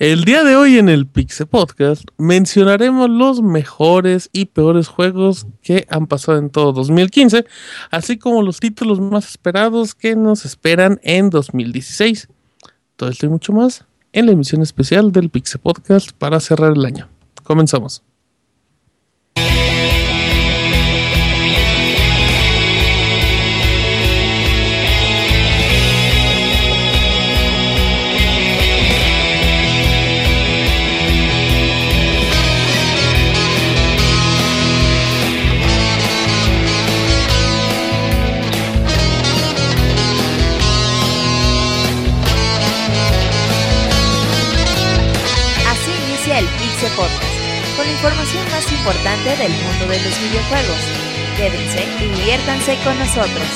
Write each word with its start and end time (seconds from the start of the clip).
El 0.00 0.24
día 0.24 0.42
de 0.44 0.56
hoy 0.56 0.78
en 0.78 0.88
el 0.88 1.06
Pixel 1.06 1.46
Podcast 1.46 2.04
mencionaremos 2.16 3.10
los 3.10 3.42
mejores 3.42 4.30
y 4.32 4.46
peores 4.46 4.88
juegos 4.88 5.46
que 5.60 5.86
han 5.90 6.06
pasado 6.06 6.38
en 6.38 6.48
todo 6.48 6.72
2015, 6.72 7.44
así 7.90 8.16
como 8.16 8.40
los 8.40 8.60
títulos 8.60 8.98
más 8.98 9.28
esperados 9.28 9.94
que 9.94 10.16
nos 10.16 10.46
esperan 10.46 10.98
en 11.02 11.28
2016. 11.28 12.28
Todo 12.96 13.10
esto 13.10 13.26
y 13.26 13.28
mucho 13.28 13.52
más 13.52 13.84
en 14.14 14.24
la 14.24 14.32
emisión 14.32 14.62
especial 14.62 15.12
del 15.12 15.28
Pixel 15.28 15.60
Podcast 15.60 16.12
para 16.12 16.40
cerrar 16.40 16.72
el 16.72 16.86
año. 16.86 17.10
Comenzamos. 17.44 18.02
Importante 48.80 49.36
del 49.36 49.52
mundo 49.52 49.86
de 49.88 50.00
los 50.00 50.20
videojuegos. 50.22 50.78
Quédense 51.36 51.84
y 52.00 52.08
diviértanse 52.08 52.78
con 52.82 52.98
nosotros. 52.98 53.48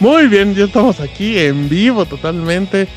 Muy 0.00 0.26
bien, 0.26 0.54
ya 0.54 0.64
estamos 0.64 1.00
aquí 1.00 1.38
en 1.38 1.68
vivo 1.68 2.04
totalmente 2.04 2.88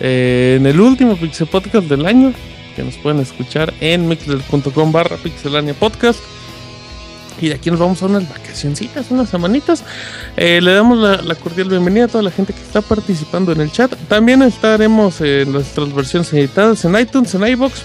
eh, 0.00 0.56
en 0.58 0.66
el 0.66 0.80
último 0.80 1.16
Pixel 1.16 1.46
Podcast 1.46 1.86
del 1.88 2.06
año 2.06 2.32
que 2.76 2.82
nos 2.82 2.96
pueden 2.96 3.20
escuchar 3.20 3.72
en 3.80 4.08
mixler.com 4.08 4.92
barra 4.92 5.16
pixelania 5.16 5.74
podcast 5.74 6.20
y 7.40 7.48
de 7.48 7.54
aquí 7.54 7.70
nos 7.70 7.80
vamos 7.80 8.02
a 8.02 8.06
unas 8.06 8.28
vacacioncitas, 8.28 9.10
unas 9.10 9.28
semanitas. 9.28 9.82
Eh, 10.36 10.60
le 10.62 10.74
damos 10.74 10.98
la, 10.98 11.22
la 11.22 11.34
cordial 11.34 11.68
bienvenida 11.70 12.04
a 12.04 12.08
toda 12.08 12.22
la 12.22 12.30
gente 12.30 12.52
que 12.52 12.60
está 12.60 12.82
participando 12.82 13.50
en 13.50 13.60
el 13.60 13.72
chat. 13.72 13.92
También 14.08 14.42
estaremos 14.42 15.20
en 15.20 15.50
nuestras 15.50 15.92
versiones 15.92 16.32
editadas 16.32 16.84
en 16.84 16.96
iTunes, 16.96 17.34
en 17.34 17.44
iBox, 17.44 17.82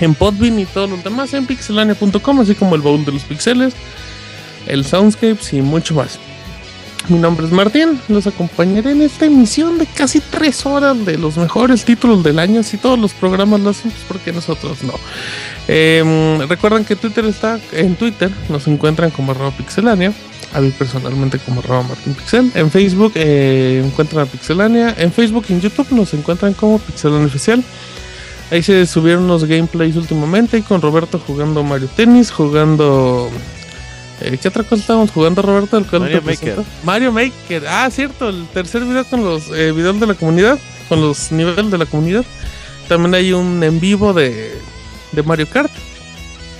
en 0.00 0.14
Podbean 0.14 0.58
y 0.58 0.66
todos 0.66 0.90
los 0.90 1.02
demás 1.02 1.32
en 1.32 1.46
pixelania.com, 1.46 2.40
así 2.40 2.54
como 2.54 2.74
el 2.74 2.82
baúl 2.82 3.04
de 3.04 3.12
los 3.12 3.22
pixeles, 3.22 3.72
el 4.66 4.84
Soundscapes 4.84 5.54
y 5.54 5.62
mucho 5.62 5.94
más. 5.94 6.18
Mi 7.08 7.18
nombre 7.18 7.46
es 7.46 7.52
Martín, 7.52 8.00
los 8.08 8.26
acompañaré 8.26 8.90
en 8.90 9.02
esta 9.02 9.26
emisión 9.26 9.78
de 9.78 9.86
casi 9.86 10.20
tres 10.20 10.66
horas 10.66 11.06
de 11.06 11.16
los 11.16 11.36
mejores 11.36 11.84
títulos 11.84 12.24
del 12.24 12.40
año. 12.40 12.64
Si 12.64 12.78
todos 12.78 12.98
los 12.98 13.12
programas 13.14 13.60
lo 13.60 13.70
hacen, 13.70 13.92
pues 13.92 14.02
porque 14.08 14.32
nosotros 14.32 14.82
no. 14.82 14.94
Eh, 15.68 16.44
recuerden 16.48 16.84
que 16.84 16.96
Twitter 16.96 17.24
está 17.26 17.60
en 17.70 17.94
Twitter, 17.94 18.30
nos 18.48 18.66
encuentran 18.66 19.10
como 19.10 19.30
arroba 19.30 19.52
pixelania. 19.52 20.12
A 20.52 20.60
mí 20.60 20.70
personalmente 20.70 21.38
como 21.38 21.60
arroba 21.60 21.82
Martín 21.82 22.14
Pixel. 22.14 22.50
En 22.54 22.70
Facebook 22.70 23.12
eh, 23.14 23.82
encuentran 23.84 24.26
a 24.26 24.26
Pixelania. 24.26 24.94
En 24.98 25.12
Facebook 25.12 25.44
y 25.48 25.52
en 25.52 25.60
YouTube 25.60 25.90
nos 25.90 26.14
encuentran 26.14 26.54
como 26.54 26.78
Pixelania 26.78 27.26
Oficial. 27.26 27.62
Ahí 28.50 28.62
se 28.62 28.86
subieron 28.86 29.24
unos 29.24 29.44
gameplays 29.44 29.96
últimamente 29.96 30.62
con 30.62 30.80
Roberto 30.80 31.18
jugando 31.18 31.62
Mario 31.62 31.88
Tennis, 31.94 32.30
jugando 32.30 33.30
eh, 34.20 34.38
¿Qué 34.40 34.48
otra 34.48 34.62
cosa 34.62 34.80
estábamos 34.80 35.10
jugando, 35.10 35.42
Roberto? 35.42 35.76
El 35.76 35.86
cual 35.86 36.02
Mario 36.02 36.22
Maker. 36.22 36.56
Mario 36.84 37.12
Maker. 37.12 37.66
Ah, 37.68 37.88
cierto, 37.90 38.28
el 38.28 38.46
tercer 38.48 38.84
video 38.84 39.04
con 39.04 39.22
los 39.22 39.48
eh, 39.50 39.72
videos 39.72 40.00
de 40.00 40.06
la 40.06 40.14
comunidad, 40.14 40.58
con 40.88 41.00
los 41.00 41.32
niveles 41.32 41.70
de 41.70 41.78
la 41.78 41.86
comunidad. 41.86 42.24
También 42.88 43.14
hay 43.14 43.32
un 43.32 43.62
en 43.62 43.80
vivo 43.80 44.12
de, 44.12 44.58
de 45.12 45.22
Mario 45.22 45.48
Kart. 45.48 45.72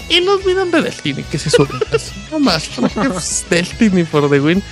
Y 0.08 0.20
los 0.20 0.44
videos 0.44 0.70
de 0.70 0.82
Destiny 0.82 1.22
que 1.24 1.38
se 1.38 1.50
suben. 1.50 1.80
así, 1.92 2.12
no 2.30 2.38
más, 2.38 2.68
porque, 2.68 3.08
pues, 3.08 3.44
Destiny 3.48 4.04
for 4.04 4.28
the 4.30 4.40
win. 4.40 4.62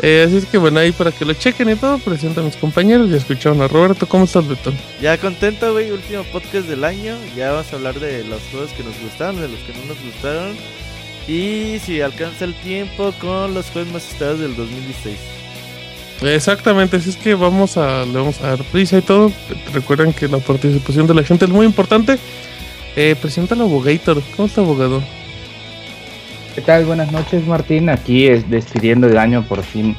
Eh, 0.00 0.24
así 0.26 0.38
es 0.38 0.46
que 0.46 0.58
bueno, 0.58 0.80
ahí 0.80 0.90
para 0.90 1.12
que 1.12 1.24
lo 1.24 1.32
chequen 1.34 1.70
y 1.70 1.76
todo, 1.76 1.98
presento 1.98 2.40
a 2.40 2.44
mis 2.44 2.56
compañeros. 2.56 3.08
Ya 3.08 3.18
escucharon 3.18 3.62
a 3.62 3.68
Roberto. 3.68 4.08
¿Cómo 4.08 4.24
estás, 4.24 4.48
Betón? 4.48 4.76
Ya 5.00 5.16
contento, 5.16 5.72
güey. 5.72 5.90
Último 5.92 6.24
podcast 6.24 6.66
del 6.66 6.84
año. 6.84 7.16
Ya 7.36 7.52
vamos 7.52 7.72
a 7.72 7.76
hablar 7.76 8.00
de 8.00 8.24
los 8.24 8.42
juegos 8.50 8.70
que 8.72 8.82
nos 8.82 8.98
gustaron, 9.00 9.40
de 9.40 9.48
los 9.48 9.60
que 9.60 9.72
no 9.72 9.84
nos 9.86 10.02
gustaron. 10.02 10.56
Y 11.28 11.78
si 11.84 12.00
alcanza 12.00 12.44
el 12.44 12.54
tiempo 12.54 13.12
con 13.20 13.54
los 13.54 13.70
juegos 13.70 13.92
más 13.92 14.08
esperados 14.08 14.40
del 14.40 14.56
2016. 14.56 15.16
Exactamente, 16.22 16.96
así 16.96 17.10
es 17.10 17.16
que 17.16 17.34
vamos 17.34 17.76
a, 17.76 18.04
le 18.04 18.12
vamos 18.12 18.40
a 18.40 18.48
dar 18.48 18.64
prisa 18.64 18.98
y 18.98 19.02
todo. 19.02 19.32
Recuerden 19.72 20.12
que 20.12 20.28
la 20.28 20.38
participación 20.38 21.06
de 21.06 21.14
la 21.14 21.24
gente 21.24 21.44
es 21.44 21.50
muy 21.50 21.66
importante. 21.66 22.18
Eh, 22.94 23.16
presenta 23.20 23.54
al 23.54 23.62
abogator. 23.62 24.22
¿Cómo 24.36 24.46
está, 24.46 24.60
abogado? 24.60 25.02
¿Qué 26.54 26.60
tal? 26.60 26.84
Buenas 26.84 27.10
noches, 27.10 27.46
Martín. 27.46 27.88
Aquí 27.88 28.26
es 28.26 28.48
despidiendo 28.50 29.06
el 29.08 29.16
año 29.16 29.42
por 29.48 29.62
fin 29.62 29.96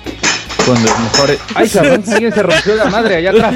con 0.66 0.76
los 0.82 1.00
mejores. 1.00 1.40
¡Ay, 1.56 1.68
cabrón! 1.68 2.04
Alguien 2.08 2.34
se 2.34 2.44
rompió 2.44 2.76
la 2.76 2.86
madre 2.86 3.16
allá 3.16 3.32
atrás. 3.32 3.56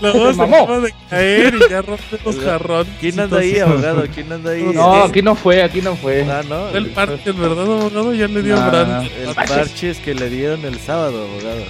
La 0.00 0.12
Se 0.12 0.42
acaba 0.42 0.80
de 0.80 0.94
caer 1.10 1.54
y 1.54 1.70
ya 1.70 1.82
rompe 1.82 2.18
los 2.24 2.38
jarrones. 2.38 2.92
¿Quién 3.00 3.20
anda 3.20 3.38
ahí, 3.38 3.58
abogado? 3.58 4.04
¿Quién 4.14 4.32
anda 4.32 4.50
ahí? 4.50 4.62
No, 4.74 5.04
aquí 5.04 5.22
no 5.22 5.34
fue, 5.34 5.62
aquí 5.62 5.80
no 5.80 5.96
fue. 5.96 6.24
Ah, 6.30 6.42
no. 6.48 6.68
El 6.70 6.76
El, 6.76 6.86
parche, 6.90 7.20
el 7.26 7.32
verdad, 7.34 7.62
abogado, 7.64 8.14
ya 8.14 8.28
le 8.28 8.42
dio 8.42 8.56
No, 8.56 8.70
Brand. 8.70 8.88
no. 8.90 9.30
el 9.30 9.34
parches 9.34 9.98
que 9.98 10.14
le 10.14 10.28
dieron 10.30 10.64
el 10.64 10.78
sábado, 10.78 11.26
abogado. 11.28 11.62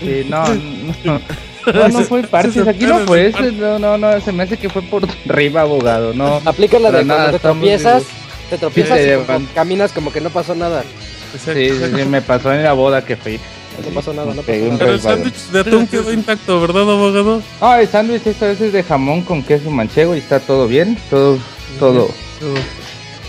Sí, 0.00 0.26
no, 0.28 0.44
no. 1.04 1.20
No, 1.74 1.88
no 1.88 2.00
fue 2.02 2.22
parches, 2.22 2.66
aquí 2.66 2.86
no 2.86 3.00
fue. 3.00 3.26
ese- 3.26 3.52
No, 3.52 3.78
no, 3.78 3.98
no, 3.98 4.20
se 4.20 4.32
me 4.32 4.44
hace 4.44 4.56
que 4.56 4.70
fue 4.70 4.80
por 4.82 5.02
arriba, 5.28 5.62
abogado. 5.62 6.14
No, 6.14 6.40
Aplica 6.46 6.78
la 6.78 6.90
de 6.90 7.04
nada, 7.04 7.20
cuando 7.24 7.38
te 7.38 7.42
tropiezas, 7.42 8.04
te 8.48 8.56
tropiezas 8.58 8.98
Sí, 8.98 9.04
y 9.42 9.44
caminas 9.54 9.92
como 9.92 10.10
que 10.12 10.20
no 10.22 10.30
pasó 10.30 10.54
nada. 10.54 10.82
Sí, 11.44 11.68
sí, 11.70 12.04
me 12.06 12.22
pasó 12.22 12.54
en 12.54 12.62
la 12.62 12.72
boda 12.72 13.04
que 13.04 13.16
fui. 13.16 13.38
No 13.84 13.94
pasó 13.94 14.12
nada, 14.12 14.34
no 14.34 14.42
pasó 14.42 14.52
nada. 14.52 14.76
Pero 14.78 14.92
el 14.92 15.00
sándwich 15.00 15.50
de 15.52 15.60
atún 15.60 15.86
quedó 15.86 16.12
intacto, 16.12 16.60
¿verdad, 16.60 16.82
abogado? 16.82 17.42
Ah, 17.60 17.80
el 17.80 17.88
sándwich 17.88 18.26
esta 18.26 18.46
vez 18.46 18.60
es 18.60 18.72
de 18.72 18.82
jamón 18.82 19.22
con 19.22 19.42
queso 19.42 19.70
manchego 19.70 20.14
y 20.14 20.18
está 20.18 20.40
todo 20.40 20.66
bien, 20.66 20.98
todo, 21.10 21.38
todo. 21.78 22.08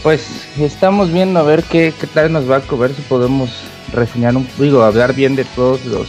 Pues 0.04 0.48
estamos 0.60 1.12
viendo 1.12 1.40
a 1.40 1.44
ver 1.44 1.64
qué, 1.64 1.94
qué 2.00 2.08
tal 2.08 2.32
nos 2.32 2.50
va 2.50 2.58
a 2.58 2.76
ver 2.76 2.94
si 2.94 3.02
podemos 3.02 3.50
reseñar 3.94 4.36
un 4.36 4.48
digo, 4.58 4.84
hablar 4.84 5.14
bien 5.14 5.36
de 5.36 5.46
todos 5.46 5.84
los, 5.86 6.08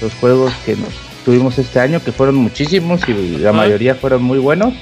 los 0.00 0.12
juegos 0.14 0.52
que 0.64 0.76
nos 0.76 0.90
tuvimos 1.24 1.58
este 1.58 1.80
año, 1.80 2.02
que 2.02 2.12
fueron 2.12 2.36
muchísimos 2.36 3.00
y 3.08 3.38
la 3.38 3.52
mayoría 3.52 3.94
fueron 3.94 4.22
muy 4.22 4.38
buenos. 4.38 4.74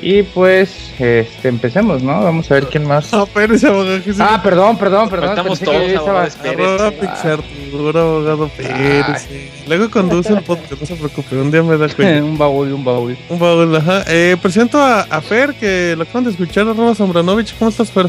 Y 0.00 0.22
pues 0.22 0.92
este 0.98 1.48
empecemos, 1.48 2.02
¿no? 2.02 2.22
Vamos 2.22 2.48
a 2.50 2.54
ver 2.54 2.66
quién 2.68 2.86
más. 2.86 3.12
Ah, 3.12 3.18
abogado 3.18 4.00
Ah, 4.20 4.40
perdón, 4.42 4.78
perdón, 4.78 5.10
perdón. 5.10 5.44
Pensé 5.44 5.64
todos, 5.64 6.94
Pixar, 6.94 7.40
seguro 7.64 8.00
abogado 8.00 8.48
Pérez. 8.56 9.28
Luego 9.66 9.90
conduce 9.90 10.32
el 10.32 10.42
podcast, 10.42 10.80
no 10.80 10.86
se 10.86 10.94
preocupe, 10.94 11.36
un 11.36 11.50
día 11.50 11.62
me 11.62 11.76
da 11.76 11.88
cuenta. 11.88 12.24
un 12.24 12.38
baúl, 12.38 12.72
un 12.72 12.84
baúl. 12.84 13.16
Un 13.28 13.38
baúl, 13.38 13.74
ajá. 13.74 14.04
Eh, 14.06 14.36
presento 14.40 14.78
a, 14.78 15.00
a 15.02 15.20
Fer, 15.20 15.54
que 15.54 15.94
lo 15.96 16.04
acaban 16.04 16.24
de 16.24 16.30
escuchar, 16.30 16.68
arroba 16.68 16.94
Zambranovich. 16.94 17.54
¿Cómo 17.58 17.70
estás, 17.70 17.90
Fer? 17.90 18.06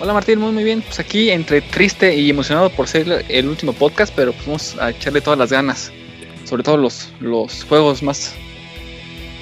Hola 0.00 0.12
Martín, 0.12 0.38
muy 0.38 0.52
muy 0.52 0.64
bien. 0.64 0.82
Pues 0.82 1.00
aquí 1.00 1.30
entre 1.30 1.62
triste 1.62 2.14
y 2.14 2.28
emocionado 2.28 2.68
por 2.68 2.88
ser 2.88 3.24
el 3.28 3.48
último 3.48 3.72
podcast, 3.72 4.12
pero 4.14 4.32
pues 4.32 4.46
vamos 4.46 4.76
a 4.78 4.90
echarle 4.90 5.22
todas 5.22 5.38
las 5.38 5.50
ganas. 5.50 5.92
Sobre 6.44 6.62
todo 6.62 6.76
los, 6.76 7.08
los 7.20 7.64
juegos 7.64 8.02
más... 8.02 8.34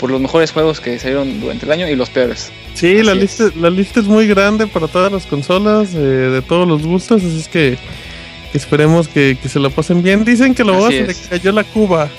Por 0.02 0.10
los 0.10 0.20
mejores 0.20 0.50
juegos 0.50 0.80
que 0.80 0.98
salieron 0.98 1.38
durante 1.40 1.64
el 1.64 1.70
año 1.70 1.88
y 1.88 1.94
los 1.94 2.10
peores. 2.10 2.50
Sí, 2.74 3.04
la 3.04 3.14
lista, 3.14 3.44
la 3.54 3.70
lista 3.70 4.00
es 4.00 4.06
muy 4.06 4.26
grande 4.26 4.66
para 4.66 4.88
todas 4.88 5.12
las 5.12 5.26
consolas, 5.26 5.94
eh, 5.94 5.98
de 5.98 6.42
todos 6.42 6.66
los 6.66 6.82
gustos, 6.82 7.22
así 7.22 7.38
es 7.38 7.46
que, 7.46 7.78
que 8.50 8.58
esperemos 8.58 9.06
que, 9.06 9.38
que 9.40 9.48
se 9.48 9.60
la 9.60 9.70
pasen 9.70 10.02
bien. 10.02 10.24
Dicen 10.24 10.56
que 10.56 10.64
lo 10.64 10.88
se 10.88 11.06
le 11.06 11.14
cayó 11.14 11.52
la 11.52 11.62
cuba. 11.62 12.10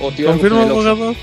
¿Confirma, 0.00 0.62
abogado? 0.62 1.14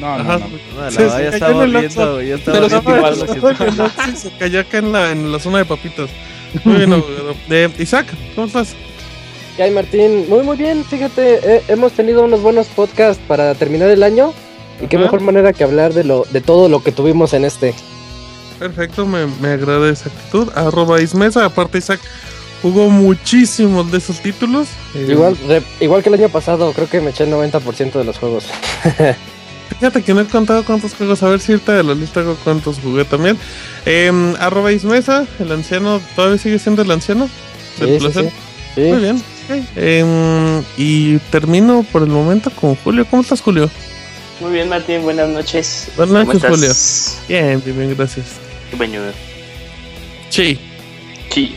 No, 0.00 0.18
no, 0.18 0.24
no. 0.24 0.38
No, 0.38 0.80
la 0.80 0.90
se 0.90 1.28
estaba 1.28 1.64
en 1.64 1.76
el 1.76 1.80
viendo, 1.80 2.20
ya 2.20 2.34
estaba 2.34 2.68
Pero 2.68 2.82
viendo 2.82 4.16
se 4.16 4.30
cayó 4.40 4.58
acá 4.58 4.78
en 4.78 4.90
la, 4.90 5.12
en 5.12 5.30
la 5.30 5.38
zona 5.38 5.58
de 5.58 5.66
papitas. 5.66 6.10
Muy 6.64 6.78
bien, 6.78 6.92
abogado. 6.94 7.36
Eh, 7.48 7.70
Isaac, 7.78 8.08
¿cómo 8.34 8.48
estás? 8.48 8.74
¿Qué 9.56 9.62
hay, 9.64 9.70
Martín? 9.70 10.26
Muy, 10.28 10.42
muy 10.42 10.56
bien. 10.56 10.84
Fíjate, 10.84 11.56
eh, 11.56 11.62
hemos 11.68 11.92
tenido 11.92 12.24
unos 12.24 12.40
buenos 12.40 12.66
podcasts 12.68 13.22
para 13.28 13.54
terminar 13.54 13.90
el 13.90 14.02
año. 14.02 14.32
Y 14.80 14.86
qué 14.86 14.96
Ah. 14.96 15.00
mejor 15.00 15.20
manera 15.20 15.52
que 15.52 15.62
hablar 15.62 15.92
de 15.92 16.04
lo 16.04 16.26
de 16.30 16.40
todo 16.40 16.68
lo 16.68 16.82
que 16.82 16.90
tuvimos 16.92 17.34
en 17.34 17.44
este. 17.44 17.74
Perfecto, 18.58 19.06
me, 19.06 19.26
me 19.40 19.48
agrada 19.48 19.90
esa 19.90 20.08
actitud. 20.08 20.48
Arroba 20.54 21.00
Ismesa, 21.00 21.44
aparte 21.44 21.78
Isaac 21.78 22.00
jugó 22.62 22.88
muchísimos 22.88 23.90
de 23.92 23.98
esos 23.98 24.20
títulos. 24.20 24.68
Eh, 24.94 25.06
Igual, 25.10 25.36
re- 25.48 25.62
igual 25.80 26.02
que 26.02 26.08
el 26.08 26.14
año 26.14 26.28
pasado, 26.30 26.72
creo 26.72 26.88
que 26.88 27.00
me 27.00 27.10
eché 27.10 27.24
el 27.24 27.30
90% 27.30 27.98
de 27.98 28.04
los 28.04 28.18
juegos. 28.18 28.44
Fíjate 29.78 30.02
que 30.02 30.14
no 30.14 30.20
he 30.20 30.26
contado 30.26 30.64
cuántos 30.64 30.94
juegos, 30.94 31.22
a 31.22 31.28
ver 31.28 31.40
si 31.40 31.52
ahorita 31.52 31.72
de 31.74 31.82
la 31.82 31.94
lista 31.94 32.20
hago 32.20 32.36
cuántos 32.44 32.78
jugué 32.78 33.04
también. 33.04 33.36
Eh, 33.84 34.10
arroba 34.38 34.70
Ismesa, 34.72 35.26
el 35.40 35.50
anciano, 35.50 36.00
¿todavía 36.14 36.38
sigue 36.38 36.58
siendo 36.58 36.82
el 36.82 36.90
anciano? 36.90 37.28
Sí, 37.78 37.98
sí, 37.98 38.06
sí. 38.12 38.28
Sí. 38.76 38.80
Muy 38.82 38.98
bien. 39.00 39.22
Ok. 39.48 39.62
Eh, 39.76 40.62
y 40.76 41.18
termino 41.30 41.84
por 41.92 42.02
el 42.02 42.08
momento 42.08 42.50
con 42.50 42.74
Julio. 42.76 43.06
¿Cómo 43.08 43.22
estás, 43.22 43.40
Julio? 43.40 43.70
Muy 44.40 44.52
bien, 44.52 44.68
Martín, 44.68 45.02
buenas 45.02 45.28
noches. 45.28 45.88
Buenas 45.96 46.24
¿Cómo 46.26 46.32
noches, 46.34 46.50
Julio. 46.50 46.72
Bien, 47.28 47.62
bien, 47.64 47.78
bien, 47.78 47.96
gracias. 47.96 48.26
Qué 48.70 48.76
baño. 48.76 49.00
Sí. 50.30 50.58
Sí. 51.30 51.54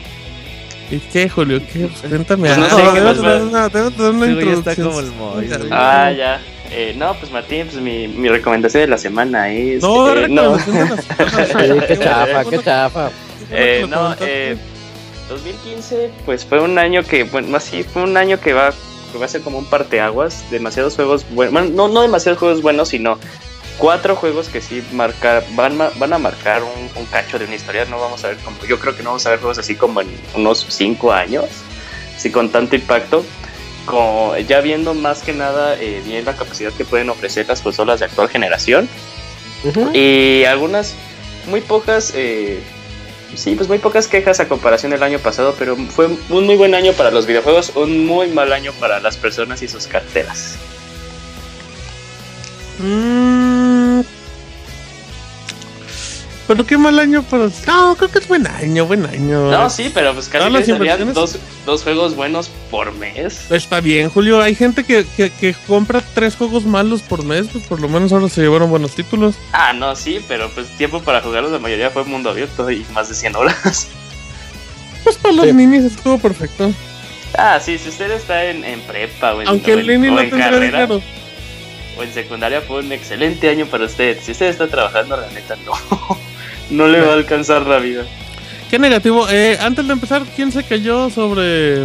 ¿Y 0.91 0.99
qué, 0.99 1.27
Julio? 1.27 1.59
¿Qué? 1.73 1.89
Cuéntame. 2.07 2.47
Pues 2.49 2.57
no 2.59 2.65
Ah, 2.65 2.69
sé 2.69 2.75
qué 2.75 2.99
debes 2.99 3.17
más 3.17 3.23
va. 3.25 3.29
dar 3.29 3.41
una- 3.41 4.27
introducción. 4.27 5.11
como 5.17 5.39
el. 5.39 5.67
Ah, 5.71 6.11
ya. 6.15 6.39
Eh, 6.71 6.93
no, 6.97 7.13
pues 7.19 7.31
Martín, 7.31 7.67
pues 7.71 7.81
mi, 7.81 8.07
mi 8.07 8.27
recomendación 8.29 8.81
de 8.81 8.87
la 8.87 8.97
semana 8.97 9.51
es. 9.51 9.81
No, 9.81 10.13
eh, 10.15 10.27
no, 10.29 10.57
qué 11.87 11.97
chafa, 11.97 12.45
qué 12.49 12.59
chafa. 12.63 13.09
eh, 13.51 13.85
no, 13.89 14.15
eh, 14.19 14.57
2015, 15.29 16.11
pues 16.25 16.45
fue 16.45 16.61
un 16.61 16.77
año 16.77 17.03
que, 17.03 17.23
bueno, 17.23 17.47
más 17.49 17.63
sí, 17.63 17.83
fue 17.83 18.03
un 18.03 18.15
año 18.17 18.39
que 18.39 18.53
va, 18.53 18.73
que 19.11 19.17
va 19.17 19.25
a 19.25 19.29
ser 19.29 19.41
como 19.41 19.57
un 19.57 19.65
parteaguas. 19.65 20.49
Demasiados 20.51 20.95
juegos 20.95 21.25
buenos, 21.31 21.53
bueno, 21.53 21.69
no, 21.71 21.87
no 21.87 22.01
demasiados 22.01 22.39
juegos 22.39 22.61
buenos, 22.61 22.89
sino 22.89 23.17
cuatro 23.77 24.15
juegos 24.15 24.49
que 24.49 24.61
sí 24.61 24.83
marcar, 24.93 25.43
van, 25.51 25.77
van 25.77 26.13
a 26.13 26.17
marcar 26.17 26.63
un, 26.63 26.89
un 27.01 27.05
cacho 27.07 27.39
de 27.39 27.45
una 27.45 27.55
historia. 27.55 27.85
No 27.85 27.99
vamos 27.99 28.23
a 28.23 28.29
ver 28.29 28.37
como, 28.37 28.57
yo 28.65 28.79
creo 28.79 28.95
que 28.95 29.03
no 29.03 29.09
vamos 29.09 29.25
a 29.25 29.31
ver 29.31 29.39
juegos 29.39 29.57
así 29.57 29.75
como 29.75 30.01
en 30.01 30.09
unos 30.35 30.65
cinco 30.69 31.11
años, 31.11 31.45
así 32.15 32.31
con 32.31 32.49
tanto 32.49 32.75
impacto. 32.75 33.25
Con, 33.85 34.37
ya 34.47 34.61
viendo 34.61 34.95
más 34.95 35.21
que 35.21 35.31
nada 35.31 35.75
eh, 35.79 36.01
bien 36.05 36.25
la 36.25 36.35
capacidad 36.35 36.71
que 36.73 36.85
pueden 36.85 37.09
ofrecer 37.11 37.47
las 37.47 37.61
consolas 37.61 37.99
de 37.99 38.07
actual 38.07 38.29
generación 38.29 38.89
y 39.93 40.43
algunas 40.45 40.95
muy 41.47 41.61
pocas 41.61 42.11
eh, 42.15 42.63
sí 43.35 43.55
pues 43.55 43.67
muy 43.67 43.77
pocas 43.79 44.07
quejas 44.07 44.39
a 44.39 44.47
comparación 44.47 44.91
del 44.91 45.03
año 45.03 45.19
pasado 45.19 45.55
pero 45.57 45.75
fue 45.75 46.07
un 46.29 46.45
muy 46.45 46.55
buen 46.55 46.73
año 46.73 46.93
para 46.93 47.11
los 47.11 47.25
videojuegos 47.25 47.73
un 47.75 48.05
muy 48.05 48.27
mal 48.27 48.51
año 48.51 48.71
para 48.79 48.99
las 48.99 49.17
personas 49.17 49.61
y 49.61 49.67
sus 49.67 49.87
carteras 49.87 50.57
Mm. 52.79 53.44
Pero 56.47 56.63
qué 56.63 56.77
mal 56.77 56.99
año 56.99 57.23
para. 57.23 57.49
No, 57.65 57.95
creo 57.95 58.11
que 58.11 58.19
es 58.19 58.27
buen 58.27 58.45
año, 58.45 58.85
buen 58.85 59.03
año. 59.07 59.49
no 59.49 59.67
sí 59.69 59.89
pero 59.91 60.13
pues 60.13 60.27
casi 60.29 60.47
las 60.51 60.63
que 60.65 60.73
dos, 61.13 61.37
dos 61.65 61.81
juegos 61.83 62.15
buenos 62.15 62.49
por 62.69 62.91
mes 62.93 63.49
Está 63.49 63.81
bien, 63.81 64.09
Julio. 64.11 64.39
Hay 64.41 64.53
gente 64.53 64.83
que, 64.83 65.05
que, 65.17 65.31
que 65.31 65.55
compra 65.67 66.03
tres 66.13 66.35
juegos 66.35 66.65
malos 66.65 67.01
por 67.01 67.23
mes, 67.25 67.47
pues 67.51 67.65
por 67.65 67.81
lo 67.81 67.89
menos 67.89 68.13
ahora 68.13 68.29
se 68.29 68.41
llevaron 68.41 68.69
buenos 68.69 68.93
títulos. 68.93 69.35
ah 69.53 69.73
no 69.73 69.95
sí 69.95 70.23
pero 70.27 70.49
pues 70.51 70.67
tiempo 70.77 70.99
para 71.01 71.21
jugarlos 71.21 71.51
la 71.51 71.57
mayoría 71.59 71.89
fue 71.89 72.03
mundo 72.03 72.29
abierto 72.29 72.69
y 72.69 72.85
más 72.93 73.09
de 73.09 73.15
100 73.15 73.35
horas 73.35 73.87
Pues 75.03 75.17
para 75.17 75.33
los 75.33 75.45
Sí. 75.45 75.53
ninis 75.53 75.83
estuvo 75.83 76.17
perfecto. 76.19 76.71
ah 77.37 77.59
sí 77.59 77.77
si 77.79 77.89
usted 77.89 78.11
está 78.11 78.45
en, 78.45 78.63
en 78.63 78.81
prepa 78.81 79.33
o 79.33 79.41
en, 79.41 79.47
Aunque 79.47 79.73
o 79.73 79.79
el 79.79 79.89
en- 79.89 80.01
nini 80.01 80.13
o 80.13 80.15
no 80.15 80.21
en 80.21 80.29
carrera 80.29 80.59
dinero. 80.65 81.01
o 81.97 82.03
en 82.03 82.13
secundaria 82.13 82.61
fue 82.61 82.79
un 82.81 82.91
excelente 82.91 83.49
año 83.49 83.65
para 83.65 83.85
usted. 83.85 84.19
Si 84.21 84.31
usted 84.33 84.47
está 84.47 84.67
trabajando, 84.67 85.15
la 85.17 85.27
neta 85.31 85.55
no. 85.65 85.73
No 86.69 86.87
le 86.87 87.01
va 87.01 87.11
a 87.11 87.13
alcanzar 87.13 87.65
la 87.67 87.77
vida. 87.79 88.03
Qué 88.69 88.79
negativo. 88.79 89.27
Eh, 89.29 89.57
antes 89.61 89.85
de 89.85 89.93
empezar, 89.93 90.23
¿quién 90.35 90.51
se 90.51 90.63
cayó 90.63 91.09
sobre 91.09 91.77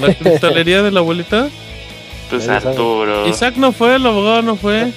la 0.00 0.14
cristalería 0.18 0.82
de 0.82 0.90
la 0.90 1.00
abuelita? 1.00 1.48
Pues. 2.30 2.48
Arturo. 2.48 3.26
Isaac 3.26 3.54
no 3.56 3.72
fue, 3.72 3.96
el 3.96 4.06
abogado 4.06 4.42
no 4.42 4.56
fue. 4.56 4.92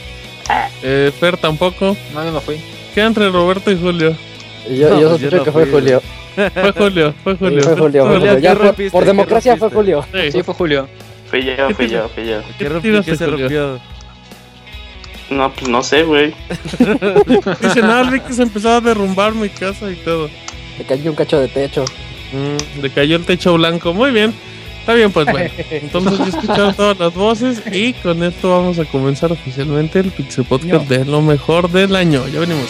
Eh, 0.83 1.11
Fer 1.19 1.37
tampoco. 1.37 1.97
No, 2.13 2.23
yo 2.23 2.31
no 2.31 2.41
fui. 2.41 2.57
Queda 2.95 3.07
entre 3.07 3.29
Roberto 3.29 3.71
y 3.71 3.77
Julio. 3.77 4.15
Y 4.69 4.77
yo, 4.77 4.89
No, 4.89 4.95
yo 4.95 5.01
yo 5.01 5.09
sospecho 5.11 5.37
no 5.37 5.43
que 5.43 5.51
fue 5.51 5.65
Julio. 5.65 6.01
Fue 6.35 6.71
Julio, 6.71 7.13
fue 7.23 7.33
Sí, 7.33 7.39
Julio. 7.39 7.61
fue 7.63 7.75
Julio. 7.75 8.05
fue 8.05 8.15
Julio. 8.19 8.39
Ya 8.39 8.55
¿qué 8.75 8.89
por, 8.91 9.05
democracia 9.05 9.57
fue? 9.57 9.69
Julio. 9.69 10.05
Sí. 10.13 10.31
Sí, 10.31 10.43
fue 10.43 10.53
Julio. 10.53 10.87
Fui 11.29 11.43
yo, 11.43 11.69
fui 11.75 11.89
yo, 11.89 12.07
fui 12.09 12.25
yo. 12.27 12.41
¿Qué, 12.57 12.69
¿Qué 12.81 13.01
qué 13.03 13.15
se 13.17 13.25
rompió? 13.25 13.79
No, 15.29 15.51
pues 15.51 15.67
no 15.67 15.83
sé, 15.83 16.03
güey. 16.03 16.33
Dice, 17.61 17.81
nada, 17.81 18.03
Ricky 18.09 18.33
se 18.33 18.43
empezó 18.43 18.69
a 18.69 18.81
derrumbar 18.81 19.35
mi 19.35 19.49
casa 19.49 19.91
y 19.91 19.95
todo. 19.95 20.29
Le 20.77 20.85
cayó 20.85 21.11
un 21.11 21.17
cacho 21.17 21.39
de 21.39 21.47
techo. 21.47 21.83
Mm, 22.31 22.81
le 22.81 22.89
cayó 22.89 23.17
el 23.17 23.25
techo 23.25 23.53
blanco. 23.55 23.93
Muy 23.93 24.11
bien. 24.11 24.33
Está 24.79 24.93
bien, 24.93 25.11
pues 25.11 25.29
bueno. 25.29 25.49
Entonces 25.69 26.17
ya 26.17 26.25
escucharon 26.27 26.73
todas 26.73 26.97
las 26.97 27.13
voces 27.13 27.61
y 27.71 27.91
con 27.93 28.23
esto 28.23 28.51
vamos 28.51 28.79
a 28.79 28.85
comenzar 28.85 29.31
oficialmente 29.33 29.99
el 29.99 30.11
Pixel 30.11 30.45
Podcast 30.45 30.87
de 30.87 31.03
lo 31.03 31.21
mejor 31.21 31.69
del 31.69 31.95
año. 31.95 32.25
Ya 32.29 32.39
venimos. 32.39 32.69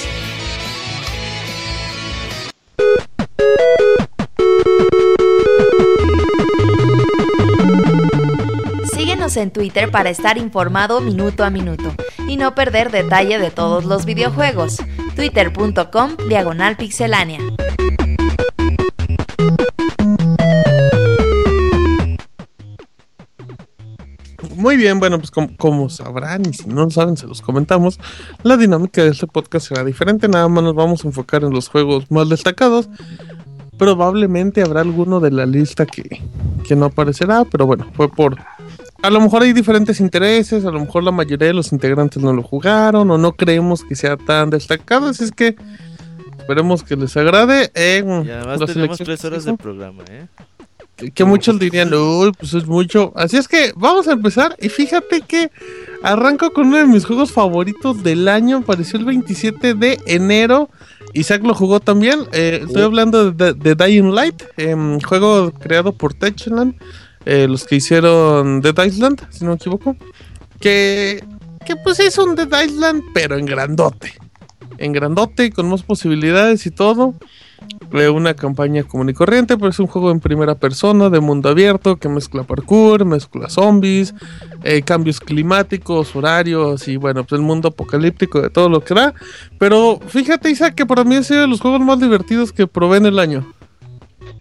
Síguenos 8.95 9.37
en 9.37 9.51
Twitter 9.51 9.91
para 9.91 10.09
estar 10.09 10.39
informado 10.39 11.01
minuto 11.01 11.43
a 11.43 11.51
minuto 11.51 11.93
y 12.27 12.37
no 12.37 12.55
perder 12.55 12.91
detalle 12.91 13.39
de 13.39 13.51
todos 13.51 13.85
los 13.85 14.05
videojuegos. 14.05 14.77
Twitter.com 15.15 16.17
Diagonal 16.27 16.77
Pixelánea. 16.77 17.39
Muy 24.57 24.75
bien, 24.75 24.99
bueno, 24.99 25.19
pues 25.19 25.29
como, 25.29 25.55
como 25.55 25.87
sabrán 25.87 26.41
y 26.49 26.53
si 26.53 26.67
no 26.67 26.83
lo 26.83 26.89
saben, 26.89 27.15
se 27.15 27.27
los 27.27 27.41
comentamos, 27.41 27.99
la 28.41 28.57
dinámica 28.57 29.03
de 29.03 29.11
este 29.11 29.27
podcast 29.27 29.67
será 29.67 29.83
diferente, 29.83 30.27
nada 30.27 30.47
más 30.47 30.63
nos 30.63 30.73
vamos 30.73 31.05
a 31.05 31.07
enfocar 31.07 31.43
en 31.43 31.51
los 31.51 31.69
juegos 31.69 32.09
más 32.09 32.27
destacados. 32.27 32.89
Probablemente 33.77 34.63
habrá 34.63 34.81
alguno 34.81 35.19
de 35.19 35.29
la 35.29 35.45
lista 35.45 35.85
que, 35.85 36.23
que 36.67 36.75
no 36.75 36.85
aparecerá, 36.85 37.45
pero 37.45 37.67
bueno, 37.67 37.85
fue 37.93 38.09
por... 38.09 38.35
A 39.03 39.09
lo 39.09 39.21
mejor 39.21 39.43
hay 39.43 39.53
diferentes 39.53 39.99
intereses, 39.99 40.65
a 40.65 40.71
lo 40.71 40.79
mejor 40.79 41.03
la 41.03 41.11
mayoría 41.11 41.47
de 41.47 41.53
los 41.53 41.71
integrantes 41.71 42.21
no 42.21 42.33
lo 42.33 42.41
jugaron 42.43 43.09
o 43.11 43.17
no 43.17 43.33
creemos 43.33 43.83
que 43.83 43.95
sea 43.95 44.17
tan 44.17 44.49
destacado, 44.49 45.07
así 45.07 45.23
es 45.23 45.31
que 45.31 45.55
esperemos 46.39 46.83
que 46.83 46.95
les 46.95 47.15
agrade. 47.15 47.71
Eh, 47.75 48.03
Y 48.25 48.29
además 48.31 48.59
tenemos 48.73 48.97
tres 48.97 49.23
horas 49.25 49.45
de 49.45 49.55
programa, 49.55 50.03
¿eh? 50.09 50.27
que, 50.95 51.11
que 51.11 51.25
muchos 51.25 51.59
dirían, 51.59 51.93
uy, 51.93 52.31
pues 52.37 52.53
es 52.55 52.65
mucho. 52.65 53.13
Así 53.15 53.37
es 53.37 53.47
que 53.47 53.71
vamos 53.75 54.07
a 54.07 54.13
empezar. 54.13 54.55
Y 54.59 54.69
fíjate 54.69 55.21
que 55.21 55.51
arranco 56.01 56.51
con 56.51 56.67
uno 56.67 56.77
de 56.77 56.87
mis 56.87 57.05
juegos 57.05 57.31
favoritos 57.31 58.01
del 58.01 58.27
año. 58.27 58.57
Apareció 58.57 58.97
el 58.97 59.05
27 59.05 59.75
de 59.75 59.99
enero. 60.07 60.69
Isaac 61.13 61.43
lo 61.43 61.53
jugó 61.53 61.79
también. 61.79 62.21
Eh, 62.31 62.61
Estoy 62.65 62.81
hablando 62.81 63.31
de, 63.31 63.53
de 63.53 63.75
Dying 63.75 64.13
Light, 64.15 64.41
em, 64.57 64.99
juego 65.01 65.51
creado 65.51 65.91
por 65.93 66.15
Techland, 66.15 66.73
eh, 67.27 67.47
los 67.47 67.65
que 67.65 67.75
hicieron 67.75 68.61
Dead 68.61 68.85
Island, 68.85 69.21
si 69.29 69.43
no 69.43 69.51
me 69.51 69.55
equivoco. 69.55 69.95
Que, 70.59 71.23
que 71.65 71.75
pues 71.75 71.99
es 71.99 72.17
un 72.17 72.35
Dead 72.35 72.65
Island, 72.65 73.03
pero 73.13 73.37
en 73.37 73.45
grandote. 73.45 74.13
En 74.77 74.93
grandote, 74.93 75.51
con 75.51 75.69
más 75.69 75.83
posibilidades 75.83 76.65
y 76.65 76.71
todo 76.71 77.13
una 78.11 78.33
campaña 78.33 78.83
común 78.83 79.09
y 79.09 79.13
corriente, 79.13 79.57
pero 79.57 79.69
es 79.69 79.79
un 79.79 79.87
juego 79.87 80.11
en 80.11 80.19
primera 80.19 80.55
persona, 80.55 81.09
de 81.09 81.19
mundo 81.19 81.49
abierto, 81.49 81.95
que 81.97 82.09
mezcla 82.09 82.43
parkour, 82.43 83.05
mezcla 83.05 83.49
zombies, 83.49 84.13
eh, 84.63 84.81
cambios 84.81 85.19
climáticos, 85.19 86.15
horarios 86.15 86.87
y 86.87 86.97
bueno, 86.97 87.23
pues 87.23 87.39
el 87.39 87.45
mundo 87.45 87.69
apocalíptico 87.69 88.41
de 88.41 88.49
todo 88.49 88.69
lo 88.69 88.83
que 88.83 88.93
da. 88.93 89.13
Pero 89.57 89.99
fíjate, 90.07 90.51
Isaac, 90.51 90.75
que 90.75 90.85
para 90.85 91.03
mí 91.03 91.15
es 91.15 91.29
uno 91.31 91.41
de 91.41 91.47
los 91.47 91.61
juegos 91.61 91.81
más 91.81 91.99
divertidos 91.99 92.51
que 92.51 92.67
probé 92.67 92.97
en 92.97 93.05
el 93.07 93.19
año. 93.19 93.45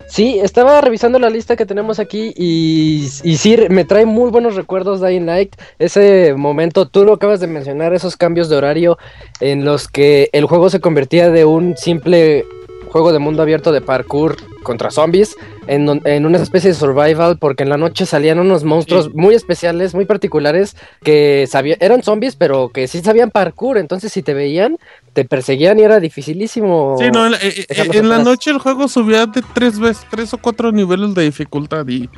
Sí, 0.07 0.39
estaba 0.41 0.81
revisando 0.81 1.19
la 1.19 1.31
lista 1.31 1.57
que 1.57 1.67
tenemos 1.67 1.99
aquí 1.99 2.33
y, 2.37 3.09
y 3.25 3.37
sí, 3.37 3.57
me 3.71 3.85
trae 3.85 4.07
muy 4.07 4.31
buenos 4.31 4.55
recuerdos 4.55 5.01
Dying 5.01 5.27
Light. 5.27 5.57
Ese 5.79 6.35
momento, 6.37 6.87
tú 6.87 7.05
lo 7.05 7.15
acabas 7.15 7.41
de 7.41 7.47
mencionar, 7.49 7.93
esos 7.93 8.17
cambios 8.17 8.49
de 8.49 8.57
horario 8.57 8.99
en 9.41 9.65
los 9.65 9.89
que 9.89 10.29
el 10.33 10.47
juego 10.47 10.71
se 10.71 10.81
convertía 10.81 11.31
de 11.31 11.45
un 11.45 11.77
simple 11.77 12.45
juego 12.89 13.13
de 13.13 13.19
mundo 13.19 13.43
abierto 13.43 13.73
de 13.73 13.81
parkour 13.81 14.37
contra 14.63 14.91
zombies 14.91 15.37
en, 15.67 16.01
en 16.05 16.25
una 16.25 16.39
especie 16.39 16.71
de 16.71 16.75
survival 16.75 17.37
porque 17.39 17.65
en 17.65 17.69
la 17.69 17.77
noche 17.77 18.07
salían 18.07 18.39
unos 18.39 18.65
monstruos 18.65 19.07
Sí. 19.07 19.11
muy 19.15 19.35
especiales, 19.35 19.95
muy 19.95 20.07
particulares 20.07 20.77
que 21.03 21.47
sabían, 21.49 21.77
eran 21.81 22.03
zombies 22.03 22.37
pero 22.37 22.71
que 22.71 22.87
sí 22.89 23.01
sabían 23.01 23.31
parkour, 23.31 23.77
entonces 23.77 24.13
si 24.13 24.23
te 24.23 24.35
veían 24.35 24.79
te 25.17 25.25
perseguían 25.25 25.79
y 25.79 25.83
era 25.83 25.99
dificilísimo. 25.99 26.97
Sí, 27.01 27.11
no, 27.11 27.25
en, 27.25 27.33
la- 27.33 27.39
eh, 27.39 27.65
eh, 27.71 27.89
en 27.95 28.09
la 28.11 28.19
noche 28.19 28.51
el 28.51 28.59
juego 28.59 28.87
subía 28.87 29.25
de 29.25 29.43
tres 29.55 29.79
veces, 29.81 30.07
tres 30.11 30.35
o 30.35 30.39
cuatro 30.39 30.71
niveles 30.73 31.15
de 31.15 31.23
dificultad 31.25 31.89
y 31.89 32.09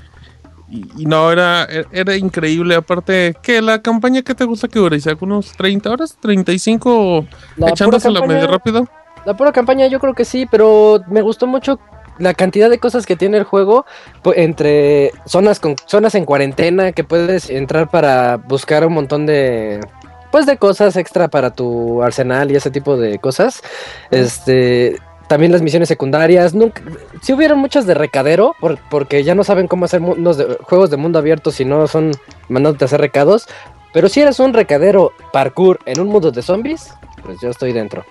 y, 0.70 0.84
y 0.98 1.06
no, 1.06 1.32
era, 1.32 1.66
era 1.92 2.14
increíble. 2.16 2.74
Aparte, 2.74 3.34
que 3.42 3.62
la 3.62 3.80
campaña 3.80 4.20
que 4.20 4.34
te 4.34 4.44
gusta 4.44 4.68
que 4.68 4.78
dure, 4.78 4.98
unos 5.20 5.52
30 5.52 5.90
horas, 5.90 6.18
35 6.20 7.24
La 7.56 7.70
echándosela 7.70 8.20
medio 8.26 8.46
rápido. 8.48 8.86
La 9.24 9.34
pura 9.34 9.50
campaña 9.52 9.86
yo 9.86 9.98
creo 10.00 10.12
que 10.12 10.26
sí, 10.26 10.44
pero 10.50 11.00
me 11.08 11.22
gustó 11.22 11.46
mucho 11.46 11.78
la 12.18 12.34
cantidad 12.34 12.68
de 12.68 12.78
cosas 12.78 13.06
que 13.06 13.14
tiene 13.16 13.38
el 13.38 13.44
juego 13.44 13.86
pu- 14.24 14.34
entre 14.36 15.12
zonas 15.24 15.60
con 15.60 15.76
zonas 15.86 16.14
en 16.16 16.24
cuarentena 16.26 16.92
que 16.92 17.04
puedes 17.04 17.48
entrar 17.48 17.88
para 17.90 18.36
buscar 18.38 18.84
un 18.84 18.92
montón 18.92 19.24
de 19.24 19.80
pues 20.30 20.46
de 20.46 20.56
cosas 20.58 20.96
extra 20.96 21.28
para 21.28 21.50
tu 21.50 22.02
arsenal 22.02 22.50
y 22.50 22.56
ese 22.56 22.70
tipo 22.70 22.96
de 22.96 23.18
cosas. 23.18 23.62
Este 24.10 24.98
también 25.28 25.52
las 25.52 25.60
misiones 25.60 25.88
secundarias, 25.88 26.54
nunca 26.54 26.80
si 27.20 27.34
hubieron 27.34 27.58
muchas 27.58 27.86
de 27.86 27.92
recadero 27.92 28.54
por- 28.60 28.78
porque 28.88 29.22
ya 29.24 29.34
no 29.34 29.44
saben 29.44 29.68
cómo 29.68 29.84
hacer 29.84 30.00
de- 30.00 30.56
juegos 30.62 30.88
de 30.90 30.96
mundo 30.96 31.18
abierto 31.18 31.50
si 31.50 31.66
no 31.66 31.86
son 31.86 32.12
mandándote 32.48 32.84
a 32.84 32.86
hacer 32.86 33.00
recados, 33.02 33.46
pero 33.92 34.08
si 34.08 34.20
eres 34.20 34.40
un 34.40 34.54
recadero 34.54 35.12
parkour 35.32 35.80
en 35.84 36.00
un 36.00 36.08
mundo 36.08 36.30
de 36.30 36.40
zombies, 36.40 36.94
pues 37.22 37.38
yo 37.42 37.50
estoy 37.50 37.72
dentro. 37.74 38.06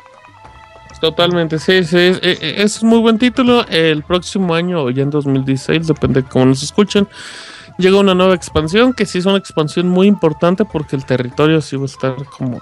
Totalmente, 1.02 1.60
sí, 1.60 1.84
sí. 1.84 1.98
Es, 1.98 2.20
es- 2.24 2.40
es 2.42 2.82
un 2.84 2.90
muy 2.90 3.00
buen 3.00 3.18
título. 3.20 3.66
El 3.68 4.04
próximo 4.04 4.54
año 4.56 4.84
o 4.84 4.90
ya 4.90 5.04
en 5.04 5.10
2016, 5.12 5.88
depende 5.88 6.22
de 6.22 6.28
cómo 6.28 6.46
nos 6.46 6.64
escuchen, 6.64 7.08
llega 7.78 8.00
una 8.00 8.14
nueva 8.16 8.34
expansión 8.34 8.94
que 8.94 9.06
sí 9.06 9.20
es 9.20 9.26
una 9.26 9.38
expansión 9.38 9.88
muy 9.88 10.08
importante 10.08 10.66
porque 10.66 10.96
el 10.96 11.06
territorio 11.06 11.62
sí 11.62 11.76
va 11.76 11.84
a 11.84 11.86
estar 11.86 12.16
como 12.38 12.60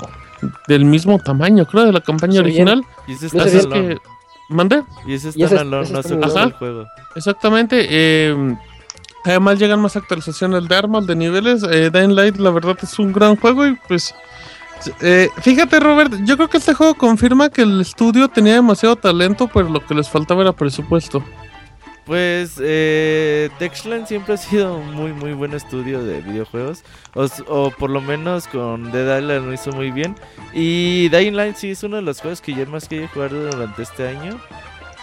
del 0.67 0.85
mismo 0.85 1.17
tamaño, 1.19 1.65
creo, 1.65 1.85
de 1.85 1.93
la 1.93 2.01
campaña 2.01 2.41
original. 2.41 2.83
Y 3.07 3.13
ese 3.13 3.25
Luce 3.25 3.37
está 3.37 3.43
Así 3.43 3.57
es 3.57 3.67
que, 3.67 3.97
¿mande? 4.49 4.83
Y 5.07 5.13
ese 5.13 5.29
Y 5.35 5.43
está 5.43 5.55
ese- 5.55 5.59
alone, 5.59 5.99
ese 5.99 6.15
no 6.15 6.21
pasa 6.21 6.43
el 6.43 6.51
juego. 6.53 6.85
Exactamente. 7.15 7.87
eh, 7.89 8.55
además 9.23 9.57
llegan 9.57 9.79
más 9.81 9.95
actualizaciones 9.95 10.67
de 10.67 10.75
armas, 10.75 11.07
de 11.07 11.15
niveles. 11.15 11.63
Eh, 11.63 11.89
Dying 11.91 12.13
Light, 12.15 12.37
la 12.37 12.51
verdad, 12.51 12.77
es 12.81 12.99
un 12.99 13.11
gran 13.11 13.35
juego 13.37 13.65
y 13.65 13.75
pues... 13.87 14.13
eh, 15.01 15.29
fíjate 15.41 15.79
Robert, 15.79 16.13
yo 16.25 16.35
creo 16.37 16.49
que 16.49 16.57
este 16.57 16.73
juego 16.75 16.93
confirma 16.93 17.49
que 17.49 17.63
el 17.63 17.81
estudio 17.81 18.27
tenía 18.27 18.53
demasiado 18.55 18.95
talento, 18.97 19.49
pero 19.51 19.69
lo 19.69 19.83
que 19.83 19.95
les 19.95 20.09
faltaba 20.09 20.41
era 20.43 20.51
presupuesto. 20.51 21.23
Pues 22.05 22.59
eh, 22.61 23.49
Techland 23.57 24.05
siempre 24.05 24.35
ha 24.35 24.37
sido 24.37 24.77
un 24.77 24.93
muy 24.93 25.11
muy 25.11 25.33
buen 25.33 25.53
estudio 25.53 26.03
de 26.03 26.21
videojuegos 26.21 26.83
o, 27.47 27.71
por 27.71 27.89
lo 27.89 27.99
menos 27.99 28.47
con 28.47 28.91
Dead 28.91 29.19
Island 29.19 29.47
lo 29.47 29.53
hizo 29.53 29.71
muy 29.71 29.89
bien 29.89 30.15
y 30.53 31.09
Dying 31.09 31.35
Light 31.35 31.55
sí 31.55 31.71
es 31.71 31.81
uno 31.83 31.95
de 31.95 32.03
los 32.03 32.21
juegos 32.21 32.41
que 32.41 32.53
yo 32.53 32.65
más 32.67 32.87
quería 32.87 33.07
jugar 33.07 33.31
durante 33.31 33.81
este 33.81 34.07
año 34.07 34.39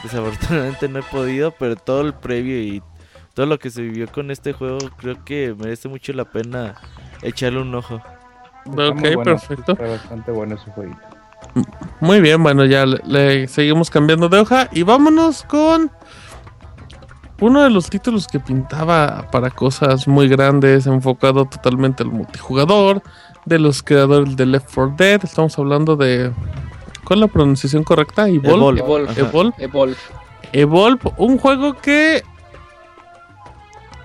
desafortunadamente 0.05 0.89
no 0.89 1.01
he 1.01 1.03
podido 1.03 1.51
pero 1.51 1.75
todo 1.75 2.03
el 2.03 2.15
previo 2.15 2.61
y 2.61 2.83
todo 3.35 3.47
lo 3.47 3.59
que 3.59 3.71
se 3.71 3.83
vivió 3.83 4.07
con 4.07 4.31
este 4.31 4.53
juego 4.53 4.79
creo 4.97 5.25
que 5.25 5.57
merece 5.59 5.89
mucho 5.89 6.13
la 6.13 6.27
pena 6.27 6.77
echarle 7.23 7.63
un 7.63 7.75
ojo 7.75 8.01
Está 8.65 8.89
Ok, 8.89 9.01
muy 9.01 9.15
bueno, 9.15 9.23
perfecto. 9.25 9.73
Está 9.73 9.87
bastante 9.87 10.31
bueno 10.31 10.55
ese 10.55 10.71
jueguito. 10.71 11.01
Muy 12.01 12.21
bien, 12.21 12.43
bueno, 12.43 12.65
ya 12.65 12.87
le, 12.87 13.01
le 13.05 13.49
seguimos 13.49 13.91
cambiando 13.91 14.29
de 14.29 14.39
hoja 14.39 14.69
y 14.73 14.85
vámonos 14.85 15.43
con 15.43 15.91
uno 17.43 17.65
de 17.65 17.71
los 17.71 17.91
títulos 17.91 18.29
que 18.29 18.39
pintaba 18.39 19.29
para 19.33 19.51
cosas 19.51 20.07
muy 20.07 20.29
grandes, 20.29 20.87
enfocado 20.87 21.45
totalmente 21.45 22.05
al 22.05 22.11
multijugador, 22.11 23.03
de 23.45 23.59
los 23.59 23.83
creadores 23.83 24.37
de 24.37 24.47
Left 24.47 24.71
4 24.73 24.95
Dead. 24.97 25.21
Estamos 25.25 25.59
hablando 25.59 25.97
de. 25.97 26.31
¿Cuál 27.05 27.19
es 27.19 27.21
la 27.23 27.27
pronunciación 27.27 27.83
correcta? 27.83 28.29
Evolve. 28.29 28.81
Evolve. 28.81 28.81
Evolve. 28.81 29.13
Evolve. 29.19 29.55
Evolve. 29.59 29.97
Evolve, 30.53 31.01
un 31.17 31.37
juego 31.39 31.75
que. 31.75 32.23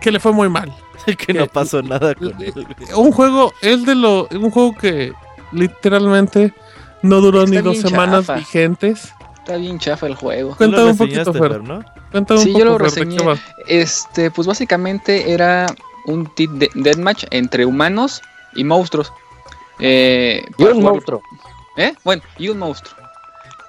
que 0.02 0.12
le 0.12 0.20
fue 0.20 0.32
muy 0.32 0.50
mal. 0.50 0.74
que 1.28 1.32
no 1.32 1.46
pasó 1.46 1.84
nada 1.84 2.16
con 2.16 2.42
él. 2.42 2.54
Un 2.96 3.12
juego, 3.12 3.54
es 3.62 3.86
de 3.86 3.94
lo. 3.94 4.28
Un 4.32 4.50
juego 4.50 4.76
que 4.76 5.14
literalmente 5.52 6.56
no 7.04 7.22
duró 7.22 7.44
Está 7.44 7.56
ni 7.56 7.62
dos 7.62 7.78
semanas 7.78 8.26
chafa. 8.26 8.40
vigentes. 8.40 9.14
Está 9.48 9.56
bien 9.60 9.80
chafa 9.80 10.08
el 10.08 10.16
juego. 10.16 10.50
Lo 10.50 10.56
Cuéntame 10.58 10.92
un 10.92 10.98
poquito, 10.98 11.32
Fer. 11.32 11.52
Fer, 11.54 11.64
¿no? 11.64 11.82
Cuéntame 12.12 12.42
Sí, 12.42 12.50
un 12.50 12.60
yo 12.60 12.66
poco, 12.66 12.80
lo 12.80 12.86
¿de 12.90 12.92
qué 12.92 13.06
reseñé. 13.06 13.42
Este, 13.70 14.30
pues 14.30 14.46
básicamente 14.46 15.32
era 15.32 15.68
un 16.06 16.26
tit 16.36 16.52
de 16.52 16.70
deathmatch 16.76 17.24
entre 17.32 17.66
humanos 17.66 18.22
y 18.56 18.66
monstruos. 18.66 19.14
Eh, 19.80 20.44
Y 20.58 20.64
un 20.66 20.84
monstruo. 20.84 21.22
¿Eh? 21.78 21.94
Bueno, 22.04 22.24
y 22.38 22.50
un 22.50 22.60
monstruo. 22.60 22.94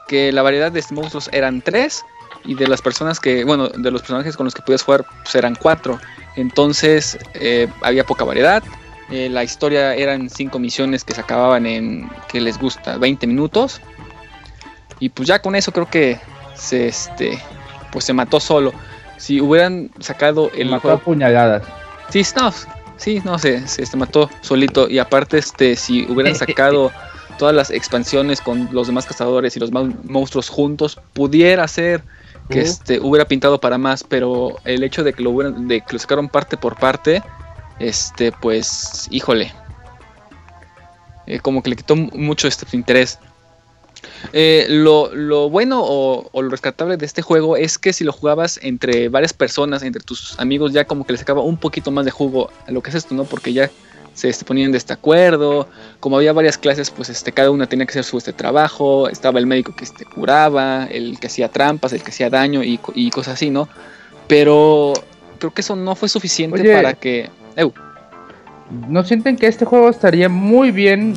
Que 0.08 0.32
la 0.32 0.42
variedad 0.42 0.72
de 0.72 0.82
monstruos 0.90 1.30
eran 1.32 1.62
tres. 1.62 2.04
Y 2.44 2.56
de 2.56 2.66
las 2.66 2.82
personas 2.82 3.20
que, 3.20 3.44
bueno, 3.44 3.68
de 3.68 3.90
los 3.92 4.00
personajes 4.00 4.36
con 4.36 4.46
los 4.46 4.56
que 4.56 4.62
podías 4.62 4.82
jugar, 4.82 5.06
pues 5.22 5.32
eran 5.36 5.54
cuatro. 5.54 6.00
Entonces 6.34 7.16
eh, 7.34 7.68
había 7.82 8.02
poca 8.02 8.24
variedad. 8.24 8.64
Eh, 9.10 9.28
la 9.28 9.44
historia 9.44 9.94
eran 9.94 10.28
cinco 10.28 10.58
misiones 10.58 11.04
que 11.04 11.14
se 11.14 11.20
acababan 11.20 11.66
en, 11.66 12.10
que 12.28 12.40
les 12.40 12.58
gusta, 12.58 12.98
20 12.98 13.28
minutos. 13.28 13.80
Y 15.00 15.08
pues 15.10 15.28
ya 15.28 15.40
con 15.40 15.54
eso 15.54 15.72
creo 15.72 15.88
que 15.88 16.18
se, 16.54 16.88
este, 16.88 17.38
pues 17.92 18.04
se 18.04 18.12
mató 18.12 18.40
solo. 18.40 18.72
Si 19.16 19.40
hubieran 19.40 19.90
sacado 20.00 20.50
el 20.54 20.66
Mató 20.68 20.76
a 20.76 20.80
juego 20.80 20.98
puñaladas. 21.00 21.62
Sí, 22.10 22.22
no, 22.36 22.52
sí, 22.96 23.20
no, 23.24 23.38
se, 23.38 23.66
se 23.68 23.82
este, 23.82 23.96
mató 23.96 24.30
solito. 24.40 24.88
Y 24.88 24.98
aparte, 24.98 25.38
este, 25.38 25.76
si 25.76 26.04
hubieran 26.10 26.34
sacado 26.36 26.90
todas 27.38 27.54
las 27.54 27.70
expansiones 27.70 28.40
con 28.40 28.68
los 28.72 28.86
demás 28.88 29.06
cazadores 29.06 29.56
y 29.56 29.60
los 29.60 29.70
más 29.70 29.86
monstruos 30.04 30.48
juntos, 30.48 31.00
pudiera 31.12 31.66
ser 31.68 32.02
que 32.48 32.60
Ujú. 32.60 32.68
este 32.68 33.00
hubiera 33.00 33.26
pintado 33.26 33.60
para 33.60 33.76
más, 33.78 34.02
pero 34.02 34.56
el 34.64 34.82
hecho 34.82 35.04
de 35.04 35.12
que 35.12 35.22
lo 35.22 35.30
hubieran, 35.30 35.68
de 35.68 35.80
que 35.82 35.92
lo 35.92 35.98
sacaron 35.98 36.28
parte 36.28 36.56
por 36.56 36.76
parte, 36.76 37.22
este, 37.78 38.32
pues, 38.32 39.06
híjole. 39.10 39.52
Eh, 41.26 41.40
como 41.40 41.62
que 41.62 41.70
le 41.70 41.76
quitó 41.76 41.94
mu- 41.94 42.10
mucho 42.14 42.48
este 42.48 42.64
interés. 42.76 43.18
Eh, 44.32 44.66
lo, 44.68 45.14
lo 45.14 45.48
bueno 45.48 45.80
o, 45.82 46.28
o 46.32 46.42
lo 46.42 46.50
rescatable 46.50 46.96
de 46.96 47.06
este 47.06 47.22
juego 47.22 47.56
es 47.56 47.78
que 47.78 47.92
si 47.92 48.04
lo 48.04 48.12
jugabas 48.12 48.58
entre 48.62 49.08
varias 49.08 49.32
personas, 49.32 49.82
entre 49.82 50.02
tus 50.02 50.38
amigos, 50.38 50.72
ya 50.72 50.84
como 50.84 51.06
que 51.06 51.12
le 51.12 51.18
sacaba 51.18 51.42
un 51.42 51.56
poquito 51.56 51.90
más 51.90 52.04
de 52.04 52.10
jugo 52.10 52.50
a 52.66 52.70
lo 52.72 52.82
que 52.82 52.90
es 52.90 52.96
esto, 52.96 53.14
¿no? 53.14 53.24
Porque 53.24 53.52
ya 53.52 53.70
se 54.14 54.28
este, 54.28 54.44
ponían 54.44 54.72
de 54.72 54.78
este 54.78 54.92
acuerdo, 54.92 55.68
como 56.00 56.16
había 56.16 56.32
varias 56.32 56.58
clases, 56.58 56.90
pues 56.90 57.08
este, 57.08 57.30
cada 57.30 57.52
una 57.52 57.68
tenía 57.68 57.86
que 57.86 57.92
hacer 57.92 58.04
su 58.04 58.18
este, 58.18 58.32
trabajo, 58.32 59.08
estaba 59.08 59.38
el 59.38 59.46
médico 59.46 59.76
que 59.76 59.84
este, 59.84 60.04
curaba, 60.04 60.86
el 60.90 61.20
que 61.20 61.28
hacía 61.28 61.48
trampas, 61.48 61.92
el 61.92 62.02
que 62.02 62.10
hacía 62.10 62.28
daño 62.28 62.64
y, 62.64 62.78
co- 62.78 62.92
y 62.96 63.10
cosas 63.10 63.34
así, 63.34 63.50
¿no? 63.50 63.68
Pero 64.26 64.92
creo 65.38 65.54
que 65.54 65.60
eso 65.60 65.76
no 65.76 65.94
fue 65.94 66.08
suficiente 66.08 66.60
Oye. 66.60 66.74
para 66.74 66.94
que... 66.94 67.30
Eu, 67.56 67.72
¿No 68.88 69.02
sienten 69.04 69.36
que 69.36 69.46
este 69.46 69.64
juego 69.64 69.88
estaría 69.88 70.28
muy 70.28 70.72
bien 70.72 71.16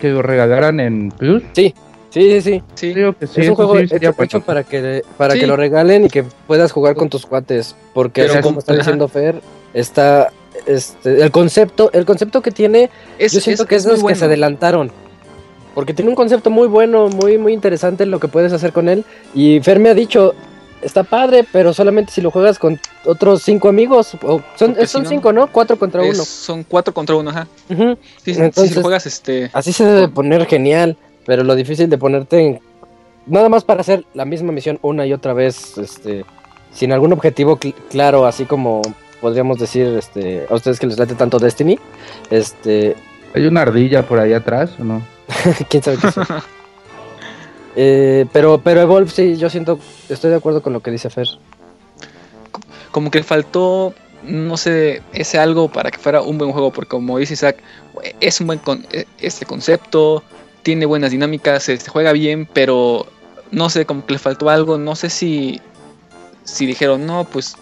que 0.00 0.08
lo 0.10 0.22
regalaran 0.22 0.78
en 0.80 1.10
Plus? 1.10 1.42
Sí, 1.54 1.74
sí, 2.10 2.40
sí. 2.40 2.62
sí, 2.74 2.92
Creo 2.92 3.16
que 3.16 3.26
sí, 3.26 3.40
es 3.42 3.48
un 3.48 3.54
juego 3.54 3.76
sí 3.78 3.86
hecho, 3.90 4.40
para 4.40 4.62
que 4.64 5.02
para 5.16 5.34
Sí. 5.34 5.40
que 5.40 5.46
lo 5.46 5.56
regalen 5.56 6.06
y 6.06 6.08
que 6.08 6.24
puedas 6.46 6.72
jugar 6.72 6.94
con 6.96 7.08
tus 7.08 7.26
cuates, 7.26 7.74
porque 7.94 8.22
Pero 8.22 8.34
así 8.34 8.42
como 8.42 8.58
está 8.60 8.74
diciendo 8.74 9.08
Fer, 9.08 9.40
está 9.74 10.30
este 10.66 11.22
el 11.22 11.30
concepto, 11.30 11.90
el 11.92 12.04
concepto 12.04 12.42
que 12.42 12.50
tiene, 12.50 12.90
es, 13.18 13.32
yo 13.32 13.40
siento 13.40 13.66
que 13.66 13.76
es, 13.76 13.84
los 13.86 14.02
que 14.02 14.14
se 14.14 14.24
adelantaron. 14.24 14.90
Porque 15.74 15.94
tiene 15.94 16.08
un 16.10 16.16
concepto 16.16 16.50
muy 16.50 16.66
bueno, 16.66 17.08
muy 17.08 17.38
muy 17.38 17.52
interesante 17.52 18.04
lo 18.06 18.18
que 18.18 18.26
puedes 18.28 18.52
hacer 18.52 18.72
con 18.72 18.88
él 18.88 19.04
y 19.34 19.60
Fer 19.60 19.78
me 19.78 19.90
ha 19.90 19.94
dicho 19.94 20.34
Está 20.80 21.02
padre, 21.02 21.44
pero 21.50 21.74
solamente 21.74 22.12
si 22.12 22.20
lo 22.20 22.30
juegas 22.30 22.56
con 22.56 22.78
otros 23.04 23.42
cinco 23.42 23.68
amigos. 23.68 24.14
O 24.22 24.40
son 24.54 24.76
son 24.76 24.86
si 24.86 24.98
no- 25.00 25.08
cinco, 25.08 25.32
¿no? 25.32 25.48
Cuatro 25.48 25.76
contra 25.76 26.04
Es- 26.06 26.14
uno. 26.14 26.24
son 26.24 26.62
cuatro 26.62 26.94
contra 26.94 27.16
uno, 27.16 27.30
ajá. 27.30 27.48
Ujú. 27.68 27.96
Sí, 28.22 28.26
sí, 28.26 28.34
si 28.34 28.40
Entonces- 28.40 28.76
lo 28.76 28.82
juegas 28.82 29.04
este... 29.04 29.50
Así 29.52 29.72
se 29.72 29.84
debe 29.84 30.06
poner 30.06 30.46
genial, 30.46 30.96
pero 31.28 31.44
lo 31.44 31.54
difícil 31.54 31.90
de 31.90 31.98
ponerte 31.98 32.40
en... 32.40 32.60
Nada 33.26 33.50
más 33.50 33.62
para 33.62 33.82
hacer 33.82 34.06
la 34.14 34.24
misma 34.24 34.50
misión 34.50 34.78
una 34.80 35.04
y 35.04 35.12
otra 35.12 35.34
vez, 35.34 35.76
este, 35.76 36.24
sin 36.72 36.90
algún 36.92 37.12
objetivo 37.12 37.58
cl- 37.58 37.74
claro, 37.90 38.24
así 38.24 38.46
como 38.46 38.80
podríamos 39.20 39.58
decir, 39.58 39.86
este, 39.98 40.46
a 40.48 40.54
ustedes 40.54 40.80
que 40.80 40.86
les 40.86 40.96
late 40.98 41.14
tanto 41.14 41.38
Destiny, 41.38 41.78
este, 42.30 42.96
¿Hay 43.34 43.44
una 43.46 43.60
ardilla 43.60 44.02
por 44.08 44.18
ahí 44.18 44.32
atrás 44.32 44.70
o 44.80 44.84
no? 44.84 45.02
quién 45.68 45.82
sabe 45.82 45.98
qué 46.00 46.10
sea. 46.10 46.26
Eh, 47.80 48.26
pero, 48.32 48.58
pero 48.64 48.80
Evolve 48.80 49.10
sí, 49.10 49.36
yo 49.36 49.48
siento, 49.50 49.78
estoy 50.08 50.30
de 50.30 50.36
acuerdo 50.36 50.62
con 50.62 50.72
lo 50.72 50.80
que 50.80 50.90
dice 50.90 51.10
Fer. 51.10 51.28
como 52.90 53.10
que 53.10 53.22
faltó, 53.22 53.94
no 54.24 54.56
sé, 54.56 55.02
ese 55.12 55.38
algo 55.38 55.68
para 55.68 55.90
que 55.92 55.98
fuera 55.98 56.22
un 56.22 56.38
buen 56.38 56.50
juego, 56.50 56.72
porque 56.72 56.88
como 56.88 57.18
dice 57.18 57.34
Isaac, 57.34 57.58
es 58.18 58.40
un 58.40 58.48
buen 58.48 58.58
con 58.58 58.84
e- 58.90 59.04
este 59.20 59.46
concepto, 59.46 60.24
tiene 60.68 60.84
buenas 60.84 61.12
dinámicas, 61.12 61.62
se, 61.62 61.78
juega 61.78 62.12
bien, 62.12 62.46
pero 62.52 63.06
no 63.50 63.70
sé, 63.70 63.86
como 63.86 64.04
que 64.04 64.12
le 64.12 64.18
faltó 64.18 64.50
algo, 64.50 64.76
no 64.76 64.96
sé 64.96 65.08
si, 65.08 65.62
si 66.44 66.66
dijeron, 66.66 67.06
no, 67.06 67.24
pues 67.24 67.56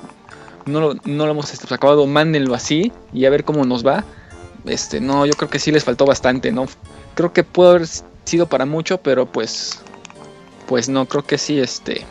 no 0.65 0.81
lo, 0.81 0.95
no 1.05 1.25
lo 1.25 1.31
hemos 1.31 1.55
este, 1.55 1.73
acabado, 1.73 2.05
mándenlo 2.09 2.53
así 2.53 2.91
y 3.13 3.25
a 3.25 3.31
ver 3.31 3.45
cómo 3.45 3.65
nos 3.65 3.87
va. 3.87 4.05
Este, 4.65 5.01
no, 5.01 5.25
yo 5.25 5.35
creo 5.35 5.49
que 5.49 5.61
sí 5.61 5.71
les 5.71 5.85
faltó 5.85 6.05
bastante, 6.05 6.51
¿no? 6.51 6.67
Creo 7.15 7.33
que 7.33 7.45
pudo 7.45 7.71
haber 7.71 7.87
sido 8.25 8.49
para 8.49 8.67
mucho, 8.67 8.99
pero 8.99 9.25
pues, 9.27 9.79
pues 10.67 10.89
no, 10.89 11.07
creo 11.07 11.23
que 11.23 11.39
sí, 11.39 11.61
este, 11.61 12.05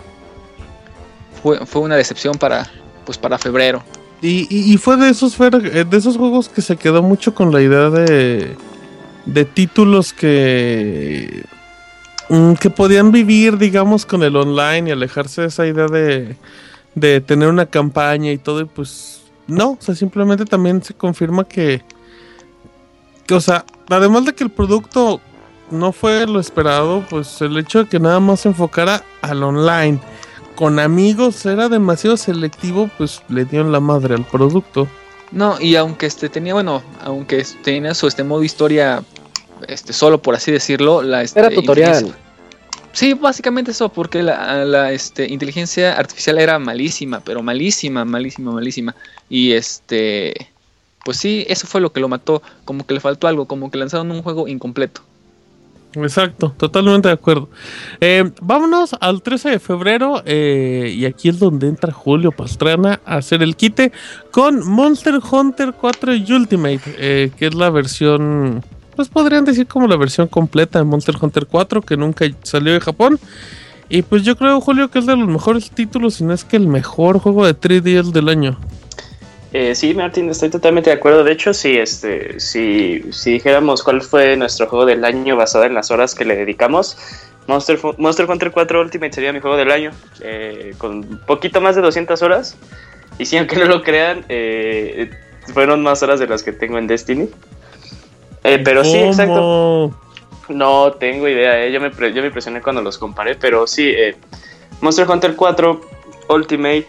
fue, 1.44 1.66
fue 1.66 1.82
una 1.82 1.98
decepción 1.98 2.38
para, 2.38 2.72
pues 3.06 3.18
para 3.18 3.38
febrero. 3.38 3.84
y, 4.22 4.48
y- 4.50 4.78
fue 4.78 4.96
de 4.96 5.10
esos 5.10 5.36
juegos 5.36 6.48
que 6.48 6.62
se 6.62 6.78
quedó 6.78 7.04
mucho 7.04 7.36
con 7.36 7.52
la 7.52 7.62
idea 7.62 7.90
de, 7.90 8.56
de 9.26 9.46
títulos 9.46 10.14
que, 10.14 11.44
mm, 12.30 12.54
que 12.54 12.70
podían 12.70 13.12
vivir, 13.12 13.58
digamos, 13.58 14.06
con 14.06 14.24
el 14.24 14.36
online 14.36 14.90
y 14.90 14.92
alejarse 14.92 15.42
de 15.42 15.48
esa 15.48 15.66
idea 15.66 15.88
de, 15.88 16.36
de 16.96 17.22
tener 17.22 17.50
una 17.50 17.66
campaña 17.66 18.32
y 18.32 18.38
todo. 18.38 18.62
Y 18.62 18.66
pues 18.66 19.22
no, 19.48 19.72
o 19.72 19.78
sea, 19.80 19.96
simplemente 19.96 20.46
también 20.46 20.84
se 20.84 20.94
confirma 20.94 21.44
que, 21.44 21.82
que, 23.26 23.34
o 23.34 23.42
sea, 23.42 23.66
además 23.90 24.26
de 24.26 24.34
que 24.34 24.44
el 24.44 24.52
producto 24.52 25.22
no 25.72 25.92
fue 25.92 26.28
lo 26.28 26.40
esperado, 26.40 27.04
pues 27.10 27.42
el 27.42 27.58
hecho 27.58 27.84
de 27.84 27.90
que 27.90 28.00
nada 28.00 28.20
más 28.20 28.42
se 28.42 28.50
enfocara 28.50 29.04
al 29.22 29.44
online 29.44 30.00
con 30.56 30.80
amigos 30.80 31.46
era 31.46 31.70
demasiado 31.70 32.18
selectivo, 32.18 32.90
pues 32.98 33.22
le 33.28 33.46
dieron 33.46 33.72
la 33.72 33.80
madre 33.80 34.16
al 34.16 34.26
producto. 34.26 34.88
No, 35.32 35.60
y 35.60 35.76
aunque 35.76 36.06
este 36.06 36.30
tenía, 36.30 36.54
bueno, 36.54 36.82
aunque 37.04 37.46
tenía 37.64 37.94
su 37.94 38.08
este 38.08 38.24
modo 38.24 38.44
historia 38.44 39.04
este 39.68 39.94
solo 39.94 40.22
por 40.22 40.36
así 40.36 40.52
decirlo, 40.52 41.02
la 41.02 41.22
este, 41.22 41.40
Era 41.40 41.50
tutorial. 41.50 42.16
Sí, 42.92 43.14
básicamente 43.14 43.72
eso, 43.72 43.90
porque 43.90 44.24
la, 44.24 44.64
la, 44.64 44.94
este, 44.94 45.28
inteligencia 45.32 45.98
artificial 45.98 46.40
era 46.40 46.60
malísima, 46.60 47.20
pero 47.20 47.44
malísima, 47.44 48.06
malísima, 48.06 48.54
malísima. 48.54 48.96
Y 49.30 49.52
este, 49.52 50.48
pues 51.04 51.18
sí, 51.18 51.46
eso 51.50 51.68
fue 51.68 51.82
lo 51.82 51.92
que 51.92 52.00
lo 52.00 52.08
mató, 52.08 52.42
como 52.64 52.86
que 52.86 52.94
le 52.94 53.02
faltó 53.02 53.28
algo, 53.28 53.48
como 53.48 53.70
que 53.70 53.78
lanzaron 53.78 54.12
un 54.12 54.24
juego 54.24 54.48
incompleto. 54.48 55.02
Exacto, 56.04 56.54
totalmente 56.58 57.08
de 57.08 57.14
acuerdo. 57.14 57.50
Eh, 58.02 58.32
vámonos 58.42 58.96
al 59.00 59.22
13 59.22 59.52
de 59.52 59.60
febrero 59.60 60.22
eh, 60.26 60.94
y 60.96 61.06
aquí 61.06 61.30
es 61.30 61.40
donde 61.40 61.68
entra 61.68 61.92
Julio 61.92 62.32
Pastrana 62.32 63.00
a 63.06 63.18
hacer 63.18 63.42
el 63.44 63.56
quite 63.56 63.92
con 64.32 64.68
Monster 64.68 65.20
Hunter 65.32 65.74
4 65.80 66.14
Ultimate, 66.30 66.82
eh, 66.98 67.32
que 67.38 67.48
es 67.48 67.56
la 67.56 67.70
versión, 67.70 68.64
pues 68.96 69.10
podrían 69.10 69.46
decir 69.46 69.68
como 69.68 69.88
la 69.88 69.98
versión 69.98 70.28
completa 70.28 70.80
de 70.80 70.86
Monster 70.86 71.16
Hunter 71.20 71.46
4 71.46 71.82
que 71.82 71.98
nunca 71.98 72.26
salió 72.44 72.74
de 72.74 72.80
Japón. 72.80 73.20
Y 73.88 74.02
pues 74.02 74.24
yo 74.24 74.36
creo, 74.36 74.60
Julio, 74.62 74.90
que 74.90 75.00
es 75.00 75.06
de 75.06 75.16
los 75.16 75.28
mejores 75.28 75.70
títulos, 75.70 76.16
si 76.16 76.24
no 76.24 76.34
es 76.34 76.44
que 76.44 76.58
el 76.58 76.68
mejor 76.68 77.20
juego 77.20 77.46
de 77.46 77.54
3DS 77.54 78.12
del 78.12 78.30
año. 78.30 78.58
Eh, 79.54 79.76
sí, 79.76 79.94
Martín, 79.94 80.30
estoy 80.30 80.50
totalmente 80.50 80.90
de 80.90 80.96
acuerdo. 80.96 81.24
De 81.24 81.32
hecho, 81.32 81.54
si, 81.54 81.78
este, 81.78 82.40
si, 82.40 83.04
si 83.12 83.34
dijéramos 83.34 83.84
cuál 83.84 84.02
fue 84.02 84.36
nuestro 84.36 84.68
juego 84.68 84.86
del 84.86 85.06
año 85.06 85.36
basado 85.36 85.66
en 85.66 85.74
las 85.74 85.92
horas 85.92 86.16
que 86.16 86.26
le 86.26 86.36
dedicamos, 86.36 86.98
Monster, 87.48 87.80
Monster 87.98 88.30
Hunter 88.30 88.52
4 88.52 88.82
Ultimate 88.82 89.14
sería 89.14 89.32
mi 89.32 89.40
juego 89.40 89.56
del 89.56 89.72
año, 89.72 89.92
eh, 90.22 90.74
con 90.78 91.22
poquito 91.26 91.62
más 91.62 91.76
de 91.76 91.82
200 91.82 92.22
horas. 92.22 92.58
Y 93.18 93.26
sí, 93.26 93.38
aunque 93.38 93.56
no 93.56 93.66
lo 93.66 93.82
crean, 93.82 94.26
eh, 94.30 95.12
fueron 95.54 95.84
más 95.84 96.02
horas 96.04 96.20
de 96.20 96.28
las 96.28 96.44
que 96.44 96.52
tengo 96.52 96.78
en 96.78 96.88
Destiny. 96.88 97.30
Eh, 98.46 98.60
pero 98.64 98.84
sí, 98.84 98.98
exacto. 98.98 99.92
No 100.50 100.92
tengo 100.94 101.28
idea, 101.28 101.66
eh. 101.66 101.72
yo, 101.72 101.82
me 101.82 101.90
yo 101.90 102.22
me 102.22 102.28
impresioné 102.28 102.62
cuando 102.62 102.82
los 102.84 103.00
comparé, 103.00 103.34
pero 103.36 103.66
sí, 103.66 103.90
eh, 103.90 104.16
Monster 104.82 105.10
Hunter 105.10 105.36
4 105.36 105.82
Ultimate 106.30 106.88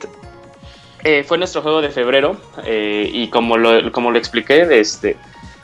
eh, 1.04 1.24
fue 1.24 1.38
nuestro 1.38 1.62
juego 1.62 1.80
de 1.80 1.88
febrero 1.88 2.36
y 2.66 3.28
como 3.28 3.56
lo, 3.56 3.90
como 3.92 4.10
lo 4.10 4.18
expliqué, 4.18 4.66
este, 4.78 5.16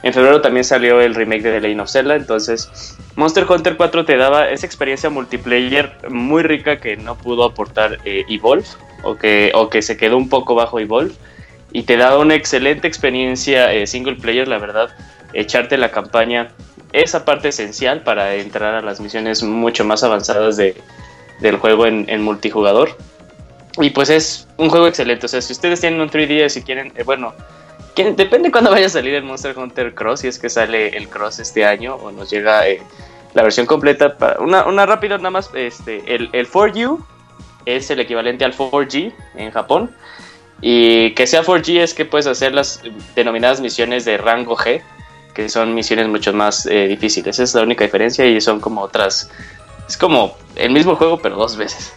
en 0.03 0.15
febrero 0.15 0.41
también 0.41 0.65
salió 0.65 1.03
el 1.03 1.15
remake 1.15 1.43
de 1.43 1.53
The 1.53 1.61
Legend 1.61 1.81
of 1.83 1.91
Zelda, 1.91 2.17
entonces 2.17 2.97
Monster 3.17 3.45
Hunter 3.47 3.77
4 3.77 4.07
te 4.07 4.17
daba 4.17 4.49
esa 4.49 4.65
experiencia 4.65 5.11
multiplayer 5.11 5.99
muy 6.09 6.43
rica 6.43 6.81
que 6.81 6.97
no 6.97 7.17
pudo 7.17 7.45
aportar 7.45 7.99
Evolve 8.05 8.65
o 9.03 9.17
que, 9.17 9.53
o 9.55 9.69
que 9.69 9.83
se 9.83 9.99
quedó 9.99 10.17
un 10.17 10.31
poco 10.31 10.55
bajo 10.55 10.81
Evolve 10.81 11.13
y 11.73 11.83
te 11.83 11.99
daba 11.99 12.19
una 12.19 12.35
excelente 12.35 12.89
experiencia 12.89 13.87
single 13.87 14.17
player, 14.17 14.49
la 14.49 14.59
verdad, 14.59 14.91
echarte 15.35 15.77
la 15.79 15.91
campaña 15.91 16.51
esa 16.93 17.25
parte 17.25 17.49
esencial 17.49 18.03
para 18.03 18.35
entrar 18.35 18.75
a 18.75 18.83
las 18.83 19.01
misiones 19.01 19.43
mucho 19.43 19.85
más 19.85 20.03
avanzadas 20.05 20.57
de, 20.57 20.77
del 21.41 21.56
juego 21.56 21.87
en, 21.87 22.23
multijugador. 22.23 22.97
Y 23.78 23.91
pues 23.91 24.11
es 24.11 24.49
un 24.59 24.69
juego 24.69 24.87
excelente. 24.87 25.26
O 25.26 25.28
sea, 25.28 25.41
si 25.41 25.52
ustedes 25.52 25.80
tienen 25.80 26.00
un 26.00 26.11
3DS 26.11 26.59
y 26.59 26.63
quieren, 26.63 26.93
eh, 26.97 27.04
bueno, 27.04 27.33
depende 27.97 28.50
cuándo 28.50 28.71
vaya 28.71 28.87
a 28.87 28.91
salir 28.91 29.15
el 29.15 29.25
Monster 29.25 29.56
Hunter 29.59 29.95
Cross, 29.95 30.21
si 30.21 30.28
es 30.28 30.39
que 30.39 30.50
sale 30.50 30.97
el 30.97 31.09
Cross 31.09 31.39
este 31.39 31.65
año 31.65 31.95
o 31.95 32.11
nos 32.11 32.30
llega 32.30 32.69
eh, 32.69 32.83
la 33.33 33.43
versión 33.43 33.65
completa. 33.65 34.19
Para, 34.19 34.41
una, 34.41 34.67
una 34.67 34.85
rápida 34.85 35.17
nada 35.17 35.30
más, 35.30 35.50
este, 35.54 36.15
el, 36.15 36.28
el 36.33 36.49
4U 36.49 37.02
es 37.65 37.91
el 37.91 38.00
equivalente 38.00 38.45
al 38.45 38.54
4G 38.54 39.13
en 39.37 39.50
Japón. 39.50 39.91
Y 40.61 41.13
que 41.15 41.26
sea 41.26 41.43
4G 41.43 41.80
es 41.80 41.95
que 41.95 42.04
puedes 42.04 42.26
hacer 42.26 42.54
las 42.54 42.83
denominadas 43.17 43.61
misiones 43.61 44.04
de 44.04 44.17
rango 44.17 44.56
G, 44.56 44.80
que 45.34 45.49
son 45.49 45.75
misiones 45.75 46.08
mucho 46.08 46.32
más 46.32 46.66
eh, 46.66 46.86
difíciles. 46.88 47.36
Esa 47.36 47.42
es 47.45 47.54
la 47.54 47.62
única 47.62 47.84
diferencia 47.84 48.25
y 48.26 48.40
son 48.40 48.60
como 48.60 48.80
otras. 48.82 49.30
Es 49.88 49.97
como 49.97 50.36
el 50.56 50.71
mismo 50.73 50.97
juego, 50.97 51.18
pero 51.18 51.36
dos 51.36 51.56
veces. 51.56 51.92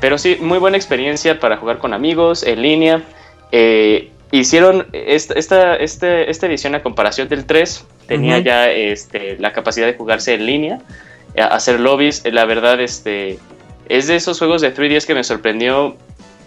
Pero 0.00 0.18
sí, 0.18 0.36
muy 0.40 0.58
buena 0.58 0.76
experiencia 0.76 1.38
para 1.38 1.56
jugar 1.56 1.78
con 1.78 1.92
amigos, 1.94 2.42
en 2.42 2.60
línea. 2.62 3.02
Eh, 3.52 4.10
hicieron 4.32 4.86
esta, 4.92 5.34
esta, 5.34 5.76
este- 5.76 6.30
esta 6.30 6.46
edición 6.46 6.74
a 6.74 6.82
comparación 6.82 7.28
del 7.28 7.44
3. 7.46 7.84
Tenía 8.08 8.38
ya 8.40 8.70
este, 8.70 9.36
la 9.38 9.52
capacidad 9.52 9.86
de 9.86 9.94
jugarse 9.94 10.34
en 10.34 10.44
línea, 10.46 10.80
hacer 11.36 11.78
lobbies. 11.80 12.22
La 12.30 12.44
verdad, 12.44 12.80
este, 12.80 13.38
es 13.88 14.08
de 14.08 14.16
esos 14.16 14.38
juegos 14.38 14.60
de 14.60 14.74
3DS 14.74 15.06
que 15.06 15.14
me 15.14 15.22
sorprendió 15.24 15.96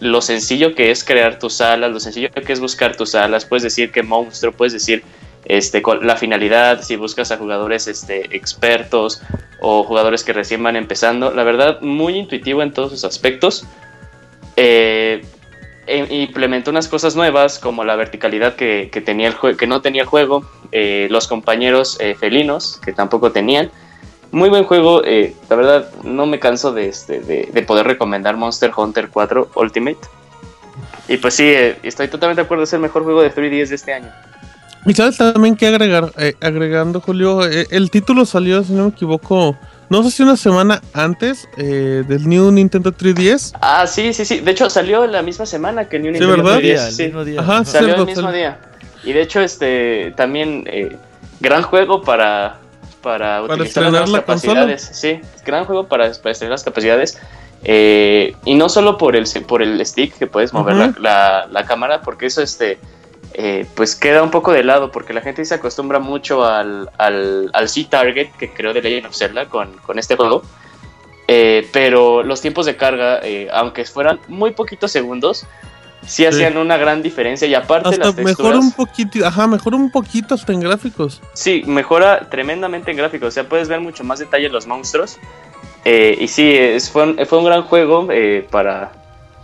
lo 0.02 0.22
sencillo 0.22 0.76
que 0.76 0.92
es 0.92 1.06
crear 1.06 1.40
tus 1.40 1.54
salas, 1.56 1.90
lo 1.90 2.02
sencillo 2.02 2.30
que 2.30 2.52
es 2.52 2.60
buscar 2.60 2.98
tus 2.98 3.12
salas. 3.12 3.46
Puedes 3.46 3.64
decir 3.64 3.92
qué 3.92 4.04
monstruo, 4.04 4.52
puedes 4.52 4.74
decir 4.74 5.04
este, 5.46 5.82
la 6.02 6.16
finalidad, 6.16 6.82
si 6.82 6.96
buscas 6.96 7.32
a 7.32 7.38
jugadores 7.38 7.88
este, 7.88 8.36
expertos 8.36 9.22
o 9.62 9.84
jugadores 9.84 10.24
que 10.24 10.34
recién 10.34 10.62
van 10.64 10.76
empezando. 10.76 11.32
La 11.32 11.44
verdad, 11.44 11.82
muy 11.82 12.18
intuitivo 12.18 12.62
en 12.62 12.72
todos 12.72 12.92
sus 12.92 13.04
aspectos. 13.04 13.66
Eh, 14.56 15.24
e- 15.88 16.08
implementó 16.24 16.72
unas 16.72 16.88
cosas 16.88 17.16
nuevas 17.16 17.60
como 17.60 17.84
la 17.84 17.96
verticalidad 17.96 18.56
que, 18.56 18.90
que 18.92 19.02
tenía 19.02 19.28
el 19.28 19.58
que 19.58 19.68
no 19.68 19.82
tenía 19.82 20.04
el 20.04 20.08
juego, 20.08 20.46
eh, 20.72 21.08
los 21.12 21.28
compañeros 21.28 21.98
eh, 22.00 22.16
felinos 22.16 22.80
que 22.84 22.94
tampoco 22.94 23.32
tenían. 23.32 23.70
Muy 24.32 24.50
buen 24.50 24.64
juego, 24.64 25.04
eh, 25.06 25.34
la 25.50 25.56
verdad 25.56 25.90
no 26.04 26.26
me 26.26 26.40
canso 26.40 26.74
de, 26.74 26.90
este, 26.90 27.22
de, 27.22 27.50
de 27.54 27.62
poder 27.62 27.86
recomendar 27.86 28.36
Monster 28.36 28.72
Hunter 28.76 29.10
4 29.10 29.52
Ultimate. 29.56 30.00
Y 31.08 31.18
pues 31.18 31.36
sí, 31.36 31.46
eh, 31.46 31.78
estoy 31.84 32.08
totalmente 32.08 32.42
de 32.42 32.46
acuerdo, 32.46 32.64
es 32.64 32.74
el 32.74 32.80
mejor 32.80 33.04
juego 33.04 33.22
de 33.22 33.32
3DS 33.32 33.70
de 33.70 33.76
este 33.76 33.94
año. 33.94 34.12
Y 34.86 34.94
sabes 34.94 35.18
también 35.18 35.56
que 35.56 35.68
agregar, 35.68 36.12
eh, 36.18 36.36
agregando 36.42 37.02
Julio, 37.02 37.46
Eh, 37.46 37.68
el 37.72 37.90
título 37.90 38.26
salió, 38.26 38.64
si 38.64 38.74
no 38.74 38.84
me 38.84 38.90
equivoco, 38.90 39.58
no 39.90 40.04
sé 40.04 40.12
si 40.12 40.24
una 40.24 40.38
semana 40.38 40.82
antes 40.94 41.48
eh, 41.58 42.04
del 42.08 42.28
New 42.28 42.52
Nintendo 42.52 42.92
3DS. 42.92 43.54
Ah, 43.62 43.88
sí, 43.88 44.14
sí, 44.14 44.26
sí. 44.26 44.40
De 44.42 44.52
hecho, 44.52 44.70
salió 44.70 45.06
la 45.08 45.22
misma 45.22 45.46
semana 45.46 45.90
que 45.90 45.98
New 46.00 46.14
Sí, 46.14 46.20
Nintendo 46.20 46.44
¿verdad? 46.44 46.60
3DS, 46.62 46.86
el 46.88 46.92
sí. 46.94 47.04
mismo 47.06 47.26
día. 47.26 47.42
Ajá, 47.42 47.54
Ajá. 47.58 47.66
Salió 47.66 47.86
Cierto, 47.88 48.02
el 48.04 48.08
mismo 48.08 48.22
salió. 48.24 48.38
día. 48.38 48.60
Y 49.04 49.14
de 49.14 49.22
hecho, 49.22 49.42
este 49.42 50.14
también 50.16 50.64
eh, 50.68 50.96
gran 51.40 51.62
juego 51.64 52.02
para, 52.02 52.58
para, 53.02 53.42
utilizar 53.44 53.92
las 53.92 54.10
la 54.10 54.20
capacidades. 54.20 54.90
Sí, 54.94 55.20
gran 55.46 55.66
juego 55.66 55.88
para, 55.88 56.12
para 56.14 56.32
estrenar 56.32 56.52
las 56.52 56.64
capacidades. 56.64 57.18
Eh, 57.64 58.36
y 58.46 58.54
no 58.56 58.70
solo 58.70 58.98
por 58.98 59.16
el, 59.16 59.26
por 59.48 59.62
el 59.64 59.84
stick 59.86 60.16
que 60.18 60.28
puedes 60.28 60.54
mover 60.54 61.00
la- 61.00 61.48
la 61.50 61.66
cámara, 61.66 62.02
porque 62.02 62.28
eso 62.28 62.42
este 62.44 62.78
eh, 63.38 63.66
pues 63.76 63.96
queda 63.96 64.24
un 64.24 64.32
poco 64.32 64.54
de 64.54 64.64
lado, 64.64 64.92
porque 64.92 65.14
la 65.14 65.20
gente 65.20 65.44
se 65.44 65.56
acostumbra 65.56 66.00
mucho 66.00 66.46
al, 66.46 66.90
al, 66.98 67.50
al 67.54 67.68
C-Target 67.68 68.30
que 68.40 68.50
creó 68.54 68.72
The 68.72 68.82
Legend 68.82 69.08
of 69.08 69.16
Zelda 69.16 69.46
con, 69.48 69.74
con 69.86 70.00
este 70.00 70.16
juego. 70.16 70.42
Eh, 71.28 71.68
pero 71.74 72.24
los 72.24 72.40
tiempos 72.40 72.66
de 72.66 72.78
carga, 72.78 73.20
eh, 73.24 73.50
aunque 73.52 73.84
fueran 73.84 74.20
muy 74.30 74.52
poquitos 74.52 74.92
segundos, 74.92 75.46
sí, 76.08 76.26
hacían 76.26 76.56
una 76.58 76.78
gran 76.78 77.02
diferencia. 77.02 77.46
Y 77.46 77.56
aparte 77.56 77.90
Hasta 77.90 78.06
las 78.06 78.16
mejor 78.16 78.26
texturas, 78.28 78.60
un 78.60 78.72
poquito, 78.72 79.26
ajá, 79.26 79.48
mejor 79.48 79.76
un 79.76 79.92
poquito 79.92 80.36
hasta 80.36 80.54
en 80.54 80.62
gráficos. 80.62 81.22
sí, 81.34 81.64
mejora 81.66 82.30
tremendamente 82.30 82.92
en 82.92 82.98
gráficos. 82.98 83.28
O 83.28 83.32
sea, 83.32 83.50
puedes 83.50 83.68
ver 83.68 83.82
mucho 83.82 84.06
más 84.06 84.20
detalle 84.20 84.48
los 84.48 84.66
monstruos. 84.66 85.18
Eh, 85.84 86.16
y 86.22 86.30
sí, 86.30 86.56
es, 86.56 86.90
fue, 86.90 87.04
un, 87.04 87.26
fue 87.26 87.40
un 87.40 87.46
gran 87.46 87.64
juego 87.64 88.08
para, 88.50 88.94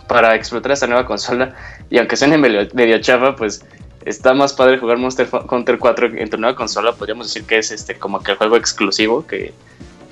para 0.08 0.34
explotar 0.34 0.72
esta 0.72 0.86
nueva 0.86 1.04
consola. 1.04 1.54
Y 1.90 1.98
aunque 1.98 2.16
suene 2.16 2.38
medio, 2.38 2.66
medio 2.72 2.98
chafa, 3.02 3.36
pues 3.36 3.64
está 4.04 4.34
más 4.34 4.52
padre 4.52 4.78
jugar 4.78 4.98
Monster 4.98 5.28
Hunter 5.50 5.78
4 5.78 6.06
en 6.16 6.30
tu 6.30 6.36
nueva 6.38 6.56
consola. 6.56 6.92
Podríamos 6.92 7.28
decir 7.28 7.44
que 7.44 7.58
es 7.58 7.70
este 7.70 7.98
como 7.98 8.22
que 8.22 8.32
el 8.32 8.38
juego 8.38 8.56
exclusivo, 8.56 9.26
que, 9.26 9.52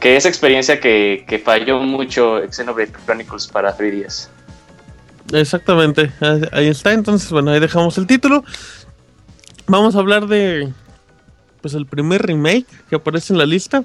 que 0.01 0.17
esa 0.17 0.29
experiencia 0.29 0.81
que, 0.81 1.25
que 1.29 1.39
falló 1.39 1.81
mucho 1.81 2.41
Xenoblade 2.51 2.93
Chronicles 3.05 3.47
para 3.47 3.77
3DS. 3.77 4.29
Exactamente, 5.33 6.11
ahí 6.21 6.41
ahí 6.53 6.69
está. 6.69 6.93
Entonces, 6.93 7.31
bueno, 7.31 7.51
ahí 7.51 7.61
dejamos 7.61 7.97
el 7.99 8.07
título. 8.07 8.45
Vamos 9.67 9.95
a 9.95 10.01
hablar 10.01 10.27
de 10.27 10.73
pues 11.61 11.75
el 11.75 11.87
primer 11.87 12.23
remake 12.23 12.67
que 12.89 12.97
aparece 12.97 13.33
en 13.33 13.39
la 13.39 13.47
lista. 13.47 13.85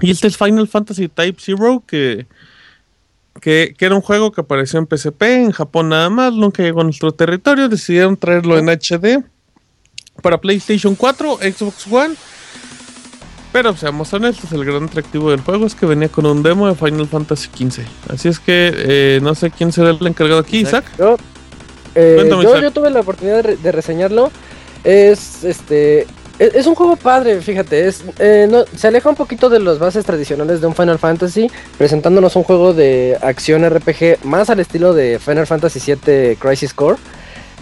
Y 0.00 0.10
este 0.10 0.28
es 0.28 0.36
Final 0.36 0.66
Fantasy 0.66 1.08
Type 1.08 1.38
Zero, 1.40 1.82
que 1.86 2.26
que, 3.40 3.74
que 3.76 3.84
era 3.86 3.94
un 3.94 4.00
juego 4.02 4.30
que 4.32 4.40
apareció 4.42 4.78
en 4.78 4.86
PSP, 4.86 5.22
en 5.22 5.52
Japón 5.52 5.88
nada 5.88 6.10
más, 6.10 6.32
nunca 6.32 6.62
llegó 6.62 6.80
a 6.82 6.84
nuestro 6.84 7.12
territorio, 7.12 7.68
decidieron 7.68 8.16
traerlo 8.16 8.58
en 8.58 8.68
HD 8.68 9.24
para 10.22 10.38
PlayStation 10.38 10.94
4, 10.94 11.38
Xbox 11.38 11.86
One. 11.90 12.14
Pero 13.52 13.76
seamos 13.76 14.12
honestos, 14.12 14.52
el 14.52 14.64
gran 14.64 14.84
atractivo 14.84 15.30
del 15.32 15.40
juego 15.40 15.66
es 15.66 15.74
que 15.74 15.84
venía 15.84 16.08
con 16.08 16.24
un 16.24 16.42
demo 16.42 16.68
de 16.68 16.74
Final 16.76 17.08
Fantasy 17.08 17.48
XV. 17.52 17.82
Así 18.08 18.28
es 18.28 18.38
que 18.38 18.72
eh, 18.76 19.20
no 19.22 19.34
sé 19.34 19.50
quién 19.50 19.72
será 19.72 19.90
el 19.90 20.06
encargado 20.06 20.38
aquí, 20.40 20.58
Isaac. 20.60 20.84
Yo, 20.96 21.16
eh, 21.96 22.12
Cuéntame, 22.16 22.44
yo, 22.44 22.50
Isaac. 22.50 22.62
yo 22.62 22.70
tuve 22.70 22.90
la 22.90 23.00
oportunidad 23.00 23.36
de, 23.36 23.42
re- 23.42 23.56
de 23.56 23.72
reseñarlo. 23.72 24.30
Es 24.84 25.42
este. 25.42 26.06
Es, 26.40 26.54
es 26.56 26.66
un 26.66 26.74
juego 26.74 26.96
padre, 26.96 27.40
fíjate. 27.40 27.86
Es, 27.86 28.02
eh, 28.18 28.48
no- 28.50 28.64
se 28.76 28.88
aleja 28.88 29.08
un 29.08 29.14
poquito 29.14 29.48
de 29.48 29.60
las 29.60 29.78
bases 29.78 30.04
tradicionales 30.04 30.60
de 30.60 30.66
un 30.66 30.74
Final 30.74 30.98
Fantasy, 30.98 31.48
presentándonos 31.78 32.34
un 32.34 32.42
juego 32.42 32.72
de 32.74 33.16
acción 33.22 33.62
RPG 33.64 34.24
más 34.24 34.50
al 34.50 34.58
estilo 34.58 34.92
de 34.94 35.18
Final 35.18 35.46
Fantasy 35.46 35.80
VII 35.94 36.34
Crisis 36.36 36.74
Core. 36.74 36.96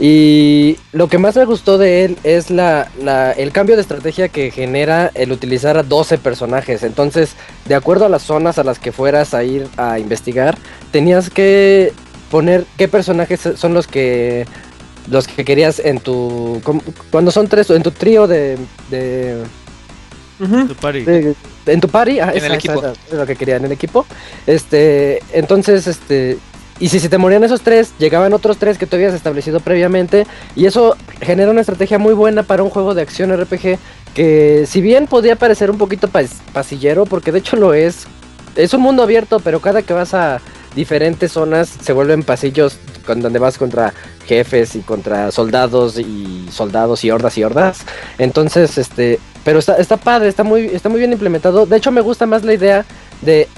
Y 0.01 0.77
lo 0.93 1.09
que 1.09 1.19
más 1.19 1.35
me 1.35 1.45
gustó 1.45 1.77
de 1.77 2.05
él 2.05 2.17
es 2.23 2.51
la- 2.51 2.89
el 3.37 3.51
cambio 3.51 3.75
de 3.75 3.83
estrategia 3.83 4.29
que 4.29 4.53
genera 4.53 5.11
el 5.15 5.33
utilizar 5.33 5.77
a 5.77 5.83
12 5.83 6.19
personajes. 6.19 6.85
Entonces, 6.85 7.33
de 7.67 7.75
acuerdo 7.75 8.07
a 8.07 8.09
las 8.09 8.23
zonas 8.23 8.59
a 8.59 8.65
las 8.65 8.79
que 8.79 8.93
fueras 8.93 9.35
a 9.35 9.43
ir 9.43 9.67
a 9.77 9.99
investigar, 9.99 10.57
tenías 10.93 11.31
que 11.31 11.93
poner 12.31 12.65
qué 12.77 12.87
personajes 12.87 13.41
son 13.57 13.75
los 13.75 13.89
que 13.89 14.47
los 15.11 15.27
que 15.27 15.45
querías 15.45 15.79
en 15.79 16.01
tu 16.01 16.61
cuando 17.11 17.31
son 17.31 17.49
tres 17.49 17.71
en 17.71 17.83
tu 17.83 17.91
trío 17.91 18.27
de, 18.27 18.57
de-. 18.91 19.43
Tu 20.39 20.75
party. 20.77 21.01
de- 21.03 21.35
en 21.67 21.81
tu 21.81 21.89
party 21.89 22.21
ah, 22.21 22.31
En 22.31 22.37
esa- 22.39 22.47
el 22.47 22.53
esa 22.53 22.55
equipo. 22.73 22.83
lo 23.13 23.27
que 23.27 23.35
quería 23.37 23.57
en 23.57 23.65
el 23.65 23.73
equipo 23.73 24.07
este 24.47 25.21
entonces 25.33 25.87
este 25.87 26.39
y 26.81 26.89
si 26.91 27.01
se 27.01 27.09
te 27.09 27.19
morían 27.19 27.43
esos 27.43 27.61
tres 27.63 27.93
llegaban 27.99 28.33
otros 28.33 28.57
tres 28.57 28.79
que 28.79 28.87
tú 28.87 28.95
habías 28.97 29.13
establecido 29.15 29.59
previamente 29.61 30.27
y 30.55 30.67
eso 30.67 30.97
genera 31.21 31.51
una 31.51 31.61
estrategia 31.63 31.99
muy 31.99 32.15
buena 32.15 32.45
para 32.45 32.63
un 32.63 32.71
juego 32.71 32.95
de 32.95 33.03
acción 33.03 33.33
RPG 33.37 33.79
que 34.15 34.65
si 34.69 34.81
bien 34.81 35.07
podía 35.09 35.35
parecer 35.37 35.71
un 35.73 35.79
poquito 35.79 36.09
pas- 36.09 36.39
pasillero 36.53 37.05
porque 37.05 37.33
de 37.33 37.41
hecho 37.41 37.57
lo 37.57 37.75
es 37.75 38.07
es 38.55 38.73
un 38.75 38.81
mundo 38.81 39.03
abierto 39.03 39.41
pero 39.41 39.61
cada 39.61 39.83
que 39.83 39.93
vas 39.93 40.15
a 40.15 40.41
diferentes 40.77 41.33
zonas 41.33 41.69
se 41.83 41.93
vuelven 41.93 42.23
pasillos 42.23 42.79
con 43.05 43.21
donde 43.21 43.41
vas 43.41 43.59
contra 43.59 43.93
jefes 44.29 44.77
y 44.77 44.81
contra 44.81 45.31
soldados 45.33 45.99
y 45.99 46.47
soldados 46.53 47.03
y 47.05 47.11
hordas 47.11 47.39
y 47.39 47.45
hordas. 47.45 47.81
Entonces, 48.19 48.77
este, 48.79 49.19
pero 49.45 49.59
está, 49.59 49.77
está 49.77 49.97
padre, 49.97 50.29
está 50.29 50.45
muy, 50.45 50.67
está 50.67 50.89
muy 50.89 50.99
bien 50.99 51.13
implementado. 51.13 51.67
De 51.67 51.77
hecho, 51.77 51.91
me 51.91 52.03
gusta 52.03 52.27
más 52.27 52.45
la 52.45 52.53
idea 52.53 52.85
de 53.23 53.49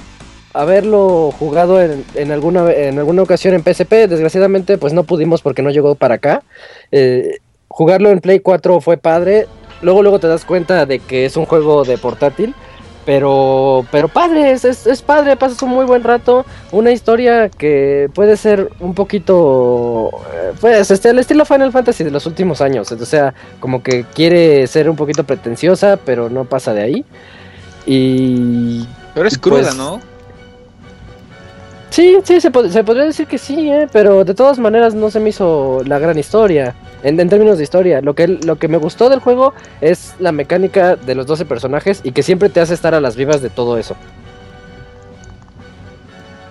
haberlo 0.52 1.32
jugado 1.38 1.82
en, 1.82 2.04
en 2.14 2.30
alguna, 2.32 2.70
en 2.72 2.98
alguna 2.98 3.22
ocasión 3.22 3.54
en 3.54 3.62
PSP. 3.62 4.08
Desgraciadamente, 4.08 4.78
pues 4.78 4.92
no 4.92 5.04
pudimos 5.04 5.42
porque 5.42 5.62
no 5.62 5.70
llegó 5.70 5.96
para 5.96 6.14
acá. 6.14 6.42
Eh, 6.92 7.38
jugarlo 7.68 8.10
en 8.10 8.20
Play 8.20 8.40
4 8.40 8.80
fue 8.80 8.96
padre. 8.96 9.46
Luego, 9.82 10.02
luego 10.02 10.20
te 10.20 10.28
das 10.28 10.44
cuenta 10.44 10.86
de 10.86 11.00
que 11.00 11.24
es 11.24 11.36
un 11.36 11.46
juego 11.46 11.84
de 11.84 11.98
portátil. 11.98 12.54
Pero, 13.10 13.84
pero 13.90 14.06
padre, 14.06 14.52
es, 14.52 14.64
es, 14.64 14.86
es 14.86 15.02
padre, 15.02 15.34
pasas 15.34 15.60
un 15.64 15.70
muy 15.70 15.84
buen 15.84 16.04
rato. 16.04 16.46
Una 16.70 16.92
historia 16.92 17.48
que 17.48 18.08
puede 18.14 18.36
ser 18.36 18.70
un 18.78 18.94
poquito, 18.94 20.10
eh, 20.32 20.52
pues, 20.60 20.92
este, 20.92 21.10
el 21.10 21.18
estilo 21.18 21.44
Final 21.44 21.72
Fantasy 21.72 22.04
de 22.04 22.12
los 22.12 22.24
últimos 22.26 22.60
años. 22.60 22.92
O 22.92 23.04
sea, 23.04 23.34
como 23.58 23.82
que 23.82 24.04
quiere 24.14 24.64
ser 24.68 24.88
un 24.88 24.94
poquito 24.94 25.24
pretenciosa, 25.24 25.96
pero 25.96 26.30
no 26.30 26.44
pasa 26.44 26.72
de 26.72 26.82
ahí. 26.82 27.04
Y 27.84 28.86
Pero 29.12 29.26
es 29.26 29.38
cruda, 29.38 29.62
Pues, 29.62 29.74
¿no? 29.74 30.00
Sí, 31.90 32.16
sí, 32.24 32.40
se, 32.40 32.50
pod- 32.50 32.70
se 32.70 32.82
podría 32.84 33.04
decir 33.04 33.26
que 33.26 33.38
sí, 33.38 33.68
¿eh? 33.70 33.86
pero 33.92 34.24
de 34.24 34.34
todas 34.34 34.58
maneras 34.58 34.94
no 34.94 35.10
se 35.10 35.20
me 35.20 35.28
hizo 35.30 35.82
la 35.84 35.98
gran 35.98 36.18
historia. 36.18 36.74
En, 37.02 37.18
en 37.18 37.28
términos 37.28 37.56
de 37.58 37.64
historia, 37.64 38.00
lo 38.02 38.14
que, 38.14 38.26
lo 38.28 38.56
que 38.56 38.68
me 38.68 38.76
gustó 38.78 39.08
del 39.08 39.20
juego 39.20 39.54
es 39.80 40.14
la 40.18 40.32
mecánica 40.32 40.96
de 40.96 41.14
los 41.14 41.26
12 41.26 41.44
personajes 41.46 42.00
y 42.04 42.12
que 42.12 42.22
siempre 42.22 42.48
te 42.48 42.60
hace 42.60 42.74
estar 42.74 42.94
a 42.94 43.00
las 43.00 43.16
vivas 43.16 43.40
de 43.42 43.50
todo 43.50 43.78
eso. 43.78 43.96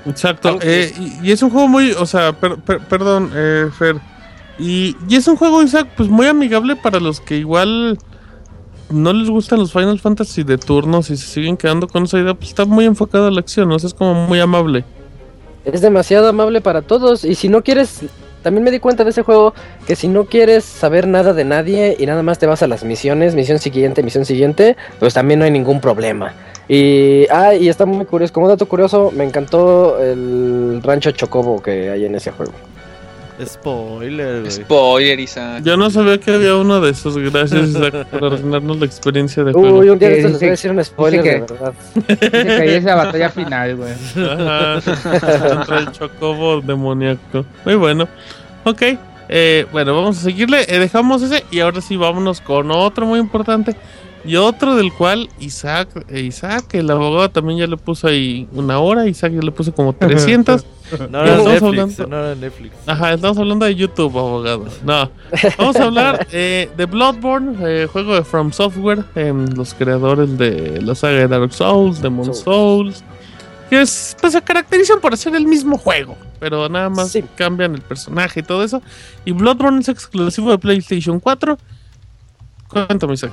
Exacto. 0.05 0.57
Eh, 0.61 0.91
y, 0.99 1.27
y 1.27 1.31
es 1.31 1.41
un 1.43 1.49
juego 1.49 1.67
muy, 1.67 1.91
o 1.91 2.05
sea, 2.05 2.33
per- 2.33 2.57
per- 2.57 2.79
perdón, 2.81 3.31
eh, 3.35 3.69
Fer. 3.77 3.97
Y, 4.57 4.95
y 5.07 5.15
es 5.15 5.27
un 5.27 5.35
juego, 5.37 5.61
Isaac, 5.61 5.87
pues 5.95 6.09
muy 6.09 6.25
amigable 6.27 6.75
para 6.75 6.99
los 6.99 7.21
que 7.21 7.37
igual 7.37 7.97
no 8.89 9.13
les 9.13 9.29
gustan 9.29 9.59
los 9.59 9.71
Final 9.71 9.99
Fantasy 9.99 10.43
de 10.43 10.57
turnos 10.57 11.09
y 11.11 11.17
se 11.17 11.27
siguen 11.27 11.57
quedando 11.57 11.87
con 11.87 12.03
esa 12.03 12.17
idea, 12.19 12.33
pues 12.33 12.49
está 12.49 12.65
muy 12.65 12.85
enfocado 12.85 13.27
a 13.27 13.31
la 13.31 13.39
acción, 13.39 13.69
¿no? 13.69 13.75
O 13.75 13.79
sea, 13.79 13.87
es 13.87 13.93
como 13.93 14.15
muy 14.27 14.39
amable. 14.39 14.83
Es 15.65 15.81
demasiado 15.81 16.27
amable 16.27 16.61
para 16.61 16.81
todos 16.81 17.23
y 17.25 17.35
si 17.35 17.49
no 17.49 17.63
quieres, 17.63 18.01
también 18.43 18.63
me 18.63 18.71
di 18.71 18.79
cuenta 18.79 19.03
de 19.03 19.09
ese 19.09 19.23
juego 19.23 19.53
que 19.85 19.95
si 19.95 20.07
no 20.07 20.25
quieres 20.25 20.63
saber 20.63 21.07
nada 21.07 21.33
de 21.33 21.43
nadie 21.45 21.95
y 21.99 22.05
nada 22.05 22.23
más 22.23 22.39
te 22.39 22.45
vas 22.45 22.63
a 22.63 22.67
las 22.67 22.83
misiones, 22.83 23.35
misión 23.35 23.59
siguiente, 23.59 24.01
misión 24.01 24.25
siguiente, 24.25 24.77
pues 24.99 25.13
también 25.13 25.39
no 25.39 25.45
hay 25.45 25.51
ningún 25.51 25.81
problema. 25.81 26.33
Y, 26.67 27.25
ah, 27.31 27.55
y 27.55 27.67
está 27.67 27.85
muy 27.85 28.05
curioso, 28.05 28.33
como 28.33 28.47
dato 28.47 28.67
curioso, 28.67 29.11
me 29.11 29.23
encantó 29.23 29.99
el 30.01 30.81
rancho 30.83 31.11
Chocobo 31.11 31.61
que 31.61 31.89
hay 31.89 32.05
en 32.05 32.15
ese 32.15 32.31
juego. 32.31 32.53
Spoiler, 33.45 34.39
güey. 34.41 34.51
Spoiler, 34.51 35.19
Isaac. 35.19 35.63
Yo 35.63 35.77
no 35.77 35.89
sabía 35.89 36.19
que 36.19 36.31
había 36.33 36.55
uno 36.55 36.79
de 36.81 36.91
esos. 36.91 37.17
Gracias, 37.17 37.69
Isaac, 37.69 38.07
por 38.07 38.25
arruinarnos 38.25 38.79
la 38.79 38.85
experiencia 38.85 39.43
de 39.43 39.53
juego. 39.53 39.79
Uy, 39.79 39.89
un 39.89 39.99
día 39.99 40.09
Que 40.09 40.21
les 40.23 40.33
voy 40.39 40.47
a 40.47 40.51
decir 40.51 40.71
un 40.71 40.83
spoiler 40.83 41.23
dice 41.23 41.39
de 41.39 41.45
que- 41.45 41.53
verdad. 41.53 41.73
Dice 41.95 42.29
que 42.29 42.51
ahí 42.61 42.69
es 42.75 42.83
la 42.83 42.95
batalla 42.95 43.29
final, 43.29 43.75
güey. 43.77 43.93
Ajá, 43.93 44.81
contra 45.49 45.79
el 45.79 45.91
chocobo 45.91 46.61
demoníaco. 46.61 47.45
Muy 47.65 47.75
bueno. 47.75 48.07
Ok, 48.65 48.81
eh, 49.29 49.65
bueno, 49.71 49.95
vamos 49.95 50.17
a 50.17 50.21
seguirle. 50.21 50.65
Eh, 50.67 50.79
dejamos 50.79 51.21
ese 51.21 51.45
y 51.51 51.59
ahora 51.61 51.81
sí 51.81 51.95
vámonos 51.97 52.41
con 52.41 52.71
otro 52.71 53.05
muy 53.05 53.19
importante. 53.19 53.75
Y 54.25 54.35
otro 54.35 54.75
del 54.75 54.91
cual 54.91 55.29
Isaac, 55.39 56.05
eh, 56.09 56.19
Isaac, 56.21 56.73
el 56.73 56.91
abogado 56.91 57.29
también 57.29 57.59
ya 57.59 57.67
le 57.67 57.77
puso 57.77 58.07
ahí 58.07 58.47
una 58.51 58.77
hora. 58.79 59.07
Isaac 59.07 59.31
ya 59.33 59.41
le 59.41 59.51
puso 59.51 59.73
como 59.73 59.93
300. 59.93 60.65
No 61.09 61.21
era 61.21 61.37
estamos 61.37 61.47
Netflix, 61.47 61.61
hablando- 61.99 62.07
no 62.07 62.17
era 62.25 62.35
Netflix. 62.35 62.75
Ajá, 62.87 63.13
estamos 63.13 63.37
hablando 63.37 63.65
de 63.65 63.75
YouTube, 63.75 64.17
abogado. 64.17 64.65
No, 64.83 65.09
vamos 65.57 65.75
a 65.77 65.83
hablar 65.83 66.27
eh, 66.31 66.69
de 66.75 66.85
Bloodborne, 66.85 67.55
eh, 67.61 67.87
juego 67.91 68.15
de 68.15 68.23
From 68.23 68.51
Software, 68.51 69.05
los 69.55 69.73
creadores 69.73 70.37
de 70.37 70.81
la 70.81 70.95
saga 70.95 71.19
de 71.19 71.27
Dark 71.27 71.53
Souls, 71.53 72.01
Demon 72.01 72.25
Souls. 72.25 72.39
Souls, 72.41 73.03
que 73.69 73.81
es, 73.81 74.17
pues, 74.19 74.33
se 74.33 74.41
caracterizan 74.41 74.99
por 74.99 75.13
hacer 75.13 75.35
el 75.35 75.45
mismo 75.45 75.77
juego, 75.77 76.17
pero 76.39 76.67
nada 76.69 76.89
más 76.89 77.11
Sí. 77.11 77.23
cambian 77.35 77.75
el 77.75 77.81
personaje 77.81 78.39
y 78.39 78.43
todo 78.43 78.63
eso. 78.63 78.81
Y 79.25 79.31
Bloodborne 79.31 79.79
es 79.81 79.89
exclusivo 79.89 80.49
de 80.51 80.57
PlayStation 80.57 81.19
4. 81.19 81.57
Cuéntame, 82.67 83.13
Isaac. 83.13 83.31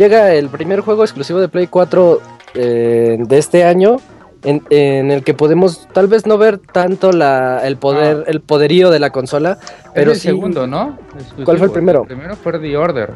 Llega 0.00 0.32
el 0.32 0.48
primer 0.48 0.80
juego 0.80 1.04
exclusivo 1.04 1.40
de 1.40 1.48
Play 1.48 1.66
4 1.66 2.20
eh, 2.54 3.18
de 3.20 3.38
este 3.38 3.64
año. 3.64 3.98
En, 4.42 4.62
en 4.70 5.10
el 5.10 5.22
que 5.22 5.34
podemos 5.34 5.86
tal 5.92 6.06
vez 6.06 6.24
no 6.26 6.38
ver 6.38 6.56
tanto 6.56 7.12
la, 7.12 7.60
el 7.66 7.76
poder, 7.76 8.24
el 8.26 8.40
poderío 8.40 8.88
de 8.88 8.98
la 8.98 9.10
consola, 9.10 9.58
Pero 9.94 10.12
el 10.12 10.16
sí. 10.16 10.28
segundo, 10.28 10.66
¿no? 10.66 10.96
Exclusivo. 11.12 11.44
¿Cuál 11.44 11.58
fue 11.58 11.66
el 11.66 11.72
primero? 11.74 12.00
El 12.00 12.06
primero 12.06 12.34
fue 12.36 12.58
The 12.58 12.76
Order. 12.78 13.10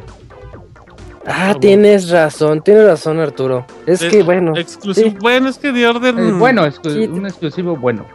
Ah, 1.25 1.55
tienes 1.59 2.11
razón, 2.11 2.61
tienes 2.61 2.85
razón, 2.85 3.19
Arturo. 3.19 3.65
Es 3.87 4.03
Eh, 4.03 4.09
que 4.11 4.21
bueno, 4.21 4.55
Exclusivo. 4.55 5.09
sí. 5.09 5.17
Bueno, 5.19 5.49
es 5.49 5.57
que 5.57 5.73
The 5.73 5.87
Order. 5.87 6.13
Eh, 6.13 6.21
mm, 6.21 6.37
bueno, 6.39 6.67
exclu- 6.67 6.93
Sí. 6.93 7.07
un 7.11 7.25
exclusivo 7.25 7.75
bueno. 7.75 8.05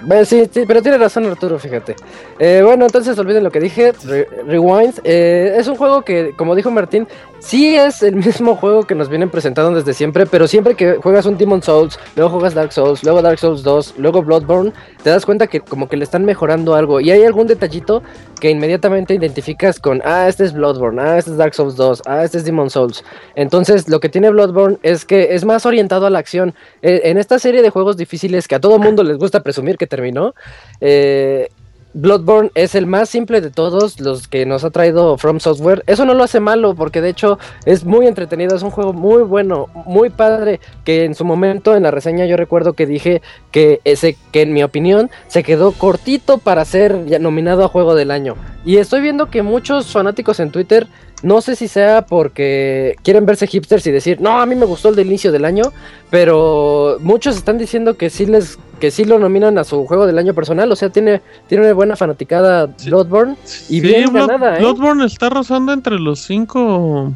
Bueno, 0.00 0.24
sí, 0.24 0.48
pero 0.66 0.80
tiene 0.80 0.96
razón 0.96 1.26
Arturo, 1.26 1.58
fíjate. 1.58 1.96
Eh, 2.38 2.62
bueno, 2.64 2.86
entonces 2.86 3.18
olviden 3.18 3.42
lo 3.42 3.50
que 3.50 3.58
dije. 3.58 3.92
Re- 4.04 4.28
Rewind 4.46 5.00
eh, 5.02 5.54
es 5.56 5.66
un 5.66 5.74
juego 5.74 6.02
que, 6.02 6.34
como 6.36 6.54
dijo 6.54 6.70
Martín, 6.70 7.08
sí 7.40 7.74
es 7.74 8.02
el 8.04 8.14
mismo 8.14 8.54
juego 8.54 8.84
que 8.84 8.94
nos 8.94 9.08
vienen 9.08 9.28
presentando 9.28 9.74
desde 9.74 9.94
siempre, 9.94 10.24
pero 10.26 10.46
siempre 10.46 10.76
que 10.76 10.94
juegas 11.02 11.26
un 11.26 11.36
Demon 11.36 11.62
Souls, 11.62 11.98
luego 12.14 12.30
juegas 12.30 12.54
Dark 12.54 12.72
Souls, 12.72 13.02
luego 13.02 13.22
Dark 13.22 13.40
Souls 13.40 13.64
2, 13.64 13.94
luego 13.98 14.22
Bloodborne, 14.22 14.72
te 15.02 15.10
das 15.10 15.26
cuenta 15.26 15.48
que 15.48 15.60
como 15.60 15.88
que 15.88 15.96
le 15.96 16.04
están 16.04 16.24
mejorando 16.24 16.76
algo. 16.76 17.00
Y 17.00 17.10
hay 17.10 17.24
algún 17.24 17.48
detallito 17.48 18.02
que 18.38 18.50
inmediatamente 18.50 19.14
identificas 19.14 19.78
con, 19.78 20.02
ah, 20.04 20.28
este 20.28 20.44
es 20.44 20.52
Bloodborne, 20.52 21.00
ah, 21.00 21.18
este 21.18 21.32
es 21.32 21.36
Dark 21.36 21.54
Souls 21.54 21.76
2, 21.76 22.02
ah, 22.06 22.24
este 22.24 22.38
es 22.38 22.44
Demon 22.44 22.70
Souls. 22.70 23.04
Entonces, 23.34 23.88
lo 23.88 24.00
que 24.00 24.08
tiene 24.08 24.30
Bloodborne 24.30 24.78
es 24.82 25.04
que 25.04 25.34
es 25.34 25.44
más 25.44 25.66
orientado 25.66 26.06
a 26.06 26.10
la 26.10 26.18
acción. 26.18 26.54
Eh, 26.82 27.02
en 27.04 27.18
esta 27.18 27.38
serie 27.38 27.62
de 27.62 27.70
juegos 27.70 27.96
difíciles 27.96 28.48
que 28.48 28.54
a 28.54 28.60
todo 28.60 28.78
mundo 28.78 29.02
les 29.02 29.18
gusta 29.18 29.42
presumir 29.42 29.76
que 29.76 29.86
terminó, 29.86 30.34
eh, 30.80 31.48
Bloodborne 31.94 32.50
es 32.54 32.74
el 32.74 32.86
más 32.86 33.08
simple 33.08 33.40
de 33.40 33.50
todos 33.50 34.00
los 34.00 34.28
que 34.28 34.46
nos 34.46 34.64
ha 34.64 34.70
traído 34.70 35.16
From 35.16 35.40
Software. 35.40 35.82
Eso 35.86 36.04
no 36.04 36.14
lo 36.14 36.22
hace 36.22 36.40
malo, 36.40 36.74
porque 36.74 37.00
de 37.00 37.08
hecho 37.08 37.38
es 37.64 37.84
muy 37.84 38.06
entretenido, 38.06 38.54
es 38.54 38.62
un 38.62 38.70
juego 38.70 38.92
muy 38.92 39.22
bueno, 39.22 39.68
muy 39.86 40.10
padre. 40.10 40.60
Que 40.84 41.04
en 41.04 41.14
su 41.14 41.24
momento 41.24 41.74
en 41.74 41.82
la 41.82 41.90
reseña 41.90 42.26
yo 42.26 42.36
recuerdo 42.36 42.74
que 42.74 42.86
dije 42.86 43.22
que 43.50 43.80
ese, 43.84 44.16
que 44.32 44.42
en 44.42 44.52
mi 44.52 44.62
opinión 44.62 45.10
se 45.28 45.42
quedó 45.42 45.72
cortito 45.72 46.38
para 46.38 46.64
ser 46.64 47.20
nominado 47.20 47.64
a 47.64 47.68
juego 47.68 47.94
del 47.94 48.10
año. 48.10 48.36
Y 48.68 48.76
estoy 48.76 49.00
viendo 49.00 49.30
que 49.30 49.42
muchos 49.42 49.90
fanáticos 49.92 50.40
en 50.40 50.50
Twitter, 50.50 50.86
no 51.22 51.40
sé 51.40 51.56
si 51.56 51.68
sea 51.68 52.02
porque 52.04 52.96
quieren 53.02 53.24
verse 53.24 53.46
hipsters 53.46 53.86
y 53.86 53.90
decir, 53.90 54.20
no, 54.20 54.40
a 54.42 54.44
mí 54.44 54.54
me 54.56 54.66
gustó 54.66 54.90
el 54.90 54.94
del 54.96 55.06
inicio 55.06 55.32
del 55.32 55.46
año, 55.46 55.72
pero 56.10 56.98
muchos 57.00 57.36
están 57.36 57.56
diciendo 57.56 57.96
que 57.96 58.10
sí 58.10 58.26
les 58.26 58.58
que 58.78 58.90
sí 58.90 59.06
lo 59.06 59.18
nominan 59.18 59.56
a 59.56 59.64
su 59.64 59.86
juego 59.86 60.06
del 60.06 60.18
año 60.18 60.34
personal, 60.34 60.70
o 60.70 60.76
sea, 60.76 60.90
tiene, 60.90 61.22
tiene 61.48 61.64
una 61.64 61.72
buena 61.72 61.96
fanaticada 61.96 62.68
Sí. 62.76 62.90
Bloodborne 62.90 63.36
y 63.70 63.76
Sí, 63.76 63.80
bien 63.80 64.12
Blood- 64.12 64.26
ganada, 64.28 64.56
¿eh? 64.56 64.60
Bloodborne 64.60 65.06
está 65.06 65.30
rozando 65.30 65.72
entre 65.72 65.98
los 65.98 66.20
cinco 66.20 67.12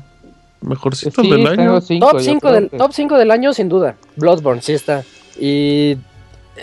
mejorcitos 0.62 1.22
Sí, 1.22 1.30
del 1.30 1.46
año. 1.46 1.80
cinco, 1.82 2.06
Top 2.06 2.18
yo 2.18 2.24
5 2.24 2.40
creo 2.40 2.52
del, 2.54 2.70
que- 2.70 2.78
top 2.78 2.92
5 2.94 3.18
del 3.18 3.30
año, 3.30 3.52
sin 3.52 3.68
duda. 3.68 3.94
Bloodborne, 4.16 4.62
sí 4.62 4.72
está. 4.72 5.04
Y, 5.38 5.98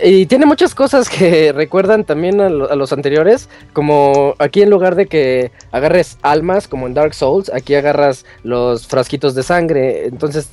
y 0.03 0.25
tiene 0.27 0.45
muchas 0.45 0.75
cosas 0.75 1.09
que 1.09 1.51
recuerdan 1.55 2.03
también 2.03 2.39
a, 2.41 2.49
lo- 2.49 2.71
a 2.71 2.75
los 2.75 2.93
anteriores. 2.93 3.49
Como 3.73 4.35
aquí 4.39 4.61
en 4.61 4.69
lugar 4.69 4.95
de 4.95 5.07
que 5.07 5.51
agarres 5.71 6.17
almas, 6.21 6.67
como 6.67 6.87
en 6.87 6.93
Dark 6.93 7.13
Souls, 7.13 7.51
aquí 7.53 7.75
agarras 7.75 8.25
los 8.43 8.87
frasquitos 8.87 9.35
de 9.35 9.43
sangre. 9.43 10.05
Entonces, 10.05 10.49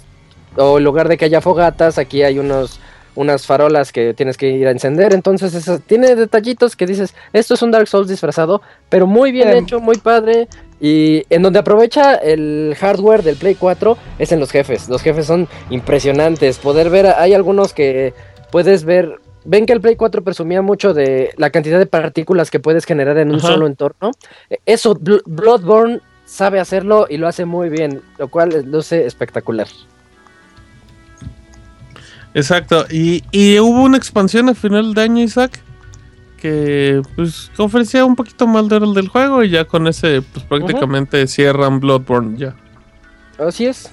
o 0.57 0.79
en 0.79 0.85
lugar 0.85 1.09
de 1.09 1.17
que 1.19 1.27
haya 1.27 1.41
fogatas, 1.41 1.99
aquí 1.99 2.23
hay 2.23 2.39
unos 2.39 2.81
unas 3.15 3.47
farolas 3.47 3.93
que 3.93 4.13
tienes 4.13 4.37
que 4.37 4.51
ir 4.51 4.67
a 4.69 4.71
encender. 4.71 5.15
Entonces, 5.15 5.55
eso, 5.55 5.79
tiene 5.79 6.15
detallitos 6.17 6.77
que 6.77 6.85
dices, 6.85 7.15
esto 7.33 7.55
es 7.55 7.63
un 7.63 7.71
Dark 7.71 7.89
Souls 7.89 8.09
disfrazado, 8.09 8.61
pero 8.91 9.07
muy 9.07 9.33
bien 9.33 9.49
Em. 9.49 9.65
hecho, 9.65 9.81
muy 9.81 9.97
padre. 9.97 10.49
Y 10.83 11.25
en 11.31 11.41
donde 11.43 11.59
aprovecha 11.59 12.15
el 12.17 12.77
hardware 12.79 13.23
del 13.23 13.37
Play 13.37 13.55
4 13.55 13.97
es 14.19 14.33
en 14.33 14.41
los 14.41 14.51
jefes. 14.51 14.91
Los 14.91 15.01
jefes 15.01 15.25
son 15.25 15.49
impresionantes. 15.71 16.59
Poder 16.59 16.91
ver, 16.91 17.07
hay 17.07 17.33
algunos 17.33 17.73
que 17.73 18.13
puedes 18.53 18.85
ver. 18.85 19.19
Ven 19.47 19.65
que 19.67 19.73
el 19.73 19.81
Play 19.81 19.97
4 19.97 20.23
presumía 20.25 20.61
mucho 20.63 20.93
de 20.93 21.33
la 21.37 21.51
cantidad 21.51 21.79
de 21.79 21.87
partículas 21.87 22.51
que 22.51 22.61
puedes 22.61 22.85
generar 22.85 23.17
en 23.19 23.31
un 23.31 23.37
Ajá. 23.37 23.49
solo 23.49 23.67
entorno. 23.67 24.11
Eso 24.67 24.95
Bl- 24.97 25.23
Bloodborne 25.25 26.01
sabe 26.25 26.59
hacerlo 26.61 27.07
y 27.09 27.17
lo 27.19 27.29
hace 27.29 27.45
muy 27.45 27.69
bien, 27.69 28.03
lo 28.19 28.29
cual 28.29 28.65
luce 28.71 29.07
espectacular. 29.07 29.69
Exacto. 32.35 32.85
Y, 32.91 33.23
y 33.31 33.59
hubo 33.61 33.83
una 33.83 33.97
expansión 33.97 34.49
a 34.49 34.55
final 34.55 34.93
de 34.95 35.03
año, 35.03 35.23
Isaac, 35.23 35.59
que 36.41 37.01
pues 37.15 37.51
ofrecía 37.57 38.05
un 38.05 38.15
poquito 38.17 38.47
más 38.47 38.69
de 38.69 38.79
del 38.81 39.09
juego 39.09 39.43
y 39.43 39.51
ya 39.51 39.65
con 39.65 39.87
ese 39.87 40.21
pues 40.23 40.45
prácticamente 40.45 41.27
cierran 41.27 41.81
Bloodborne 41.81 42.37
ya. 42.37 42.55
Así 43.39 43.67
es. 43.67 43.91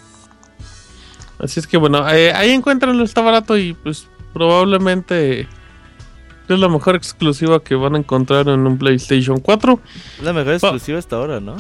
Así 1.40 1.60
es 1.60 1.68
que 1.68 1.78
bueno, 1.78 2.08
eh, 2.10 2.32
ahí 2.34 2.52
encuentranlo, 2.52 3.04
está 3.04 3.22
barato 3.22 3.58
y 3.58 3.74
pues 3.74 4.08
probablemente 4.34 5.48
es 6.50 6.60
la 6.60 6.68
mejor 6.68 6.96
exclusiva 6.96 7.64
que 7.64 7.76
van 7.76 7.96
a 7.96 8.00
encontrar 8.00 8.48
en 8.50 8.66
un 8.68 8.78
PlayStation 8.78 9.40
4. 9.40 9.80
La 10.22 10.34
mejor 10.34 10.54
exclusiva 10.54 11.00
hasta 11.00 11.16
ahora, 11.16 11.40
¿no? 11.40 11.58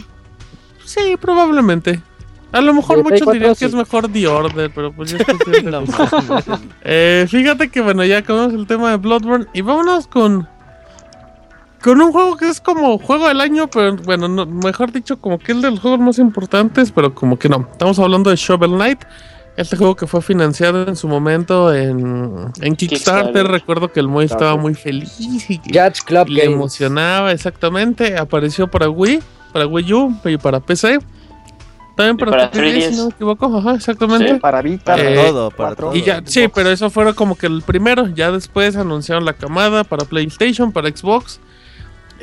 Sí, 0.83 1.15
probablemente. 1.19 2.01
A 2.51 2.61
lo 2.61 2.73
mejor 2.73 2.97
muchos 3.03 3.21
4 3.21 3.33
dirían 3.33 3.55
que 3.55 3.65
es 3.65 3.73
mejor 3.73 4.07
The 4.11 4.27
Order, 4.27 4.71
pero 4.75 4.91
pues 4.93 5.11
ya 5.11 5.17
es 5.17 5.63
No. 5.63 5.83
Eh, 6.83 7.25
fíjate 7.27 7.69
que 7.69 7.81
bueno, 7.81 8.03
ya 8.03 8.19
acabamos 8.19 8.53
el 8.53 8.67
tema 8.67 8.91
de 8.91 8.97
Bloodborne 8.97 9.47
y 9.53 9.61
vámonos 9.61 10.05
con 10.07 10.47
con 11.81 11.99
un 11.99 12.11
juego 12.13 12.37
que 12.37 12.47
es 12.47 12.61
como 12.61 12.97
juego 12.97 13.27
del 13.27 13.41
año, 13.41 13.67
pero 13.67 13.95
bueno, 13.97 14.27
no- 14.29 14.45
mejor 14.45 14.91
dicho, 14.93 15.19
como 15.19 15.37
que 15.37 15.51
es 15.51 15.61
de 15.61 15.69
los 15.71 15.81
juegos 15.81 15.99
más 15.99 16.17
importantes, 16.19 16.91
pero 16.91 17.13
como 17.13 17.37
que 17.37 17.49
no. 17.49 17.67
Estamos 17.71 17.99
hablando 17.99 18.29
de 18.29 18.37
Shovel 18.37 18.71
Knight, 18.71 19.03
este 19.55 19.77
juego 19.77 19.95
que 19.95 20.07
fue 20.07 20.21
financiado 20.21 20.87
en 20.87 20.95
su 20.95 21.07
momento 21.07 21.73
en, 21.73 22.51
en 22.61 22.75
Kickstarter. 22.75 22.87
Kickstarter. 23.33 23.47
Recuerdo 23.47 23.91
que 23.91 23.99
el 23.99 24.07
Moy 24.07 24.25
estaba 24.25 24.55
muy 24.57 24.73
feliz 24.73 25.15
y 25.19 25.59
Club 25.59 26.27
le 26.29 26.41
Games. 26.41 26.55
emocionaba 26.55 27.31
exactamente. 27.31 28.17
Apareció 28.17 28.67
para 28.67 28.89
Wii, 28.89 29.19
para 29.51 29.67
Wii 29.67 29.93
U 29.93 30.17
y 30.25 30.37
para 30.37 30.59
PC. 30.59 30.99
También 31.95 32.17
para, 32.17 32.31
para 32.31 32.51
3DS, 32.51 32.73
si 32.73 32.79
3DS. 32.89 32.97
no 32.97 33.03
me 33.05 33.09
equivoco, 33.11 33.57
ajá, 33.57 33.75
exactamente. 33.75 34.33
Sí. 34.33 34.39
Para 34.39 34.61
Vita, 34.63 34.95
Eh, 34.99 35.15
Para 35.15 35.27
todo, 35.27 35.51
para 35.51 35.75
todo. 35.75 35.95
Y 35.95 36.01
ya, 36.01 36.23
sí, 36.25 36.47
pero 36.47 36.71
eso 36.71 36.89
fue 36.89 37.13
como 37.13 37.37
que 37.37 37.45
el 37.45 37.61
primero. 37.61 38.07
Ya 38.07 38.31
después 38.31 38.75
anunciaron 38.75 39.25
la 39.25 39.33
camada 39.33 39.83
para 39.83 40.03
PlayStation, 40.05 40.71
para 40.71 40.89
Xbox. 40.89 41.39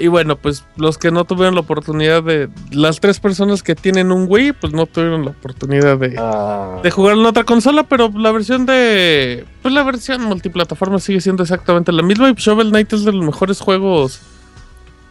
Y 0.01 0.09
bueno, 0.09 0.37
pues 0.37 0.65
los 0.77 0.97
que 0.99 1.11
no 1.11 1.25
tuvieron 1.25 1.55
la 1.55 1.61
oportunidad 1.61 2.23
de. 2.23 2.49
Las 2.73 2.99
tres 3.01 3.21
personas 3.21 3.63
que 3.63 3.75
tienen 3.75 4.11
un 4.11 4.27
Wii, 4.29 4.53
pues 4.53 4.73
no 4.73 4.87
tuvieron 4.87 5.25
la 5.25 5.31
oportunidad 5.33 5.99
de, 5.99 6.15
Ah, 6.19 6.81
de 6.83 6.91
jugar 6.91 7.17
en 7.19 7.27
otra 7.27 7.45
consola. 7.45 7.83
Pero 7.85 8.11
la 8.17 8.33
versión 8.33 8.65
de. 8.67 9.45
Pues 9.63 9.75
la 9.75 9.83
versión 9.83 10.23
multiplataforma 10.25 10.99
sigue 10.99 11.21
siendo 11.21 11.43
exactamente 11.43 11.93
la 11.93 12.03
misma. 12.03 12.31
Y 12.31 12.35
Shovel 12.35 12.71
Knight 12.71 12.93
es 12.95 13.05
de 13.05 13.13
los 13.13 13.25
mejores 13.25 13.61
juegos 13.61 14.21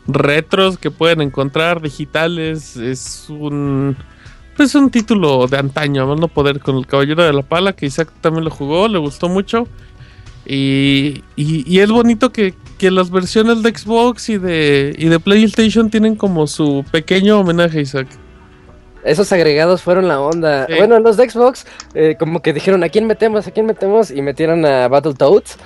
retros 0.08 0.78
que 0.78 0.92
pueden 0.92 1.22
encontrar, 1.22 1.82
digitales. 1.82 2.76
Es 2.78 3.26
un. 3.30 3.96
Pues 4.58 4.76
un 4.76 4.90
título 4.90 5.48
de 5.48 5.58
antaño, 5.58 6.04
a 6.04 6.06
más 6.08 6.20
no 6.20 6.28
poder, 6.28 6.60
con 6.60 6.76
el 6.78 6.86
Caballero 6.86 7.24
de 7.24 7.32
la 7.32 7.44
Pala, 7.44 7.74
que 7.74 7.86
Isaac 7.86 8.12
también 8.20 8.44
lo 8.44 8.52
jugó, 8.52 8.88
le 8.90 8.98
gustó 8.98 9.30
mucho. 9.30 9.68
Y, 10.46 11.24
y- 11.36 11.64
y 11.66 11.80
es 11.80 11.90
bonito 11.90 12.32
que, 12.32 12.54
que 12.80 12.90
las 12.90 13.12
versiones 13.12 13.62
de 13.62 13.70
Xbox 13.70 14.30
y 14.30 14.38
de, 14.40 14.96
y 14.98 15.08
de 15.10 15.20
PlayStation 15.20 15.90
tienen 15.92 16.16
como 16.16 16.48
su 16.48 16.84
pequeño 16.92 17.40
homenaje 17.42 17.82
Isaac. 17.82 18.08
esos 19.04 19.32
agregados 19.32 19.84
fueron 19.84 20.08
la 20.08 20.20
onda. 20.20 20.66
Sí. 20.66 20.74
Bueno, 20.78 21.00
los 21.00 21.16
de 21.18 21.30
Xbox, 21.30 21.68
eh, 21.94 22.16
como 22.18 22.42
que 22.42 22.54
dijeron, 22.54 22.84
¿a 22.84 22.90
quién 22.90 23.06
metemos? 23.06 23.46
¿A 23.48 23.52
quién 23.52 23.66
metemos? 23.68 24.10
Y 24.10 24.22
metieron 24.24 24.66
a 24.66 24.88
Battletoads. 24.88 25.58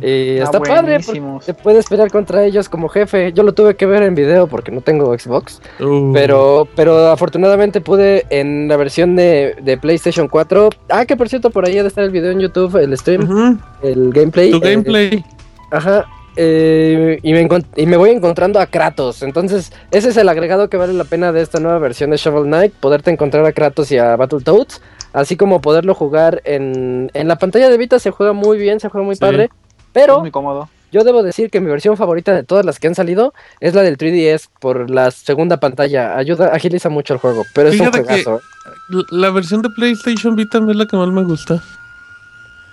Y 0.00 0.38
Ah, 0.38 0.44
está 0.44 0.58
padre, 0.58 1.00
te 1.44 1.52
puedes 1.52 1.84
pelear 1.86 2.10
contra 2.10 2.42
ellos 2.46 2.66
como 2.70 2.88
jefe. 2.88 3.30
Yo 3.34 3.42
lo 3.42 3.52
tuve 3.52 3.76
que 3.76 3.84
ver 3.84 4.02
en 4.02 4.14
video 4.14 4.46
porque 4.46 4.72
no 4.72 4.80
tengo 4.80 5.12
Xbox. 5.18 5.60
Uh, 5.80 6.10
Pero, 6.14 6.66
pero 6.74 7.08
afortunadamente 7.10 7.82
pude 7.82 8.24
en 8.30 8.68
la 8.68 8.78
versión 8.78 9.16
de, 9.16 9.54
de 9.62 9.76
PlayStation 9.76 10.28
4. 10.28 10.70
Ah, 10.88 11.04
que 11.04 11.14
por 11.14 11.28
cierto, 11.28 11.50
por 11.50 11.66
ahí 11.66 11.76
ha 11.76 11.82
de 11.82 11.88
estar 11.88 12.04
el 12.04 12.10
video 12.10 12.30
en 12.30 12.40
YouTube, 12.40 12.74
el 12.76 12.96
stream, 12.96 13.60
el 13.82 14.10
gameplay. 14.14 14.50
Tu 14.50 14.56
eh, 14.56 14.60
gameplay. 14.70 15.24
Ajá. 15.70 16.06
Eh, 16.36 17.18
y, 17.22 17.32
me 17.32 17.46
encont- 17.48 17.66
y 17.76 17.86
me 17.86 17.96
voy 17.96 18.10
encontrando 18.10 18.60
a 18.60 18.66
Kratos. 18.66 19.22
Entonces, 19.22 19.72
ese 19.90 20.08
es 20.10 20.16
el 20.16 20.28
agregado 20.28 20.68
que 20.68 20.76
vale 20.76 20.92
la 20.92 21.04
pena 21.04 21.32
de 21.32 21.42
esta 21.42 21.60
nueva 21.60 21.78
versión 21.78 22.10
de 22.10 22.16
Shovel 22.16 22.44
Knight. 22.44 22.72
Poderte 22.74 23.10
encontrar 23.10 23.44
a 23.46 23.52
Kratos 23.52 23.90
y 23.92 23.98
a 23.98 24.16
Battletoads. 24.16 24.80
Así 25.12 25.36
como 25.36 25.60
poderlo 25.60 25.94
jugar 25.94 26.40
en, 26.44 27.10
en 27.14 27.28
la 27.28 27.36
pantalla 27.36 27.68
de 27.68 27.76
Vita. 27.78 27.98
Se 27.98 28.10
juega 28.10 28.32
muy 28.32 28.58
bien, 28.58 28.80
se 28.80 28.88
juega 28.88 29.04
muy 29.04 29.14
Sí. 29.16 29.20
padre. 29.20 29.44
Es 29.44 29.50
Pero 29.92 30.20
muy 30.20 30.30
cómodo. 30.30 30.70
yo 30.90 31.04
debo 31.04 31.22
decir 31.22 31.50
que 31.50 31.60
mi 31.60 31.68
versión 31.68 31.98
favorita 31.98 32.32
de 32.34 32.42
todas 32.44 32.64
las 32.64 32.78
que 32.78 32.86
han 32.86 32.94
salido 32.94 33.34
es 33.60 33.74
la 33.74 33.82
del 33.82 33.98
3DS 33.98 34.48
por 34.58 34.88
la 34.88 35.10
segunda 35.10 35.58
pantalla. 35.58 36.16
Ayuda, 36.16 36.46
agiliza 36.54 36.88
mucho 36.88 37.12
el 37.12 37.20
juego. 37.20 37.44
Pero 37.54 37.68
es 37.68 37.78
un 37.78 37.90
juegazo. 37.90 38.36
¿eh? 38.36 39.02
La 39.10 39.28
versión 39.30 39.60
de 39.60 39.68
PlayStation 39.68 40.34
Vita 40.34 40.58
es 40.66 40.76
la 40.76 40.86
que 40.86 40.96
más 40.96 41.08
me 41.08 41.24
gusta. 41.24 41.62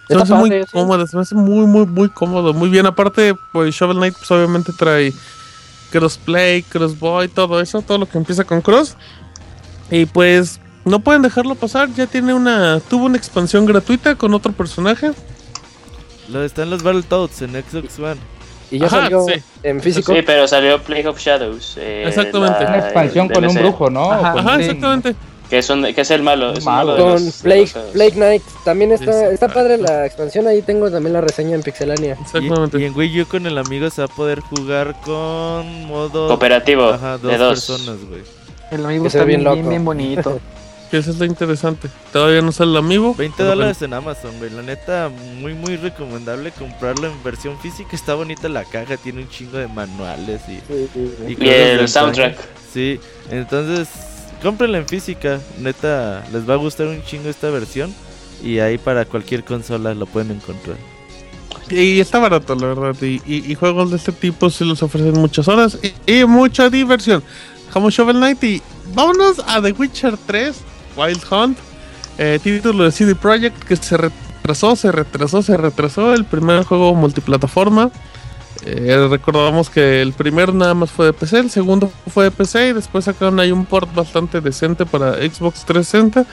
Se 0.10 0.16
me 0.16 0.22
hace 0.24 0.34
muy 0.34 0.50
sí. 0.50 0.58
cómoda, 0.74 1.08
se 1.08 1.16
me 1.16 1.22
hace 1.22 1.36
muy, 1.36 1.66
muy, 1.68 1.86
muy 1.86 2.10
cómodo. 2.10 2.54
Muy 2.54 2.68
bien. 2.70 2.86
Aparte, 2.86 3.34
pues 3.54 3.74
Shovel 3.76 3.98
Knight, 3.98 4.16
pues 4.18 4.30
obviamente 4.32 4.74
trae 4.78 5.14
crossplay, 5.92 6.64
crossboy, 6.64 7.28
todo 7.30 7.62
eso, 7.62 7.82
todo 7.82 7.98
lo 8.00 8.06
que 8.08 8.18
empieza 8.18 8.44
con 8.44 8.62
cross. 8.62 8.96
Y 9.92 10.06
pues 10.06 10.60
no 10.86 11.00
pueden 11.00 11.22
dejarlo 11.22 11.56
pasar. 11.56 11.90
Ya 11.94 12.08
tiene 12.08 12.34
una, 12.34 12.80
tuvo 12.90 13.06
una 13.06 13.18
expansión 13.18 13.66
gratuita 13.66 14.16
con 14.16 14.34
otro 14.34 14.52
personaje. 14.52 15.12
Lo 16.30 16.44
están 16.44 16.70
los 16.70 16.84
Battletoads 16.84 17.42
en 17.44 17.52
Xbox 17.52 17.98
One. 18.00 18.18
Y 18.72 18.78
ya 18.78 18.86
Ajá, 18.86 19.02
salió 19.02 19.26
sí. 19.26 19.34
en 19.64 19.82
físico. 19.82 20.14
Sí, 20.14 20.22
pero 20.24 20.48
salió 20.48 20.80
Plague 20.84 21.08
of 21.08 21.20
Shadows. 21.20 21.76
eh, 21.78 22.04
Exactamente. 22.08 22.64
la- 22.64 22.70
Una 22.70 22.78
expansión 22.80 23.30
con 23.30 23.46
un 23.46 23.56
brujo, 23.56 23.90
¿no? 23.90 24.12
Ajá. 24.12 24.60
Exactamente. 24.60 25.16
Que 25.50 25.58
es, 25.58 25.70
un, 25.70 25.82
que 25.82 26.02
es 26.02 26.12
el 26.12 26.22
malo. 26.22 26.54
Es 26.54 26.64
Malo. 26.64 26.92
malo 26.92 27.04
con 27.16 27.32
juegos. 27.32 27.74
Plague 27.92 28.12
Knight. 28.12 28.44
También 28.64 28.92
está, 28.92 29.32
está 29.32 29.48
padre 29.48 29.78
la 29.78 30.06
expansión. 30.06 30.46
Ahí 30.46 30.62
tengo 30.62 30.92
también 30.92 31.14
la 31.14 31.22
reseña 31.22 31.56
en 31.56 31.64
Pixelania. 31.64 32.16
Y, 32.20 32.22
Exactamente. 32.22 32.80
y 32.80 32.86
en 32.86 32.96
Wii 32.96 33.22
U 33.22 33.26
con 33.26 33.48
el 33.48 33.58
amigo 33.58 33.90
se 33.90 34.02
va 34.02 34.06
a 34.06 34.16
poder 34.16 34.42
jugar 34.42 34.96
con 35.04 35.86
modo... 35.86 36.28
Cooperativo. 36.28 36.90
Ajá, 36.90 37.18
dos 37.18 37.32
de 37.32 37.38
dos. 37.38 37.66
personas, 37.66 37.98
güey. 38.08 38.22
El 38.70 38.86
amigo 38.86 39.08
está 39.08 39.24
bien 39.24 39.42
bien, 39.44 39.54
bien, 39.56 39.70
bien 39.70 39.86
bonito. 39.86 40.40
Que 40.90 40.98
eso 40.98 41.12
es 41.12 41.20
lo 41.20 41.26
interesante. 41.26 41.88
Todavía 42.12 42.42
no 42.42 42.52
sale 42.52 42.72
el 42.72 42.78
amigo. 42.78 43.14
20 43.14 43.38
pero 43.38 43.50
dólares 43.50 43.80
en 43.84 43.94
Amazon, 43.94 44.32
güey. 44.40 44.50
La 44.50 44.64
neta, 44.64 45.12
muy, 45.40 45.54
muy 45.54 45.78
recomendable 45.78 46.52
comprarlo 46.52 47.06
en 47.06 47.24
versión 47.24 47.60
física. 47.60 47.92
Está 47.94 48.16
bonita 48.16 48.50
la 48.50 48.66
caja, 48.66 48.98
tiene 48.98 49.22
un 49.22 49.30
chingo 49.30 49.60
de 49.60 49.68
manuales 49.68 50.42
y... 50.48 50.54
Y 51.32 51.36
cosas 51.36 51.48
del 51.48 51.80
el 51.82 51.88
soundtrack. 51.88 52.38
Sí, 52.74 53.00
entonces 53.30 53.88
cómprenla 54.42 54.80
en 54.80 54.88
física. 54.88 55.40
Neta, 55.60 56.26
les 56.32 56.48
va 56.50 56.54
a 56.54 56.58
gustar 56.58 56.88
un 56.88 57.04
chingo 57.04 57.30
esta 57.30 57.50
versión. 57.50 57.94
Y 58.44 58.60
ahí 58.60 58.78
para 58.78 59.06
cualquier 59.06 59.44
consola 59.44 59.94
lo 59.94 60.06
pueden 60.06 60.32
encontrar. 60.32 60.78
Y 61.70 62.00
está 62.00 62.20
barato, 62.20 62.56
la 62.56 62.68
verdad. 62.68 62.96
Y, 63.02 63.54
juegos 63.56 63.92
de 63.92 63.98
este 63.98 64.12
tipo 64.12 64.50
se 64.50 64.66
los 64.66 64.82
ofrecen 64.82 65.14
muchas 65.14 65.48
horas 65.48 65.78
y, 66.08 66.24
mucha 66.26 66.70
diversión. 66.70 67.24
Dejamos 67.68 67.94
Shovel 67.94 68.18
Knight 68.18 68.44
y 68.44 68.62
vámonos 68.96 69.40
a 69.46 69.62
The 69.62 69.74
Witcher 69.74 70.18
3 70.26 70.56
Wild 70.98 71.22
Hunt. 71.30 71.58
eh, 72.18 72.40
título 72.42 72.86
de 72.86 72.92
CD 72.92 73.14
Projekt 73.14 73.64
que 73.64 73.76
se 73.76 73.96
retrasó, 73.98 74.76
se 74.76 74.92
retrasó, 74.92 75.44
se 75.44 75.56
retrasó. 75.58 76.14
El 76.14 76.26
primer 76.26 76.64
juego 76.64 76.96
multiplataforma. 76.96 77.92
Eh, 78.66 79.08
recordamos 79.10 79.70
que 79.70 80.02
el 80.02 80.14
primero 80.14 80.52
nada 80.54 80.74
más 80.74 80.92
fue 80.92 81.08
de 81.08 81.14
PC, 81.14 81.40
el 81.40 81.50
segundo 81.50 81.92
fue 82.08 82.26
de 82.26 82.32
PC 82.32 82.70
y 82.70 82.74
después 82.74 83.06
sacaron 83.06 83.40
ahí 83.40 83.52
un 83.52 83.66
port 83.66 83.94
bastante 83.94 84.42
decente 84.42 84.86
para 84.86 85.14
Xbox 85.16 85.64
360. 85.66 86.26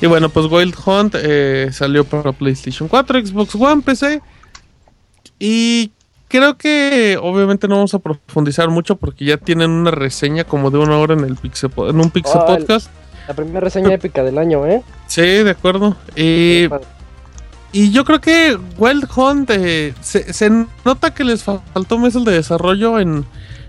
Y 0.00 0.06
bueno, 0.06 0.28
pues 0.28 0.46
Wild 0.46 0.74
Hunt 0.86 1.14
eh, 1.18 1.68
salió 1.72 2.04
para 2.04 2.32
PlayStation 2.32 2.88
4, 2.88 3.26
Xbox 3.26 3.54
One, 3.56 3.82
PC. 3.82 4.20
Y 5.40 5.90
creo 6.28 6.56
que 6.56 7.18
obviamente 7.20 7.66
no 7.68 7.76
vamos 7.76 7.94
a 7.94 7.98
profundizar 7.98 8.68
mucho 8.70 8.96
porque 8.96 9.24
ya 9.24 9.36
tienen 9.36 9.70
una 9.70 9.90
reseña 9.90 10.44
como 10.44 10.70
de 10.70 10.78
una 10.78 10.98
hora 10.98 11.14
en, 11.14 11.24
el 11.24 11.36
Pixel, 11.36 11.70
en 11.76 12.00
un 12.00 12.10
Pixel 12.10 12.40
Oh, 12.44 12.52
el- 12.54 12.58
Podcast. 12.60 12.90
La 13.26 13.34
primera 13.34 13.60
reseña 13.60 13.92
épica 13.94 14.22
del 14.22 14.38
año, 14.38 14.66
¿eh? 14.66 14.82
Sí, 15.06 15.22
de 15.22 15.50
acuerdo. 15.50 15.96
Y, 16.16 16.68
y 17.72 17.90
yo 17.90 18.04
creo 18.04 18.20
que 18.20 18.58
Wild 18.78 19.08
Hunt 19.14 19.50
eh, 19.50 19.94
se, 20.00 20.32
se 20.32 20.50
nota 20.84 21.12
que 21.14 21.24
les 21.24 21.42
fa- 21.42 21.60
faltó 21.74 21.98
meses 21.98 22.24
de 22.24 22.32
desarrollo 22.32 22.98
en, 22.98 23.24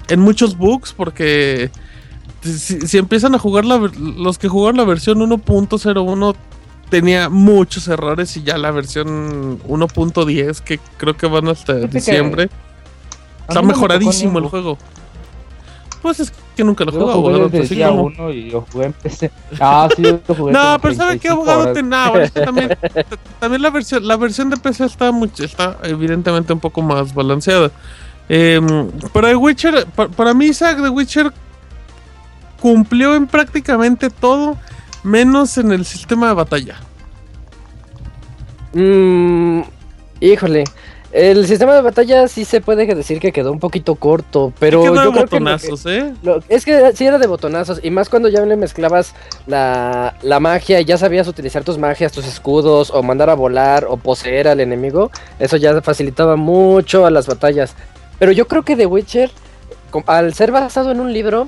en 0.08 0.20
muchos 0.20 0.58
bugs 0.58 0.94
porque 0.94 1.70
si, 2.42 2.80
si 2.82 2.98
empiezan 2.98 3.36
a 3.36 3.40
jugar 3.40 3.66
la, 3.66 3.78
los 3.78 4.38
que 4.38 4.48
jugaron 4.48 4.78
la 4.78 4.86
versión 4.86 5.20
1.01 5.20 6.36
tenía 6.90 7.30
muchos 7.30 7.88
errores 7.88 8.36
y 8.38 8.44
ya 8.44 8.58
la 8.58 8.72
versión 8.72 9.60
1.10 9.64 10.60
que 10.62 10.80
creo 10.98 11.16
que 11.18 11.28
van 11.28 11.50
hasta 11.50 11.74
Fíjate 11.74 11.88
diciembre 11.90 12.50
está 13.48 13.62
mejoradísimo 13.62 14.40
el 14.40 14.46
juego. 14.46 14.78
Pues 16.02 16.20
es 16.22 16.32
que 16.56 16.64
nunca 16.64 16.86
lo 16.86 16.92
Yo 16.92 17.00
jugaba, 17.00 17.14
jugué 17.20 17.28
abogado, 17.34 17.50
desde 17.50 17.66
así 17.66 17.76
día 17.76 17.90
como- 17.90 18.04
uno 18.04 18.30
y 18.32 18.50
lo 18.52 18.62
jugué 18.72 18.86
en 18.86 18.94
PC. 18.94 19.32
Ah, 19.60 19.90
sí, 19.96 20.02
yo 20.02 20.20
lo 20.28 20.36
jugué 20.36 20.54
No, 20.54 20.78
pero 20.82 20.94
¿sabe 20.96 21.20
qué 21.20 21.28
35 21.28 21.34
abogado 21.34 21.74
te 21.74 21.84
no, 21.84 22.14
que 22.14 22.30
también, 22.42 22.78
también 23.40 23.62
la 23.62 23.70
versión 23.70 24.08
la 24.08 24.16
versión 24.16 24.50
de 24.50 24.58
PC 24.58 24.86
está 24.86 25.12
mucho, 25.12 25.44
está 25.44 25.78
evidentemente 25.84 26.54
un 26.54 26.60
poco 26.62 26.82
más 26.82 27.14
balanceada. 27.14 27.70
Em, 28.30 28.90
pero 29.12 29.28
The 29.28 29.36
Witcher, 29.36 29.86
pa- 29.88 30.08
para 30.08 30.34
mí 30.34 30.46
Isaac 30.46 30.78
The 30.82 30.90
Witcher 30.90 31.34
cumplió 32.62 33.16
en 33.16 33.28
prácticamente 33.28 34.10
todo 34.10 34.58
menos 35.04 35.58
en 35.58 35.72
el 35.72 35.84
sistema 35.86 36.28
de 36.30 36.34
batalla. 36.34 36.76
Mm, 38.74 39.62
híjole. 40.20 40.64
El 41.12 41.48
sistema 41.48 41.74
de 41.74 41.82
batalla 41.82 42.28
sí 42.28 42.46
se 42.46 42.62
puede 42.62 42.86
decir 42.86 43.20
que 43.20 43.32
quedó 43.32 43.52
un 43.52 43.60
poquito 43.60 43.96
corto, 43.96 44.54
pero 44.60 44.84
Quedó 44.84 44.94
de 44.94 44.98
yo 45.06 45.12
creo 45.12 45.14
que 45.14 45.20
lo 45.22 45.26
que- 45.28 45.36
botonazos, 45.70 45.86
¿eh? 45.88 46.14
Lo- 46.22 46.44
es 46.50 46.66
que 46.66 46.92
sí 46.96 47.06
era 47.06 47.18
de 47.18 47.26
botonazos, 47.26 47.80
y 47.82 47.90
más 47.90 48.10
cuando 48.10 48.30
ya 48.30 48.46
le 48.46 48.56
mezclabas 48.56 49.16
la, 49.48 50.16
la 50.22 50.40
magia 50.40 50.80
y 50.80 50.86
ya 50.86 51.00
sabías 51.00 51.28
utilizar 51.28 51.64
tus 51.64 51.80
magias, 51.80 52.12
tus 52.12 52.28
escudos, 52.28 52.92
o 52.92 53.02
mandar 53.02 53.32
a 53.32 53.34
volar, 53.34 53.86
o 53.90 53.98
poseer 53.98 54.48
al 54.48 54.60
enemigo, 54.60 55.10
eso 55.40 55.58
ya 55.58 55.82
facilitaba 55.82 56.36
mucho 56.36 57.08
a 57.08 57.10
las 57.12 57.26
batallas. 57.26 57.74
Pero 58.20 58.32
yo 58.32 58.48
creo 58.48 58.62
que 58.64 58.76
The 58.76 58.86
Witcher, 58.86 59.32
al 60.06 60.34
ser 60.36 60.52
basado 60.52 60.92
en 60.92 61.00
un 61.00 61.12
libro, 61.12 61.48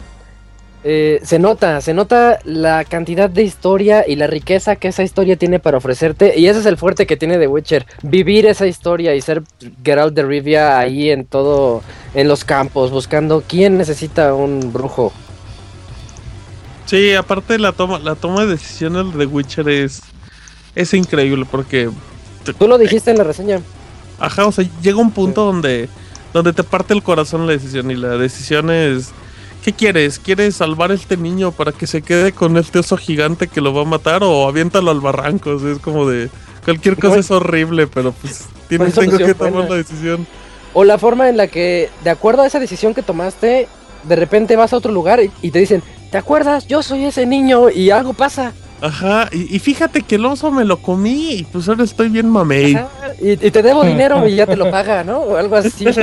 eh, 0.84 1.20
se 1.24 1.40
nota, 1.40 1.82
se 1.82 1.94
nota 1.94 2.40
la 2.44 2.84
cantidad 2.86 3.30
de 3.30 3.44
historia 3.44 4.06
y 4.08 4.16
la 4.16 4.28
riqueza 4.28 4.76
que 4.76 4.88
esa 4.88 5.04
historia 5.04 5.36
tiene 5.36 5.60
para 5.60 5.78
ofrecerte, 5.78 6.38
y 6.38 6.48
ese 6.48 6.60
es 6.60 6.66
el 6.66 6.78
fuerte 6.78 7.06
que 7.06 7.18
tiene 7.18 7.38
The 7.38 7.48
Witcher, 7.48 7.86
vivir 8.04 8.46
esa 8.46 8.68
historia 8.68 9.16
y 9.16 9.22
ser 9.22 9.44
Geralt 9.84 10.14
de 10.14 10.24
Rivia 10.24 10.80
ahí 10.80 11.10
en 11.10 11.26
todo, 11.26 11.84
en 12.14 12.28
los 12.28 12.44
campos, 12.44 12.92
buscando 12.92 13.44
quién 13.48 13.78
necesita 13.78 14.34
un 14.34 14.74
brujo. 14.74 15.14
Sí, 16.86 17.14
aparte 17.14 17.58
la 17.58 17.72
toma 17.72 18.00
la 18.00 18.16
toma 18.16 18.42
de 18.42 18.48
decisiones 18.48 19.14
de 19.14 19.20
The 19.20 19.26
Witcher 19.26 19.70
es 19.70 20.02
es 20.76 20.94
increíble 20.94 21.46
porque 21.50 21.90
Tú 22.58 22.68
lo 22.68 22.78
dijiste 22.78 23.12
en 23.12 23.18
la 23.18 23.24
reseña. 23.24 23.62
Ajá, 24.20 24.46
o 24.46 24.52
sea, 24.52 24.68
llega 24.82 24.98
un 24.98 25.12
punto 25.12 25.46
donde, 25.46 25.90
donde 26.34 26.54
te 26.54 26.64
parte 26.64 26.94
el 26.94 27.04
corazón 27.04 27.46
la 27.46 27.54
decisión 27.54 27.92
y 27.92 27.96
la 27.96 28.18
decisión 28.18 28.70
es, 28.70 29.12
¿qué 29.64 29.74
quieres? 29.74 30.20
¿Quieres 30.20 30.56
salvar 30.56 30.92
a 30.92 30.96
este 30.96 31.18
niño 31.18 31.52
para 31.52 31.72
que 31.72 31.88
se 31.88 32.02
quede 32.02 32.32
con 32.32 32.58
este 32.58 32.80
oso 32.80 32.98
gigante 32.98 33.48
que 33.48 33.62
lo 33.62 33.74
va 33.74 33.82
a 33.82 33.86
matar 33.86 34.24
o 34.24 34.48
aviéntalo 34.48 34.92
al 34.92 35.00
barranco? 35.02 35.52
O 35.52 35.60
sea, 35.60 35.72
es 35.72 35.80
como 35.80 36.08
de, 36.10 36.30
cualquier 36.66 36.98
cosa 36.98 37.20
es 37.20 37.32
horrible, 37.32 37.88
pero 37.88 38.12
pues 38.12 38.46
tienes, 38.68 38.94
tengo 38.94 39.18
que 39.18 39.34
tomar 39.34 39.54
buena. 39.54 39.70
la 39.70 39.76
decisión. 39.76 40.28
O 40.74 40.84
la 40.84 40.98
forma 40.98 41.30
en 41.30 41.38
la 41.38 41.48
que, 41.48 41.90
de 42.04 42.10
acuerdo 42.10 42.42
a 42.44 42.48
esa 42.48 42.60
decisión 42.60 42.94
que 42.94 43.02
tomaste, 43.04 43.68
de 44.04 44.16
repente 44.16 44.56
vas 44.56 44.74
a 44.74 44.78
otro 44.78 44.92
lugar 44.92 45.20
y, 45.42 45.52
te 45.52 45.60
dicen, 45.60 45.84
¿te 46.12 46.18
acuerdas? 46.18 46.68
Yo 46.68 46.82
soy 46.82 47.06
ese 47.06 47.26
niño 47.26 47.70
y 47.70 47.90
algo 47.92 48.14
pasa. 48.14 48.54
Ajá, 48.80 49.30
y, 49.32 49.56
y 49.56 49.60
fíjate 49.60 50.02
que 50.02 50.16
el 50.16 50.26
oso 50.26 50.50
me 50.50 50.66
lo 50.66 50.78
comí 50.82 51.34
y 51.34 51.44
pues 51.44 51.70
ahora 51.70 51.84
estoy 51.84 52.10
bien 52.10 52.28
mamey. 52.28 52.74
Ajá, 52.76 52.90
y, 53.22 53.34
y 53.34 53.52
te 53.52 53.62
debo 53.62 53.84
dinero 53.84 54.28
y 54.28 54.36
ya 54.36 54.48
te 54.48 54.56
lo 54.56 54.72
paga, 54.72 55.04
¿no? 55.04 55.20
O 55.20 55.36
algo 55.38 55.56
así. 55.56 55.86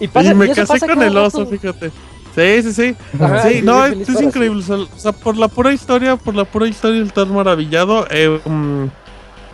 Y, 0.00 0.08
pasa- 0.08 0.30
y 0.30 0.34
me 0.34 0.46
y 0.46 0.48
casé 0.50 0.66
pasa 0.66 0.86
con 0.86 1.02
el 1.02 1.16
oso, 1.16 1.40
rato. 1.40 1.50
fíjate. 1.50 1.90
Sí, 2.38 2.62
sí, 2.62 2.72
sí. 2.72 2.96
Ajá, 3.18 3.42
Sí, 3.42 3.58
y 3.58 3.62
no, 3.62 3.84
es, 3.84 4.08
es 4.08 4.20
increíble. 4.20 4.60
O 4.60 4.62
sea, 4.62 4.76
o 4.76 4.98
sea, 4.98 5.12
por 5.12 5.36
la 5.36 5.48
pura 5.48 5.72
historia, 5.72 6.16
por 6.16 6.34
la 6.34 6.44
pura 6.44 6.68
historia 6.68 7.02
estás 7.02 7.28
maravillado. 7.28 8.06
eh, 8.10 8.40
mm, 8.44 8.84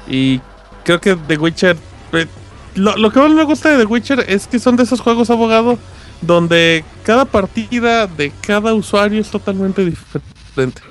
y 0.09 0.41
creo 0.85 1.01
que 1.01 1.17
The 1.17 1.39
Witcher. 1.39 1.77
eh, 2.13 2.27
lo, 2.75 2.97
lo 2.97 3.11
que 3.11 3.21
más 3.21 3.31
me 3.31 3.45
gusta 3.45 3.71
de 3.71 3.79
The 3.79 3.87
Witcher 3.87 4.25
es 4.29 4.47
que 4.47 4.59
son 4.59 4.77
de 4.77 4.83
esos 4.83 5.01
juegos 5.01 5.31
abogado 5.31 5.79
donde 6.21 6.85
cada 7.05 7.25
partida 7.25 8.07
de 8.07 8.33
cada 8.47 8.75
usuario 8.75 9.21
es 9.21 9.31
totalmente 9.31 9.85
diferente. 9.85 10.83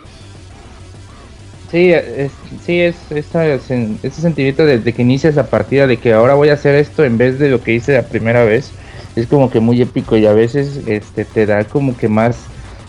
Sí, 1.71 1.91
es, 1.91 2.32
sí, 2.63 2.79
es 2.82 2.95
esa 3.12 3.45
ese 3.47 4.12
sentimiento 4.21 4.63
desde 4.65 4.93
que 4.93 5.01
inicias 5.01 5.36
la 5.36 5.47
partida 5.49 5.88
de 5.88 5.97
que 5.97 6.13
ahora 6.13 6.36
voy 6.36 6.49
a 6.49 6.53
hacer 6.53 6.75
esto 6.75 7.03
en 7.03 7.17
vez 7.17 7.39
de 7.39 7.49
lo 7.49 7.63
que 7.63 7.73
hice 7.73 7.93
la 7.93 8.08
primera 8.08 8.43
vez. 8.43 8.71
Es 9.15 9.28
como 9.28 9.49
que 9.49 9.60
muy 9.60 9.82
épico 9.82 10.17
y 10.17 10.26
a 10.26 10.34
veces 10.34 10.82
este 10.88 11.26
te 11.26 11.45
da 11.45 11.63
como 11.65 11.95
que 11.95 12.08
más 12.08 12.38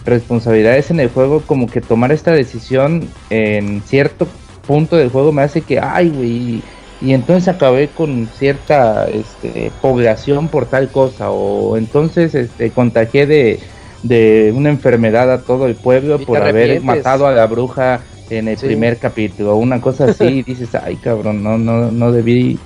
responsabilidades 0.07 0.91
en 0.91 1.01
el 1.01 1.09
juego, 1.09 1.43
como 1.47 1.67
que 1.67 1.81
tomar 1.81 2.13
esta 2.13 2.33
decisión 2.33 3.09
en 3.31 3.83
cierto 3.83 4.27
punto 4.67 4.97
del 4.97 5.11
juego 5.11 5.33
me 5.33 5.43
hace 5.43 5.61
que, 5.63 5.79
ay, 5.81 6.11
güey, 6.11 6.63
y 7.01 7.13
entonces 7.13 7.49
acabé 7.49 7.89
con 7.89 8.29
cierta 8.39 9.07
este, 9.09 9.71
población 9.83 10.49
por 10.49 10.67
tal 10.67 10.89
cosa, 10.89 11.31
o 11.31 11.77
entonces 11.77 12.35
este, 12.35 12.71
contagié 12.71 13.27
de, 13.27 13.61
de 14.03 14.53
una 14.55 14.71
enfermedad 14.71 15.31
a 15.33 15.43
todo 15.43 15.67
el 15.67 15.75
pueblo 15.75 16.19
por 16.19 16.39
haber 16.39 16.81
matado 16.83 17.27
a 17.27 17.33
la 17.33 17.47
bruja 17.47 18.01
en 18.31 18.49
el 18.49 18.57
Sí. 18.57 18.67
primer 18.67 18.97
capítulo, 18.99 19.57
una 19.57 19.81
cosa 19.81 20.07
así, 20.07 20.25
y 20.39 20.43
dices, 20.47 20.75
ay 20.75 20.97
cabrón, 20.97 21.43
no, 21.43 21.59
no, 21.59 21.91
no 21.91 22.13
debí, 22.13 22.59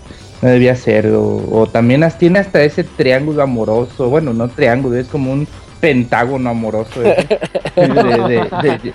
no 0.43 0.49
debía 0.49 0.73
hacerlo. 0.73 1.23
O 1.51 1.67
también 1.67 2.03
has- 2.05 2.19
tiene 2.19 2.39
hasta 2.39 2.63
ese 2.63 2.85
triángulo 2.85 3.43
amoroso, 3.43 4.09
bueno, 4.09 4.33
no 4.33 4.49
triángulo, 4.51 4.97
es 4.97 5.09
como 5.09 5.33
un 5.33 5.47
pentágono 5.81 6.51
amoroso 6.51 7.01
de, 7.01 7.15
de, 7.77 8.49
de, 8.63 8.79
de-. 8.83 8.95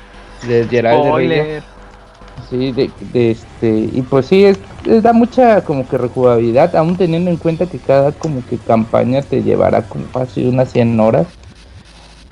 Sí, 2.49 2.71
de, 2.71 2.91
de 2.99 3.31
este, 3.31 3.69
y 3.93 4.01
pues 4.01 4.25
sí, 4.25 4.43
es, 4.43 4.59
es- 4.87 5.03
da 5.03 5.13
mucha 5.13 5.63
como 5.63 5.87
que 5.87 5.97
rejugabilidad, 5.97 6.75
aún 6.75 6.97
teniendo 6.97 7.29
en 7.29 7.37
cuenta 7.37 7.67
que 7.67 7.77
cada 7.79 8.11
como 8.11 8.43
que 8.45 8.57
campaña 8.57 9.21
te 9.21 9.43
llevará 9.43 9.87
como 9.87 10.05
fácil 10.07 10.47
unas 10.47 10.71
100 10.71 10.99
horas. 10.99 11.27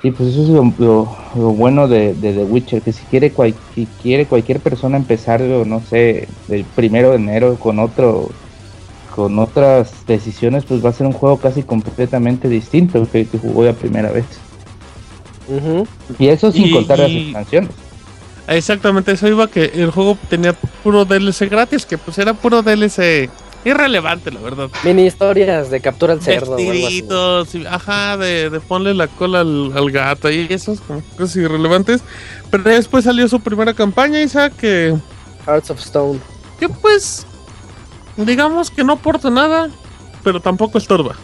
Y 0.04 0.10
pues 0.10 0.30
eso 0.30 0.42
es 0.42 0.48
lo, 0.48 0.64
lo- 0.78 1.16
lo 1.36 1.52
bueno 1.52 1.86
de, 1.86 2.14
de 2.14 2.32
The 2.32 2.42
Witcher, 2.44 2.82
que 2.82 2.92
si 2.92 3.04
quiere, 3.06 3.32
cual- 3.32 3.54
si 3.74 3.86
quiere 4.02 4.26
cualquier 4.26 4.60
persona 4.60 4.96
empezarlo, 4.96 5.64
no 5.64 5.80
sé, 5.80 6.26
el 6.48 6.64
primero 6.64 7.10
de 7.10 7.16
enero 7.16 7.56
con 7.60 7.78
otro 7.78 8.28
con 9.14 9.38
otras 9.38 10.06
decisiones, 10.06 10.64
pues 10.64 10.84
va 10.84 10.88
a 10.90 10.92
ser 10.92 11.06
un 11.06 11.12
juego 11.12 11.36
casi 11.38 11.62
completamente 11.62 12.48
distinto 12.48 13.06
que 13.10 13.20
el 13.20 13.28
que 13.28 13.38
jugó 13.38 13.64
la 13.64 13.72
primera 13.74 14.10
vez. 14.10 14.24
Y 16.18 16.28
eso 16.28 16.50
sin 16.52 16.66
Y- 16.66 16.72
contar 16.72 16.98
las 16.98 17.10
y- 17.10 17.22
expansiones. 17.24 17.70
Exactamente, 18.48 19.12
eso 19.12 19.28
iba 19.28 19.46
que 19.48 19.64
el 19.74 19.90
juego 19.90 20.16
tenía 20.28 20.52
puro 20.82 21.04
DLC 21.04 21.48
gratis, 21.48 21.86
que 21.86 21.96
pues 21.98 22.18
era 22.18 22.34
puro 22.34 22.62
DLC 22.62 23.30
irrelevante, 23.64 24.32
la 24.32 24.40
verdad. 24.40 24.68
Mini 24.82 25.06
historias 25.06 25.70
de 25.70 25.80
captura 25.80 26.14
al 26.14 26.20
cerdo. 26.22 26.56
Vestiditos, 26.56 27.54
y- 27.54 27.66
ajá, 27.66 28.16
de, 28.16 28.50
de 28.50 28.60
ponle 28.60 28.94
la 28.94 29.06
cola 29.06 29.40
al, 29.40 29.72
al 29.76 29.90
gato 29.90 30.30
y 30.30 30.46
esos 30.50 30.80
como 30.80 31.00
cosas 31.16 31.36
irrelevantes. 31.36 32.00
Pero 32.50 32.64
después 32.64 33.04
salió 33.04 33.28
su 33.28 33.38
primera 33.40 33.74
campaña, 33.74 34.20
Isaac, 34.20 34.54
que, 34.56 34.96
Hearts 35.46 35.70
of 35.70 35.78
Stone. 35.80 36.18
que 36.58 36.68
pues, 36.68 37.24
digamos 38.16 38.70
que 38.70 38.84
no 38.84 38.94
aporta 38.94 39.30
nada, 39.30 39.68
pero 40.22 40.40
tampoco 40.40 40.78
estorba. 40.78 41.16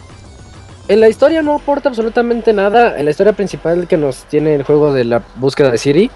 En 0.87 0.99
la 0.99 1.07
historia 1.07 1.43
no 1.43 1.53
aporta 1.53 1.89
absolutamente 1.89 2.51
nada. 2.51 2.97
En 2.97 3.05
la 3.05 3.11
historia 3.11 3.33
principal 3.33 3.87
que 3.87 3.95
nos 3.95 4.23
tiene 4.23 4.55
el 4.55 4.63
juego 4.63 4.91
de 4.91 5.03
la 5.03 5.23
búsqueda 5.35 5.69
de 5.69 5.77
Siri. 5.77 6.11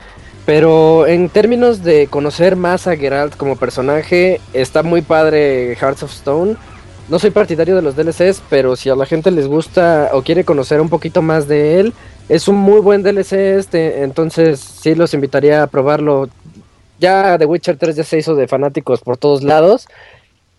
Pero 0.45 1.07
en 1.07 1.29
términos 1.29 1.83
de 1.83 2.07
conocer 2.07 2.55
más 2.55 2.87
a 2.87 2.97
Geralt 2.97 3.37
como 3.37 3.55
personaje, 3.55 4.41
está 4.51 4.83
muy 4.83 5.01
padre 5.01 5.75
Hearts 5.75 6.03
of 6.03 6.11
Stone. 6.11 6.55
No 7.07 7.19
soy 7.19 7.29
partidario 7.29 7.75
de 7.75 7.81
los 7.81 7.95
DLCs, 7.95 8.41
pero 8.49 8.75
si 8.75 8.89
a 8.89 8.95
la 8.95 9.05
gente 9.05 9.29
les 9.29 9.47
gusta 9.47 10.09
o 10.11 10.21
quiere 10.21 10.43
conocer 10.43 10.81
un 10.81 10.89
poquito 10.89 11.21
más 11.21 11.47
de 11.47 11.79
él, 11.79 11.93
es 12.27 12.47
un 12.47 12.55
muy 12.55 12.81
buen 12.81 13.03
DLC 13.03 13.33
este. 13.57 14.03
Entonces 14.03 14.59
sí 14.59 14.95
los 14.95 15.13
invitaría 15.13 15.63
a 15.63 15.67
probarlo. 15.67 16.27
Ya 16.99 17.37
The 17.37 17.45
Witcher 17.45 17.77
3 17.77 17.95
ya 17.95 18.03
se 18.03 18.17
hizo 18.17 18.35
de 18.35 18.47
fanáticos 18.47 19.01
por 19.01 19.17
todos 19.17 19.43
lados. 19.43 19.87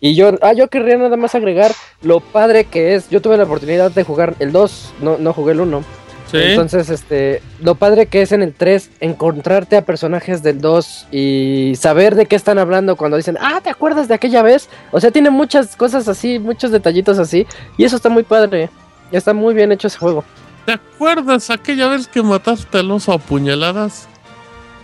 Y 0.00 0.14
yo, 0.14 0.32
ah, 0.42 0.52
yo 0.52 0.68
querría 0.68 0.96
nada 0.96 1.16
más 1.16 1.34
agregar 1.34 1.72
lo 2.02 2.20
padre 2.20 2.64
que 2.64 2.94
es. 2.94 3.08
Yo 3.10 3.22
tuve 3.22 3.36
la 3.36 3.44
oportunidad 3.44 3.90
de 3.90 4.04
jugar 4.04 4.34
el 4.38 4.52
2, 4.52 4.94
no, 5.00 5.18
no 5.18 5.32
jugué 5.32 5.52
el 5.52 5.60
1. 5.60 5.84
Sí. 6.30 6.38
Entonces, 6.40 6.90
este, 6.90 7.42
lo 7.60 7.74
padre 7.74 8.06
que 8.06 8.22
es 8.22 8.32
en 8.32 8.42
el 8.42 8.52
3 8.52 8.90
encontrarte 9.00 9.76
a 9.76 9.82
personajes 9.82 10.42
del 10.42 10.60
2 10.60 11.08
y 11.12 11.74
saber 11.78 12.16
de 12.16 12.26
qué 12.26 12.36
están 12.36 12.58
hablando 12.58 12.96
cuando 12.96 13.16
dicen, 13.16 13.38
ah, 13.40 13.60
¿te 13.62 13.70
acuerdas 13.70 14.08
de 14.08 14.14
aquella 14.14 14.42
vez? 14.42 14.68
O 14.90 15.00
sea, 15.00 15.10
tiene 15.10 15.30
muchas 15.30 15.76
cosas 15.76 16.08
así, 16.08 16.38
muchos 16.38 16.70
detallitos 16.70 17.18
así. 17.18 17.46
Y 17.76 17.84
eso 17.84 17.96
está 17.96 18.08
muy 18.08 18.24
padre. 18.24 18.70
Está 19.12 19.32
muy 19.32 19.54
bien 19.54 19.70
hecho 19.70 19.86
ese 19.86 19.98
juego. 19.98 20.24
¿Te 20.66 20.72
acuerdas 20.72 21.50
aquella 21.50 21.88
vez 21.88 22.08
que 22.08 22.22
mataste 22.22 22.78
al 22.78 22.90
oso 22.90 23.12
a 23.12 23.18
puñaladas? 23.18 24.08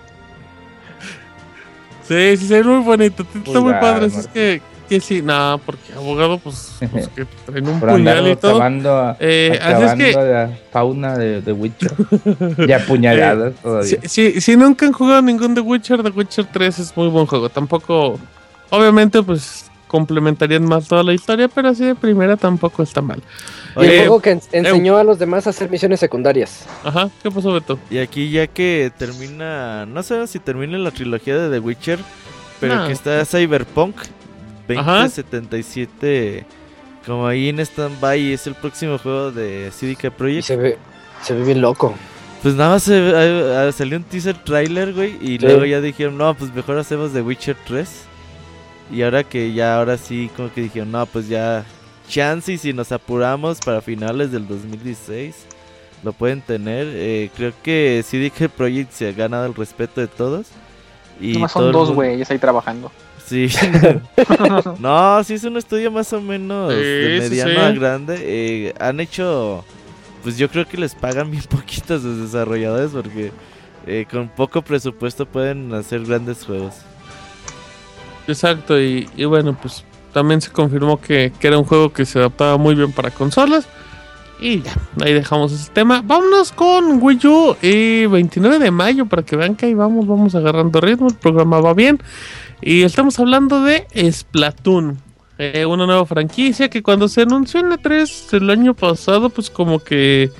sí, 2.37 2.47
sí, 2.47 2.53
es 2.55 2.65
muy 2.65 2.83
bonito. 2.83 3.25
Está 3.45 3.59
muy 3.59 3.73
padre. 3.73 4.07
Es 4.07 4.13
Martín. 4.15 4.31
que, 4.33 4.61
que 4.89 4.99
sí, 4.99 5.21
nada, 5.21 5.57
porque 5.57 5.93
abogado, 5.95 6.37
pues, 6.39 6.73
pues 6.91 7.07
que 7.09 7.25
traen 7.45 7.67
un 7.67 7.79
puñal 7.79 8.27
y 8.27 8.35
todo. 8.35 8.51
acabando, 8.51 9.15
Eh, 9.19 9.57
así 9.61 9.83
es 10.03 10.15
que- 10.15 10.21
la 10.21 10.49
fauna 10.71 11.17
de, 11.17 11.41
de 11.41 11.51
Witcher. 11.53 11.91
Y 12.67 12.71
apuñaladas 12.73 13.53
todavía. 13.61 13.99
Si, 14.03 14.31
si, 14.33 14.41
si 14.41 14.57
nunca 14.57 14.85
han 14.85 14.91
jugado 14.91 15.21
ningún 15.21 15.55
The 15.55 15.61
Witcher, 15.61 16.03
The 16.03 16.09
Witcher 16.09 16.45
3 16.51 16.79
es 16.79 16.97
muy 16.97 17.07
buen 17.07 17.25
juego. 17.25 17.47
Tampoco, 17.49 18.19
obviamente, 18.69 19.23
pues 19.23 19.70
complementarían 19.91 20.63
más 20.63 20.87
toda 20.87 21.03
la 21.03 21.11
historia, 21.13 21.49
pero 21.49 21.67
así 21.67 21.83
de 21.83 21.95
primera 21.95 22.37
tampoco 22.37 22.81
está 22.81 23.01
mal. 23.01 23.21
Y 23.75 23.79
el 23.81 23.89
Oye, 23.89 23.97
juego 23.99 24.21
que 24.21 24.31
en- 24.31 24.41
enseñó 24.53 24.95
a 24.97 25.03
los 25.03 25.19
demás 25.19 25.47
a 25.47 25.49
hacer 25.49 25.69
misiones 25.69 25.99
secundarias. 25.99 26.65
Ajá, 26.85 27.09
¿qué 27.21 27.29
pasó, 27.29 27.51
Beto? 27.51 27.77
Y 27.89 27.97
aquí 27.97 28.31
ya 28.31 28.47
que 28.47 28.89
termina, 28.97 29.85
no 29.85 30.01
sé 30.01 30.25
si 30.27 30.39
termina 30.39 30.77
la 30.77 30.91
trilogía 30.91 31.37
de 31.37 31.49
The 31.49 31.59
Witcher, 31.59 31.99
pero 32.61 32.87
que 32.87 32.93
está 32.93 33.25
Cyberpunk 33.25 33.95
Ajá. 34.77 35.01
2077 35.03 36.45
como 37.05 37.27
ahí 37.27 37.49
en 37.49 37.59
stand-by 37.59 38.31
es 38.31 38.47
el 38.47 38.53
próximo 38.55 38.97
juego 38.97 39.31
de 39.31 39.71
CDK 39.77 40.05
Y 40.05 40.09
Projekt. 40.11 40.43
se 40.45 40.55
ve, 40.55 40.77
se 41.21 41.33
ve 41.33 41.43
bien 41.43 41.59
loco. 41.59 41.95
Pues 42.43 42.55
nada 42.55 42.69
más 42.71 42.83
se- 42.83 43.13
ah, 43.15 43.71
salió 43.71 43.97
un 43.97 44.03
teaser 44.03 44.35
trailer, 44.37 44.93
güey, 44.93 45.17
y 45.21 45.37
Sí. 45.37 45.39
luego 45.39 45.65
ya 45.65 45.81
dijeron, 45.81 46.17
no, 46.17 46.33
pues 46.35 46.53
mejor 46.53 46.77
hacemos 46.77 47.11
The 47.11 47.21
Witcher 47.21 47.57
3. 47.67 48.05
Y 48.91 49.01
ahora 49.03 49.23
que 49.23 49.53
ya, 49.53 49.77
ahora 49.77 49.97
sí, 49.97 50.29
como 50.35 50.53
que 50.53 50.61
dijeron, 50.61 50.91
no, 50.91 51.05
pues 51.05 51.27
ya, 51.29 51.63
chance 52.09 52.51
y 52.51 52.57
si 52.57 52.73
nos 52.73 52.91
apuramos 52.91 53.59
para 53.59 53.81
finales 53.81 54.31
del 54.31 54.47
2016, 54.47 55.35
lo 56.03 56.11
pueden 56.13 56.41
tener. 56.41 56.87
Eh, 56.91 57.29
creo 57.35 57.53
que 57.63 58.03
CDK 58.05 58.49
Projekt 58.49 58.91
se 58.91 59.07
ha 59.09 59.11
ganado 59.13 59.45
el 59.45 59.55
respeto 59.55 60.01
de 60.01 60.07
todos. 60.07 60.47
Y 61.21 61.33
Nomás 61.33 61.53
todo 61.53 61.63
son 61.63 61.71
dos 61.71 61.87
mundo- 61.89 61.95
güeyes 61.95 62.29
ahí 62.31 62.37
trabajando. 62.39 62.91
Sí. 63.25 63.47
no, 64.79 65.23
sí 65.23 65.35
es 65.35 65.43
un 65.45 65.55
estudio 65.57 65.89
más 65.91 66.11
o 66.13 66.19
menos 66.19 66.69
de 66.69 67.19
Sí, 67.19 67.23
sí, 67.23 67.29
mediano 67.29 67.51
sí. 67.53 67.57
a 67.65 67.71
grande. 67.71 68.15
Eh, 68.19 68.73
han 68.79 68.99
hecho, 68.99 69.63
pues 70.23 70.37
yo 70.37 70.49
creo 70.49 70.67
que 70.67 70.77
les 70.77 70.95
pagan 70.95 71.31
bien 71.31 71.43
poquito 71.49 71.93
a 71.95 71.99
sus 71.99 72.19
desarrolladores 72.19 72.91
porque 72.91 73.31
eh, 73.87 74.05
con 74.11 74.27
poco 74.27 74.61
presupuesto 74.61 75.25
pueden 75.25 75.73
hacer 75.73 76.03
grandes 76.03 76.43
juegos. 76.45 76.73
Exacto, 78.31 78.79
y, 78.79 79.05
bueno, 79.25 79.57
pues 79.61 79.83
también 80.13 80.41
se 80.41 80.51
confirmó 80.51 80.99
que, 80.99 81.33
que 81.39 81.47
era 81.47 81.57
un 81.57 81.65
juego 81.65 81.91
que 81.91 82.05
se 82.05 82.19
adaptaba 82.19 82.57
muy 82.57 82.75
bien 82.75 82.91
para 82.91 83.11
consolas. 83.11 83.67
Y 84.39 84.61
ya, 84.61 84.73
ahí 85.01 85.13
dejamos 85.13 85.51
ese 85.51 85.69
tema. 85.71 86.01
Vámonos 86.03 86.51
con 86.51 87.01
Wii 87.01 87.27
U, 87.27 87.55
eh, 87.61 88.07
29 88.09 88.57
de 88.57 88.71
mayo, 88.71 89.05
para 89.05 89.21
que 89.21 89.35
vean 89.35 89.55
que 89.55 89.67
ahí 89.67 89.75
vamos, 89.75 90.07
vamos 90.07 90.33
agarrando 90.33 90.81
ritmo, 90.81 91.07
el 91.07 91.15
programa 91.15 91.61
va 91.61 91.75
bien. 91.75 91.99
Y 92.61 92.81
estamos 92.81 93.19
hablando 93.19 93.63
de 93.63 93.85
Splatoon, 94.11 94.97
eh, 95.37 95.65
una 95.65 95.85
nueva 95.85 96.05
franquicia 96.05 96.69
que 96.69 96.81
cuando 96.81 97.07
se 97.07 97.21
anunció 97.21 97.59
en 97.59 97.69
la 97.69 97.77
3 97.77 98.33
el 98.33 98.49
año 98.49 98.73
pasado, 98.73 99.29
pues 99.29 99.49
como 99.49 99.83
que 99.83 100.31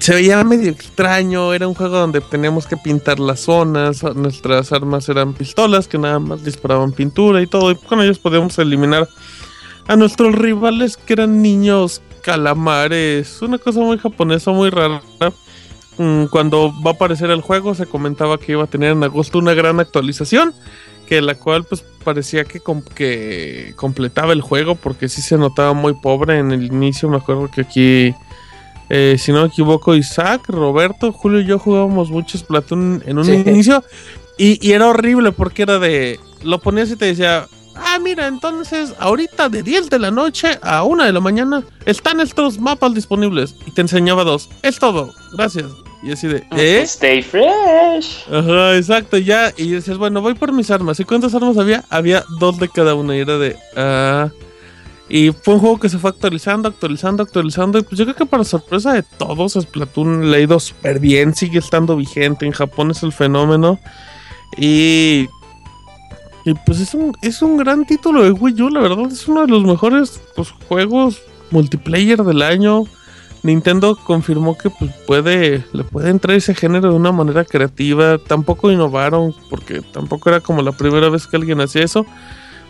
se 0.00 0.14
veía 0.14 0.42
medio 0.44 0.70
extraño, 0.70 1.52
era 1.52 1.68
un 1.68 1.74
juego 1.74 1.98
donde 1.98 2.20
teníamos 2.20 2.66
que 2.66 2.76
pintar 2.76 3.18
las 3.20 3.40
zonas, 3.40 4.02
nuestras 4.14 4.72
armas 4.72 5.08
eran 5.08 5.34
pistolas 5.34 5.88
que 5.88 5.98
nada 5.98 6.18
más 6.18 6.44
disparaban 6.44 6.92
pintura 6.92 7.42
y 7.42 7.46
todo, 7.46 7.70
y 7.70 7.76
con 7.76 8.00
ellos 8.00 8.18
podíamos 8.18 8.58
eliminar 8.58 9.08
a 9.86 9.96
nuestros 9.96 10.34
rivales 10.34 10.96
que 10.96 11.12
eran 11.12 11.42
niños 11.42 12.00
calamares, 12.22 13.42
una 13.42 13.58
cosa 13.58 13.80
muy 13.80 13.98
japonesa, 13.98 14.50
muy 14.50 14.70
rara. 14.70 15.02
Mm, 15.98 16.24
Cuando 16.26 16.72
va 16.84 16.92
a 16.92 16.94
aparecer 16.94 17.30
el 17.30 17.42
juego 17.42 17.74
se 17.74 17.86
comentaba 17.86 18.38
que 18.38 18.52
iba 18.52 18.64
a 18.64 18.66
tener 18.66 18.92
en 18.92 19.04
agosto 19.04 19.38
una 19.38 19.54
gran 19.54 19.78
actualización, 19.80 20.54
que 21.06 21.20
la 21.20 21.34
cual 21.34 21.64
pues 21.64 21.84
parecía 22.02 22.44
que, 22.44 22.60
com- 22.60 22.82
que 22.94 23.74
completaba 23.76 24.32
el 24.32 24.40
juego 24.40 24.74
porque 24.74 25.08
sí 25.10 25.20
se 25.20 25.36
notaba 25.36 25.74
muy 25.74 25.92
pobre 25.94 26.38
en 26.38 26.50
el 26.50 26.64
inicio, 26.64 27.08
me 27.10 27.18
acuerdo 27.18 27.50
que 27.50 27.60
aquí... 27.60 28.14
Eh, 28.90 29.16
si 29.18 29.32
no 29.32 29.42
me 29.42 29.48
equivoco, 29.48 29.94
Isaac, 29.94 30.42
Roberto, 30.48 31.12
Julio 31.12 31.40
y 31.40 31.46
yo 31.46 31.58
jugábamos 31.58 32.10
mucho 32.10 32.36
Splatoon 32.38 33.02
en 33.06 33.18
un 33.18 33.24
Sí. 33.24 33.32
inicio 33.32 33.82
y, 34.38 34.58
y 34.66 34.72
era 34.72 34.88
horrible 34.88 35.32
porque 35.32 35.62
era 35.62 35.78
de... 35.78 36.20
Lo 36.42 36.58
ponías 36.60 36.90
y 36.90 36.96
te 36.96 37.06
decía, 37.06 37.46
ah, 37.74 37.98
mira, 38.02 38.26
entonces 38.26 38.92
ahorita 38.98 39.48
de 39.48 39.62
10 39.62 39.88
de 39.88 39.98
la 39.98 40.10
noche 40.10 40.58
a 40.60 40.82
1 40.82 41.04
de 41.04 41.12
la 41.12 41.20
mañana 41.20 41.62
están 41.86 42.20
estos 42.20 42.58
mapas 42.58 42.92
disponibles 42.94 43.56
y 43.66 43.70
te 43.70 43.80
enseñaba 43.80 44.24
dos. 44.24 44.50
Es 44.62 44.78
todo, 44.78 45.14
gracias. 45.32 45.66
Y 46.02 46.12
así 46.12 46.26
de, 46.28 46.46
¿eh? 46.54 46.82
Stay 46.82 47.22
fresh. 47.22 48.26
Ajá, 48.30 48.76
exacto, 48.76 49.16
ya. 49.16 49.54
Y 49.56 49.70
decías, 49.70 49.96
bueno, 49.96 50.20
voy 50.20 50.34
por 50.34 50.52
mis 50.52 50.70
armas. 50.70 51.00
¿Y 51.00 51.04
cuántas 51.04 51.34
armas 51.34 51.56
había? 51.56 51.82
Había 51.88 52.24
dos 52.38 52.58
de 52.58 52.68
cada 52.68 52.94
una. 52.94 53.16
Y 53.16 53.20
era 53.20 53.38
de. 53.38 53.56
ah. 53.74 54.28
Y 55.08 55.32
fue 55.32 55.54
un 55.54 55.60
juego 55.60 55.78
que 55.78 55.88
se 55.88 55.98
fue 55.98 56.10
actualizando, 56.10 56.68
actualizando, 56.68 57.22
actualizando. 57.22 57.78
Y 57.78 57.82
pues 57.82 57.98
yo 57.98 58.04
creo 58.04 58.16
que 58.16 58.26
para 58.26 58.44
sorpresa 58.44 58.94
de 58.94 59.02
todos, 59.02 59.52
Splatoon 59.52 60.30
le 60.30 60.36
ha 60.38 60.40
ido 60.40 60.58
súper 60.58 60.98
bien. 60.98 61.34
Sigue 61.34 61.58
estando 61.58 61.96
vigente. 61.96 62.46
En 62.46 62.52
Japón 62.52 62.90
es 62.90 63.02
el 63.02 63.12
fenómeno. 63.12 63.78
Y. 64.56 65.28
Pues 66.66 66.80
es 66.80 66.92
un, 66.92 67.16
es 67.22 67.40
un 67.40 67.56
gran 67.56 67.86
título 67.86 68.22
de 68.22 68.30
Wii 68.30 68.62
U, 68.62 68.70
la 68.70 68.80
verdad. 68.80 69.10
Es 69.10 69.28
uno 69.28 69.42
de 69.42 69.48
los 69.48 69.64
mejores 69.64 70.20
pues, 70.36 70.50
juegos 70.68 71.20
multiplayer 71.50 72.22
del 72.22 72.42
año. 72.42 72.84
Nintendo 73.42 73.96
confirmó 73.96 74.56
que 74.56 74.70
pues, 74.70 74.90
puede, 75.06 75.64
le 75.72 75.84
puede 75.84 76.08
entrar 76.08 76.36
ese 76.36 76.54
género 76.54 76.90
de 76.90 76.96
una 76.96 77.12
manera 77.12 77.44
creativa. 77.44 78.16
Tampoco 78.18 78.70
innovaron, 78.70 79.34
porque 79.50 79.82
tampoco 79.82 80.30
era 80.30 80.40
como 80.40 80.62
la 80.62 80.72
primera 80.72 81.10
vez 81.10 81.26
que 81.26 81.36
alguien 81.36 81.60
hacía 81.60 81.82
eso. 81.84 82.06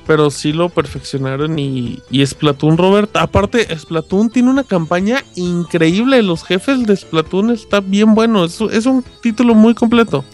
Pero 0.07 0.31
sí 0.31 0.53
lo 0.53 0.69
perfeccionaron 0.69 1.59
y, 1.59 2.01
y 2.11 2.27
Splatoon, 2.27 2.77
Robert. 2.77 3.17
Aparte, 3.17 3.67
Splatoon 3.77 4.29
tiene 4.31 4.51
una 4.51 4.65
campaña 4.65 5.25
increíble. 5.35 6.23
Los 6.23 6.45
jefes 6.45 6.87
de 6.87 6.95
Splatoon 6.97 7.51
está 7.51 7.81
bien 7.81 8.15
bueno. 8.15 8.45
Es, 8.45 8.61
es 8.61 8.85
un 8.87 9.03
título 9.23 9.55
muy 9.55 9.75
completo. 9.75 10.25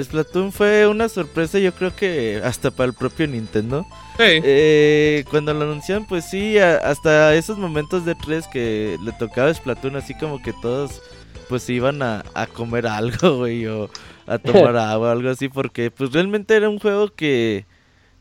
Splatoon 0.00 0.52
fue 0.52 0.86
una 0.86 1.08
sorpresa, 1.08 1.58
yo 1.58 1.72
creo 1.74 1.94
que 1.94 2.40
hasta 2.44 2.70
para 2.70 2.86
el 2.88 2.94
propio 2.94 3.26
Nintendo. 3.26 3.84
Sí. 4.16 4.24
Eh, 4.44 5.24
cuando 5.30 5.52
lo 5.54 5.62
anunciaron, 5.64 6.06
pues 6.06 6.24
sí, 6.30 6.58
a- 6.58 6.76
hasta 6.76 7.34
esos 7.34 7.58
momentos 7.58 8.04
de 8.04 8.14
3 8.14 8.46
que 8.48 8.96
le 9.02 9.12
tocaba 9.12 9.52
Splatoon, 9.52 9.96
así 9.96 10.14
como 10.14 10.40
que 10.42 10.52
todos 10.62 11.00
pues 11.48 11.62
se 11.62 11.72
iban 11.72 12.02
a, 12.02 12.24
a 12.34 12.46
comer 12.46 12.86
algo, 12.86 13.38
güey, 13.38 13.66
o 13.66 13.90
a 14.26 14.38
tomar 14.38 14.76
agua, 14.76 15.12
algo 15.12 15.30
así, 15.30 15.48
porque 15.48 15.90
pues 15.90 16.12
realmente 16.12 16.54
era 16.54 16.68
un 16.68 16.78
juego 16.78 17.08
que, 17.14 17.64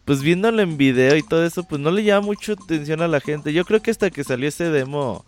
pues 0.08 0.22
viéndolo 0.22 0.62
en 0.62 0.78
video 0.78 1.18
y 1.18 1.22
todo 1.22 1.46
eso, 1.46 1.64
pues 1.64 1.82
no 1.82 1.92
le 1.92 2.02
llama 2.02 2.28
mucho 2.28 2.54
atención 2.54 3.02
a 3.02 3.10
la 3.10 3.20
gente. 3.20 3.52
Yo 3.52 3.66
creo 3.66 3.82
que 3.82 3.92
hasta 3.92 4.10
que 4.10 4.24
salió 4.24 4.48
ese 4.48 4.70
demo 4.70 5.26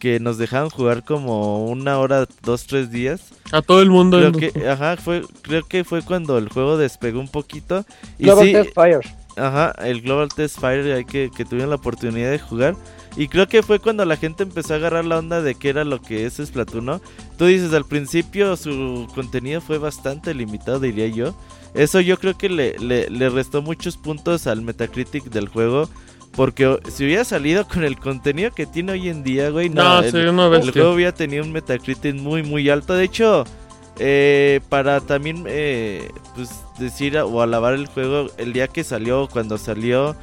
que 0.00 0.18
nos 0.18 0.38
dejaban 0.38 0.70
jugar 0.70 1.04
como 1.04 1.66
una 1.66 2.00
hora, 2.00 2.26
dos, 2.42 2.66
tres 2.66 2.90
días. 2.90 3.30
A 3.52 3.62
todo 3.62 3.80
el 3.80 3.90
mundo. 3.90 4.18
Creo 4.18 4.32
que, 4.32 4.68
ajá, 4.68 4.96
fue, 4.96 5.22
creo 5.42 5.62
que 5.62 5.84
fue 5.84 6.02
cuando 6.02 6.36
el 6.36 6.48
juego 6.48 6.76
despegó 6.76 7.20
un 7.20 7.28
poquito. 7.28 7.86
Y 8.18 8.24
Global 8.24 8.46
sí, 8.46 8.52
Test 8.54 8.74
Fire. 8.74 9.00
Ajá, 9.36 9.72
el 9.84 10.02
Global 10.02 10.30
Test 10.34 10.58
Fire 10.58 10.92
ahí 10.92 11.04
que, 11.04 11.30
que 11.34 11.44
tuvieron 11.44 11.70
la 11.70 11.76
oportunidad 11.76 12.32
de 12.32 12.40
jugar. 12.40 12.74
Y 13.16 13.28
creo 13.28 13.46
que 13.46 13.62
fue 13.62 13.78
cuando 13.78 14.04
la 14.04 14.16
gente 14.16 14.42
empezó 14.42 14.74
a 14.74 14.78
agarrar 14.78 15.04
la 15.04 15.20
onda 15.20 15.42
de 15.42 15.54
qué 15.54 15.68
era 15.68 15.84
lo 15.84 16.02
que 16.02 16.26
es 16.26 16.38
Splatoon, 16.44 16.84
¿no? 16.84 17.00
Tú 17.36 17.46
dices, 17.46 17.72
al 17.72 17.84
principio 17.84 18.56
su 18.56 19.06
contenido 19.14 19.60
fue 19.60 19.78
bastante 19.78 20.34
limitado, 20.34 20.80
diría 20.80 21.06
yo. 21.06 21.36
Eso 21.74 22.00
yo 22.00 22.18
creo 22.18 22.36
que 22.36 22.48
le, 22.48 22.78
le, 22.78 23.08
le 23.10 23.28
restó 23.28 23.62
muchos 23.62 23.96
puntos 23.96 24.46
al 24.46 24.62
Metacritic 24.62 25.24
del 25.24 25.48
juego. 25.48 25.88
Porque 26.32 26.78
si 26.88 27.04
hubiera 27.04 27.24
salido 27.24 27.66
con 27.66 27.84
el 27.84 27.98
contenido 27.98 28.52
que 28.52 28.66
tiene 28.66 28.92
hoy 28.92 29.08
en 29.08 29.24
día, 29.24 29.50
güey, 29.50 29.68
no, 29.68 30.00
No, 30.00 30.06
el, 30.06 30.28
una 30.28 30.48
juego 30.72 30.92
hubiera 30.92 31.12
tenido 31.12 31.42
un 31.42 31.52
Metacritic 31.52 32.14
muy, 32.14 32.42
muy 32.42 32.68
alto. 32.70 32.94
De 32.94 33.04
hecho, 33.04 33.44
eh, 33.98 34.60
para 34.68 35.00
también 35.00 35.44
eh, 35.48 36.08
pues 36.36 36.50
decir 36.78 37.18
o 37.18 37.42
alabar 37.42 37.74
el 37.74 37.86
juego, 37.86 38.28
el 38.36 38.52
día 38.52 38.68
que 38.68 38.84
salió, 38.84 39.28
cuando 39.28 39.58
salió, 39.58 40.14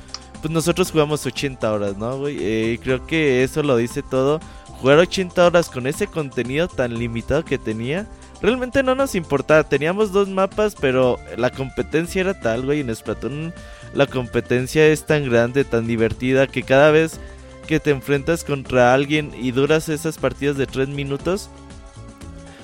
pues 0.42 0.54
nosotros 0.54 0.92
jugamos 0.92 1.26
80 1.26 1.74
horas, 1.74 1.98
¿no, 1.98 2.20
güey? 2.20 2.38
Eh, 2.40 2.74
y 2.74 2.78
creo 2.78 3.06
que 3.06 3.44
eso 3.44 3.64
lo 3.64 3.76
dice 3.76 4.02
todo. 4.02 4.40
Jugar 4.80 5.00
80 5.00 5.46
horas 5.46 5.70
con 5.70 5.88
ese 5.88 6.08
contenido 6.08 6.68
tan 6.68 6.98
limitado 6.98 7.44
que 7.44 7.58
tenía, 7.58 8.08
realmente 8.42 8.84
no 8.84 8.96
nos 8.96 9.16
importaba. 9.16 9.64
Teníamos 9.64 10.12
dos 10.12 10.30
mapas, 10.30 10.76
pero 10.80 11.20
la 11.38 11.50
competencia 11.50 12.22
era 12.22 12.40
tal, 12.40 12.64
güey. 12.64 12.82
En 12.82 12.96
Splatoon 12.96 13.54
la 13.94 14.08
competencia 14.08 14.86
es 14.88 15.06
tan 15.06 15.30
grande, 15.30 15.64
tan 15.64 15.88
divertida, 15.88 16.48
que 16.48 16.64
cada 16.64 16.92
vez 16.92 17.20
que 17.68 17.80
te 17.80 17.92
enfrentas 17.92 18.44
contra 18.44 18.94
alguien 18.94 19.32
y 19.40 19.52
duras 19.52 19.90
esas 19.90 20.18
partidas 20.18 20.58
de 20.58 20.68
3 20.68 20.90
minutos, 20.90 21.50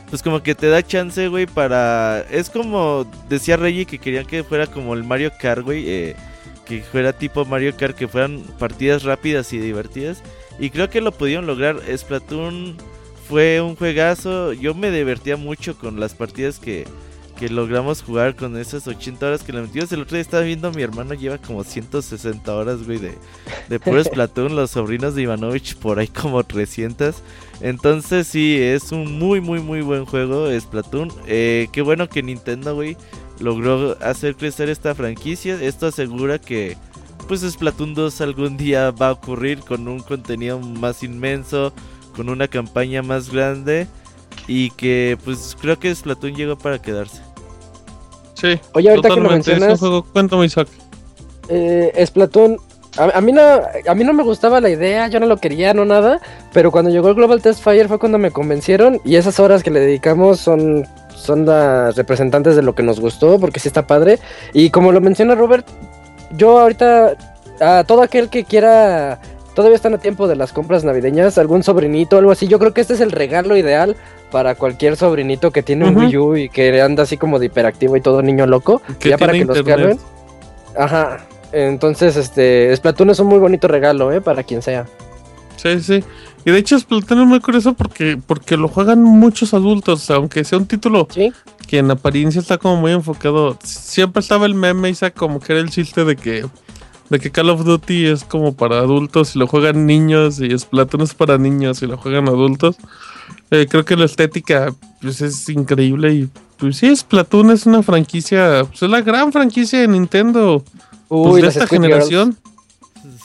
pues 0.09 0.21
como 0.21 0.43
que 0.43 0.55
te 0.55 0.67
da 0.67 0.83
chance, 0.83 1.27
güey, 1.29 1.45
para... 1.45 2.25
Es 2.29 2.49
como 2.49 3.09
decía 3.29 3.55
Reggie 3.55 3.85
que 3.85 3.97
querían 3.97 4.25
que 4.25 4.43
fuera 4.43 4.67
como 4.67 4.93
el 4.93 5.05
Mario 5.05 5.31
Kart, 5.39 5.63
güey. 5.63 5.89
Eh, 5.89 6.15
que 6.65 6.81
fuera 6.81 7.13
tipo 7.13 7.45
Mario 7.45 7.75
Kart, 7.77 7.95
que 7.95 8.09
fueran 8.09 8.43
partidas 8.59 9.03
rápidas 9.03 9.51
y 9.53 9.57
divertidas. 9.57 10.21
Y 10.59 10.69
creo 10.69 10.89
que 10.89 10.99
lo 10.99 11.13
pudieron 11.13 11.47
lograr. 11.47 11.77
Splatoon 11.97 12.75
fue 13.31 13.61
un 13.61 13.77
juegazo. 13.77 14.51
Yo 14.51 14.75
me 14.75 14.91
divertía 14.91 15.37
mucho 15.37 15.77
con 15.77 16.01
las 16.01 16.13
partidas 16.13 16.59
que, 16.59 16.85
que 17.39 17.47
logramos 17.47 18.03
jugar 18.03 18.35
con 18.35 18.57
esas 18.57 18.85
80 18.89 19.25
horas 19.25 19.43
que 19.43 19.53
le 19.53 19.61
metimos. 19.61 19.89
El 19.93 20.01
otro 20.01 20.15
día 20.15 20.21
estaba 20.21 20.43
viendo 20.43 20.67
a 20.67 20.71
mi 20.71 20.81
hermano, 20.81 21.13
lleva 21.13 21.37
como 21.37 21.63
160 21.63 22.53
horas, 22.53 22.85
güey, 22.85 22.97
de, 22.97 23.17
de 23.69 23.79
puro 23.79 24.03
Splatoon. 24.03 24.57
Los 24.57 24.71
sobrinos 24.71 25.15
de 25.15 25.21
Ivanovich 25.21 25.77
por 25.77 25.99
ahí 25.99 26.09
como 26.09 26.43
300. 26.43 27.15
Entonces 27.61 28.27
sí, 28.27 28.57
es 28.59 28.91
un 28.91 29.17
muy, 29.17 29.39
muy, 29.39 29.61
muy 29.61 29.79
buen 29.79 30.03
juego 30.03 30.49
Splatoon. 30.59 31.07
Eh, 31.25 31.69
qué 31.71 31.81
bueno 31.81 32.09
que 32.09 32.21
Nintendo, 32.21 32.75
güey, 32.75 32.97
logró 33.39 33.97
hacer 34.01 34.35
crecer 34.35 34.67
esta 34.67 34.93
franquicia. 34.93 35.57
Esto 35.63 35.87
asegura 35.87 36.37
que 36.37 36.75
pues 37.29 37.49
Splatoon 37.49 37.93
2 37.93 38.19
algún 38.19 38.57
día 38.57 38.91
va 38.91 39.07
a 39.07 39.11
ocurrir 39.13 39.59
con 39.59 39.87
un 39.87 40.01
contenido 40.01 40.59
más 40.59 41.01
inmenso, 41.01 41.71
con 42.15 42.29
una 42.29 42.47
campaña 42.47 43.01
más 43.01 43.31
grande 43.31 43.87
y 44.47 44.69
que 44.71 45.17
pues 45.23 45.55
creo 45.59 45.77
que 45.79 45.93
Splatoon 45.93 46.35
llegó 46.35 46.57
para 46.57 46.79
quedarse. 46.81 47.21
Sí. 48.35 48.59
Oye, 48.73 48.89
ahorita 48.89 49.09
que 49.09 49.15
lo 49.15 49.21
totalmente, 49.21 49.51
es 49.51 49.57
un 49.57 49.61
mencionas- 49.61 49.79
juego- 49.79 50.03
Cuéntame, 50.11 50.45
Isaac. 50.45 50.67
Eh, 51.49 52.03
Splatoon, 52.05 52.57
a, 52.97 53.17
a 53.17 53.21
mí 53.21 53.31
no, 53.31 53.41
a 53.41 53.95
mí 53.95 54.03
no 54.03 54.13
me 54.13 54.23
gustaba 54.23 54.59
la 54.61 54.69
idea, 54.69 55.07
yo 55.09 55.19
no 55.19 55.25
lo 55.25 55.37
quería, 55.37 55.73
no 55.73 55.85
nada, 55.85 56.19
pero 56.53 56.71
cuando 56.71 56.89
llegó 56.91 57.09
el 57.09 57.15
Global 57.15 57.41
Test 57.41 57.63
Fire 57.63 57.87
fue 57.87 57.99
cuando 57.99 58.17
me 58.17 58.31
convencieron 58.31 58.99
y 59.05 59.15
esas 59.15 59.39
horas 59.39 59.63
que 59.63 59.69
le 59.71 59.79
dedicamos 59.79 60.39
son, 60.39 60.87
son 61.15 61.45
las 61.45 61.95
representantes 61.95 62.55
de 62.55 62.61
lo 62.63 62.73
que 62.73 62.83
nos 62.83 62.99
gustó, 62.99 63.39
porque 63.39 63.59
sí 63.59 63.67
está 63.67 63.85
padre. 63.85 64.19
Y 64.53 64.69
como 64.71 64.91
lo 64.91 65.01
menciona 65.01 65.35
Robert, 65.35 65.67
yo 66.35 66.59
ahorita, 66.59 67.15
a 67.59 67.83
todo 67.83 68.01
aquel 68.01 68.29
que 68.29 68.43
quiera, 68.43 69.19
todavía 69.55 69.75
están 69.75 69.93
a 69.93 69.97
tiempo 69.97 70.27
de 70.27 70.35
las 70.35 70.53
compras 70.53 70.83
navideñas, 70.83 71.37
algún 71.37 71.63
sobrinito, 71.63 72.17
algo 72.17 72.31
así, 72.31 72.47
yo 72.47 72.59
creo 72.59 72.73
que 72.73 72.81
este 72.81 72.93
es 72.93 73.01
el 73.01 73.11
regalo 73.11 73.57
ideal 73.57 73.95
para 74.31 74.55
cualquier 74.55 74.95
sobrinito 74.95 75.51
que 75.51 75.63
tiene 75.63 75.87
un. 75.87 75.97
Wii 75.97 76.17
U 76.17 76.35
y 76.37 76.49
que 76.49 76.81
anda 76.81 77.03
así 77.03 77.17
como 77.17 77.39
de 77.39 77.47
hiperactivo 77.47 77.97
y 77.97 78.01
todo 78.01 78.21
niño 78.21 78.47
loco, 78.47 78.81
ya 79.01 79.17
para 79.17 79.33
que 79.33 79.45
los 79.45 79.61
calmen. 79.63 79.99
Ajá. 80.77 81.25
Entonces, 81.51 82.15
este, 82.15 82.73
Splatoon 82.75 83.09
es 83.09 83.19
un 83.19 83.27
muy 83.27 83.39
bonito 83.39 83.67
regalo, 83.67 84.11
¿eh? 84.13 84.21
Para 84.21 84.43
quien 84.43 84.61
sea. 84.61 84.85
Sí, 85.57 85.81
sí. 85.81 86.03
Y 86.45 86.51
de 86.51 86.57
hecho, 86.57 86.79
Splatoon 86.79 87.21
es 87.21 87.27
muy 87.27 87.39
curioso 87.41 87.73
porque, 87.73 88.17
porque 88.25 88.55
lo 88.57 88.67
juegan 88.67 89.03
muchos 89.03 89.53
adultos, 89.53 90.09
aunque 90.09 90.43
sea 90.43 90.57
un 90.57 90.65
título 90.65 91.07
Sí. 91.11 91.31
que 91.67 91.79
en 91.79 91.91
apariencia 91.91 92.39
está 92.39 92.57
como 92.57 92.77
muy 92.77 92.93
enfocado. 92.93 93.57
Siempre 93.63 94.21
estaba 94.21 94.45
el 94.45 94.55
meme, 94.55 94.89
Isaac, 94.89 95.13
como 95.15 95.39
que 95.39 95.51
era 95.51 95.61
el 95.61 95.69
chiste 95.69 96.05
de 96.05 96.15
que, 96.15 96.45
de 97.11 97.19
que 97.19 97.29
Call 97.29 97.49
of 97.49 97.65
Duty 97.65 98.05
es 98.05 98.23
como 98.23 98.55
para 98.55 98.79
adultos 98.79 99.35
y 99.35 99.39
lo 99.39 99.45
juegan 99.45 99.85
niños 99.85 100.39
y 100.39 100.57
Splatoon 100.57 101.01
es 101.01 101.13
para 101.13 101.37
niños 101.37 101.81
y 101.81 101.87
lo 101.87 101.97
juegan 101.97 102.29
adultos. 102.29 102.77
Eh, 103.51 103.67
creo 103.69 103.83
que 103.83 103.97
la 103.97 104.05
estética 104.05 104.73
pues, 105.01 105.19
es 105.19 105.49
increíble 105.49 106.13
y 106.13 106.29
pues 106.55 106.77
sí, 106.77 106.95
Splatoon 106.95 107.51
es 107.51 107.65
una 107.65 107.83
franquicia, 107.83 108.63
pues 108.65 108.81
es 108.83 108.89
la 108.89 109.01
gran 109.01 109.33
franquicia 109.33 109.79
de 109.79 109.89
Nintendo 109.89 110.63
pues, 111.09 111.41
de 111.41 111.49
esta 111.49 111.65
Squid 111.65 111.81
generación. 111.81 112.37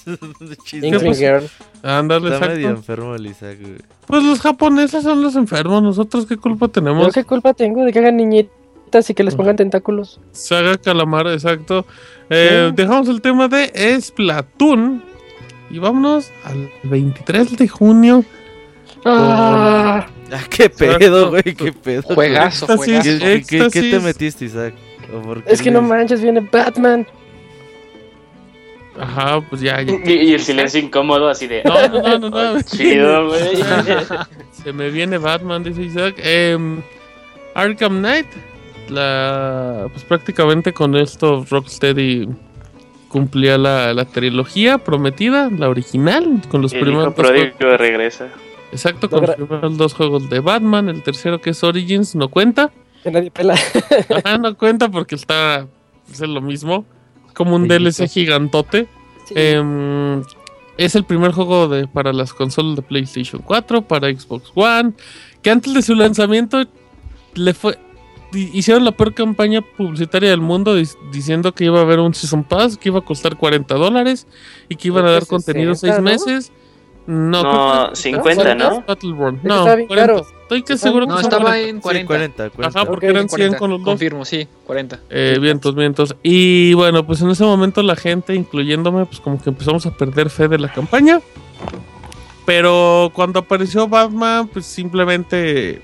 Girl. 0.73 1.49
Ándale, 1.85 2.35
Está 2.35 2.49
medio 2.49 2.71
enfermo 2.71 3.15
el 3.15 3.27
Isaac, 3.27 3.59
güey. 3.61 3.79
Pues 4.09 4.23
los 4.25 4.41
japoneses 4.41 5.05
son 5.05 5.23
los 5.23 5.37
enfermos, 5.37 5.81
nosotros 5.81 6.27
qué 6.27 6.37
culpa 6.37 6.67
¿Yo 6.67 6.73
tenemos. 6.73 7.15
qué 7.15 7.23
culpa 7.23 7.55
tengo 7.55 7.85
de 7.85 7.93
que 7.93 8.01
hagan 8.01 8.17
niñitas 8.17 9.11
y 9.11 9.15
que 9.15 9.23
les 9.23 9.37
pongan 9.37 9.55
tentáculos? 9.55 10.21
Saga 10.33 10.77
Calamar, 10.77 11.29
exacto. 11.29 11.87
Eh. 12.31 12.73
Dejamos 12.75 13.09
el 13.09 13.21
tema 13.21 13.49
de 13.49 13.99
Splatoon 14.01 15.03
y 15.71 15.79
vámonos 15.79 16.31
al 16.45 16.71
23 16.85 17.57
de 17.57 17.69
junio. 17.69 18.25
Ah, 19.05 20.07
Ah, 20.33 20.43
qué 20.51 20.69
pedo, 20.69 21.31
güey, 21.31 21.43
qué 21.43 21.73
pedo. 21.73 22.03
Juegazo, 22.03 22.65
Éxtasis. 22.67 22.85
juegazo. 23.03 23.19
¿Qué, 23.25 23.45
qué- 23.49 23.69
qué- 23.73 23.91
te 23.93 24.01
metiste, 24.01 24.45
Isaac? 24.47 24.75
¿O 25.15 25.23
por 25.23 25.45
qué 25.45 25.53
es 25.53 25.63
que 25.63 25.71
no 25.71 25.81
manches, 25.83 26.21
viene 26.21 26.41
Batman. 26.41 27.07
Ajá, 28.99 29.41
pues 29.43 29.61
ya, 29.61 29.81
ya. 29.83 29.95
Y, 30.05 30.13
y 30.31 30.33
el 30.35 30.41
silencio 30.41 30.81
incómodo 30.81 31.29
así 31.29 31.47
de... 31.47 31.63
No, 31.65 31.89
no, 31.89 32.03
no, 32.03 32.19
no, 32.19 32.31
no. 32.55 32.63
Chido, 32.63 33.29
güey. 33.29 33.57
Se 34.65 34.73
me 34.73 34.91
viene 34.91 35.19
Batman, 35.19 35.63
dice 35.63 35.83
Isaac. 35.83 36.15
Em, 36.19 36.81
Arkham 37.55 37.99
Knight. 37.99 38.27
La, 38.89 39.89
pues 39.91 40.05
prácticamente 40.05 40.73
con 40.73 40.97
esto 40.97 41.45
Rocksteady 41.49 42.29
cumplía 43.09 43.59
la, 43.59 43.95
la 43.95 44.05
trilogía 44.05 44.79
prometida, 44.79 45.51
la 45.51 45.69
original, 45.69 46.43
con 46.49 46.63
los 46.63 46.73
El 46.73 46.81
primeros 46.81 47.15
hijo 47.19 47.23
dos 47.59 47.79
regresa. 47.79 48.29
Exacto, 48.73 49.09
con 49.09 49.23
los 49.23 49.37
primeros 49.37 49.77
dos 49.77 49.95
juegos 49.95 50.29
de 50.29 50.41
Batman. 50.41 50.89
El 50.89 51.03
tercero 51.03 51.41
que 51.41 51.51
es 51.51 51.65
Origins 51.65 52.15
no 52.15 52.29
cuenta. 52.29 52.71
Que 53.03 53.11
nadie 53.11 53.31
pela. 53.31 53.55
Ajá, 54.25 54.39
no 54.39 54.57
cuenta 54.57 54.91
porque 54.91 55.15
está 55.15 55.67
pues, 56.07 56.21
es 56.21 56.29
lo 56.29 56.41
mismo. 56.41 56.85
Como 57.35 57.57
un 57.57 57.69
Bellito. 57.69 58.03
DLC 58.03 58.11
gigantote. 58.11 58.89
Sí. 59.27 59.35
Em, 59.37 60.23
es 60.77 60.95
el 60.95 61.05
primer 61.05 61.33
juego 61.33 61.69
de, 61.69 61.87
para 61.87 62.13
las 62.13 62.33
consolas 62.33 62.77
de 62.77 62.83
PlayStation 62.83 63.43
4, 63.43 63.83
para 63.83 64.09
Xbox 64.09 64.51
One. 64.55 64.93
Que 65.43 65.51
antes 65.51 65.73
de 65.73 65.83
su 65.83 65.95
lanzamiento 65.95 66.65
le 67.35 67.55
fue. 67.55 67.79
Hicieron 68.37 68.85
la 68.85 68.93
peor 68.93 69.15
campaña 69.15 69.63
publicitaria 69.63 70.31
del 70.31 70.41
mundo 70.41 70.77
dis- 70.79 70.97
diciendo 71.13 71.53
que 71.53 71.65
iba 71.65 71.79
a 71.79 71.83
haber 71.83 72.01
un 72.01 72.15
Season 72.15 72.45
Pass, 72.45 72.77
que 72.77 72.89
iba 72.91 72.99
a 72.99 73.03
costar 73.03 73.37
40 73.37 73.75
dólares 73.75 74.27
y 74.69 74.77
que 74.77 74.89
iban 74.89 75.05
a 75.07 75.11
dar 75.13 75.27
contenido 75.27 75.75
60, 75.75 75.97
6 75.97 75.97
¿no? 75.99 76.03
meses. 76.33 76.53
No, 77.07 77.43
No, 77.43 77.51
creo 77.51 77.89
que- 77.91 77.97
50, 77.97 78.55
¿no? 78.57 78.83
Battleborn. 78.87 79.41
No, 79.45 79.55
estaba 79.59 79.77
bien 79.77 79.87
40. 79.87 80.13
caro. 80.13 80.27
Estoy 80.43 80.63
que 80.63 80.73
Estaba- 80.73 80.89
seguro 80.91 81.07
que 81.07 81.13
No, 81.13 81.21
estaba 81.21 81.43
40. 81.45 81.69
en 81.69 81.77
Sí, 81.77 81.83
40. 81.83 82.07
40, 82.07 82.51
40. 82.51 82.79
Ajá, 82.81 82.89
porque 82.89 83.07
Ok, 83.07 83.11
eran 83.11 83.29
100 83.29 83.39
40. 83.39 83.59
con 83.59 83.71
los 83.71 83.79
dos. 83.81 83.87
Confirmo, 83.87 84.25
sí, 84.25 84.49
40. 84.67 85.01
Eh, 85.11 85.39
vientos, 85.41 85.75
vientos. 85.77 86.17
Y 86.25 86.75
bueno, 86.75 87.07
pues 87.07 87.21
en 87.23 87.31
ese 87.31 87.45
momento 87.45 87.81
la 87.83 87.95
gente, 87.97 88.35
incluyéndome, 88.35 89.07
pues 89.07 89.21
como 89.21 89.41
que 89.41 89.51
empezamos 89.51 89.87
a 89.87 89.97
perder 89.97 90.31
fe 90.31 90.49
de 90.49 90.59
la 90.59 90.73
campaña. 90.73 91.21
Pero 92.45 93.11
cuando 93.15 93.39
apareció 93.41 93.87
Batman, 93.89 94.49
pues 94.49 94.67
simplemente... 94.67 95.81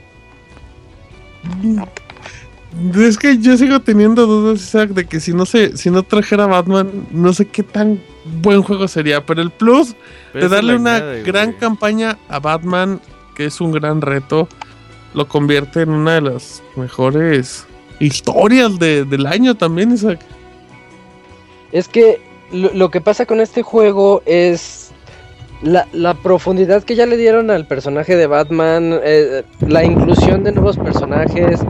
Es 2.98 3.18
que 3.18 3.36
yo 3.38 3.56
sigo 3.58 3.80
teniendo 3.80 4.26
dudas, 4.26 4.60
Isaac, 4.62 4.90
de 4.90 5.04
que 5.04 5.20
si 5.20 5.34
no 5.34 5.44
se, 5.44 5.76
si 5.76 5.90
no 5.90 6.02
trajera 6.02 6.46
Batman, 6.46 6.90
no 7.10 7.32
sé 7.34 7.46
qué 7.46 7.62
tan 7.62 8.00
buen 8.40 8.62
juego 8.62 8.88
sería. 8.88 9.24
Pero 9.26 9.42
el 9.42 9.50
plus 9.50 9.94
Pero 10.32 10.48
de 10.48 10.54
darle 10.54 10.72
le 10.72 10.78
una 10.78 10.96
añade, 10.96 11.22
gran 11.22 11.46
güey. 11.48 11.58
campaña 11.58 12.18
a 12.28 12.38
Batman, 12.38 13.00
que 13.34 13.44
es 13.46 13.60
un 13.60 13.72
gran 13.72 14.00
reto, 14.00 14.48
lo 15.12 15.28
convierte 15.28 15.82
en 15.82 15.90
una 15.90 16.14
de 16.14 16.22
las 16.22 16.62
mejores 16.76 17.66
historias 18.00 18.78
de- 18.78 19.04
del 19.04 19.26
año 19.26 19.54
también, 19.54 19.92
Isaac. 19.92 20.20
Es 21.72 21.88
que 21.88 22.20
lo, 22.52 22.72
lo 22.72 22.90
que 22.90 23.00
pasa 23.02 23.26
con 23.26 23.40
este 23.40 23.62
juego 23.62 24.22
es 24.24 24.90
la, 25.62 25.86
la 25.92 26.14
profundidad 26.14 26.82
que 26.84 26.96
ya 26.96 27.04
le 27.06 27.16
dieron 27.18 27.50
al 27.50 27.66
personaje 27.66 28.16
de 28.16 28.26
Batman, 28.26 28.98
eh, 29.04 29.42
la 29.60 29.84
inclusión 29.84 30.42
de 30.42 30.52
nuevos 30.52 30.78
personajes. 30.78 31.60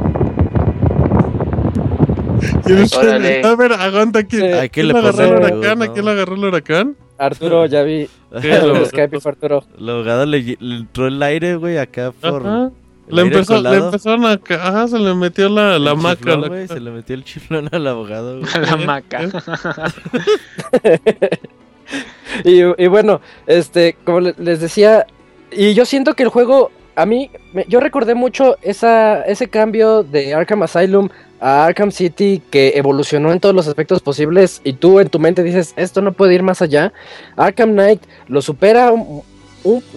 Órale. 2.98 3.42
A 3.44 3.54
ver, 3.56 3.72
aguanta 3.72 4.20
aquí. 4.20 4.36
Sí. 4.38 4.46
¿A 4.46 4.68
quién 4.68 4.88
le 4.88 4.98
agarró 4.98 5.24
el 5.24 5.32
huracán? 5.34 5.82
¿A 5.82 5.92
quién 5.92 6.04
le 6.04 6.10
agarró 6.10 6.34
el 6.34 6.44
huracán? 6.44 6.96
Arturo, 7.18 7.66
ya 7.66 7.82
vi. 7.82 8.08
Lo- 8.30 8.84
Skype 8.86 9.20
fue 9.20 9.32
Arturo. 9.32 9.64
El 9.78 9.88
abogado 9.88 10.26
le, 10.26 10.56
le 10.58 10.76
entró 10.76 11.06
el 11.06 11.22
aire, 11.22 11.56
güey, 11.56 11.78
acá 11.78 12.12
por. 12.12 12.46
Ajá. 12.46 12.70
Le, 13.08 13.22
empezó, 13.22 13.60
le 13.60 13.76
empezaron 13.76 14.24
a... 14.24 14.40
Ajá, 14.60 14.88
se 14.88 14.98
le 14.98 15.12
metió 15.14 15.48
la, 15.48 15.78
la 15.78 15.90
El 15.90 15.96
maca. 15.98 16.16
chiflón, 16.16 16.40
la- 16.40 16.48
güey, 16.48 16.68
Se 16.68 16.80
le 16.80 16.90
metió 16.92 17.14
el 17.14 17.24
chiflón 17.24 17.68
al 17.70 17.86
abogado, 17.86 18.38
güey. 18.40 18.50
La 18.70 18.76
maca. 18.76 19.20
Y, 22.44 22.60
y 22.62 22.86
bueno, 22.86 23.20
este, 23.46 23.96
como 24.04 24.20
le- 24.20 24.34
les 24.38 24.60
decía, 24.60 25.04
y 25.50 25.74
yo 25.74 25.84
siento 25.84 26.14
que 26.14 26.22
el 26.22 26.30
juego, 26.30 26.70
a 26.96 27.04
mí, 27.04 27.30
me- 27.52 27.66
yo 27.68 27.80
recordé 27.80 28.14
mucho 28.14 28.56
esa, 28.62 29.20
ese 29.22 29.48
cambio 29.48 30.02
de 30.02 30.32
Arkham 30.32 30.62
Asylum 30.62 31.10
a 31.42 31.66
Arkham 31.66 31.90
City 31.90 32.40
que 32.50 32.74
evolucionó 32.76 33.32
en 33.32 33.40
todos 33.40 33.54
los 33.54 33.66
aspectos 33.66 34.00
posibles 34.00 34.60
y 34.62 34.74
tú 34.74 35.00
en 35.00 35.08
tu 35.08 35.18
mente 35.18 35.42
dices, 35.42 35.74
esto 35.76 36.00
no 36.00 36.12
puede 36.12 36.34
ir 36.34 36.42
más 36.44 36.62
allá. 36.62 36.92
Arkham 37.36 37.72
Knight 37.72 38.00
lo 38.28 38.40
supera 38.40 38.92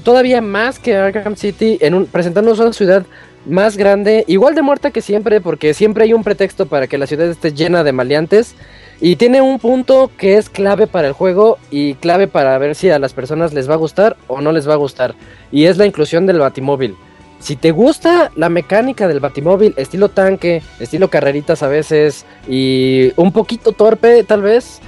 todavía 0.03 0.41
más 0.41 0.79
que 0.79 0.95
Arkham 0.95 1.35
City 1.35 1.77
en 1.81 1.93
un, 1.93 2.09
una 2.11 2.73
ciudad 2.73 3.05
más 3.45 3.77
grande, 3.77 4.25
igual 4.27 4.55
de 4.55 4.63
muerta 4.63 4.89
que 4.89 5.01
siempre, 5.01 5.39
porque 5.39 5.75
siempre 5.75 6.05
hay 6.05 6.13
un 6.13 6.23
pretexto 6.23 6.65
para 6.65 6.87
que 6.87 6.97
la 6.97 7.05
ciudad 7.05 7.27
esté 7.27 7.53
llena 7.53 7.83
de 7.83 7.91
maleantes. 7.91 8.55
Y 8.99 9.17
tiene 9.17 9.41
un 9.41 9.59
punto 9.59 10.09
que 10.17 10.37
es 10.37 10.49
clave 10.49 10.87
para 10.87 11.07
el 11.07 11.13
juego 11.13 11.59
y 11.69 11.95
clave 11.95 12.27
para 12.27 12.57
ver 12.57 12.75
si 12.75 12.89
a 12.89 12.97
las 12.97 13.13
personas 13.13 13.53
les 13.53 13.69
va 13.69 13.73
a 13.73 13.77
gustar 13.77 14.15
o 14.27 14.41
no 14.41 14.51
les 14.51 14.67
va 14.67 14.73
a 14.73 14.77
gustar. 14.77 15.13
Y 15.51 15.65
es 15.65 15.77
la 15.77 15.85
inclusión 15.85 16.25
del 16.25 16.39
batimóvil. 16.39 16.95
Si 17.45 17.55
te 17.55 17.69
gusta 17.69 18.31
la 18.35 18.49
mecánica 18.49 19.07
del 19.07 19.19
batimóvil, 19.19 19.75
estilo 19.77 20.09
tanque, 20.09 20.63
estilo 20.79 21.11
carreritas 21.11 21.61
a 21.61 21.67
veces 21.67 22.25
y 22.47 23.11
un 23.17 23.31
poquito 23.31 23.71
torpe 23.71 24.23
tal 24.23 24.41
vez, 24.41 24.81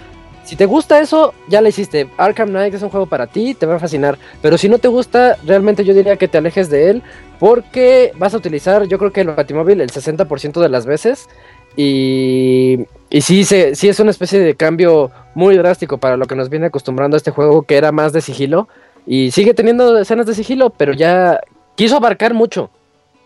si 0.43 0.55
te 0.55 0.65
gusta 0.65 0.99
eso, 0.99 1.35
ya 1.49 1.61
la 1.61 1.69
hiciste. 1.69 2.09
Arkham 2.17 2.49
Knight 2.49 2.73
es 2.73 2.81
un 2.81 2.89
juego 2.89 3.05
para 3.05 3.27
ti, 3.27 3.53
te 3.53 3.67
va 3.67 3.75
a 3.75 3.79
fascinar. 3.79 4.17
Pero 4.41 4.57
si 4.57 4.69
no 4.69 4.79
te 4.79 4.87
gusta, 4.87 5.37
realmente 5.45 5.83
yo 5.83 5.93
diría 5.93 6.17
que 6.17 6.27
te 6.27 6.39
alejes 6.39 6.71
de 6.71 6.89
él. 6.89 7.03
Porque 7.39 8.11
vas 8.17 8.33
a 8.33 8.37
utilizar, 8.37 8.87
yo 8.87 8.97
creo 8.97 9.11
que 9.11 9.21
el 9.21 9.27
Batimóvil 9.27 9.79
el 9.79 9.91
60% 9.91 10.59
de 10.59 10.69
las 10.69 10.87
veces. 10.87 11.29
Y, 11.75 12.87
y 13.11 13.21
sí, 13.21 13.43
se, 13.43 13.75
sí 13.75 13.87
es 13.87 13.99
una 13.99 14.09
especie 14.09 14.39
de 14.39 14.55
cambio 14.55 15.11
muy 15.35 15.55
drástico 15.57 15.99
para 15.99 16.17
lo 16.17 16.25
que 16.25 16.35
nos 16.35 16.49
viene 16.49 16.65
acostumbrando 16.65 17.17
a 17.17 17.19
este 17.19 17.29
juego, 17.29 17.61
que 17.61 17.77
era 17.77 17.91
más 17.91 18.13
de 18.13 18.21
sigilo. 18.21 18.67
Y 19.05 19.29
sigue 19.29 19.53
teniendo 19.53 19.95
escenas 19.99 20.25
de 20.25 20.33
sigilo, 20.33 20.71
pero 20.71 20.93
ya 20.93 21.39
quiso 21.77 21.95
abarcar 21.95 22.33
mucho. 22.33 22.69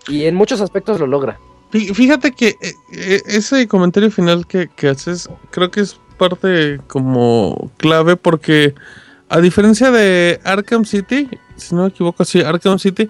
Y 0.08 0.26
en 0.26 0.36
muchos 0.36 0.62
aspectos 0.62 1.00
lo 1.00 1.08
logra. 1.08 1.40
Fíjate 1.72 2.34
que 2.34 2.50
eh, 2.62 2.74
eh, 2.94 3.22
ese 3.26 3.68
comentario 3.68 4.12
final 4.12 4.46
que, 4.46 4.68
que 4.68 4.90
haces, 4.90 5.30
creo 5.50 5.72
que 5.72 5.80
es 5.80 6.00
parte 6.18 6.82
como 6.88 7.72
clave 7.78 8.18
porque 8.18 8.76
a 9.30 9.40
diferencia 9.40 9.90
de 9.90 10.42
Arkham 10.44 10.84
City, 10.84 11.30
si 11.56 11.74
no 11.74 11.84
me 11.84 11.88
equivoco, 11.88 12.26
sí, 12.26 12.42
Arkham 12.42 12.78
City, 12.78 13.10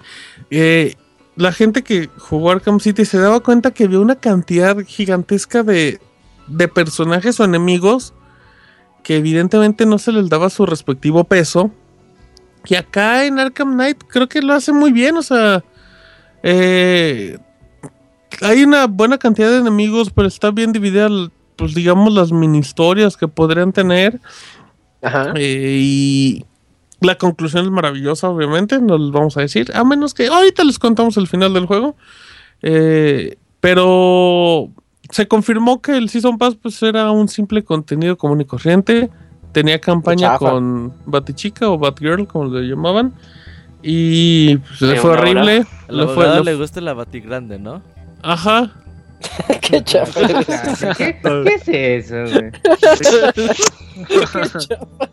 eh, 0.52 0.94
la 1.36 1.52
gente 1.52 1.82
que 1.82 2.10
jugó 2.20 2.52
Arkham 2.52 2.80
City 2.80 3.04
se 3.06 3.18
daba 3.18 3.40
cuenta 3.40 3.72
que 3.72 3.86
había 3.86 4.00
una 4.00 4.18
cantidad 4.18 4.78
gigantesca 4.86 5.64
de, 5.64 6.00
de 6.46 6.68
personajes 6.68 7.40
o 7.40 7.46
enemigos 7.46 8.14
que 9.04 9.18
evidentemente 9.18 9.88
no 9.88 9.98
se 9.98 10.12
les 10.12 10.30
daba 10.30 10.52
su 10.52 10.68
respectivo 10.68 11.24
peso. 11.24 11.72
Que 12.64 12.78
acá 12.78 13.26
en 13.26 13.40
Arkham 13.40 13.74
Knight 13.74 14.04
creo 14.08 14.30
que 14.30 14.42
lo 14.42 14.54
hace 14.54 14.72
muy 14.72 14.92
bien, 14.92 15.18
o 15.18 15.24
sea, 15.24 15.64
eh, 16.44 17.38
hay 18.42 18.64
una 18.64 18.88
buena 18.88 19.18
cantidad 19.18 19.50
de 19.50 19.58
enemigos, 19.58 20.12
pero 20.12 20.28
está 20.28 20.52
bien 20.52 20.72
dividida 20.72 21.10
pues 21.56 21.76
digamos, 21.76 22.12
las 22.14 22.32
mini 22.32 22.58
historias 22.58 23.16
que 23.18 23.28
podrían 23.28 23.72
tener. 23.72 24.20
Ajá. 25.02 25.34
Eh, 25.36 25.78
y 25.80 26.46
la 27.02 27.16
conclusión 27.20 27.66
es 27.66 27.72
maravillosa, 27.72 28.30
obviamente, 28.30 28.80
no 28.80 28.98
les 28.98 29.12
vamos 29.12 29.38
a 29.38 29.42
decir, 29.42 29.72
a 29.76 29.84
menos 29.84 30.14
que 30.14 30.28
ahorita 30.28 30.64
les 30.64 30.80
contamos 30.80 31.18
el 31.18 31.28
final 31.28 31.54
del 31.54 31.68
juego. 31.68 31.96
Eh, 32.64 33.38
pero 33.60 34.70
se 35.12 35.28
confirmó 35.28 35.82
que 35.82 35.98
el 35.98 36.10
Season 36.10 36.38
Pass 36.38 36.56
pues 36.56 36.82
era 36.82 37.12
un 37.12 37.28
simple 37.28 37.64
contenido 37.64 38.18
común 38.18 38.42
y 38.42 38.46
corriente. 38.46 39.12
Tenía 39.52 39.80
campaña 39.80 40.38
con 40.38 40.94
Batichica 41.06 41.70
o 41.70 41.78
Batgirl, 41.78 42.28
como 42.28 42.46
le 42.46 42.68
llamaban. 42.68 43.14
Y 43.84 44.58
pues, 44.58 45.00
fue 45.00 45.12
horrible. 45.12 45.66
A 45.90 46.40
le 46.42 46.56
gusta 46.56 46.82
la 46.82 46.94
Batigrande, 46.94 47.60
¿no? 47.60 47.82
Ajá. 48.22 48.72
qué 49.62 49.84
chafa. 49.84 50.28
¿Qué, 50.98 51.18
¿Qué, 51.22 51.54
es 51.56 51.68
eso, 51.68 52.16
güey? 52.24 52.52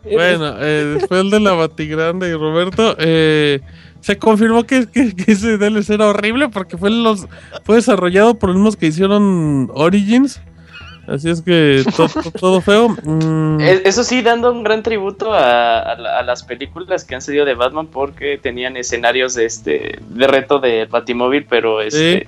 bueno, 0.15 0.55
eh, 0.59 0.95
después 0.99 1.29
de 1.29 1.39
la 1.39 1.53
Batigrande 1.53 2.29
y 2.29 2.33
Roberto, 2.33 2.95
eh, 2.97 3.61
se 4.01 4.17
confirmó 4.17 4.63
que, 4.63 4.87
que, 4.87 5.13
ese 5.27 5.57
DLC 5.57 5.91
era 5.91 6.07
horrible 6.07 6.49
porque 6.49 6.77
fue, 6.77 6.89
los, 6.89 7.27
fue 7.63 7.77
desarrollado 7.77 8.35
por 8.35 8.49
los 8.49 8.57
mismos 8.57 8.75
que 8.75 8.87
hicieron 8.87 9.69
Origins. 9.73 10.41
Así 11.09 11.29
es 11.29 11.41
que 11.41 11.83
todo, 12.39 12.61
feo. 12.61 12.89
Mm. 13.03 13.59
Eso 13.61 14.03
sí, 14.03 14.21
dando 14.21 14.51
un 14.51 14.63
gran 14.63 14.83
tributo 14.83 15.33
a, 15.33 15.79
a, 15.79 16.23
las 16.23 16.43
películas 16.43 17.03
que 17.03 17.15
han 17.15 17.21
salido 17.21 17.45
de 17.45 17.55
Batman 17.55 17.87
porque 17.87 18.37
tenían 18.37 18.77
escenarios 18.77 19.33
de 19.33 19.45
este 19.45 19.99
de 20.07 20.27
reto 20.27 20.59
de 20.59 20.85
Batimóvil, 20.85 21.45
pero 21.49 21.81
este 21.81 22.27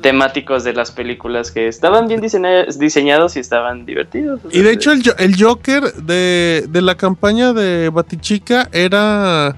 temáticos 0.00 0.64
de 0.64 0.72
las 0.72 0.90
películas 0.90 1.50
que 1.50 1.68
estaban 1.68 2.06
bien 2.08 2.20
diseñados 2.20 3.36
y 3.36 3.40
estaban 3.40 3.86
divertidos. 3.86 4.40
Y 4.50 4.60
de 4.60 4.72
hecho 4.72 4.92
el, 4.92 5.02
el 5.18 5.42
Joker 5.42 5.92
de, 5.94 6.66
de, 6.68 6.82
la 6.82 6.96
campaña 6.96 7.52
de 7.52 7.90
Batichica 7.90 8.68
era... 8.72 9.56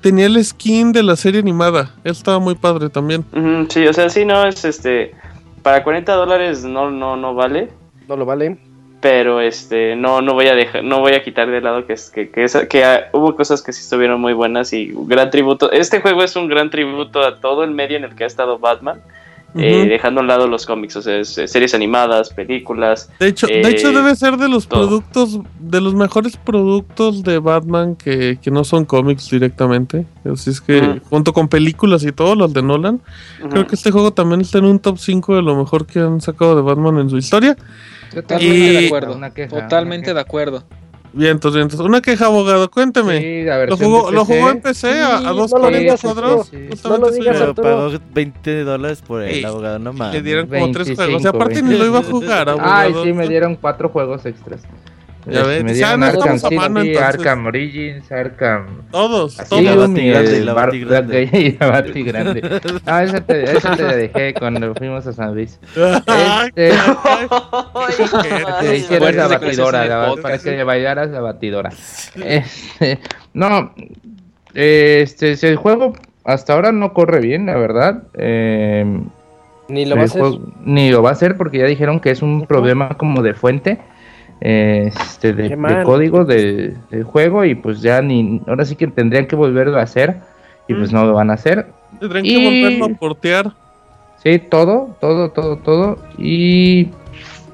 Tenía 0.00 0.26
el 0.26 0.44
skin 0.44 0.90
de 0.90 1.04
la 1.04 1.14
serie 1.14 1.40
animada. 1.40 1.94
estaba 2.02 2.40
muy 2.40 2.56
padre 2.56 2.90
también. 2.90 3.24
sí, 3.68 3.86
o 3.86 3.92
sea, 3.92 4.08
sí, 4.08 4.24
no, 4.24 4.44
es 4.46 4.64
este... 4.64 5.14
Para 5.62 5.84
40 5.84 6.12
dólares 6.14 6.64
no, 6.64 6.90
no, 6.90 7.16
no 7.16 7.34
vale. 7.34 7.68
No 8.08 8.16
lo 8.16 8.24
vale. 8.24 8.58
Pero 9.00 9.40
este, 9.40 9.96
no, 9.96 10.22
no 10.22 10.34
voy 10.34 10.46
a 10.46 10.54
dejar, 10.54 10.84
no 10.84 11.00
voy 11.00 11.14
a 11.14 11.24
quitar 11.24 11.50
de 11.50 11.60
lado 11.60 11.86
que, 11.86 11.96
que, 12.14 12.30
que, 12.30 12.46
que 12.68 13.00
hubo 13.12 13.34
cosas 13.34 13.60
que 13.60 13.72
sí 13.72 13.80
estuvieron 13.80 14.20
muy 14.20 14.32
buenas 14.32 14.72
y 14.72 14.92
gran 14.94 15.30
tributo. 15.30 15.72
Este 15.72 16.00
juego 16.00 16.22
es 16.22 16.36
un 16.36 16.46
gran 16.46 16.70
tributo 16.70 17.20
a 17.20 17.40
todo 17.40 17.64
el 17.64 17.72
medio 17.72 17.96
en 17.96 18.04
el 18.04 18.14
que 18.14 18.22
ha 18.22 18.28
estado 18.28 18.60
Batman 18.60 19.02
eh, 19.54 19.86
dejando 19.86 20.20
a 20.20 20.22
un 20.22 20.28
lado 20.28 20.46
los 20.46 20.64
cómics, 20.64 20.96
o 20.96 21.02
sea, 21.02 21.22
series 21.24 21.74
animadas, 21.74 22.30
películas. 22.30 23.10
De 23.20 23.28
hecho, 23.28 23.46
de 23.46 23.68
hecho 23.68 23.90
eh, 23.90 23.94
debe 23.94 24.16
ser 24.16 24.36
de 24.36 24.48
los 24.48 24.66
productos, 24.66 25.40
de 25.58 25.80
los 25.80 25.94
mejores 25.94 26.36
productos 26.36 27.22
de 27.22 27.38
Batman 27.38 27.96
que, 27.96 28.38
no 28.50 28.64
son 28.64 28.84
cómics 28.84 29.30
directamente. 29.30 30.06
Así 30.30 30.50
es 30.50 30.60
que, 30.60 31.00
junto 31.10 31.32
con 31.32 31.48
películas 31.48 32.02
y 32.04 32.12
todo, 32.12 32.34
los 32.34 32.52
de 32.52 32.62
Nolan, 32.62 33.00
creo 33.50 33.66
que 33.66 33.74
este 33.74 33.90
juego 33.90 34.12
también 34.12 34.40
está 34.40 34.58
en 34.58 34.64
un 34.64 34.78
top 34.78 34.98
5 34.98 35.36
de 35.36 35.42
lo 35.42 35.56
mejor 35.56 35.86
que 35.86 36.00
han 36.00 36.20
sacado 36.20 36.56
de 36.56 36.62
Batman 36.62 36.98
en 36.98 37.10
su 37.10 37.18
historia. 37.18 37.56
Totalmente 38.14 38.72
de 38.72 38.86
acuerdo. 38.86 39.20
Totalmente 39.48 40.14
de 40.14 40.20
acuerdo. 40.20 40.64
Bien, 41.14 41.32
entonces, 41.32 41.78
una 41.80 42.00
queja, 42.00 42.26
abogado, 42.26 42.70
cuénteme. 42.70 43.20
Sí, 43.20 43.42
la 43.42 43.66
¿Lo 43.66 43.76
jugó, 43.76 44.10
¿Lo 44.10 44.24
jugó 44.24 44.50
en 44.50 44.60
PC 44.62 45.00
a, 45.00 45.18
a 45.18 45.32
2.40 45.32 46.00
cuadros? 46.00 46.48
Sí. 46.48 46.68
No 46.84 46.96
lo 46.96 47.10
digas, 47.10 47.54
pagó 47.54 47.90
20 48.14 48.64
dólares 48.64 49.02
por 49.02 49.22
el 49.22 49.44
abogado, 49.44 49.78
no 49.78 49.92
más. 49.92 50.12
Le 50.14 50.22
dieron 50.22 50.46
como 50.46 50.70
3 50.70 50.94
juegos. 50.96 51.16
O 51.16 51.18
sea, 51.20 51.30
aparte 51.30 51.62
ni 51.62 51.76
lo 51.76 51.86
iba 51.86 51.98
a 51.98 52.02
jugar, 52.02 52.48
abogado. 52.48 52.72
Ay, 52.72 52.94
sí, 53.04 53.12
me 53.12 53.28
dieron 53.28 53.56
4 53.56 53.88
juegos 53.90 54.24
extras. 54.24 54.62
Ya 55.26 55.44
ves, 55.44 55.62
me 55.62 55.72
dieron 55.72 56.02
Arkham 56.02 56.38
City, 56.38 56.96
Arkham 56.96 57.46
Origins, 57.46 58.10
Arkham... 58.10 58.82
Todos, 58.90 59.38
Así, 59.38 59.50
todos. 59.50 59.90
Y 59.90 60.40
la 60.40 60.52
Batigrande. 60.52 61.30
Y 61.32 61.52
la 61.60 61.66
Batigrande. 61.68 62.60
No, 62.84 62.98
esa 62.98 63.20
te, 63.20 63.56
esa 63.56 63.76
te 63.76 63.84
dejé 63.84 64.34
cuando 64.34 64.74
fuimos 64.74 65.06
a 65.06 65.12
San 65.12 65.34
Luis. 65.34 65.60
Este... 66.46 66.72
te 68.88 69.12
la 69.12 69.28
batidora, 69.28 69.86
la, 69.86 70.14
para 70.20 70.38
que 70.38 70.64
bailaras 70.64 71.10
la 71.10 71.20
batidora. 71.20 71.70
Este, 72.16 72.98
no, 73.32 73.72
este, 74.54 75.36
el 75.42 75.56
juego 75.56 75.92
hasta 76.24 76.54
ahora 76.54 76.72
no 76.72 76.92
corre 76.92 77.20
bien, 77.20 77.46
la 77.46 77.56
verdad. 77.56 78.02
Eh, 78.14 78.84
ni 79.68 79.86
lo 79.86 79.94
va 79.96 80.02
a 80.02 80.04
hacer. 80.04 80.22
Ni 80.64 80.90
lo 80.90 81.02
va 81.02 81.10
a 81.10 81.12
hacer 81.12 81.36
porque 81.36 81.58
ya 81.58 81.66
dijeron 81.66 82.00
que 82.00 82.10
es 82.10 82.22
un 82.22 82.46
problema 82.46 82.96
como 82.98 83.22
de 83.22 83.34
fuente 83.34 83.78
este, 84.44 85.32
de, 85.32 85.56
código 85.84 86.24
del 86.24 87.04
juego 87.04 87.44
y 87.44 87.54
pues 87.54 87.80
ya 87.80 88.02
ni 88.02 88.40
ahora 88.48 88.64
sí 88.64 88.74
que 88.74 88.88
tendrían 88.88 89.26
que 89.26 89.36
volverlo 89.36 89.78
a 89.78 89.82
hacer 89.82 90.16
y 90.66 90.74
pues 90.74 90.90
mm. 90.90 90.94
no 90.96 91.04
lo 91.06 91.12
van 91.14 91.30
a 91.30 91.34
hacer. 91.34 91.66
Tendrían 92.00 92.24
que 92.24 92.44
volverlo 92.44 92.84
a 92.86 92.98
portear. 92.98 93.52
Sí, 94.20 94.40
todo, 94.40 94.96
todo, 95.00 95.30
todo, 95.30 95.56
todo 95.58 95.98
y 96.18 96.90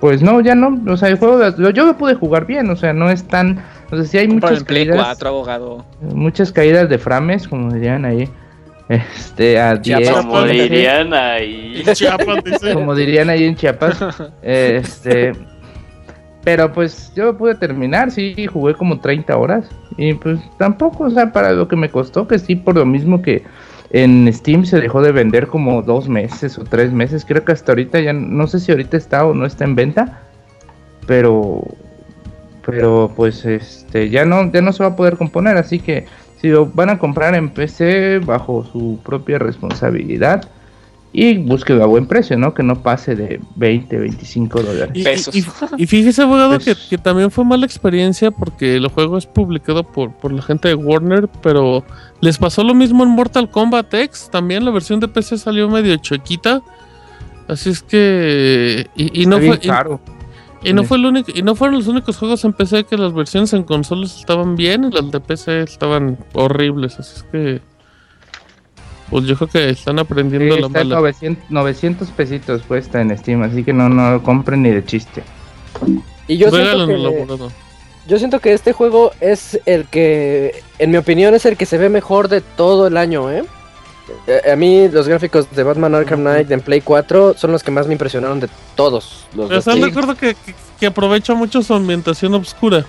pues 0.00 0.22
no, 0.22 0.40
ya 0.40 0.54
no, 0.54 0.80
o 0.90 0.96
sea, 0.96 1.08
el 1.08 1.18
juego 1.18 1.40
yo 1.72 1.86
lo 1.86 1.96
pude 1.96 2.14
jugar 2.14 2.46
bien, 2.46 2.70
o 2.70 2.76
sea, 2.76 2.92
no 2.92 3.10
es 3.10 3.26
tan, 3.26 3.62
o 3.90 3.96
sea, 3.96 4.04
sí 4.04 4.18
hay 4.18 4.28
muchas 4.28 4.64
caídas, 4.64 5.22
abogado. 5.22 5.84
muchas 6.00 6.52
caídas 6.52 6.88
de 6.88 6.98
frames, 6.98 7.48
como 7.48 7.72
dirían 7.72 8.04
ahí. 8.04 8.28
Este, 8.88 9.60
a 9.60 9.74
10. 9.76 10.10
Como 10.12 10.44
dirían 10.44 11.12
ahí. 11.12 11.84
Como 12.72 12.94
dirían 12.94 13.28
ahí 13.28 13.44
en 13.44 13.54
Chiapas. 13.54 14.02
Este, 14.42 15.34
pero 16.48 16.72
pues 16.72 17.12
yo 17.14 17.36
pude 17.36 17.54
terminar, 17.56 18.10
sí, 18.10 18.46
jugué 18.46 18.72
como 18.72 19.00
30 19.00 19.36
horas. 19.36 19.68
Y 19.98 20.14
pues 20.14 20.40
tampoco, 20.56 21.04
o 21.04 21.10
sea, 21.10 21.30
para 21.30 21.52
lo 21.52 21.68
que 21.68 21.76
me 21.76 21.90
costó, 21.90 22.26
que 22.26 22.38
sí, 22.38 22.56
por 22.56 22.74
lo 22.74 22.86
mismo 22.86 23.20
que 23.20 23.44
en 23.90 24.32
Steam 24.32 24.64
se 24.64 24.80
dejó 24.80 25.02
de 25.02 25.12
vender 25.12 25.48
como 25.48 25.82
dos 25.82 26.08
meses 26.08 26.58
o 26.58 26.64
tres 26.64 26.90
meses. 26.90 27.26
Creo 27.26 27.44
que 27.44 27.52
hasta 27.52 27.72
ahorita 27.72 28.00
ya, 28.00 28.14
no 28.14 28.46
sé 28.46 28.60
si 28.60 28.72
ahorita 28.72 28.96
está 28.96 29.26
o 29.26 29.34
no 29.34 29.44
está 29.44 29.64
en 29.64 29.74
venta. 29.74 30.22
Pero, 31.06 31.64
pero 32.64 33.12
pues 33.14 33.44
este, 33.44 34.08
ya 34.08 34.24
no, 34.24 34.50
ya 34.50 34.62
no 34.62 34.72
se 34.72 34.82
va 34.82 34.88
a 34.88 34.96
poder 34.96 35.18
componer. 35.18 35.58
Así 35.58 35.80
que 35.80 36.06
si 36.40 36.48
lo 36.48 36.64
van 36.64 36.88
a 36.88 36.98
comprar 36.98 37.34
en 37.34 37.50
PC 37.50 38.20
bajo 38.20 38.64
su 38.64 38.98
propia 39.04 39.38
responsabilidad. 39.38 40.48
Y 41.12 41.38
busque 41.38 41.72
a 41.72 41.86
buen 41.86 42.06
precio, 42.06 42.36
¿no? 42.36 42.52
Que 42.54 42.62
no 42.62 42.82
pase 42.82 43.16
de 43.16 43.40
20, 43.56 43.98
25 43.98 44.62
dólares. 44.62 44.90
Y, 44.94 45.02
Pesos. 45.04 45.34
y- 45.34 45.44
y 45.78 45.86
fíjese, 45.86 46.22
abogado, 46.22 46.58
que, 46.58 46.74
que 46.90 46.98
también 46.98 47.30
fue 47.30 47.44
mala 47.44 47.64
experiencia 47.64 48.30
porque 48.30 48.76
el 48.76 48.86
juego 48.88 49.16
es 49.16 49.26
publicado 49.26 49.84
por, 49.84 50.12
por 50.12 50.32
la 50.32 50.42
gente 50.42 50.68
de 50.68 50.74
Warner, 50.74 51.28
pero 51.42 51.82
les 52.20 52.36
pasó 52.38 52.62
lo 52.62 52.74
mismo 52.74 53.02
en 53.04 53.10
Mortal 53.10 53.50
Kombat 53.50 53.92
X. 53.94 54.28
También 54.30 54.64
la 54.64 54.70
versión 54.70 55.00
de 55.00 55.08
PC 55.08 55.38
salió 55.38 55.68
medio 55.68 55.96
choquita. 55.96 56.62
Así 57.48 57.70
es 57.70 57.82
que. 57.82 58.86
Y, 58.94 59.22
y 59.22 59.26
no 59.26 59.38
fue. 59.38 59.58
Y 60.62 60.72
no 60.72 60.82
fue 60.84 60.96
el 60.98 61.06
único, 61.06 61.30
y 61.32 61.42
no 61.42 61.54
fueron 61.54 61.76
los 61.76 61.86
únicos 61.86 62.16
juegos 62.18 62.44
en 62.44 62.52
PC 62.52 62.82
que 62.84 62.96
las 62.98 63.14
versiones 63.14 63.52
en 63.52 63.62
consolas 63.62 64.18
estaban 64.18 64.56
bien 64.56 64.82
y 64.84 64.90
las 64.90 65.08
de 65.12 65.20
PC 65.20 65.62
estaban 65.62 66.18
horribles, 66.34 66.98
así 66.98 67.12
es 67.18 67.22
que 67.30 67.60
pues 69.10 69.24
yo 69.24 69.34
creo 69.36 69.48
que 69.48 69.70
están 69.70 69.98
aprendiendo 69.98 70.54
Sí, 70.54 70.60
la 70.60 70.66
está 70.66 70.80
en 70.80 70.88
mala. 70.88 71.00
900, 71.00 71.50
900 71.50 72.08
pesitos 72.10 72.62
cuesta 72.62 73.00
en 73.00 73.16
Steam, 73.16 73.42
así 73.42 73.64
que 73.64 73.72
no, 73.72 73.88
no 73.88 74.12
lo 74.12 74.22
compren 74.22 74.62
ni 74.62 74.70
de 74.70 74.84
chiste. 74.84 75.22
Y 76.26 76.36
yo 76.36 76.50
siento, 76.50 76.86
que, 76.86 77.26
yo 78.06 78.18
siento 78.18 78.40
que 78.40 78.52
este 78.52 78.72
juego 78.72 79.12
es 79.20 79.58
el 79.66 79.86
que, 79.86 80.62
en 80.78 80.90
mi 80.90 80.96
opinión, 80.98 81.34
es 81.34 81.46
el 81.46 81.56
que 81.56 81.66
se 81.66 81.78
ve 81.78 81.88
mejor 81.88 82.28
de 82.28 82.40
todo 82.42 82.86
el 82.86 82.96
año, 82.96 83.30
¿eh? 83.30 83.44
Eh, 84.26 84.50
A 84.52 84.56
mí 84.56 84.88
los 84.88 85.06
gráficos 85.08 85.50
de 85.50 85.62
Batman 85.62 85.94
Arkham 85.94 86.20
Knight 86.20 86.50
en 86.50 86.60
Play 86.60 86.80
4 86.80 87.34
son 87.36 87.52
los 87.52 87.62
que 87.62 87.70
más 87.70 87.86
me 87.86 87.92
impresionaron 87.92 88.40
de 88.40 88.48
todos 88.74 89.26
los 89.34 89.50
¿Están 89.50 89.80
de 89.80 89.86
acuerdo 89.88 90.14
que, 90.14 90.34
que, 90.34 90.54
que 90.80 90.86
aprovecha 90.86 91.34
mucho 91.34 91.62
su 91.62 91.74
ambientación 91.74 92.34
oscura? 92.34 92.84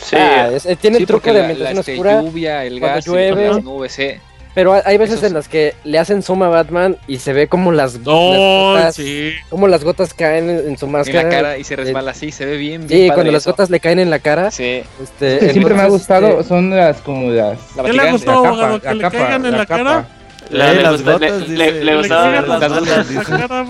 Sí, 0.00 0.16
Ah, 0.18 0.50
es- 0.52 0.66
eh, 0.66 0.76
tiene 0.76 0.98
Sí, 0.98 1.06
truco 1.06 1.26
de 1.28 1.32
la, 1.34 1.38
la, 1.38 1.44
ambientación 1.44 1.78
este, 1.78 1.92
oscura, 1.92 2.22
lluvia, 2.22 2.64
el 2.64 2.80
gas, 2.80 3.06
llueve. 3.06 3.48
las 3.48 3.62
nubes, 3.62 3.98
eh. 4.00 4.20
Pero 4.54 4.72
hay- 4.84 4.98
veces 4.98 5.16
Eso 5.16 5.26
en 5.26 5.30
sí. 5.30 5.34
las 5.34 5.48
que 5.48 5.74
le 5.84 5.98
hacen 5.98 6.22
zoom 6.22 6.42
a 6.44 6.48
Batman 6.48 6.96
y 7.08 7.18
se 7.18 7.32
ve 7.32 7.48
como 7.48 7.72
las, 7.72 7.98
¡Oh, 8.04 8.74
las 8.74 8.84
gotas, 8.84 8.94
sí! 8.96 9.32
como 9.50 9.68
las 9.68 9.84
gotas 9.84 10.14
caen 10.14 10.48
en, 10.48 10.68
en 10.68 10.78
su 10.78 10.86
en 10.86 10.92
máscara. 10.92 11.22
la 11.24 11.28
cara 11.28 11.58
y 11.58 11.64
se 11.64 11.76
resbala 11.76 12.12
así, 12.12 12.30
se 12.30 12.44
ve 12.46 12.56
bien, 12.56 12.86
bien 12.86 12.88
Sí, 12.88 13.06
padre 13.08 13.14
cuando 13.14 13.32
las 13.32 13.42
eso. 13.42 13.50
gotas 13.50 13.70
le 13.70 13.80
caen 13.80 13.98
en 13.98 14.10
la 14.10 14.18
cara. 14.20 14.50
Sí, 14.50 14.82
Este, 15.02 15.38
que 15.38 15.50
siempre 15.50 15.74
me 15.74 15.80
ha 15.80 15.84
entonces, 15.84 15.90
gustado 15.90 16.28
este, 16.28 16.44
son 16.44 16.70
las 16.70 16.98
como 17.02 17.30
las 17.30 17.58
la 17.76 17.82
¿Qué 17.82 17.92
le 17.92 17.98
Vaticana. 17.98 18.12
gustó, 18.12 18.30
la 18.30 18.36
abogado? 18.48 18.80
capa, 18.80 18.88
¿Que 18.90 18.94
le 18.94 19.10
caigan 19.10 19.46
en 19.46 19.56
la 19.58 19.66
cara? 19.66 19.84
La- 19.84 20.00
Eh, 20.00 20.23
le 20.58 20.82
las 20.82 20.92
gusta- 20.92 21.12
gotas, 21.12 21.30
le- 21.30 21.38
dice- 21.40 21.56
le- 21.72 21.84
le 21.84 21.96
gustaba 21.96 22.22
caigan 22.24 22.48
las 22.48 22.60
las 22.60 22.70
gotas. 22.70 22.80
gotas 22.80 23.08
dice. 23.08 23.32
gotas 23.32 23.68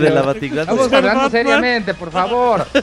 de 0.00 0.10
la 0.10 0.22
Vaticana. 0.22 0.60
Estamos 0.62 0.92
hablando 0.92 1.30
seriamente, 1.30 1.94
por 1.94 2.10
favor. 2.10 2.66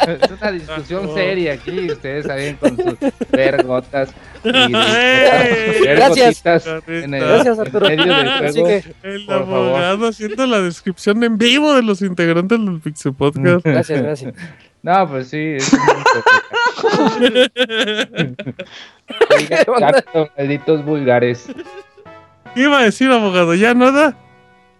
Es 0.00 0.30
una 0.30 0.50
discusión 0.52 1.06
No. 1.06 1.14
seria 1.14 1.52
aquí. 1.52 1.90
Ustedes 1.90 2.24
saben 2.26 2.56
con 2.56 2.74
sus 2.76 2.96
vergotas. 3.30 4.08
Y 4.42 4.48
¡Ey! 4.74 5.80
Gracias. 5.84 6.42
en 6.86 7.14
el, 7.14 7.22
Gracias, 7.24 7.58
Arturo. 7.58 7.86
en 7.88 7.98
medio 7.98 8.16
del 8.16 8.52
juego. 8.52 8.66
que, 8.66 8.84
El 9.02 9.26
Por 9.26 9.38
favor. 9.40 9.58
abogado 9.68 10.08
haciendo 10.08 10.46
la 10.46 10.60
descripción 10.62 11.22
en 11.22 11.36
vivo 11.36 11.74
de 11.74 11.82
los 11.82 12.00
integrantes 12.00 12.58
del 12.58 12.80
Pixel 12.80 13.12
Podcast. 13.12 13.60
gracias, 13.64 14.02
gracias. 14.02 14.34
No, 14.82 15.06
pues 15.08 15.28
sí. 15.28 15.56
Es 15.58 15.70
un 15.74 15.78
Exacto, 19.40 20.28
malditos 20.38 20.84
vulgares. 20.84 21.50
¿Qué 22.54 22.62
iba 22.62 22.78
a 22.80 22.84
decir, 22.84 23.10
abogado? 23.10 23.54
¿Ya 23.54 23.74
nada? 23.74 24.16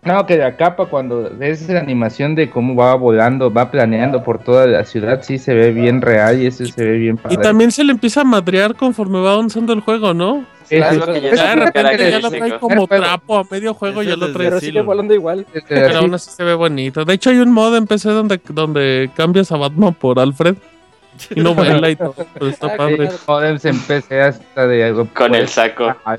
No, 0.03 0.25
que 0.25 0.39
la 0.39 0.57
capa 0.57 0.87
cuando 0.87 1.31
ves 1.37 1.69
la 1.69 1.81
animación 1.81 2.35
de 2.35 2.49
cómo 2.49 2.75
va 2.75 2.95
volando, 2.95 3.53
va 3.53 3.71
planeando 3.71 4.25
por 4.25 4.43
toda 4.43 4.67
la 4.67 4.85
ciudad, 4.85 5.21
sí 5.23 5.37
se 5.37 5.53
ve 5.53 5.73
bien 5.73 6.01
real 6.01 6.41
y 6.41 6.47
eso 6.47 6.65
se 6.65 6.85
ve 6.85 6.97
bien 6.97 7.19
padre. 7.19 7.35
Y 7.35 7.43
también 7.43 7.71
se 7.71 7.85
le 7.85 7.93
empieza 7.93 8.23
a 8.23 8.25
madrear 8.25 8.75
conforme 8.75 9.21
va 9.21 9.35
avanzando 9.35 9.75
el 9.75 9.81
juego, 9.81 10.15
¿no? 10.15 10.47
Sí, 10.65 10.77
Claro, 10.77 10.95
sí, 10.95 10.99
lo 11.01 11.07
que 11.13 11.21
sí. 11.21 11.27
ya 11.27 11.35
Ya 11.35 11.51
de 11.51 11.65
repente 11.67 12.11
ya 12.13 12.19
lo 12.19 12.31
trae 12.31 12.59
como 12.59 12.87
trapo 12.87 13.39
a 13.39 13.45
medio 13.51 13.75
juego, 13.75 14.03
ya 14.03 14.17
lo 14.17 14.33
trae. 14.33 14.49
Pero 14.49 14.61
sigue 14.61 14.81
volando 14.81 15.13
igual. 15.13 15.45
Pero 15.69 15.99
aún 15.99 16.15
así 16.15 16.31
se 16.31 16.45
ve 16.45 16.55
bonito. 16.55 17.05
De 17.05 17.13
hecho, 17.13 17.29
hay 17.29 17.37
un 17.37 17.53
mod 17.53 17.77
en 17.77 17.87
PC 17.87 18.09
donde, 18.09 18.41
donde 18.49 19.11
cambias 19.15 19.53
a 19.53 19.59
Batman 19.59 19.93
por 19.93 20.19
Alfred 20.19 20.57
y 21.35 21.41
no 21.41 21.55
vuela 21.55 21.91
y 21.91 21.97
todo. 21.97 22.15
Pero 22.35 22.47
está 22.49 22.69
Ah, 22.69 22.77
padre. 22.77 23.09
modems 23.27 23.65
en 23.65 23.79
PC 23.81 24.21
hasta 24.21 24.67
de 24.67 25.07
Con 25.15 25.35
el 25.35 25.49
saco. 25.49 25.95
Ah, 26.05 26.17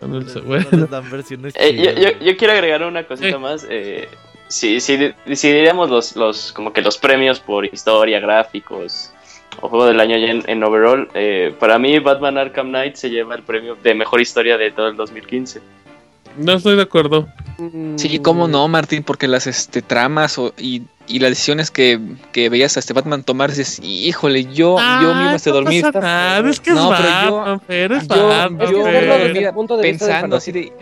Con 0.00 0.14
el- 0.14 0.42
bueno. 0.42 0.66
versiones 1.10 1.54
Eh, 1.56 1.74
yo, 1.76 1.90
chidas. 1.92 1.96
yo- 2.20 2.24
yo 2.26 2.36
quiero 2.36 2.52
agregar 2.54 2.82
una 2.84 3.04
cosita 3.04 3.38
más. 3.38 3.66
Eh, 3.68 4.08
si, 4.48 4.80
si, 4.80 5.12
si 5.32 5.52
diríamos 5.52 5.90
los, 5.90 6.16
los, 6.16 6.52
como 6.52 6.72
que 6.72 6.82
los 6.82 6.98
premios 6.98 7.40
por 7.40 7.64
historia, 7.64 8.20
gráficos 8.20 9.10
o 9.60 9.68
juego 9.68 9.86
del 9.86 10.00
año 10.00 10.16
en, 10.16 10.42
en 10.46 10.62
overall, 10.64 11.08
eh, 11.14 11.54
para 11.58 11.78
mí 11.78 11.98
Batman 12.00 12.38
Arkham 12.38 12.68
Knight 12.68 12.96
se 12.96 13.08
lleva 13.08 13.34
el 13.36 13.42
premio 13.42 13.76
de 13.82 13.94
mejor 13.94 14.20
historia 14.20 14.58
de 14.58 14.70
todo 14.72 14.88
el 14.88 14.96
2015. 14.96 15.60
No 16.36 16.52
estoy 16.54 16.76
de 16.76 16.82
acuerdo. 16.82 17.28
Sí, 17.96 18.18
cómo 18.18 18.48
no, 18.48 18.66
Martín, 18.68 19.02
porque 19.04 19.28
las 19.28 19.46
este, 19.46 19.80
tramas 19.82 20.36
o, 20.38 20.52
y, 20.58 20.82
y 21.06 21.20
las 21.20 21.30
decisiones 21.30 21.70
que, 21.70 22.00
que 22.32 22.48
veías 22.48 22.76
a 22.76 22.80
este 22.80 22.92
Batman 22.92 23.22
tomar, 23.22 23.50
dices, 23.50 23.78
híjole, 23.82 24.44
yo, 24.46 24.76
yo 25.00 25.14
mismo 25.14 25.30
hasta 25.36 25.50
no 25.50 25.56
dormir. 25.56 25.82
pasa 25.82 26.00
nada, 26.00 26.50
es 26.50 26.58
que 26.60 26.70
es 26.70 26.76
No, 26.76 26.90
pero 26.90 27.08
yo- 27.08 27.36
Batman, 27.36 27.60
es 27.70 28.08
yo- 28.08 28.28
Batman, 28.28 28.60
Es 28.62 28.70
es 28.70 28.76
yo- 28.76 28.84
Fer. 28.84 29.32
desde 29.34 29.46
el 29.48 29.54
punto 29.54 29.76
de 29.76 29.90
vista 29.92 30.04
del 30.06 30.12
Pensando 30.14 30.36
así 30.36 30.50
de, 30.52 30.72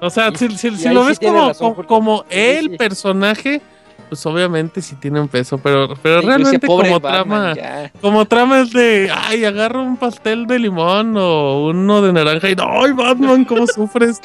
O 0.00 0.10
sea, 0.10 0.28
Y- 0.32 0.36
si, 0.36 0.48
si- 0.58 0.68
y 0.68 0.76
si 0.76 0.88
lo 0.88 1.02
sí 1.02 1.08
ves 1.08 1.18
como, 1.20 1.48
razón, 1.48 1.74
como, 1.74 1.86
como 1.86 2.18
Sí, 2.28 2.36
el 2.36 2.70
sí. 2.72 2.76
personaje, 2.76 3.60
pues 4.08 4.26
obviamente 4.26 4.82
sí 4.82 4.94
tiene 4.96 5.20
un 5.20 5.28
peso, 5.28 5.58
pero, 5.58 5.94
pero 6.02 6.20
yo 6.20 6.26
realmente 6.28 6.66
como 6.66 6.82
Batman, 7.00 7.00
trama, 7.00 7.54
ya. 7.56 7.92
como 8.00 8.24
trama 8.26 8.60
es 8.60 8.72
de, 8.72 9.10
ay, 9.14 9.44
agarro 9.44 9.82
un 9.82 9.96
pastel 9.96 10.46
de 10.46 10.58
limón 10.58 11.14
o 11.16 11.68
uno 11.68 12.02
de 12.02 12.12
naranja 12.12 12.50
y, 12.50 12.56
ay, 12.58 12.92
Batman, 12.92 13.44
¿cómo 13.44 13.66
sufres? 13.68 14.20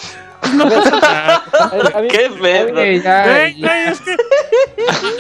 No 0.55 0.65
pasa 0.69 0.99
nada. 0.99 1.43
A- 1.95 2.01
mí- 2.01 2.07
¡Qué 2.07 2.29
pedo! 2.41 2.73
Güey, 2.73 2.97
es 2.97 4.01
que, 4.01 4.15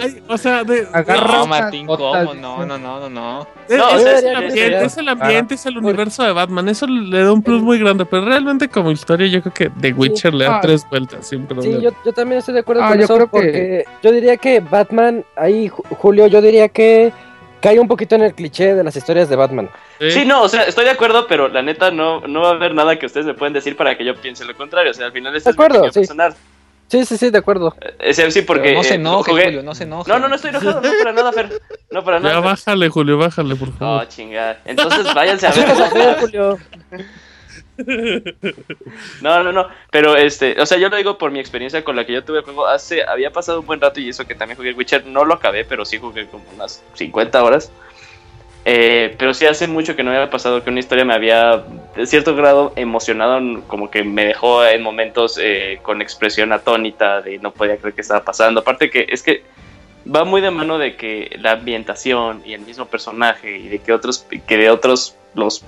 ay, 0.01 0.23
o 0.27 0.37
sea, 0.37 0.63
de, 0.63 0.87
Agarra- 0.93 1.37
No, 1.37 1.47
Martín, 1.47 1.85
¿cómo? 1.87 2.15
No, 2.33 2.65
no, 2.65 2.65
no, 2.65 2.77
no, 2.77 3.09
no. 3.09 3.47
Es, 3.69 3.77
No, 3.77 3.89
es- 3.91 4.05
es 4.05 4.19
sí, 4.21 4.25
el 4.27 4.31
sí, 4.31 4.35
ambiente, 4.35 4.79
sí. 4.79 4.85
es 4.85 4.97
el 4.97 5.09
ambiente, 5.09 5.53
es 5.55 5.65
el 5.65 5.77
universo 5.77 6.23
de 6.23 6.31
Batman. 6.33 6.67
Eso 6.69 6.87
le 6.87 7.23
da 7.23 7.31
un 7.31 7.41
plus 7.41 7.61
muy 7.61 7.79
grande, 7.79 8.05
pero 8.05 8.25
realmente 8.25 8.67
como 8.67 8.91
historia 8.91 9.27
yo 9.27 9.41
creo 9.41 9.53
que 9.53 9.69
The 9.79 9.93
Witcher 9.93 10.33
le 10.33 10.45
da 10.45 10.57
Ah. 10.57 10.61
tres 10.61 10.85
vueltas 10.89 11.27
sin 11.27 11.47
Sí, 11.61 11.79
yo, 11.81 11.91
yo 12.05 12.13
también 12.13 12.39
estoy 12.39 12.53
de 12.55 12.59
acuerdo 12.61 12.83
Ah, 12.83 12.89
con 12.89 12.97
yo 12.97 13.03
eso 13.05 13.15
creo 13.15 13.27
que- 13.27 13.31
porque 13.31 13.85
yo 14.03 14.11
diría 14.11 14.37
que 14.37 14.59
Batman, 14.59 15.23
ahí 15.35 15.69
Ju- 15.69 15.83
Julio, 15.97 16.27
yo 16.27 16.41
diría 16.41 16.67
que 16.69 17.11
cae 17.61 17.79
un 17.79 17.87
poquito 17.87 18.15
en 18.15 18.23
el 18.23 18.33
cliché 18.33 18.75
de 18.75 18.83
las 18.83 18.95
historias 18.95 19.29
de 19.29 19.35
Batman. 19.35 19.69
Sí, 19.99 20.25
no, 20.25 20.41
o 20.43 20.49
sea, 20.49 20.63
estoy 20.63 20.85
de 20.85 20.91
acuerdo, 20.91 21.27
pero 21.27 21.47
la 21.47 21.61
neta 21.61 21.91
no, 21.91 22.21
no 22.27 22.41
va 22.41 22.49
a 22.49 22.53
haber 22.53 22.73
nada 22.73 22.97
que 22.97 23.05
ustedes 23.05 23.25
me 23.25 23.33
pueden 23.33 23.53
decir 23.53 23.77
para 23.77 23.97
que 23.97 24.03
yo 24.03 24.15
piense 24.15 24.43
lo 24.45 24.55
contrario. 24.57 24.91
O 24.91 24.93
sea, 24.93 25.05
al 25.05 25.11
final 25.11 25.35
este 25.35 25.49
De 25.49 25.53
acuerdo, 25.53 25.85
es 25.85 25.95
mi 25.95 26.03
opinión 26.05 26.31
sí. 26.33 26.37
Sí, 26.87 27.05
sí, 27.05 27.17
sí, 27.17 27.29
de 27.29 27.37
acuerdo. 27.37 27.73
Eh, 27.99 28.13
sí, 28.13 28.29
sí, 28.31 28.41
porque 28.41 28.63
Pero 28.63 28.77
no 28.79 28.83
se 28.83 28.91
eh, 28.91 28.95
enoje, 28.95 29.31
jugué- 29.31 29.43
Julio, 29.45 29.63
no 29.63 29.73
se 29.73 29.83
enoje. 29.85 30.11
No, 30.11 30.19
no, 30.19 30.27
no 30.27 30.35
estoy 30.35 30.49
enojado, 30.49 30.81
no 30.81 30.89
para 30.99 31.13
nada, 31.13 31.31
Fer. 31.31 31.61
No 31.89 32.03
para 32.03 32.17
Ya 32.17 32.23
nada. 32.23 32.35
Fer. 32.41 32.43
bájale, 32.43 32.89
Julio, 32.89 33.17
bájale, 33.17 33.55
por 33.55 33.69
No, 33.69 33.77
favor. 33.77 34.07
chingada. 34.09 34.59
Entonces 34.65 35.13
váyanse 35.13 35.47
a 35.47 35.51
ver. 35.51 36.17
Julio. 36.19 36.57
No, 39.21 39.43
no, 39.43 39.51
no. 39.51 39.67
Pero 39.91 40.15
este, 40.15 40.59
o 40.59 40.65
sea, 40.65 40.77
yo 40.77 40.89
lo 40.89 40.97
digo 40.97 41.17
por 41.17 41.31
mi 41.31 41.39
experiencia 41.39 41.83
con 41.83 41.95
la 41.95 42.05
que 42.05 42.13
yo 42.13 42.23
tuve 42.23 42.39
el 42.39 42.43
juego. 42.43 42.67
Hace, 42.67 43.03
había 43.03 43.31
pasado 43.31 43.59
un 43.61 43.65
buen 43.65 43.79
rato 43.79 43.99
y 43.99 44.09
eso 44.09 44.25
que 44.25 44.35
también 44.35 44.57
jugué 44.57 44.73
Witcher. 44.73 45.05
No 45.05 45.25
lo 45.25 45.35
acabé, 45.35 45.65
pero 45.65 45.85
sí 45.85 45.97
jugué 45.97 46.27
como 46.27 46.43
unas 46.55 46.83
50 46.93 47.43
horas. 47.43 47.71
Eh, 48.63 49.15
pero 49.17 49.33
sí 49.33 49.45
hace 49.45 49.67
mucho 49.67 49.95
que 49.95 50.03
no 50.03 50.11
había 50.11 50.29
pasado 50.29 50.63
que 50.63 50.69
una 50.69 50.79
historia 50.79 51.03
me 51.03 51.15
había, 51.15 51.63
de 51.95 52.05
cierto 52.05 52.35
grado, 52.35 52.73
emocionado. 52.75 53.39
Como 53.67 53.89
que 53.89 54.03
me 54.03 54.25
dejó 54.25 54.65
en 54.65 54.81
momentos 54.81 55.39
eh, 55.41 55.79
con 55.81 56.01
expresión 56.01 56.51
atónita 56.51 57.21
de 57.21 57.37
no 57.39 57.51
podía 57.51 57.77
creer 57.77 57.93
que 57.93 58.01
estaba 58.01 58.23
pasando. 58.23 58.61
Aparte 58.61 58.89
que 58.89 59.07
es 59.09 59.23
que 59.23 59.43
va 60.05 60.23
muy 60.23 60.41
de 60.41 60.51
mano 60.51 60.77
de 60.77 60.95
que 60.95 61.37
la 61.39 61.53
ambientación 61.53 62.41
y 62.45 62.53
el 62.53 62.61
mismo 62.61 62.85
personaje 62.85 63.57
y 63.57 63.67
de 63.67 63.79
que 63.79 63.93
otros, 63.93 64.25
que 64.47 64.57
de 64.57 64.69
otros, 64.69 65.15
los 65.35 65.63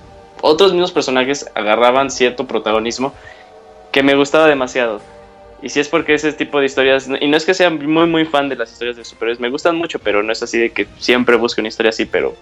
otros 0.46 0.72
mismos 0.72 0.92
personajes 0.92 1.50
agarraban 1.54 2.10
cierto 2.10 2.46
protagonismo 2.46 3.14
que 3.90 4.02
me 4.02 4.14
gustaba 4.14 4.46
demasiado. 4.46 5.00
Y 5.62 5.70
si 5.70 5.80
es 5.80 5.88
porque 5.88 6.12
ese 6.14 6.32
tipo 6.34 6.60
de 6.60 6.66
historias, 6.66 7.08
y 7.20 7.26
no 7.28 7.36
es 7.36 7.46
que 7.46 7.54
sea 7.54 7.70
muy 7.70 8.06
muy 8.06 8.26
fan 8.26 8.50
de 8.50 8.56
las 8.56 8.70
historias 8.70 8.96
de 8.96 9.04
superhéroes, 9.04 9.40
me 9.40 9.48
gustan 9.48 9.76
mucho, 9.76 9.98
pero 9.98 10.22
no 10.22 10.32
es 10.32 10.42
así 10.42 10.58
de 10.58 10.70
que 10.70 10.86
siempre 10.98 11.36
busque 11.36 11.62
una 11.62 11.68
historia 11.68 11.88
así, 11.88 12.04
pero 12.04 12.34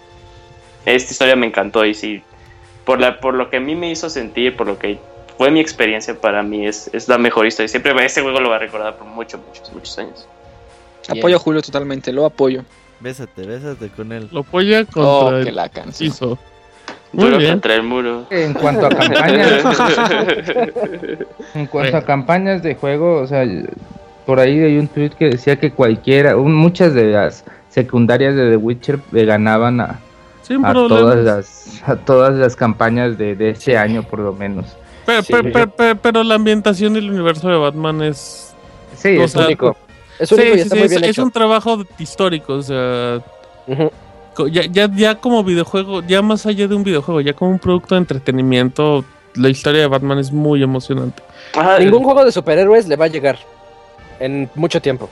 esta 0.85 1.11
historia 1.13 1.37
me 1.37 1.45
encantó 1.47 1.85
y 1.85 1.93
sí, 1.93 2.21
por, 2.83 2.99
la, 2.99 3.21
por 3.21 3.35
lo 3.35 3.49
que 3.49 3.57
a 3.57 3.59
mí 3.61 3.75
me 3.75 3.89
hizo 3.89 4.09
sentir, 4.09 4.57
por 4.57 4.67
lo 4.67 4.77
que 4.77 4.99
fue 5.37 5.49
mi 5.51 5.61
experiencia 5.61 6.19
para 6.19 6.43
mí, 6.43 6.67
es, 6.67 6.89
es 6.93 7.07
la 7.07 7.17
mejor 7.17 7.47
historia. 7.47 7.69
Siempre 7.69 7.93
ese 8.05 8.21
juego 8.21 8.41
lo 8.41 8.49
va 8.49 8.57
a 8.57 8.59
recordar 8.59 8.97
por 8.97 9.07
muchos, 9.07 9.39
muchos, 9.47 9.71
muchos 9.71 9.97
años. 9.97 10.27
Apoyo 11.07 11.37
a 11.37 11.39
Julio 11.39 11.61
totalmente, 11.61 12.11
lo 12.11 12.25
apoyo. 12.25 12.63
Bésate, 12.99 13.45
bésate 13.45 13.87
con 13.89 14.11
él. 14.11 14.27
Lo 14.31 14.41
apoya 14.41 14.85
Oh, 14.95 15.21
contra 15.21 15.43
que 15.43 15.49
el 15.49 15.55
la 15.55 15.69
canción. 15.69 16.09
piso. 16.11 16.37
Muy 17.13 17.25
Duro 17.25 17.37
bien. 17.37 17.51
contra 17.51 17.75
el 17.75 17.83
muro. 17.83 18.25
En 18.31 18.53
cuanto 18.53 18.87
a 18.87 18.89
campañas, 18.89 19.63
en 21.53 21.65
cuanto 21.67 21.97
a 21.97 22.01
campañas 22.01 22.63
de 22.63 22.75
juego, 22.75 23.19
o 23.21 23.27
sea, 23.27 23.45
por 24.25 24.39
ahí 24.39 24.59
hay 24.59 24.77
un 24.77 24.87
tweet 24.87 25.11
que 25.11 25.29
decía 25.29 25.57
que 25.57 25.71
cualquiera, 25.71 26.35
un- 26.37 26.55
muchas 26.55 26.93
de 26.93 27.11
las 27.11 27.43
secundarias 27.69 28.35
de 28.35 28.49
The 28.51 28.57
Witcher 28.57 28.99
le 29.11 29.25
ganaban 29.25 29.79
a, 29.81 29.99
a 30.63 30.73
todas 30.73 31.17
las 31.23 31.81
a 31.85 31.95
todas 31.95 32.33
las 32.35 32.55
campañas 32.55 33.17
de, 33.17 33.35
de 33.35 33.51
ese 33.51 33.77
año 33.77 34.03
por 34.03 34.19
lo 34.19 34.33
menos. 34.33 34.65
Pero, 35.05 35.21
Sí, 35.21 35.33
pero- 35.33 35.51
pero- 35.51 35.71
pero- 35.75 35.95
pero 36.01 36.23
la 36.23 36.35
ambientación 36.35 36.93
del 36.93 37.09
universo 37.11 37.47
de 37.49 37.57
Batman 37.57 38.01
es. 38.03 38.53
Sí, 38.95 39.09
es 39.19 39.31
sea, 39.33 39.45
único. 39.45 39.75
Es 40.19 40.29
Sí, 40.29 40.35
único 40.35 40.49
y 40.49 40.53
sí, 40.55 40.59
está 40.61 40.75
sí, 40.75 40.79
muy 40.79 40.85
es, 40.85 40.91
bien 40.91 41.03
es 41.03 41.09
hecho. 41.11 41.23
un 41.23 41.31
trabajo 41.31 41.83
histórico, 41.99 42.53
o 42.53 42.61
sea, 42.61 43.19
co- 43.67 43.91
ya, 44.51 44.65
ya, 44.65 44.89
ya 44.93 45.15
como 45.15 45.43
videojuego, 45.43 46.01
ya 46.03 46.21
más 46.21 46.45
allá 46.45 46.67
de 46.67 46.75
un 46.75 46.83
videojuego, 46.83 47.21
ya 47.21 47.33
como 47.33 47.51
un 47.51 47.59
producto 47.59 47.95
de 47.95 47.99
entretenimiento, 47.99 49.05
la 49.35 49.49
historia 49.49 49.81
de 49.81 49.87
Batman 49.87 50.19
es 50.19 50.31
muy 50.31 50.63
emocionante. 50.63 51.21
Ajá, 51.55 51.79
Ningún 51.79 52.03
juego 52.03 52.23
de 52.25 52.31
superhéroes 52.31 52.87
le 52.87 52.95
va 52.95 53.05
a 53.05 53.09
llegar 53.09 53.37
en 54.19 54.49
mucho 54.55 54.81
tiempo. 54.81 55.09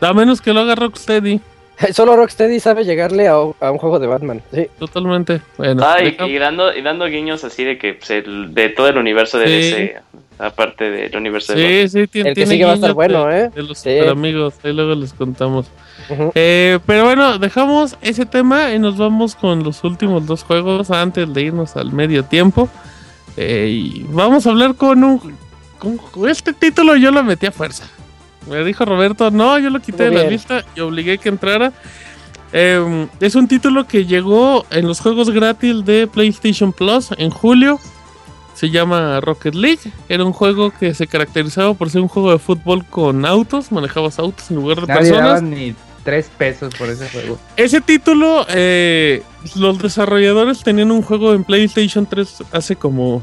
A 0.00 0.12
menos 0.12 0.40
que 0.40 0.52
lo 0.52 0.60
haga 0.60 0.74
Rocksteady, 0.74 1.40
Solo 1.92 2.16
Rocksteady 2.16 2.60
sabe 2.60 2.84
llegarle 2.84 3.28
a, 3.28 3.32
a 3.34 3.70
un 3.70 3.78
juego 3.78 3.98
de 3.98 4.06
Batman. 4.06 4.42
Sí. 4.52 4.66
totalmente. 4.78 5.40
Bueno, 5.56 5.82
Ah, 5.84 5.98
y, 6.02 6.16
y 6.22 6.38
dando, 6.38 6.74
y 6.76 6.82
dando 6.82 7.06
guiños 7.06 7.44
así 7.44 7.64
de 7.64 7.78
que 7.78 7.94
pues, 7.94 8.10
el- 8.10 8.54
de 8.54 8.68
todo 8.70 8.88
el 8.88 8.98
universo 8.98 9.38
de 9.38 9.46
Sí. 9.46 9.52
DC, 9.52 9.96
aparte 10.38 10.90
del 10.90 11.16
universo 11.16 11.52
de 11.54 11.88
sí, 11.88 12.00
sí, 12.00 12.06
tiene, 12.06 12.30
El 12.30 12.34
que 12.34 12.40
tiene 12.42 12.50
sigue 12.52 12.64
va 12.64 12.72
a 12.72 12.74
estar 12.74 12.92
bueno, 12.94 13.26
de, 13.26 13.40
¿eh? 13.40 13.50
de 13.54 13.62
los 13.62 13.78
Sí. 13.78 13.98
amigos, 13.98 14.54
ahí 14.62 14.72
luego 14.72 14.94
les 14.94 15.12
contamos. 15.12 15.66
Ujú. 16.10 16.32
Eh, 16.34 16.78
pero 16.86 17.04
bueno, 17.04 17.38
dejamos 17.38 17.96
ese 18.02 18.24
tema 18.26 18.72
y 18.72 18.78
nos 18.78 18.96
vamos 18.96 19.34
con 19.34 19.62
los 19.64 19.82
últimos 19.84 20.26
dos 20.26 20.44
juegos 20.44 20.90
antes 20.90 21.32
de 21.32 21.42
irnos 21.42 21.76
al 21.76 21.92
medio 21.92 22.24
tiempo. 22.24 22.68
Eh, 23.36 23.68
y 23.70 24.06
vamos 24.08 24.46
a 24.46 24.50
hablar 24.50 24.74
con 24.74 25.04
un... 25.04 25.36
Con, 25.78 26.28
este 26.28 26.52
título 26.52 26.96
yo 26.96 27.12
lo 27.12 27.22
metí 27.22 27.46
a 27.46 27.52
fuerza. 27.52 27.84
Me 28.48 28.64
dijo 28.64 28.84
Roberto, 28.84 29.30
no, 29.30 29.58
yo 29.58 29.70
lo 29.70 29.80
quité 29.80 30.04
Muy 30.04 30.10
de 30.10 30.14
la 30.14 30.20
bien. 30.22 30.32
lista 30.32 30.64
y 30.74 30.80
obligué 30.80 31.18
que 31.18 31.28
entrara. 31.28 31.72
Eh, 32.52 33.06
es 33.20 33.34
un 33.34 33.46
título 33.46 33.86
que 33.86 34.06
llegó 34.06 34.64
en 34.70 34.86
los 34.86 35.00
juegos 35.00 35.30
gratis 35.30 35.84
de 35.84 36.06
PlayStation 36.06 36.72
Plus 36.72 37.08
en 37.18 37.30
julio. 37.30 37.78
Se 38.54 38.70
llama 38.70 39.20
Rocket 39.20 39.54
League. 39.54 39.92
Era 40.08 40.24
un 40.24 40.32
juego 40.32 40.72
que 40.76 40.94
se 40.94 41.06
caracterizaba 41.06 41.74
por 41.74 41.90
ser 41.90 42.00
un 42.00 42.08
juego 42.08 42.32
de 42.32 42.38
fútbol 42.38 42.84
con 42.86 43.24
autos. 43.24 43.70
Manejabas 43.70 44.18
autos 44.18 44.50
en 44.50 44.56
lugar 44.56 44.80
de 44.80 44.86
Nadie 44.86 45.10
personas. 45.12 45.42
ni 45.42 45.74
tres 46.04 46.30
pesos 46.38 46.74
por 46.74 46.88
ese 46.88 47.08
juego. 47.10 47.38
Ese 47.56 47.80
título, 47.82 48.46
eh, 48.48 49.22
los 49.54 49.78
desarrolladores 49.78 50.62
tenían 50.62 50.90
un 50.90 51.02
juego 51.02 51.34
en 51.34 51.44
PlayStation 51.44 52.06
3 52.06 52.44
hace 52.50 52.74
como 52.76 53.22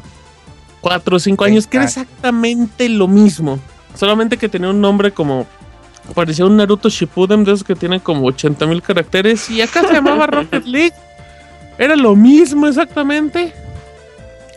4 0.81 1.15
o 1.17 1.19
5 1.19 1.43
años 1.43 1.65
que 1.67 1.77
era 1.77 1.85
exactamente 1.85 2.87
lo 2.89 3.07
mismo. 3.07 3.59
Solamente 3.95 4.37
que 4.37 4.49
tenía 4.49 4.69
un 4.69 4.81
nombre 4.81 5.11
como. 5.11 5.47
Parecía 6.13 6.45
un 6.45 6.57
Naruto 6.57 6.87
Shippuden 6.89 7.43
de 7.43 7.53
esos 7.53 7.63
que 7.63 7.75
tienen 7.75 7.99
como 7.99 8.27
80 8.27 8.67
mil 8.67 8.81
caracteres. 8.81 9.49
Y 9.49 9.61
acá 9.61 9.81
se 9.87 9.93
llamaba 9.93 10.27
Rocket 10.27 10.65
League. 10.65 10.93
Era 11.77 11.95
lo 11.95 12.15
mismo 12.15 12.67
exactamente. 12.67 13.53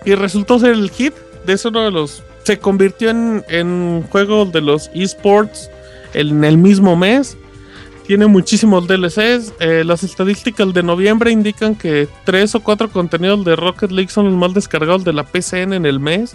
Y 0.05 0.15
resultó 0.15 0.59
ser 0.59 0.73
el 0.73 0.91
hit. 0.91 1.15
De 1.47 1.55
eso 1.55 1.71
uno 1.71 1.85
de 1.85 1.91
los. 1.91 2.23
Se 2.45 2.59
convirtió 2.59 3.11
en, 3.11 3.45
en 3.49 4.05
juego 4.11 4.45
de 4.45 4.61
los 4.61 4.91
esports 4.95 5.71
en 6.15 6.45
el 6.45 6.59
mismo 6.59 6.97
mes. 6.97 7.37
Tiene 8.07 8.27
muchísimos 8.27 8.87
DLCs. 8.87 9.53
eh, 9.61 9.83
las 9.85 10.03
estadísticas 10.03 10.73
de 10.73 10.83
noviembre 10.83 11.31
indican 11.31 11.75
que 11.75 12.09
tres 12.25 12.55
o 12.55 12.61
cuatro 12.61 12.89
contenidos 12.91 13.45
de 13.45 13.55
Rocket 13.55 13.91
League 13.91 14.11
son 14.11 14.27
los 14.27 14.35
más 14.35 14.55
descargados 14.55 15.05
de 15.05 15.13
la 15.13 15.25
PCN 15.25 15.75
en 15.75 15.85
el 15.85 16.01
mes. 16.01 16.35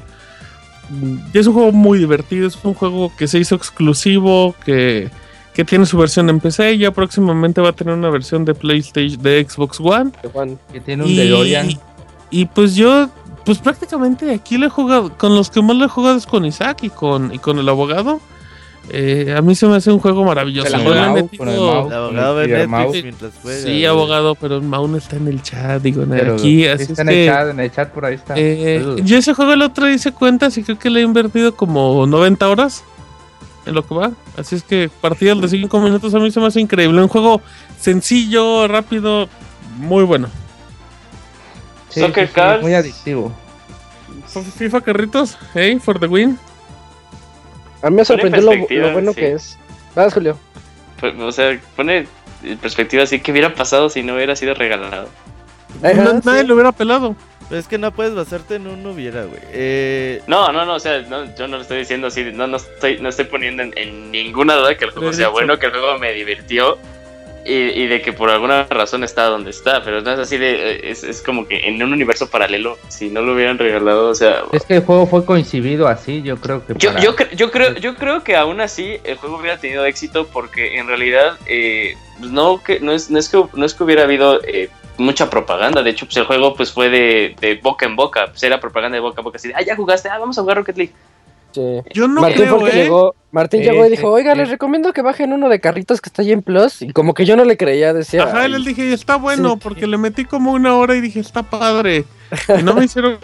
Y 1.34 1.38
es 1.38 1.48
un 1.48 1.54
juego 1.54 1.72
muy 1.72 1.98
divertido. 1.98 2.48
Es 2.48 2.58
un 2.64 2.74
juego 2.74 3.12
que 3.18 3.28
se 3.28 3.40
hizo 3.40 3.56
exclusivo. 3.56 4.56
Que, 4.66 5.10
que 5.54 5.64
tiene 5.64 5.86
su 5.86 5.98
versión 5.98 6.30
en 6.30 6.40
PC. 6.40 6.74
Y 6.74 6.78
ya 6.80 6.92
próximamente 6.92 7.62
va 7.62 7.70
a 7.70 7.74
tener 7.74 7.94
una 7.94 8.10
versión 8.10 8.46
de 8.46 8.54
PlayStation, 8.54 9.22
de 9.22 9.46
Xbox 9.48 9.80
One. 9.80 10.12
Juan. 10.32 10.60
Que 10.72 10.80
tiene 10.80 11.04
un 11.04 11.16
DeLorean. 11.16 11.70
y 12.32 12.46
pues 12.46 12.76
yo, 12.76 13.10
pues 13.46 13.60
prácticamente 13.60 14.34
aquí 14.34 14.58
le 14.58 14.68
he 14.68 14.70
jugado, 14.70 15.16
con 15.18 15.36
los 15.36 15.50
que 15.50 15.62
más 15.62 15.76
le 15.76 15.86
he 15.86 15.90
jugado 15.90 16.18
es 16.18 16.26
con 16.26 16.46
Isaac 16.46 16.84
y 16.84 16.90
con, 16.90 17.34
y 17.34 17.40
con 17.40 17.60
el 17.60 17.70
abogado. 17.70 18.20
Eh, 18.90 19.34
a 19.38 19.42
mí 19.42 19.56
se 19.56 19.66
me 19.66 19.78
hace 19.78 19.92
un 19.92 20.00
juego 20.00 20.26
maravilloso. 20.26 20.68
El 20.76 20.84
metido- 20.84 21.38
con 21.38 21.48
el 21.50 21.58
Mau. 21.58 21.88
El 21.88 21.94
abogado 21.94 22.42
el 22.42 22.50
Netflix 22.50 22.70
Mau. 22.70 22.92
mientras 22.92 23.34
juega. 23.42 23.62
Sí, 23.62 23.86
abogado, 23.86 24.36
pero 24.36 24.62
Maun 24.62 24.96
está 24.98 25.16
en 25.16 25.28
el 25.30 25.42
chat, 25.42 25.82
digo, 25.82 26.04
Pero 26.10 26.34
aquí, 26.36 26.68
así 26.68 26.84
está 26.84 26.94
es 26.94 27.00
en 27.00 27.10
el 27.10 27.14
que... 27.16 27.26
chat, 27.28 27.50
en 27.50 27.60
el 27.62 27.72
chat 27.72 27.90
por 27.92 28.06
ahí 28.06 28.16
está. 28.16 28.34
eh, 28.38 28.96
yo 29.04 29.18
ese 29.18 29.34
juego 29.34 29.54
el 29.54 29.62
otro 29.62 29.90
hice 29.90 30.12
cuentas 30.12 30.58
y 30.58 30.64
creo 30.64 30.78
que 30.78 30.90
le 30.90 31.00
he 31.00 31.04
invertido 31.04 31.56
como 31.56 32.06
90 32.06 32.50
horas 32.50 32.84
en 33.66 33.74
lo 33.74 33.88
que 33.88 33.96
va. 33.96 34.12
Así 34.38 34.56
es 34.56 34.64
que 34.64 34.90
partidas 35.00 35.40
de 35.40 35.48
5 35.48 35.80
minutos 35.80 36.14
a 36.14 36.20
mí 36.20 36.30
se 36.30 36.42
me 36.42 36.48
hace 36.48 36.60
increíble. 36.60 37.02
Un 37.02 37.08
juego 37.08 37.42
sencillo, 37.80 38.68
rápido, 38.68 39.30
muy 39.78 40.04
bueno. 40.04 40.28
Sí, 41.90 42.02
Soccer 42.02 42.26
sí, 42.28 42.34
sí, 42.34 42.36
Cars. 42.36 42.62
muy 42.62 42.74
adictivo. 42.74 43.32
FIFA 44.58 44.82
Carritos, 44.82 45.38
hey, 45.54 45.80
for 45.80 46.00
the 46.00 46.08
win. 46.08 46.38
A 47.84 47.90
mí 47.90 47.98
me 47.98 48.06
sorprendió 48.06 48.42
lo, 48.42 48.54
lo 48.56 48.92
bueno 48.94 49.12
sí. 49.14 49.20
que 49.20 49.32
es. 49.34 49.58
Vas, 49.96 50.14
Julio. 50.14 50.38
Pues, 51.00 51.14
o 51.20 51.32
sea, 51.32 51.60
pone 51.76 52.08
en 52.44 52.58
perspectiva 52.58 53.04
así 53.04 53.20
que 53.20 53.32
hubiera 53.32 53.54
pasado 53.54 53.90
si 53.90 54.02
no 54.04 54.16
hubiera 54.16 54.36
sido 54.36 54.54
regalado. 54.56 55.08
Ajá, 55.84 55.94
No- 55.94 56.22
nadie 56.24 56.42
sí. 56.42 56.48
lo 56.48 56.54
hubiera 56.56 56.72
pelado. 56.72 57.16
Pero 57.50 57.60
es 57.60 57.68
que 57.68 57.78
no 57.78 57.92
puedes 57.92 58.16
basarte 58.16 58.56
en 58.56 58.68
un 58.68 58.86
hubiera, 58.86 59.26
güey. 59.26 59.42
Eh, 59.52 60.22
No, 60.28 60.52
no, 60.54 60.66
no, 60.66 60.76
o 60.76 60.80
sea, 60.80 61.02
no, 61.02 61.36
yo 61.36 61.48
no 61.48 61.58
lo 61.58 61.62
estoy 61.62 61.80
diciendo 61.80 62.08
así, 62.08 62.24
no, 62.34 62.48
no 62.48 62.56
estoy, 62.58 63.00
no 63.00 63.10
estoy 63.10 63.26
poniendo 63.26 63.64
en, 63.64 63.74
en 63.76 64.12
ninguna 64.12 64.56
duda 64.56 64.78
que 64.78 64.86
el 64.86 64.92
juego 64.92 65.12
sea 65.12 65.26
dicho. 65.28 65.32
bueno, 65.34 65.60
que 65.60 65.66
el 65.66 65.72
juego 65.74 66.00
me 66.00 66.14
divirtió 66.14 66.78
y, 67.46 67.54
y 67.54 67.88
de 67.88 68.02
que 68.02 68.14
por 68.14 68.30
alguna 68.30 68.64
razón 68.70 69.04
está 69.04 69.26
donde 69.26 69.50
está, 69.52 69.84
pero 69.84 70.02
no 70.02 70.12
es 70.14 70.20
así 70.20 70.38
de, 70.38 70.72
eh, 70.72 70.92
es, 70.92 71.04
es 71.04 71.22
como 71.22 71.48
que 71.48 71.68
en 71.68 71.82
un 71.84 71.92
universo 71.94 72.30
paralelo, 72.30 72.78
si 72.88 73.10
no 73.10 73.22
lo 73.22 73.34
hubieran 73.34 73.58
regalado, 73.58 74.08
o 74.10 74.16
sea, 74.16 74.44
Es 74.52 74.64
que 74.66 74.76
el 74.78 74.84
juego 74.86 75.06
fue 75.08 75.26
coincidido 75.26 75.88
así, 75.88 76.22
yo 76.22 76.38
creo 76.38 76.66
que 76.66 76.74
yo, 76.78 76.90
para- 76.92 77.02
yo, 77.04 77.16
cre- 77.16 77.36
yo 77.36 77.52
creo, 77.52 77.74
yo 77.76 77.96
creo 77.96 78.24
que 78.24 78.36
aún 78.36 78.62
así 78.62 78.98
el 79.04 79.18
juego 79.18 79.38
hubiera 79.38 79.58
tenido 79.58 79.86
éxito 79.86 80.28
porque 80.28 80.78
en 80.78 80.88
realidad 80.88 81.38
eh, 81.46 81.96
no, 82.20 82.62
que, 82.64 82.80
no, 82.80 82.92
es, 82.94 83.10
no, 83.10 83.20
es 83.20 83.28
que, 83.30 83.44
no 83.54 83.66
es 83.66 83.74
que 83.74 83.84
hubiera 83.84 84.04
habido 84.04 84.40
eh, 84.44 84.70
mucha 84.98 85.30
propaganda, 85.30 85.82
de 85.84 85.90
hecho 85.90 86.06
pues 86.06 86.18
el 86.18 86.26
juego 86.26 86.56
pues 86.56 86.72
fue 86.72 86.90
de, 86.90 87.36
de 87.42 87.56
boca 87.56 87.86
en 87.86 87.96
boca, 87.96 88.28
pues 88.28 88.44
era 88.44 88.60
propaganda 88.60 88.96
de 88.96 89.02
boca 89.02 89.20
en 89.22 89.26
boca, 89.26 89.38
así 89.38 89.48
de, 89.50 89.56
ah, 89.56 89.62
ya 89.62 89.76
jugaste, 89.76 90.08
ah, 90.10 90.18
vamos 90.20 90.38
a 90.38 90.42
jugar 90.42 90.58
Rocket 90.58 90.78
League. 90.78 90.94
Sí. 91.54 91.62
Yo 91.94 92.08
no 92.08 92.22
Martín 92.22 92.44
creo, 92.46 92.68
eh. 92.68 92.72
llegó, 92.74 93.16
Martín 93.32 93.62
llegó 93.62 93.86
y 93.86 93.90
dijo, 93.90 94.10
oiga, 94.12 94.36
les 94.36 94.50
recomiendo 94.50 94.92
que 94.94 95.02
bajen 95.02 95.34
uno 95.34 95.50
de 95.50 95.60
carritos 95.60 96.02
que 96.02 96.10
está 96.10 96.22
ahí 96.22 96.32
en 96.32 96.42
Plus. 96.42 96.82
Y 96.82 96.92
como 96.92 97.14
que 97.14 97.26
yo 97.26 97.36
no 97.36 97.46
le 97.46 97.58
creía, 97.58 97.94
decía. 97.94 98.24
Ajá, 98.24 98.42
"Ay, 98.44 98.52
les 98.52 98.66
dije, 98.66 98.92
está 98.94 99.16
bueno, 99.18 99.54
Sí. 99.54 99.60
porque 99.64 99.88
le 99.88 99.98
metí 99.98 100.26
como 100.26 100.52
una 100.52 100.76
hora 100.76 100.96
y 100.96 101.02
dije, 101.02 101.20
está 101.20 101.44
padre. 101.44 102.06
Y 102.60 102.64
no 102.64 102.74
me 102.74 102.86
hicieron 102.86 103.18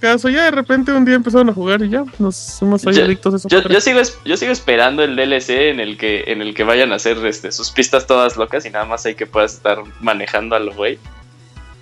caso. 0.00 0.28
Ya 0.28 0.44
de 0.44 0.50
repente 0.52 0.92
un 0.92 1.04
día 1.04 1.16
empezaron 1.16 1.48
a 1.50 1.52
jugar 1.52 1.82
y 1.82 1.88
ya 1.88 2.04
nos 2.20 2.56
fuimos 2.60 2.86
ahí 2.86 2.94
Yo- 2.94 3.04
adictos 3.04 3.34
a 3.34 3.36
esa 3.38 3.48
Yo, 3.48 3.60
yo 3.62 3.80
sigo 3.80 4.00
yo 4.24 4.36
sigo 4.36 4.52
esperando 4.52 5.02
el 5.02 5.16
DLC 5.16 5.70
en 5.70 5.80
el 5.80 5.96
que 5.96 6.24
en 6.28 6.42
el 6.42 6.54
que 6.54 6.62
vayan 6.62 6.92
a 6.92 6.96
hacer 6.96 7.16
este, 7.26 7.50
sus 7.50 7.72
pistas 7.72 8.06
todas 8.06 8.36
locas 8.36 8.64
y 8.66 8.70
nada 8.70 8.84
más 8.84 9.04
hay 9.06 9.16
que 9.16 9.26
puedas 9.26 9.54
estar 9.54 9.78
manejando 10.00 10.54
a 10.54 10.60
lo 10.60 10.72
güey. 10.74 10.98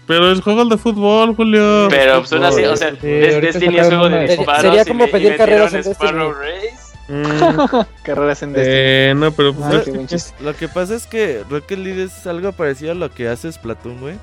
Pero 0.09 0.33
el 0.33 0.41
juego 0.41 0.65
de 0.65 0.77
fútbol, 0.79 1.37
Julio. 1.37 1.87
Pero 1.91 2.19
pues 2.21 2.33
aún 2.33 2.45
así, 2.45 2.65
o 2.65 2.77
sea, 2.77 2.91
Sí, 2.93 3.07
Destiny 3.07 3.79
es 3.79 3.87
juego 3.87 4.07
una 4.07 4.17
de 4.21 4.37
disparos. 4.37 4.63
Sería 4.63 4.85
como 4.85 5.05
y 5.07 5.11
pedir 5.11 5.37
carreras 5.37 5.75
en 5.75 5.85
Sparrow 5.85 6.33
Race. 6.33 6.89
Mm, 7.09 7.85
Carreras 8.03 8.43
en 8.43 8.53
Destiny. 8.55 8.75
eh, 8.77 9.15
no, 9.17 9.31
pero 9.33 9.55
pues, 9.55 10.13
es. 10.13 10.35
Lo 10.41 10.57
que 10.57 10.67
pasa 10.69 10.95
es 10.95 11.07
que 11.07 11.45
Rocket 11.49 11.79
League 11.79 12.03
es 12.05 12.27
algo 12.27 12.51
parecido 12.53 12.93
a 12.93 12.95
lo 12.95 13.11
que 13.11 13.29
hace 13.29 13.53
Splatoon, 13.53 14.01
güey. 14.01 14.17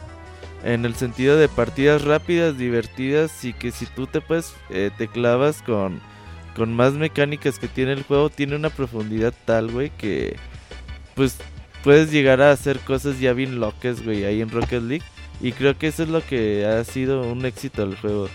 En 0.63 0.83
el 0.86 0.95
sentido 0.95 1.38
de 1.38 1.47
partidas 1.47 2.03
rápidas, 2.03 2.57
divertidas 2.57 3.45
y 3.45 3.53
que 3.53 3.71
si 3.71 3.86
tú 3.86 4.07
te 4.07 4.19
puedes, 4.21 4.55
eh, 4.71 4.89
te 4.97 5.07
clavas 5.07 5.61
con, 5.61 6.01
con 6.55 6.73
más 6.73 6.93
mecánicas 6.93 7.59
que 7.59 7.67
tiene 7.67 7.93
el 7.93 8.01
juego, 8.01 8.31
tiene 8.31 8.55
una 8.55 8.71
profundidad 8.71 9.33
tal, 9.45 9.69
güey, 9.71 9.91
que 9.91 10.36
pues 11.13 11.38
puedes 11.83 12.11
llegar 12.11 12.41
a 12.41 12.49
hacer 12.51 12.79
cosas 12.79 13.19
ya 13.19 13.33
bien 13.33 13.59
locas, 13.59 14.03
güey, 14.03 14.25
ahí 14.25 14.41
en 14.41 14.49
Rocket 14.49 14.81
League. 14.81 15.05
Y 15.41 15.51
creo 15.51 15.77
que 15.77 15.88
eso 15.88 16.03
es 16.03 16.09
lo 16.09 16.21
que 16.25 16.65
ha 16.65 16.83
sido 16.83 17.21
un 17.21 17.45
éxito 17.45 17.86
del 17.86 17.97
juego. 17.97 18.29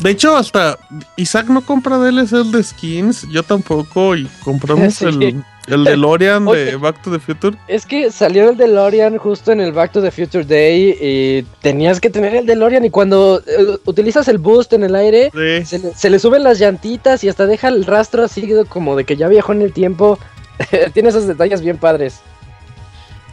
De 0.00 0.10
hecho, 0.10 0.36
hasta 0.36 0.78
Isaac 1.16 1.46
no 1.48 1.64
compra 1.64 1.96
DLCs 1.96 2.52
de 2.52 2.62
skins, 2.62 3.26
yo 3.32 3.42
tampoco, 3.42 4.14
y 4.14 4.26
compramos 4.44 4.94
Sí. 4.98 5.06
el, 5.06 5.42
el 5.68 5.84
DeLorean 5.84 6.44
de 6.44 6.50
Oye. 6.50 6.76
Back 6.76 7.00
to 7.02 7.10
the 7.10 7.18
Future. 7.18 7.56
Es 7.66 7.86
que 7.86 8.10
salió 8.12 8.50
el 8.50 8.58
DeLorean 8.58 9.16
justo 9.16 9.52
en 9.52 9.60
el 9.62 9.72
Back 9.72 9.92
to 9.92 10.02
the 10.02 10.10
Future 10.10 10.44
Day 10.44 10.96
y 11.00 11.42
tenías 11.62 11.98
que 11.98 12.10
tener 12.10 12.34
el 12.36 12.44
DeLorean 12.44 12.84
y 12.84 12.90
cuando 12.90 13.40
eh, 13.46 13.78
utilizas 13.86 14.28
el 14.28 14.36
boost 14.36 14.74
en 14.74 14.84
el 14.84 14.94
aire 14.94 15.30
Sí. 15.32 15.64
se 15.64 15.78
le, 15.78 15.94
se 15.94 16.10
le 16.10 16.18
suben 16.18 16.44
las 16.44 16.58
llantitas 16.58 17.24
y 17.24 17.30
hasta 17.30 17.46
deja 17.46 17.68
el 17.68 17.86
rastro 17.86 18.22
así 18.24 18.46
como 18.68 18.96
de 18.96 19.04
que 19.04 19.16
ya 19.16 19.28
viajó 19.28 19.52
en 19.54 19.62
el 19.62 19.72
tiempo. 19.72 20.18
Tiene 20.92 21.08
esos 21.08 21.26
detalles 21.26 21.62
bien 21.62 21.78
padres. 21.78 22.20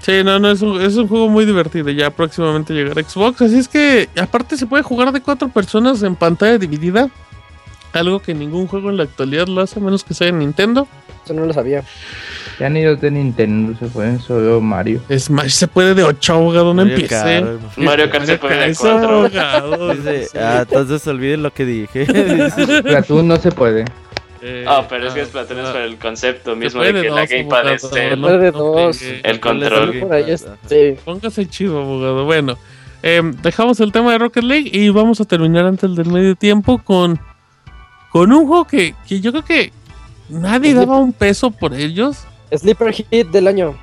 Sí, 0.04 0.22
no, 0.22 0.38
no, 0.38 0.51
es 0.51 0.62
un, 0.62 0.82
es 0.82 0.97
un 0.97 1.08
juego 1.08 1.30
muy 1.30 1.45
divertido. 1.45 1.89
Ya 1.89 2.10
próximamente 2.10 2.74
llegará 2.74 2.99
a 2.99 3.04
Xbox. 3.06 3.41
Así 3.41 3.58
es 3.58 3.70
que, 3.70 4.10
aparte, 4.20 4.58
se 4.58 4.66
puede 4.68 4.84
jugar 4.84 5.14
de 5.14 5.22
cuatro 5.22 5.47
personas 5.47 6.04
en 6.04 6.18
pantalla 6.18 6.58
dividida. 6.58 7.10
Algo 7.93 8.20
que 8.20 8.34
ningún 8.34 8.68
juego 8.68 8.89
en 8.89 8.97
la 8.97 9.04
actualidad 9.04 9.47
lo 9.47 9.62
hace, 9.62 9.80
a 9.80 9.84
menos 9.84 10.04
que 10.04 10.14
sea 10.14 10.28
en 10.28 10.39
Nintendo. 10.39 10.88
Eso 11.24 11.34
no 11.34 11.45
lo 11.45 11.54
sabía. 11.54 11.84
Ya 12.60 12.70
ni 12.70 12.84
los 12.84 12.99
de 12.99 13.12
Nintendo 13.12 13.78
se 13.80 13.86
pueden, 13.86 14.20
solo 14.20 14.60
Mario. 14.60 15.01
Smash 15.10 15.51
se 15.51 15.68
puede 15.68 15.93
de 15.93 16.04
8, 16.04 16.34
abogado, 16.34 16.74
no 16.74 16.82
empiece. 16.82 17.08
Kart. 17.08 17.78
Mario 17.78 18.10
Kart 18.10 18.26
se 18.26 18.38
puede 18.38 18.58
de 18.58 18.66
Eso, 18.72 18.84
4. 18.84 19.10
abogado. 19.10 19.93
Ah, 20.36 20.66
entonces 20.68 21.08
olviden 21.08 21.43
lo 21.43 21.54
que 21.54 21.66
dije. 21.66 21.99
Dice, 22.06 22.80
Splatoon 22.80 23.28
no 23.28 23.38
se 23.38 23.51
puede. 23.51 23.86
Eh, 24.46 24.66
Ah, 24.68 24.86
pero 24.89 25.08
es 25.08 25.14
que 25.14 25.22
ah, 25.22 25.24
es 25.24 25.36
ah, 25.36 25.72
por 25.72 25.82
el 25.82 25.98
concepto 25.98 26.54
mismo 26.56 26.82
de 26.82 26.91
que 26.94 27.10
la 27.10 27.26
gamepad 27.26 27.60
abogado, 27.60 27.76
es 27.76 27.84
el, 27.94 28.20
no- 28.20 28.28
no 28.52 28.89
el 29.24 29.39
control. 29.39 30.00
Por 30.02 30.14
ahí 30.14 30.32
es- 30.32 30.46
sí. 30.68 30.96
Póngase 31.06 31.48
chido, 31.48 31.82
abogado. 31.82 32.26
Bueno, 32.26 32.58
eh, 33.04 33.22
dejamos 33.41 33.80
el 33.80 33.94
tema 33.94 34.12
de 34.12 34.18
Rocket 34.18 34.44
League 34.44 34.70
y 34.74 34.89
vamos 34.89 35.22
a 35.22 35.26
terminar 35.26 35.66
antes 35.66 35.96
del 35.96 36.08
medio 36.08 36.36
tiempo 36.36 36.80
con, 36.80 37.20
con 38.12 38.34
un 38.34 38.46
juego 38.46 38.66
que, 38.66 38.94
que 39.08 39.22
yo 39.22 39.32
creo 39.32 39.46
que 39.46 39.72
nadie 40.28 40.74
daba 40.74 40.98
un 40.98 41.14
peso 41.14 41.50
por 41.50 41.74
ellos. 41.74 42.26
Sleeper 42.54 42.91
Hit 42.94 43.28
del 43.30 43.48
año. 43.48 43.78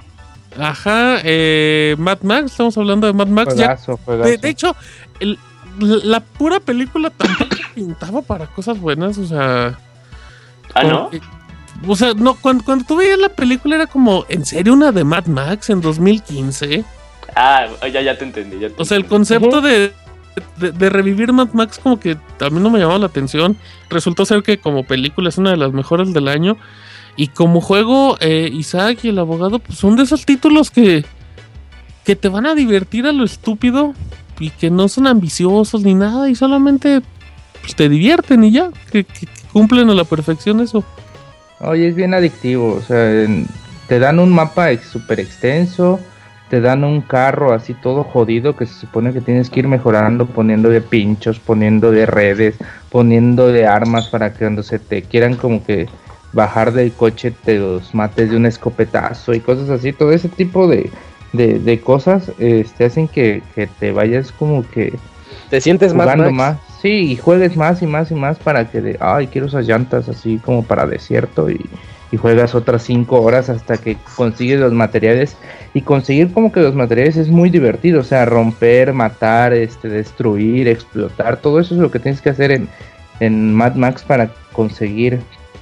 Ajá, 0.58 1.20
eh, 1.24 1.94
Mad 1.98 2.18
Max, 2.22 2.50
estamos 2.52 2.76
hablando 2.76 3.06
de 3.06 3.12
Mad 3.14 3.28
Max. 3.28 3.54
Ya, 3.56 3.76
Juegazo, 3.78 3.98
de, 4.24 4.36
de 4.36 4.48
hecho, 4.50 4.76
el- 5.20 5.38
la 5.78 6.20
pura 6.20 6.60
película 6.60 7.08
tampoco 7.08 7.56
pintaba 7.74 8.20
para 8.20 8.46
cosas 8.46 8.78
buenas, 8.78 9.16
o 9.16 9.24
sea... 9.26 9.78
Ah, 10.74 10.84
¿no? 10.84 11.10
o 11.86 11.96
sea, 11.96 12.14
no, 12.14 12.34
cuando, 12.34 12.64
cuando 12.64 12.84
tú 12.84 12.96
veías 12.96 13.18
la 13.18 13.28
película 13.30 13.76
era 13.76 13.86
como, 13.86 14.24
¿en 14.28 14.44
serio 14.44 14.72
una 14.74 14.92
de 14.92 15.02
Mad 15.04 15.26
Max 15.26 15.70
en 15.70 15.80
2015? 15.80 16.84
Ah, 17.34 17.66
ya, 17.92 18.00
ya 18.02 18.18
te 18.18 18.24
entendí. 18.24 18.58
Ya 18.58 18.68
te 18.68 18.74
O 18.80 18.84
sea, 18.84 18.96
el 18.96 19.06
concepto 19.06 19.60
de, 19.60 19.92
de, 20.58 20.72
de 20.72 20.90
revivir 20.90 21.32
Mad 21.32 21.48
Max 21.52 21.78
como 21.82 21.98
que 22.00 22.16
a 22.40 22.50
mí 22.50 22.60
no 22.60 22.70
me 22.70 22.78
llamaba 22.78 22.98
la 22.98 23.06
atención. 23.06 23.56
Resultó 23.88 24.24
ser 24.24 24.42
que 24.42 24.58
como 24.58 24.84
película 24.84 25.28
es 25.28 25.38
una 25.38 25.50
de 25.50 25.56
las 25.56 25.72
mejores 25.72 26.12
del 26.12 26.28
año. 26.28 26.56
Y 27.16 27.28
como 27.28 27.60
juego, 27.60 28.16
eh, 28.20 28.50
Isaac 28.52 29.00
y 29.04 29.08
el 29.08 29.18
abogado, 29.18 29.58
pues 29.58 29.78
son 29.78 29.96
de 29.96 30.02
esos 30.04 30.24
títulos 30.26 30.70
que, 30.70 31.04
que 32.04 32.16
te 32.16 32.28
van 32.28 32.46
a 32.46 32.54
divertir 32.54 33.06
a 33.06 33.12
lo 33.12 33.24
estúpido 33.24 33.94
y 34.38 34.50
que 34.50 34.70
no 34.70 34.88
son 34.88 35.06
ambiciosos 35.06 35.82
ni 35.82 35.94
nada 35.94 36.28
y 36.30 36.34
solamente 36.34 37.02
pues, 37.60 37.74
te 37.74 37.88
divierten 37.88 38.44
y 38.44 38.52
ya, 38.52 38.70
que- 38.90 39.04
que 39.04 39.26
cumplen 39.52 39.90
a 39.90 39.94
la 39.94 40.04
perfección 40.04 40.60
eso. 40.60 40.84
Oye, 41.60 41.88
es 41.88 41.94
bien 41.94 42.14
adictivo, 42.14 42.74
o 42.74 42.82
sea, 42.82 43.22
en- 43.24 43.46
te 43.86 43.98
dan 43.98 44.18
un 44.18 44.32
mapa 44.32 44.70
ex- 44.70 44.86
súper 44.88 45.20
extenso, 45.20 46.00
te 46.48 46.60
dan 46.60 46.84
un 46.84 47.00
carro 47.00 47.52
así 47.52 47.74
todo 47.74 48.02
jodido 48.02 48.56
que 48.56 48.66
se 48.66 48.74
supone 48.74 49.12
que 49.12 49.20
tienes 49.20 49.50
que 49.50 49.60
ir 49.60 49.68
mejorando, 49.68 50.26
poniendo 50.26 50.68
de 50.68 50.80
pinchos, 50.80 51.38
poniendo 51.38 51.90
de 51.92 52.06
redes, 52.06 52.56
poniendo 52.90 53.48
de 53.48 53.66
armas 53.66 54.08
para 54.08 54.32
que 54.32 54.38
cuando 54.40 54.62
se 54.62 54.78
te 54.78 55.02
quieran 55.02 55.36
como 55.36 55.64
que 55.64 55.86
bajar 56.32 56.72
del 56.72 56.92
coche 56.92 57.32
te 57.32 57.58
los 57.58 57.94
mates 57.94 58.30
de 58.30 58.36
un 58.36 58.46
escopetazo 58.46 59.34
y 59.34 59.40
cosas 59.40 59.68
así, 59.70 59.92
todo 59.92 60.12
ese 60.12 60.28
tipo 60.28 60.66
de, 60.66 60.90
de, 61.32 61.58
de 61.58 61.80
cosas 61.80 62.30
este, 62.38 62.84
hacen 62.84 63.06
que, 63.08 63.42
que 63.54 63.66
te 63.66 63.92
vayas 63.92 64.32
como 64.32 64.68
que 64.70 64.92
Te 65.50 65.60
sientes 65.60 65.92
más 65.94 66.16
Max. 66.16 66.32
más. 66.32 66.56
Sí, 66.80 67.12
y 67.12 67.16
juegues 67.16 67.56
más 67.56 67.82
y 67.82 67.86
más 67.86 68.10
y 68.10 68.14
más 68.14 68.38
para 68.38 68.70
que 68.70 68.80
de, 68.80 68.96
ay, 69.00 69.26
quiero 69.26 69.48
esas 69.48 69.66
llantas 69.66 70.08
así 70.08 70.38
como 70.38 70.64
para 70.64 70.86
desierto 70.86 71.50
y, 71.50 71.60
juegas 72.16 72.56
otras 72.56 72.82
cinco 72.82 73.22
horas 73.22 73.48
hasta 73.50 73.76
que 73.76 73.96
consigues 74.16 74.58
los 74.58 74.72
materiales 74.72 75.36
y 75.74 75.82
conseguir 75.82 76.32
como 76.32 76.50
que 76.50 76.58
los 76.58 76.74
materiales 76.74 77.16
es 77.16 77.28
muy 77.28 77.50
divertido, 77.50 78.00
o 78.00 78.02
sea, 78.02 78.24
romper, 78.24 78.92
matar, 78.92 79.52
este, 79.52 79.88
destruir, 79.88 80.66
explotar, 80.66 81.36
todo 81.36 81.60
eso 81.60 81.74
es 81.74 81.80
lo 81.80 81.92
que 81.92 82.00
tienes 82.00 82.20
que 82.20 82.30
hacer 82.30 82.50
en, 82.50 82.68
en 83.20 83.54
Mad 83.54 83.76
Max 83.76 84.02
para 84.02 84.32
conseguir 84.52 85.20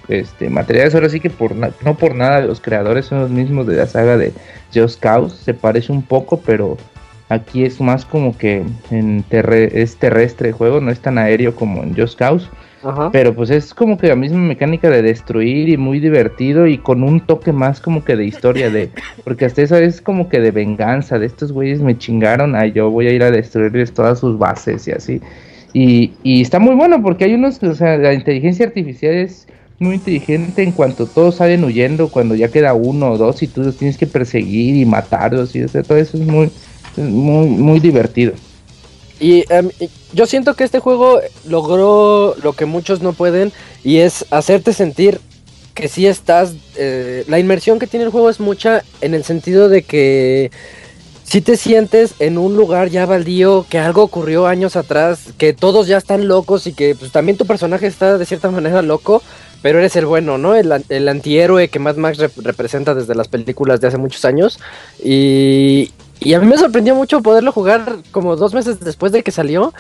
este 0.08 0.48
materiales. 0.48 0.94
Ahora 0.94 1.10
sí 1.10 1.20
que 1.20 1.28
por 1.28 1.54
no 1.54 1.96
por 1.98 2.14
nada 2.14 2.40
los 2.40 2.62
creadores 2.62 3.04
son 3.04 3.20
los 3.20 3.30
mismos 3.30 3.66
de 3.66 3.76
la 3.76 3.86
saga 3.86 4.16
de 4.16 4.32
Just 4.74 5.00
Cause, 5.00 5.36
se 5.36 5.52
parece 5.52 5.92
un 5.92 6.02
poco, 6.02 6.40
pero 6.40 6.78
Aquí 7.28 7.64
es 7.64 7.80
más 7.80 8.04
como 8.06 8.36
que 8.36 8.62
en 8.90 9.22
terre- 9.24 9.82
es 9.82 9.96
terrestre 9.96 10.48
el 10.48 10.54
juego, 10.54 10.80
no 10.80 10.90
es 10.90 11.00
tan 11.00 11.18
aéreo 11.18 11.54
como 11.54 11.82
en 11.82 11.94
Just 11.94 12.18
Cause. 12.18 12.48
Ajá. 12.82 13.10
Pero 13.10 13.34
pues 13.34 13.50
es 13.50 13.74
como 13.74 13.98
que 13.98 14.06
la 14.06 14.14
misma 14.16 14.38
mecánica 14.38 14.88
de 14.88 15.02
destruir 15.02 15.68
y 15.68 15.76
muy 15.76 15.98
divertido 16.00 16.66
y 16.66 16.78
con 16.78 17.02
un 17.02 17.20
toque 17.20 17.52
más 17.52 17.80
como 17.80 18.04
que 18.04 18.16
de 18.16 18.24
historia 18.24 18.70
de... 18.70 18.90
Porque 19.24 19.44
hasta 19.44 19.62
eso 19.62 19.76
es 19.76 20.00
como 20.00 20.28
que 20.28 20.40
de 20.40 20.52
venganza, 20.52 21.18
de 21.18 21.26
estos 21.26 21.52
güeyes 21.52 21.80
me 21.82 21.98
chingaron, 21.98 22.54
a 22.54 22.66
yo 22.66 22.90
voy 22.90 23.08
a 23.08 23.12
ir 23.12 23.22
a 23.22 23.30
destruirles 23.30 23.92
todas 23.92 24.20
sus 24.20 24.38
bases 24.38 24.86
y 24.88 24.92
así. 24.92 25.20
Y, 25.72 26.12
y 26.22 26.40
está 26.40 26.58
muy 26.60 26.76
bueno 26.76 27.02
porque 27.02 27.24
hay 27.24 27.34
unos, 27.34 27.62
o 27.62 27.74
sea, 27.74 27.98
la 27.98 28.14
inteligencia 28.14 28.64
artificial 28.66 29.12
es 29.14 29.46
muy 29.80 29.96
inteligente 29.96 30.62
en 30.62 30.72
cuanto 30.72 31.06
todos 31.06 31.36
salen 31.36 31.62
huyendo, 31.64 32.08
cuando 32.08 32.34
ya 32.34 32.48
queda 32.48 32.74
uno 32.74 33.10
o 33.12 33.18
dos 33.18 33.42
y 33.42 33.48
tú 33.48 33.62
los 33.62 33.76
tienes 33.76 33.98
que 33.98 34.06
perseguir 34.06 34.76
y 34.76 34.84
matarlos 34.86 35.54
y 35.54 35.62
o 35.62 35.68
sea, 35.68 35.82
todo 35.82 35.98
eso 35.98 36.16
es 36.16 36.26
muy, 36.26 36.50
muy, 36.96 37.46
muy 37.46 37.80
divertido. 37.80 38.32
Y 39.20 39.44
em, 39.52 39.70
y 39.80 39.90
yo 40.12 40.26
siento 40.26 40.54
que 40.54 40.64
este 40.64 40.78
juego 40.78 41.20
logró 41.46 42.34
lo 42.42 42.52
que 42.52 42.64
muchos 42.66 43.02
no 43.02 43.12
pueden 43.12 43.52
y 43.84 43.98
es 43.98 44.24
hacerte 44.30 44.72
sentir 44.72 45.20
que 45.74 45.88
sí 45.88 46.06
estás... 46.06 46.54
eh, 46.76 47.24
la 47.28 47.38
inmersión 47.38 47.78
que 47.78 47.86
tiene 47.86 48.04
el 48.04 48.10
juego 48.10 48.30
es 48.30 48.40
mucha 48.40 48.82
en 49.00 49.14
el 49.14 49.24
sentido 49.24 49.68
de 49.68 49.82
que 49.82 50.50
si 51.24 51.40
te 51.42 51.56
sientes 51.56 52.14
en 52.20 52.38
un 52.38 52.56
lugar 52.56 52.88
ya 52.88 53.04
baldío, 53.06 53.66
que 53.68 53.78
algo 53.78 54.02
ocurrió 54.02 54.46
años 54.46 54.76
atrás, 54.76 55.20
que 55.36 55.52
todos 55.52 55.86
ya 55.86 55.98
están 55.98 56.26
locos 56.26 56.66
y 56.66 56.72
que 56.72 56.94
pues, 56.94 57.12
también 57.12 57.36
tu 57.36 57.44
personaje 57.44 57.86
está 57.86 58.16
de 58.16 58.24
cierta 58.24 58.50
manera 58.50 58.80
loco, 58.80 59.22
pero 59.60 59.78
eres 59.78 59.94
el 59.96 60.06
bueno, 60.06 60.38
¿no? 60.38 60.54
El, 60.54 60.72
el 60.88 61.08
antihéroe 61.08 61.68
que 61.68 61.78
Mad 61.80 61.96
Max 61.96 62.18
rep- 62.18 62.42
representa 62.42 62.94
desde 62.94 63.14
las 63.14 63.28
películas 63.28 63.80
de 63.80 63.88
hace 63.88 63.98
muchos 63.98 64.24
años. 64.24 64.58
Y, 65.04 65.90
y 66.20 66.34
a 66.34 66.40
mí 66.40 66.46
me 66.46 66.58
sorprendió 66.58 66.94
mucho 66.94 67.22
poderlo 67.22 67.52
jugar 67.52 67.98
como 68.10 68.36
dos 68.36 68.54
meses 68.54 68.80
después 68.80 69.12
de 69.12 69.22
que 69.22 69.30
salió. 69.30 69.72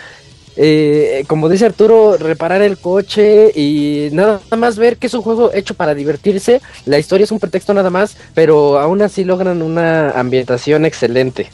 Eh, 0.60 1.24
como 1.28 1.48
dice 1.48 1.66
Arturo, 1.66 2.16
reparar 2.16 2.62
el 2.62 2.78
coche 2.78 3.52
y 3.54 4.08
nada 4.12 4.40
más 4.56 4.76
ver 4.76 4.96
que 4.96 5.06
es 5.06 5.14
un 5.14 5.22
juego 5.22 5.52
hecho 5.52 5.74
para 5.74 5.94
divertirse. 5.94 6.60
La 6.84 6.98
historia 6.98 7.24
es 7.24 7.30
un 7.30 7.38
pretexto 7.38 7.74
nada 7.74 7.90
más, 7.90 8.16
pero 8.34 8.78
aún 8.78 9.00
así 9.02 9.24
logran 9.24 9.62
una 9.62 10.10
ambientación 10.10 10.84
excelente. 10.84 11.48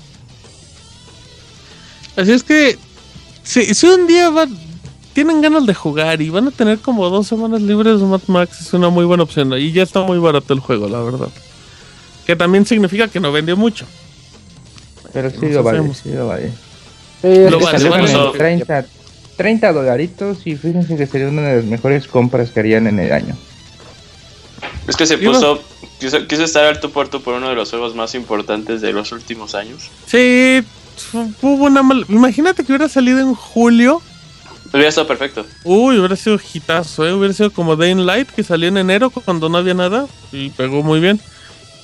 Así 2.16 2.32
es 2.32 2.45
que 2.45 2.78
si, 3.43 3.87
un 3.87 4.07
día 4.07 4.30
van, 4.30 4.57
tienen 5.12 5.43
ganas 5.43 5.66
de 5.66 5.74
jugar 5.74 6.22
y 6.22 6.30
van 6.30 6.49
a 6.49 6.51
tener 6.51 6.78
como 6.78 7.11
dos 7.11 7.26
semanas 7.26 7.61
libres 7.61 8.01
Mad 8.01 8.22
Max, 8.26 8.61
es 8.61 8.72
una 8.72 8.89
muy 8.89 9.05
buena 9.05 9.24
opción. 9.24 9.53
Y 9.53 9.72
ya 9.72 9.82
está 9.82 10.01
muy 10.01 10.18
barato 10.18 10.55
el 10.55 10.61
juego, 10.61 10.89
la 10.89 11.01
verdad. 11.01 11.28
Que 12.26 12.37
también 12.37 12.64
significa 12.64 13.09
que 13.09 13.20
no 13.20 13.32
vendió 13.32 13.55
mucho. 13.55 13.85
Pero 15.15 15.31
sí 15.31 15.49
lo 15.49 15.62
vale, 15.62 15.95
sí 15.95 16.11
lo 16.12 16.27
vale. 16.29 16.51
Eh, 17.23 17.49
Lo 17.51 17.59
vale, 17.59 17.79
salió 17.79 17.91
vale. 17.91 18.03
con- 18.03 18.11
Eso- 18.11 18.33
30, 18.33 18.85
30 19.37 19.73
dolaritos 19.73 20.39
y 20.47 20.57
fíjense 20.57 20.97
que 20.97 21.07
sería 21.07 21.29
una 21.29 21.43
de 21.43 21.57
las 21.57 21.65
mejores 21.65 22.07
compras 22.07 22.51
que 22.51 22.61
harían 22.61 22.87
en 22.87 22.99
el 22.99 23.12
año. 23.12 23.35
Es 24.87 24.97
que 24.97 25.07
se 25.07 25.17
puso. 25.17 25.62
Quiso, 26.01 26.27
quiso 26.27 26.45
estar 26.45 26.65
al 26.67 26.81
tú 26.81 26.91
por 26.91 27.09
uno 27.35 27.49
de 27.49 27.55
los 27.55 27.71
juegos 27.71 27.95
más 27.95 28.15
importantes 28.15 28.81
de 28.83 28.93
los 28.93 29.12
últimos 29.12 29.55
años. 29.55 29.85
Sí, 30.07 30.62
hubo 31.41 31.65
una 31.65 31.83
mala... 31.83 32.05
Imagínate 32.11 32.62
que 32.65 32.73
hubiera 32.73 32.89
salido 32.89 33.21
en 33.21 33.35
julio. 33.35 34.03
Hubiera 34.73 34.89
estado 34.89 35.07
perfecto. 35.07 35.47
Uy, 35.62 35.99
hubiera 35.99 36.17
sido 36.17 36.39
hitazo, 36.53 37.07
¿eh? 37.07 37.12
Hubiera 37.15 37.33
sido 37.33 37.51
como 37.53 37.77
Day 37.77 37.93
in 37.93 38.05
Light, 38.05 38.29
que 38.29 38.43
salió 38.43 38.69
en 38.69 38.77
enero 38.77 39.09
cuando 39.11 39.49
no 39.49 39.57
había 39.59 39.73
nada. 39.75 40.07
Y 40.33 40.51
pegó 40.51 40.83
muy 40.83 41.01
bien. 41.01 41.21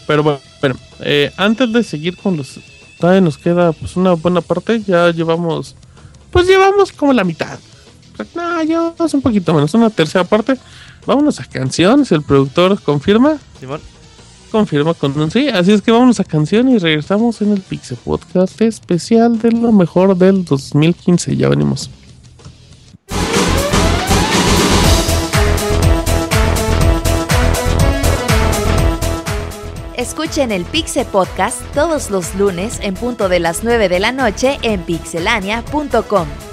Pero 0.07 0.23
bueno, 0.25 0.41
bueno, 0.61 0.77
eh, 1.01 1.31
antes 1.37 1.73
de 1.73 1.83
seguir 1.85 2.17
con 2.17 2.37
los... 2.37 2.59
Todavía 3.01 3.23
nos 3.23 3.39
queda 3.39 3.73
pues 3.73 3.97
una 3.97 4.13
buena 4.13 4.41
parte. 4.41 4.83
Ya 4.83 5.11
llevamos... 5.11 5.75
Pues 6.31 6.47
llevamos 6.47 6.93
como 6.93 7.13
la 7.13 7.25
mitad. 7.25 7.59
No, 8.35 8.63
llevamos 8.63 9.15
un 9.15 9.23
poquito 9.23 9.55
menos, 9.55 9.73
una 9.75 9.91
tercera 9.91 10.25
parte. 10.25 10.57
Vámonos 11.07 11.41
a 11.41 11.45
canción, 11.45 12.05
si 12.05 12.15
el 12.15 12.23
productor 12.23 12.81
confirma. 12.83 13.39
Simón. 13.59 13.81
Confirma 14.51 14.95
con 14.95 15.19
un 15.19 15.31
sí. 15.31 15.49
Así 15.49 15.73
es 15.73 15.81
que 15.81 15.91
vámonos 15.91 16.21
a 16.21 16.25
canción 16.25 16.69
y 16.69 16.79
regresamos 16.79 17.41
en 17.41 17.53
el 17.53 17.61
Pixel 17.61 17.97
Podcast 17.97 18.61
especial 18.61 19.39
de 19.39 19.53
lo 19.53 19.73
mejor 19.73 20.17
del 20.17 20.45
2015. 20.45 21.37
Ya 21.37 21.49
venimos. 21.49 21.91
Escuchen 30.01 30.51
el 30.51 30.65
Pixe 30.65 31.05
Podcast 31.05 31.61
todos 31.75 32.09
los 32.09 32.35
lunes 32.35 32.81
en 32.81 32.95
punto 32.95 33.29
de 33.29 33.39
las 33.39 33.65
9 33.65 33.91
de 33.91 34.01
la 34.01 34.13
noche 34.13 34.59
en 34.63 34.83
pixelania.com. 34.83 36.50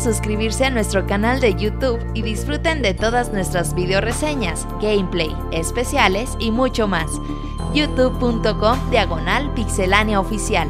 Suscribirse 0.00 0.64
a 0.64 0.70
nuestro 0.70 1.06
canal 1.06 1.40
de 1.40 1.54
YouTube 1.54 1.98
y 2.14 2.22
disfruten 2.22 2.82
de 2.82 2.94
todas 2.94 3.32
nuestras 3.32 3.74
video 3.74 4.00
reseñas, 4.00 4.66
gameplay, 4.80 5.34
especiales 5.50 6.36
y 6.38 6.52
mucho 6.52 6.86
más. 6.86 7.10
youtube.com 7.74 8.90
diagonal 8.90 9.52
pixelánea 9.54 10.20
oficial. 10.20 10.68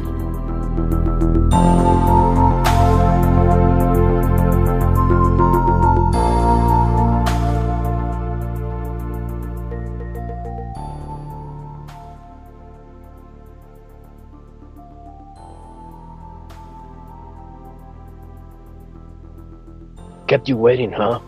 You 20.49 20.57
waiting, 20.57 20.91
huh? 20.93 21.19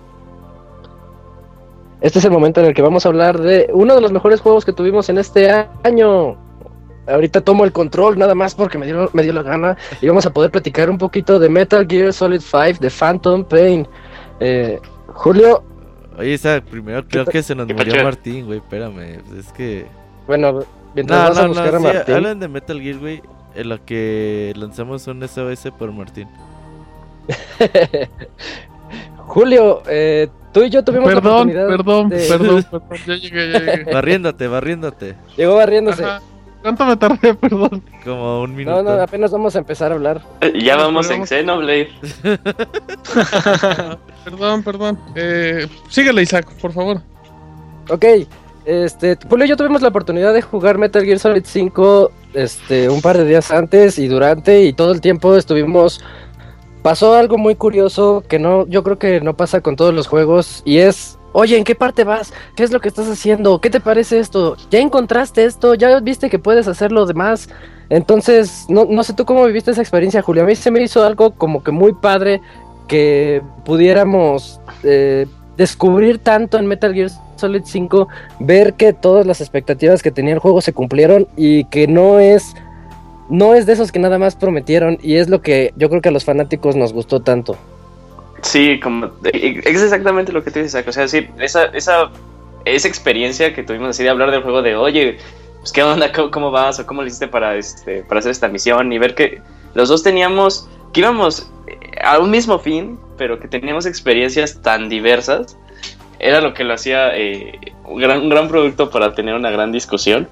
Este 2.02 2.19
es 2.19 2.26
el 2.26 2.31
momento 2.31 2.60
en 2.61 2.65
el 2.68 2.73
que 2.73 2.81
vamos 2.81 3.06
a 3.06 3.10
hablar 3.10 3.39
de 3.39 3.69
uno 3.73 3.93
de 3.95 4.02
los 4.02 4.11
mejores 4.11 4.41
juegos 4.41 4.65
que 4.65 4.73
tuvimos 4.73 5.07
en 5.10 5.18
este 5.19 5.49
año. 5.84 6.35
Ahorita 7.07 7.41
tomo 7.41 7.64
el 7.65 7.72
control 7.72 8.18
nada 8.18 8.34
más 8.35 8.56
porque 8.56 8.77
me 8.77 8.85
dio, 8.85 9.10
me 9.14 9.23
dio 9.23 9.34
la 9.34 9.43
gana 9.43 9.77
y 10.02 10.07
vamos 10.07 10.26
a 10.26 10.31
poder 10.34 10.49
platicar 10.52 10.89
un 10.89 10.98
poquito 10.98 11.39
de 11.39 11.49
Metal 11.49 11.85
Gear 11.88 12.11
Solid 12.14 12.41
5 12.41 12.80
de 12.80 12.89
Phantom 12.89 13.43
Pain. 13.43 13.88
Eh, 14.39 14.80
Julio, 15.07 15.64
Oye, 16.18 16.34
esa 16.34 16.61
primero 16.61 17.07
creo 17.07 17.26
que 17.26 17.41
se 17.43 17.56
nos 17.56 17.68
murió 17.68 17.93
pacho? 17.93 18.03
Martín, 18.03 18.45
güey. 18.45 18.60
Espérame. 18.60 19.22
pues 19.27 19.45
Es 19.48 19.53
que. 19.53 19.85
bueno, 20.27 20.60
mientras 20.95 21.19
No, 21.19 21.30
vas 21.30 21.38
a 21.38 21.41
no, 21.43 21.48
buscar 21.49 21.72
no. 21.73 21.77
a 21.77 21.80
sí, 21.80 21.85
Martín. 21.98 22.15
hablan 22.15 22.39
de 22.39 22.48
Metal 22.48 22.81
Gear, 22.81 22.98
güey. 22.98 23.22
En 23.56 23.69
la 23.69 23.77
que 23.80 24.53
lanzamos 24.56 25.06
un 25.07 25.27
SOS 25.27 25.72
por 25.77 25.91
Martín. 25.91 26.27
Julio, 29.31 29.81
eh, 29.87 30.27
tú 30.51 30.61
y 30.63 30.69
yo 30.69 30.83
tuvimos 30.83 31.07
la 31.07 31.21
Perdón, 31.21 31.33
oportunidad 31.49 31.67
perdón, 31.67 32.09
de- 32.09 32.27
perdón, 32.27 32.63
perdón. 32.89 32.99
Ya 33.07 33.15
llegué, 33.15 33.51
ya 33.53 33.59
llegué. 33.59 33.93
Barriéndote, 33.93 34.47
barriéndote. 34.49 35.15
Llegó 35.37 35.55
barriéndose. 35.55 36.03
Ajá. 36.03 36.21
¿Cuánto 36.61 36.85
me 36.85 36.97
tardé? 36.97 37.33
Perdón. 37.41 37.81
Como 38.03 38.41
un 38.43 38.53
minuto. 38.55 38.83
No, 38.83 38.95
no, 38.97 39.01
apenas 39.01 39.31
vamos 39.31 39.55
a 39.55 39.59
empezar 39.59 39.91
a 39.91 39.95
hablar. 39.95 40.21
Ya 40.61 40.75
vamos 40.75 41.09
en. 41.09 41.25
Xenoblade. 41.25 41.89
Perdón, 44.25 44.63
perdón. 44.63 44.99
Eh, 45.15 45.67
síguele, 45.89 46.21
Isaac, 46.23 46.47
por 46.61 46.71
favor. 46.73 47.01
Ok, 47.89 48.05
este, 48.65 49.17
Julio 49.27 49.45
y 49.45 49.49
yo 49.49 49.57
tuvimos 49.57 49.81
la 49.81 49.87
oportunidad 49.87 50.33
de 50.33 50.41
jugar 50.41 50.77
Metal 50.77 51.03
Gear 51.03 51.17
Solid 51.19 51.43
5 51.45 52.11
este, 52.33 52.89
un 52.89 53.01
par 53.01 53.17
de 53.17 53.25
días 53.25 53.49
antes 53.49 53.97
y 53.97 54.07
durante 54.07 54.61
y 54.63 54.73
todo 54.73 54.91
el 54.91 55.01
tiempo 55.01 55.35
estuvimos... 55.35 55.99
Pasó 56.81 57.13
algo 57.13 57.37
muy 57.37 57.55
curioso 57.55 58.23
que 58.27 58.39
no, 58.39 58.65
yo 58.67 58.83
creo 58.83 58.97
que 58.97 59.21
no 59.21 59.35
pasa 59.35 59.61
con 59.61 59.75
todos 59.75 59.93
los 59.93 60.07
juegos 60.07 60.63
y 60.65 60.79
es, 60.79 61.19
oye, 61.31 61.57
¿en 61.57 61.63
qué 61.63 61.75
parte 61.75 62.03
vas? 62.03 62.33
¿Qué 62.55 62.63
es 62.63 62.71
lo 62.71 62.79
que 62.79 62.87
estás 62.87 63.07
haciendo? 63.07 63.61
¿Qué 63.61 63.69
te 63.69 63.79
parece 63.79 64.17
esto? 64.17 64.57
¿Ya 64.71 64.79
encontraste 64.79 65.45
esto? 65.45 65.75
¿Ya 65.75 65.99
viste 65.99 66.29
que 66.29 66.39
puedes 66.39 66.67
hacer 66.67 66.91
lo 66.91 67.05
demás? 67.05 67.49
Entonces, 67.89 68.65
no, 68.67 68.85
no 68.85 69.03
sé 69.03 69.13
tú 69.13 69.25
cómo 69.25 69.45
viviste 69.45 69.69
esa 69.69 69.81
experiencia, 69.81 70.23
Julio. 70.23 70.43
A 70.43 70.47
mí 70.47 70.55
se 70.55 70.71
me 70.71 70.81
hizo 70.81 71.03
algo 71.03 71.31
como 71.31 71.63
que 71.63 71.71
muy 71.71 71.93
padre 71.93 72.41
que 72.87 73.43
pudiéramos 73.63 74.59
eh, 74.83 75.27
descubrir 75.57 76.17
tanto 76.17 76.57
en 76.57 76.65
Metal 76.65 76.93
Gear 76.93 77.11
Solid 77.35 77.63
5, 77.63 78.07
ver 78.39 78.73
que 78.73 78.93
todas 78.93 79.25
las 79.25 79.39
expectativas 79.39 80.01
que 80.01 80.11
tenía 80.11 80.33
el 80.33 80.39
juego 80.39 80.61
se 80.61 80.73
cumplieron 80.73 81.27
y 81.35 81.65
que 81.65 81.87
no 81.87 82.19
es 82.19 82.55
no 83.31 83.55
es 83.55 83.65
de 83.65 83.73
esos 83.73 83.91
que 83.93 83.99
nada 83.99 84.19
más 84.19 84.35
prometieron 84.35 84.99
y 85.01 85.15
es 85.15 85.29
lo 85.29 85.41
que 85.41 85.73
yo 85.77 85.89
creo 85.89 86.01
que 86.01 86.09
a 86.09 86.11
los 86.11 86.25
fanáticos 86.25 86.75
nos 86.75 86.91
gustó 86.91 87.21
tanto. 87.21 87.57
Sí, 88.41 88.79
como 88.79 89.09
es 89.23 89.81
exactamente 89.81 90.33
lo 90.33 90.43
que 90.43 90.51
tú 90.51 90.59
dices. 90.59 90.85
O 90.85 90.91
sea, 90.91 91.05
esa, 91.05 91.65
esa, 91.65 92.11
esa 92.65 92.87
experiencia 92.87 93.53
que 93.53 93.63
tuvimos 93.63 93.91
así 93.91 94.03
de 94.03 94.09
hablar 94.09 94.31
del 94.31 94.43
juego 94.43 94.61
de, 94.61 94.75
oye, 94.75 95.17
pues 95.59 95.71
qué 95.71 95.81
onda, 95.81 96.11
cómo, 96.11 96.29
cómo 96.29 96.51
vas 96.51 96.79
o 96.79 96.85
cómo 96.85 97.03
le 97.03 97.07
hiciste 97.07 97.29
para, 97.29 97.55
este, 97.55 98.03
para 98.03 98.19
hacer 98.19 98.31
esta 98.31 98.49
misión 98.49 98.91
y 98.91 98.97
ver 98.97 99.15
que 99.15 99.41
los 99.75 99.87
dos 99.87 100.03
teníamos, 100.03 100.67
que 100.91 100.99
íbamos 100.99 101.49
eh, 101.67 101.77
a 102.03 102.19
un 102.19 102.31
mismo 102.31 102.59
fin, 102.59 102.99
pero 103.17 103.39
que 103.39 103.47
teníamos 103.47 103.85
experiencias 103.85 104.61
tan 104.61 104.89
diversas, 104.89 105.57
era 106.19 106.41
lo 106.41 106.53
que 106.53 106.65
lo 106.65 106.73
hacía 106.73 107.15
eh, 107.15 107.59
un, 107.85 108.01
gran, 108.01 108.21
un 108.21 108.29
gran 108.29 108.49
producto 108.49 108.89
para 108.89 109.15
tener 109.15 109.35
una 109.35 109.51
gran 109.51 109.71
discusión. 109.71 110.27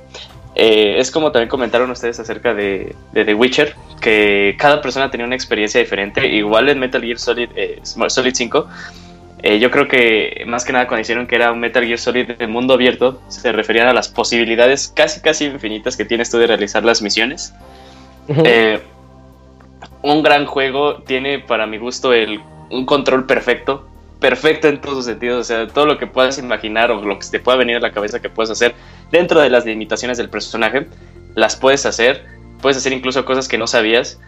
Eh, 0.62 1.00
es 1.00 1.10
como 1.10 1.32
también 1.32 1.48
comentaron 1.48 1.90
ustedes 1.90 2.20
acerca 2.20 2.54
de, 2.54 2.94
de 3.14 3.24
The 3.24 3.34
Witcher, 3.34 3.76
que 4.02 4.58
cada 4.60 4.82
persona 4.82 5.10
tenía 5.10 5.26
una 5.26 5.36
experiencia 5.36 5.80
diferente. 5.80 6.28
Igual 6.28 6.68
en 6.68 6.80
Metal 6.80 7.02
Gear 7.02 7.18
Solid, 7.18 7.50
eh, 7.56 7.80
Solid 7.84 8.34
5, 8.34 8.68
eh, 9.42 9.60
yo 9.60 9.72
creo 9.72 9.88
que 9.88 10.44
más 10.48 10.66
que 10.66 10.74
nada 10.74 10.86
cuando 10.86 11.00
hicieron 11.04 11.28
que 11.28 11.36
era 11.36 11.54
un 11.54 11.62
Metal 11.62 11.86
Gear 11.86 11.98
Solid 11.98 12.32
de 12.34 12.48
mundo 12.48 12.74
abierto, 12.74 13.22
se 13.30 13.54
referían 13.54 13.88
a 13.88 13.94
las 13.94 14.10
posibilidades 14.10 14.92
casi 14.94 15.22
casi 15.22 15.46
infinitas 15.46 15.96
que 15.96 16.04
tienes 16.04 16.30
tú 16.30 16.38
de 16.40 16.48
realizar 16.48 16.84
las 16.84 17.02
misiones. 17.02 17.54
Un 20.02 20.24
gran 20.24 20.46
juego 20.46 21.04
tiene 21.04 21.40
para 21.40 21.68
mi 21.68 21.78
gusto 21.78 22.12
el, 22.12 22.42
un 22.70 22.86
control 22.86 23.26
perfecto, 23.26 23.88
perfecto 24.20 24.68
en 24.68 24.82
todos 24.82 24.98
los 24.98 25.06
sentidos, 25.06 25.40
o 25.40 25.44
sea, 25.44 25.68
todo 25.68 25.86
lo 25.86 25.98
que 25.98 26.08
puedas 26.08 26.38
imaginar 26.38 26.92
o 26.92 27.02
lo 27.02 27.18
que 27.18 27.28
te 27.28 27.40
pueda 27.40 27.58
venir 27.58 27.78
a 27.78 27.80
la 27.80 27.92
cabeza 27.92 28.22
que 28.22 28.30
puedes 28.30 28.50
hacer 28.50 28.76
dentro 29.12 29.40
de 29.40 29.50
las 29.50 29.66
limitaciones 29.66 30.18
del 30.18 30.30
personaje, 30.30 30.88
las 31.36 31.56
puedes 31.56 31.86
hacer, 31.86 32.26
puedes 32.62 32.78
hacer 32.78 32.94
incluso 32.94 33.26
cosas 33.26 33.48
que 33.48 33.58
no 33.58 33.68
sabías. 33.68 34.20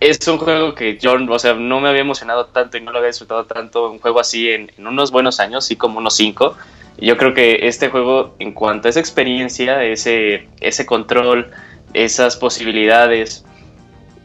Es 0.00 0.26
un 0.28 0.38
juego 0.38 0.74
que 0.74 0.98
yo, 0.98 1.14
o 1.14 1.38
sea, 1.38 1.54
no 1.54 1.80
me 1.80 1.88
había 1.88 2.02
emocionado 2.02 2.46
tanto 2.46 2.76
y 2.76 2.82
no 2.82 2.92
lo 2.92 2.98
había 2.98 3.08
disfrutado 3.08 3.46
tanto, 3.46 3.90
un 3.90 3.98
juego 3.98 4.20
así 4.20 4.50
en, 4.50 4.70
unos 4.78 5.10
buenos 5.10 5.40
años, 5.40 5.64
sí 5.64 5.76
como 5.76 5.98
unos 5.98 6.16
5. 6.16 6.56
Y 6.98 7.06
yo 7.06 7.16
creo 7.16 7.32
que 7.32 7.60
este 7.62 7.88
juego, 7.88 8.34
en 8.38 8.52
cuanto 8.52 8.88
a 8.88 8.90
esa 8.90 9.00
experiencia, 9.00 9.84
ese, 9.84 10.48
ese 10.60 10.84
control, 10.84 11.50
esas 11.94 12.36
posibilidades, 12.36 13.44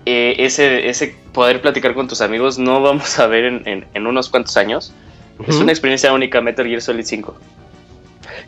eh, 0.05 0.35
ese, 0.39 0.89
ese 0.89 1.15
poder 1.33 1.61
platicar 1.61 1.93
con 1.93 2.07
tus 2.07 2.21
amigos, 2.21 2.57
no 2.57 2.81
vamos 2.81 3.19
a 3.19 3.27
ver 3.27 3.45
en, 3.45 3.67
en, 3.67 3.85
en 3.93 4.07
unos 4.07 4.29
cuantos 4.29 4.57
años. 4.57 4.93
Es 5.47 5.55
una 5.55 5.71
experiencia 5.71 6.13
única 6.13 6.39
Metal 6.39 6.67
Gear 6.67 6.81
Solid 6.81 7.03
5. 7.03 7.35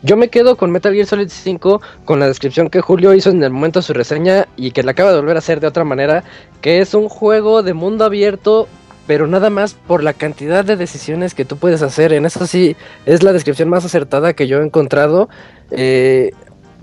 Yo 0.02 0.16
me 0.16 0.28
quedo 0.28 0.56
con 0.56 0.70
Metal 0.70 0.92
Gear 0.92 1.06
Solid 1.06 1.28
5 1.28 1.80
con 2.04 2.20
la 2.20 2.28
descripción 2.28 2.68
que 2.68 2.80
Julio 2.80 3.14
hizo 3.14 3.30
en 3.30 3.42
el 3.42 3.50
momento 3.50 3.80
de 3.80 3.84
su 3.84 3.94
reseña 3.94 4.46
y 4.56 4.70
que 4.70 4.82
la 4.82 4.92
acaba 4.92 5.12
de 5.12 5.18
volver 5.18 5.36
a 5.36 5.38
hacer 5.38 5.60
de 5.60 5.66
otra 5.66 5.84
manera, 5.84 6.24
que 6.60 6.80
es 6.80 6.94
un 6.94 7.08
juego 7.08 7.62
de 7.62 7.74
mundo 7.74 8.04
abierto, 8.04 8.68
pero 9.06 9.26
nada 9.26 9.50
más 9.50 9.74
por 9.74 10.02
la 10.02 10.12
cantidad 10.12 10.64
de 10.64 10.76
decisiones 10.76 11.34
que 11.34 11.44
tú 11.44 11.56
puedes 11.56 11.82
hacer. 11.82 12.12
En 12.12 12.26
eso 12.26 12.46
sí 12.46 12.76
es 13.06 13.22
la 13.22 13.32
descripción 13.32 13.68
más 13.68 13.84
acertada 13.84 14.34
que 14.34 14.46
yo 14.46 14.60
he 14.60 14.64
encontrado. 14.64 15.28
Eh, 15.70 16.32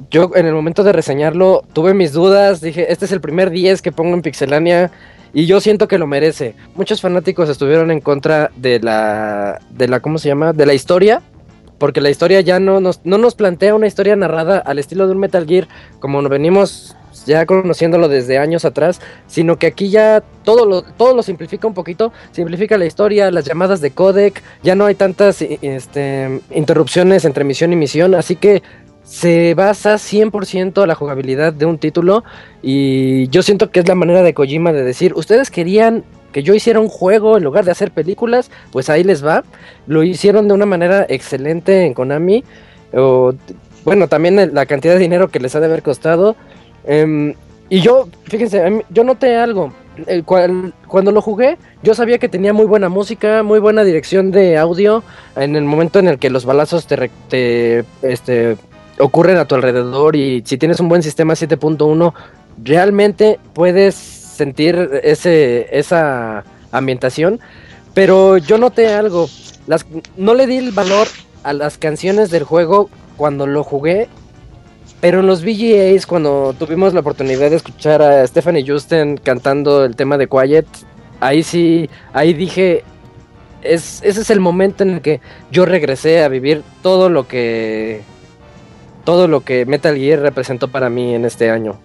yo 0.10 0.32
en 0.36 0.46
el 0.46 0.54
momento 0.54 0.84
de 0.84 0.92
reseñarlo 0.92 1.64
tuve 1.74 1.94
mis 1.94 2.14
dudas, 2.14 2.62
dije, 2.62 2.92
este 2.92 3.06
es 3.06 3.12
el 3.12 3.22
primer 3.22 3.50
10 3.50 3.82
que 3.82 3.92
pongo 3.92 4.14
en 4.14 4.22
Pixelania. 4.22 4.92
Y 5.34 5.46
yo 5.46 5.62
siento 5.62 5.88
que 5.88 5.98
lo 5.98 6.08
merece. 6.08 6.56
Muchos 6.76 7.00
fanáticos 7.00 7.48
estuvieron 7.48 7.90
en 7.90 8.02
contra 8.02 8.52
de 8.58 8.82
la, 8.82 9.62
de 9.70 9.88
la, 9.88 10.02
¿cómo 10.02 10.18
se 10.18 10.28
llama? 10.28 10.52
De 10.52 10.66
la 10.66 10.74
historia, 10.74 11.22
porque 11.78 12.02
la 12.02 12.10
historia 12.10 12.42
ya 12.42 12.60
no 12.60 12.82
nos, 12.82 13.00
no 13.06 13.18
nos 13.18 13.36
plantea 13.36 13.74
una 13.74 13.88
historia 13.88 14.16
narrada 14.18 14.60
al 14.60 14.78
estilo 14.78 15.08
de 15.08 15.14
un 15.14 15.20
Metal 15.20 15.48
Gear, 15.48 15.70
como 16.00 16.22
nos 16.22 16.30
venimos 16.30 16.98
ya 17.26 17.46
conociéndolo 17.46 18.08
desde 18.08 18.38
años 18.38 18.66
atrás, 18.66 19.02
sino 19.28 19.58
que 19.58 19.68
aquí 19.68 19.90
ya 19.90 20.24
todo 20.44 20.66
lo, 20.66 20.82
todo 20.82 21.16
lo 21.16 21.24
simplifica 21.24 21.68
un 21.68 21.74
poquito, 21.74 22.12
simplifica 22.32 22.78
la 22.78 22.86
historia, 22.86 23.32
las 23.32 23.46
llamadas 23.46 23.82
de 23.82 23.92
codec, 23.92 24.42
ya 24.64 24.76
no 24.76 24.86
hay 24.86 24.96
tantas 24.96 25.42
este, 25.42 26.42
interrupciones 26.52 27.26
entre 27.26 27.44
misión 27.44 27.74
y 27.74 27.76
misión, 27.76 28.16
así 28.16 28.36
que 28.36 28.64
se 29.04 29.54
basa 29.56 29.96
100% 29.98 30.84
a 30.84 30.88
la 30.88 30.96
jugabilidad 30.96 31.54
de 31.54 31.66
un 31.66 31.78
título 31.78 32.24
y 32.62 33.28
yo 33.30 33.42
siento 33.44 33.70
que 33.72 33.80
es 33.82 33.88
la 33.88 33.96
manera 33.96 34.22
de 34.24 34.34
Kojima 34.34 34.72
de 34.72 34.84
decir, 34.84 35.14
ustedes 35.16 35.50
querían 35.52 36.04
que 36.32 36.44
yo 36.44 36.54
hiciera 36.54 36.80
un 36.80 36.88
juego 36.88 37.38
en 37.38 37.44
lugar 37.44 37.66
de 37.66 37.72
hacer 37.72 37.92
películas, 37.92 38.52
pues 38.72 38.90
ahí 38.90 39.04
les 39.04 39.26
va. 39.26 39.44
Lo 39.86 40.02
hicieron 40.04 40.48
de 40.48 40.54
una 40.54 40.66
manera 40.66 41.06
excelente 41.10 41.86
en 41.86 41.94
Konami. 41.94 42.46
O, 42.94 43.34
bueno, 43.84 44.08
también 44.08 44.54
la 44.54 44.66
cantidad 44.66 44.94
de 44.94 45.00
dinero 45.00 45.28
que 45.30 45.42
les 45.42 45.56
ha 45.56 45.60
de 45.60 45.66
haber 45.66 45.84
costado. 45.84 46.38
Em, 46.86 47.34
y 47.70 47.82
yo, 47.82 48.08
fíjense, 48.24 48.86
yo 48.90 49.04
noté 49.04 49.36
algo. 49.36 49.74
El 50.08 50.24
cual- 50.24 50.74
cuando 50.88 51.12
lo 51.12 51.22
jugué, 51.22 51.58
yo 51.84 51.94
sabía 51.96 52.18
que 52.18 52.30
tenía 52.30 52.54
muy 52.54 52.66
buena 52.66 52.88
música, 52.88 53.44
muy 53.44 53.60
buena 53.60 53.84
dirección 53.84 54.32
de 54.32 54.58
audio. 54.58 55.04
En 55.36 55.58
el 55.58 55.66
momento 55.66 56.00
en 56.00 56.08
el 56.08 56.18
que 56.18 56.30
los 56.30 56.46
balazos 56.46 56.88
te, 56.88 57.12
te, 57.28 57.84
este, 58.04 58.56
ocurren 59.02 59.38
a 59.38 59.46
tu 59.46 59.56
alrededor 59.56 60.16
y 60.16 60.44
si 60.46 60.58
tienes 60.58 60.80
un 60.80 60.88
buen 60.88 61.04
sistema 61.04 61.34
7.1, 61.34 62.14
realmente 62.64 63.40
puedes 63.54 63.96
sentir 63.96 65.02
ese, 65.04 65.68
esa 65.78 66.44
ambientación. 66.72 67.40
Pero 67.94 68.38
yo 68.38 68.58
noté 68.58 68.94
algo. 68.94 69.28
Las, 69.68 69.86
no 70.16 70.34
le 70.34 70.48
di 70.48 70.58
el 70.58 70.72
valor 70.72 71.08
a 71.44 71.54
las 71.54 71.78
canciones 71.78 72.30
del 72.32 72.44
juego 72.44 72.90
cuando 73.18 73.48
lo 73.48 73.64
jugué. 73.64 74.08
Pero 75.02 75.22
en 75.22 75.28
los 75.28 75.44
VGAs, 75.44 76.06
cuando 76.06 76.56
tuvimos 76.58 76.94
la 76.94 77.00
oportunidad 77.00 77.50
de 77.50 77.56
escuchar 77.56 78.04
a 78.04 78.26
Stephanie 78.28 78.66
Justin 78.66 79.18
cantando 79.18 79.84
el 79.84 79.96
tema 79.96 80.18
de 80.18 80.28
Quiet, 80.28 80.68
ahí 81.20 81.42
sí, 81.42 81.90
ahí 82.14 82.34
dije, 82.36 82.84
es, 83.64 84.00
ese 84.04 84.22
es 84.22 84.30
el 84.30 84.40
momento 84.40 84.84
en 84.84 84.92
el 84.92 85.02
que 85.02 85.20
yo 85.52 85.66
regresé 85.66 86.24
a 86.24 86.28
vivir 86.28 86.62
todo 86.84 87.10
lo 87.10 87.28
que 87.28 88.04
todo 89.04 89.28
lo 89.28 89.42
que 89.42 89.66
Metal 89.66 89.96
Gear 89.96 90.20
representó 90.20 90.68
para 90.68 90.90
mí 90.90 91.16
en 91.16 91.26
este 91.26 91.50
año. 91.50 91.80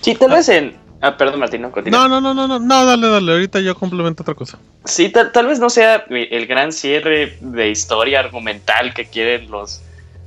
Sí, 0.00 0.14
tal 0.14 0.30
vez 0.30 0.48
en. 0.48 0.76
Ah, 1.02 1.16
perdón, 1.16 1.40
Martín, 1.40 1.62
no, 1.62 1.72
continúa. 1.72 2.08
No, 2.08 2.20
no, 2.20 2.20
no, 2.20 2.34
no, 2.34 2.46
no, 2.46 2.58
no, 2.58 2.84
dale, 2.84 3.08
dale. 3.08 3.32
Ahorita 3.32 3.60
yo 3.60 3.74
complemento 3.74 4.22
otra 4.22 4.34
cosa. 4.34 4.58
Sí, 4.84 5.08
tal, 5.08 5.32
tal 5.32 5.46
vez 5.46 5.58
no 5.58 5.70
sea 5.70 6.04
el 6.10 6.46
gran 6.46 6.72
cierre 6.72 7.38
de 7.40 7.70
historia 7.70 8.20
argumental 8.20 8.92
que 8.92 9.06
quieren 9.06 9.50
los, 9.50 9.80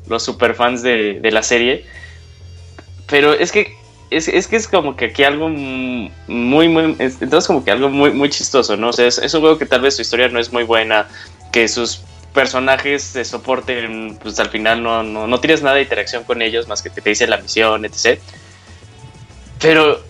los 0.07 0.23
superfans 0.23 0.81
de, 0.81 1.19
de 1.19 1.31
la 1.31 1.43
serie. 1.43 1.85
Pero 3.07 3.33
es 3.33 3.51
que 3.51 3.75
es, 4.09 4.27
es, 4.27 4.47
que 4.47 4.55
es 4.55 4.67
como 4.67 4.95
que 4.95 5.05
aquí 5.05 5.23
algo 5.23 5.49
muy, 5.49 6.11
muy. 6.67 6.95
Entonces, 6.99 7.47
como 7.47 7.63
que 7.63 7.71
algo 7.71 7.89
muy, 7.89 8.11
muy 8.11 8.29
chistoso, 8.29 8.77
¿no? 8.77 8.89
O 8.89 8.93
sea, 8.93 9.07
es, 9.07 9.17
es, 9.17 9.33
un 9.33 9.41
juego 9.41 9.57
que 9.57 9.65
tal 9.65 9.81
vez 9.81 9.95
su 9.95 10.01
historia 10.01 10.27
no 10.29 10.39
es 10.39 10.51
muy 10.51 10.63
buena, 10.63 11.07
que 11.51 11.67
sus 11.67 12.03
personajes 12.33 13.03
se 13.03 13.23
soporten, 13.23 14.17
pues 14.21 14.39
al 14.39 14.49
final 14.49 14.83
no, 14.83 15.03
no, 15.03 15.27
no 15.27 15.39
tienes 15.39 15.61
nada 15.61 15.75
de 15.75 15.83
interacción 15.83 16.23
con 16.23 16.41
ellos 16.41 16.67
más 16.67 16.81
que 16.81 16.89
te 16.89 17.01
dice 17.01 17.27
la 17.27 17.37
misión, 17.37 17.85
etc. 17.85 18.19
Pero 19.59 20.01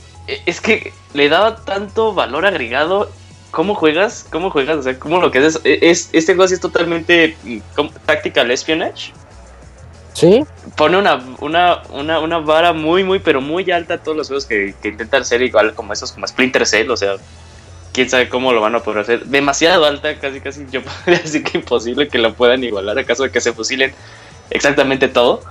es 0.46 0.62
que 0.62 0.94
le 1.14 1.30
daba 1.30 1.58
tanto 1.58 2.14
valor 2.14 2.46
agregado. 2.46 3.12
¿Cómo 3.52 3.76
juegas? 3.76 4.26
¿Cómo 4.32 4.50
juegas? 4.50 4.78
O 4.78 4.84
sea, 4.84 4.98
¿cómo 4.98 5.22
lo 5.22 5.30
que 5.30 5.46
es? 5.46 5.60
es 5.64 6.10
este 6.12 6.34
juego 6.34 6.52
es 6.52 6.60
totalmente 6.60 7.38
tactical 8.06 8.50
espionage. 8.50 9.14
Sí. 10.14 10.44
Pone 10.76 10.98
una, 10.98 11.24
una, 11.40 11.84
una, 11.90 12.20
una, 12.20 12.38
vara 12.40 12.74
muy, 12.74 13.04
muy, 13.04 13.20
pero 13.20 13.42
muy 13.42 13.70
alta 13.72 13.96
a 13.96 13.98
todos 13.98 14.16
los 14.18 14.28
juegos 14.28 14.46
que, 14.46 14.74
que, 14.82 14.90
intentan 14.90 15.26
ser 15.26 15.42
igual 15.42 15.74
como 15.74 15.94
esos, 15.94 16.12
como 16.12 16.28
Splinter 16.28 16.66
Cell. 16.66 16.90
O 16.90 16.98
sea, 16.98 17.16
quién 17.94 18.10
sabe 18.10 18.28
cómo 18.28 18.52
lo 18.52 18.60
van 18.60 18.76
a 18.76 18.80
poder 18.80 19.02
hacer. 19.02 19.26
Demasiado 19.26 19.86
alta, 19.86 20.20
casi, 20.20 20.42
casi 20.42 20.66
yo 20.72 20.82
podría 21.06 21.20
decir 21.20 21.44
que 21.44 21.58
imposible 21.60 22.10
que 22.10 22.18
lo 22.18 22.34
puedan 22.34 22.64
igualar 22.64 22.98
a 23.00 23.06
caso 23.06 23.24
de 23.24 23.32
que 23.32 23.40
se 23.40 23.54
fusilen 23.54 23.94
exactamente 24.50 25.08
todo. 25.08 25.42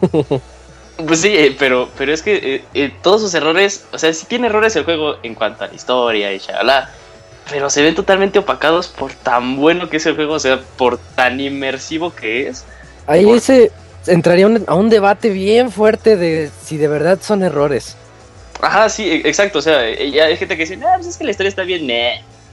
Pues 1.06 1.20
sí, 1.20 1.34
eh, 1.34 1.56
pero, 1.58 1.88
pero 1.96 2.12
es 2.12 2.22
que 2.22 2.36
eh, 2.36 2.64
eh, 2.74 2.92
todos 3.02 3.22
sus 3.22 3.34
errores, 3.34 3.86
o 3.92 3.98
sea, 3.98 4.12
sí 4.12 4.26
tiene 4.26 4.46
errores 4.48 4.76
el 4.76 4.84
juego 4.84 5.16
en 5.22 5.34
cuanto 5.34 5.64
a 5.64 5.66
la 5.66 5.74
historia 5.74 6.32
y 6.32 6.38
shalala, 6.38 6.90
pero 7.50 7.70
se 7.70 7.82
ven 7.82 7.94
totalmente 7.94 8.38
opacados 8.38 8.88
por 8.88 9.12
tan 9.12 9.56
bueno 9.56 9.88
que 9.88 9.96
es 9.96 10.06
el 10.06 10.14
juego, 10.14 10.34
o 10.34 10.38
sea, 10.38 10.60
por 10.76 10.98
tan 10.98 11.40
inmersivo 11.40 12.14
que 12.14 12.46
es. 12.46 12.64
Ahí 13.06 13.24
por... 13.24 13.40
se 13.40 13.72
entraría 14.06 14.46
un, 14.46 14.64
a 14.66 14.74
un 14.74 14.90
debate 14.90 15.30
bien 15.30 15.72
fuerte 15.72 16.16
de 16.16 16.50
si 16.62 16.76
de 16.76 16.88
verdad 16.88 17.18
son 17.20 17.42
errores. 17.42 17.96
Ajá, 18.62 18.88
sí, 18.88 19.10
exacto, 19.24 19.58
o 19.58 19.62
sea, 19.62 19.92
ya 19.92 20.26
hay 20.26 20.36
gente 20.36 20.56
que 20.56 20.62
dice, 20.62 20.78
ah, 20.86 20.94
pues 20.94 21.08
es 21.08 21.16
que 21.16 21.24
la 21.24 21.32
historia 21.32 21.48
está 21.48 21.64
bien. 21.64 21.82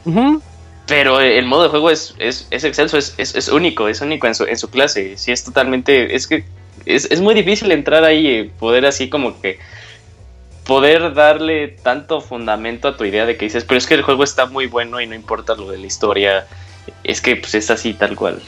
Uh 0.05 0.11
-huh. 0.11 0.41
Pero 0.87 1.21
el 1.21 1.45
modo 1.45 1.63
de 1.63 1.69
juego 1.69 1.91
es, 1.91 2.15
es, 2.17 2.47
es 2.49 2.63
excelso, 2.63 2.97
es, 2.97 3.13
es, 3.17 3.35
es, 3.35 3.47
único, 3.49 3.87
es 3.87 4.01
único 4.01 4.25
en 4.25 4.33
su, 4.33 4.43
en 4.45 4.57
su 4.57 4.71
clase. 4.71 5.17
Sí, 5.17 5.31
es 5.31 5.43
totalmente. 5.43 6.15
Es 6.15 6.25
que 6.25 6.45
es, 6.87 7.05
es 7.11 7.21
muy 7.21 7.35
difícil 7.35 7.71
entrar 7.71 8.03
ahí 8.03 8.27
y 8.27 8.43
poder 8.45 8.87
así 8.87 9.07
como 9.07 9.39
que. 9.39 9.59
Poder 10.65 11.13
darle 11.13 11.67
tanto 11.67 12.21
fundamento 12.21 12.87
a 12.87 12.97
tu 12.97 13.03
idea 13.03 13.25
de 13.25 13.37
que 13.37 13.45
dices, 13.45 13.63
pero 13.63 13.77
es 13.77 13.87
que 13.87 13.95
el 13.95 14.03
juego 14.03 14.23
está 14.23 14.45
muy 14.47 14.67
bueno 14.67 14.99
y 15.01 15.07
no 15.07 15.15
importa 15.15 15.55
lo 15.55 15.69
de 15.69 15.77
la 15.77 15.85
historia. 15.85 16.47
Es 17.03 17.21
que 17.21 17.35
pues 17.35 17.53
es 17.53 17.69
así 17.69 17.93
tal 17.93 18.15
cual. 18.15 18.41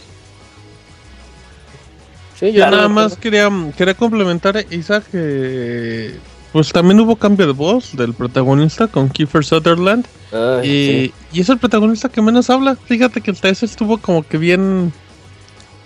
Sí, 2.39 2.51
yo 2.53 2.69
nada 2.69 2.88
más 2.89 3.17
quería, 3.17 3.49
quería 3.77 3.93
complementar, 3.93 4.65
Isaac, 4.71 5.03
que 5.11 6.15
pues 6.52 6.72
también 6.72 6.99
hubo 6.99 7.15
cambio 7.15 7.48
de 7.48 7.53
voz 7.53 7.95
del 7.95 8.14
protagonista 8.14 8.88
con 8.88 9.10
Kiefer 9.10 9.44
Sutherland. 9.45 10.06
Ay, 10.34 10.68
y, 10.69 10.88
sí. 11.07 11.14
y 11.34 11.41
es 11.41 11.49
el 11.49 11.57
protagonista 11.57 12.10
que 12.10 12.22
menos 12.22 12.49
habla. 12.49 12.76
Fíjate 12.76 13.22
que 13.22 13.32
el 13.32 13.40
TS 13.40 13.64
estuvo 13.64 13.98
como 13.98 14.23
que 14.23 14.38
bien. 14.38 14.91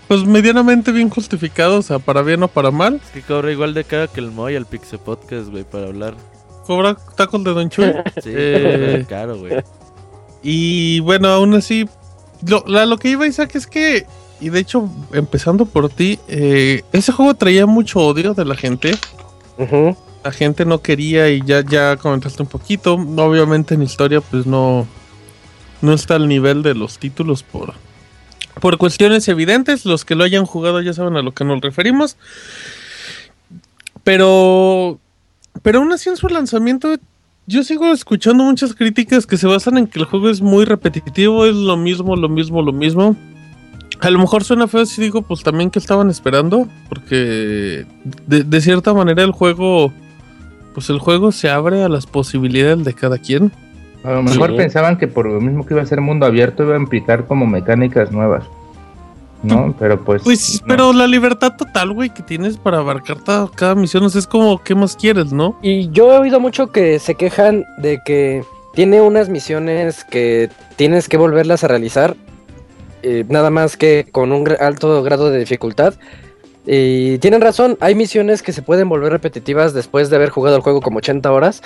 Pues 0.08 0.24
medianamente 0.24 0.92
bien 0.92 1.10
justificado, 1.10 1.80
o 1.80 1.82
sea, 1.82 1.98
para 1.98 2.22
bien 2.22 2.44
o 2.44 2.48
para 2.48 2.70
mal. 2.70 3.02
Es 3.04 3.10
que 3.12 3.22
cobra 3.24 3.52
igual 3.52 3.74
de 3.74 3.84
cara 3.86 4.08
que 4.08 4.20
el 4.20 4.30
Moy 4.32 4.56
al 4.56 4.68
Pixel 4.68 5.00
Podcast, 5.00 5.50
güey, 5.50 5.64
para 5.64 5.88
hablar. 5.88 6.14
Cobra 6.68 6.96
tacos 7.16 7.44
de 7.44 7.52
Don 7.54 7.70
Chuy. 7.70 7.92
Sí, 8.24 8.30
Eh, 8.34 9.06
caro, 9.10 9.38
güey. 9.40 9.54
y 10.44 11.00
bueno, 11.00 11.28
aún 11.30 11.54
así. 11.56 11.88
Lo, 12.48 12.64
la- 12.68 12.86
lo 12.86 12.98
que 12.98 13.10
iba 13.10 13.26
Isaac 13.26 13.56
es 13.56 13.66
que. 13.68 14.06
Y 14.42 14.50
de 14.50 14.60
hecho, 14.60 14.90
empezando 15.14 15.66
por 15.66 15.90
ti, 15.90 16.20
eh, 16.28 16.84
ese 16.92 17.12
juego 17.12 17.34
traía 17.36 17.66
mucho 17.66 18.00
odio 18.02 18.34
de 18.34 18.46
la 18.46 18.56
gente. 18.56 18.96
Ujú. 19.58 19.96
La 20.26 20.32
gente 20.32 20.66
no 20.66 20.82
quería 20.82 21.30
y 21.30 21.44
ya, 21.46 21.62
ya 21.62 21.98
comentaste 21.98 22.42
un 22.42 22.50
poquito. 22.50 22.96
Obviamente 22.96 23.76
en 23.76 23.84
historia 23.84 24.22
pues 24.22 24.48
no, 24.48 24.88
no 25.84 25.94
está 25.94 26.16
al 26.16 26.28
nivel 26.28 26.64
de 26.64 26.74
los 26.74 26.98
títulos 26.98 27.44
por, 27.44 27.76
por 28.60 28.80
cuestiones 28.80 29.28
evidentes. 29.28 29.86
Los 29.86 30.04
que 30.04 30.16
lo 30.16 30.24
hayan 30.24 30.48
jugado 30.48 30.82
ya 30.82 30.94
saben 30.94 31.16
a 31.16 31.22
lo 31.22 31.32
que 31.32 31.46
nos 31.46 31.62
referimos. 31.62 32.18
Pero, 34.04 35.00
pero 35.62 35.80
aún 35.80 35.92
así 35.94 36.10
en 36.10 36.18
su 36.18 36.28
lanzamiento 36.28 36.96
yo 37.46 37.64
sigo 37.64 37.92
escuchando 37.94 38.44
muchas 38.44 38.74
críticas 38.74 39.28
que 39.28 39.38
se 39.38 39.46
basan 39.46 39.78
en 39.78 39.86
que 39.86 40.00
el 40.00 40.06
juego 40.06 40.32
es 40.32 40.42
muy 40.42 40.66
repetitivo, 40.66 41.46
es 41.46 41.56
lo 41.56 41.78
mismo, 41.78 42.16
lo 42.16 42.30
mismo, 42.30 42.64
lo 42.64 42.74
mismo. 42.74 43.16
A 44.00 44.10
lo 44.10 44.18
mejor 44.18 44.44
suena 44.44 44.68
feo 44.68 44.88
si 44.88 45.04
digo 45.04 45.22
pues 45.22 45.44
también 45.44 45.70
que 45.70 45.78
estaban 45.78 46.10
esperando, 46.10 46.68
porque 46.90 47.86
de, 48.26 48.44
de 48.44 48.62
cierta 48.62 48.92
manera 48.96 49.22
el 49.22 49.32
juego 49.32 49.94
pues 50.76 50.90
el 50.92 51.00
juego 51.00 51.32
se 51.32 51.50
abre 51.50 51.82
a 51.84 51.90
las 51.90 52.06
posibilidades 52.06 52.84
de 52.86 52.94
cada 52.94 53.18
quien. 53.18 53.52
A 54.04 54.12
lo 54.12 54.22
mejor 54.22 54.52
Sí. 54.52 54.58
pensaban 54.58 54.98
que 54.98 55.08
por 55.08 55.26
lo 55.26 55.42
mismo 55.42 55.66
que 55.66 55.74
iba 55.74 55.82
a 55.82 55.86
ser 55.88 56.00
mundo 56.02 56.28
abierto 56.28 56.62
iba 56.64 56.76
a 56.76 56.80
implicar 56.80 57.26
como 57.26 57.48
mecánicas 57.48 58.12
nuevas. 58.12 58.44
¿No? 59.42 59.76
Pero 59.80 60.04
pues. 60.04 60.24
Pues, 60.24 60.62
no. 60.62 60.68
pero 60.68 60.94
la 60.94 61.08
libertad 61.08 61.54
total, 61.58 61.92
güey, 61.94 62.10
que 62.10 62.24
tienes 62.24 62.58
para 62.58 62.80
abarcar 62.80 63.18
cada 63.56 63.76
misión, 63.76 64.04
o 64.04 64.10
sea, 64.10 64.20
es 64.20 64.28
como, 64.28 64.62
¿qué 64.64 64.74
más 64.76 64.96
quieres, 64.96 65.32
no? 65.34 65.58
Y 65.62 65.90
yo 65.92 66.14
he 66.14 66.18
oído 66.18 66.40
mucho 66.40 66.72
que 66.72 67.00
se 67.00 67.16
quejan 67.16 67.64
de 67.78 68.00
que 68.04 68.44
tiene 68.74 69.02
unas 69.02 69.30
misiones 69.30 70.04
que 70.04 70.50
tienes 70.76 71.08
que 71.08 71.18
volverlas 71.18 71.64
a 71.64 71.68
realizar, 71.68 72.16
eh, 73.04 73.24
nada 73.30 73.50
más 73.52 73.78
que 73.78 74.08
con 74.12 74.32
un 74.32 74.50
alto 74.60 75.02
grado 75.04 75.30
de 75.30 75.40
dificultad. 75.40 75.94
Y 76.66 77.20
tienen 77.20 77.42
razón, 77.42 77.78
hay 77.80 77.94
misiones 77.94 78.42
que 78.42 78.52
se 78.52 78.62
pueden 78.62 78.90
volver 78.90 79.12
repetitivas 79.12 79.74
después 79.74 80.10
de 80.10 80.16
haber 80.16 80.30
jugado 80.30 80.56
el 80.56 80.62
juego 80.64 80.82
como 80.82 80.98
80 80.98 81.32
horas, 81.32 81.62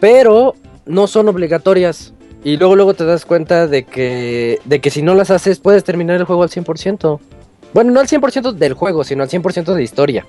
pero 0.00 0.54
no 0.86 1.06
son 1.06 1.28
obligatorias. 1.28 2.12
Y 2.42 2.56
luego 2.56 2.74
luego 2.74 2.94
te 2.94 3.04
das 3.04 3.26
cuenta 3.26 3.66
de 3.66 3.84
que, 3.84 4.58
de 4.64 4.80
que 4.80 4.90
si 4.90 5.02
no 5.02 5.14
las 5.14 5.30
haces 5.30 5.60
puedes 5.60 5.84
terminar 5.84 6.16
el 6.16 6.24
juego 6.24 6.42
al 6.42 6.48
100%. 6.48 7.20
Bueno, 7.74 7.92
no 7.92 8.00
al 8.00 8.08
100% 8.08 8.52
del 8.52 8.72
juego, 8.72 9.04
sino 9.04 9.22
al 9.22 9.28
100% 9.28 9.74
de 9.74 9.82
historia. 9.82 10.26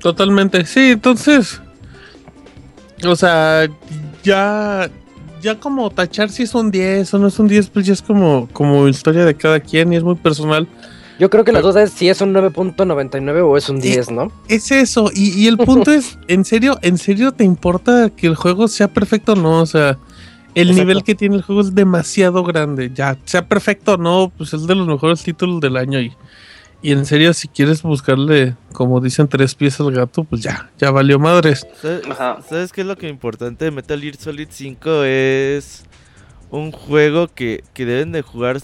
Totalmente, 0.00 0.64
sí, 0.66 0.92
entonces. 0.92 1.60
O 3.04 3.16
sea, 3.16 3.66
ya. 4.22 4.90
Ya 5.42 5.60
como 5.60 5.90
tachar 5.90 6.30
si 6.30 6.42
es 6.42 6.54
un 6.54 6.70
10 6.70 7.14
o 7.14 7.18
no 7.18 7.28
es 7.28 7.38
un 7.38 7.46
10, 7.46 7.68
pues 7.68 7.86
ya 7.86 7.92
es 7.92 8.02
como, 8.02 8.48
como 8.52 8.88
historia 8.88 9.24
de 9.24 9.34
cada 9.34 9.60
quien 9.60 9.92
y 9.92 9.96
es 9.96 10.02
muy 10.02 10.16
personal. 10.16 10.66
Yo 11.18 11.30
creo 11.30 11.44
que 11.44 11.52
la 11.52 11.62
duda 11.62 11.82
es 11.82 11.92
si 11.92 12.08
es 12.08 12.20
un 12.20 12.34
9.99 12.34 13.42
o 13.42 13.56
es 13.56 13.68
un 13.68 13.80
10, 13.80 14.10
¿no? 14.10 14.30
Es 14.48 14.70
eso, 14.70 15.10
y, 15.14 15.30
y 15.30 15.46
el 15.46 15.56
punto 15.56 15.90
es, 15.90 16.18
¿en 16.28 16.44
serio, 16.44 16.78
en 16.82 16.98
serio 16.98 17.32
te 17.32 17.44
importa 17.44 18.10
que 18.10 18.26
el 18.26 18.34
juego 18.34 18.68
sea 18.68 18.88
perfecto 18.88 19.32
o 19.32 19.36
no? 19.36 19.62
O 19.62 19.66
sea, 19.66 19.98
el 20.54 20.68
Exacto. 20.68 20.84
nivel 20.84 21.04
que 21.04 21.14
tiene 21.14 21.36
el 21.36 21.42
juego 21.42 21.60
es 21.62 21.74
demasiado 21.74 22.42
grande. 22.44 22.90
Ya, 22.94 23.16
sea 23.24 23.46
perfecto 23.46 23.94
o 23.94 23.96
no, 23.96 24.32
pues 24.36 24.52
es 24.54 24.66
de 24.66 24.74
los 24.74 24.86
mejores 24.86 25.22
títulos 25.22 25.60
del 25.60 25.76
año. 25.76 26.00
Y, 26.00 26.12
y 26.82 26.92
en 26.92 27.04
serio, 27.06 27.32
si 27.34 27.48
quieres 27.48 27.82
buscarle, 27.82 28.54
como 28.72 29.00
dicen, 29.00 29.28
tres 29.28 29.54
pies 29.54 29.80
al 29.80 29.92
gato, 29.92 30.24
pues 30.24 30.42
ya, 30.42 30.70
ya 30.78 30.90
valió 30.90 31.18
madres. 31.18 31.66
¿Sabes, 31.80 32.02
Ajá. 32.10 32.38
¿Sabes 32.48 32.72
qué 32.72 32.82
es 32.82 32.86
lo 32.86 32.96
que 32.96 33.08
importante 33.08 33.64
de 33.64 33.70
Metal 33.70 34.00
Gear 34.00 34.16
Solid 34.16 34.48
5? 34.50 35.04
Es 35.04 35.84
un 36.50 36.72
juego 36.72 37.28
que, 37.28 37.64
que 37.74 37.84
deben 37.86 38.12
de 38.12 38.22
jugar 38.22 38.60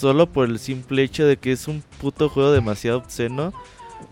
solo 0.00 0.26
por 0.26 0.48
el 0.48 0.58
simple 0.58 1.02
hecho 1.02 1.26
de 1.26 1.36
que 1.36 1.52
es 1.52 1.68
un 1.68 1.82
puto 2.00 2.28
juego 2.28 2.52
demasiado 2.52 2.98
obsceno. 2.98 3.52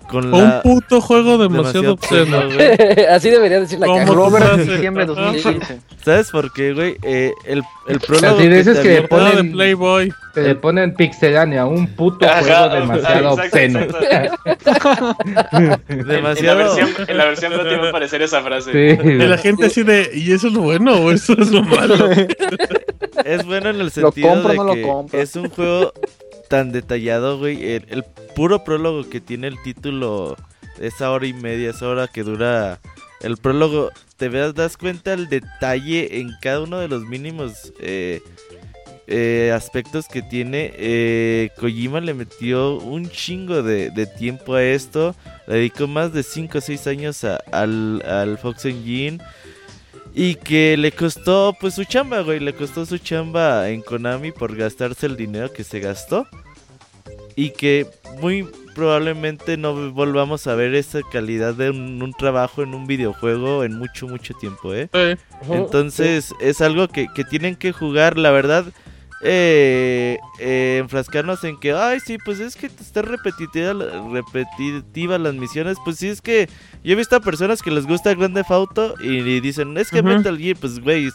Con 0.09 0.33
Un 0.33 0.43
la... 0.43 0.63
puto 0.63 1.01
juego 1.01 1.37
demasiado 1.39 1.93
obsceno. 1.93 2.43
güey. 2.47 3.05
Así 3.11 3.31
debería 3.31 3.61
decir 3.61 3.79
la 3.79 3.87
¿Cómo 3.87 3.99
caja. 3.99 4.09
tú 4.11 4.15
Robert 4.15 4.45
haces? 4.47 4.67
de 4.67 4.73
diciembre 4.75 5.07
de 5.07 5.13
Ajá. 5.13 5.23
2015. 5.23 5.81
¿Sabes 6.05 6.31
por 6.31 6.53
qué, 6.53 6.73
güey? 6.73 6.97
Eh, 7.03 7.33
el, 7.45 7.63
el 7.89 8.01
prólogo 8.07 8.37
Así 8.39 8.49
de 8.49 8.83
que 8.83 9.03
Playboy. 9.53 10.13
Te 10.35 10.43
le 10.43 10.55
ponen 10.55 10.95
pixelánea, 10.95 11.67
un 11.67 11.89
puto 11.95 12.27
Ajá, 12.27 12.41
juego 12.43 12.75
demasiado 12.81 13.39
exacto, 13.41 13.43
obsceno. 13.43 13.81
exacto. 13.81 15.17
En 15.89 16.07
demasiado... 16.07 16.59
la 16.59 16.65
versión, 16.65 16.89
en 17.09 17.17
la 17.19 17.25
versión 17.25 17.53
no 17.53 17.63
te 17.65 17.77
va 17.77 17.87
a 17.87 17.89
aparecer 17.91 18.23
esa 18.23 18.41
frase. 18.43 18.73
Sí. 18.73 19.13
La 19.15 19.39
gente 19.39 19.67
así 19.67 19.83
de, 19.83 20.11
¿y 20.15 20.33
eso 20.33 20.47
es 20.49 20.53
lo 20.53 20.61
bueno 20.61 20.95
o 20.97 21.11
eso 21.11 21.35
es 21.39 21.51
lo 21.51 21.63
malo? 21.63 22.09
Es 23.25 23.45
bueno 23.45 23.71
en 23.71 23.77
el 23.81 23.85
¿Lo 23.87 23.91
sentido 23.91 24.29
compro 24.29 24.49
o 24.49 24.53
de 24.53 24.57
no 24.59 24.65
lo 24.65 24.75
que 24.75 24.83
compro? 24.83 25.21
es 25.21 25.35
un 25.37 25.51
juego 25.51 25.93
tan 26.49 26.73
detallado, 26.73 27.39
güey. 27.39 27.65
El, 27.65 28.05
puro 28.35 28.65
prólogo 28.65 29.09
que 29.09 29.20
tiene 29.20 29.49
el 29.49 29.61
título, 29.62 30.37
esa 30.81 31.11
hora 31.11 31.27
y 31.27 31.33
media, 31.33 31.70
esa 31.70 31.89
hora 31.89 32.07
que 32.09 32.23
dura 32.23 32.79
el 33.20 33.37
prólogo, 33.37 33.91
te 34.16 34.29
veas, 34.29 34.55
das 34.55 34.77
cuenta 34.77 35.12
el 35.12 35.29
detalle 35.29 36.20
en 36.20 36.31
cada 36.41 36.61
uno 36.61 36.79
de 36.79 36.89
los 36.89 37.03
mínimos 37.05 37.73
eh, 37.81 38.20
eh, 39.09 39.53
aspectos 39.55 40.07
que 40.07 40.23
tiene. 40.23 40.73
Eh, 40.77 41.51
Kojima 41.59 42.01
le 42.01 42.15
metió 42.15 42.77
un 42.77 43.09
chingo 43.11 43.62
de, 43.62 43.91
tiempo 44.19 44.55
a 44.55 44.62
esto. 44.62 45.16
Dedicó 45.47 45.87
más 45.89 46.12
de 46.12 46.23
5 46.23 46.59
o 46.59 46.61
6 46.61 46.87
años 46.87 47.25
a- 47.25 47.41
al, 47.53 48.03
al 48.07 48.39
Fox 48.39 48.66
Engine. 48.66 49.19
Y 50.20 50.35
que 50.35 50.77
le 50.77 50.90
costó 50.90 51.57
pues 51.61 51.74
su 51.74 51.85
chamba, 51.85 52.23
güey. 52.23 52.40
Le 52.40 52.53
costó 52.53 52.85
su 52.85 52.99
chamba 52.99 53.69
en 53.69 53.82
Konami 53.82 54.32
por 54.32 54.57
gastarse 54.57 55.07
el 55.07 55.16
dinero 55.16 55.53
que 55.53 55.62
se 55.62 55.78
gastó. 55.78 56.27
Y 57.36 57.51
que 57.51 57.86
muy 58.20 58.45
probablemente 58.74 59.57
no 59.57 59.93
volvamos 59.93 60.49
a 60.49 60.57
ver 60.57 60.74
esa 60.74 61.03
calidad 61.03 61.55
de 61.55 61.70
un, 61.70 62.03
un 62.03 62.12
trabajo 62.15 62.65
en 62.65 62.74
un 62.74 62.89
videojuego 62.89 63.62
en 63.62 63.78
mucho, 63.78 64.09
mucho 64.09 64.35
tiempo, 64.35 64.74
¿eh? 64.74 64.89
Entonces 65.51 66.35
es 66.40 66.61
algo 66.62 66.89
que, 66.89 67.07
que 67.15 67.23
tienen 67.23 67.55
que 67.55 67.70
jugar, 67.70 68.19
la 68.19 68.32
verdad. 68.32 68.65
Eh, 69.23 70.19
eh, 70.39 70.78
enfrascarnos 70.81 71.43
en 71.45 71.59
que, 71.59 71.73
ay, 71.73 71.99
sí, 72.01 72.19
pues 72.24 72.39
es 72.39 72.55
que 72.55 72.66
está 72.66 73.03
repetitiva, 73.03 73.74
repetitiva 74.12 75.19
las 75.19 75.35
misiones. 75.35 75.77
Pues 75.85 75.97
sí, 75.97 76.09
es 76.09 76.20
que 76.20 76.49
yo 76.85 76.93
he 76.93 76.97
visto 76.97 77.16
a 77.16 77.20
personas 77.20 77.61
que 77.62 77.70
les 77.70 77.86
gusta 77.86 78.15
Grand 78.15 78.35
Theft 78.35 78.51
Auto 78.51 78.95
y, 79.01 79.19
y 79.19 79.40
dicen, 79.40 79.77
es 79.77 79.90
que 79.90 80.01
Ujú. 80.01 80.09
Metal 80.09 80.39
Gear, 80.39 80.57
pues 80.57 80.78
güey, 80.81 81.09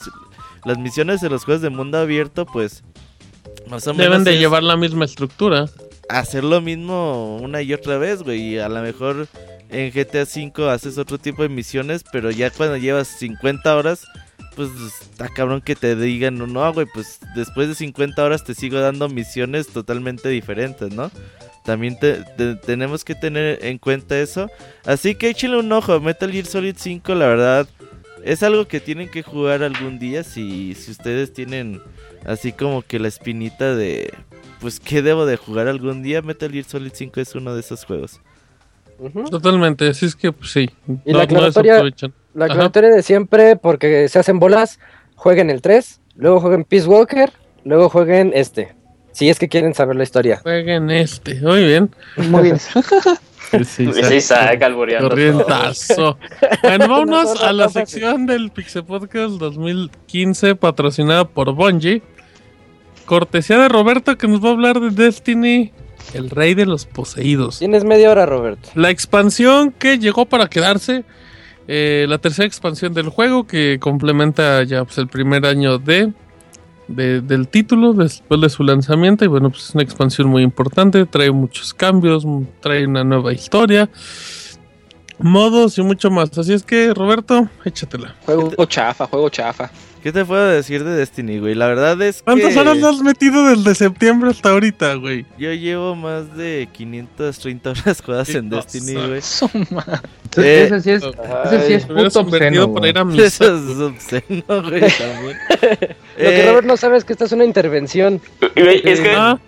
las 0.66 0.78
misiones 0.78 1.22
de 1.22 1.30
los 1.30 1.46
juegos 1.46 1.62
de 1.62 1.70
mundo 1.70 1.98
abierto, 1.98 2.46
pues 2.46 2.84
más 3.70 3.88
o 3.88 3.94
menos 3.94 4.10
deben 4.10 4.24
de 4.26 4.38
llevar 4.38 4.64
la 4.64 4.76
misma 4.76 5.06
estructura. 5.06 5.66
hacer 6.10 6.44
lo 6.44 6.60
mismo 6.62 7.38
una 7.38 7.62
y 7.62 7.74
otra 7.74 7.98
vez, 7.98 8.22
güey. 8.24 8.42
Y 8.56 8.60
a 8.60 8.68
lo 8.68 8.82
mejor 8.82 9.28
en 9.70 9.92
GTA 9.92 10.24
V 10.24 10.70
haces 10.70 10.98
otro 10.98 11.18
tipo 11.18 11.42
de 11.42 11.50
misiones, 11.50 12.04
pero 12.12 12.32
ya 12.32 12.50
cuando 12.52 12.76
llevas 12.78 13.08
50 13.08 13.76
horas, 13.76 14.06
pues 14.56 14.70
está 15.02 15.28
cabrón 15.30 15.62
que 15.62 15.76
te 15.76 15.96
digan, 15.96 16.38
no, 16.38 16.48
no, 16.48 16.72
güey, 16.74 16.88
pues 16.94 17.20
después 17.36 17.68
de 17.68 17.76
50 17.76 18.24
horas 18.24 18.44
te 18.44 18.54
sigo 18.56 18.80
dando 18.80 19.10
misiones 19.10 19.68
totalmente 19.68 20.30
diferentes, 20.30 20.94
¿no? 20.94 21.12
También 21.66 21.98
te- 21.98 22.24
te- 22.38 22.56
tenemos 22.56 23.04
que 23.06 23.16
tener 23.16 23.64
en 23.64 23.78
cuenta 23.78 24.20
eso. 24.20 24.50
Así 24.86 25.16
que 25.16 25.30
échenle 25.30 25.58
un 25.60 25.72
ojo. 25.72 26.00
Metal 26.02 26.32
Gear 26.32 26.46
Solid 26.46 26.76
5, 26.78 27.16
la 27.16 27.28
verdad, 27.28 27.68
es 28.26 28.44
algo 28.44 28.68
que 28.68 28.80
tienen 28.82 29.10
que 29.10 29.24
jugar 29.24 29.64
algún 29.64 29.98
día. 30.00 30.24
Si, 30.24 30.74
si 30.76 30.92
ustedes 30.92 31.32
tienen 31.34 31.82
así 32.26 32.52
como 32.52 32.82
que 32.82 33.00
la 33.00 33.08
espinita 33.08 33.76
de, 33.76 34.14
pues, 34.60 34.80
¿qué 34.82 35.02
debo 35.02 35.26
de 35.26 35.38
jugar 35.38 35.68
algún 35.70 36.04
día? 36.04 36.22
Metal 36.22 36.52
Gear 36.52 36.66
Solid 36.66 36.92
5 36.94 37.22
es 37.22 37.34
uno 37.36 37.54
de 37.54 37.62
esos 37.62 37.86
juegos. 37.86 38.20
Totalmente, 39.30 39.88
así 39.88 40.06
es 40.06 40.16
que 40.16 40.32
pues, 40.32 40.52
sí. 40.52 40.70
Y 41.06 41.14
la 41.14 41.24
aclaratoria- 41.24 41.74
desaprovechan. 41.74 42.14
La 42.34 42.46
Ajá. 42.46 42.70
de 42.70 43.04
siempre, 43.04 43.56
porque 43.56 44.08
se 44.10 44.20
hacen 44.20 44.40
bolas, 44.40 44.80
jueguen 45.16 45.50
el 45.50 45.62
3, 45.62 46.02
luego 46.16 46.40
jueguen 46.40 46.64
Peace 46.64 46.88
Walker, 46.88 47.32
luego 47.64 47.90
jueguen 47.90 48.32
este. 48.34 48.76
Si 49.12 49.30
es 49.30 49.38
que 49.38 49.48
quieren 49.48 49.76
saber 49.76 49.96
la 49.96 50.04
historia. 50.04 50.40
Jueguen 50.42 50.90
este, 50.90 51.36
muy 51.42 51.64
bien. 51.64 51.92
Muy 52.18 52.44
bien. 52.44 52.58
Sí, 53.66 53.88
Isaac. 54.16 54.64
Corrientazo. 55.00 56.18
Bueno, 56.64 56.88
vámonos 56.88 57.26
No, 57.26 57.34
no, 57.36 57.42
a 57.42 57.54
la 57.54 57.70
sección 57.70 58.26
del 58.26 58.50
Pixel 58.52 58.84
Podcast 58.84 59.36
2015 59.38 60.56
patrocinada 60.56 61.26
por 61.26 61.54
Bungie. 61.54 62.02
Cortesía 63.06 63.60
de 63.60 63.70
Roberto 63.70 64.18
que 64.18 64.28
nos 64.28 64.44
va 64.44 64.50
a 64.50 64.52
hablar 64.54 64.80
de 64.80 64.90
Destiny, 64.90 65.72
el 66.14 66.30
rey 66.30 66.56
de 66.56 66.66
los 66.66 66.86
poseídos. 66.86 67.60
Tienes 67.60 67.84
media 67.84 68.10
hora, 68.10 68.26
Roberto. 68.26 68.70
La 68.76 68.90
expansión 68.90 69.72
que 69.72 70.00
llegó 70.00 70.26
para 70.26 70.48
quedarse, 70.48 71.04
eh, 71.68 72.06
la 72.10 72.18
tercera 72.18 72.46
expansión 72.46 72.94
del 72.94 73.10
juego 73.10 73.46
que 73.48 73.78
complementa 73.80 74.64
ya 74.64 74.84
pues, 74.84 74.98
el 74.98 75.08
primer 75.08 75.46
año 75.46 75.78
de, 75.78 76.12
de- 76.88 77.22
del 77.22 77.48
título 77.48 77.94
después 77.94 78.42
de 78.42 78.50
su 78.50 78.64
lanzamiento 78.64 79.24
y 79.24 79.28
bueno 79.30 79.50
pues 79.50 79.70
es 79.70 79.76
una 79.76 79.84
expansión 79.84 80.28
muy 80.28 80.44
importante, 80.44 81.06
trae 81.06 81.32
muchos 81.32 81.74
cambios, 81.74 82.26
trae 82.62 82.86
una 82.86 83.04
nueva 83.04 83.32
historia, 83.34 83.90
modos 85.20 85.78
y 85.78 85.82
mucho 85.84 86.10
más. 86.12 86.38
Así 86.38 86.54
es 86.54 86.64
que 86.64 86.94
Roberto, 86.94 87.48
échatela. 87.64 88.16
Juego 88.26 88.66
chafa, 88.66 89.06
juego 89.08 89.30
chafa. 89.30 89.70
¿Qué 90.04 90.12
te 90.12 90.26
puedo 90.26 90.46
decir 90.50 90.84
de 90.84 90.92
Destiny, 90.98 91.40
güey? 91.40 91.56
La 91.56 91.66
verdad 91.68 92.00
es 92.02 92.18
que... 92.18 92.24
¿Cuántas 92.26 92.58
horas 92.58 92.84
has 92.84 93.02
metido 93.02 93.46
desde 93.56 93.74
septiembre 93.74 94.32
hasta 94.32 94.50
ahorita, 94.50 94.96
güey? 94.96 95.26
Yo 95.38 95.54
llevo 95.54 95.96
más 95.96 96.36
de 96.36 96.68
530 96.74 97.70
horas 97.70 98.02
jugadas 98.02 98.30
en 98.36 98.50
Destiny, 98.50 98.96
güey. 98.96 99.22
Madre. 99.72 100.00
Eh, 100.36 100.64
Eso 100.66 100.80
sí 100.82 100.90
es, 100.92 101.04
eso 101.04 101.68
sí 101.68 101.74
es 101.74 101.86
puto 101.86 102.20
obsceno, 102.20 102.70
por 102.70 102.80
güey. 102.80 102.90
ir 102.90 102.98
a 102.98 103.06
misa. 103.06 103.24
Eso 103.28 103.56
es 103.56 103.78
obsceno, 103.80 104.44
güey, 104.48 104.82
también. 104.82 105.38
Lo 105.50 105.70
que 105.70 105.96
Eh, 106.18 106.46
Robert 106.50 106.68
no 106.68 106.76
sabe 106.76 106.98
es 106.98 107.06
que 107.06 107.14
esta 107.14 107.24
es 107.26 107.32
una 107.32 107.46
intervención. 107.46 108.20
Güey, 108.56 108.82
es 108.84 109.00
que 109.00 109.10
Ah, 109.16 109.40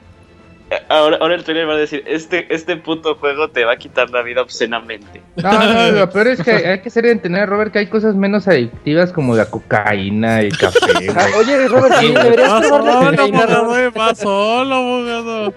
ahora, 0.89 1.17
ahora 1.21 1.35
el 1.35 1.43
trailer 1.43 1.67
va 1.67 1.73
a 1.73 1.77
decir, 1.77 2.03
este, 2.07 2.53
este 2.53 2.77
puto 2.77 3.15
juego 3.15 3.49
te 3.49 3.65
va 3.65 3.73
a 3.73 3.77
quitar 3.77 4.09
la 4.09 4.21
vida 4.21 4.41
obscenamente. 4.41 5.21
No, 5.35 5.51
no, 5.51 5.91
lo 5.91 6.09
peor 6.09 6.27
es 6.27 6.41
que 6.41 6.51
hay 6.51 6.79
que 6.81 6.89
ser 6.89 7.05
entender, 7.05 7.47
Robert, 7.49 7.71
que 7.71 7.79
hay 7.79 7.87
cosas 7.87 8.15
menos 8.15 8.47
adictivas 8.47 9.11
como 9.11 9.35
la 9.35 9.45
cocaína 9.49 10.43
y 10.43 10.49
café, 10.49 10.79
Ah, 11.15 11.27
oye, 11.37 11.67
Robert, 11.67 11.95
sí, 11.99 12.07
deberías 12.13 12.49
probar 12.61 12.83
la 12.83 12.93
solo, 12.93 13.11
cocaína, 13.11 14.15
solo, 14.15 14.75
abogado. 14.75 15.53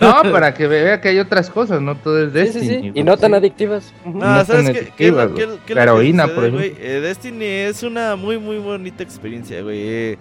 No, 0.00 0.22
para 0.32 0.54
que 0.54 0.66
vea 0.66 0.98
que 1.00 1.08
hay 1.10 1.18
otras 1.18 1.50
cosas, 1.50 1.82
no 1.82 1.94
todo 1.94 2.24
es 2.24 2.32
Sí, 2.32 2.38
sí, 2.38 2.58
Destiny. 2.68 2.82
sí. 2.84 2.90
Y 2.94 3.02
no 3.02 3.18
tan 3.18 3.34
adictivas. 3.34 3.92
No, 4.06 4.12
No 4.14 4.44
¿sabes 4.46 4.64
tan 4.64 4.72
qué? 4.72 4.92
¿Qué 4.96 5.08
es 5.08 5.12
lo- 5.12 5.20
adictivas, 5.20 5.26
qué- 5.36 5.44
güey. 5.44 5.58
qué 5.66 5.72
es 5.72 5.76
La 5.76 5.82
heroína, 5.82 6.26
por 6.28 6.50
güey? 6.50 6.68
ejemplo. 6.68 6.84
Eh, 6.88 7.00
Destiny 7.02 7.44
es 7.44 7.82
una 7.82 8.16
muy, 8.16 8.38
muy 8.38 8.56
bonita 8.58 9.02
experiencia, 9.02 9.60
güey. 9.62 9.78
Eh, 9.82 10.18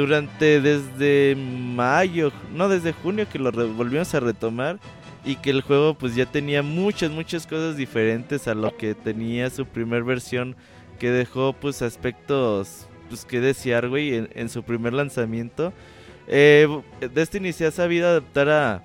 durante, 0.00 0.60
desde 0.60 1.36
mayo, 1.36 2.32
no, 2.54 2.68
desde 2.68 2.92
junio 2.92 3.26
que 3.30 3.38
lo 3.38 3.52
volvimos 3.52 4.14
a 4.14 4.20
retomar. 4.20 4.78
Y 5.24 5.36
que 5.36 5.50
el 5.50 5.60
juego 5.60 5.94
pues 5.94 6.14
ya 6.14 6.24
tenía 6.26 6.62
muchas, 6.62 7.10
muchas 7.10 7.46
cosas 7.46 7.76
diferentes 7.76 8.48
a 8.48 8.54
lo 8.54 8.74
que 8.76 8.94
tenía 8.94 9.50
su 9.50 9.66
primer 9.66 10.02
versión. 10.02 10.56
Que 10.98 11.10
dejó 11.10 11.52
pues 11.52 11.82
aspectos 11.82 12.86
pues 13.08 13.24
que 13.24 13.40
desear, 13.40 13.88
güey, 13.88 14.14
en, 14.14 14.30
en 14.34 14.48
su 14.48 14.62
primer 14.62 14.92
lanzamiento. 14.92 15.72
Eh, 16.26 16.68
Destiny 17.12 17.52
se 17.52 17.66
ha 17.66 17.70
sabido 17.70 18.08
adaptar 18.08 18.48
a, 18.48 18.84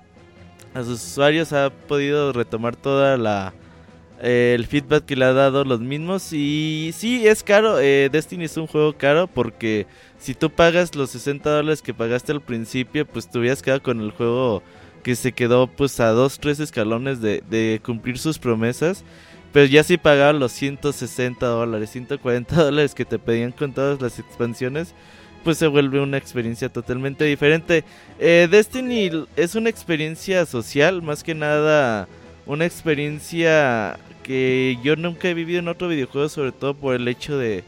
a 0.74 0.82
sus 0.82 1.02
usuarios, 1.02 1.52
ha 1.52 1.70
podido 1.70 2.32
retomar 2.32 2.76
toda 2.76 3.16
la 3.16 3.54
el 4.20 4.66
feedback 4.66 5.04
que 5.04 5.16
le 5.16 5.26
ha 5.26 5.32
dado 5.32 5.64
los 5.64 5.80
mismos 5.80 6.32
y 6.32 6.92
sí 6.96 7.26
es 7.26 7.42
caro, 7.42 7.78
eh, 7.80 8.08
Destiny 8.10 8.44
es 8.44 8.56
un 8.56 8.66
juego 8.66 8.94
caro 8.96 9.26
porque 9.26 9.86
si 10.18 10.34
tú 10.34 10.50
pagas 10.50 10.94
los 10.94 11.10
60 11.10 11.50
dólares 11.50 11.82
que 11.82 11.94
pagaste 11.94 12.32
al 12.32 12.40
principio, 12.40 13.06
pues 13.06 13.28
te 13.28 13.38
hubieras 13.38 13.62
quedado 13.62 13.82
con 13.82 14.00
el 14.00 14.12
juego 14.12 14.62
que 15.02 15.14
se 15.14 15.32
quedó 15.32 15.68
pues 15.68 16.00
a 16.00 16.08
dos, 16.08 16.40
tres 16.40 16.58
escalones 16.58 17.20
de, 17.20 17.80
cumplir 17.84 18.18
sus 18.18 18.38
promesas. 18.38 19.04
Pero 19.52 19.66
ya 19.66 19.84
si 19.84 19.96
pagabas 19.96 20.34
los 20.34 20.52
160 20.52 21.46
dólares, 21.46 21.90
140 21.90 22.54
dólares 22.56 22.94
que 22.94 23.04
te 23.04 23.18
pedían 23.18 23.52
con 23.52 23.72
todas 23.72 24.00
las 24.02 24.18
expansiones, 24.18 24.94
pues 25.44 25.58
se 25.58 25.68
vuelve 25.68 26.00
una 26.00 26.16
experiencia 26.16 26.68
totalmente 26.68 27.24
diferente. 27.24 27.84
Eh, 28.18 28.48
Destiny 28.50 29.26
es 29.36 29.54
una 29.54 29.70
experiencia 29.70 30.44
social, 30.44 31.02
más 31.02 31.22
que 31.22 31.34
nada 31.34 32.08
una 32.46 32.64
experiencia 32.64 33.98
que 34.22 34.78
yo 34.82 34.96
nunca 34.96 35.28
he 35.28 35.34
vivido 35.34 35.60
en 35.60 35.68
otro 35.68 35.88
videojuego, 35.88 36.28
sobre 36.28 36.52
todo 36.52 36.74
por 36.74 36.94
el 36.94 37.06
hecho 37.08 37.36
de 37.38 37.64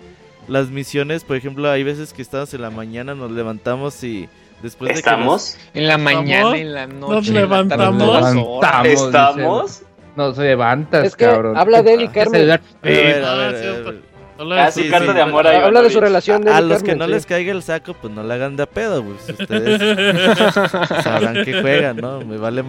las 0.48 0.68
misiones. 0.70 1.24
Por 1.24 1.36
ejemplo, 1.36 1.70
hay 1.70 1.82
veces 1.84 2.12
que 2.12 2.22
estamos 2.22 2.52
en 2.54 2.62
la 2.62 2.70
mañana, 2.70 3.14
nos 3.14 3.30
levantamos 3.30 4.02
y 4.02 4.28
después 4.62 4.88
de 4.88 4.94
que 4.94 4.98
¿Estamos? 5.00 5.56
En 5.74 5.86
la 5.86 5.94
¿Estamos? 5.96 6.14
mañana, 6.14 6.56
en 6.56 6.74
la 6.74 6.86
noche. 6.86 7.12
Nos 7.12 7.26
tarde, 7.26 7.40
levantamos. 7.40 8.86
¿Estamos? 8.86 9.82
No, 10.16 10.34
se 10.34 10.42
levantas, 10.42 11.04
Es 11.06 11.14
que 11.16 11.26
cabrón. 11.26 11.56
habla 11.56 11.82
de 11.82 11.94
él 11.94 12.02
y 12.02 12.08
Carmen. 12.08 12.50
A 12.50 12.58
ver, 12.58 12.60
a 12.82 12.88
ver, 12.88 13.24
Ah, 13.24 13.32
a 13.32 13.36
ver, 13.36 13.56
cierto. 13.60 13.88
a 13.88 13.92
ver. 13.92 14.08
Hola, 14.40 14.66
Ah, 14.66 14.70
sí, 14.70 14.88
carta 14.88 15.08
sí. 15.08 15.14
de 15.14 15.20
amor 15.20 15.46
a 15.48 15.64
Habla 15.66 15.82
de 15.82 15.90
su 15.90 16.00
relación 16.00 16.42
de 16.42 16.52
A 16.52 16.60
los 16.60 16.82
que 16.82 16.94
no 16.94 17.06
sí. 17.06 17.10
les 17.10 17.26
caiga 17.26 17.50
el 17.52 17.62
saco, 17.62 17.94
pues 17.94 18.12
no 18.12 18.22
la 18.22 18.34
hagan 18.34 18.56
de 18.56 18.62
a 18.64 18.66
pedo, 18.66 19.02
pues 19.04 19.28
ustedes 19.40 19.80
sabrán 21.02 21.44
que 21.44 21.60
juegan, 21.60 21.96
¿no? 21.96 22.20
Me 22.20 22.36
vale 22.36 22.62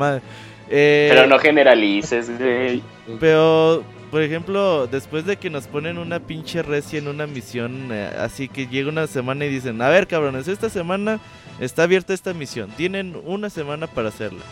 más. 0.69 1.15
Pero 1.15 1.27
no 1.27 1.39
generalices, 1.39 2.37
güey. 2.37 2.81
Pero, 3.19 3.83
por 4.11 4.21
ejemplo, 4.21 4.87
después 4.87 5.25
de 5.25 5.37
que 5.37 5.49
nos 5.49 5.67
ponen 5.67 5.97
una 5.97 6.19
pinche 6.19 6.61
recia 6.61 6.99
en 6.99 7.07
una 7.07 7.27
misión, 7.27 7.89
eh, 7.91 8.09
así 8.19 8.47
que 8.47 8.67
llega 8.67 8.89
una 8.89 9.07
semana 9.07 9.45
y 9.45 9.49
dicen, 9.49 9.81
a 9.81 9.89
ver 9.89 10.07
cabrones, 10.07 10.47
esta 10.47 10.69
semana 10.69 11.19
está 11.59 11.83
abierta 11.83 12.13
esta 12.13 12.33
misión, 12.33 12.69
tienen 12.77 13.17
una 13.25 13.49
semana 13.49 13.87
para 13.87 14.09
hacerla. 14.09 14.43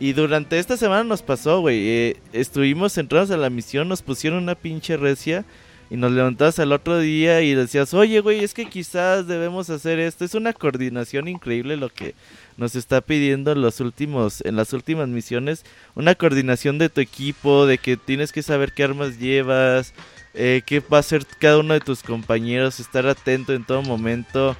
Y 0.00 0.14
durante 0.14 0.58
esta 0.58 0.76
semana 0.76 1.04
nos 1.04 1.22
pasó, 1.22 1.60
güey, 1.60 1.88
eh, 1.88 2.16
estuvimos 2.32 2.98
entrados 2.98 3.30
a 3.30 3.36
la 3.36 3.50
misión, 3.50 3.88
nos 3.88 4.02
pusieron 4.02 4.42
una 4.42 4.56
pinche 4.56 4.96
recia 4.96 5.44
y 5.90 5.96
nos 5.96 6.10
levantabas 6.10 6.58
al 6.58 6.72
otro 6.72 6.98
día 6.98 7.42
y 7.42 7.54
decías, 7.54 7.92
oye, 7.94 8.20
güey, 8.20 8.42
es 8.42 8.54
que 8.54 8.64
quizás 8.64 9.28
debemos 9.28 9.70
hacer 9.70 9.98
esto. 10.00 10.24
Es 10.24 10.34
una 10.34 10.54
coordinación 10.54 11.28
increíble 11.28 11.76
lo 11.76 11.88
que 11.88 12.14
nos 12.56 12.74
está 12.74 13.00
pidiendo 13.00 13.52
en 13.52 13.62
los 13.62 13.80
últimos, 13.80 14.42
en 14.42 14.56
las 14.56 14.72
últimas 14.72 15.08
misiones. 15.08 15.64
Una 15.94 16.14
coordinación 16.14 16.78
de 16.78 16.88
tu 16.88 17.00
equipo, 17.00 17.66
de 17.66 17.78
que 17.78 17.96
tienes 17.96 18.32
que 18.32 18.42
saber 18.42 18.72
qué 18.72 18.84
armas 18.84 19.18
llevas, 19.18 19.94
eh, 20.34 20.62
qué 20.64 20.80
va 20.80 20.98
a 20.98 21.00
hacer 21.00 21.26
cada 21.38 21.58
uno 21.58 21.74
de 21.74 21.80
tus 21.80 22.02
compañeros, 22.02 22.80
estar 22.80 23.06
atento 23.06 23.52
en 23.52 23.64
todo 23.64 23.82
momento. 23.82 24.56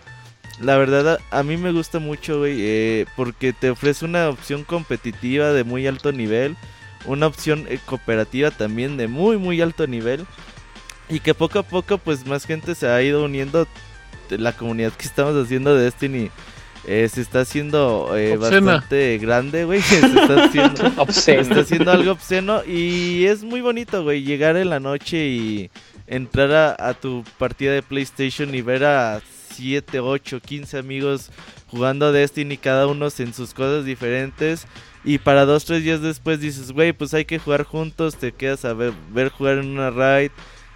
La 0.60 0.76
verdad, 0.76 1.18
a, 1.30 1.42
mí 1.42 1.56
me 1.56 1.72
gusta 1.72 1.98
mucho, 1.98 2.40
güey, 2.40 2.56
eh, 2.60 3.06
porque 3.16 3.52
te 3.52 3.70
ofrece 3.70 4.04
una 4.04 4.28
opción 4.28 4.64
competitiva 4.64 5.52
de 5.52 5.64
muy 5.64 5.86
alto 5.86 6.12
nivel, 6.12 6.56
una 7.06 7.26
opción 7.26 7.66
eh, 7.68 7.78
cooperativa 7.84 8.50
también 8.50 8.96
de 8.96 9.08
muy, 9.08 9.38
muy 9.38 9.60
alto 9.60 9.86
nivel, 9.86 10.26
y 11.08 11.20
que 11.20 11.34
poco 11.34 11.58
a 11.58 11.62
poco, 11.62 11.98
pues 11.98 12.26
más 12.26 12.46
gente 12.46 12.74
se 12.74 12.88
ha 12.88 13.02
ido 13.02 13.24
uniendo. 13.24 13.66
La 14.30 14.52
comunidad 14.52 14.92
que 14.94 15.04
estamos 15.04 15.34
haciendo 15.36 15.74
de 15.74 15.84
Destiny 15.84 16.30
eh, 16.84 17.08
se 17.12 17.20
está 17.20 17.40
haciendo 17.40 18.16
eh, 18.16 18.36
bastante 18.36 19.18
grande, 19.18 19.64
güey. 19.64 19.80
Se 19.82 20.00
está 20.00 20.44
haciendo 20.44 20.92
Obsceno. 20.96 21.40
está 21.40 21.60
haciendo 21.60 21.90
algo 21.90 22.12
obsceno 22.12 22.64
y 22.64 23.26
es 23.26 23.44
muy 23.44 23.60
bonito, 23.60 24.02
güey, 24.02 24.22
llegar 24.22 24.56
en 24.56 24.70
la 24.70 24.80
noche 24.80 25.28
y 25.28 25.70
entrar 26.06 26.52
a, 26.52 26.88
a 26.88 26.94
tu 26.94 27.24
partida 27.38 27.72
de 27.72 27.82
PlayStation 27.82 28.54
y 28.54 28.62
ver 28.62 28.84
a 28.84 29.20
7, 29.54 30.00
8, 30.00 30.40
15 30.40 30.78
amigos 30.78 31.30
jugando 31.68 32.12
Destiny, 32.12 32.56
cada 32.56 32.86
uno 32.86 33.08
en 33.16 33.34
sus 33.34 33.54
cosas 33.54 33.84
diferentes. 33.84 34.66
Y 35.04 35.18
para 35.18 35.44
dos, 35.44 35.64
tres 35.64 35.82
días 35.82 36.00
después 36.00 36.40
dices, 36.40 36.70
güey, 36.72 36.92
pues 36.92 37.12
hay 37.14 37.24
que 37.24 37.38
jugar 37.38 37.64
juntos, 37.64 38.16
te 38.16 38.32
quedas 38.32 38.64
a 38.64 38.72
ver, 38.72 38.92
ver 39.10 39.30
jugar 39.30 39.58
en 39.58 39.66
una 39.66 39.90
raid. 39.90 40.30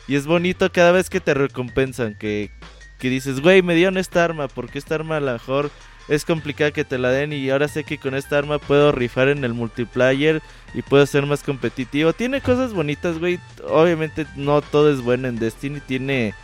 Y 0.09 0.16
es 0.16 0.27
bonito 0.27 0.70
cada 0.73 0.93
vez 0.93 1.11
que 1.11 1.20
te 1.20 1.35
recompensan, 1.35 2.16
que, 2.19 2.51
que 2.99 3.11
dices, 3.11 3.41
güey, 3.41 3.62
me 3.62 3.74
dieron 3.74 3.99
esta 3.99 4.24
arma, 4.24 4.49
porque 4.49 4.78
esta 4.78 4.95
arma 4.95 5.19
a 5.19 5.20
lo 5.20 5.33
mejor 5.33 5.70
es 6.09 6.24
complicada 6.24 6.70
que 6.70 6.85
te 6.85 6.99
la 6.99 7.11
den 7.11 7.33
y 7.33 7.51
ahora 7.51 7.69
sé 7.69 7.85
que 7.85 7.99
con 7.99 8.15
esta 8.15 8.39
arma 8.39 8.59
puedo 8.59 8.93
rifar 8.93 9.28
en 9.28 9.45
el 9.45 9.55
multiplayer 9.55 10.43
y 10.74 10.83
puedo 10.83 11.05
ser 11.07 11.27
más 11.27 11.43
competitivo. 11.43 12.12
Tiene 12.12 12.41
cosas 12.41 12.73
bonitas, 12.73 13.19
güey. 13.19 13.41
Obviamente 13.69 14.27
no 14.37 14.62
todo 14.62 14.91
es 14.93 15.01
bueno 15.01 15.28
en 15.28 15.39
Destiny, 15.39 15.81
tiene 15.81 16.35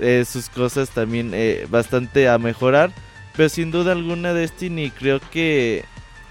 eh, 0.00 0.24
sus 0.26 0.48
cosas 0.48 0.90
también 0.90 1.32
eh, 1.34 1.66
bastante 1.70 2.28
a 2.28 2.38
mejorar. 2.38 2.92
Pero 3.36 3.48
sin 3.48 3.70
duda 3.70 3.92
alguna 3.92 4.32
Destiny 4.32 4.90
creo 4.90 5.20
que 5.30 5.84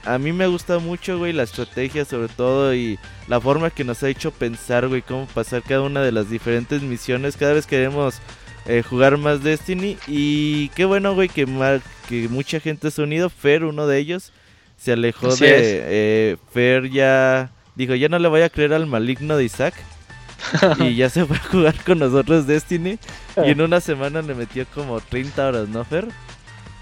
a 0.06 0.18
mí 0.20 0.32
me 0.34 0.48
gusta 0.48 0.80
mucho, 0.80 1.18
güey, 1.18 1.34
la 1.34 1.44
estrategia 1.44 2.06
sobre 2.06 2.28
todo 2.28 2.76
y 2.76 3.00
la 3.28 3.42
forma 3.42 3.72
que 3.72 3.84
nos 3.84 4.04
ha 4.04 4.10
hecho 4.10 4.32
pensar, 4.32 4.88
güey, 4.88 5.02
cómo 5.02 5.26
pasar 5.28 5.64
cada 5.64 5.82
una 5.82 6.02
de 6.02 6.12
las 6.12 6.30
diferentes 6.30 6.84
misiones. 6.84 7.38
Cada 7.38 7.54
vez 7.54 7.66
queremos 7.66 8.20
eh, 8.68 8.84
jugar 8.88 9.18
más 9.18 9.44
Destiny 9.44 9.98
y 10.08 10.70
qué 10.70 10.86
bueno, 10.86 11.16
güey, 11.16 11.30
que, 11.30 11.46
que 12.08 12.28
mucha 12.30 12.60
gente 12.60 12.92
se 12.92 13.02
ha 13.02 13.04
unido. 13.06 13.30
Fer, 13.30 13.64
uno 13.64 13.88
de 13.88 13.98
ellos, 13.98 14.32
se 14.78 14.94
alejó 14.94 15.28
Así 15.28 15.46
de... 15.46 15.52
eh, 15.54 16.38
Fer 16.54 16.90
ya 16.90 17.52
dijo, 17.76 17.96
ya 17.96 18.10
no 18.10 18.20
le 18.20 18.28
voy 18.28 18.42
a 18.42 18.50
creer 18.50 18.74
al 18.74 18.88
maligno 18.88 19.38
de 19.38 19.46
Isaac. 19.46 19.74
y 20.80 20.96
ya 20.96 21.10
se 21.10 21.26
fue 21.26 21.38
a 21.38 21.44
jugar 21.44 21.76
con 21.84 22.00
nosotros 22.00 22.48
Destiny. 22.48 23.00
Y 23.38 23.50
en 23.50 23.62
una 23.62 23.82
semana 23.82 24.22
le 24.22 24.36
metió 24.36 24.66
como 24.74 25.00
30 25.02 25.48
horas, 25.48 25.70
¿no, 25.70 25.84
Fer? 25.84 26.08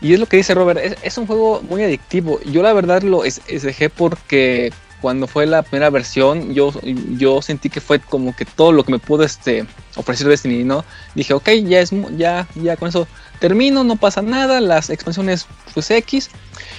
Y 0.02 0.14
es 0.14 0.20
lo 0.20 0.26
que 0.26 0.38
dice 0.38 0.54
Robert, 0.54 0.80
es, 0.84 0.98
es 1.02 1.18
un 1.18 1.26
juego 1.26 1.62
muy 1.62 1.82
adictivo. 1.82 2.40
Yo 2.41 2.62
la 2.62 2.74
verdad 2.74 3.04
lo 3.04 3.24
es, 3.24 3.41
es 3.48 3.64
dejé 3.64 3.90
porque 3.90 4.74
cuando 5.04 5.28
fue 5.28 5.46
la 5.46 5.64
primera 5.64 5.90
versión, 5.90 6.54
yo, 6.54 6.72
yo 7.18 7.42
sentí 7.42 7.70
que 7.70 7.82
fue 7.82 8.00
como 8.00 8.34
que 8.34 8.46
todo 8.46 8.72
lo 8.72 8.86
que 8.86 8.94
me 8.94 9.00
pudo 9.00 9.26
este, 9.26 9.66
ofrecer 9.98 10.30
Destiny, 10.30 10.64
¿no? 10.64 10.86
Dije, 11.14 11.34
ok, 11.34 11.50
ya 11.66 11.82
es 11.82 11.92
ya, 12.16 12.48
ya 12.56 12.78
con 12.78 12.88
eso 12.88 13.06
termino, 13.38 13.84
no 13.84 13.98
pasa 13.98 14.22
nada, 14.22 14.62
las 14.62 14.90
expansiones 14.90 15.46
pues 15.74 15.92
X. 15.92 16.30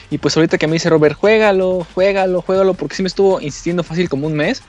Y 0.09 0.17
pues 0.17 0.35
ahorita 0.39 0.57
que 0.57 0.67
me 0.67 0.73
dice 0.73 0.89
Robert, 0.89 1.19
juégalo, 1.19 1.87
juégalo, 1.95 2.41
juégalo, 2.41 2.73
porque 2.73 2.97
sí 2.97 3.03
me 3.03 3.09
estuvo 3.09 3.43
insistiendo 3.43 3.83
fácil 3.83 4.09
como 4.09 4.27
un 4.27 4.33
mes. 4.33 4.63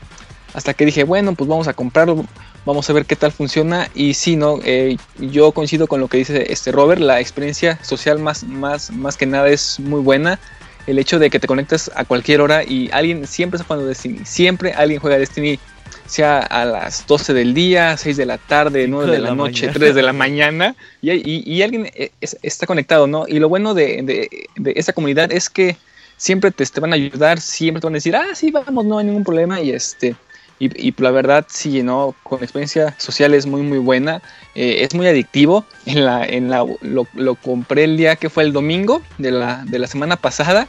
Hasta 0.53 0.73
que 0.73 0.85
dije, 0.85 1.05
bueno, 1.05 1.33
pues 1.33 1.49
vamos 1.49 1.69
a 1.69 1.73
comprarlo, 1.73 2.25
vamos 2.65 2.89
a 2.89 2.93
ver 2.93 3.05
qué 3.05 3.15
tal 3.15 3.31
funciona. 3.31 3.89
Y 3.95 4.15
sí, 4.15 4.35
no, 4.35 4.59
Eh, 4.65 4.97
yo 5.17 5.53
coincido 5.53 5.87
con 5.87 6.01
lo 6.01 6.09
que 6.09 6.17
dice 6.17 6.51
este 6.51 6.73
Robert, 6.73 6.99
la 6.99 7.21
experiencia 7.21 7.79
social 7.83 8.19
más, 8.19 8.43
más, 8.43 8.91
más 8.91 9.15
que 9.15 9.25
nada 9.25 9.47
es 9.47 9.79
muy 9.79 10.01
buena. 10.01 10.41
El 10.87 10.99
hecho 10.99 11.17
de 11.19 11.29
que 11.29 11.39
te 11.39 11.47
conectas 11.47 11.89
a 11.95 12.05
cualquier 12.05 12.41
hora 12.41 12.63
y 12.63 12.89
alguien 12.91 13.25
siempre 13.27 13.57
está 13.57 13.65
jugando 13.67 13.87
Destiny, 13.87 14.19
siempre 14.25 14.73
alguien 14.73 14.99
juega 14.99 15.17
Destiny, 15.17 15.59
sea 16.05 16.39
a 16.39 16.65
las 16.65 17.07
12 17.07 17.33
del 17.33 17.53
día, 17.55 17.97
6 17.97 18.17
de 18.17 18.25
la 18.27 18.37
tarde, 18.37 18.87
9 18.87 19.07
de, 19.07 19.11
de 19.13 19.19
la, 19.19 19.29
la 19.29 19.35
noche, 19.35 19.61
mañana. 19.67 19.73
3 19.79 19.95
de 19.95 20.01
la 20.03 20.13
mañana, 20.13 20.75
y, 21.01 21.11
y- 21.11 21.43
y 21.51 21.61
alguien 21.63 21.89
es- 22.21 22.37
está 22.43 22.67
conectado, 22.67 23.07
¿no? 23.07 23.25
Y 23.27 23.39
lo 23.39 23.49
bueno 23.49 23.73
de, 23.73 24.01
de, 24.03 24.47
de 24.55 24.73
esta 24.75 24.93
comunidad 24.93 25.31
es 25.31 25.49
que 25.49 25.77
siempre 26.17 26.51
te, 26.51 26.63
te 26.65 26.79
van 26.79 26.91
a 26.91 26.95
ayudar, 26.95 27.41
siempre 27.41 27.81
te 27.81 27.87
van 27.87 27.95
a 27.95 27.97
decir, 27.97 28.15
ah, 28.15 28.35
sí, 28.35 28.51
vamos, 28.51 28.85
no 28.85 28.99
hay 28.99 29.05
ningún 29.05 29.23
problema, 29.23 29.59
y 29.61 29.71
este... 29.71 30.15
Y, 30.57 30.93
la 31.01 31.11
verdad, 31.11 31.45
sí, 31.49 31.83
¿no? 31.83 32.15
Con 32.23 32.41
experiencia 32.41 32.95
social 32.97 33.33
es 33.33 33.45
muy, 33.45 33.61
muy 33.61 33.77
buena. 33.77 34.21
Eh, 34.55 34.77
es 34.83 34.93
muy 34.95 35.07
adictivo. 35.07 35.65
En 35.85 36.03
la, 36.03 36.25
en 36.25 36.49
la, 36.49 36.65
lo, 36.81 37.07
lo 37.13 37.35
compré 37.35 37.83
el 37.83 37.95
día 37.95 38.15
que 38.15 38.29
fue 38.29 38.43
el 38.43 38.53
domingo 38.53 39.03
de 39.19 39.31
la, 39.31 39.63
de 39.65 39.79
la 39.79 39.87
semana 39.87 40.15
pasada. 40.15 40.67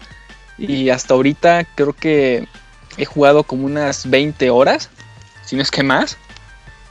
Y 0.59 0.91
hasta 0.91 1.15
ahorita 1.15 1.67
creo 1.75 1.93
que 1.93 2.47
he 2.99 3.05
jugado 3.05 3.45
como 3.45 3.67
unas 3.67 4.09
20 4.09 4.51
horas, 4.51 4.91
si 5.45 5.57
no 5.57 5.63
es 5.63 5.71
que 5.71 5.83
más. 5.83 6.19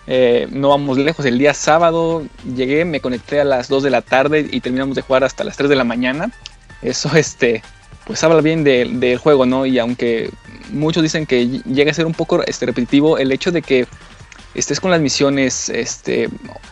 Eh, 0.07 0.47
no 0.51 0.69
vamos 0.69 0.97
lejos. 0.97 1.25
El 1.25 1.37
día 1.37 1.53
sábado 1.53 2.23
llegué, 2.55 2.85
me 2.85 2.99
conecté 2.99 3.41
a 3.41 3.43
las 3.43 3.67
2 3.67 3.83
de 3.83 3.89
la 3.89 4.01
tarde 4.01 4.47
y 4.51 4.61
terminamos 4.61 4.95
de 4.95 5.01
jugar 5.01 5.23
hasta 5.23 5.43
las 5.43 5.57
3 5.57 5.69
de 5.69 5.75
la 5.75 5.83
mañana. 5.83 6.31
Eso, 6.81 7.09
este, 7.15 7.63
pues 8.05 8.23
habla 8.23 8.41
bien 8.41 8.63
de- 8.63 8.85
del 8.85 9.17
juego, 9.17 9.45
¿no? 9.45 9.65
Y 9.65 9.79
aunque 9.79 10.29
muchos 10.71 11.03
dicen 11.03 11.25
que 11.25 11.43
ll- 11.45 11.63
llega 11.63 11.91
a 11.91 11.93
ser 11.93 12.05
un 12.05 12.13
poco 12.13 12.43
este, 12.45 12.65
repetitivo, 12.65 13.17
el 13.17 13.31
hecho 13.31 13.51
de 13.51 13.61
que 13.61 13.87
estés 14.53 14.79
con 14.79 14.91
las 14.91 15.01
misiones, 15.01 15.69
este, 15.69 16.29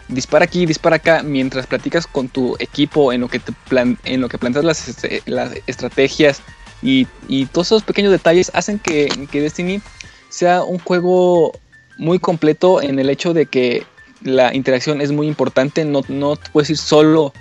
dispara 0.07 0.45
aquí, 0.45 0.65
dispara 0.65 0.97
acá, 0.97 1.22
mientras 1.23 1.68
platicas 1.68 2.07
con 2.07 2.30
tu 2.30 2.55
equipo 2.60 3.11
en 3.11 3.22
lo 3.22 3.27
que, 3.27 3.39
te 3.39 3.51
plan, 3.68 3.97
en 4.05 4.22
lo 4.22 4.30
que 4.30 4.38
planteas 4.38 4.64
las, 4.64 4.88
este, 4.88 5.22
las 5.26 5.51
estrategias 5.68 6.41
y, 6.81 7.07
y 7.27 7.45
todos 7.47 7.68
esos 7.68 7.84
pequeños 7.84 8.11
detalles 8.11 8.51
hacen 8.53 8.80
que, 8.80 9.10
que 9.31 9.41
Destiny 9.41 9.81
sea 10.30 10.64
un 10.64 10.80
juego 10.80 11.51
muy 11.97 12.19
completo 12.19 12.81
en 12.81 12.99
el 12.99 13.10
hecho 13.10 13.34
de 13.34 13.45
que 13.47 13.85
la 14.22 14.53
interacción 14.55 15.01
es 15.01 15.11
muy 15.11 15.27
importante, 15.27 15.84
no, 15.84 16.01
no 16.07 16.35
te 16.38 16.49
puedes 16.51 16.69
ir 16.69 16.77
solo 16.77 17.34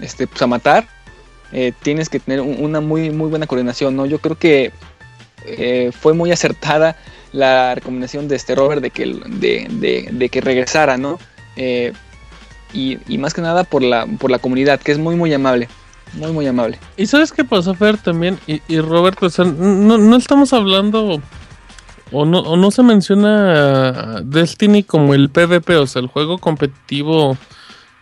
este, 0.00 0.26
pues, 0.26 0.42
a 0.42 0.46
matar, 0.48 0.88
eh, 1.52 1.72
tienes 1.82 2.08
que 2.08 2.20
tener 2.20 2.40
un- 2.40 2.62
una 2.62 2.80
muy, 2.80 3.10
muy 3.10 3.28
buena 3.30 3.46
coordinación, 3.46 3.96
¿no? 3.96 4.06
Yo 4.06 4.18
creo 4.18 4.36
que 4.38 4.72
eh, 5.44 5.90
fue 5.98 6.12
muy 6.12 6.32
acertada 6.32 6.96
la 7.32 7.74
recomendación 7.74 8.26
de 8.28 8.36
este 8.36 8.54
Robert 8.54 8.80
de 8.82 8.90
que, 8.90 9.06
de- 9.06 10.08
de 10.10 10.28
que 10.28 10.40
regresara, 10.40 10.96
¿no? 10.96 11.18
Eh, 11.56 11.92
y, 12.72 12.98
y 13.08 13.18
más 13.18 13.32
que 13.32 13.42
nada 13.42 13.64
por 13.64 13.82
la, 13.82 14.06
por 14.18 14.30
la 14.30 14.38
comunidad, 14.38 14.80
que 14.80 14.92
es 14.92 14.98
muy, 14.98 15.14
muy 15.16 15.32
amable. 15.32 15.68
Muy, 16.14 16.32
muy 16.32 16.46
amable. 16.46 16.78
¿Y 16.96 17.06
sabes 17.06 17.32
qué 17.32 17.44
pasó, 17.44 17.74
Fer, 17.74 17.96
también? 17.98 18.38
Y, 18.46 18.60
y 18.68 18.80
Robert, 18.80 19.22
o 19.22 19.28
sea, 19.30 19.44
no, 19.44 19.98
no 19.98 20.16
estamos 20.16 20.52
hablando 20.52 21.20
o 22.12 22.24
no, 22.24 22.38
o 22.40 22.56
no 22.56 22.70
se 22.70 22.82
menciona 22.82 24.20
Destiny 24.22 24.82
como 24.84 25.14
el 25.14 25.28
PvP, 25.30 25.76
o 25.76 25.86
sea, 25.86 26.00
el 26.02 26.08
juego 26.08 26.38
competitivo 26.38 27.36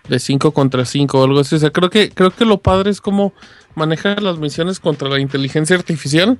de 0.08 0.18
5 0.18 0.52
contra 0.52 0.84
5 0.84 1.18
o 1.18 1.24
algo 1.24 1.40
así. 1.40 1.56
O 1.56 1.58
sea, 1.58 1.70
creo 1.70 1.90
que, 1.90 2.10
creo 2.10 2.30
que 2.30 2.44
lo 2.44 2.58
padre 2.58 2.90
es 2.90 3.00
cómo 3.00 3.32
manejar 3.74 4.22
las 4.22 4.38
misiones 4.38 4.80
contra 4.80 5.08
la 5.08 5.20
inteligencia 5.20 5.76
artificial, 5.76 6.38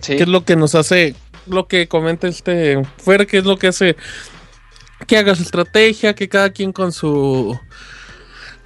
Sí, 0.00 0.16
que 0.16 0.22
es 0.24 0.28
lo 0.28 0.44
que 0.44 0.56
nos 0.56 0.74
hace, 0.74 1.14
lo 1.46 1.68
que 1.68 1.86
comenta 1.86 2.26
este 2.26 2.82
Fer, 2.96 3.26
que 3.26 3.38
es 3.38 3.44
lo 3.44 3.58
que 3.58 3.68
hace 3.68 3.96
que 5.06 5.16
hagas 5.16 5.40
estrategia, 5.40 6.14
que 6.14 6.28
cada 6.28 6.50
quien 6.50 6.72
con 6.72 6.92
su 6.92 7.58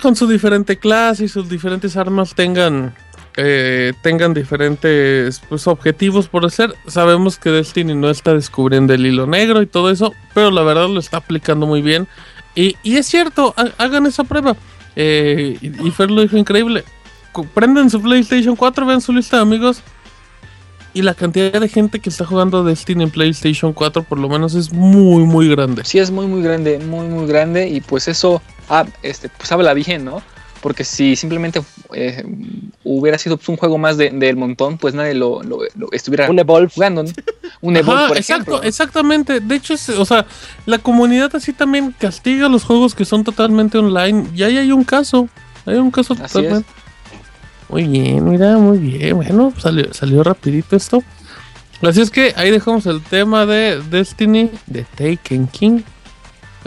con 0.00 0.16
su 0.16 0.26
diferente 0.26 0.78
clase 0.78 1.24
y 1.24 1.28
sus 1.28 1.48
diferentes 1.48 1.96
armas 1.96 2.34
tengan 2.34 2.94
eh, 3.36 3.92
tengan 4.02 4.34
diferentes 4.34 5.40
pues, 5.48 5.66
objetivos 5.66 6.28
por 6.28 6.44
hacer. 6.44 6.74
Sabemos 6.86 7.38
que 7.38 7.50
Destiny 7.50 7.94
no 7.94 8.10
está 8.10 8.34
descubriendo 8.34 8.92
el 8.92 9.06
hilo 9.06 9.26
negro 9.26 9.62
y 9.62 9.66
todo 9.66 9.90
eso, 9.90 10.12
pero 10.34 10.50
la 10.50 10.62
verdad 10.62 10.88
lo 10.88 11.00
está 11.00 11.18
aplicando 11.18 11.66
muy 11.66 11.82
bien. 11.82 12.08
Y, 12.54 12.76
y 12.82 12.96
es 12.96 13.06
cierto, 13.06 13.54
ha- 13.56 13.70
hagan 13.82 14.06
esa 14.06 14.24
prueba. 14.24 14.56
Eh, 14.96 15.56
y, 15.60 15.88
y 15.88 15.90
Fer 15.90 16.10
lo 16.10 16.20
dijo 16.22 16.36
increíble. 16.36 16.84
Prenden 17.54 17.88
su 17.88 18.00
PlayStation 18.02 18.56
4, 18.56 18.84
vean 18.86 19.00
su 19.00 19.12
lista 19.12 19.36
de 19.36 19.42
amigos. 19.42 19.80
Y 20.94 21.00
la 21.00 21.14
cantidad 21.14 21.58
de 21.58 21.68
gente 21.68 22.00
que 22.00 22.10
está 22.10 22.26
jugando 22.26 22.62
Destiny 22.64 23.04
en 23.04 23.10
PlayStation 23.10 23.72
4 23.72 24.02
por 24.02 24.18
lo 24.18 24.28
menos 24.28 24.54
es 24.54 24.70
muy, 24.74 25.24
muy 25.24 25.48
grande. 25.48 25.82
sí 25.86 25.98
es 25.98 26.10
muy, 26.10 26.26
muy 26.26 26.42
grande, 26.42 26.78
muy, 26.78 27.06
muy 27.06 27.26
grande. 27.26 27.66
Y 27.68 27.80
pues 27.80 28.08
eso 28.08 28.42
ah, 28.68 28.84
este, 29.02 29.30
pues 29.30 29.50
habla 29.52 29.72
bien, 29.72 30.04
¿no? 30.04 30.22
Porque 30.62 30.84
si 30.84 31.16
simplemente 31.16 31.60
eh, 31.92 32.24
hubiera 32.84 33.18
sido 33.18 33.36
pues, 33.36 33.48
un 33.48 33.56
juego 33.56 33.76
más 33.78 33.96
de- 33.96 34.10
del 34.10 34.36
montón, 34.36 34.78
pues 34.78 34.94
nadie 34.94 35.12
lo, 35.14 35.42
lo- 35.42 35.58
lo 35.74 35.88
estuviera 35.92 36.30
Un 36.30 36.38
Evolve. 36.38 36.70
jugando, 36.72 37.02
¿no? 37.02 37.10
Un 37.60 37.76
Evolve, 37.76 37.98
Ajá, 37.98 38.08
por 38.08 38.16
exacto, 38.16 38.50
ejemplo. 38.52 38.68
exactamente. 38.68 39.40
De 39.40 39.54
hecho, 39.56 39.74
es, 39.74 39.88
o 39.90 40.04
sea, 40.04 40.24
la 40.64 40.78
comunidad 40.78 41.34
así 41.34 41.52
también 41.52 41.94
castiga 41.98 42.48
los 42.48 42.62
juegos 42.64 42.94
que 42.94 43.04
son 43.04 43.24
totalmente 43.24 43.76
online. 43.76 44.28
Y 44.34 44.42
ahí 44.44 44.56
hay 44.56 44.70
un 44.72 44.84
caso. 44.84 45.28
Hay 45.66 45.74
un 45.74 45.90
caso 45.90 46.14
Así 46.14 46.32
totalmente. 46.34 46.68
Muy 47.68 47.84
bien, 47.88 48.28
mira, 48.28 48.56
muy 48.58 48.78
bien. 48.78 49.16
Bueno, 49.16 49.52
salió, 49.58 49.92
salió 49.92 50.22
rapidito 50.22 50.76
esto. 50.76 51.02
Así 51.80 52.00
es 52.00 52.10
que 52.10 52.32
ahí 52.36 52.50
dejamos 52.52 52.86
el 52.86 53.02
tema 53.02 53.46
de 53.46 53.82
Destiny 53.90 54.50
de 54.66 54.84
Taken 54.84 55.48
King. 55.48 55.80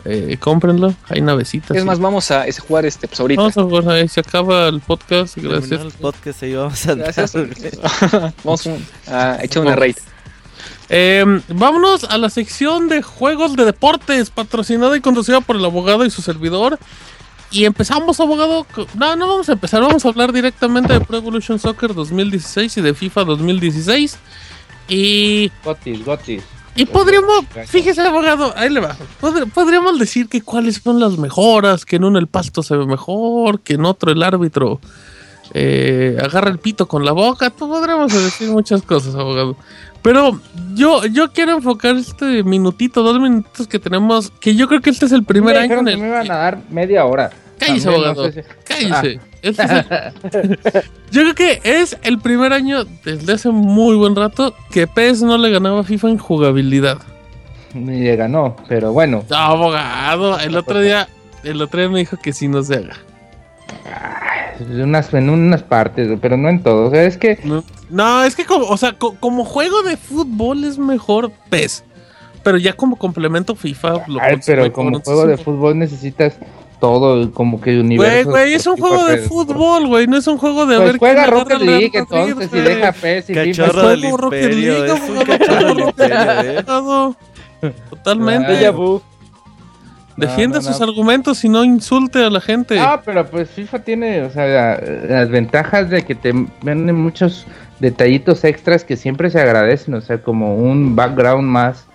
Eh, 0.04 0.38
cómprenlo. 0.40 0.94
Hay 1.10 1.22
navecitas. 1.22 1.72
Es 1.72 1.84
sí. 1.84 1.88
más, 1.88 2.00
vamos 2.00 2.30
a 2.32 2.46
jugar 2.68 2.86
este 2.86 3.08
pues 3.08 3.20
ahorita. 3.20 3.42
Vamos 3.42 3.58
a 3.58 3.64
jugar, 3.64 3.90
ahí 3.90 4.08
se 4.08 4.20
acaba 4.20 4.68
el 4.68 4.82
podcast. 4.82 5.36
Terminó 5.36 5.56
Gracias. 5.56 5.82
el 5.82 5.92
podcast 5.92 6.44
y 6.44 6.54
vamos 6.54 6.88
a 6.88 6.96
Gracias. 6.96 7.34
vamos 8.44 8.70
a 9.08 9.40
echar 9.42 9.62
una 9.64 9.76
raid. 9.76 9.96
Eh, 10.90 11.24
vámonos 11.48 12.04
a 12.04 12.18
la 12.18 12.30
sección 12.30 12.90
de 12.90 13.02
juegos 13.02 13.56
de 13.56 13.66
deportes, 13.66 14.30
patrocinada 14.30 14.96
y 14.96 15.02
conducida 15.02 15.42
por 15.42 15.56
el 15.56 15.66
abogado 15.66 16.06
y 16.06 16.10
su 16.10 16.22
servidor. 16.22 16.78
Y 17.52 17.66
empezamos, 17.66 18.20
abogado. 18.20 18.66
No, 18.96 19.16
no 19.16 19.28
vamos 19.28 19.50
a 19.50 19.54
empezar, 19.54 19.82
vamos 19.82 20.06
a 20.06 20.10
hablar 20.10 20.34
directamente 20.34 20.94
de 20.94 21.00
Pro 21.00 21.18
Evolution 21.18 21.60
Soccer 21.60 21.94
2016 21.94 22.78
y 22.78 22.82
de 22.82 22.94
FIFA 22.94 23.24
2016. 23.24 24.18
Y, 24.88 25.52
Gotis, 25.64 26.06
Gotis. 26.06 26.44
Y 26.76 26.86
podríamos, 26.86 27.46
fíjese, 27.68 28.02
abogado, 28.02 28.54
ahí 28.58 28.70
le 28.70 28.80
va. 28.82 28.96
Pod- 29.22 29.50
Podríamos 29.52 29.98
decir 30.00 30.28
que 30.28 30.42
cuáles 30.42 30.82
son 30.84 31.00
las 31.00 31.18
mejoras, 31.18 31.86
que 31.86 31.96
en 31.96 32.04
uno 32.04 32.20
el 32.20 32.28
pasto 32.28 32.62
se 32.64 32.76
ve 32.76 32.86
mejor, 32.86 33.62
que 33.62 33.74
en 33.76 33.86
otro 33.86 34.12
el 34.12 34.22
árbitro 34.24 34.80
eh, 35.54 36.18
agarra 36.22 36.50
el 36.52 36.60
pito 36.60 36.88
con 36.88 37.06
la 37.06 37.12
boca. 37.12 37.50
Podríamos 37.50 38.12
decir 38.14 38.50
muchas 38.50 38.82
cosas, 38.82 39.16
abogado. 39.16 39.56
Pero 40.02 40.40
yo, 40.76 41.06
yo 41.06 41.32
quiero 41.32 41.54
enfocar 41.54 41.96
este 41.96 42.44
minutito, 42.44 43.02
dos 43.04 43.20
minutitos 43.20 43.68
que 43.68 43.80
tenemos, 43.80 44.32
que 44.40 44.56
yo 44.56 44.68
creo 44.68 44.82
que 44.82 44.90
este 44.92 45.06
es 45.08 45.12
el 45.12 45.24
primer 45.24 45.56
me 45.56 45.62
año 45.62 45.76
que 45.86 45.98
me 45.98 46.08
iban 46.10 46.30
a 46.32 46.36
dar 46.36 46.60
media 46.70 47.06
hora. 47.06 47.32
Cállese, 47.60 47.86
También, 47.86 48.04
no 48.04 48.10
abogado. 48.10 48.32
sé 48.32 48.44
si- 48.44 48.50
Cállese. 48.64 49.20
Este 49.42 49.64
es 49.64 49.72
el- 49.72 50.60
Yo 51.12 51.22
creo 51.22 51.36
que 51.36 51.62
es 51.64 51.98
el 52.04 52.20
primer 52.20 52.52
año 52.54 52.84
desde 53.04 53.34
hace 53.34 53.50
muy 53.52 53.96
buen 53.96 54.16
rato 54.16 54.54
que 54.72 54.88
PES 54.88 55.22
no 55.24 55.38
le 55.38 55.50
ganaba 55.52 55.82
a 55.82 55.84
FIFA 55.84 56.10
en 56.10 56.18
jugabilidad. 56.18 56.98
Ni 57.74 58.02
le 58.02 58.16
ganó, 58.16 58.56
pero 58.68 58.92
bueno. 58.94 59.24
No, 59.30 59.36
abogado, 59.38 60.40
el 60.40 60.56
otro 60.58 60.80
día, 60.82 61.08
el 61.44 61.62
otro 61.62 61.80
día 61.80 61.90
me 61.90 62.00
dijo 62.00 62.18
que 62.18 62.34
sí 62.34 62.48
no 62.48 62.64
se 62.64 62.76
haga. 62.76 62.96
En 64.60 64.82
unas, 64.82 65.14
en 65.14 65.30
unas 65.30 65.64
partes, 65.64 66.18
pero 66.22 66.38
no 66.38 66.50
en 66.50 66.64
todo. 66.64 66.88
O 66.88 66.90
sea, 66.92 67.04
es 67.04 67.18
que 67.18 67.40
No, 67.44 67.64
no, 67.90 68.24
es 68.24 68.36
que 68.36 68.46
como, 68.46 68.66
o 68.68 68.78
sea, 68.78 68.94
co- 68.94 69.16
como 69.20 69.44
juego 69.44 69.84
de 69.84 69.98
fútbol 69.98 70.64
es 70.64 70.78
mejor 70.78 71.32
PES. 71.50 71.84
Pero 72.44 72.58
ya 72.58 72.74
como 72.74 72.96
complemento 72.96 73.56
FIFA 73.56 74.04
lo 74.08 74.22
Ay, 74.22 74.38
pero 74.46 74.72
como 74.72 75.00
juego 75.02 75.26
de 75.28 75.38
fútbol 75.38 75.78
necesitas 75.80 76.38
todo, 76.80 77.32
como 77.32 77.60
que 77.62 77.72
Güey, 77.72 77.80
universo. 77.86 78.30
güey, 78.30 78.54
es 78.54 78.66
un 78.68 78.78
juego 78.78 79.06
de 79.06 79.18
fútbol, 79.20 79.88
güey, 79.88 80.08
no 80.08 80.18
es 80.18 80.28
un 80.28 80.38
juego 80.38 80.66
de 80.66 80.76
a 80.76 80.80
Pues 80.80 80.92
ver 80.92 80.98
juega 81.00 81.26
Rocket 81.28 81.60
League 81.62 81.92
entonces 81.94 82.48
y 82.52 82.60
güey. 82.62 82.62
deja 82.64 82.92
PES 82.92 83.30
y. 83.30 83.34
Cachorro 83.34 83.90
del 83.90 84.04
Imperio, 84.06 84.86
es 84.86 85.02
un 85.10 85.24
cachorro 85.26 85.74
del 85.76 86.60
¿eh? 86.60 86.64
Totalmente. 87.90 88.72
No, 90.60 90.62
sus 90.62 90.80
no. 90.80 90.86
argumentos 90.86 91.44
y 91.44 91.50
no 91.50 91.64
insulte 91.64 92.24
a 92.24 92.30
la 92.30 92.40
gente. 92.40 92.80
Ah, 92.80 93.02
pero 93.04 93.26
pues 93.26 93.50
FIFA 93.50 93.80
tiene, 93.80 94.22
o 94.24 94.30
sea, 94.30 94.46
la- 94.46 94.82
las 95.10 95.30
ventajas 95.30 95.90
de 95.90 96.04
que 96.04 96.16
te 96.16 96.32
venden 96.62 96.96
muchos 96.96 97.46
detallitos 97.80 98.44
extras 98.46 98.86
que 98.86 98.96
siempre 98.96 99.30
se 99.30 99.42
agradecen, 99.42 99.94
o 99.96 100.02
sea, 100.02 100.22
como 100.22 100.56
un 100.56 100.96
background 100.96 101.46
más, 101.48 101.86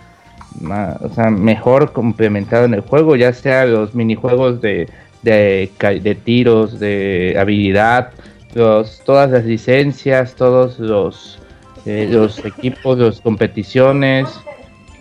más, 0.60 1.00
o 1.02 1.08
sea, 1.14 1.30
mejor 1.30 1.92
complementado 1.92 2.64
en 2.64 2.74
el 2.74 2.80
juego, 2.80 3.16
ya 3.16 3.32
sea 3.32 3.66
los 3.66 3.94
minijuegos 3.94 4.60
de, 4.60 4.88
de, 5.22 5.70
de 6.02 6.14
tiros, 6.14 6.78
de 6.80 7.36
habilidad, 7.38 8.10
los, 8.54 9.00
todas 9.04 9.30
las 9.30 9.44
licencias, 9.44 10.34
todos 10.34 10.78
los, 10.78 11.38
eh, 11.86 12.08
los 12.10 12.44
equipos, 12.44 12.98
las 12.98 13.20
competiciones, 13.20 14.28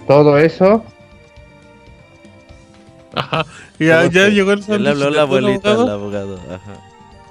todo 0.08 0.38
eso. 0.38 0.84
Ajá. 3.16 3.46
Ya, 3.80 4.06
ya 4.06 4.28
llegó 4.28 4.52
el 4.52 4.62
Ya 4.62 4.78
le 4.78 4.90
habló 4.90 5.10
la 5.10 5.22
abuelita 5.24 5.72
al 5.72 5.90
abogado. 5.90 6.36
abogado. 6.38 6.56
Ajá. 6.56 6.74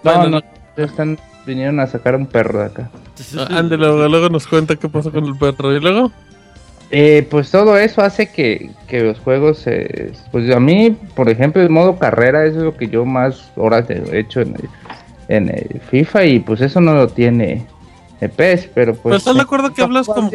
No, 0.02 0.14
Bueno, 0.14 0.28
no, 0.28 0.40
ya 0.76 0.84
están, 0.84 1.18
vinieron 1.46 1.78
a 1.80 1.86
sacar 1.86 2.16
un 2.16 2.26
perro 2.26 2.60
de 2.60 2.66
acá. 2.66 2.90
Ah, 3.36 3.46
Ándale, 3.58 3.76
luego, 3.86 4.08
luego 4.08 4.28
nos 4.28 4.46
cuenta 4.46 4.76
qué 4.76 4.88
pasó 4.88 5.12
con 5.12 5.24
el 5.24 5.36
perro. 5.36 5.72
Y 5.74 5.80
luego, 5.80 6.10
Eh, 6.90 7.26
pues 7.30 7.50
todo 7.50 7.76
eso 7.76 8.00
hace 8.02 8.30
que, 8.30 8.70
que 8.86 9.00
los 9.02 9.18
juegos, 9.20 9.62
eh, 9.66 10.12
pues 10.32 10.50
a 10.54 10.58
mí, 10.58 10.96
por 11.14 11.28
ejemplo, 11.28 11.60
el 11.60 11.68
modo 11.68 11.98
carrera, 11.98 12.46
eso 12.46 12.58
es 12.58 12.64
lo 12.64 12.76
que 12.76 12.88
yo 12.88 13.04
más 13.04 13.50
horas 13.56 13.84
he 13.90 14.18
hecho 14.18 14.40
en 14.40 14.54
el, 14.54 14.68
en 15.28 15.48
el 15.50 15.80
FIFA 15.90 16.24
y 16.24 16.38
pues 16.40 16.62
eso 16.62 16.80
no 16.80 16.94
lo 16.94 17.08
tiene 17.08 17.66
el 18.22 18.30
PES, 18.30 18.70
pero 18.74 18.92
pues... 18.94 19.02
pero 19.02 19.16
estás 19.16 19.34
de 19.34 19.42
acuerdo 19.42 19.74
que 19.74 19.82
hablas 19.82 20.06
como, 20.06 20.30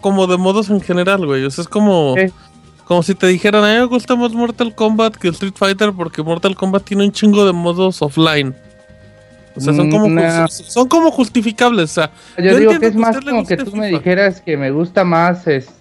como 0.00 0.26
de 0.26 0.38
modos 0.38 0.70
en 0.70 0.80
general, 0.80 1.26
güey. 1.26 1.44
O 1.44 1.50
sea, 1.50 1.60
es 1.62 1.68
como, 1.68 2.14
Sí. 2.16 2.32
como 2.86 3.02
si 3.02 3.14
te 3.14 3.26
dijeran, 3.26 3.62
a 3.62 3.74
mí 3.74 3.78
me 3.80 3.84
gusta 3.84 4.16
más 4.16 4.32
Mortal 4.32 4.74
Kombat 4.74 5.14
que 5.16 5.28
Street 5.28 5.52
Fighter 5.56 5.92
porque 5.92 6.22
Mortal 6.22 6.56
Kombat 6.56 6.84
tiene 6.84 7.04
un 7.04 7.12
chingo 7.12 7.44
de 7.44 7.52
modos 7.52 8.00
offline. 8.00 8.54
O 9.56 9.60
sea, 9.60 9.74
son 9.74 9.88
Mm, 9.88 9.90
como, 9.90 10.08
no. 10.08 10.48
son 10.48 10.88
como 10.88 11.10
justificables. 11.10 11.90
O 11.90 11.94
sea, 11.94 12.10
Yo, 12.38 12.44
yo 12.52 12.58
digo 12.60 12.78
que 12.80 12.86
es 12.86 12.94
más 12.94 13.18
como 13.18 13.44
que 13.44 13.56
tú 13.58 13.76
me 13.76 13.88
dijeras 13.88 14.40
que 14.40 14.56
me 14.56 14.70
gusta 14.70 15.04
más 15.04 15.46
este... 15.46 15.72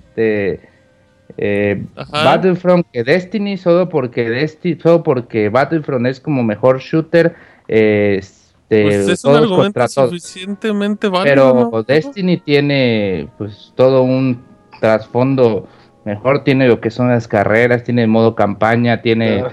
eh, 1.37 1.85
Ajá. 1.95 2.23
Battlefront 2.23 2.85
que 2.91 3.03
Destiny 3.03 3.57
solo 3.57 3.89
porque 3.89 4.29
Destiny 4.29 4.79
solo 4.79 5.03
porque 5.03 5.49
Battlefront 5.49 6.07
es 6.07 6.19
como 6.19 6.43
mejor 6.43 6.79
shooter 6.79 7.35
eh, 7.67 8.15
este, 8.19 8.83
pues 8.83 9.07
es 9.09 9.23
un 9.25 9.31
todos 9.31 9.41
argumento 9.43 9.63
contra 9.63 9.87
todos. 9.87 10.09
suficientemente 10.09 11.07
válido. 11.09 11.35
Pero 11.53 11.69
¿no? 11.71 11.83
Destiny 11.83 12.37
tiene 12.37 13.27
pues 13.37 13.71
todo 13.75 14.03
un 14.03 14.43
trasfondo 14.79 15.67
mejor, 16.05 16.43
tiene 16.43 16.67
lo 16.67 16.79
que 16.79 16.89
son 16.89 17.09
las 17.09 17.27
carreras, 17.27 17.83
tiene 17.83 18.03
el 18.03 18.07
modo 18.07 18.33
campaña, 18.35 19.01
tiene 19.01 19.43
Ah, 19.43 19.51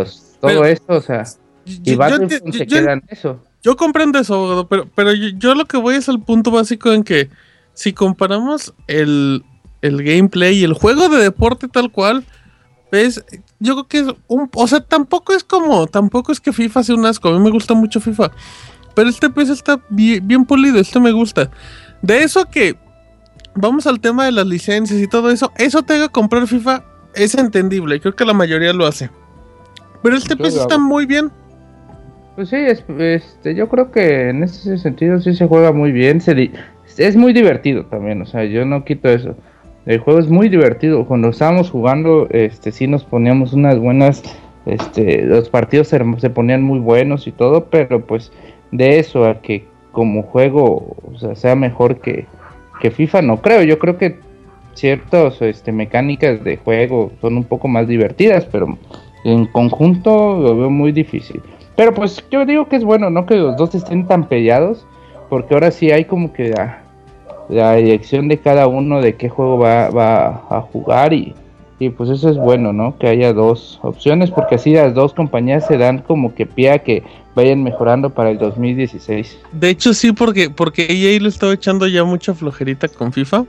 los- 0.00 0.36
todo 0.40 0.50
Pero- 0.50 0.64
esto, 0.64 0.94
o 0.94 1.00
sea, 1.02 1.24
y 1.66 1.92
yo 1.92 1.98
Battlefront 1.98 2.54
se 2.54 2.66
queda 2.66 2.94
en 2.94 3.02
eso. 3.08 3.38
Yo 3.62 3.76
comprendo 3.76 4.18
eso, 4.18 4.34
abogado, 4.36 4.66
pero, 4.68 4.88
pero 4.94 5.12
yo, 5.12 5.28
yo 5.36 5.54
lo 5.54 5.66
que 5.66 5.76
voy 5.76 5.96
es 5.96 6.08
al 6.08 6.20
punto 6.22 6.50
básico 6.50 6.94
en 6.94 7.04
que 7.04 7.28
si 7.74 7.92
comparamos 7.92 8.72
el, 8.86 9.44
el 9.82 10.02
gameplay 10.02 10.58
y 10.58 10.64
el 10.64 10.72
juego 10.74 11.08
de 11.08 11.22
deporte 11.22 11.68
tal 11.68 11.90
cual, 11.90 12.24
ves, 12.92 13.24
yo 13.58 13.74
creo 13.74 13.86
que 13.88 13.98
es 14.00 14.14
un... 14.28 14.50
O 14.54 14.66
sea, 14.66 14.80
tampoco 14.80 15.32
es 15.32 15.44
como... 15.44 15.86
Tampoco 15.86 16.32
es 16.32 16.40
que 16.40 16.52
FIFA 16.52 16.82
sea 16.82 16.94
un 16.96 17.06
asco, 17.06 17.28
a 17.28 17.32
mí 17.32 17.38
me 17.38 17.50
gusta 17.50 17.74
mucho 17.74 18.00
FIFA. 18.00 18.30
Pero 18.94 19.08
este 19.08 19.30
pues 19.30 19.48
está 19.48 19.80
bien, 19.88 20.26
bien 20.26 20.44
pulido, 20.44 20.78
este 20.78 21.00
me 21.00 21.12
gusta. 21.12 21.50
De 22.02 22.22
eso 22.22 22.44
que... 22.46 22.76
Vamos 23.54 23.86
al 23.86 23.98
tema 24.00 24.24
de 24.26 24.32
las 24.32 24.46
licencias 24.46 25.00
y 25.00 25.08
todo 25.08 25.28
eso. 25.30 25.52
Eso 25.56 25.82
te 25.82 25.94
haga 25.94 26.08
comprar 26.08 26.46
FIFA 26.46 26.84
es 27.14 27.34
entendible. 27.34 28.00
Creo 28.00 28.14
que 28.14 28.24
la 28.24 28.32
mayoría 28.32 28.72
lo 28.72 28.86
hace. 28.86 29.10
Pero 30.02 30.16
este 30.16 30.36
lo 30.36 30.46
está 30.46 30.78
muy 30.78 31.04
bien. 31.04 31.32
Pues 32.36 32.48
sí, 32.48 32.56
es- 32.56 32.84
este, 32.98 33.54
yo 33.54 33.68
creo 33.68 33.90
que 33.90 34.30
en 34.30 34.44
ese 34.44 34.78
sentido 34.78 35.20
sí 35.20 35.34
se 35.34 35.46
juega 35.46 35.72
muy 35.72 35.90
bien, 35.92 36.20
se 36.20 36.52
es 36.96 37.16
muy 37.16 37.32
divertido 37.32 37.84
también, 37.86 38.22
o 38.22 38.26
sea, 38.26 38.44
yo 38.44 38.64
no 38.64 38.84
quito 38.84 39.08
eso. 39.08 39.36
El 39.86 39.98
juego 39.98 40.20
es 40.20 40.28
muy 40.28 40.48
divertido. 40.48 41.06
Cuando 41.06 41.28
estábamos 41.28 41.70
jugando, 41.70 42.28
este, 42.30 42.72
sí 42.72 42.86
nos 42.86 43.04
poníamos 43.04 43.52
unas 43.52 43.78
buenas, 43.78 44.22
este, 44.66 45.22
los 45.22 45.48
partidos 45.48 45.88
se, 45.88 46.30
ponían 46.30 46.62
muy 46.62 46.78
buenos 46.78 47.26
y 47.26 47.32
todo, 47.32 47.66
pero 47.66 48.04
pues 48.04 48.32
de 48.72 48.98
eso 48.98 49.24
a 49.24 49.40
que 49.40 49.64
como 49.92 50.22
juego, 50.22 50.96
o 51.10 51.18
sea, 51.18 51.34
sea 51.34 51.56
mejor 51.56 52.00
que, 52.00 52.26
que 52.80 52.90
FIFA, 52.90 53.22
no 53.22 53.40
creo. 53.40 53.62
Yo 53.62 53.78
creo 53.78 53.96
que 53.96 54.18
ciertas, 54.74 55.40
este, 55.42 55.72
mecánicas 55.72 56.44
de 56.44 56.56
juego 56.58 57.12
son 57.20 57.36
un 57.36 57.44
poco 57.44 57.68
más 57.68 57.88
divertidas, 57.88 58.46
pero 58.46 58.78
en 59.24 59.46
conjunto 59.46 60.38
lo 60.38 60.56
veo 60.56 60.70
muy 60.70 60.92
difícil. 60.92 61.42
Pero 61.76 61.94
pues 61.94 62.22
yo 62.30 62.44
digo 62.44 62.68
que 62.68 62.76
es 62.76 62.84
bueno, 62.84 63.10
¿no? 63.10 63.26
Que 63.26 63.36
los 63.36 63.56
dos 63.56 63.74
estén 63.74 64.06
tan 64.06 64.28
peleados, 64.28 64.86
porque 65.30 65.54
ahora 65.54 65.70
sí 65.70 65.90
hay 65.90 66.04
como 66.04 66.32
que 66.32 66.50
la, 66.50 66.79
la 67.50 67.78
elección 67.78 68.28
de 68.28 68.38
cada 68.38 68.66
uno 68.66 69.00
de 69.00 69.16
qué 69.16 69.28
juego 69.28 69.58
va, 69.58 69.90
va 69.90 70.44
a 70.50 70.60
jugar 70.72 71.12
y, 71.12 71.34
y 71.80 71.88
pues 71.90 72.10
eso 72.10 72.28
es 72.28 72.36
bueno, 72.36 72.72
¿no? 72.72 72.96
Que 72.98 73.08
haya 73.08 73.32
dos 73.32 73.80
opciones, 73.82 74.30
porque 74.30 74.56
así 74.56 74.74
las 74.74 74.94
dos 74.94 75.14
compañías 75.14 75.66
se 75.66 75.78
dan 75.78 75.98
como 75.98 76.34
que 76.34 76.46
pie 76.46 76.70
a 76.70 76.78
que 76.80 77.02
vayan 77.34 77.62
mejorando 77.62 78.10
para 78.10 78.30
el 78.30 78.38
2016. 78.38 79.38
De 79.52 79.70
hecho, 79.70 79.94
sí, 79.94 80.12
porque, 80.12 80.50
porque 80.50 80.86
EA 80.90 81.18
le 81.18 81.28
estaba 81.28 81.54
echando 81.54 81.86
ya 81.86 82.04
mucha 82.04 82.34
flojerita 82.34 82.88
con 82.88 83.12
FIFA. 83.12 83.46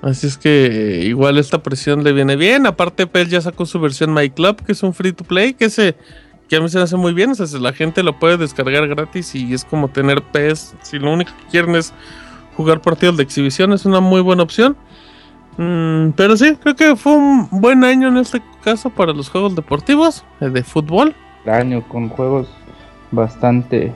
Así 0.00 0.28
es 0.28 0.38
que 0.38 0.66
eh, 0.66 1.04
igual 1.06 1.38
esta 1.38 1.62
presión 1.62 2.04
le 2.04 2.12
viene 2.12 2.36
bien. 2.36 2.66
Aparte, 2.66 3.06
PES 3.06 3.30
ya 3.30 3.40
sacó 3.40 3.66
su 3.66 3.80
versión 3.80 4.14
My 4.14 4.30
Club, 4.30 4.64
que 4.64 4.72
es 4.72 4.82
un 4.82 4.94
free 4.94 5.12
to 5.12 5.24
play, 5.24 5.54
que 5.54 5.70
se 5.70 5.94
que 6.48 6.56
a 6.56 6.60
mí 6.60 6.68
se 6.70 6.78
me 6.78 6.84
hace 6.84 6.96
muy 6.96 7.12
bien. 7.12 7.30
O 7.30 7.34
sea, 7.34 7.46
la 7.60 7.72
gente 7.72 8.02
lo 8.02 8.18
puede 8.18 8.38
descargar 8.38 8.86
gratis 8.88 9.34
y 9.34 9.52
es 9.52 9.64
como 9.64 9.88
tener 9.88 10.22
PES. 10.22 10.74
Si 10.82 10.98
lo 10.98 11.12
único 11.12 11.32
que 11.32 11.50
quieren 11.50 11.74
es 11.74 11.92
jugar 12.58 12.80
partidos 12.80 13.16
de 13.16 13.22
exhibición, 13.22 13.72
es 13.72 13.86
una 13.86 14.00
muy 14.00 14.20
buena 14.20 14.42
opción. 14.42 14.76
Mm, 15.56 16.10
pero 16.16 16.36
sí, 16.36 16.56
creo 16.60 16.74
que 16.76 16.96
fue 16.96 17.12
un 17.16 17.48
buen 17.50 17.84
año 17.84 18.08
en 18.08 18.16
este 18.18 18.42
caso 18.62 18.90
para 18.90 19.12
los 19.12 19.30
juegos 19.30 19.54
deportivos 19.56 20.24
eh, 20.40 20.50
de 20.50 20.62
fútbol. 20.62 21.14
año 21.46 21.82
con 21.88 22.08
juegos 22.10 22.48
bastante 23.12 23.92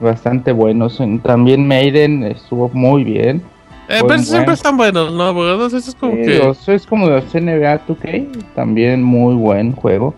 bastante 0.00 0.52
buenos. 0.52 0.98
En- 1.00 1.18
También 1.20 1.66
Maiden 1.68 2.22
estuvo 2.24 2.70
muy 2.72 3.04
bien. 3.04 3.42
Eh, 3.88 3.98
Buen, 4.00 4.06
pero 4.06 4.22
siempre 4.22 4.54
están 4.54 4.76
buenos, 4.76 5.12
¿no, 5.12 5.24
abogados? 5.24 5.72
Eso 5.74 5.90
es 5.90 5.94
como 5.96 6.14
Sí, 6.14 6.22
que. 6.22 6.38
los- 6.38 6.68
es 6.68 6.86
como 6.86 7.08
los 7.08 7.24
NBA 7.34 7.86
2K, 7.86 8.26
también 8.54 9.02
muy 9.02 9.34
buen 9.34 9.72
juego. 9.72 10.14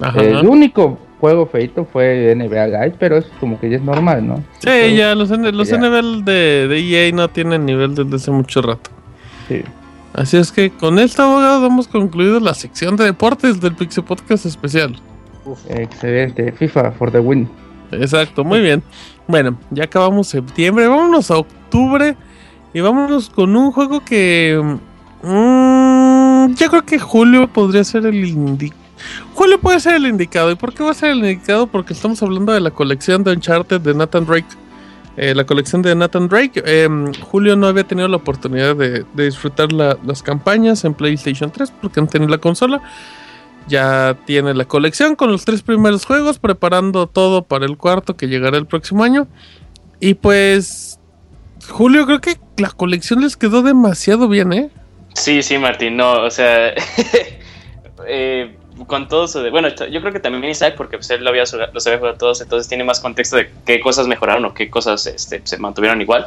Ajá. 0.00 0.20
Eh, 0.22 0.30
el 0.30 0.46
único 0.46 0.98
juego 1.20 1.46
feito 1.46 1.84
fue 1.90 2.34
NBA 2.36 2.66
Live, 2.66 2.96
pero 2.98 3.16
es 3.16 3.26
como 3.40 3.58
que 3.58 3.70
ya 3.70 3.76
es 3.76 3.82
normal, 3.82 4.26
¿no? 4.26 4.42
Sí, 4.58 4.96
ya, 4.96 5.14
los, 5.14 5.30
N- 5.30 5.52
los 5.52 5.68
Ya. 5.68 5.78
De, 5.78 6.68
de 6.68 6.78
EA 7.08 7.12
no 7.12 7.28
tienen 7.28 7.64
nivel 7.64 7.94
desde 7.94 8.16
hace 8.16 8.30
mucho 8.30 8.60
rato. 8.62 8.90
Sí. 9.48 9.62
Así 10.12 10.36
es 10.36 10.52
que 10.52 10.70
con 10.70 10.98
esto, 10.98 11.22
abogado, 11.22 11.66
hemos 11.66 11.88
concluido 11.88 12.38
la 12.40 12.54
sección 12.54 12.96
de 12.96 13.04
deportes 13.04 13.60
del 13.60 13.74
Pixel 13.74 14.04
Podcast 14.04 14.46
especial. 14.46 14.96
Excelente. 15.68 16.52
FIFA 16.52 16.92
for 16.92 17.10
the 17.10 17.20
win. 17.20 17.48
Exacto, 17.90 18.44
muy 18.44 18.60
bien. 18.60 18.82
Bueno, 19.26 19.58
ya 19.70 19.84
acabamos 19.84 20.28
septiembre, 20.28 20.86
vámonos 20.86 21.30
a 21.30 21.38
octubre 21.38 22.16
y 22.72 22.80
vámonos 22.80 23.30
con 23.30 23.56
un 23.56 23.72
juego 23.72 24.04
que... 24.04 24.60
mm, 25.22 26.54
yo 26.54 26.68
creo 26.70 26.82
que 26.84 26.98
julio 26.98 27.48
podría 27.48 27.84
ser 27.84 28.06
el 28.06 28.24
indicado. 28.24 28.83
Julio 29.34 29.60
puede 29.60 29.80
ser 29.80 29.94
el 29.94 30.06
indicado. 30.06 30.50
¿Y 30.50 30.54
por 30.54 30.72
qué 30.74 30.82
va 30.82 30.90
a 30.90 30.94
ser 30.94 31.10
el 31.10 31.18
indicado? 31.18 31.66
Porque 31.66 31.92
estamos 31.92 32.22
hablando 32.22 32.52
de 32.52 32.60
la 32.60 32.70
colección 32.70 33.24
de 33.24 33.32
Uncharted 33.32 33.80
de 33.80 33.94
Nathan 33.94 34.26
Drake. 34.26 34.46
Eh, 35.16 35.34
la 35.34 35.44
colección 35.46 35.80
de 35.82 35.94
Nathan 35.94 36.28
Drake. 36.28 36.62
Em, 36.66 37.12
Julio 37.14 37.54
no 37.56 37.66
había 37.68 37.84
tenido 37.84 38.08
la 38.08 38.16
oportunidad 38.16 38.74
de, 38.76 39.04
disfrutar 39.14 39.72
la- 39.72 39.96
las 40.04 40.22
campañas 40.22 40.84
en 40.84 40.94
PlayStation 40.94 41.50
3 41.50 41.72
porque 41.80 42.00
no 42.00 42.06
tenía 42.08 42.28
la 42.28 42.38
consola. 42.38 42.82
Ya 43.66 44.16
tiene 44.26 44.52
la 44.54 44.64
colección 44.66 45.16
con 45.16 45.30
los 45.32 45.44
tres 45.44 45.62
primeros 45.62 46.04
juegos, 46.04 46.38
preparando 46.38 47.06
todo 47.06 47.42
para 47.42 47.64
el 47.64 47.76
cuarto 47.78 48.16
que 48.16 48.26
llegará 48.28 48.58
el 48.58 48.66
próximo 48.66 49.04
año. 49.04 49.26
Y 50.00 50.14
pues, 50.14 50.98
Julio, 51.70 52.04
creo 52.06 52.20
que 52.20 52.36
la 52.58 52.70
colección 52.70 53.22
les 53.22 53.36
quedó 53.36 53.62
demasiado 53.62 54.28
bien, 54.28 54.52
¿eh? 54.52 54.70
Sí, 55.14 55.42
sí, 55.42 55.56
Martín, 55.58 55.96
no, 55.96 56.24
o 56.24 56.30
sea, 56.30 56.74
eh, 58.06 58.56
con 58.86 59.08
todo 59.08 59.26
eso 59.26 59.42
de, 59.42 59.50
bueno, 59.50 59.68
yo 59.68 60.00
creo 60.00 60.12
que 60.12 60.20
también 60.20 60.44
Isaac, 60.44 60.74
porque 60.76 60.96
pues, 60.98 61.10
él 61.10 61.22
lo 61.22 61.30
había, 61.30 61.44
los 61.72 61.86
había 61.86 61.98
jugado 61.98 62.16
todos, 62.18 62.40
entonces 62.40 62.68
tiene 62.68 62.84
más 62.84 63.00
contexto 63.00 63.36
de 63.36 63.50
qué 63.64 63.80
cosas 63.80 64.06
mejoraron 64.06 64.44
o 64.44 64.54
qué 64.54 64.68
cosas 64.70 65.06
este, 65.06 65.40
se 65.44 65.58
mantuvieron 65.58 66.00
igual. 66.00 66.26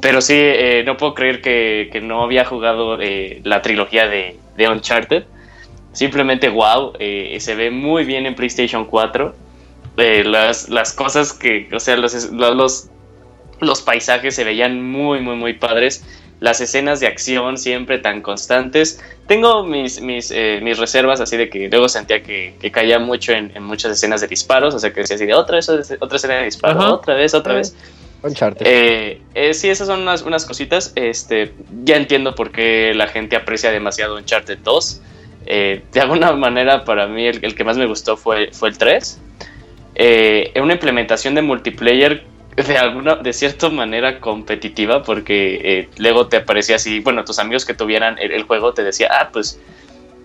Pero 0.00 0.20
sí, 0.20 0.34
eh, 0.36 0.84
no 0.86 0.96
puedo 0.96 1.14
creer 1.14 1.40
que, 1.40 1.88
que 1.90 2.00
no 2.00 2.22
había 2.22 2.44
jugado 2.44 3.00
eh, 3.00 3.40
la 3.42 3.62
trilogía 3.62 4.06
de, 4.06 4.36
de 4.56 4.68
Uncharted. 4.68 5.24
Simplemente 5.92 6.48
wow, 6.48 6.92
eh, 6.98 7.36
se 7.40 7.54
ve 7.54 7.70
muy 7.70 8.04
bien 8.04 8.26
en 8.26 8.34
PlayStation 8.34 8.84
4. 8.84 9.34
Eh, 9.96 10.24
las, 10.24 10.68
las 10.68 10.92
cosas 10.92 11.32
que, 11.32 11.68
o 11.72 11.80
sea, 11.80 11.96
los, 11.96 12.30
los, 12.30 12.90
los 13.60 13.82
paisajes 13.82 14.34
se 14.34 14.44
veían 14.44 14.82
muy, 14.82 15.20
muy, 15.20 15.36
muy 15.36 15.54
padres. 15.54 16.04
Las 16.42 16.60
escenas 16.60 16.98
de 16.98 17.06
acción 17.06 17.56
siempre 17.56 17.98
tan 17.98 18.20
constantes. 18.20 19.00
Tengo 19.28 19.64
mis, 19.64 20.00
mis, 20.00 20.32
eh, 20.32 20.58
mis 20.60 20.76
reservas 20.76 21.20
así 21.20 21.36
de 21.36 21.48
que 21.48 21.68
luego 21.68 21.88
sentía 21.88 22.20
que, 22.24 22.56
que 22.60 22.72
caía 22.72 22.98
mucho 22.98 23.32
en, 23.32 23.52
en 23.54 23.62
muchas 23.62 23.92
escenas 23.92 24.20
de 24.20 24.26
disparos. 24.26 24.74
O 24.74 24.78
sea, 24.80 24.92
que 24.92 25.02
decía 25.02 25.14
así 25.14 25.24
de 25.24 25.34
otra 25.34 25.56
vez, 25.56 25.68
otra 25.68 26.16
escena 26.16 26.34
de 26.34 26.44
disparo, 26.46 26.80
Ajá. 26.80 26.94
otra 26.94 27.14
vez, 27.14 27.32
otra 27.32 27.54
vez. 27.54 27.76
Uncharted. 28.24 28.66
Eh, 28.68 29.20
eh, 29.34 29.54
sí, 29.54 29.70
esas 29.70 29.86
son 29.86 30.00
unas, 30.00 30.22
unas 30.22 30.44
cositas. 30.44 30.92
Este, 30.96 31.52
ya 31.84 31.96
entiendo 31.96 32.34
por 32.34 32.50
qué 32.50 32.92
la 32.92 33.06
gente 33.06 33.36
aprecia 33.36 33.70
demasiado 33.70 34.16
Uncharted 34.16 34.58
2. 34.58 35.00
Eh, 35.46 35.82
de 35.92 36.00
alguna 36.00 36.32
manera, 36.36 36.84
para 36.84 37.06
mí, 37.06 37.24
el, 37.24 37.44
el 37.44 37.54
que 37.54 37.62
más 37.62 37.76
me 37.76 37.86
gustó 37.86 38.16
fue, 38.16 38.50
fue 38.52 38.68
el 38.70 38.78
3. 38.78 39.20
Eh, 39.94 40.52
una 40.60 40.72
implementación 40.72 41.34
de 41.34 41.42
multiplayer 41.42 42.24
de 42.56 42.76
alguna, 42.76 43.16
de 43.16 43.32
cierta 43.32 43.70
manera 43.70 44.20
competitiva, 44.20 45.02
porque 45.02 45.60
eh, 45.62 45.88
luego 45.96 46.28
te 46.28 46.38
aparecía 46.38 46.76
así, 46.76 47.00
bueno, 47.00 47.24
tus 47.24 47.38
amigos 47.38 47.64
que 47.64 47.74
tuvieran 47.74 48.18
el, 48.18 48.32
el 48.32 48.42
juego 48.44 48.74
te 48.74 48.84
decía, 48.84 49.08
ah, 49.10 49.30
pues 49.32 49.58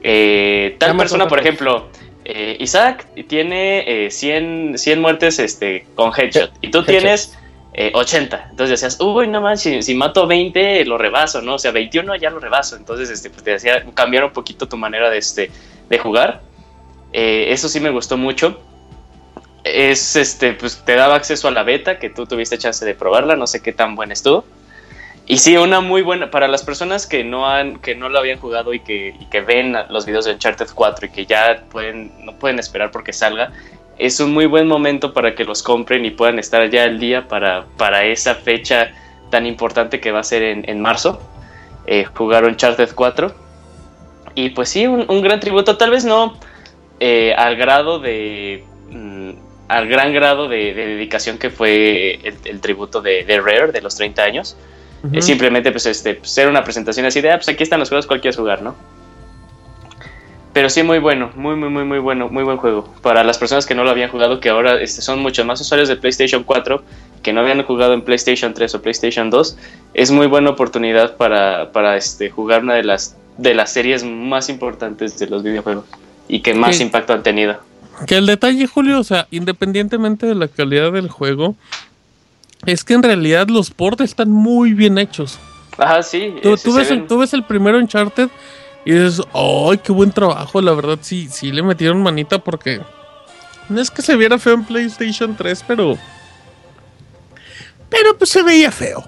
eh, 0.04 0.76
tal 0.80 0.96
persona, 0.98 1.28
por 1.28 1.40
ejemplo, 1.40 1.88
eh, 2.26 2.58
Isaac 2.60 3.08
tiene 3.28 4.06
eh, 4.06 4.12
100, 4.12 4.78
100 4.78 5.00
muertes 5.02 5.40
este, 5.40 5.88
con 5.96 6.12
headshot, 6.16 6.52
y 6.62 6.72
tú 6.72 6.80
Headshot. 6.80 6.86
tienes 6.86 7.38
eh, 7.74 7.92
80. 7.94 8.48
Entonces 8.52 8.82
decías, 8.82 9.00
uy, 9.00 9.28
no 9.28 9.40
manches, 9.40 9.86
si, 9.86 9.94
si 9.94 9.98
mato 9.98 10.28
20, 10.28 10.84
lo 10.86 10.98
rebaso, 10.98 11.42
¿no? 11.42 11.56
O 11.56 11.60
sea, 11.60 11.72
21 11.72 12.16
ya 12.18 12.30
lo 12.30 12.40
rebaso. 12.40 12.76
Entonces, 12.76 13.10
este, 13.10 13.30
pues 13.30 13.44
te 13.44 13.54
hacía 13.54 13.86
cambiar 13.94 14.26
un 14.26 14.32
poquito 14.32 14.68
tu 14.68 14.76
manera 14.76 15.10
de, 15.10 15.18
este, 15.18 15.52
de 15.90 15.98
jugar. 15.98 16.42
Eso 17.14 17.70
sí 17.70 17.80
me 17.80 17.90
gustó 17.90 18.18
mucho. 18.18 18.60
Es, 19.74 20.16
este, 20.16 20.54
pues 20.54 20.84
te 20.86 20.96
daba 20.96 21.16
acceso 21.16 21.48
a 21.48 21.52
la 21.52 21.64
beta, 21.64 22.00
que 22.00 22.10
tú 22.10 22.26
tuviste 22.26 22.58
chance 22.58 22.86
de 22.86 22.96
probarla, 22.96 23.36
no 23.36 23.48
sé 23.48 23.62
qué 23.62 23.74
tan 23.74 23.96
buena 23.96 24.14
estuvo. 24.14 24.46
Y 25.30 25.40
sí, 25.40 25.58
una 25.58 25.82
muy 25.82 26.04
buena, 26.04 26.32
para 26.32 26.48
las 26.48 26.64
personas 26.64 27.06
que 27.06 27.26
no 27.26 27.50
han, 27.50 27.80
que 27.80 27.96
no 27.96 28.08
lo 28.08 28.18
habían 28.18 28.40
jugado 28.40 28.74
y 28.74 28.80
que, 28.80 29.14
que 29.30 29.42
ven 29.42 29.76
los 29.90 30.06
videos 30.06 30.24
de 30.24 30.32
Uncharted 30.32 30.68
4 30.74 31.08
y 31.08 31.10
que 31.10 31.26
ya 31.26 31.64
pueden, 31.70 32.14
no 32.26 32.34
pueden 32.40 32.60
esperar 32.60 32.92
porque 32.92 33.12
salga, 33.12 33.52
es 33.98 34.22
un 34.22 34.34
muy 34.34 34.46
buen 34.46 34.68
momento 34.68 35.12
para 35.12 35.36
que 35.36 35.44
los 35.44 35.64
compren 35.64 36.06
y 36.06 36.12
puedan 36.12 36.40
estar 36.40 36.70
ya 36.70 36.84
al 36.84 36.98
día 36.98 37.28
para, 37.28 37.66
para 37.76 38.06
esa 38.06 38.36
fecha 38.36 38.94
tan 39.30 39.46
importante 39.46 40.00
que 40.00 40.12
va 40.12 40.20
a 40.22 40.24
ser 40.24 40.44
en, 40.44 40.70
en 40.70 40.82
marzo, 40.82 41.22
eh, 41.88 42.06
jugar 42.06 42.46
Uncharted 42.46 42.92
4. 42.96 43.34
Y 44.36 44.52
pues 44.52 44.70
sí, 44.70 44.88
un, 44.88 45.06
un 45.10 45.22
gran 45.22 45.42
tributo, 45.42 45.76
tal 45.76 45.90
vez 45.90 46.06
no 46.06 46.38
eh, 47.00 47.34
al 47.38 47.58
grado 47.58 48.00
de... 48.00 48.64
mm, 48.92 49.47
al 49.68 49.88
gran 49.88 50.14
grado 50.14 50.48
de, 50.48 50.74
de 50.74 50.88
dedicación 50.88 51.38
que 51.38 51.50
fue 51.50 52.16
el, 52.24 52.36
el 52.46 52.62
tributo 52.62 53.02
de, 53.02 53.24
de 53.26 53.40
Rare 53.42 53.72
de 53.72 53.82
los 53.82 53.96
30 53.96 54.24
años. 54.24 54.56
Ujú. 55.04 55.18
Es 55.18 55.26
simplemente 55.26 55.72
pues 55.72 55.86
este 55.86 56.16
pues, 56.16 56.32
ser 56.32 56.48
una 56.48 56.64
presentación 56.64 57.06
así 57.06 57.22
de 57.22 57.32
ah, 57.32 57.36
pues 57.38 57.50
aquí 57.50 57.64
están 57.64 57.80
los 57.80 57.90
juegos 57.90 58.08
cuál 58.08 58.22
quieres 58.22 58.38
jugar, 58.38 58.62
¿no? 58.62 58.76
Pero 60.54 60.70
sí 60.70 60.82
muy 60.82 60.98
bueno, 60.98 61.30
muy 61.36 61.56
muy 61.56 61.70
muy 61.70 61.84
muy 61.84 62.00
bueno, 62.00 62.30
muy 62.30 62.44
buen 62.44 62.58
juego. 62.58 62.92
Para 63.04 63.24
las 63.24 63.38
personas 63.38 63.66
que 63.68 63.76
no 63.76 63.84
lo 63.84 63.92
habían 63.92 64.10
jugado, 64.10 64.40
que 64.40 64.50
ahora 64.50 64.82
este, 64.82 65.02
son 65.04 65.20
muchos 65.20 65.46
más 65.46 65.62
usuarios 65.62 65.88
de 65.88 65.98
PlayStation 65.98 66.44
4 66.44 66.82
que 67.22 67.32
no 67.34 67.42
habían 67.42 67.62
jugado 67.64 67.94
en 67.94 68.02
PlayStation 68.02 68.54
3 68.54 68.74
o 68.74 68.82
PlayStation 68.82 69.30
2, 69.30 69.58
es 69.94 70.12
muy 70.12 70.28
buena 70.28 70.50
oportunidad 70.52 71.16
para, 71.18 71.72
para 71.74 71.98
este, 71.98 72.30
jugar 72.30 72.64
una 72.64 72.74
de 72.76 72.84
las 72.84 73.16
de 73.38 73.54
las 73.54 73.72
series 73.72 74.04
más 74.04 74.50
importantes 74.50 75.20
de 75.20 75.28
los 75.28 75.44
videojuegos 75.44 75.86
y 76.28 76.40
que 76.42 76.56
más 76.56 76.78
Sí. 76.78 76.84
impacto 76.84 77.14
han 77.14 77.22
tenido. 77.22 77.58
Que 78.06 78.18
el 78.18 78.26
detalle, 78.26 78.68
Julio, 78.68 79.00
o 79.00 79.04
sea, 79.04 79.28
independientemente 79.32 80.26
de 80.28 80.36
la 80.36 80.48
calidad 80.48 80.92
del 80.92 81.10
juego, 81.10 81.56
es 82.66 82.84
que 82.84 82.94
en 82.94 83.04
realidad 83.04 83.48
los 83.48 83.72
ports 83.72 84.02
están 84.02 84.32
muy 84.32 84.74
bien 84.74 84.98
hechos. 84.98 85.40
Ajá, 85.78 86.04
sí. 86.04 86.36
Tú, 86.44 86.54
eh, 86.54 86.58
sí 86.58 86.64
tú 86.66 86.74
ves 86.76 86.92
el, 86.92 87.08
tú 87.08 87.18
ves 87.20 87.34
el 87.34 87.44
primero 87.44 87.78
Uncharted 87.78 88.30
y 88.86 88.92
dices, 88.94 89.22
¡ay, 89.34 89.78
qué 89.80 89.92
buen 89.92 90.12
trabajo! 90.12 90.62
La 90.62 90.74
verdad, 90.74 91.00
sí, 91.02 91.28
sí 91.30 91.52
le 91.52 91.62
metieron 91.64 92.02
manita 92.02 92.40
porque 92.40 92.82
no 93.70 93.82
es 93.82 93.90
que 93.92 94.02
se 94.02 94.16
viera 94.16 94.38
feo 94.38 94.54
en 94.54 94.64
PlayStation 94.66 95.36
3, 95.36 95.64
pero. 95.68 95.98
Pero 97.90 98.18
pues 98.18 98.30
se 98.30 98.44
veía 98.44 98.72
feo. 98.72 99.04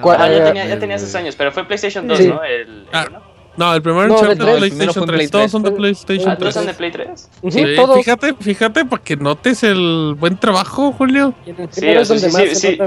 ¿Cuál- 0.00 0.20
Ah, 0.20 0.28
ya 0.30 0.44
tenía, 0.44 0.66
ya 0.66 0.78
tenía 0.78 0.96
esos 0.96 1.14
años, 1.14 1.34
pero 1.36 1.52
fue 1.52 1.64
PlayStation 1.64 2.06
2, 2.06 2.18
Sí. 2.18 2.28
¿no? 2.28 2.42
El, 2.44 2.52
el 2.60 2.86
Ah, 2.92 3.06
uno. 3.08 3.22
No, 3.60 3.74
el 3.74 3.82
primer 3.82 4.08
No, 4.08 4.14
Uncharted 4.14 4.38
de 4.38 4.44
tres. 4.44 4.62
El 4.62 4.68
primero 4.70 4.92
fue 4.94 5.02
PlayStation 5.02 5.02
en 5.02 5.06
3. 5.06 5.16
Play 5.16 5.28
Todos 5.28 5.42
3. 5.42 5.50
son 5.52 5.62
de 5.62 5.70
PlayStation 5.72 6.28
Ah, 6.30 6.36
¿todos 6.38 6.54
3. 6.54 6.54
son 6.54 6.66
de 6.66 6.74
Play 6.74 6.90
3? 6.92 7.30
ujú, 7.42 7.50
Sí, 7.58 7.64
todos. 7.76 7.96
fíjate, 7.98 8.34
fíjate 8.40 8.84
para 8.86 9.02
que 9.02 9.16
notes 9.16 9.62
el 9.62 10.14
buen 10.18 10.36
trabajo, 10.38 10.92
Julio. 10.92 11.34
Sí, 11.44 11.52
primero 11.52 12.00
o 12.00 12.04
sea, 12.06 12.18
sí, 12.18 12.26
más 12.28 12.42
sí, 12.42 12.54
sí. 12.56 12.78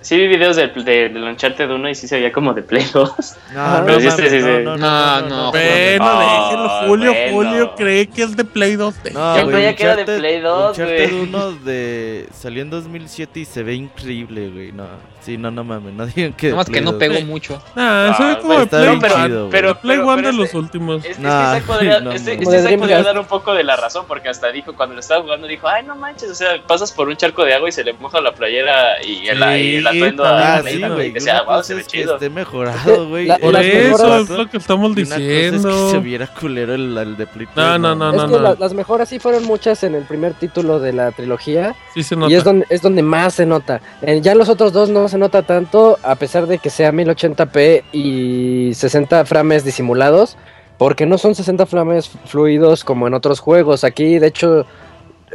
Sí 0.00 0.16
vi 0.16 0.26
videos 0.26 0.56
del, 0.56 0.72
de, 0.84 1.10
del 1.10 1.22
Uncharted 1.22 1.70
1 1.70 1.88
y 1.90 1.94
sí 1.94 2.08
se 2.08 2.16
veía 2.16 2.32
como 2.32 2.52
de 2.54 2.62
Play 2.62 2.84
2. 2.92 3.12
No, 3.54 3.60
Ajá. 3.60 3.78
no, 3.80 3.86
Pero 3.86 4.00
sí, 4.00 4.10
sí, 4.10 4.28
sí, 4.30 4.38
no, 4.38 4.40
sí. 4.40 4.62
no, 4.64 4.76
no, 4.76 4.76
No, 4.76 5.20
no, 5.20 5.28
no, 5.28 5.50
Bueno, 5.52 6.18
déjenlo, 6.18 6.68
Julio. 6.88 7.12
bueno. 7.12 7.32
Julio 7.50 7.74
cree 7.76 8.08
que 8.08 8.22
es 8.24 8.36
de 8.36 8.44
Play 8.44 8.74
2. 8.74 8.94
No, 9.14 9.38
Yo 9.40 9.46
creía 9.46 9.76
que 9.76 9.82
era 9.84 9.94
de 9.94 10.02
Uncharted- 10.02 10.18
Play 10.18 10.40
2, 10.40 10.70
Uncharted 10.70 11.08
güey. 11.10 11.20
1 11.22 11.52
de... 11.64 12.28
salió 12.32 12.62
en 12.62 12.70
2007 12.70 13.38
y 13.40 13.44
se 13.44 13.62
ve 13.62 13.74
increíble, 13.74 14.50
güey. 14.50 14.72
No, 14.72 14.86
sí, 15.24 15.36
no, 15.38 15.50
no 15.50 15.64
mames, 15.64 15.94
no 15.94 16.06
digan 16.14 16.32
que. 16.32 16.48
de 16.48 16.52
Nada 16.52 16.56
más 16.60 16.66
que 16.66 16.72
Play 16.72 16.84
no 16.84 16.92
2. 16.92 16.98
pegó 17.00 17.14
Sí. 17.16 17.24
mucho. 17.24 17.62
Ah, 17.76 18.14
se 18.16 18.24
ve 18.24 18.30
Ah, 18.32 18.38
como 18.40 18.58
de 18.60 18.66
Play 18.66 18.98
pero- 19.00 19.14
1. 19.16 19.24
chido, 19.26 19.48
pero- 19.50 19.68
de 19.68 19.74
Play 19.76 19.96
pero- 19.96 20.06
1 20.08 20.16
de 20.16 20.22
pero 20.22 20.32
los 20.36 20.46
este- 20.46 20.58
últimos. 20.58 21.04
Es, 21.04 21.10
es 21.12 21.18
Nah, 21.20 21.56
Isaac 21.56 21.64
podría, 21.66 22.00
no, 22.00 22.12
este, 22.12 22.34
no. 22.36 22.42
este 22.42 22.50
de 22.56 22.58
Isaac 22.60 22.78
podría 22.78 23.02
dar 23.02 23.18
un 23.18 23.24
poco 23.26 23.54
de 23.54 23.64
la 23.64 23.76
razón, 23.76 24.04
porque 24.08 24.28
hasta 24.28 24.50
dijo, 24.52 24.74
cuando 24.74 24.94
lo 24.94 25.00
estaba 25.00 25.22
jugando, 25.22 25.46
dijo, 25.46 25.68
ay, 25.68 25.84
no 25.84 25.94
manches, 25.96 26.30
o 26.30 26.34
sea, 26.34 26.62
pasas 26.66 26.92
por 26.92 27.08
un 27.08 27.16
charco 27.16 27.44
de 27.44 27.54
agua 27.54 27.68
y 27.68 27.72
se 27.72 27.84
le 27.84 27.92
moja 27.94 28.20
la 28.20 28.32
playera 28.34 29.02
y 29.04 29.26
el, 29.28 29.38
y 29.60 29.76
el 29.76 29.86
atuendo 29.86 30.24
Ah, 30.24 30.56
a 30.56 30.62
sí, 30.62 30.78
Nathan, 30.78 30.94
güey. 30.96 31.08
y 31.08 31.12
decía, 31.12 31.42
wow, 31.42 31.62
se 31.62 31.74
ve 31.74 31.84
chido. 31.84 32.14
esté 32.14 32.28
mejorado, 32.30 33.08
güey. 33.08 33.26
La- 33.26 33.38
Por 33.38 33.56
eso 33.56 34.18
es 34.18 34.30
lo 34.30 34.48
que 34.48 34.56
estamos 34.56 34.92
Y 34.92 35.04
cosa 35.04 35.14
es 35.16 35.20
que 35.20 35.26
diciendo. 35.50 35.90
se 35.90 35.98
viera 35.98 36.26
culero 36.26 36.74
el, 36.74 36.96
el 36.96 37.16
de 37.16 37.26
Play 37.26 37.46
No, 37.54 37.68
3, 37.68 37.80
no, 37.80 37.94
no, 37.94 38.10
es 38.10 38.16
no, 38.16 38.28
que 38.28 38.40
la- 38.42 38.56
las 38.58 38.74
mejoras 38.74 39.08
sí 39.08 39.18
fueron 39.18 39.44
muchas 39.44 39.82
en 39.84 39.94
el 39.94 40.04
primer 40.04 40.34
título 40.34 40.80
de 40.80 40.92
la 40.92 41.10
trilogía 41.12 41.74
Sí 41.94 42.02
se 42.02 42.14
y 42.14 42.18
nota. 42.18 42.34
es 42.34 42.44
donde, 42.44 42.66
es 42.68 42.82
donde 42.82 43.02
más 43.02 43.34
se 43.34 43.46
nota. 43.46 43.80
Ya 44.20 44.34
los 44.34 44.48
otros 44.48 44.72
dos 44.72 44.88
no 44.88 45.08
se 45.12 45.18
nota 45.18 45.42
tanto, 45.42 45.98
a 46.02 46.16
pesar 46.16 46.46
de 46.46 46.58
que 46.58 46.70
sea 46.70 46.90
1080p 46.90 47.84
y 47.92 48.72
60 48.74 49.24
frames 49.26 49.64
disimulados, 49.64 50.36
porque 50.78 51.06
no 51.06 51.18
son 51.18 51.34
60 51.34 51.66
frames 51.66 52.10
fluidos 52.24 52.82
como 52.82 53.06
en 53.06 53.14
otros 53.14 53.38
juegos. 53.38 53.84
Aquí, 53.84 54.18
de 54.18 54.26
hecho, 54.26 54.66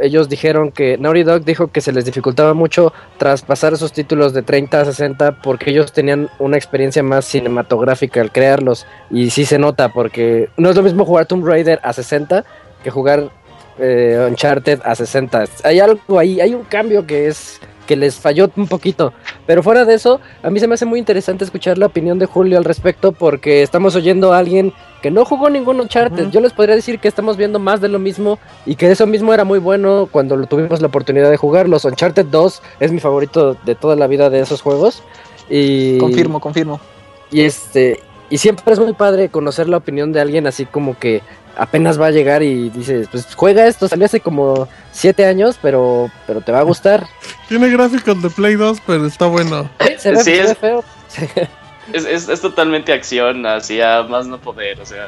ellos 0.01 0.29
dijeron 0.29 0.71
que 0.71 0.97
Naughty 0.97 1.23
Dog 1.23 1.45
dijo 1.45 1.67
que 1.67 1.81
se 1.81 1.91
les 1.91 2.05
dificultaba 2.05 2.55
mucho 2.55 2.91
traspasar 3.17 3.73
esos 3.73 3.93
títulos 3.93 4.33
de 4.33 4.41
30 4.41 4.81
a 4.81 4.85
60 4.85 5.41
porque 5.43 5.69
ellos 5.69 5.93
tenían 5.93 6.29
una 6.39 6.57
experiencia 6.57 7.03
más 7.03 7.25
cinematográfica 7.25 8.19
al 8.21 8.31
crearlos 8.31 8.85
y 9.09 9.29
sí 9.29 9.45
se 9.45 9.59
nota 9.59 9.89
porque 9.89 10.49
no 10.57 10.69
es 10.69 10.75
lo 10.75 10.83
mismo 10.83 11.05
jugar 11.05 11.27
Tomb 11.27 11.45
Raider 11.45 11.79
a 11.83 11.93
60 11.93 12.43
que 12.83 12.89
jugar 12.89 13.29
eh, 13.79 14.25
Uncharted 14.27 14.81
a 14.83 14.95
60. 14.95 15.45
Hay 15.63 15.79
algo 15.79 16.19
ahí, 16.19 16.41
hay 16.41 16.53
un 16.53 16.63
cambio 16.63 17.05
que 17.05 17.27
es 17.27 17.59
que 17.87 17.95
les 17.95 18.15
falló 18.15 18.51
un 18.55 18.67
poquito. 18.67 19.13
Pero 19.47 19.63
fuera 19.63 19.85
de 19.85 19.95
eso, 19.95 20.21
a 20.43 20.51
mí 20.51 20.59
se 20.59 20.67
me 20.67 20.75
hace 20.75 20.85
muy 20.85 20.99
interesante 20.99 21.43
escuchar 21.43 21.79
la 21.79 21.87
opinión 21.87 22.19
de 22.19 22.27
Julio 22.27 22.59
al 22.59 22.65
respecto 22.65 23.13
porque 23.13 23.63
estamos 23.63 23.95
oyendo 23.95 24.33
a 24.33 24.37
alguien 24.37 24.73
que 25.01 25.09
no 25.09 25.25
jugó 25.25 25.49
ningún 25.49 25.79
Uncharted. 25.79 26.29
Yo 26.29 26.41
les 26.41 26.53
podría 26.53 26.75
decir 26.75 26.99
que 26.99 27.07
estamos 27.07 27.37
viendo 27.37 27.57
más 27.59 27.81
de 27.81 27.87
lo 27.87 27.97
mismo 27.97 28.37
y 28.65 28.75
que 28.75 28.91
eso 28.91 29.07
mismo 29.07 29.33
era 29.33 29.43
muy 29.45 29.57
bueno 29.59 30.07
cuando 30.11 30.35
lo 30.35 30.45
tuvimos 30.45 30.81
la 30.81 30.87
oportunidad 30.87 31.29
de 31.31 31.37
jugar. 31.37 31.67
Los 31.69 31.85
Uncharted 31.85 32.25
2 32.25 32.61
es 32.79 32.91
mi 32.91 32.99
favorito 32.99 33.55
de 33.65 33.73
toda 33.75 33.95
la 33.95 34.05
vida 34.07 34.29
de 34.29 34.41
esos 34.41 34.61
juegos. 34.61 35.01
Y 35.49 35.97
Confirmo, 35.99 36.39
confirmo. 36.41 36.79
y 37.31 37.41
este 37.41 38.01
y 38.29 38.37
siempre 38.37 38.73
es 38.73 38.79
muy 38.79 38.93
padre 38.93 39.29
conocer 39.29 39.69
la 39.69 39.77
opinión 39.77 40.11
de 40.13 40.21
alguien 40.21 40.47
así 40.47 40.65
como 40.65 40.97
que 40.97 41.21
apenas 41.57 41.99
va 41.99 42.07
a 42.07 42.11
llegar 42.11 42.43
y 42.43 42.69
dices, 42.69 43.07
pues 43.11 43.27
juega 43.35 43.65
esto, 43.67 43.87
salió 43.87 44.05
hace 44.05 44.19
como 44.19 44.67
siete 44.91 45.25
años, 45.25 45.57
pero 45.61 46.11
pero 46.27 46.41
te 46.41 46.51
va 46.51 46.59
a 46.59 46.63
gustar. 46.63 47.07
Tiene 47.49 47.69
gráficos 47.69 48.21
de 48.21 48.29
Play 48.29 48.55
2, 48.55 48.79
pero 48.85 49.05
está 49.07 49.25
bueno. 49.27 49.69
Se 49.97 50.11
ve, 50.11 50.17
Sí, 50.17 50.23
se 50.23 50.31
ve 50.31 50.51
es- 50.51 50.57
feo. 50.57 50.83
Es, 51.93 52.03
es, 52.05 52.27
es 52.27 52.41
totalmente 52.41 52.91
acción, 52.91 53.45
así 53.45 53.79
a 53.79 54.03
más 54.03 54.27
no 54.27 54.37
poder, 54.39 54.79
o 54.81 54.85
sea, 54.85 55.07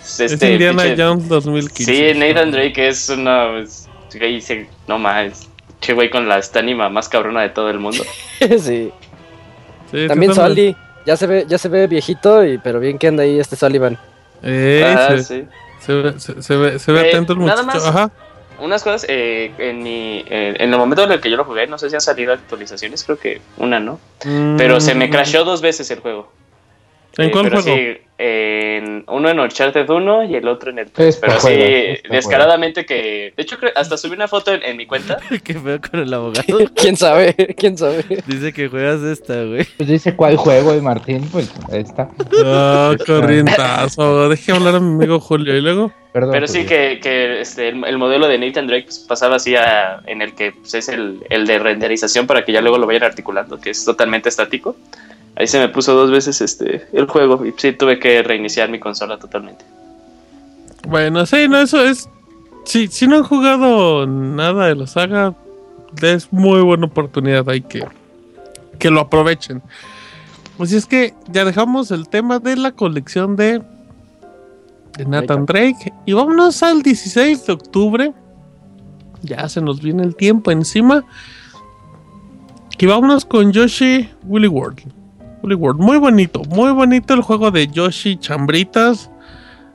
pues, 0.00 0.20
es 0.20 0.32
este 0.32 0.52
Indiana 0.52 0.82
pinche- 0.84 0.96
Jones 1.02 1.28
2015. 1.28 1.84
Sí, 2.14 2.18
Nathan 2.18 2.50
Drake 2.50 2.88
es 2.88 3.08
una. 3.10 3.58
es- 3.58 3.88
güey, 4.18 4.40
se- 4.40 4.66
no 4.88 4.98
más. 4.98 5.48
Che, 5.82 5.92
güey, 5.92 6.08
con 6.08 6.26
la 6.26 6.38
estánima 6.38 6.88
más 6.88 7.10
cabrona 7.10 7.42
de 7.42 7.50
todo 7.50 7.68
el 7.68 7.78
mundo. 7.78 8.02
sí. 8.40 8.90
Sí, 9.92 10.08
También 10.08 10.32
totalmente. 10.32 10.76
Ya 11.06 11.16
se 11.16 11.26
ve, 11.26 11.44
ya 11.48 11.58
se 11.58 11.68
ve 11.68 11.86
viejito, 11.86 12.44
y, 12.44 12.58
pero 12.58 12.80
bien 12.80 12.98
que 12.98 13.08
anda 13.08 13.22
ahí 13.22 13.38
este 13.38 13.56
Sullivan. 13.56 13.98
Eh, 14.42 14.82
Ah, 14.96 15.16
se, 15.18 15.22
sí. 15.24 15.44
se 15.80 15.92
ve, 15.94 16.20
se, 16.20 16.42
se 16.42 16.56
ve, 16.56 16.78
se 16.78 16.92
ve 16.92 17.00
Eh, 17.06 17.08
atento 17.10 17.32
el 17.34 17.40
nada 17.44 17.62
muchacho. 17.62 17.84
más. 17.84 17.86
Ajá. 17.94 18.10
Unas 18.60 18.82
cosas, 18.84 19.04
eh, 19.08 19.52
en, 19.58 19.82
mi, 19.82 20.24
eh, 20.28 20.54
en 20.58 20.72
el 20.72 20.78
momento 20.78 21.02
en 21.02 21.10
el 21.12 21.20
que 21.20 21.28
yo 21.30 21.36
lo 21.36 21.44
jugué, 21.44 21.66
no 21.66 21.76
sé 21.76 21.88
si 21.90 21.96
han 21.96 22.00
salido 22.00 22.32
actualizaciones, 22.32 23.02
creo 23.02 23.18
que 23.18 23.40
una, 23.56 23.80
¿no? 23.80 23.98
Pero 24.56 24.80
se 24.80 24.94
me 24.94 25.08
Mm, 25.08 25.10
crashó 25.10 25.44
dos 25.44 25.60
veces 25.60 25.90
el 25.90 25.98
juego. 26.00 26.30
¿En 27.18 27.28
Eh, 27.28 27.30
cuál 27.30 27.44
pero 27.48 27.62
juego? 27.62 27.76
sí, 27.76 27.96
en, 28.18 29.04
uno 29.08 29.28
en 29.28 29.40
Uncharted 29.40 29.88
1 29.88 30.24
y 30.24 30.36
el 30.36 30.46
otro 30.48 30.70
en 30.70 30.78
el 30.78 30.90
3. 30.90 31.08
Este 31.08 31.26
Pero 31.26 31.40
juego, 31.40 31.56
sí, 31.56 31.62
este 31.64 32.08
descaradamente 32.08 32.86
que... 32.86 33.32
De 33.36 33.42
hecho, 33.42 33.58
creo- 33.58 33.72
hasta 33.74 33.96
subí 33.96 34.14
una 34.14 34.28
foto 34.28 34.52
en, 34.54 34.62
en 34.62 34.76
mi 34.76 34.86
cuenta. 34.86 35.18
Qué 35.44 35.54
feo 35.54 35.80
con 35.80 36.00
el 36.00 36.14
abogado. 36.14 36.58
¿Quién 36.76 36.96
sabe? 36.96 37.34
¿Quién 37.58 37.76
sabe? 37.76 38.04
Dice 38.26 38.52
que 38.52 38.68
juegas 38.68 39.02
esta, 39.02 39.42
güey. 39.42 39.64
Pues 39.76 39.88
dice 39.88 40.14
cuál 40.14 40.36
juego 40.36 40.72
de 40.72 40.80
Martín, 40.80 41.28
pues 41.32 41.52
ahí 41.72 41.80
está. 41.80 42.08
Ah, 42.44 42.94
corrientazo. 43.06 44.28
Deje 44.28 44.52
hablar 44.52 44.76
a 44.76 44.80
mi 44.80 44.94
amigo 44.94 45.20
Julio. 45.20 45.56
¿Y 45.56 45.60
luego? 45.60 45.92
Perdón. 46.12 46.32
Pero 46.32 46.46
sí 46.46 46.62
Julio. 46.62 46.68
que, 46.68 47.00
que, 47.00 47.40
este, 47.40 47.68
el, 47.68 47.84
el 47.84 47.98
modelo 47.98 48.28
de 48.28 48.38
Nathan 48.38 48.68
Drake 48.68 48.84
pues, 48.84 49.00
pasaba 49.00 49.36
así 49.36 49.56
a- 49.56 50.00
en 50.06 50.22
el 50.22 50.34
que 50.34 50.52
pues, 50.52 50.74
es 50.74 50.88
el, 50.88 51.24
el 51.30 51.46
de 51.46 51.58
renderización 51.58 52.26
para 52.28 52.44
que 52.44 52.52
ya 52.52 52.60
luego 52.60 52.78
lo 52.78 52.86
vayan 52.86 53.02
articulando, 53.04 53.60
que 53.60 53.70
es 53.70 53.84
totalmente 53.84 54.28
estático. 54.28 54.76
Ahí 55.36 55.46
se 55.46 55.58
me 55.58 55.68
puso 55.68 55.94
dos 55.94 56.10
veces 56.10 56.40
este 56.40 56.86
el 56.92 57.06
juego 57.06 57.44
y 57.44 57.52
sí 57.56 57.72
tuve 57.72 57.98
que 57.98 58.22
reiniciar 58.22 58.70
mi 58.70 58.78
consola 58.78 59.18
totalmente. 59.18 59.64
Bueno, 60.86 61.26
sí, 61.26 61.48
no, 61.48 61.58
eso 61.58 61.82
es. 61.84 62.08
Sí, 62.64 62.88
si 62.88 63.06
no 63.06 63.16
han 63.16 63.24
jugado 63.24 64.06
nada 64.06 64.66
de 64.66 64.74
la 64.76 64.86
saga, 64.86 65.34
es 66.00 66.32
muy 66.32 66.60
buena 66.62 66.86
oportunidad. 66.86 67.48
Hay 67.48 67.62
que 67.62 67.84
que 68.78 68.90
lo 68.90 69.00
aprovechen. 69.00 69.62
Pues 70.56 70.70
si 70.70 70.76
es 70.76 70.86
que 70.86 71.14
ya 71.28 71.44
dejamos 71.44 71.90
el 71.90 72.08
tema 72.08 72.38
de 72.38 72.56
la 72.56 72.72
colección 72.72 73.36
de, 73.36 73.62
de 74.96 75.04
Nathan 75.06 75.46
Drake. 75.46 75.92
Y 76.06 76.12
vámonos 76.12 76.62
al 76.62 76.82
16 76.82 77.46
de 77.46 77.52
octubre. 77.52 78.12
Ya 79.22 79.48
se 79.48 79.60
nos 79.60 79.80
viene 79.80 80.02
el 80.02 80.14
tiempo 80.14 80.50
encima. 80.50 81.04
Y 82.78 82.86
vámonos 82.86 83.24
con 83.24 83.52
Yoshi 83.52 84.08
Willy 84.24 84.48
World. 84.48 84.82
World, 85.52 85.80
muy 85.80 85.98
bonito, 85.98 86.42
muy 86.48 86.72
bonito 86.72 87.12
el 87.12 87.20
juego 87.20 87.50
de 87.50 87.68
Yoshi 87.68 88.16
Chambritas. 88.16 89.10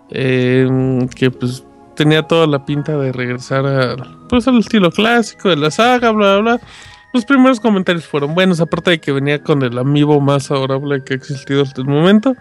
que 0.09 1.31
pues 1.39 1.63
tenía 1.95 2.23
toda 2.23 2.47
la 2.47 2.65
pinta 2.65 2.97
de 2.97 3.11
regresar 3.11 3.65
al, 3.65 4.17
pues, 4.29 4.47
al 4.47 4.59
estilo 4.59 4.89
clásico 4.89 5.49
de 5.49 5.57
la 5.57 5.69
saga, 5.69 6.11
bla, 6.11 6.37
bla, 6.37 6.57
bla. 6.57 6.67
Los 7.13 7.25
primeros 7.25 7.59
comentarios 7.59 8.05
fueron 8.05 8.33
buenos, 8.35 8.61
aparte 8.61 8.91
de 8.91 8.99
que 8.99 9.11
venía 9.11 9.43
con 9.43 9.63
el 9.63 9.77
amiibo 9.77 10.21
más 10.21 10.49
adorable 10.49 11.03
que 11.03 11.13
ha 11.13 11.17
existido 11.17 11.63
hasta 11.63 11.81
el 11.81 11.87
momento. 11.87 12.35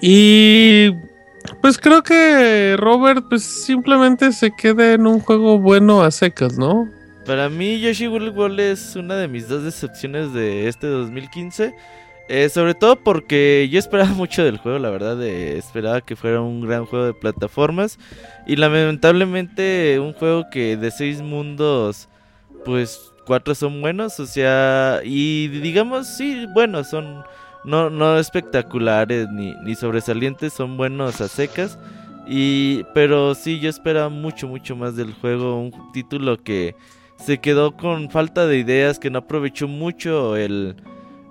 Y 0.00 0.90
pues 1.62 1.78
creo 1.78 2.02
que 2.02 2.76
Robert 2.78 3.24
pues 3.28 3.42
simplemente 3.42 4.32
se 4.32 4.50
queda 4.50 4.92
en 4.92 5.06
un 5.06 5.20
juego 5.20 5.58
bueno 5.58 6.02
a 6.02 6.10
secas, 6.10 6.58
¿no? 6.58 6.88
Para 7.24 7.48
mí, 7.48 7.80
Yoshi 7.80 8.06
Woolly 8.06 8.28
World 8.28 8.60
es 8.60 8.94
una 8.94 9.16
de 9.16 9.26
mis 9.26 9.48
dos 9.48 9.64
decepciones 9.64 10.32
de 10.32 10.68
este 10.68 10.86
2015. 10.86 11.74
Eh, 12.28 12.48
sobre 12.48 12.74
todo 12.74 12.96
porque 12.96 13.68
yo 13.70 13.78
esperaba 13.78 14.08
mucho 14.14 14.44
del 14.44 14.58
juego, 14.58 14.78
la 14.78 14.90
verdad. 14.90 15.22
eh, 15.22 15.56
esperaba 15.58 16.00
que 16.00 16.16
fuera 16.16 16.40
un 16.40 16.60
gran 16.60 16.86
juego 16.86 17.06
de 17.06 17.14
plataformas. 17.14 17.98
Y 18.46 18.56
lamentablemente, 18.56 19.98
un 20.00 20.12
juego 20.12 20.44
que 20.50 20.76
de 20.76 20.90
seis 20.90 21.22
mundos, 21.22 22.08
pues 22.64 23.12
cuatro 23.26 23.54
son 23.54 23.80
buenos. 23.80 24.18
O 24.20 24.26
sea, 24.26 25.00
y 25.04 25.48
digamos, 25.48 26.08
sí, 26.08 26.46
bueno, 26.54 26.84
son 26.84 27.24
no, 27.64 27.90
no 27.90 28.18
espectaculares 28.18 29.28
ni, 29.30 29.54
ni 29.64 29.74
sobresalientes, 29.74 30.52
son 30.52 30.76
buenos 30.76 31.20
a 31.20 31.28
secas. 31.28 31.78
Y, 32.28 32.82
pero 32.92 33.34
sí, 33.36 33.60
yo 33.60 33.70
esperaba 33.70 34.08
mucho, 34.08 34.48
mucho 34.48 34.74
más 34.74 34.96
del 34.96 35.12
juego. 35.14 35.60
Un 35.60 35.92
título 35.92 36.42
que 36.42 36.74
se 37.18 37.38
quedó 37.38 37.76
con 37.76 38.10
falta 38.10 38.46
de 38.46 38.58
ideas, 38.58 38.98
que 38.98 39.10
no 39.10 39.20
aprovechó 39.20 39.68
mucho 39.68 40.36
el 40.36 40.76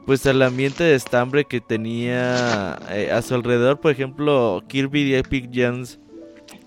pues 0.06 0.26
el 0.26 0.42
ambiente 0.42 0.84
de 0.84 0.96
estambre 0.96 1.46
que 1.46 1.62
tenía 1.62 2.78
eh, 2.92 3.12
a 3.12 3.22
su 3.22 3.36
alrededor. 3.36 3.80
Por 3.80 3.92
ejemplo, 3.92 4.64
Kirby 4.68 5.12
The 5.12 5.18
Epic 5.20 5.52
Gems 5.52 6.00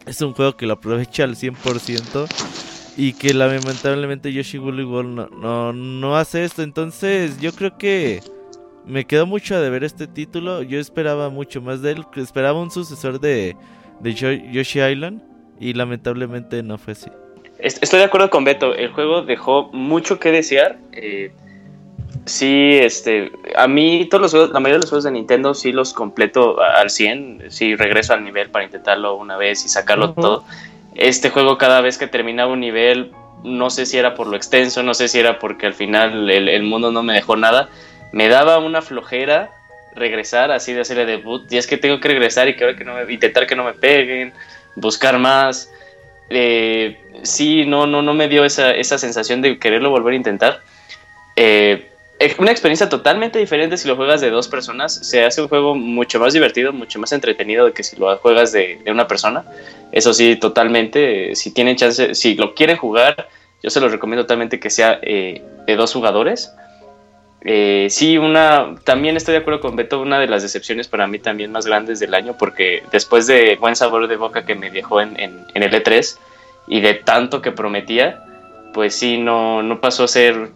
es 0.07 0.21
un 0.23 0.33
juego 0.33 0.57
que 0.57 0.67
lo 0.67 0.75
aprovecha 0.75 1.25
al 1.25 1.37
100% 1.37 2.27
y 2.97 3.13
que 3.13 3.33
lamentablemente 3.35 4.33
Yoshi 4.33 4.59
Woolly 4.59 4.85
World 4.85 5.15
no, 5.15 5.29
no, 5.29 5.73
no 5.73 6.17
hace 6.17 6.45
esto. 6.45 6.63
Entonces 6.63 7.41
yo 7.41 7.53
creo 7.53 7.79
que 7.79 8.21
me 8.87 9.05
quedó 9.05 9.27
mucho 9.27 9.61
de 9.61 9.71
ver 9.71 9.85
este 9.85 10.07
título. 10.09 10.63
Yo 10.63 10.81
esperaba 10.81 11.29
mucho 11.31 11.61
más 11.61 11.81
de 11.83 11.93
él. 11.93 12.05
Esperaba 12.17 12.61
un 12.61 12.71
sucesor 12.71 13.21
de, 13.21 13.55
de 14.01 14.15
Yo- 14.15 14.33
Yoshi 14.33 14.81
Island 14.81 15.23
y 15.61 15.75
lamentablemente 15.75 16.63
no 16.63 16.77
fue 16.79 16.95
así. 16.95 17.11
Est- 17.61 17.83
Estoy 17.83 17.99
de 18.01 18.07
acuerdo 18.07 18.31
con 18.31 18.45
Beto, 18.45 18.75
el 18.75 18.91
juego 18.93 19.23
dejó 19.23 19.71
mucho 19.73 20.19
que 20.19 20.33
desear. 20.33 20.79
eh, 20.93 21.31
sí, 22.29 22.79
este, 22.81 23.33
a 23.57 23.67
mí 23.67 24.07
todos 24.11 24.23
los 24.23 24.31
juegos, 24.31 24.51
la 24.51 24.61
mayoría 24.61 24.79
de 24.79 24.83
los 24.83 24.91
juegos 24.91 25.05
de 25.05 25.11
Nintendo 25.11 25.55
sí 25.55 25.73
los 25.73 25.93
completo 25.93 26.61
al 26.61 26.91
100, 26.91 27.45
sí 27.49 27.75
regreso 27.75 28.13
al 28.13 28.25
nivel 28.25 28.51
para 28.51 28.65
intentarlo 28.65 29.17
una 29.17 29.37
vez 29.37 29.65
y 29.65 29.69
sacarlo 29.69 30.13
todo. 30.13 30.45
Este 30.95 31.31
juego 31.31 31.59
cada 31.59 31.81
vez 31.81 31.99
que 31.99 32.07
terminaba 32.07 32.53
un 32.53 32.61
nivel, 32.61 33.13
no 33.45 33.71
sé 33.71 33.87
si 33.87 33.99
era 33.99 34.15
por 34.15 34.27
lo 34.27 34.37
extenso, 34.37 34.83
no 34.83 34.95
sé 34.95 35.09
si 35.09 35.19
era 35.19 35.39
porque 35.39 35.67
al 35.67 35.75
final 35.75 36.31
el, 36.31 36.49
el 36.49 36.63
mundo 36.63 36.93
no 36.93 37.03
me 37.03 37.15
dejó 37.15 37.37
nada, 37.37 37.69
me 38.13 38.29
daba 38.29 38.59
una 38.59 38.83
flojera 38.83 39.51
regresar 39.95 40.51
así 40.51 40.73
de 40.73 40.83
hacerle 40.83 41.07
debut 41.07 41.51
y 41.53 41.59
es 41.59 41.67
que 41.67 41.77
tengo 41.77 42.01
que 42.01 42.09
regresar 42.09 42.49
y 42.49 42.57
que, 42.57 42.77
que 42.77 42.85
no 42.85 42.95
me, 42.95 43.13
intentar 43.13 43.47
que 43.47 43.57
no 43.57 43.65
me 43.65 43.75
peguen, 43.75 44.33
buscar 44.77 45.19
más. 45.19 45.71
Eh, 46.31 46.99
sí, 47.23 47.65
no, 47.67 47.87
no, 47.87 48.03
no 48.03 48.15
me 48.15 48.29
dio 48.29 48.45
esa, 48.45 48.73
esa 48.73 48.99
sensación 48.99 49.43
de 49.43 49.59
quererlo 49.59 49.91
volver 49.91 50.15
a 50.15 50.17
intentar. 50.17 50.61
Eh, 51.37 51.89
una 52.39 52.51
experiencia 52.51 52.89
totalmente 52.89 53.39
diferente 53.39 53.77
si 53.77 53.87
lo 53.87 53.97
juegas 53.97 54.21
de 54.21 54.31
dos 54.31 54.49
personas. 54.49 54.95
Se 54.95 55.25
hace 55.25 55.41
un 55.41 55.49
juego 55.49 55.75
mucho 55.75 56.19
más 56.19 56.33
divertido, 56.33 56.73
mucho 56.73 56.99
más 56.99 57.13
entretenido 57.13 57.73
que 57.73 57.83
si 57.83 57.97
lo 57.97 58.17
juegas 58.19 58.53
de, 58.53 58.81
de 58.85 58.91
una 58.91 59.07
persona. 59.07 59.45
Eso 59.93 60.13
sí, 60.13 60.37
totalmente. 60.37 61.35
Si 61.37 61.53
tienen 61.53 61.77
chance, 61.77 62.15
si 62.15 62.35
lo 62.35 62.55
quieren 62.55 62.77
jugar, 62.77 63.29
yo 63.63 63.71
se 63.71 63.81
los 63.81 63.93
recomiendo 63.93 64.25
totalmente 64.25 64.61
que 64.61 64.71
sea 64.71 64.99
eh, 65.03 65.43
de 65.67 65.77
dos 65.77 65.93
jugadores. 65.93 66.53
Eh, 67.43 67.87
sí, 67.91 68.19
una, 68.19 68.75
también 68.85 69.17
estoy 69.17 69.33
de 69.33 69.39
acuerdo 69.39 69.61
con 69.61 69.77
Beto, 69.77 70.01
una 70.01 70.19
de 70.19 70.27
las 70.27 70.43
decepciones 70.43 70.89
para 70.89 71.07
mí 71.07 71.19
también 71.19 71.53
más 71.53 71.67
grandes 71.67 72.01
del 72.01 72.15
año, 72.15 72.37
porque 72.37 72.83
después 72.91 73.27
de 73.27 73.57
buen 73.57 73.77
sabor 73.77 74.09
de 74.09 74.17
boca 74.17 74.45
que 74.45 74.57
me 74.57 74.71
dejó 74.71 75.01
en, 75.01 75.19
en, 75.21 75.47
en 75.55 75.63
el 75.63 75.73
E3 75.73 76.19
y 76.67 76.81
de 76.81 76.95
tanto 76.95 77.41
que 77.41 77.53
prometía, 77.53 78.25
pues 78.75 78.95
sí, 78.95 79.19
no, 79.19 79.63
no 79.63 79.81
pasó 79.81 80.05
a 80.05 80.09
ser, 80.09 80.51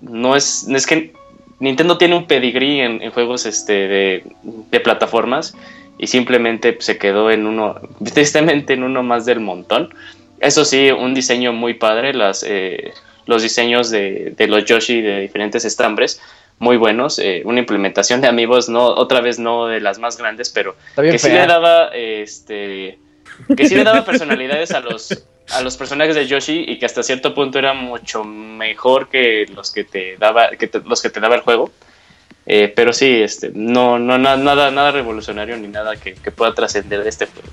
no 0.00 0.36
es, 0.36 0.66
es 0.68 0.86
que 0.86 1.12
Nintendo 1.60 1.98
tiene 1.98 2.16
un 2.16 2.26
pedigrí 2.26 2.80
en, 2.80 3.02
en 3.02 3.10
juegos 3.10 3.46
este, 3.46 3.72
de, 3.72 4.24
de 4.42 4.80
plataformas 4.80 5.54
y 5.98 6.06
simplemente 6.06 6.76
se 6.80 6.98
quedó 6.98 7.30
en 7.30 7.46
uno, 7.46 7.80
tristemente 8.14 8.74
en 8.74 8.84
uno 8.84 9.02
más 9.02 9.26
del 9.26 9.40
montón. 9.40 9.94
Eso 10.40 10.64
sí, 10.64 10.90
un 10.90 11.14
diseño 11.14 11.52
muy 11.52 11.74
padre, 11.74 12.14
las, 12.14 12.44
eh, 12.46 12.92
los 13.26 13.42
diseños 13.42 13.90
de, 13.90 14.32
de 14.36 14.46
los 14.46 14.64
Yoshi 14.64 15.00
de 15.00 15.20
diferentes 15.20 15.64
estambres, 15.64 16.20
muy 16.60 16.76
buenos. 16.76 17.18
eh, 17.18 17.42
una 17.44 17.58
implementación 17.60 18.20
de 18.20 18.28
amigos, 18.28 18.68
no, 18.68 18.86
otra 18.86 19.20
vez 19.20 19.38
no 19.38 19.66
de 19.66 19.80
las 19.80 19.98
más 19.98 20.16
grandes, 20.16 20.50
pero 20.50 20.76
que 20.96 21.18
sí 21.18 21.28
le 21.28 21.46
daba 21.46 21.88
este 21.88 22.98
que 23.56 23.68
sí 23.68 23.76
le 23.76 23.84
daba 23.84 24.04
personalidades 24.04 24.72
a 24.72 24.80
los 24.80 25.24
a 25.54 25.62
los 25.62 25.76
personajes 25.76 26.14
de 26.14 26.26
Yoshi 26.26 26.64
y 26.68 26.78
que 26.78 26.86
hasta 26.86 27.02
cierto 27.02 27.34
punto 27.34 27.58
era 27.58 27.72
mucho 27.74 28.24
mejor 28.24 29.08
que 29.08 29.46
los 29.54 29.70
que 29.72 29.84
te 29.84 30.16
daba 30.18 30.50
que 30.50 30.66
te- 30.68 30.80
los 30.80 31.00
que 31.02 31.10
te 31.10 31.20
daba 31.20 31.34
el 31.36 31.40
juego 31.42 31.70
Eh, 32.50 32.72
pero 32.74 32.92
sí 32.94 33.20
este 33.22 33.50
no 33.54 33.98
no 33.98 34.16
na- 34.18 34.36
nada 34.38 34.70
nada 34.70 34.90
revolucionario 34.90 35.56
ni 35.58 35.68
nada 35.68 35.96
que, 35.96 36.14
que 36.14 36.30
pueda 36.30 36.54
trascender 36.54 37.02
de 37.02 37.08
este 37.10 37.26
juego 37.26 37.48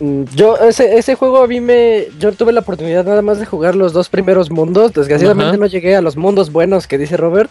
Mm, 0.00 0.24
Yo, 0.34 0.56
ese, 0.56 0.96
ese 0.96 1.14
juego 1.14 1.42
a 1.42 1.46
mí 1.46 1.60
me. 1.60 2.06
Yo 2.18 2.32
tuve 2.32 2.52
la 2.52 2.60
oportunidad 2.60 3.04
nada 3.04 3.20
más 3.20 3.38
de 3.38 3.44
jugar 3.44 3.74
los 3.76 3.92
dos 3.92 4.08
primeros 4.08 4.50
mundos. 4.50 4.94
Desgraciadamente 4.94 5.50
Ajá. 5.50 5.56
no 5.58 5.66
llegué 5.66 5.94
a 5.94 6.00
los 6.00 6.16
mundos 6.16 6.50
buenos 6.50 6.86
que 6.86 6.96
dice 6.96 7.18
Robert. 7.18 7.50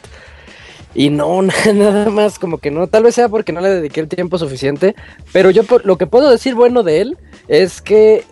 Y 0.96 1.12
no, 1.12 1.44
nada 1.76 2.10
más, 2.10 2.40
como 2.40 2.58
que 2.58 2.72
no. 2.72 2.88
Tal 2.88 3.04
vez 3.04 3.14
sea 3.14 3.30
porque 3.30 3.52
no 3.54 3.62
le 3.62 3.70
dediqué 3.70 4.00
el 4.00 4.08
tiempo 4.08 4.40
suficiente. 4.40 4.96
Pero 5.32 5.52
yo 5.52 5.64
por- 5.64 5.86
lo 5.86 6.00
que 6.00 6.08
puedo 6.08 6.28
decir 6.32 6.56
bueno 6.56 6.82
de 6.82 7.02
él 7.02 7.18
es 7.50 7.82
que 7.84 8.24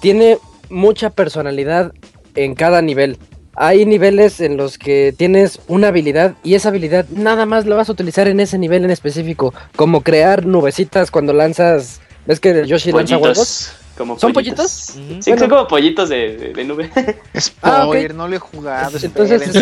tiene 0.00 0.38
mucha 0.70 1.10
personalidad 1.10 1.92
en 2.34 2.54
cada 2.54 2.82
nivel. 2.82 3.18
Hay 3.54 3.86
niveles 3.86 4.40
en 4.40 4.56
los 4.58 4.76
que 4.76 5.14
tienes 5.16 5.60
una 5.66 5.88
habilidad 5.88 6.34
y 6.44 6.54
esa 6.54 6.68
habilidad 6.68 7.06
nada 7.08 7.46
más 7.46 7.64
la 7.64 7.74
vas 7.76 7.88
a 7.88 7.92
utilizar 7.92 8.28
en 8.28 8.40
ese 8.40 8.58
nivel 8.58 8.84
en 8.84 8.90
específico. 8.90 9.54
Como 9.76 10.02
crear 10.02 10.44
nubecitas 10.44 11.10
cuando 11.10 11.32
lanzas. 11.32 12.00
¿Ves 12.26 12.40
que 12.40 12.50
el 12.50 12.66
Yoshi 12.66 12.92
lanza 12.92 13.16
huevos? 13.16 13.36
pollitos 13.38 13.72
como 13.96 14.18
¿Son 14.18 14.32
pollitos. 14.34 14.70
Sí 14.70 15.18
Bueno. 15.26 15.38
son 15.38 15.48
como 15.48 15.68
pollitos 15.68 16.10
de, 16.10 16.36
de- 16.36 16.52
de 16.52 16.64
nube 16.64 16.90
Spoiler, 17.40 18.10
Ah, 18.10 18.14
no 18.14 18.28
lo 18.28 18.36
he 18.36 18.38
jugado. 18.38 18.98
Entonces. 19.02 19.56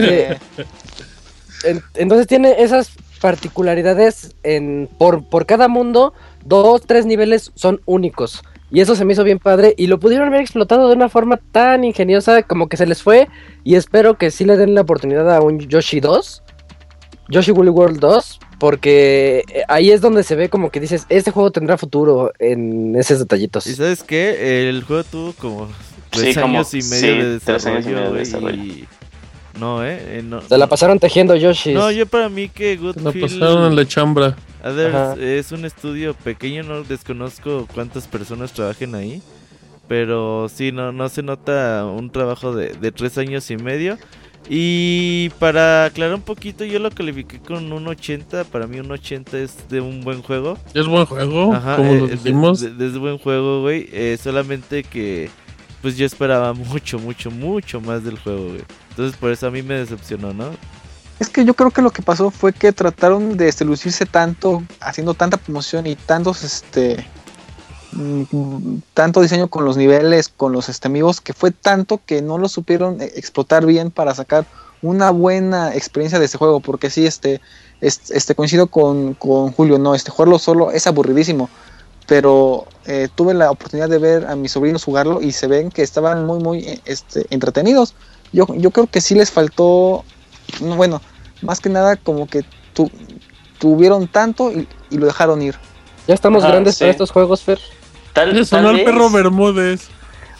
En- 1.64 1.82
entonces 1.94 2.26
tiene 2.26 2.56
esas 2.62 2.90
particularidades 3.20 4.34
en 4.42 4.88
por, 4.98 5.24
por 5.24 5.46
cada 5.46 5.68
mundo, 5.68 6.12
dos, 6.44 6.82
tres 6.86 7.06
niveles 7.06 7.52
son 7.54 7.80
únicos. 7.86 8.42
Y 8.74 8.80
eso 8.80 8.94
se 8.96 9.04
me 9.06 9.12
hizo 9.14 9.24
bien 9.24 9.38
padre 9.38 9.72
y 9.78 9.86
lo 9.86 9.98
pudieron 10.00 10.28
haber 10.28 10.40
explotado 10.40 10.88
de 10.88 10.94
una 10.96 11.08
forma 11.08 11.38
tan 11.52 11.84
ingeniosa 11.84 12.42
como 12.42 12.68
que 12.68 12.76
se 12.76 12.86
les 12.86 13.02
fue 13.02 13.28
y 13.62 13.76
espero 13.76 14.18
que 14.18 14.30
sí 14.30 14.44
le 14.44 14.56
den 14.56 14.74
la 14.74 14.80
oportunidad 14.82 15.32
a 15.34 15.40
un 15.40 15.60
Yoshi 15.60 16.00
2, 16.00 16.42
Yoshi 17.30 17.52
Woolly 17.52 17.70
World 17.70 18.00
2, 18.00 18.40
porque 18.58 19.44
eh, 19.54 19.62
ahí 19.68 19.90
es 19.92 20.00
donde 20.00 20.24
se 20.24 20.34
ve 20.34 20.48
como 20.48 20.70
que 20.70 20.80
dices, 20.80 21.06
este 21.08 21.30
juego 21.30 21.52
tendrá 21.52 21.78
futuro 21.78 22.32
en 22.40 22.96
esos 22.96 23.20
detallitos. 23.20 23.66
¿Y 23.66 23.74
sabes 23.76 24.02
qué? 24.02 24.68
El 24.68 24.82
juego 24.82 25.04
tuvo 25.04 25.32
como 25.34 25.68
tres 26.10 26.34
Sí, 26.34 26.40
como- 26.40 26.56
años 26.58 26.74
y 26.74 26.78
medio 26.82 26.90
sí, 26.90 27.06
de 27.30 27.40
tres 27.40 27.66
años 27.66 27.86
y 27.86 27.90
desarrollo, 27.90 27.94
medio 27.94 28.02
de 28.02 28.08
güey, 28.10 28.18
desarrollo. 28.24 28.62
y... 28.64 28.88
No, 29.58 29.84
eh, 29.84 30.18
eh, 30.18 30.22
no. 30.24 30.42
Se 30.42 30.58
la 30.58 30.66
pasaron 30.66 30.98
tejiendo 30.98 31.34
Yoshi. 31.36 31.72
No, 31.74 31.90
yo 31.90 32.06
para 32.06 32.28
mí 32.28 32.48
que 32.48 32.74
La 32.76 32.80
Goodfield 32.82 33.20
pasaron 33.20 33.70
en 33.70 33.76
la 33.76 33.86
chambra. 33.86 34.36
Others 34.64 34.94
Ajá. 34.94 35.14
es 35.20 35.52
un 35.52 35.64
estudio 35.64 36.14
pequeño, 36.14 36.62
no 36.64 36.82
desconozco 36.82 37.68
cuántas 37.74 38.06
personas 38.08 38.52
trabajen 38.52 38.94
ahí. 38.94 39.22
Pero 39.86 40.48
sí, 40.52 40.72
no, 40.72 40.92
no 40.92 41.08
se 41.08 41.22
nota 41.22 41.84
un 41.86 42.10
trabajo 42.10 42.54
de, 42.54 42.72
de 42.72 42.90
tres 42.90 43.18
años 43.18 43.50
y 43.50 43.56
medio. 43.56 43.98
Y 44.48 45.30
para 45.38 45.86
aclarar 45.86 46.14
un 46.14 46.20
poquito, 46.22 46.64
yo 46.64 46.78
lo 46.78 46.90
califiqué 46.90 47.38
con 47.38 47.72
un 47.72 47.86
80. 47.88 48.44
Para 48.44 48.66
mí 48.66 48.78
un 48.80 48.90
80 48.90 49.38
es 49.38 49.68
de 49.68 49.80
un 49.80 50.02
buen 50.02 50.22
juego. 50.22 50.58
Es 50.74 50.86
buen 50.86 51.06
juego, 51.06 51.52
Ajá, 51.54 51.76
como 51.76 51.92
eh, 51.92 51.98
lo 52.00 52.06
de- 52.08 52.16
dijimos. 52.16 52.60
de- 52.60 52.70
de- 52.74 52.86
es 52.86 52.98
buen 52.98 53.18
juego, 53.18 53.62
güey. 53.62 53.88
Eh, 53.92 54.18
solamente 54.22 54.82
que 54.84 55.30
pues 55.84 55.98
yo 55.98 56.06
esperaba 56.06 56.54
mucho, 56.54 56.98
mucho, 56.98 57.30
mucho 57.30 57.78
más 57.78 58.02
del 58.02 58.18
juego, 58.18 58.44
güey. 58.46 58.64
Entonces 58.88 59.18
por 59.18 59.30
eso 59.30 59.48
a 59.48 59.50
mí 59.50 59.60
me 59.62 59.74
decepcionó, 59.74 60.32
¿no? 60.32 60.46
Es 61.20 61.28
que 61.28 61.44
yo 61.44 61.52
creo 61.52 61.70
que 61.70 61.82
lo 61.82 61.90
que 61.90 62.00
pasó 62.00 62.30
fue 62.30 62.54
que 62.54 62.72
trataron 62.72 63.36
de 63.36 63.48
este, 63.48 63.66
lucirse 63.66 64.06
tanto, 64.06 64.62
haciendo 64.80 65.12
tanta 65.12 65.36
promoción 65.36 65.86
y 65.86 65.94
tantos, 65.94 66.42
este, 66.42 67.06
mm, 67.92 68.76
tanto 68.94 69.20
diseño 69.20 69.48
con 69.48 69.66
los 69.66 69.76
niveles, 69.76 70.30
con 70.34 70.52
los 70.54 70.70
este, 70.70 70.88
amigos, 70.88 71.20
que 71.20 71.34
fue 71.34 71.50
tanto 71.50 72.00
que 72.06 72.22
no 72.22 72.38
lo 72.38 72.48
supieron 72.48 73.02
eh, 73.02 73.12
explotar 73.16 73.66
bien 73.66 73.90
para 73.90 74.14
sacar 74.14 74.46
una 74.80 75.10
buena 75.10 75.74
experiencia 75.74 76.18
de 76.18 76.24
este 76.24 76.38
juego, 76.38 76.60
porque 76.60 76.88
sí, 76.88 77.06
este, 77.06 77.42
es- 77.82 78.10
este 78.10 78.34
coincido 78.34 78.68
con, 78.68 79.12
con 79.12 79.52
Julio, 79.52 79.78
no, 79.78 79.94
este 79.94 80.10
jugarlo 80.10 80.38
solo 80.38 80.70
es 80.72 80.86
aburridísimo, 80.86 81.50
pero 82.06 82.66
eh, 82.86 83.08
tuve 83.14 83.34
la 83.34 83.50
oportunidad 83.50 83.88
de 83.88 83.98
ver 83.98 84.26
a 84.26 84.36
mis 84.36 84.52
sobrinos 84.52 84.84
jugarlo 84.84 85.22
y 85.22 85.32
se 85.32 85.46
ven 85.46 85.70
que 85.70 85.82
estaban 85.82 86.26
muy, 86.26 86.38
muy 86.38 86.58
eh, 86.60 86.80
este, 86.84 87.26
entretenidos. 87.30 87.94
Yo, 88.32 88.46
yo 88.56 88.70
creo 88.70 88.86
que 88.86 89.00
sí 89.00 89.14
les 89.14 89.30
faltó, 89.30 90.04
no, 90.60 90.76
bueno, 90.76 91.00
más 91.42 91.60
que 91.60 91.68
nada 91.70 91.96
como 91.96 92.26
que 92.26 92.44
tu- 92.74 92.90
tuvieron 93.58 94.08
tanto 94.08 94.52
y, 94.52 94.68
y 94.90 94.98
lo 94.98 95.06
dejaron 95.06 95.40
ir. 95.42 95.54
Ya 96.06 96.14
estamos 96.14 96.42
Ajá, 96.42 96.52
grandes 96.52 96.74
sí. 96.74 96.80
para 96.80 96.90
estos 96.90 97.10
juegos, 97.10 97.42
Fer. 97.42 97.58
tal, 98.12 98.34
Le 98.34 98.44
sonó 98.44 98.68
tal 98.68 98.70
al 98.70 98.76
vez 98.76 98.84
perro 98.84 99.10
Bermúdez. 99.10 99.88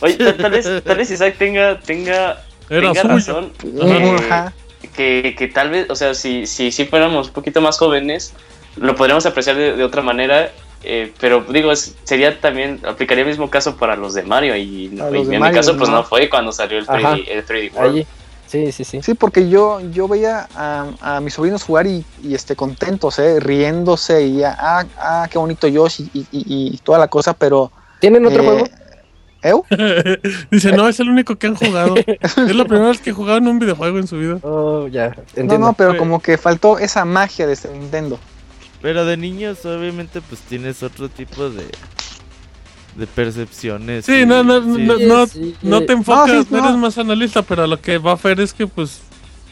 oye 0.00 0.14
tal, 0.16 0.36
tal 0.36 0.50
vez 0.50 0.68
tal 0.84 0.96
vez 0.98 1.10
Isaac 1.10 1.36
tenga 1.38 1.80
tenga 1.80 2.42
Era 2.68 2.92
tenga 2.92 3.02
razón 3.04 3.52
Ajá. 4.18 4.52
que, 4.94 5.34
que 5.38 5.48
tal 5.48 5.70
vez, 5.70 5.88
o 5.88 5.96
sea, 5.96 6.14
si, 6.14 6.46
si, 6.46 6.70
si 6.70 6.84
fuéramos 6.84 7.28
un 7.28 7.32
poquito 7.32 7.60
más 7.60 7.78
jóvenes, 7.78 8.32
lo 8.76 8.94
podríamos 8.96 9.24
apreciar 9.24 9.56
de, 9.56 9.76
de 9.76 9.84
otra 9.84 10.02
manera, 10.02 10.52
eh, 10.84 11.12
pero 11.20 11.44
digo, 11.48 11.72
es- 11.72 11.94
sería 12.04 12.40
también, 12.40 12.80
aplicaría 12.86 13.22
el 13.22 13.28
mismo 13.28 13.50
caso 13.50 13.76
para 13.76 13.96
los 13.96 14.14
de 14.14 14.22
Mario, 14.22 14.56
y, 14.56 14.86
en 14.86 14.96
Mario, 14.98 15.24
mi 15.24 15.38
caso, 15.52 15.76
pues 15.76 15.88
no. 15.90 15.96
no 15.96 16.04
fue 16.04 16.28
cuando 16.28 16.52
salió 16.52 16.78
el 16.78 16.84
Ajá. 16.88 17.14
3D, 17.16 17.24
el 17.28 17.46
3D 17.46 17.72
World. 17.74 17.90
Allí. 17.90 18.06
Sí, 18.46 18.70
sí, 18.70 18.84
sí. 18.84 19.02
Sí, 19.02 19.14
porque 19.14 19.48
yo, 19.48 19.80
yo 19.90 20.06
veía 20.06 20.46
a, 20.54 20.86
a 21.00 21.20
mis 21.20 21.34
sobrinos 21.34 21.62
jugar 21.64 21.86
y, 21.86 22.04
y, 22.22 22.34
este, 22.34 22.54
contentos, 22.54 23.18
eh, 23.18 23.40
riéndose 23.40 24.22
y 24.26 24.36
ya, 24.38 24.56
ah, 24.58 24.84
ah, 24.98 25.28
qué 25.30 25.38
bonito 25.38 25.66
Yoshi 25.66 26.08
y, 26.12 26.20
y, 26.20 26.26
y 26.74 26.78
toda 26.84 26.98
la 26.98 27.08
cosa, 27.08 27.32
pero... 27.34 27.72
¿Tienen 28.00 28.24
otro 28.26 28.42
eh, 28.42 28.46
juego? 28.46 28.64
¿Eu? 29.42 29.64
Dice, 30.50 30.72
no, 30.72 30.88
es 30.88 31.00
el 31.00 31.08
único 31.10 31.36
que 31.36 31.48
han 31.48 31.54
jugado. 31.54 31.94
es 32.20 32.36
la 32.36 32.64
primera 32.64 32.88
vez 32.88 33.00
que 33.00 33.12
jugaron 33.12 33.46
un 33.48 33.58
videojuego 33.58 33.98
en 33.98 34.06
su 34.06 34.18
vida. 34.18 34.38
Oh, 34.42 34.88
ya, 34.88 35.08
No, 35.08 35.14
entiendo. 35.36 35.58
no, 35.58 35.72
pero 35.72 35.90
Fue- 35.90 35.98
como 35.98 36.20
que 36.22 36.38
faltó 36.38 36.78
esa 36.78 37.04
magia 37.04 37.46
de 37.46 37.52
este 37.54 37.68
Nintendo. 37.70 38.18
Pero 38.84 39.06
de 39.06 39.16
niños, 39.16 39.64
obviamente, 39.64 40.20
pues 40.20 40.42
tienes 40.42 40.82
otro 40.82 41.08
tipo 41.08 41.48
de, 41.48 41.64
de 42.96 43.06
percepciones. 43.06 44.04
Sí, 44.04 44.12
y- 44.20 44.26
no, 44.26 44.44
no, 44.44 44.60
sí. 44.60 44.82
no, 44.82 44.98
no, 44.98 45.26
Sí, 45.26 45.54
no 45.62 45.80
te 45.84 45.94
enfocas, 45.94 46.28
no, 46.34 46.42
sí, 46.42 46.48
no 46.50 46.58
no. 46.58 46.64
eres 46.66 46.76
más 46.76 46.98
analista, 46.98 47.40
pero 47.40 47.66
lo 47.66 47.80
que 47.80 47.96
va 47.96 48.10
a 48.10 48.14
hacer 48.14 48.40
es 48.40 48.52
que, 48.52 48.66
pues, 48.66 49.00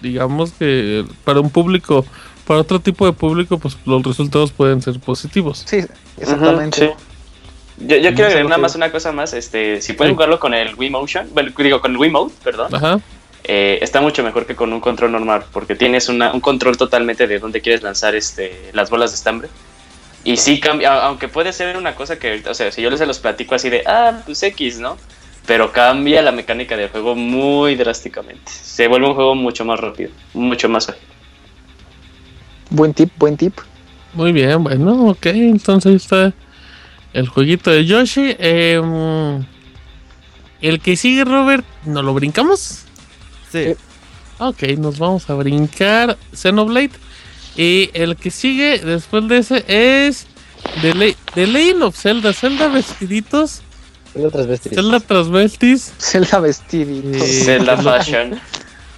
digamos 0.03 0.53
que 0.53 1.07
para 1.25 1.41
un 1.41 1.49
público, 1.49 2.05
para 2.47 2.61
otro 2.61 2.79
tipo 2.79 3.07
de 3.07 3.15
público, 3.15 3.57
pues 3.57 3.75
los 3.87 4.03
resultados 4.03 4.53
pueden 4.53 4.83
ser 4.83 5.01
positivos. 5.01 5.65
Sí, 5.67 5.79
exactamente. 6.19 6.89
Sí. 7.79 7.87
Yo, 7.87 7.97
yo 7.97 8.11
quiero 8.13 8.27
agregar 8.27 8.45
nada 8.51 8.59
más 8.59 8.75
una 8.75 8.93
cosa 8.93 9.13
más, 9.13 9.33
este, 9.33 9.81
si 9.81 9.95
pueden 9.95 10.13
Sí. 10.13 10.17
jugarlo 10.17 10.39
con 10.41 10.53
el 10.53 10.75
Wii 10.75 10.91
Motion, 10.91 11.29
bueno, 11.33 11.53
digo, 11.57 11.81
con 11.81 11.93
el 11.93 11.97
Wii 11.97 12.11
Mode, 12.11 12.35
perdón, 12.45 12.75
Ajá. 12.75 13.01
Eh, 13.45 13.79
está 13.83 14.01
mucho 14.01 14.23
mejor 14.23 14.47
que 14.47 14.55
con 14.55 14.73
un 14.73 14.81
control 14.81 15.13
normal, 15.13 15.45
porque 15.53 15.75
tienes 15.75 16.09
una- 16.09 16.33
un 16.33 16.41
control 16.41 16.77
totalmente 16.77 17.27
de 17.27 17.39
dónde 17.39 17.61
quieres 17.61 17.83
lanzar 17.83 18.15
este, 18.15 18.71
las 18.73 18.89
bolas 18.91 19.11
de 19.11 19.17
estambre. 19.17 19.49
Y 20.25 20.37
sí 20.37 20.61
cambia, 20.61 20.93
a- 20.93 21.07
aunque 21.07 21.27
puede 21.29 21.53
ser 21.53 21.77
una 21.77 21.95
cosa 21.97 22.19
que, 22.19 22.29
ahorita- 22.31 22.51
o 22.51 22.55
sea, 22.55 22.71
si 22.71 22.81
yo 22.83 22.91
les 22.91 22.99
se 23.01 23.07
los 23.07 23.19
platico 23.19 23.55
así 23.55 23.69
de, 23.71 23.83
ah, 23.87 24.21
pues 24.25 24.43
X, 24.43 24.79
¿no? 24.79 24.97
Pero 25.47 25.73
cambia 25.73 26.23
la 26.23 26.31
mecánica 26.31 26.77
del 26.77 26.89
juego 26.89 27.17
muy 27.17 27.75
drásticamente. 27.75 28.51
Se 28.53 28.87
vuelve 28.87 29.09
un 29.09 29.15
juego 29.15 29.35
mucho 29.35 29.65
más 29.65 29.81
rápido, 29.81 30.11
mucho 30.35 30.69
más 30.69 30.89
ágil. 30.89 31.03
Buen 32.71 32.95
tip, 32.95 33.11
buen 33.19 33.37
tip. 33.37 33.59
Muy 34.15 34.31
bien, 34.33 34.63
bueno, 34.63 35.09
ok, 35.09 35.27
entonces 35.27 35.91
ahí 35.91 35.97
está 35.97 36.33
el 37.13 37.27
jueguito 37.29 37.71
de 37.71 37.85
Yoshi. 37.85 38.37
Em, 38.39 39.45
el 40.61 40.81
que 40.81 40.97
sigue, 40.97 41.25
Robert, 41.25 41.65
¿nos 41.87 42.05
lo 42.05 42.15
brincamos? 42.15 42.85
Sí. 43.53 43.75
Ok, 44.39 44.63
nos 44.79 44.99
vamos 44.99 45.29
a 45.31 45.35
brincar 45.35 46.17
Xenoblade. 46.35 46.91
Y 47.57 47.91
el 47.93 48.17
que 48.17 48.31
sigue 48.31 48.79
después 48.79 49.29
de 49.29 49.39
ese 49.39 49.65
es 49.69 50.27
The, 50.81 50.95
Le- 50.95 51.17
The 51.35 51.47
Legend 51.47 51.83
of 51.83 51.97
Zelda. 51.97 52.33
Zelda 52.33 52.69
vestiditos. 52.69 53.61
Tengo 54.13 54.29
otras 54.29 54.47
bestias. 54.47 54.75
Zelda 54.75 55.01
transvestis. 55.01 55.93
Zelda 55.99 56.41
vestidito. 56.41 57.25
Sí. 57.25 57.43
Zelda 57.45 57.77
Fashion. 57.77 58.41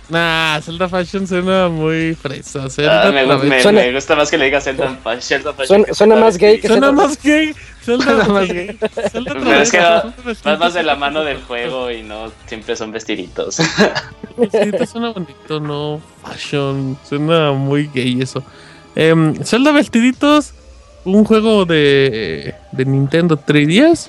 Nah, 0.09 0.61
Zelda 0.61 0.87
Fashion 0.89 1.27
suena 1.27 1.69
muy 1.69 2.15
fresa. 2.15 2.69
Zelda 2.69 3.09
Ah, 3.09 3.11
me, 3.13 3.25
travesti. 3.25 3.49
me- 3.49 3.63
Suena- 3.63 3.81
me 3.81 3.93
gusta 3.95 4.15
más 4.17 4.31
que 4.31 4.37
le 4.39 4.45
diga 4.47 4.61
Zelda, 4.61 4.99
Fa- 5.03 5.19
Zelda 5.21 5.53
Fashion. 5.55 5.87
Suena- 5.93 6.17
más 6.17 6.37
gay 6.37 6.61
que. 6.61 6.69
Suena 6.69 6.89
Zelda- 6.89 7.03
más 7.03 7.23
gay. 7.23 7.55
Zelda, 7.83 8.05
Suena 8.05 8.25
más 8.29 8.49
gay. 8.49 8.79
Zelda 9.11 9.33
Pero 9.33 9.53
es 9.61 9.71
que 9.71 9.79
va, 9.79 10.03
vestiditos. 10.25 10.59
más 10.61 10.75
de 10.75 10.83
la 10.83 10.97
mano 10.97 11.25
del 11.25 11.39
juego 11.43 11.91
y 11.91 12.03
no 12.03 12.31
siempre 12.47 12.77
son 12.77 12.93
vestiditos. 12.93 13.55
Sí, 13.57 14.71
te 14.73 14.87
suena 14.87 15.11
bonito, 15.13 15.61
no 15.61 16.01
fashion. 16.23 16.99
Suena 17.09 17.53
muy 17.53 17.89
gay 17.95 18.21
eso. 18.21 18.43
Em, 18.97 19.35
Zelda 19.45 19.73
Vestiditos, 19.73 20.53
un 21.05 21.25
juego 21.25 21.65
de, 21.65 22.55
de 22.73 22.85
Nintendo 22.85 23.37
3DS. 23.39 24.07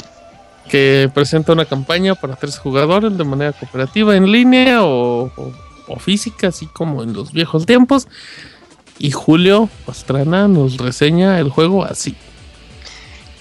que 0.69 1.11
presenta 1.13 1.53
una 1.53 1.65
campaña 1.65 2.15
para 2.15 2.35
tres 2.35 2.57
jugadores 2.57 3.15
de 3.15 3.23
manera 3.23 3.53
cooperativa 3.53 4.15
en 4.15 4.31
línea 4.31 4.83
o, 4.83 5.25
o- 5.37 5.53
o 5.87 5.99
física, 5.99 6.47
así 6.49 6.67
como 6.67 7.03
en 7.03 7.13
los 7.13 7.31
viejos 7.31 7.65
tiempos. 7.65 8.07
Y 8.97 9.11
Julio 9.11 9.69
Pastrana 9.85 10.47
nos 10.47 10.77
reseña 10.77 11.39
el 11.39 11.49
juego 11.49 11.83
así. 11.83 12.15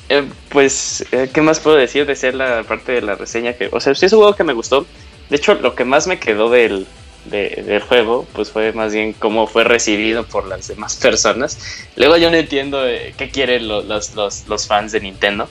Eh, 0.09 0.25
pues, 0.51 1.05
eh, 1.13 1.31
¿qué 1.33 1.41
más 1.41 1.61
puedo 1.61 1.77
decir 1.77 2.07
de 2.07 2.15
ser 2.17 2.35
la 2.35 2.63
parte 2.65 2.93
de 2.93 3.03
la 3.03 3.15
reseña? 3.15 3.55
que 3.55 3.69
O 3.73 3.81
sea, 3.81 3.95
sí 3.95 4.07
es 4.07 4.13
un 4.13 4.19
juego 4.19 4.35
que 4.37 4.45
me 4.45 4.53
gustó. 4.53 4.87
De 5.31 5.37
hecho, 5.37 5.55
lo 5.55 5.75
que 5.75 5.85
más 5.85 6.07
me 6.07 6.19
quedó 6.19 6.51
del, 6.51 6.87
de- 7.27 7.63
del 7.67 7.81
juego, 7.81 8.27
pues 8.35 8.51
fue 8.51 8.73
más 8.73 8.93
bien 8.93 9.15
cómo 9.15 9.47
fue 9.47 9.65
recibido 9.65 10.27
por 10.27 10.47
las 10.47 10.69
demás 10.69 10.97
personas. 10.97 11.59
Luego 11.97 12.17
yo 12.19 12.31
no 12.31 12.37
entiendo 12.37 12.87
eh, 12.87 13.15
qué 13.17 13.31
quieren 13.31 13.67
lo- 13.69 13.83
los, 13.83 14.15
los, 14.15 14.47
los 14.49 14.67
fans 14.67 14.93
de 14.93 15.01
Nintendo. 15.01 15.49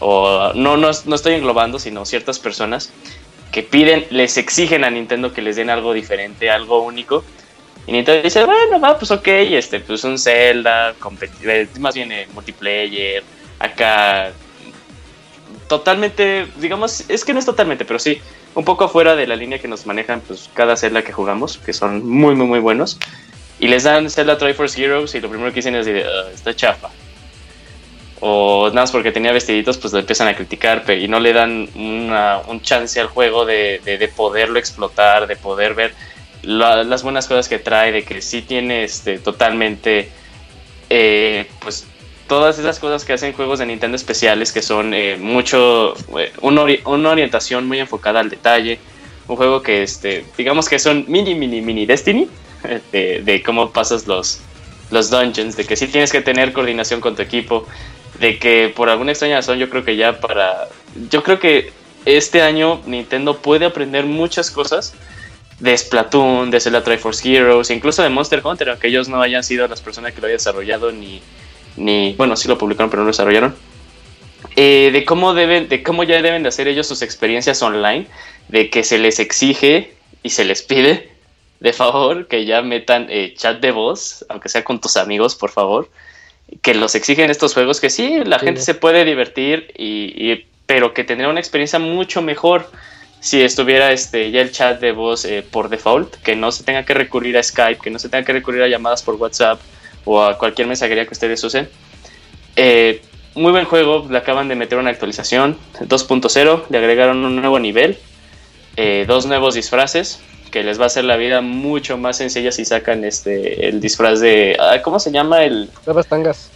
O 0.00 0.52
no, 0.54 0.76
no, 0.76 0.90
no 1.04 1.14
estoy 1.14 1.34
englobando, 1.34 1.78
sino 1.78 2.04
ciertas 2.04 2.40
personas 2.40 2.90
que 3.52 3.62
piden, 3.62 4.06
les 4.10 4.36
exigen 4.38 4.82
a 4.82 4.90
Nintendo 4.90 5.32
que 5.32 5.42
les 5.42 5.56
den 5.56 5.70
algo 5.70 5.92
diferente, 5.92 6.50
algo 6.50 6.82
único. 6.82 7.22
Y 7.86 7.92
Nintendo 7.92 8.22
dice, 8.22 8.44
bueno, 8.44 8.80
va, 8.80 8.98
pues 8.98 9.10
ok, 9.10 9.26
este, 9.28 9.80
pues 9.80 10.02
un 10.04 10.18
Zelda, 10.18 10.94
eh, 11.44 11.68
más 11.78 11.94
bien 11.94 12.10
eh, 12.12 12.26
multiplayer, 12.32 13.22
acá 13.58 14.32
totalmente, 15.68 16.46
digamos, 16.56 17.08
es 17.08 17.24
que 17.24 17.32
no 17.32 17.38
es 17.38 17.46
totalmente, 17.46 17.84
pero 17.84 17.98
sí, 17.98 18.20
un 18.54 18.64
poco 18.64 18.88
fuera 18.88 19.16
de 19.16 19.26
la 19.26 19.36
línea 19.36 19.58
que 19.58 19.68
nos 19.68 19.86
manejan 19.86 20.20
pues 20.20 20.50
cada 20.54 20.76
Zelda 20.76 21.02
que 21.02 21.12
jugamos, 21.12 21.58
que 21.58 21.72
son 21.72 22.06
muy, 22.08 22.34
muy, 22.34 22.46
muy 22.46 22.58
buenos. 22.58 22.98
Y 23.58 23.68
les 23.68 23.84
dan 23.84 24.10
Zelda 24.10 24.38
Triforce 24.38 24.82
Heroes 24.82 25.14
y 25.14 25.20
lo 25.20 25.28
primero 25.28 25.50
que 25.50 25.56
dicen 25.56 25.74
es 25.74 25.86
de, 25.86 26.04
"Ah, 26.04 26.30
está 26.34 26.54
chafa. 26.54 26.90
O 28.24 28.68
nada 28.68 28.82
más 28.82 28.92
porque 28.92 29.10
tenía 29.10 29.32
vestiditos, 29.32 29.78
pues 29.78 29.92
lo 29.92 29.98
empiezan 29.98 30.28
a 30.28 30.36
criticar 30.36 30.84
pe- 30.84 31.00
y 31.00 31.08
no 31.08 31.18
le 31.18 31.32
dan 31.32 31.68
una- 31.74 32.38
un 32.46 32.60
chance 32.62 33.00
al 33.00 33.08
juego 33.08 33.44
de, 33.44 33.80
de- 33.84 33.98
de 33.98 34.08
poderlo 34.08 34.60
explotar, 34.60 35.26
de 35.26 35.34
poder 35.34 35.74
ver 35.74 35.92
la- 36.42 36.84
las 36.84 37.02
buenas 37.02 37.26
cosas 37.26 37.48
que 37.48 37.58
trae, 37.58 37.90
de 37.90 38.04
que 38.04 38.22
sí 38.22 38.42
tiene 38.42 38.84
este, 38.84 39.18
totalmente, 39.18 40.08
eh, 40.88 41.46
pues 41.60 41.86
todas 42.28 42.58
esas 42.58 42.78
cosas 42.78 43.04
que 43.04 43.12
hacen 43.12 43.32
juegos 43.32 43.58
de 43.58 43.66
Nintendo 43.66 43.96
especiales, 43.96 44.52
que 44.52 44.62
son 44.62 44.94
eh, 44.94 45.16
mucho, 45.18 45.94
eh, 46.18 46.32
una, 46.42 46.64
una 46.84 47.10
orientación 47.10 47.66
muy 47.66 47.80
enfocada 47.80 48.20
al 48.20 48.30
detalle, 48.30 48.78
un 49.28 49.36
juego 49.36 49.62
que, 49.62 49.82
este, 49.82 50.24
digamos 50.38 50.68
que 50.68 50.78
son 50.78 51.04
mini, 51.08 51.34
mini, 51.34 51.60
mini 51.60 51.86
Destiny, 51.86 52.28
de, 52.92 53.22
de 53.22 53.42
cómo 53.42 53.70
pasas 53.70 54.06
los, 54.06 54.40
los 54.90 55.10
dungeons, 55.10 55.56
de 55.56 55.64
que 55.64 55.74
sí 55.76 55.88
tienes 55.88 56.12
que 56.12 56.20
tener 56.20 56.52
coordinación 56.52 57.00
con 57.00 57.16
tu 57.16 57.22
equipo, 57.22 57.66
de 58.22 58.38
que 58.38 58.72
por 58.74 58.88
alguna 58.88 59.10
extraña 59.10 59.34
razón 59.34 59.58
yo 59.58 59.68
creo 59.68 59.84
que 59.84 59.96
ya 59.96 60.20
para, 60.20 60.68
yo 61.10 61.24
creo 61.24 61.40
que 61.40 61.72
este 62.04 62.40
año 62.40 62.80
Nintendo 62.86 63.38
puede 63.38 63.64
aprender 63.64 64.04
muchas 64.04 64.48
cosas 64.48 64.94
de 65.58 65.76
Splatoon, 65.76 66.52
de 66.52 66.60
Zelda 66.60 66.84
Triforce 66.84 67.28
Heroes, 67.28 67.70
incluso 67.70 68.00
de 68.00 68.10
Monster 68.10 68.40
Hunter, 68.44 68.70
aunque 68.70 68.86
ellos 68.86 69.08
no 69.08 69.20
hayan 69.20 69.42
sido 69.42 69.66
las 69.66 69.80
personas 69.80 70.12
que 70.12 70.20
lo 70.20 70.28
hayan 70.28 70.36
desarrollado 70.36 70.92
ni, 70.92 71.20
ni 71.76 72.12
bueno, 72.12 72.36
sí 72.36 72.46
lo 72.46 72.56
publicaron, 72.56 72.90
pero 72.90 73.02
no 73.02 73.06
lo 73.06 73.12
desarrollaron. 73.12 73.56
Eh, 74.54 74.90
de 74.92 75.04
cómo 75.04 75.34
deben, 75.34 75.68
de 75.68 75.82
cómo 75.82 76.04
ya 76.04 76.22
deben 76.22 76.44
de 76.44 76.48
hacer 76.48 76.68
ellos 76.68 76.86
sus 76.86 77.02
experiencias 77.02 77.60
online, 77.60 78.06
de 78.46 78.70
que 78.70 78.84
se 78.84 78.98
les 78.98 79.18
exige 79.18 79.94
y 80.22 80.30
se 80.30 80.44
les 80.44 80.62
pide 80.62 81.10
de 81.58 81.72
favor 81.72 82.28
que 82.28 82.44
ya 82.44 82.62
metan 82.62 83.08
eh, 83.10 83.34
chat 83.36 83.60
de 83.60 83.72
voz, 83.72 84.24
aunque 84.28 84.48
sea 84.48 84.62
con 84.62 84.80
tus 84.80 84.96
amigos, 84.96 85.34
por 85.34 85.50
favor, 85.50 85.88
que 86.60 86.74
los 86.74 86.94
exigen 86.94 87.30
estos 87.30 87.54
juegos, 87.54 87.80
que 87.80 87.88
sí, 87.90 88.20
la 88.24 88.38
Sí. 88.38 88.44
gente 88.46 88.60
se 88.60 88.74
puede 88.74 89.04
divertir, 89.04 89.72
y, 89.76 90.12
y- 90.32 90.46
pero 90.66 90.92
que 90.94 91.04
tendría 91.04 91.28
una 91.28 91.40
experiencia 91.40 91.78
mucho 91.78 92.22
mejor 92.22 92.70
si 93.20 93.40
estuviera 93.42 93.92
este 93.92 94.30
ya 94.30 94.40
el 94.40 94.50
chat 94.52 94.80
de 94.80 94.92
voz 94.92 95.24
eh, 95.24 95.44
por 95.48 95.68
default, 95.68 96.16
que 96.16 96.34
no 96.36 96.50
se 96.52 96.64
tenga 96.64 96.84
que 96.84 96.94
recurrir 96.94 97.38
a 97.38 97.42
Skype, 97.42 97.80
que 97.82 97.90
no 97.90 97.98
se 97.98 98.08
tenga 98.08 98.24
que 98.24 98.32
recurrir 98.32 98.62
a 98.62 98.68
llamadas 98.68 99.02
por 99.02 99.14
WhatsApp 99.14 99.60
o 100.04 100.20
a 100.22 100.36
cualquier 100.38 100.66
mensajería 100.66 101.04
que 101.06 101.12
ustedes 101.14 101.42
usen. 101.44 101.68
Eh, 102.56 103.00
muy 103.34 103.52
buen 103.52 103.64
juego, 103.64 104.06
le 104.10 104.18
acaban 104.18 104.48
de 104.48 104.56
meter 104.56 104.78
una 104.78 104.90
actualización 104.90 105.56
2.0, 105.80 106.64
le 106.68 106.78
agregaron 106.78 107.24
un 107.24 107.36
nuevo 107.36 107.58
nivel, 107.58 107.96
eh, 108.76 109.04
dos 109.06 109.26
nuevos 109.26 109.54
disfraces, 109.54 110.20
que 110.50 110.62
les 110.62 110.78
va 110.78 110.84
a 110.84 110.86
hacer 110.86 111.04
la 111.04 111.16
vida 111.16 111.40
mucho 111.40 111.96
más 111.96 112.18
sencilla 112.18 112.52
si 112.52 112.64
sacan 112.64 113.04
este 113.04 113.68
el 113.68 113.80
disfraz 113.80 114.20
de... 114.20 114.56
ah, 114.60 114.80
¿Cómo 114.82 114.98
se 115.00 115.10
llama? 115.10 115.44
El, 115.44 115.70
Nuevas 115.86 116.06
tangas. 116.06 116.50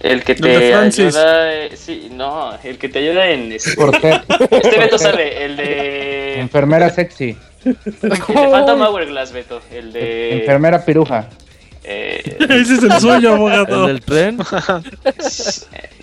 el 0.00 0.22
que 0.22 0.32
El 0.32 0.40
de 0.40 0.58
te 0.58 0.72
Francis. 0.72 1.16
ayuda... 1.16 1.54
eh, 1.54 1.70
sí, 1.76 2.08
no, 2.12 2.52
el 2.62 2.78
que 2.78 2.88
te 2.88 3.00
ayuda 3.00 3.28
en... 3.30 3.50
Este, 3.52 3.72
Porter, 3.74 4.22
este 4.50 4.78
Beto 4.78 4.98
sabe, 4.98 5.44
el 5.44 5.56
de... 5.56 6.40
enfermera 6.40 6.90
sexy, 6.90 7.36
El 7.64 7.76
de 8.00 8.16
Phantom 8.18 8.80
Hourglass, 8.82 9.32
Beto. 9.32 9.60
El 9.70 9.92
de... 9.92 10.38
enfermera 10.40 10.84
piruja. 10.84 11.28
Eh, 11.84 12.36
Ese 12.50 12.74
es 12.74 12.82
el 12.82 12.90
¿El 12.90 13.26
abogado. 13.26 13.86
del 13.86 14.00
tren? 14.02 14.38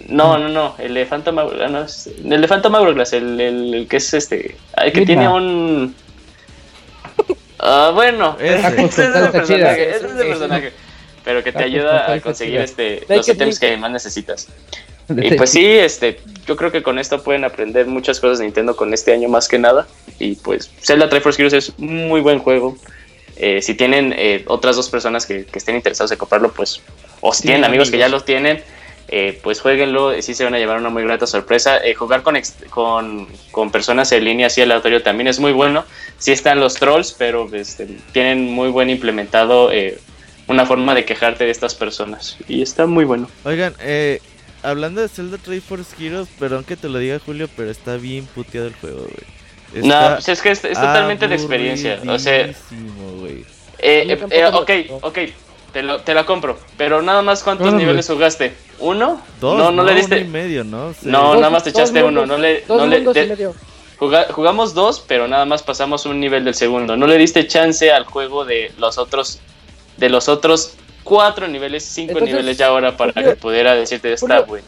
no, 0.08 0.38
no, 0.40 0.50
no. 0.50 0.76
El 0.80 0.94
de 0.94 1.06
Phantom 1.06 1.38
Hourglass. 1.38 1.72
no, 1.72 1.82
es- 1.84 2.08
el 2.30 2.42
de 2.42 2.48
Phantom 2.48 2.74
Hourglass. 2.76 3.14
El, 3.14 3.40
el, 3.40 3.74
el 3.74 3.88
que 3.88 3.98
es 3.98 4.14
este... 4.14 4.56
El 4.78 4.92
que 4.92 5.06
tiene 5.06 5.28
un... 5.28 5.96
Ah, 7.60 7.92
bueno. 7.94 8.38
Ese. 8.40 8.68
ese 8.86 9.04
es 9.04 9.16
el 9.16 9.30
personaje. 9.32 9.90
Ese 9.90 10.06
es 10.06 10.12
el 10.12 10.28
personaje. 10.28 10.72
Pero 11.24 11.44
que 11.44 11.52
te 11.52 11.60
Ah, 11.60 11.66
ayuda 11.66 12.14
a 12.14 12.20
conseguir 12.22 12.60
este, 12.62 13.04
los 13.10 13.28
ítems 13.28 13.60
que 13.60 13.76
más 13.78 13.92
necesitas. 13.92 14.48
Y 15.10 15.36
pues 15.36 15.50
sí, 15.52 15.66
este, 15.66 16.20
yo 16.46 16.56
creo 16.56 16.72
que 16.72 16.84
con 16.84 17.00
esto 17.00 17.24
pueden 17.24 17.44
aprender 17.46 17.86
muchas 17.88 18.20
cosas 18.20 18.40
de 18.40 18.46
Nintendo 18.46 18.76
con 18.76 18.94
este 18.94 19.14
año 19.14 19.28
más 19.30 19.48
que 19.48 19.58
nada. 19.58 19.88
Y 20.20 20.36
pues 20.36 20.70
Zelda 20.82 21.10
Triforce 21.10 21.42
Heroes 21.42 21.54
es 21.54 21.74
un 21.78 22.08
muy 22.08 22.22
buen 22.22 22.40
juego. 22.40 22.78
Eh, 23.40 23.62
si 23.62 23.76
tienen 23.76 24.14
eh, 24.18 24.44
otras 24.48 24.76
dos 24.76 24.90
personas 24.90 25.26
que, 25.26 25.46
que 25.46 25.60
estén 25.60 25.76
interesados 25.76 26.12
en 26.12 26.18
comprarlo, 26.18 26.52
pues, 26.52 26.82
o 27.22 27.34
si 27.34 27.44
tienen 27.44 27.64
amigos, 27.64 27.92
que 27.92 27.98
ya 27.98 28.10
los 28.10 28.26
tienen, 28.26 28.64
eh, 29.10 29.40
pues 29.42 29.62
jueguenlo, 29.62 30.12
eh, 30.12 30.22
sí 30.22 30.34
se 30.34 30.44
van 30.44 30.54
a 30.54 30.60
llevar 30.60 30.78
una 30.80 30.90
muy 30.90 31.04
grata 31.04 31.26
sorpresa. 31.28 31.78
Eh, 31.78 31.94
jugar 31.94 32.24
con, 32.24 32.38
con, 32.70 33.28
con 33.52 33.72
personas 33.72 34.12
en 34.12 34.26
línea 34.26 34.48
así 34.48 34.62
aleatorio 34.62 35.02
también 35.02 35.28
es 35.28 35.40
muy 35.40 35.54
bueno. 35.54 35.86
Sí 36.18 36.32
están 36.32 36.60
los 36.60 36.74
trolls, 36.76 37.14
pero 37.18 37.48
este, 37.54 37.88
tienen 38.12 38.52
muy 38.52 38.70
buen 38.70 38.90
implementado 38.90 39.72
eh, 39.72 39.98
una 40.48 40.66
forma 40.66 40.94
de 40.94 41.06
quejarte 41.06 41.46
de 41.46 41.52
estas 41.52 41.74
personas. 41.76 42.38
Y 42.48 42.62
está 42.62 42.86
muy 42.86 43.06
bueno. 43.06 43.30
Oigan, 43.46 43.74
eh, 43.80 44.20
hablando 44.62 45.02
de 45.02 45.08
Zelda 45.08 45.38
Triforce 45.38 45.96
Heroes, 46.04 46.28
perdón 46.38 46.66
que 46.66 46.76
te 46.76 46.90
lo 46.90 47.00
diga 47.00 47.20
Julio, 47.20 47.48
pero 47.56 47.72
está 47.72 47.96
bien 47.98 48.26
puteado 48.26 48.68
el 48.68 48.76
juego, 48.76 49.00
güey. 49.00 49.38
No, 49.84 49.94
Está 49.94 50.14
pues 50.16 50.30
es 50.30 50.42
que 50.42 50.52
es, 50.52 50.64
es 50.66 50.74
totalmente 50.78 51.28
de 51.28 51.36
experiencia. 51.36 52.00
O 52.08 52.20
sea, 52.20 52.36
eh, 52.46 52.56
eh, 53.80 54.18
eh, 54.32 54.46
ok, 54.54 54.72
ok, 55.04 55.18
te, 55.74 55.84
lo, 55.84 56.02
te 56.02 56.14
la 56.14 56.26
compro. 56.26 56.58
Pero 56.78 57.02
nada 57.02 57.22
más, 57.22 57.44
¿cuántos 57.44 57.68
Órale. 57.68 57.84
niveles 57.84 58.08
jugaste? 58.08 58.54
¿Uno? 58.80 59.22
Dos, 59.40 59.58
no, 59.58 59.72
no, 59.72 59.84
le 59.84 59.92
uno 59.92 59.92
y 59.92 59.96
diste. 59.96 60.24
medio, 60.26 60.64
¿no? 60.64 60.94
Sí. 60.94 61.00
No, 61.04 61.30
Dos- 61.34 61.38
nada 61.38 61.50
más 61.50 61.64
te 61.64 61.72
dos 61.72 61.80
echaste 61.82 62.04
uno. 62.04 62.22
mundos- 62.22 62.28
No 62.28 62.38
le, 62.38 62.62
Dos 62.68 62.78
no 62.78 62.88
le, 62.88 62.98
mundos 62.98 63.18
y 63.18 63.28
medio. 63.30 63.56
juga- 63.98 64.28
jugamos 64.32 64.74
dos, 64.74 65.04
pero 65.08 65.28
nada 65.28 65.46
más 65.46 65.64
pasamos 65.64 66.06
un 66.06 66.20
nivel 66.20 66.46
del 66.46 66.56
segundo. 66.56 66.96
No 66.98 67.08
le 67.08 67.18
diste 67.18 67.48
chance 67.48 67.92
al 67.92 68.06
juego 68.06 68.46
de 68.46 68.72
los 68.78 68.98
otros, 68.98 69.40
de 69.98 70.10
los 70.10 70.28
otros 70.30 70.74
cuatro 71.04 71.48
niveles, 71.48 71.84
cinco 71.86 72.12
Entonces, 72.14 72.34
niveles 72.36 72.58
ya 72.58 72.68
ahora 72.68 72.96
para 72.98 73.14
Julio- 73.14 73.30
que 73.32 73.36
pudiera 73.38 73.76
decirte 73.76 74.12
está 74.14 74.42
bueno. 74.42 74.66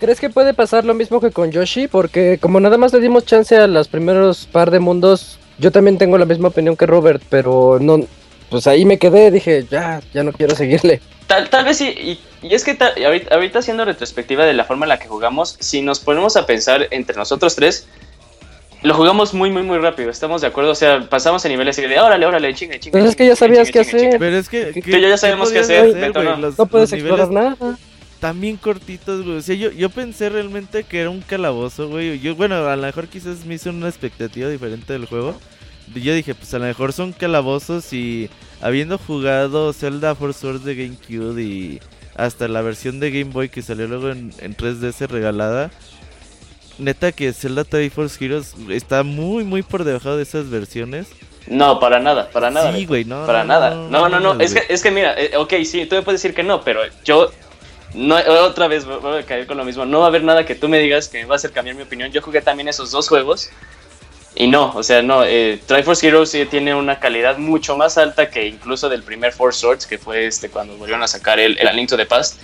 ¿Crees 0.00 0.18
que 0.18 0.30
puede 0.30 0.54
pasar 0.54 0.84
lo 0.86 0.94
mismo 0.94 1.20
que 1.20 1.30
con 1.30 1.50
Yoshi? 1.52 1.86
Porque 1.86 2.38
como 2.40 2.58
nada 2.58 2.78
más 2.78 2.92
le 2.92 3.00
dimos 3.00 3.26
chance 3.26 3.54
a 3.56 3.66
los 3.66 3.86
primeros 3.88 4.46
par 4.50 4.70
de 4.70 4.80
mundos, 4.80 5.38
yo 5.58 5.70
también 5.70 5.98
tengo 5.98 6.16
la 6.16 6.24
misma 6.24 6.48
opinión 6.48 6.74
que 6.76 6.86
Robert, 6.86 7.22
pero 7.28 7.78
no, 7.80 8.00
pues 8.48 8.66
ahí 8.66 8.84
me 8.86 8.98
quedé, 8.98 9.30
dije, 9.30 9.66
ya, 9.70 10.00
ya 10.14 10.22
no 10.22 10.32
quiero 10.32 10.56
seguirle. 10.56 11.02
Tal, 11.26 11.50
tal 11.50 11.64
vez 11.66 11.76
sí, 11.76 11.88
y, 12.42 12.46
y 12.48 12.54
es 12.54 12.64
que 12.64 12.74
ta- 12.74 12.94
y 12.98 13.04
ahorita, 13.04 13.34
ahorita 13.34 13.58
haciendo 13.58 13.84
retrospectiva 13.84 14.44
de 14.46 14.54
la 14.54 14.64
forma 14.64 14.86
en 14.86 14.88
la 14.88 14.98
que 14.98 15.06
jugamos, 15.06 15.56
si 15.60 15.82
nos 15.82 16.00
ponemos 16.00 16.34
a 16.36 16.46
pensar 16.46 16.88
entre 16.90 17.14
nosotros 17.16 17.54
tres, 17.54 17.86
lo 18.82 18.94
jugamos 18.94 19.34
muy, 19.34 19.50
muy, 19.50 19.62
muy 19.62 19.76
rápido, 19.78 20.10
estamos 20.10 20.40
de 20.40 20.46
acuerdo, 20.46 20.70
o 20.70 20.74
sea, 20.74 21.06
pasamos 21.10 21.44
a 21.44 21.48
niveles 21.50 21.78
así 21.78 21.86
de 21.86 22.00
órale, 22.00 22.24
órale, 22.24 22.54
chinga, 22.54 22.80
chinga. 22.80 22.92
Pues 22.92 23.04
es 23.04 23.10
chinga, 23.10 23.16
que 23.18 23.26
ya 23.26 23.36
sabías 23.36 23.70
qué 23.70 23.80
hacer. 23.80 24.16
Pero 24.18 24.36
es 24.38 24.48
que... 24.48 24.64
Tú 24.72 24.80
¿qué- 24.80 24.98
y 24.98 25.02
ya 25.02 25.18
sabemos 25.18 25.52
qué 25.52 25.58
hacer, 25.58 25.80
hacer, 25.90 26.00
Beto, 26.00 26.22
no. 26.22 26.36
Los- 26.38 26.58
No 26.58 26.64
puedes 26.66 26.90
explorar 26.94 27.28
niveles 27.28 27.58
nada. 27.60 27.78
También 28.20 28.58
cortitos, 28.58 29.24
güey. 29.24 29.38
O 29.38 29.42
sea, 29.42 29.54
yo, 29.54 29.70
yo 29.70 29.88
pensé 29.88 30.28
realmente 30.28 30.84
que 30.84 31.00
era 31.00 31.10
un 31.10 31.22
calabozo, 31.22 31.88
güey. 31.88 32.20
Yo, 32.20 32.36
bueno, 32.36 32.68
a 32.68 32.76
lo 32.76 32.82
mejor 32.82 33.08
quizás 33.08 33.46
me 33.46 33.54
hizo 33.54 33.70
una 33.70 33.88
expectativa 33.88 34.48
diferente 34.48 34.92
del 34.92 35.06
juego. 35.06 35.40
Yo 35.94 36.14
dije, 36.14 36.34
pues 36.34 36.52
a 36.52 36.58
lo 36.58 36.66
mejor 36.66 36.92
son 36.92 37.12
calabozos 37.12 37.92
y 37.92 38.28
habiendo 38.60 38.98
jugado 38.98 39.72
Zelda 39.72 40.14
Force 40.14 40.46
Wars 40.46 40.64
de 40.64 40.74
GameCube 40.76 41.42
y 41.42 41.80
hasta 42.14 42.46
la 42.46 42.60
versión 42.60 43.00
de 43.00 43.10
Game 43.10 43.32
Boy 43.32 43.48
que 43.48 43.62
salió 43.62 43.88
luego 43.88 44.10
en, 44.10 44.32
en 44.38 44.54
3DS 44.54 45.08
regalada. 45.08 45.70
Neta 46.78 47.12
que 47.12 47.32
Zelda 47.32 47.64
Triforce 47.64 48.22
Heroes 48.24 48.54
está 48.68 49.02
muy, 49.02 49.44
muy 49.44 49.62
por 49.62 49.84
debajo 49.84 50.16
de 50.16 50.22
esas 50.22 50.50
versiones. 50.50 51.08
No, 51.46 51.80
para 51.80 52.00
nada, 52.00 52.30
para 52.30 52.50
nada. 52.50 52.72
Sí, 52.72 52.86
güey, 52.86 53.04
no. 53.04 53.26
para 53.26 53.44
no, 53.44 53.48
nada. 53.48 53.74
No, 53.74 54.08
no, 54.08 54.20
no. 54.20 54.40
Es 54.40 54.54
que, 54.54 54.62
es 54.68 54.82
que 54.82 54.90
mira, 54.90 55.14
eh, 55.18 55.36
ok, 55.36 55.54
sí, 55.64 55.86
tú 55.86 55.96
me 55.96 56.02
puedes 56.02 56.22
decir 56.22 56.34
que 56.34 56.42
no, 56.42 56.62
pero 56.62 56.80
yo 57.04 57.30
no, 57.94 58.16
otra 58.44 58.68
vez 58.68 58.84
voy 58.84 59.18
a 59.20 59.24
caer 59.26 59.46
con 59.46 59.56
lo 59.56 59.64
mismo. 59.64 59.84
No 59.84 59.98
va 60.00 60.06
a 60.06 60.08
haber 60.08 60.22
nada 60.22 60.44
que 60.46 60.54
tú 60.54 60.68
me 60.68 60.78
digas 60.78 61.08
que 61.08 61.18
me 61.18 61.24
va 61.24 61.34
a 61.34 61.36
hacer 61.36 61.52
cambiar 61.52 61.76
mi 61.76 61.82
opinión. 61.82 62.10
Yo 62.12 62.22
jugué 62.22 62.40
también 62.40 62.68
esos 62.68 62.90
dos 62.90 63.08
juegos. 63.08 63.50
Y 64.36 64.46
no, 64.46 64.72
o 64.76 64.82
sea, 64.84 65.02
no. 65.02 65.24
Eh, 65.24 65.60
Triforce 65.66 66.06
Heroes 66.06 66.30
sí 66.30 66.44
tiene 66.46 66.72
una 66.74 67.00
calidad 67.00 67.36
mucho 67.38 67.76
más 67.76 67.98
alta 67.98 68.30
que 68.30 68.46
incluso 68.46 68.88
del 68.88 69.02
primer 69.02 69.32
Four 69.32 69.52
Swords, 69.54 69.86
que 69.86 69.98
fue 69.98 70.26
este 70.26 70.48
cuando 70.48 70.76
volvieron 70.76 71.02
a 71.02 71.08
sacar 71.08 71.40
el, 71.40 71.58
el 71.58 71.66
A 71.66 71.72
Link 71.72 71.88
to 71.88 71.96
the 71.96 72.06
Past. 72.06 72.40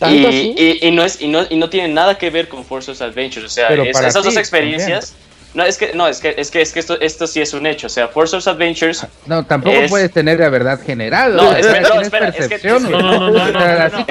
¿Tanto 0.00 0.28
Y, 0.30 0.54
y- 0.58 0.88
y 0.88 0.90
no 0.90 1.04
es, 1.04 1.20
y, 1.20 1.28
no, 1.28 1.46
y 1.48 1.56
no 1.56 1.70
tiene 1.70 1.88
nada 1.88 2.18
que 2.18 2.30
ver 2.30 2.48
con 2.48 2.64
Force 2.64 2.90
Adventures. 3.04 3.46
O 3.46 3.48
sea, 3.48 3.68
es- 3.84 4.00
esas 4.00 4.24
dos 4.24 4.34
ti, 4.34 4.40
experiencias. 4.40 5.14
No, 5.52 5.64
es 5.64 5.78
que, 5.78 5.92
no, 5.94 6.06
es 6.06 6.20
que, 6.20 6.34
es 6.38 6.48
que, 6.50 6.62
es 6.62 6.72
que 6.72 6.78
esto, 6.78 7.00
esto 7.00 7.26
sí 7.26 7.40
es 7.40 7.52
un 7.54 7.66
hecho. 7.66 7.88
O 7.88 7.90
sea, 7.90 8.06
Force 8.08 8.36
Adventures 8.48 9.04
No, 9.26 9.44
tampoco 9.44 9.76
Es- 9.76 9.90
puedes 9.90 10.12
tener 10.12 10.38
la 10.38 10.48
verdad 10.48 10.80
general. 10.80 11.34
No, 11.34 11.52
espera, 11.52 11.88
no, 11.88 12.00
espera, 12.00 12.28
es 12.28 12.34
que- 12.34 12.40
percepción, 12.58 12.90
No, 12.90 13.00
no, 13.02 13.30
no, 13.30 13.30
no, 13.30 13.52
no. 13.52 14.04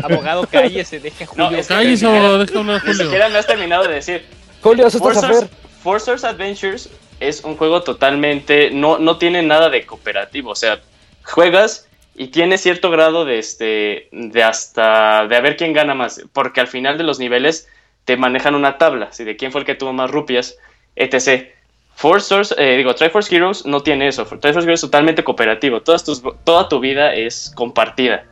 Abogado, 0.04 0.46
cállese, 0.50 1.00
deje 1.00 1.26
Julio. 1.26 1.50
No, 1.50 1.56
es 1.56 1.66
que- 1.66 1.74
Cállese, 1.74 2.06
abogado, 2.06 2.38
deja 2.38 2.58
hablar 2.58 2.76
a 2.76 2.78
ni 2.78 2.86
Julio. 2.86 3.04
siquiera 3.04 3.28
me 3.28 3.38
has 3.38 3.46
terminado 3.46 3.82
de 3.86 3.94
decir. 3.94 4.24
Julio, 4.62 4.86
asustas 4.86 5.24
a 5.24 5.28
Force. 5.28 5.48
Force 5.82 6.26
Adventures 6.26 6.88
es 7.20 7.42
un 7.44 7.56
juego 7.56 7.82
totalmente. 7.82 8.70
No, 8.70 8.98
no 8.98 9.18
tiene 9.18 9.42
nada 9.42 9.68
de 9.68 9.86
cooperativo. 9.86 10.50
O 10.50 10.56
sea, 10.56 10.80
juegas 11.22 11.86
y 12.14 12.28
tiene 12.28 12.58
cierto 12.58 12.90
grado 12.90 13.24
de 13.24 13.38
este. 13.38 14.08
de 14.12 14.42
hasta. 14.42 15.26
de 15.26 15.36
a 15.36 15.40
ver 15.40 15.56
quién 15.56 15.72
gana 15.72 15.94
más. 15.94 16.22
Porque 16.32 16.60
al 16.60 16.68
final 16.68 16.98
de 16.98 17.04
los 17.04 17.18
niveles 17.18 17.68
te 18.04 18.16
manejan 18.16 18.54
una 18.54 18.78
tabla. 18.78 19.12
Si 19.12 19.24
de 19.24 19.36
quién 19.36 19.52
fue 19.52 19.60
el 19.60 19.66
que 19.66 19.74
tuvo 19.74 19.92
más 19.92 20.10
rupias, 20.10 20.56
etc. 20.96 21.48
Force 21.94 22.26
Source, 22.26 22.54
eh, 22.56 22.76
digo, 22.76 22.94
Triforce 22.94 23.34
Heroes 23.34 23.66
no 23.66 23.82
tiene 23.82 24.08
eso. 24.08 24.24
Triforce 24.24 24.60
Heroes 24.60 24.74
es 24.74 24.80
totalmente 24.80 25.22
cooperativo. 25.22 25.82
Toda 25.82 26.68
tu 26.68 26.80
vida 26.80 27.14
es 27.14 27.52
compartida. 27.54 28.24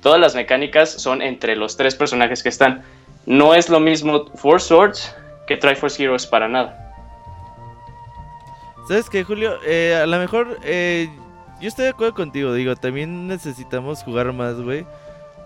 Todas 0.00 0.18
las 0.18 0.34
mecánicas 0.34 0.90
son 0.90 1.22
entre 1.22 1.54
los 1.54 1.76
tres 1.76 1.94
personajes 1.94 2.42
que 2.42 2.48
están. 2.48 2.82
No 3.26 3.54
es 3.54 3.68
lo 3.68 3.80
mismo 3.80 4.26
Force 4.34 4.66
Swords 4.66 5.14
que 5.46 5.56
Triforce 5.56 6.02
Heroes 6.02 6.26
para 6.26 6.48
nada. 6.48 6.78
¿Sabes 8.88 9.08
qué, 9.08 9.22
Julio? 9.22 9.58
Eh, 9.64 9.98
a 10.02 10.06
lo 10.06 10.18
mejor 10.18 10.58
eh, 10.64 11.08
yo 11.60 11.68
estoy 11.68 11.84
de 11.84 11.90
acuerdo 11.90 12.14
contigo. 12.14 12.52
Digo, 12.52 12.74
también 12.74 13.28
necesitamos 13.28 14.02
jugar 14.02 14.32
más, 14.32 14.60
güey. 14.60 14.84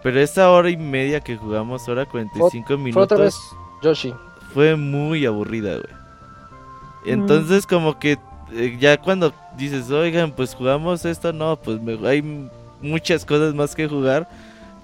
Pero 0.02 0.20
esa 0.20 0.50
hora 0.50 0.70
y 0.70 0.76
media 0.76 1.20
que 1.20 1.36
jugamos, 1.36 1.88
hora 1.88 2.04
45 2.06 2.66
Fue 2.66 2.76
minutos, 2.76 3.02
otra 3.04 3.18
vez 3.24 3.34
Yoshi. 3.82 4.14
fue 4.54 4.76
muy 4.76 5.26
aburrida, 5.26 5.72
güey. 5.72 5.96
Entonces, 7.04 7.66
como 7.66 7.98
que 7.98 8.18
eh, 8.52 8.76
ya 8.80 8.96
cuando 9.00 9.32
dices, 9.56 9.90
oigan, 9.90 10.32
pues 10.32 10.54
jugamos 10.54 11.04
esto, 11.04 11.32
no, 11.32 11.56
pues 11.56 11.80
me- 11.80 11.98
hay 12.08 12.22
muchas 12.80 13.24
cosas 13.24 13.54
más 13.54 13.74
que 13.74 13.88
jugar. 13.88 14.28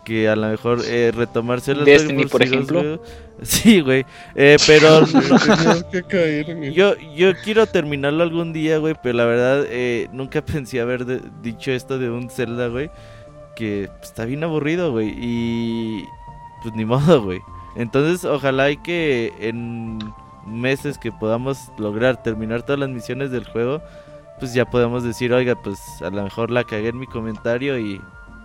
Que 0.05 0.29
a 0.29 0.35
lo 0.35 0.49
mejor 0.49 0.81
eh, 0.85 1.13
retomarse 1.15 1.77
los 1.77 1.85
Destiny, 1.85 2.27
por 2.27 2.43
ejemplo. 2.43 2.81
güey. 2.83 3.01
Sí, 3.43 3.81
güey. 3.81 4.05
Eh, 4.35 4.57
pero 4.67 5.07
Tenía 5.07 5.91
que 5.93 6.03
caer, 6.03 6.57
güey. 6.57 6.73
yo, 6.75 6.97
yo 7.15 7.31
quiero 7.45 7.67
terminarlo 7.69 8.25
algún 8.25 8.53
día, 8.53 8.79
güey, 8.79 8.97
pero 9.01 9.19
la 9.19 9.27
verdad 9.27 9.65
eh, 9.69 10.09
nunca 10.13 10.43
pensé 10.45 10.81
haber 10.81 11.05
de- 11.05 11.21
dicho 11.41 11.71
esto 11.71 12.01
de 12.01 12.11
un 12.11 12.29
Zelda, 12.31 12.67
güey, 12.67 12.91
que 13.55 13.89
pues, 13.99 14.11
está 14.11 14.25
bien 14.25 14.45
aburrido, 14.45 14.93
güey, 14.93 15.15
y 15.17 16.09
pues 16.63 16.75
ni 16.75 16.85
modo, 16.87 17.23
güey. 17.23 17.41
Entonces, 17.75 18.25
ojalá 18.25 18.71
y 18.71 18.77
que 18.77 19.33
en 19.41 19.99
meses 20.47 20.99
que 20.99 21.13
podamos 21.13 21.71
lograr 21.79 22.23
terminar 22.23 22.63
todas 22.63 22.81
las 22.81 22.91
misiones 22.91 23.31
del 23.31 23.45
juego, 23.45 23.81
pues 24.39 24.53
ya 24.55 24.65
podamos 24.65 25.05
decir, 25.05 25.33
oiga, 25.33 25.55
pues 25.55 25.81
a 26.03 26.11
lo 26.11 26.23
mejor 26.23 26.51
la 26.51 26.65
cagué 26.65 26.89
en 26.89 26.99
mi 26.99 27.07
comentario 27.07 27.79
y 27.79 28.01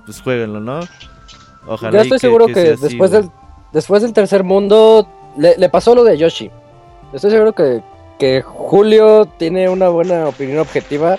pues 0.06 0.22
jueguenlo, 0.22 0.60
¿no? 0.60 0.82
Ojalá 1.66 1.92
Ya 1.92 2.00
y 2.00 2.02
estoy 2.04 2.20
seguro 2.20 2.48
que, 2.48 2.54
sea 2.54 2.74
así, 2.76 2.84
después, 2.84 3.12
del, 3.12 3.30
después 3.74 4.02
del 4.02 4.14
tercer 4.14 4.44
mundo 4.44 5.08
le, 5.38 5.58
le 5.58 5.70
pasó 5.70 5.96
lo 5.96 6.04
de 6.04 6.18
Yoshi. 6.18 6.50
Estoy 7.14 7.32
seguro 7.32 7.54
que, 7.54 7.82
que 8.18 8.42
Julio 8.42 9.26
tiene 9.38 9.70
una 9.70 9.90
buena 9.90 10.28
opinión 10.28 10.60
objetiva, 10.60 11.18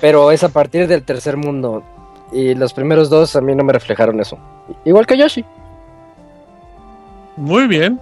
pero 0.00 0.32
es 0.32 0.44
a 0.44 0.48
partir 0.48 0.86
del 0.86 1.02
tercer 1.02 1.36
mundo. 1.36 1.82
Y 2.32 2.54
los 2.54 2.72
primeros 2.72 3.10
dos 3.10 3.36
a 3.36 3.40
mí 3.40 3.54
no 3.54 3.62
me 3.62 3.72
reflejaron 3.72 4.20
eso. 4.20 4.38
Igual 4.84 5.06
que 5.06 5.18
Yoshi. 5.18 5.44
Muy 7.36 7.66
bien. 7.66 8.00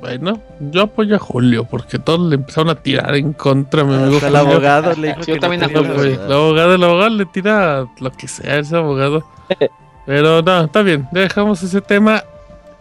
Bueno, 0.00 0.38
yo 0.60 0.82
apoyo 0.82 1.16
a 1.16 1.18
Julio 1.18 1.64
porque 1.64 1.98
todos 1.98 2.20
le 2.28 2.34
empezaron 2.34 2.68
a 2.68 2.74
tirar 2.74 3.14
en 3.14 3.32
contra. 3.32 3.84
Mi 3.84 3.94
amigo 3.94 4.16
Hasta 4.16 4.28
el 4.28 4.36
abogado 4.36 4.92
le 4.94 5.08
dijo 5.08 5.20
Yo 5.20 5.34
que 5.34 5.40
también 5.40 5.62
no 5.62 5.82
verdad. 5.82 6.04
El 6.04 6.32
abogado, 6.32 6.74
el 6.74 6.84
abogado 6.84 7.10
le 7.10 7.26
tira 7.26 7.86
lo 8.00 8.12
que 8.12 8.28
sea 8.28 8.54
a 8.54 8.58
ese 8.58 8.76
abogado. 8.76 9.24
Pero 10.06 10.42
no, 10.42 10.64
está 10.64 10.82
bien, 10.82 11.08
dejamos 11.10 11.62
ese 11.62 11.80
tema. 11.80 12.22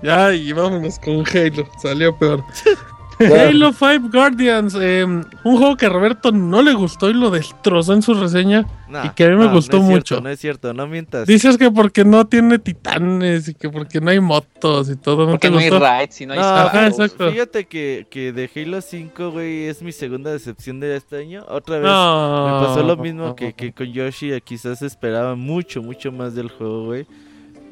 Ya, 0.01 0.33
y 0.33 0.51
vámonos 0.51 0.99
con 0.99 1.23
Halo. 1.25 1.65
Salió 1.81 2.13
peor. 2.17 2.43
Halo 3.19 3.71
5 3.73 4.09
Guardians, 4.11 4.75
eh, 4.79 5.03
un 5.05 5.25
juego 5.57 5.77
que 5.77 5.85
a 5.85 5.89
Roberto 5.89 6.31
no 6.31 6.61
le 6.61 6.73
gustó 6.73 7.09
y 7.09 7.13
lo 7.13 7.29
destrozó 7.29 7.93
en 7.93 8.01
su 8.01 8.13
reseña. 8.13 8.65
Nah, 8.89 9.05
y 9.05 9.09
que 9.09 9.23
a 9.25 9.29
mí 9.29 9.35
me 9.35 9.45
no, 9.45 9.53
gustó 9.53 9.77
no 9.77 9.83
es 9.83 9.89
mucho. 9.89 10.15
Cierto, 10.15 10.23
no 10.23 10.29
es 10.29 10.39
cierto, 10.39 10.73
no 10.73 10.87
mientas. 10.87 11.27
Dices 11.27 11.57
que 11.57 11.71
porque 11.71 12.05
no 12.05 12.25
tiene 12.27 12.59
titanes 12.59 13.47
y 13.47 13.53
que 13.55 13.69
porque 13.69 13.99
no 13.99 14.11
hay 14.11 14.19
motos 14.19 14.89
y 14.89 14.95
todo, 14.95 15.25
¿no 15.25 15.31
Porque 15.31 15.47
te 15.47 15.53
no 15.53 15.59
hay 15.59 15.69
raids 15.69 16.21
y 16.21 16.25
no 16.25 16.33
hay 16.33 16.39
Ajá, 16.39 16.87
exacto. 16.87 17.31
Fíjate 17.31 17.65
que, 17.65 18.05
que 18.09 18.31
de 18.31 18.49
Halo 18.55 18.81
5, 18.81 19.31
güey, 19.31 19.65
es 19.65 19.81
mi 19.81 19.91
segunda 19.91 20.31
decepción 20.31 20.79
de 20.79 20.95
este 20.95 21.17
año. 21.17 21.45
Otra 21.47 21.77
vez 21.77 21.85
No. 21.85 22.45
me 22.59 22.67
pasó 22.67 22.83
lo 22.83 22.97
mismo 22.97 23.35
que, 23.35 23.53
que 23.53 23.73
con 23.73 23.91
Yoshi. 23.91 24.39
Quizás 24.41 24.81
esperaba 24.81 25.35
mucho, 25.35 25.81
mucho 25.81 26.11
más 26.11 26.35
del 26.35 26.49
juego, 26.49 26.85
güey. 26.85 27.05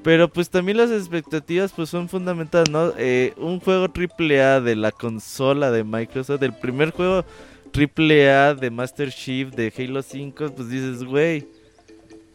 Pero 0.04 0.28
pues 0.30 0.50
también 0.50 0.78
las 0.78 0.90
expectativas 0.90 1.72
pues 1.72 1.90
son 1.90 2.10
fundamentales, 2.10 2.70
¿no? 2.70 2.92
Eh, 2.98 3.34
un 3.38 3.60
juego 3.60 3.86
AAA 3.86 4.62
de 4.62 4.76
la 4.76 4.92
consola 4.92 5.70
de 5.70 5.84
Microsoft, 5.84 6.40
del 6.40 6.54
primer 6.54 6.92
juego 6.92 7.24
AAA 7.74 8.56
de 8.56 8.70
Master 8.72 9.12
Chief 9.12 9.50
de 9.52 9.72
Halo 9.78 10.02
5, 10.02 10.54
pues 10.56 10.70
dices, 10.70 11.04
güey, 11.04 11.48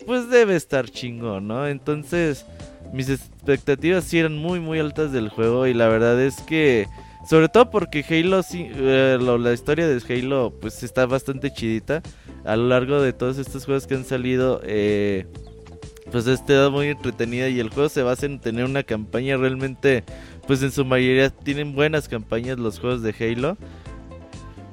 pues 0.07 0.31
debe 0.31 0.55
estar 0.55 0.89
chingón, 0.89 1.49
¿no? 1.49 1.67
Entonces, 1.67 2.47
mis 2.93 3.09
expectativas 3.09 4.05
sí 4.05 4.19
eran 4.19 4.39
muy, 4.39 4.61
muy 4.61 4.79
altas 4.79 5.13
del 5.13 5.29
juego 5.29 5.67
y 5.67 5.75
la 5.75 5.89
verdad 5.89 6.21
es 6.21 6.41
que... 6.43 6.87
Sobre 7.29 7.49
todo 7.49 7.71
porque 7.71 8.05
Halo, 8.09 8.41
eh, 8.55 9.19
la 9.21 9.53
historia 9.53 9.89
de 9.89 10.01
Halo 10.09 10.55
pues 10.61 10.85
está 10.85 11.07
bastante 11.07 11.53
chidita. 11.53 12.01
A 12.45 12.55
lo 12.55 12.69
largo 12.69 13.03
de 13.03 13.13
todos 13.13 13.39
estos 13.39 13.65
juegos 13.65 13.89
que 13.89 13.97
han 13.97 14.05
salido, 14.05 14.61
eh, 14.63 15.27
pues 16.11 16.27
ha 16.29 16.33
estado 16.33 16.71
muy 16.71 16.89
entretenida 16.89 17.49
y 17.49 17.61
el 17.61 17.71
juego 17.71 17.89
se 17.89 18.03
basa 18.03 18.27
en 18.27 18.39
tener 18.39 18.65
una 18.65 18.83
campaña 18.83 19.37
realmente, 19.37 20.05
pues 20.47 20.63
en 20.63 20.71
su 20.71 20.85
mayoría 20.85 21.31
tienen 21.31 21.75
buenas 21.75 22.09
campañas 22.09 22.59
los 22.59 22.79
juegos 22.79 23.03
de 23.03 23.15
Halo. 23.19 23.57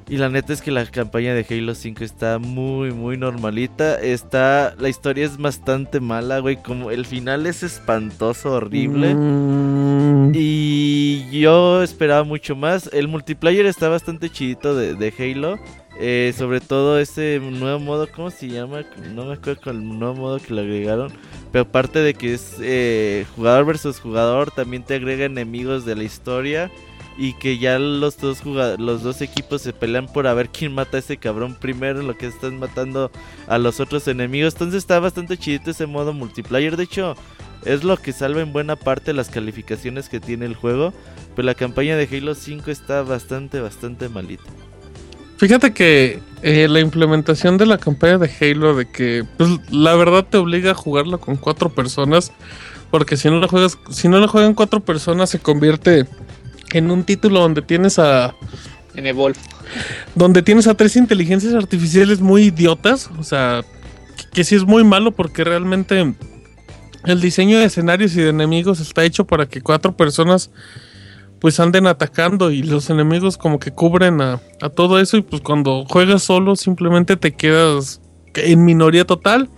Y 0.09 0.17
la 0.17 0.29
neta 0.29 0.51
es 0.51 0.61
que 0.61 0.69
la 0.69 0.85
campaña 0.85 1.33
de 1.33 1.45
Halo 1.49 1.73
5 1.73 2.03
está 2.03 2.37
muy, 2.37 2.91
muy 2.91 3.17
normalita. 3.17 3.99
Está, 3.99 4.75
la 4.77 4.89
historia 4.89 5.25
es 5.25 5.37
bastante 5.37 6.01
mala, 6.01 6.39
güey. 6.39 6.57
Como 6.57 6.91
el 6.91 7.05
final 7.05 7.47
es 7.47 7.63
espantoso, 7.63 8.51
horrible. 8.51 9.15
Mm, 9.15 10.31
Y 10.35 11.29
yo 11.39 11.81
esperaba 11.81 12.23
mucho 12.25 12.55
más. 12.55 12.89
El 12.93 13.07
multiplayer 13.07 13.65
está 13.65 13.87
bastante 13.87 14.29
chidito 14.29 14.75
de, 14.75 14.93
de 14.95 15.13
Halo. 15.17 15.57
Eh, 15.99 16.33
sobre 16.35 16.59
todo 16.59 16.97
ese 16.97 17.39
nuevo 17.39 17.79
modo, 17.79 18.07
¿cómo 18.11 18.31
se 18.31 18.47
llama? 18.47 18.81
No 19.13 19.25
me 19.25 19.33
acuerdo 19.33 19.61
con 19.61 19.77
el 19.77 19.99
nuevo 19.99 20.15
modo 20.15 20.39
que 20.39 20.53
le 20.53 20.61
agregaron. 20.61 21.11
Pero 21.51 21.63
aparte 21.63 21.99
de 21.99 22.15
que 22.15 22.33
es 22.33 22.55
eh, 22.61 23.25
jugador 23.35 23.65
versus 23.65 23.99
jugador, 23.99 24.51
también 24.51 24.83
te 24.83 24.95
agrega 24.95 25.25
enemigos 25.25 25.85
de 25.85 25.95
la 25.95 26.03
historia. 26.03 26.71
Y 27.15 27.33
que 27.33 27.59
ya 27.59 27.77
los 27.77 28.17
dos, 28.17 28.43
los 28.43 29.03
dos 29.03 29.21
equipos 29.21 29.61
se 29.61 29.71
pelean 29.71 30.07
por 30.07 30.25
a 30.25 30.33
ver 30.33 30.49
quién 30.49 30.73
mata 30.73 30.97
a 30.97 30.99
ese 30.99 31.17
cabrón 31.17 31.53
primero. 31.53 32.01
Lo 32.01 32.17
que 32.17 32.25
están 32.25 32.57
matando 32.57 33.11
a 33.47 33.59
los 33.59 33.79
otros 33.79 34.07
enemigos. 34.07 34.53
Entonces 34.53 34.79
está 34.79 34.99
bastante 34.99 35.37
chidito 35.37 35.69
ese 35.69 35.85
modo 35.85 36.11
multiplayer. 36.11 36.75
De 36.75 36.85
hecho, 36.85 37.15
es 37.65 37.83
lo 37.83 37.97
que 37.97 38.13
salva 38.13 38.41
en 38.41 38.51
buena 38.51 38.75
parte 38.75 39.13
las 39.13 39.29
calificaciones 39.29 40.09
que 40.09 40.19
tiene 40.19 40.47
el 40.47 40.55
juego. 40.55 40.91
Pero 41.35 41.45
la 41.45 41.53
campaña 41.53 41.95
de 41.95 42.09
Halo 42.11 42.33
5 42.33 42.71
está 42.71 43.03
bastante, 43.03 43.59
bastante 43.59 44.09
malita. 44.09 44.49
Fíjate 45.37 45.73
que 45.73 46.21
eh, 46.41 46.67
la 46.67 46.79
implementación 46.79 47.57
de 47.57 47.65
la 47.65 47.77
campaña 47.77 48.17
de 48.17 48.29
Halo, 48.39 48.75
de 48.75 48.85
que 48.85 49.23
pues, 49.37 49.49
la 49.71 49.95
verdad 49.95 50.25
te 50.29 50.37
obliga 50.37 50.71
a 50.71 50.75
jugarla 50.75 51.17
con 51.17 51.37
cuatro 51.37 51.69
personas, 51.69 52.31
porque 52.91 53.17
si 53.17 53.29
no 53.29 53.39
la 53.39 53.47
juegas, 53.47 53.77
si 53.89 54.07
no 54.07 54.19
la 54.19 54.27
juegan 54.27 54.53
cuatro 54.53 54.81
personas 54.81 55.29
se 55.29 55.39
convierte 55.39 56.05
en 56.73 56.91
un 56.91 57.03
título 57.03 57.39
donde 57.39 57.61
tienes 57.61 57.97
a 57.97 58.35
En 58.93 59.07
Evolve. 59.07 59.39
donde 60.15 60.41
tienes 60.41 60.67
a 60.67 60.75
tres 60.75 60.95
inteligencias 60.95 61.53
artificiales 61.53 62.19
muy 62.19 62.43
idiotas, 62.43 63.09
o 63.17 63.23
sea, 63.23 63.63
que, 64.17 64.23
que 64.33 64.43
sí 64.43 64.55
es 64.55 64.65
muy 64.65 64.83
malo 64.83 65.11
porque 65.11 65.43
realmente 65.43 66.13
el 67.05 67.21
diseño 67.21 67.59
de 67.59 67.65
escenarios 67.65 68.15
y 68.15 68.21
de 68.21 68.29
enemigos 68.29 68.79
está 68.79 69.03
hecho 69.03 69.25
para 69.25 69.45
que 69.47 69.61
cuatro 69.61 69.95
personas 69.95 70.51
pues 71.43 71.59
anden 71.59 71.87
atacando 71.87 72.51
y 72.51 72.63
los 72.63 72.89
enemigos 72.89 73.37
como 73.37 73.59
que 73.59 73.71
cubren 73.71 74.21
a, 74.21 74.39
a 74.61 74.69
todo 74.69 74.97
eso 74.97 75.17
y 75.17 75.21
pues 75.23 75.41
cuando 75.41 75.83
juegas 75.89 76.23
solo 76.23 76.55
simplemente 76.55 77.17
te 77.17 77.33
quedas 77.33 77.99
en 78.35 78.63
minoría 78.63 79.03
total. 79.03 79.49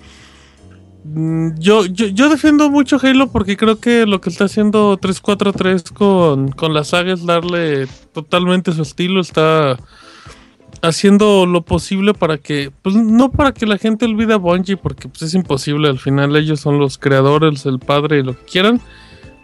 mm, 1.04 1.60
yo, 1.60 1.86
yo, 1.86 2.08
yo 2.08 2.30
defiendo 2.30 2.72
mucho 2.72 2.98
Halo 3.00 3.32
porque 3.32 3.56
creo 3.56 3.80
que 3.80 4.08
lo 4.08 4.20
que 4.20 4.32
está 4.32 4.46
haciendo 4.46 4.98
343 4.98 5.84
con, 5.92 6.52
con 6.54 6.74
la 6.74 6.84
saga 6.84 7.14
es 7.14 7.24
darle 7.24 7.86
totalmente 8.14 8.72
su 8.72 8.82
estilo. 8.82 9.22
Está 9.22 9.78
haciendo 10.82 11.46
lo 11.46 11.62
posible 11.62 12.16
para 12.16 12.40
que, 12.40 12.72
pues 12.82 12.96
no 12.96 13.32
para 13.32 13.52
que 13.52 13.68
la 13.68 13.78
gente 13.78 14.06
olvide 14.06 14.34
a 14.34 14.38
Bungie, 14.38 14.76
porque 14.76 15.08
pues 15.08 15.22
es 15.22 15.36
imposible. 15.36 15.88
Al 15.88 16.00
final 16.00 16.36
ellos 16.36 16.62
son 16.62 16.80
los 16.80 16.98
creadores, 16.98 17.68
el 17.68 17.78
padre, 17.78 18.24
lo 18.24 18.36
que 18.36 18.46
quieran. 18.46 18.82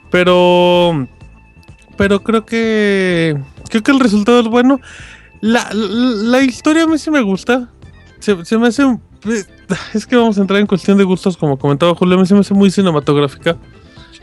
Pero, 0.10 1.08
pero 2.02 2.24
creo 2.24 2.48
que, 2.48 3.38
creo 3.70 3.84
que 3.84 3.92
el 3.92 4.00
resultado 4.00 4.40
es 4.40 4.48
bueno. 4.48 4.82
La, 5.40 5.70
la, 5.72 6.42
historia 6.42 6.82
a 6.82 6.88
mí 6.88 6.98
sí 6.98 7.12
me 7.12 7.22
gusta. 7.22 7.70
Se, 8.20 8.58
me 8.58 8.70
hace 8.70 8.98
es 9.94 10.08
que 10.08 10.16
vamos 10.16 10.40
a 10.40 10.42
entrar 10.42 10.60
en 10.60 10.66
cuestión 10.66 10.98
de 10.98 11.04
gustos, 11.04 11.38
como 11.38 11.60
comentaba 11.60 11.94
Julio, 11.94 12.18
a 12.18 12.20
mí 12.20 12.26
se 12.26 12.34
me 12.34 12.40
hace 12.40 12.56
muy 12.56 12.72
cinematográfica. 12.72 13.56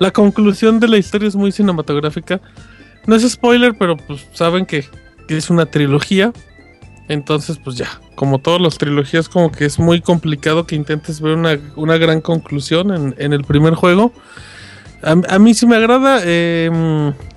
La 0.01 0.11
conclusión 0.11 0.81
de 0.81 0.89
la 0.89 0.97
historia 0.97 1.29
es 1.29 1.37
muy 1.37 1.53
cinematográfica. 1.53 2.41
No 3.07 3.15
es 3.15 3.23
spoiler, 3.31 3.79
pero 3.79 3.97
pues 3.97 4.27
saben 4.33 4.67
que, 4.67 4.85
que 5.29 5.37
es 5.37 5.49
una 5.49 5.67
trilogía. 5.67 6.33
Entonces, 7.07 7.61
pues 7.63 7.77
ya, 7.77 8.01
como 8.17 8.41
todas 8.41 8.61
las 8.61 8.77
trilogías, 8.77 9.29
como 9.29 9.53
que 9.53 9.67
es 9.67 9.79
muy 9.79 10.01
complicado 10.01 10.67
que 10.67 10.75
intentes 10.75 11.21
ver 11.21 11.37
una, 11.37 11.57
una 11.77 11.97
gran 11.97 12.23
conclusión 12.23 12.93
en, 12.93 13.15
en 13.19 13.33
el 13.33 13.45
primer 13.45 13.75
juego. 13.75 14.13
A, 15.03 15.39
mí 15.39 15.55
sí 15.55 15.65
me 15.67 15.77
agrada, 15.77 16.21
eh, 16.25 16.71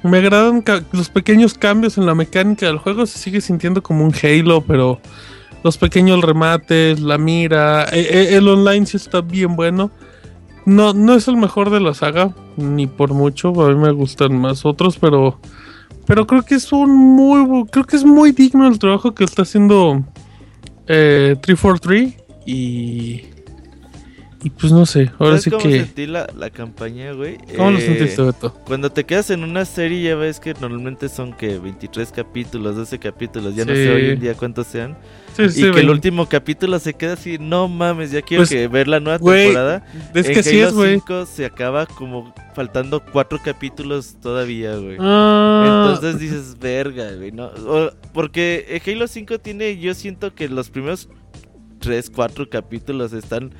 me 0.03 0.17
agradan 0.17 0.63
los 0.91 1.09
pequeños 1.09 1.53
cambios 1.53 1.97
en 1.97 2.05
la 2.05 2.15
mecánica 2.15 2.65
del 2.65 2.79
juego. 2.79 3.05
Se 3.05 3.19
sigue 3.19 3.39
sintiendo 3.39 3.83
como 3.83 4.03
un 4.03 4.13
Halo, 4.23 4.61
pero 4.61 4.99
los 5.63 5.77
pequeños 5.77 6.21
remates, 6.21 6.99
la 6.99 7.17
mira, 7.17 7.83
eh, 7.91 8.07
eh, 8.09 8.35
el 8.35 8.47
online 8.47 8.85
sí 8.85 8.97
está 8.97 9.21
bien 9.21 9.55
bueno. 9.55 9.91
No, 10.65 10.93
no 10.93 11.13
es 11.13 11.27
el 11.27 11.37
mejor 11.37 11.69
de 11.69 11.79
la 11.79 11.93
saga, 11.93 12.33
ni 12.57 12.87
por 12.87 13.13
mucho. 13.13 13.49
A 13.63 13.69
mí 13.69 13.75
me 13.75 13.91
gustan 13.91 14.37
más 14.39 14.65
otros, 14.65 14.97
pero, 14.97 15.39
pero 16.07 16.25
creo 16.25 16.43
que 16.43 16.55
es 16.55 16.71
un 16.71 16.95
muy, 16.95 17.65
creo 17.69 17.85
que 17.85 17.95
es 17.95 18.05
muy 18.05 18.31
digno 18.31 18.67
el 18.67 18.79
trabajo 18.79 19.13
que 19.13 19.23
está 19.23 19.43
haciendo 19.43 20.03
eh, 20.87 21.35
343 21.41 22.15
y 22.45 23.21
y 24.43 24.49
pues 24.49 24.71
no 24.73 24.85
sé. 24.85 25.11
Ahora 25.19 25.31
¿Sabes 25.37 25.43
sí 25.43 25.49
cómo 25.51 25.63
que. 25.63 25.79
sentí 25.79 26.07
la, 26.07 26.27
la 26.35 26.49
campaña, 26.49 27.11
güey? 27.13 27.37
¿Cómo 27.55 27.71
lo 27.71 27.77
Eh, 27.77 27.81
sentiste, 27.81 28.21
Beto? 28.21 28.53
Cuando 28.65 28.89
te 28.91 29.03
quedas 29.03 29.29
en 29.29 29.43
una 29.43 29.65
serie, 29.65 30.01
ya 30.09 30.15
ves 30.15 30.39
que 30.39 30.53
normalmente 30.59 31.09
son 31.09 31.33
que 31.33 31.59
23 31.59 32.11
capítulos, 32.11 32.75
12 32.75 32.99
capítulos, 32.99 33.55
ya 33.55 33.65
no 33.65 33.73
sé 33.73 33.89
hoy 33.93 34.09
en 34.09 34.19
día 34.19 34.33
cuántos 34.33 34.67
sean. 34.67 34.97
Sí, 35.35 35.43
y 35.43 35.49
sí, 35.49 35.71
que 35.71 35.79
el 35.79 35.89
último 35.89 36.27
capítulo 36.27 36.77
se 36.79 36.93
queda 36.93 37.13
así, 37.13 37.37
no 37.39 37.67
mames, 37.69 38.11
ya 38.11 38.21
quiero 38.21 38.41
Pues, 38.41 38.49
que 38.49 38.67
ver 38.67 38.87
la 38.89 38.99
nueva 38.99 39.17
temporada. 39.17 39.85
es 40.13 40.25
En 40.27 40.33
que 40.33 40.43
sí 40.43 40.57
Halo 40.59 40.67
es, 40.67 40.73
güey. 40.73 40.93
5 40.95 41.25
se 41.25 41.45
acaba 41.45 41.85
como 41.85 42.33
faltando 42.53 43.01
cuatro 43.01 43.39
capítulos 43.41 44.17
todavía, 44.21 44.75
güey. 44.75 44.97
Ah. 44.99 45.93
Entonces 45.95 46.19
dices, 46.19 46.57
verga, 46.59 47.11
güey, 47.15 47.31
¿no? 47.31 47.45
O- 47.45 47.91
porque 48.13 48.81
Halo 48.85 49.07
5 49.07 49.39
tiene, 49.39 49.77
yo 49.79 49.93
siento 49.93 50.35
que 50.35 50.49
los 50.49 50.69
primeros 50.69 51.07
3, 51.79 52.09
4 52.13 52.49
capítulos 52.49 53.13
están 53.13 53.53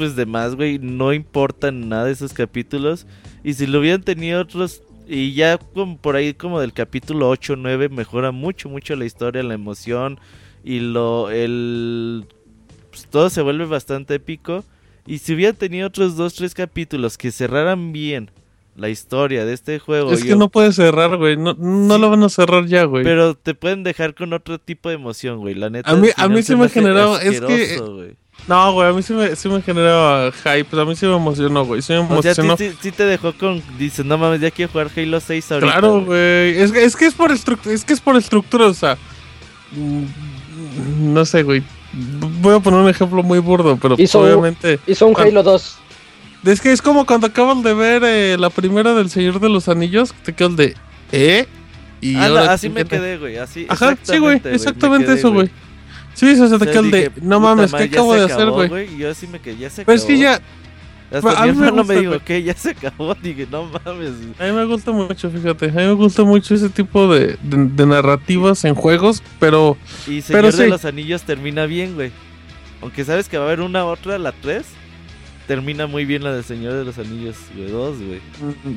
pues 0.00 0.16
de 0.16 0.24
más, 0.24 0.54
güey, 0.56 0.78
no 0.78 1.12
importan 1.12 1.90
nada 1.90 2.06
de 2.06 2.12
esos 2.12 2.32
capítulos. 2.32 3.06
Y 3.44 3.52
si 3.52 3.66
lo 3.66 3.80
hubieran 3.80 4.02
tenido 4.02 4.40
otros, 4.40 4.82
y 5.06 5.34
ya 5.34 5.58
como 5.58 5.98
por 5.98 6.16
ahí 6.16 6.32
como 6.32 6.58
del 6.58 6.72
capítulo 6.72 7.28
8, 7.28 7.56
9, 7.56 7.90
mejora 7.90 8.30
mucho, 8.30 8.70
mucho 8.70 8.96
la 8.96 9.04
historia, 9.04 9.42
la 9.42 9.52
emoción 9.52 10.18
y 10.64 10.80
lo, 10.80 11.30
el... 11.30 12.24
pues, 12.90 13.06
todo 13.10 13.28
se 13.28 13.42
vuelve 13.42 13.66
bastante 13.66 14.14
épico. 14.14 14.64
Y 15.06 15.18
si 15.18 15.34
hubieran 15.34 15.56
tenido 15.56 15.88
otros 15.88 16.16
2, 16.16 16.34
3 16.34 16.54
capítulos 16.54 17.18
que 17.18 17.30
cerraran 17.30 17.92
bien 17.92 18.30
la 18.76 18.88
historia 18.88 19.44
de 19.44 19.52
este 19.52 19.78
juego. 19.78 20.12
Es 20.12 20.24
que 20.24 20.36
no 20.36 20.48
puede 20.48 20.72
cerrar, 20.72 21.14
güey. 21.18 21.36
No, 21.36 21.52
no 21.52 21.98
lo 21.98 22.08
van 22.08 22.22
a 22.22 22.30
cerrar 22.30 22.64
ya, 22.64 22.84
güey. 22.84 23.04
pero 23.04 23.34
te 23.34 23.54
pueden 23.54 23.82
dejar 23.82 24.14
con 24.14 24.32
otro 24.32 24.58
tipo 24.58 24.88
de 24.88 24.94
emoción, 24.94 25.40
güey. 25.40 25.54
La 25.54 25.68
neta. 25.68 25.90
A 25.90 25.96
mí- 25.96 26.08
a 26.16 26.28
mí 26.28 26.42
se 26.42 26.56
me 26.56 26.64
hace 26.64 26.80
generaba- 26.80 27.20
es 27.22 27.40
que- 27.42 27.78
güey. 27.78 28.16
No, 28.48 28.72
güey, 28.72 28.88
a 28.88 28.92
mí 28.92 29.02
sí 29.02 29.12
me, 29.12 29.36
sí 29.36 29.48
me 29.48 29.62
generaba 29.62 30.32
hype. 30.32 30.80
A 30.80 30.84
mí 30.84 30.96
sí 30.96 31.06
me 31.06 31.14
emocionó, 31.14 31.64
güey. 31.64 31.82
Sí 31.82 31.92
me 31.92 32.00
O 32.00 32.06
sea, 32.22 32.32
emocionó. 32.32 32.56
sí, 32.56 32.70
sí- 32.70 32.76
sí 32.82 32.92
te 32.92 33.04
dejó 33.04 33.32
con. 33.32 33.62
Dices, 33.78 34.04
no 34.04 34.18
mames, 34.18 34.40
ya 34.40 34.50
quiero 34.50 34.72
jugar 34.72 34.90
Halo 34.96 35.20
6 35.20 35.52
ahorita. 35.52 35.72
Claro, 35.72 36.04
güey. 36.04 36.58
Es, 36.60 36.72
que- 36.72 36.84
es 36.84 36.96
que 36.96 37.06
es 37.06 37.14
por 37.14 37.30
estructura, 37.30 37.74
es 37.74 37.84
que 37.84 37.92
es 37.92 38.00
por 38.00 38.16
estructura, 38.16 38.66
o 38.66 38.74
sea. 38.74 38.96
No 41.00 41.24
sé, 41.24 41.42
güey. 41.42 41.62
Voy 42.40 42.54
a 42.54 42.60
poner 42.60 42.80
un 42.80 42.88
ejemplo 42.88 43.22
muy 43.22 43.38
burdo, 43.40 43.76
pero 43.80 43.96
Hizo- 43.98 44.20
obviamente. 44.20 44.78
Hizo 44.86 45.06
un 45.06 45.14
cuando- 45.14 45.30
Halo 45.40 45.42
2. 45.42 45.76
Es 46.44 46.60
que 46.60 46.72
es 46.72 46.80
como 46.80 47.04
cuando 47.04 47.26
acabas 47.26 47.62
de 47.62 47.74
ver 47.74 48.02
eh, 48.04 48.36
la 48.38 48.48
primera 48.50 48.94
del 48.94 49.10
Señor 49.10 49.40
de 49.40 49.48
los 49.50 49.68
Anillos, 49.68 50.14
te 50.24 50.32
quedas 50.32 50.56
de. 50.56 50.76
¿Eh? 51.12 51.46
Y 52.00 52.16
Ah, 52.16 52.26
ahora 52.26 52.52
así 52.54 52.70
me 52.70 52.84
quedé, 52.86 53.18
güey. 53.18 53.36
Así. 53.36 53.66
Ajá, 53.68 53.94
sí, 54.02 54.16
güey. 54.18 54.40
me 54.42 54.54
Exactamente 54.54 55.06
quedé, 55.08 55.18
eso, 55.18 55.32
güey. 55.32 55.50
Sí, 56.14 56.34
se 56.36 56.42
O 56.42 56.48
te 56.58 56.64
sea, 56.64 56.72
queda 56.72 56.80
el 56.80 56.90
de. 56.90 57.12
No 57.22 57.40
mames, 57.40 57.70
¿qué 57.70 57.76
madre, 57.78 57.86
acabo 57.86 58.14
de 58.14 58.24
hacer, 58.24 58.40
acabó, 58.42 58.68
güey? 58.68 58.94
Y 58.94 58.98
yo 58.98 59.10
así 59.10 59.26
me 59.26 59.40
quedé, 59.40 59.56
ya 59.58 59.70
se 59.70 59.84
Pero 59.84 59.96
es 59.96 60.04
que 60.04 60.14
acabó. 60.14 60.22
ya. 60.38 60.40
Hasta 61.12 61.42
a 61.42 61.46
mi 61.46 61.52
me 61.52 61.66
hermano 61.66 61.76
gusta, 61.78 61.92
me 61.94 62.00
dijo, 62.00 62.18
que 62.24 62.42
ya 62.42 62.54
se 62.54 62.70
acabó. 62.70 63.14
Dije, 63.22 63.48
no 63.50 63.64
mames. 63.64 64.10
A 64.38 64.44
mí 64.44 64.52
me 64.52 64.64
gusta 64.64 64.92
mucho, 64.92 65.28
fíjate. 65.30 65.66
A 65.66 65.68
mí 65.68 65.82
me 65.86 65.92
gusta 65.94 66.22
mucho 66.22 66.54
ese 66.54 66.68
tipo 66.68 67.12
de, 67.12 67.36
de- 67.42 67.64
de 67.68 67.86
narrativas 67.86 68.64
en 68.64 68.74
juegos, 68.74 69.22
pero. 69.40 69.76
Y 70.06 70.20
Señor 70.22 70.42
Pero 70.42 70.56
de 70.56 70.64
sí. 70.64 70.70
los 70.70 70.84
Anillos 70.84 71.22
termina 71.22 71.66
bien, 71.66 71.94
güey. 71.94 72.12
Aunque 72.82 73.04
sabes 73.04 73.28
que 73.28 73.38
va 73.38 73.44
a 73.44 73.46
haber 73.48 73.60
una 73.60 73.84
otra, 73.84 74.18
la 74.18 74.32
3. 74.32 74.64
Termina 75.50 75.88
muy 75.88 76.04
bien 76.04 76.22
la 76.22 76.32
de 76.32 76.44
Señor 76.44 76.74
de 76.74 76.84
los 76.84 76.96
Anillos, 76.96 77.34
güey. 77.56 77.68
2, 77.72 77.96
güey. 77.98 78.20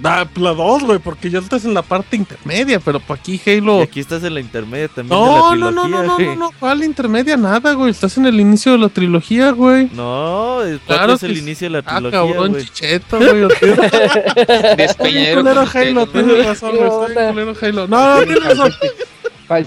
Ah, 0.03 0.25
la 0.37 0.53
2, 0.55 0.83
güey, 0.85 0.97
porque 0.97 1.29
ya 1.29 1.37
estás 1.37 1.65
en 1.65 1.75
la 1.75 1.83
parte 1.83 2.15
intermedia, 2.15 2.79
pero 2.79 2.99
para 2.99 3.19
aquí 3.19 3.39
Halo. 3.45 3.77
Y 3.81 3.83
aquí 3.83 3.99
estás 3.99 4.23
en 4.23 4.33
la 4.33 4.39
intermedia 4.39 4.87
también 4.87 5.15
No, 5.19 5.51
de 5.51 5.57
no, 5.57 5.65
la 5.69 5.71
no, 5.71 5.83
trilogía, 5.83 6.01
no, 6.01 6.07
no, 6.07 6.15
güey. 6.15 6.27
no, 6.29 6.35
no, 6.35 6.51
¿cuál 6.59 6.83
intermedia? 6.83 7.37
Nada, 7.37 7.73
güey. 7.73 7.91
Estás 7.91 8.17
en 8.17 8.25
el 8.25 8.39
inicio 8.39 8.71
de 8.71 8.79
la 8.79 8.89
trilogía, 8.89 9.51
güey. 9.51 9.87
No, 9.93 10.63
el 10.63 10.79
4 10.79 10.95
Claro 10.97 11.13
es 11.13 11.21
el 11.21 11.37
inicio 11.37 11.67
de 11.67 11.69
la 11.73 11.79
Ah, 11.85 11.97
trilogía, 11.97 12.19
cabrón, 12.21 12.51
güey. 12.53 12.63
chicheto, 12.65 13.17
güey. 13.19 13.29
Culero 14.97 15.61
usted, 15.61 15.79
Halo, 15.79 15.93
¿no? 15.93 16.07
tienes 16.07 16.45
razón, 16.47 16.71
güey. 16.75 17.55
Halo. 17.61 17.87
No, 17.87 18.15
no, 18.19 18.23
tienes 18.23 18.43
razón. 18.45 18.73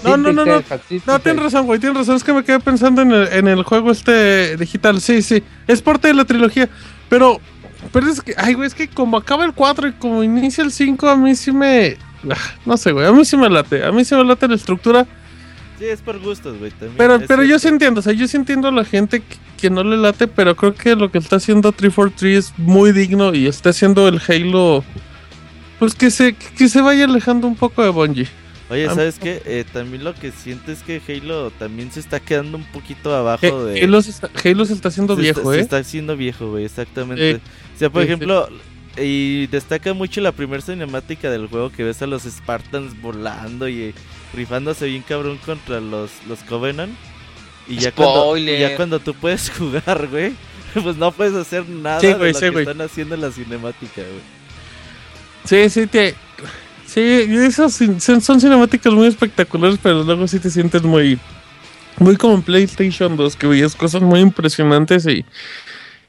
No, 0.03 0.17
no, 0.17 0.33
no, 0.33 0.45
no. 0.45 0.63
No, 1.05 1.19
tienes 1.19 1.41
razón, 1.43 1.65
güey. 1.67 1.79
Tienes 1.79 1.97
razón. 1.99 2.17
Es 2.17 2.23
que 2.25 2.33
me 2.33 2.43
quedé 2.43 2.59
pensando 2.59 3.01
en 3.01 3.11
el, 3.13 3.27
en 3.31 3.47
el 3.47 3.63
juego 3.63 3.91
este 3.91 4.57
digital. 4.57 4.99
Sí, 4.99 5.21
sí. 5.21 5.41
Es 5.67 5.81
parte 5.81 6.09
de 6.09 6.13
la 6.15 6.25
trilogía. 6.25 6.67
Pero, 7.09 7.39
pero 7.91 8.09
es 8.09 8.21
que, 8.21 8.33
ay, 8.37 8.53
güey, 8.53 8.67
es 8.67 8.73
que 8.75 8.87
como 8.87 9.17
acaba 9.17 9.45
el 9.45 9.53
4 9.53 9.87
y 9.89 9.93
como 9.93 10.23
inicia 10.23 10.63
el 10.63 10.71
5, 10.71 11.07
a 11.09 11.15
mí 11.15 11.35
sí 11.35 11.51
me. 11.51 11.97
ah, 12.29 12.35
No 12.65 12.77
sé, 12.77 12.91
güey. 12.91 13.05
A 13.05 13.11
mí 13.11 13.23
sí 13.25 13.37
me 13.37 13.49
late. 13.49 13.83
A 13.85 13.91
mí 13.91 14.03
sí 14.03 14.15
me 14.15 14.23
late 14.23 14.47
la 14.47 14.55
estructura. 14.55 15.05
Sí, 15.79 15.85
es 15.85 16.01
por 16.01 16.19
gustos, 16.19 16.57
güey. 16.57 16.71
también, 16.71 16.95
Pero, 16.97 17.19
pero 17.27 17.43
yo 17.43 17.59
sí 17.59 17.67
entiendo, 17.67 17.99
o 17.99 18.03
sea, 18.03 18.11
yo 18.13 18.27
sí 18.27 18.35
entiendo 18.35 18.67
a 18.67 18.71
la 18.71 18.83
gente 18.83 19.19
que, 19.19 19.35
que 19.57 19.69
no 19.69 19.83
le 19.83 19.95
late, 19.95 20.27
pero 20.27 20.55
creo 20.55 20.73
que 20.73 20.95
lo 20.95 21.11
que 21.11 21.19
está 21.19 21.35
haciendo 21.35 21.71
343 21.71 22.37
es 22.45 22.53
muy 22.57 22.91
digno 22.91 23.31
y 23.35 23.45
está 23.45 23.69
haciendo 23.69 24.07
el 24.07 24.19
Halo, 24.27 24.83
pues 25.77 25.93
que 25.93 26.09
se, 26.09 26.33
que 26.33 26.67
se 26.67 26.81
vaya 26.81 27.05
alejando 27.05 27.45
un 27.45 27.55
poco 27.55 27.83
de 27.83 27.89
Bungie. 27.89 28.27
Oye, 28.69 28.85
Ah, 28.87 28.95
¿sabes 28.95 29.17
qué? 29.17 29.41
Eh, 29.45 29.63
también 29.71 30.03
lo 30.03 30.13
que 30.13 30.31
siento 30.31 30.71
es 30.73 30.83
que 30.83 31.01
Halo 31.07 31.51
también 31.51 31.91
se 31.91 32.01
está 32.01 32.19
quedando 32.19 32.57
un 32.57 32.65
poquito 32.65 33.15
abajo 33.15 33.63
de... 33.65 33.81
Halo, 33.81 34.01
se 34.01 34.09
está, 34.11 34.29
Halo 34.43 34.65
se 34.65 34.73
está 34.73 34.89
haciendo 34.89 35.15
se 35.15 35.21
viejo, 35.21 35.39
está, 35.39 35.51
¿eh? 35.53 35.55
Se 35.55 35.61
está 35.61 35.77
haciendo 35.77 36.17
viejo, 36.17 36.49
güey, 36.51 36.65
exactamente. 36.65 37.35
O 37.35 37.79
sea, 37.79 37.89
por 37.89 38.03
ejemplo, 38.03 38.49
y 38.97 39.47
destaca 39.47 39.93
mucho 39.93 40.19
la 40.19 40.33
primera 40.33 40.61
cinemática 40.61 41.29
del 41.29 41.47
juego 41.47 41.71
que 41.71 41.83
ves 41.83 42.01
a 42.01 42.07
los 42.07 42.23
Spartans 42.23 42.99
volando 43.01 43.69
y 43.69 43.93
rifándose 44.33 44.87
bien 44.87 45.03
cabrón 45.03 45.37
contra 45.45 45.79
los, 45.79 46.11
los 46.27 46.39
Covenant. 46.39 46.93
Y 47.69 47.77
ya 47.77 47.91
cuando, 47.93 48.35
y 48.37 48.59
ya 48.59 48.75
cuando 48.75 48.99
tú 48.99 49.13
puedes 49.13 49.49
jugar, 49.57 50.07
güey, 50.07 50.33
pues 50.83 50.97
no 50.97 51.11
puedes 51.13 51.35
hacer 51.35 51.67
nada 51.69 52.01
Sí, 52.01 52.07
de 52.07 52.13
güey, 52.15 52.33
lo 52.33 52.39
sí, 52.39 52.45
que 52.45 52.51
güey. 52.51 52.63
están 52.65 52.81
haciendo 52.81 53.15
en 53.15 53.21
la 53.21 53.31
cinemática, 53.31 54.01
güey. 54.01 54.37
Sí, 55.45 55.69
sí, 55.69 55.87
te... 55.87 56.15
Sí, 56.87 57.01
esas 57.01 57.73
son, 57.99 58.39
cinemáticas 58.41 58.93
muy 58.93 59.07
espectaculares, 59.07 59.77
pero 59.83 60.03
luego 60.03 60.27
sí 60.27 60.39
te 60.39 60.49
sientes 60.49 60.81
muy... 60.83 61.19
Muy 61.99 62.15
como 62.15 62.35
en 62.35 62.43
PlayStation 62.43 63.17
2, 63.17 63.35
que 63.35 63.47
veías 63.47 63.75
cosas 63.75 64.01
muy 64.01 64.19
impresionantes 64.21 65.05
y... 65.07 65.25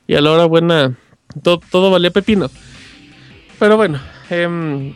Y 0.07 0.15
a 0.15 0.21
la 0.21 0.31
hora 0.33 0.45
buena, 0.47 0.97
to- 1.43 1.61
todo 1.71 1.91
valía 1.91 2.11
pepino. 2.11 2.51
Pero 3.59 3.77
bueno, 3.77 4.01
em, 4.31 4.95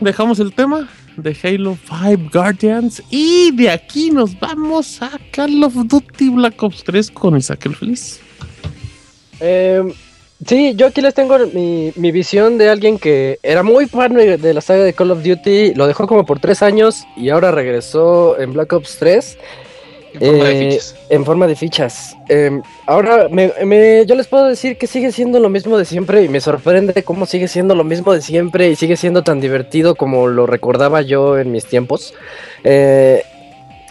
dejamos 0.00 0.38
el 0.38 0.54
tema 0.54 0.88
de 1.16 1.36
Halo 1.42 1.76
5 1.88 2.30
Guardians 2.32 3.02
y 3.10 3.50
de 3.56 3.70
aquí 3.70 4.10
nos 4.10 4.38
vamos 4.38 5.02
a 5.02 5.10
Call 5.32 5.62
of 5.64 5.74
Duty 5.74 6.28
Black 6.30 6.62
Ops 6.62 6.84
3 6.84 7.10
con 7.10 7.36
Isaac 7.36 7.66
el 7.66 7.74
Feliz. 7.74 8.20
Eh, 9.40 9.82
sí, 10.46 10.74
yo 10.76 10.86
aquí 10.86 11.00
les 11.00 11.14
tengo 11.14 11.38
mi, 11.52 11.92
mi 11.96 12.12
visión 12.12 12.58
de 12.58 12.68
alguien 12.70 12.98
que 12.98 13.38
era 13.42 13.62
muy 13.62 13.86
fan 13.86 14.14
de 14.14 14.54
la 14.54 14.60
saga 14.60 14.84
de 14.84 14.92
Call 14.92 15.10
of 15.10 15.22
Duty, 15.22 15.74
lo 15.74 15.86
dejó 15.86 16.06
como 16.06 16.24
por 16.24 16.40
tres 16.40 16.62
años 16.62 17.04
y 17.16 17.30
ahora 17.30 17.50
regresó 17.50 18.38
en 18.40 18.52
Black 18.52 18.72
Ops 18.72 18.96
3. 18.98 19.38
En 20.20 20.20
forma 20.20 20.44
de 20.48 20.50
Eh, 20.66 20.70
fichas. 20.70 20.94
En 21.10 21.24
forma 21.24 21.46
de 21.46 21.54
fichas. 21.56 22.16
Eh, 22.30 22.60
ahora, 22.86 23.28
me, 23.30 23.52
me- 23.66 24.06
yo 24.06 24.14
les 24.14 24.26
puedo 24.26 24.46
decir 24.46 24.78
que 24.78 24.86
sigue 24.86 25.12
siendo 25.12 25.38
lo 25.38 25.50
mismo 25.50 25.76
de 25.76 25.84
siempre 25.84 26.22
y 26.24 26.28
me 26.30 26.40
sorprende 26.40 27.02
cómo 27.02 27.26
sigue 27.26 27.46
siendo 27.46 27.74
lo 27.74 27.84
mismo 27.84 28.14
de 28.14 28.22
siempre 28.22 28.70
y 28.70 28.76
sigue 28.76 28.96
siendo 28.96 29.22
tan 29.22 29.38
divertido 29.40 29.94
como 29.96 30.26
lo 30.26 30.46
recordaba 30.46 31.02
yo 31.02 31.38
en 31.38 31.52
mis 31.52 31.66
tiempos. 31.66 32.14
Eh, 32.64 33.22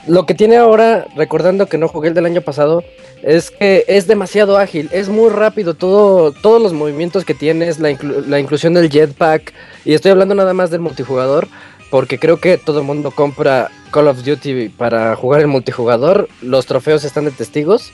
lo 0.08 0.26
que 0.26 0.34
tiene 0.34 0.58
ahora, 0.58 1.06
recordando 1.16 1.68
que 1.68 1.78
no 1.78 1.88
jugué 1.88 2.10
el 2.10 2.14
del 2.16 2.26
año 2.26 2.42
pasado, 2.42 2.84
es 3.24 3.52
que 3.52 3.86
es 3.88 4.08
demasiado 4.08 4.58
ágil, 4.58 4.90
es 4.92 5.10
muy 5.10 5.30
rápido, 5.30 5.74
todo, 5.74 6.32
todos 6.32 6.62
los 6.62 6.74
movimientos 6.74 7.26
que 7.26 7.34
tienes, 7.34 7.80
la, 7.80 7.98
la 8.28 8.40
inclusión 8.40 8.74
del 8.74 8.90
jetpack, 8.90 9.54
y 9.86 9.94
estoy 9.94 10.12
hablando 10.12 10.36
nada 10.36 10.54
más 10.54 10.70
del 10.70 10.82
multijugador, 10.82 11.48
porque 11.90 12.20
creo 12.20 12.38
que 12.38 12.58
todo 12.58 12.80
el 12.80 12.86
mundo 12.86 13.12
compra 13.12 13.70
Call 13.92 14.08
of 14.08 14.24
Duty 14.24 14.70
para 14.70 15.16
jugar 15.16 15.42
el 15.42 15.48
multijugador, 15.48 16.28
los 16.42 16.66
trofeos 16.66 17.04
están 17.04 17.26
de 17.26 17.32
testigos. 17.32 17.92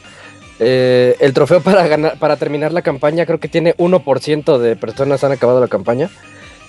Eh, 0.60 1.16
el 1.20 1.34
trofeo 1.34 1.62
para 1.62 1.88
ganar, 1.88 2.18
para 2.20 2.38
terminar 2.38 2.74
la 2.74 2.82
campaña, 2.82 3.26
creo 3.26 3.40
que 3.40 3.48
tiene 3.48 3.76
1% 3.78 4.58
de 4.58 4.76
personas 4.76 5.24
han 5.24 5.32
acabado 5.32 5.60
la 5.60 5.68
campaña. 5.68 6.10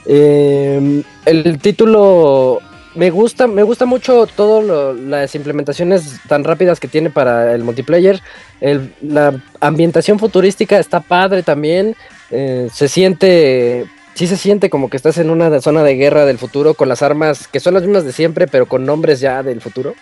Eh, 0.06 1.02
el 1.24 1.58
título 1.58 2.60
me 2.94 3.10
gusta, 3.10 3.46
me 3.46 3.62
gusta 3.62 3.86
mucho 3.86 4.26
todas 4.26 4.96
las 4.96 5.34
implementaciones 5.34 6.20
tan 6.28 6.44
rápidas 6.44 6.80
que 6.80 6.88
tiene 6.88 7.10
para 7.10 7.54
el 7.54 7.64
multiplayer. 7.64 8.20
El- 8.60 8.94
la 9.02 9.40
ambientación 9.60 10.18
futurística 10.18 10.78
está 10.78 11.00
padre 11.00 11.42
también. 11.42 11.96
eh, 12.30 12.68
se 12.72 12.88
siente, 12.88 13.84
sí 14.14 14.26
se 14.26 14.36
siente 14.36 14.68
como 14.70 14.88
que 14.90 14.96
estás 14.96 15.18
en 15.18 15.30
una 15.30 15.60
zona 15.60 15.84
de 15.84 15.94
guerra 15.94 16.24
del 16.24 16.38
futuro 16.38 16.74
con 16.74 16.88
las 16.88 17.02
armas 17.02 17.46
que 17.46 17.60
son 17.60 17.74
las 17.74 17.82
mismas 17.84 18.04
de 18.04 18.12
siempre, 18.12 18.46
pero 18.48 18.66
con 18.66 18.84
nombres 18.84 19.20
ya 19.20 19.42
del 19.42 19.60
futuro. 19.60 19.94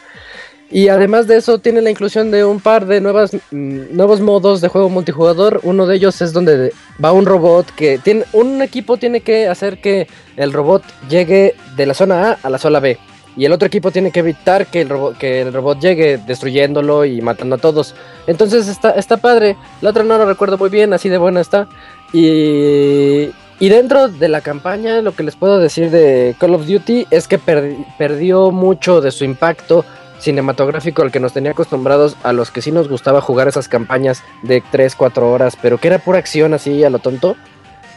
Y 0.74 0.88
además 0.88 1.26
de 1.26 1.36
eso, 1.36 1.58
tiene 1.58 1.82
la 1.82 1.90
inclusión 1.90 2.30
de 2.30 2.46
un 2.46 2.58
par 2.58 2.86
de 2.86 3.00
nuevas, 3.02 3.34
mm, 3.50 3.94
nuevos 3.94 4.20
modos 4.20 4.62
de 4.62 4.68
juego 4.68 4.88
multijugador. 4.88 5.60
Uno 5.64 5.86
de 5.86 5.96
ellos 5.96 6.22
es 6.22 6.32
donde 6.32 6.72
va 7.02 7.12
un 7.12 7.26
robot 7.26 7.66
que 7.76 7.98
tiene. 7.98 8.24
Un 8.32 8.62
equipo 8.62 8.96
tiene 8.96 9.20
que 9.20 9.48
hacer 9.48 9.82
que 9.82 10.06
el 10.36 10.50
robot 10.52 10.82
llegue 11.10 11.54
de 11.76 11.84
la 11.86 11.92
zona 11.92 12.30
A 12.30 12.38
a 12.42 12.48
la 12.48 12.56
zona 12.58 12.80
B. 12.80 12.96
Y 13.36 13.44
el 13.44 13.52
otro 13.52 13.66
equipo 13.66 13.90
tiene 13.90 14.10
que 14.10 14.20
evitar 14.20 14.66
que 14.66 14.80
el 14.82 14.88
robot, 14.88 15.18
que 15.18 15.42
el 15.42 15.52
robot 15.52 15.78
llegue 15.78 16.18
destruyéndolo 16.26 17.04
y 17.04 17.20
matando 17.20 17.56
a 17.56 17.58
todos. 17.58 17.94
Entonces 18.26 18.68
está, 18.68 18.90
está 18.92 19.18
padre. 19.18 19.56
La 19.82 19.90
otra 19.90 20.04
no 20.04 20.16
lo 20.16 20.24
recuerdo 20.26 20.56
muy 20.58 20.70
bien, 20.70 20.92
así 20.94 21.08
de 21.10 21.18
buena 21.18 21.40
está. 21.42 21.68
Y, 22.14 23.30
y 23.58 23.68
dentro 23.68 24.08
de 24.08 24.28
la 24.28 24.40
campaña, 24.40 25.00
lo 25.02 25.14
que 25.14 25.22
les 25.22 25.36
puedo 25.36 25.58
decir 25.58 25.90
de 25.90 26.34
Call 26.38 26.54
of 26.54 26.66
Duty 26.66 27.06
es 27.10 27.26
que 27.28 27.38
perdi- 27.38 27.84
perdió 27.98 28.50
mucho 28.50 29.00
de 29.00 29.10
su 29.10 29.24
impacto 29.24 29.84
cinematográfico 30.22 31.02
al 31.02 31.10
que 31.10 31.20
nos 31.20 31.32
tenía 31.32 31.50
acostumbrados 31.50 32.16
a 32.22 32.32
los 32.32 32.50
que 32.50 32.62
sí 32.62 32.72
nos 32.72 32.88
gustaba 32.88 33.20
jugar 33.20 33.48
esas 33.48 33.68
campañas 33.68 34.22
de 34.42 34.62
3, 34.70 34.94
4 34.96 35.30
horas, 35.30 35.56
pero 35.60 35.78
que 35.78 35.88
era 35.88 35.98
pura 35.98 36.18
acción 36.18 36.54
así 36.54 36.84
a 36.84 36.90
lo 36.90 36.98
tonto. 36.98 37.36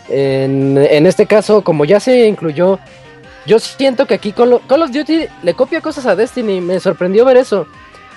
En, 0.10 0.78
en 0.78 1.06
este 1.08 1.26
caso, 1.26 1.64
como 1.64 1.86
ya 1.86 2.00
se 2.00 2.28
incluyó, 2.28 2.80
yo 3.46 3.60
siento 3.60 4.08
que 4.08 4.16
aquí 4.16 4.32
Call 4.32 4.54
of, 4.54 4.66
Call 4.68 4.82
of 4.82 4.92
Duty 4.92 5.28
le 5.44 5.54
copia 5.54 5.82
cosas 5.82 6.06
a 6.06 6.16
Destiny, 6.16 6.62
me 6.62 6.80
sorprendió 6.80 7.26
ver 7.26 7.38
eso. 7.38 7.68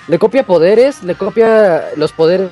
Le 0.07 0.19
copia 0.19 0.45
poderes, 0.45 1.03
le 1.03 1.15
copia 1.15 1.91
los 1.97 2.13
poderes 2.13 2.51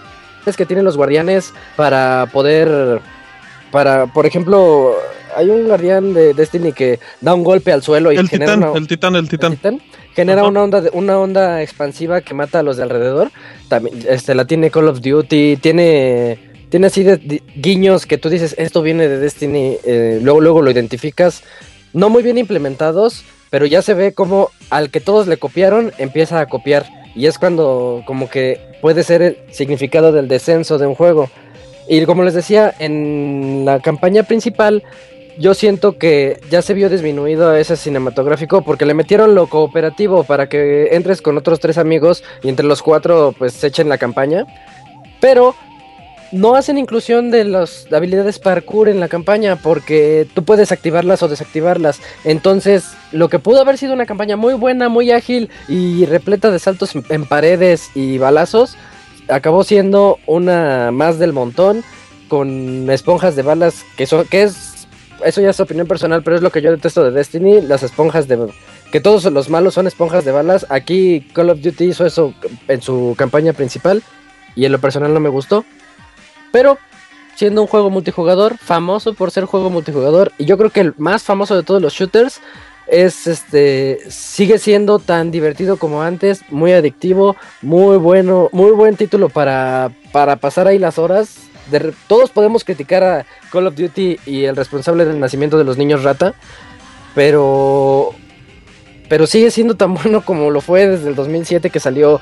que 0.57 0.67
tienen 0.67 0.85
los 0.85 0.97
guardianes 0.97 1.53
para 1.75 2.29
poder, 2.33 3.01
para, 3.71 4.07
por 4.07 4.27
ejemplo, 4.27 4.95
hay 5.35 5.49
un 5.51 5.67
guardián 5.67 6.15
de 6.15 6.35
Destiny 6.35 6.73
que 6.73 6.99
da 7.21 7.35
un 7.35 7.45
golpe 7.45 7.73
al 7.73 7.83
suelo 7.83 8.13
y 8.13 8.17
El 8.17 8.29
genera 8.29 8.55
titán, 8.55 8.69
una- 8.71 8.79
el 8.79 8.87
titán, 8.87 9.17
el 9.17 9.29
titán. 9.29 9.53
Titán, 9.53 9.81
genera 10.15 10.41
Ajá. 10.41 10.49
una 10.51 10.63
onda 10.63 10.81
de- 10.81 10.91
una 10.93 11.19
onda 11.19 11.63
expansiva 11.63 12.21
que 12.23 12.33
mata 12.35 12.61
a 12.61 12.63
los 12.63 12.77
de 12.77 12.85
alrededor. 12.85 13.31
También 13.69 14.05
este 14.09 14.35
la 14.35 14.45
tiene 14.47 14.71
Call 14.71 14.89
of 14.89 15.01
Duty, 15.01 15.57
tiene 15.57 16.39
tiene 16.69 16.89
así 16.89 17.05
de, 17.05 17.17
de 17.19 17.43
guiños 17.55 18.07
que 18.07 18.19
tú 18.19 18.29
dices, 18.29 18.55
esto 18.59 18.83
viene 18.83 19.09
de 19.09 19.19
Destiny, 19.19 19.77
eh, 19.85 20.19
luego 20.21 20.41
luego 20.41 20.63
lo 20.63 20.71
identificas, 20.71 21.45
no 21.93 22.09
muy 22.09 22.25
bien 22.25 22.39
implementados, 22.39 23.25
pero 23.51 23.67
ya 23.67 23.83
se 23.83 23.95
ve 23.95 24.13
como 24.15 24.51
al 24.71 24.91
que 24.91 25.01
todos 25.01 25.29
le 25.29 25.37
copiaron 25.37 25.93
empieza 25.99 26.41
a 26.41 26.47
copiar 26.47 26.85
y 27.15 27.27
es 27.27 27.39
cuando 27.39 28.03
como 28.05 28.29
que 28.29 28.61
puede 28.83 29.05
ser 29.05 29.23
el 29.23 29.37
significado 29.53 30.11
del 30.13 30.27
descenso 30.29 30.77
de 30.79 30.87
un 30.87 30.95
juego. 30.97 31.31
Y 31.89 32.05
como 32.05 32.25
les 32.25 32.35
decía, 32.35 32.75
en 32.79 33.65
la 33.65 33.81
campaña 33.81 34.23
principal 34.25 34.83
yo 35.39 35.55
siento 35.55 35.99
que 35.99 36.41
ya 36.51 36.63
se 36.63 36.75
vio 36.75 36.89
disminuido 36.89 37.55
ese 37.55 37.77
cinematográfico 37.77 38.63
porque 38.63 38.87
le 38.87 38.95
metieron 38.95 39.35
lo 39.35 39.49
cooperativo 39.49 40.25
para 40.25 40.49
que 40.49 40.89
entres 40.93 41.21
con 41.21 41.37
otros 41.37 41.61
tres 41.61 41.79
amigos 41.79 42.25
y 42.43 42.49
entre 42.49 42.67
los 42.67 42.83
cuatro 42.83 43.35
pues 43.37 43.53
se 43.53 43.67
echen 43.67 43.89
la 43.89 43.99
campaña. 43.99 44.47
Pero 45.21 45.55
no 46.33 46.57
hacen 46.57 46.79
inclusión 46.79 47.31
de 47.31 47.45
las 47.45 47.87
habilidades 47.93 48.39
parkour 48.39 48.89
en 48.89 48.99
la 48.99 49.09
campaña 49.09 49.57
porque 49.57 50.27
tú 50.35 50.45
puedes 50.45 50.73
activarlas 50.73 51.23
o 51.23 51.29
desactivarlas. 51.29 52.01
Entonces, 52.25 52.93
lo 53.13 53.29
que 53.29 53.39
pudo 53.39 53.61
haber 53.61 53.79
sido 53.79 53.93
una 53.93 54.07
campaña 54.07 54.37
muy 54.37 54.55
buena, 54.55 54.89
muy 54.89 55.11
ágil 55.11 55.51
y 55.69 56.05
repleta 56.07 56.51
de 56.51 56.59
saltos 56.59 56.93
en 57.09 57.27
paredes 57.27 57.91
y 57.95 58.19
balazos, 58.19 58.77
acabó 59.29 59.65
siendo 59.65 60.19
una 60.27 60.91
más 60.93 61.19
del 61.19 61.33
montón 61.33 61.83
con 62.29 62.91
esponjas 62.91 63.37
de 63.37 63.43
balas 63.43 63.85
que 63.97 64.07
son 64.07 64.27
que 64.27 64.43
es 64.45 64.77
eso 65.25 65.41
ya 65.41 65.51
es 65.51 65.61
opinión 65.61 65.87
personal, 65.87 66.23
pero 66.23 66.37
es 66.37 66.43
lo 66.43 66.51
que 66.51 66.61
yo 66.61 66.71
detesto 66.71 67.03
de 67.03 67.11
Destiny, 67.11 67.63
las 67.63 67.83
esponjas 67.83 68.29
de 68.29 68.49
que 68.93 69.01
todos 69.01 69.25
los 69.25 69.49
malos 69.49 69.75
son 69.75 69.87
esponjas 69.87 70.25
de 70.25 70.33
balas. 70.33 70.67
Aquí 70.69 71.27
Call 71.33 71.51
of 71.51 71.61
Duty 71.61 71.85
hizo 71.85 72.05
eso 72.05 72.35
en 72.69 72.83
su 72.83 73.15
campaña 73.17 73.53
principal 73.53 74.03
y 74.55 74.65
en 74.67 74.73
lo 74.73 74.79
personal 74.79 75.15
no 75.15 75.21
me 75.21 75.29
gustó. 75.29 75.65
Pero 76.53 76.79
siendo 77.35 77.63
un 77.63 77.67
juego 77.67 77.91
multijugador, 77.91 78.57
famoso 78.59 79.15
por 79.15 79.31
ser 79.31 79.45
juego 79.45 79.71
multijugador, 79.71 80.33
y 80.39 80.45
yo 80.45 80.57
creo 80.57 80.71
que 80.71 80.81
el 80.81 80.95
más 80.97 81.23
famoso 81.23 81.55
de 81.55 81.63
todos 81.63 81.83
los 81.83 81.93
shooters 81.93 82.41
es 82.87 83.27
este 83.27 83.99
sigue 84.09 84.59
siendo 84.59 84.99
tan 84.99 85.31
divertido 85.31 85.77
como 85.77 86.03
antes, 86.03 86.43
muy 86.51 86.73
adictivo, 86.73 87.37
muy 87.63 87.97
bueno, 87.97 88.49
muy 88.53 88.71
buen 88.71 88.97
título 88.97 89.29
para 89.29 89.91
para 90.13 90.37
pasar 90.37 90.69
ahí 90.69 90.79
las 90.79 90.99
horas. 90.99 91.37
Todos 92.07 92.31
podemos 92.31 92.63
criticar 92.63 93.03
a 93.03 93.27
Call 93.51 93.67
of 93.67 93.75
Duty 93.75 94.21
y 94.25 94.45
el 94.45 94.55
responsable 94.55 95.05
del 95.05 95.19
nacimiento 95.19 95.59
de 95.59 95.65
los 95.65 95.77
niños 95.77 96.05
rata, 96.05 96.35
pero 97.15 98.15
pero 99.09 99.27
sigue 99.27 99.51
siendo 99.51 99.75
tan 99.75 99.95
bueno 100.03 100.25
como 100.25 100.51
lo 100.51 100.61
fue 100.61 100.87
desde 100.87 101.09
el 101.09 101.15
2007 101.15 101.71
que 101.71 101.81
salió 101.81 102.21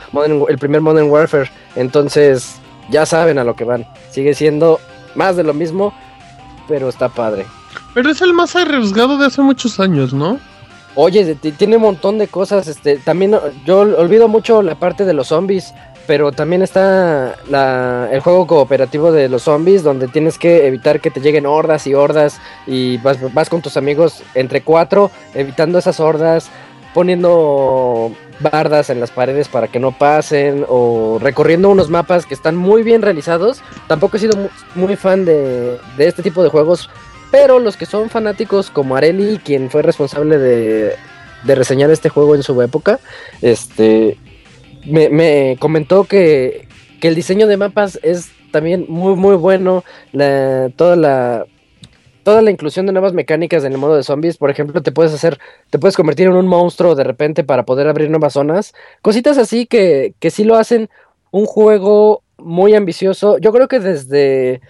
el 0.49 0.59
primer 0.59 0.81
Modern 0.81 1.11
Warfare. 1.11 1.51
Entonces, 1.77 2.57
ya 2.91 3.07
saben 3.07 3.39
a 3.39 3.45
lo 3.45 3.57
que 3.57 3.65
van. 3.65 3.87
Sigue 4.11 4.35
siendo 4.35 4.81
más 5.15 5.37
de 5.37 5.45
lo 5.45 5.55
mismo, 5.55 5.95
pero 6.69 6.89
está 6.89 7.09
padre. 7.09 7.47
Pero 7.93 8.11
es 8.11 8.21
el 8.23 8.33
más 8.33 8.57
arriesgado 8.57 9.19
de 9.19 9.27
hace 9.27 9.43
muchos 9.43 9.81
años, 9.81 10.13
¿no? 10.13 10.39
Oye, 10.97 11.35
tiene 11.35 11.77
un 11.77 11.83
montón 11.83 12.19
de 12.19 12.29
cosas. 12.29 12.69
Este, 12.69 12.97
también 12.99 13.37
yo 13.65 13.81
olvido 13.81 14.29
mucho 14.29 14.63
la 14.63 14.77
parte 14.77 15.05
de 15.05 15.13
los 15.13 15.29
zombies, 15.29 15.75
pero 16.07 16.33
también 16.33 16.63
está 16.63 17.35
la, 17.49 18.09
el 18.13 18.21
juego 18.21 18.47
cooperativo 18.47 19.11
de 19.11 19.29
los 19.29 19.43
zombies, 19.43 19.83
donde 19.83 20.07
tienes 20.07 20.39
que 20.39 20.67
evitar 20.67 21.01
que 21.01 21.11
te 21.11 21.21
lleguen 21.21 21.47
hordas 21.47 21.87
y 21.87 21.95
hordas 21.95 22.39
y 22.67 22.99
vas, 22.99 23.19
vas 23.33 23.49
con 23.49 23.63
tus 23.63 23.77
amigos 23.77 24.23
entre 24.35 24.63
cuatro, 24.63 25.11
evitando 25.35 25.79
esas 25.79 25.99
hordas, 26.01 26.49
poniendo 26.93 28.13
bardas 28.41 28.91
en 28.91 29.01
las 29.01 29.11
paredes 29.11 29.49
para 29.49 29.69
que 29.69 29.81
no 29.81 29.93
pasen 29.93 30.65
o 30.69 31.19
recorriendo 31.21 31.71
unos 31.71 31.89
mapas 31.91 32.27
que 32.27 32.35
están 32.35 32.55
muy 32.55 32.83
bien 32.83 33.03
realizados. 33.03 33.63
Tampoco 33.89 34.17
he 34.17 34.21
sido 34.21 34.37
mu- 34.37 34.49
muy 34.75 34.95
fan 34.97 35.25
de, 35.25 35.79
de 35.97 36.07
este 36.07 36.23
tipo 36.23 36.43
de 36.43 36.51
juegos, 36.51 36.89
pero 37.31 37.59
los 37.59 37.77
que 37.77 37.87
son 37.87 38.11
fanáticos 38.11 38.71
como 38.71 38.97
Areli, 38.97 39.39
quien 39.39 39.71
fue 39.71 39.83
responsable 39.83 40.39
de, 40.39 40.95
de 41.45 41.55
reseñar 41.55 41.91
este 41.91 42.09
juego 42.09 42.35
en 42.35 42.43
su 42.43 42.61
época, 42.63 43.01
este 43.43 44.19
me, 44.87 45.09
me 45.09 45.57
comentó 45.59 46.05
que, 46.05 46.69
que 47.01 47.09
el 47.09 47.15
diseño 47.15 47.47
de 47.47 47.57
mapas 47.57 47.99
es 48.03 48.31
también 48.51 48.87
muy 48.89 49.17
muy 49.17 49.37
bueno. 49.37 49.85
Toda 50.77 50.97
la 50.97 51.47
toda 52.23 52.43
la 52.43 52.51
inclusión 52.51 52.87
de 52.87 52.93
nuevas 52.93 53.13
mecánicas 53.13 53.65
en 53.65 53.73
el 53.73 53.79
modo 53.79 53.97
de 53.97 54.03
zombies, 54.03 54.39
por 54.39 54.51
ejemplo, 54.51 54.83
te 54.83 54.93
puedes 54.93 55.13
hacer, 55.13 55.39
te 55.71 55.79
puedes 55.79 55.95
convertir 55.97 56.27
en 56.27 56.33
un 56.33 56.49
monstruo 56.49 56.95
de 56.95 57.05
repente 57.05 57.45
para 57.45 57.65
poder 57.65 57.87
abrir 57.87 58.11
nuevas 58.11 58.33
zonas. 58.33 58.73
Cositas 59.03 59.37
así 59.37 59.67
que, 59.67 60.15
que 60.19 60.31
sí 60.31 60.43
lo 60.43 60.57
hacen 60.57 60.89
un 61.31 61.45
juego 61.47 62.23
muy 62.39 62.75
ambicioso. 62.75 63.39
Yo 63.39 63.53
creo 63.53 63.69
que 63.69 63.79
desde, 63.79 64.63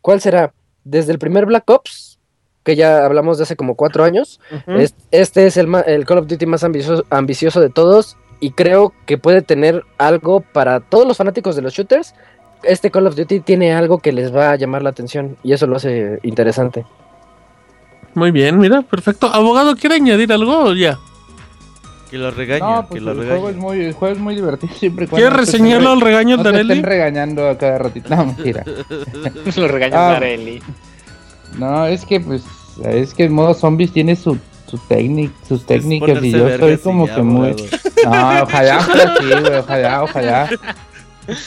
¿cuál 0.00 0.20
será? 0.20 0.54
Desde 0.90 1.12
el 1.12 1.18
primer 1.18 1.46
Black 1.46 1.68
Ops, 1.70 2.18
que 2.64 2.74
ya 2.76 3.04
hablamos 3.06 3.38
de 3.38 3.44
hace 3.44 3.56
como 3.56 3.74
cuatro 3.76 4.02
años. 4.04 4.40
Es- 4.66 4.94
Este 5.12 5.46
es 5.46 5.56
el, 5.56 5.66
Call 6.04 6.18
of 6.18 6.26
Duty 6.26 6.46
más 6.46 6.64
ambicioso, 6.64 7.04
ambicioso 7.10 7.60
de 7.60 7.70
todos 7.70 8.16
y 8.40 8.50
creo 8.52 8.92
que 9.06 9.16
puede 9.18 9.42
tener 9.42 9.84
algo 9.98 10.40
para 10.40 10.80
todos 10.80 11.06
los 11.06 11.16
fanáticos 11.16 11.54
de 11.56 11.62
los 11.62 11.74
shooters. 11.74 12.14
Este 12.62 12.90
Call 12.90 13.06
of 13.06 13.14
Duty 13.16 13.40
tiene 13.40 13.72
algo 13.72 13.98
que 13.98 14.12
les 14.12 14.34
va 14.34 14.50
a 14.50 14.56
llamar 14.56 14.82
la 14.82 14.90
atención 14.90 15.36
y 15.42 15.52
eso 15.52 15.66
lo 15.66 15.76
hace 15.76 16.18
interesante. 16.22 16.84
Muy 18.14 18.32
bien, 18.32 18.58
mira, 18.58 18.82
perfecto. 18.82 19.28
Abogado, 19.32 19.76
¿quiere 19.76 19.94
añadir 19.96 20.32
algo 20.32 20.74
ya? 20.74 20.98
Que 22.10 22.18
lo 22.18 22.30
regañen, 22.32 22.68
No, 22.68 22.80
que 22.82 22.86
pues 22.88 23.02
lo 23.02 23.12
el 23.12 23.28
juego, 23.28 23.50
es 23.50 23.56
muy, 23.56 23.84
el 23.84 23.92
juego 23.92 24.14
es 24.14 24.20
muy 24.20 24.34
divertido 24.34 24.74
siempre 24.74 25.06
cuando 25.06 25.28
¿Quieres 25.28 25.46
reseñarlo 25.46 25.88
re- 25.88 25.92
al 25.92 26.00
regaño 26.00 26.36
no 26.38 26.42
te 26.42 26.60
estén 26.60 26.82
regañando 26.82 27.48
a 27.48 27.56
cada 27.56 27.78
ratito. 27.78 28.14
No, 28.14 28.26
mentira. 28.26 28.64
Lo 29.56 29.68
regañan 29.68 29.98
Ah. 29.98 30.20
No, 31.58 31.86
es 31.86 32.04
que 32.04 32.20
pues 32.20 32.42
es 32.84 33.14
que 33.14 33.24
el 33.24 33.30
modo 33.30 33.54
zombies 33.54 33.92
tiene 33.92 34.16
su, 34.16 34.38
su 34.66 34.78
técnica, 34.88 35.32
sus 35.48 35.66
técnicas 35.66 36.22
y 36.22 36.32
yo 36.32 36.58
soy 36.58 36.78
como 36.78 37.06
ya, 37.06 37.14
que 37.16 37.22
muy... 37.22 37.54
No, 38.04 38.42
ojalá 38.42 38.80
fuera 38.80 39.14
así, 39.14 39.26
güey, 39.26 39.54
ojalá, 39.58 40.02
ojalá. 40.04 40.48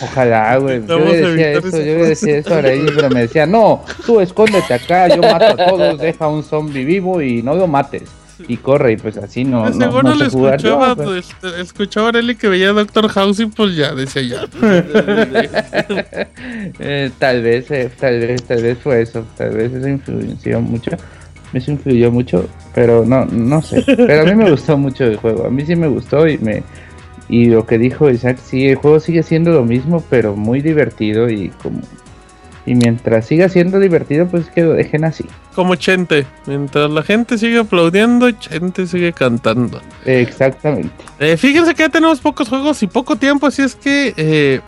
Ojalá, 0.01 0.57
güey. 0.57 0.85
Yo 0.85 0.99
le 0.99 1.05
a 1.05 1.27
decía 1.29 1.51
eso, 1.51 1.69
yo 1.71 1.77
le 1.83 2.05
decía 2.07 2.37
eso 2.37 2.53
a 2.53 2.57
Arely, 2.59 2.91
pero 2.95 3.09
me 3.09 3.21
decía, 3.21 3.45
no, 3.45 3.83
tú 4.05 4.21
escóndete 4.21 4.73
acá, 4.73 5.07
yo 5.09 5.21
mato 5.21 5.45
a 5.45 5.55
todos, 5.67 5.97
deja 5.97 6.27
un 6.27 6.43
zombie 6.43 6.85
vivo 6.85 7.21
y 7.21 7.41
no 7.41 7.55
lo 7.55 7.67
mates. 7.67 8.03
Y 8.47 8.57
corre, 8.57 8.93
y 8.93 8.97
pues 8.97 9.17
así 9.17 9.43
no, 9.43 9.69
no, 9.69 9.73
seguro 9.73 10.29
jugar 10.29 10.55
escuchaba, 10.55 10.95
pero- 10.95 11.15
este, 11.15 11.61
escuchaba 11.61 12.09
a 12.09 12.35
que 12.35 12.47
veía 12.47 12.73
Doctor 12.73 13.07
House 13.09 13.39
y 13.39 13.45
pues 13.45 13.75
ya 13.75 13.93
decía 13.93 14.21
ya. 14.21 14.47
Eh, 16.79 17.11
tal 17.19 17.41
vez, 17.41 17.69
eh, 17.71 17.89
tal 17.99 18.19
vez, 18.19 18.43
tal 18.43 18.63
vez 18.63 18.77
fue 18.79 19.01
eso, 19.01 19.25
tal 19.37 19.51
vez 19.51 19.71
eso 19.73 19.87
influenció 19.87 20.61
mucho, 20.61 20.91
eso 21.53 21.71
influyó 21.71 22.11
mucho, 22.11 22.47
pero 22.73 23.05
no, 23.05 23.25
no 23.25 23.61
sé, 23.61 23.83
pero 23.85 24.21
a 24.21 24.25
mí 24.25 24.33
me 24.35 24.49
gustó 24.49 24.77
mucho 24.77 25.03
el 25.03 25.17
juego, 25.17 25.45
a 25.45 25.49
mí 25.49 25.65
sí 25.65 25.75
me 25.75 25.87
gustó 25.87 26.27
y 26.27 26.37
me, 26.37 26.63
y 27.29 27.45
lo 27.45 27.65
que 27.65 27.77
dijo 27.77 28.09
Isaac, 28.09 28.37
sí, 28.43 28.67
el 28.67 28.75
juego 28.75 28.99
sigue 28.99 29.23
siendo 29.23 29.51
lo 29.51 29.63
mismo, 29.63 30.03
pero 30.09 30.35
muy 30.35 30.61
divertido 30.61 31.29
y 31.29 31.49
como, 31.61 31.81
y 32.65 32.75
mientras 32.75 33.25
siga 33.25 33.49
siendo 33.49 33.79
divertido, 33.79 34.27
pues 34.27 34.49
que 34.49 34.61
lo 34.61 34.73
dejen 34.73 35.03
así, 35.03 35.25
Como 35.53 35.75
Chente. 35.75 36.25
Mientras 36.45 36.89
la 36.89 37.03
gente 37.03 37.37
sigue 37.37 37.59
aplaudiendo, 37.59 38.31
Chente 38.31 38.87
sigue 38.87 39.11
cantando. 39.13 39.81
exactamente. 40.05 40.93
Eh, 41.19 41.37
fíjense 41.37 41.75
que 41.75 41.83
ya 41.83 41.89
tenemos 41.89 42.19
pocos 42.19 42.47
juegos 42.47 42.81
y 42.83 42.87
poco 42.87 43.15
tiempo, 43.17 43.47
así 43.47 43.61
es 43.61 43.75
que 43.75 44.13
eh, 44.15 44.61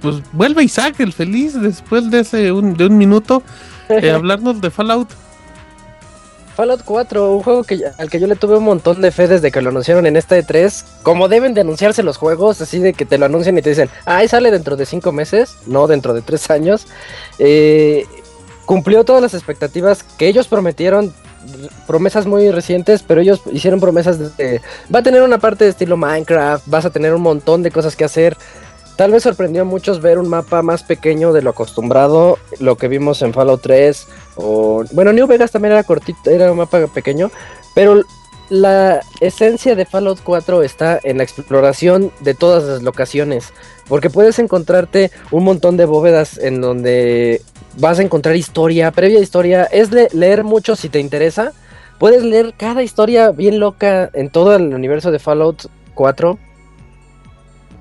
pues 0.00 0.16
vuelve 0.32 0.64
Isaac 0.64 0.98
el 1.00 1.12
feliz 1.12 1.60
después 1.60 2.10
de 2.10 2.20
ese 2.20 2.52
un, 2.52 2.74
de 2.74 2.86
un 2.86 2.96
minuto 2.96 3.42
eh, 3.88 4.10
hablarnos 4.14 4.60
de 4.60 4.70
Fallout. 4.70 5.08
Fallout 6.60 6.82
4, 6.84 7.36
un 7.36 7.42
juego 7.42 7.64
que, 7.64 7.80
al 7.96 8.10
que 8.10 8.20
yo 8.20 8.26
le 8.26 8.36
tuve 8.36 8.58
un 8.58 8.64
montón 8.64 9.00
de 9.00 9.10
fe 9.10 9.26
desde 9.26 9.50
que 9.50 9.62
lo 9.62 9.70
anunciaron 9.70 10.04
en 10.04 10.14
esta 10.18 10.38
E3. 10.38 10.84
Como 11.02 11.26
deben 11.26 11.54
de 11.54 11.62
anunciarse 11.62 12.02
los 12.02 12.18
juegos, 12.18 12.60
así 12.60 12.80
de 12.80 12.92
que 12.92 13.06
te 13.06 13.16
lo 13.16 13.24
anuncian 13.24 13.56
y 13.56 13.62
te 13.62 13.70
dicen, 13.70 13.88
ah, 14.04 14.22
sale 14.28 14.50
dentro 14.50 14.76
de 14.76 14.84
5 14.84 15.10
meses, 15.10 15.56
no 15.66 15.86
dentro 15.86 16.12
de 16.12 16.20
3 16.20 16.50
años. 16.50 16.86
Eh, 17.38 18.04
cumplió 18.66 19.04
todas 19.04 19.22
las 19.22 19.32
expectativas 19.32 20.02
que 20.02 20.28
ellos 20.28 20.48
prometieron, 20.48 21.14
promesas 21.86 22.26
muy 22.26 22.50
recientes, 22.50 23.02
pero 23.02 23.22
ellos 23.22 23.40
hicieron 23.50 23.80
promesas 23.80 24.36
de, 24.36 24.60
va 24.94 24.98
a 24.98 25.02
tener 25.02 25.22
una 25.22 25.38
parte 25.38 25.64
de 25.64 25.70
estilo 25.70 25.96
Minecraft, 25.96 26.66
vas 26.66 26.84
a 26.84 26.90
tener 26.90 27.14
un 27.14 27.22
montón 27.22 27.62
de 27.62 27.70
cosas 27.70 27.96
que 27.96 28.04
hacer. 28.04 28.36
Tal 29.00 29.12
vez 29.12 29.22
sorprendió 29.22 29.62
a 29.62 29.64
muchos 29.64 30.02
ver 30.02 30.18
un 30.18 30.28
mapa 30.28 30.60
más 30.60 30.82
pequeño 30.82 31.32
de 31.32 31.40
lo 31.40 31.48
acostumbrado, 31.48 32.36
lo 32.58 32.76
que 32.76 32.86
vimos 32.86 33.22
en 33.22 33.32
Fallout 33.32 33.62
3 33.62 34.06
o 34.36 34.84
bueno, 34.92 35.14
New 35.14 35.26
Vegas 35.26 35.50
también 35.52 35.72
era 35.72 35.84
cortito, 35.84 36.28
era 36.28 36.52
un 36.52 36.58
mapa 36.58 36.86
pequeño, 36.86 37.30
pero 37.74 38.02
la 38.50 39.00
esencia 39.22 39.74
de 39.74 39.86
Fallout 39.86 40.18
4 40.22 40.62
está 40.62 41.00
en 41.02 41.16
la 41.16 41.22
exploración 41.22 42.12
de 42.20 42.34
todas 42.34 42.64
las 42.64 42.82
locaciones, 42.82 43.54
porque 43.88 44.10
puedes 44.10 44.38
encontrarte 44.38 45.10
un 45.30 45.44
montón 45.44 45.78
de 45.78 45.86
bóvedas 45.86 46.36
en 46.36 46.60
donde 46.60 47.40
vas 47.78 48.00
a 48.00 48.02
encontrar 48.02 48.36
historia, 48.36 48.90
previa 48.90 49.20
historia, 49.20 49.64
es 49.64 49.92
le- 49.92 50.10
leer 50.12 50.44
mucho 50.44 50.76
si 50.76 50.90
te 50.90 51.00
interesa. 51.00 51.54
Puedes 51.98 52.22
leer 52.22 52.52
cada 52.54 52.82
historia 52.82 53.30
bien 53.30 53.60
loca 53.60 54.10
en 54.12 54.28
todo 54.28 54.54
el 54.54 54.74
universo 54.74 55.10
de 55.10 55.20
Fallout 55.20 55.68
4. 55.94 56.38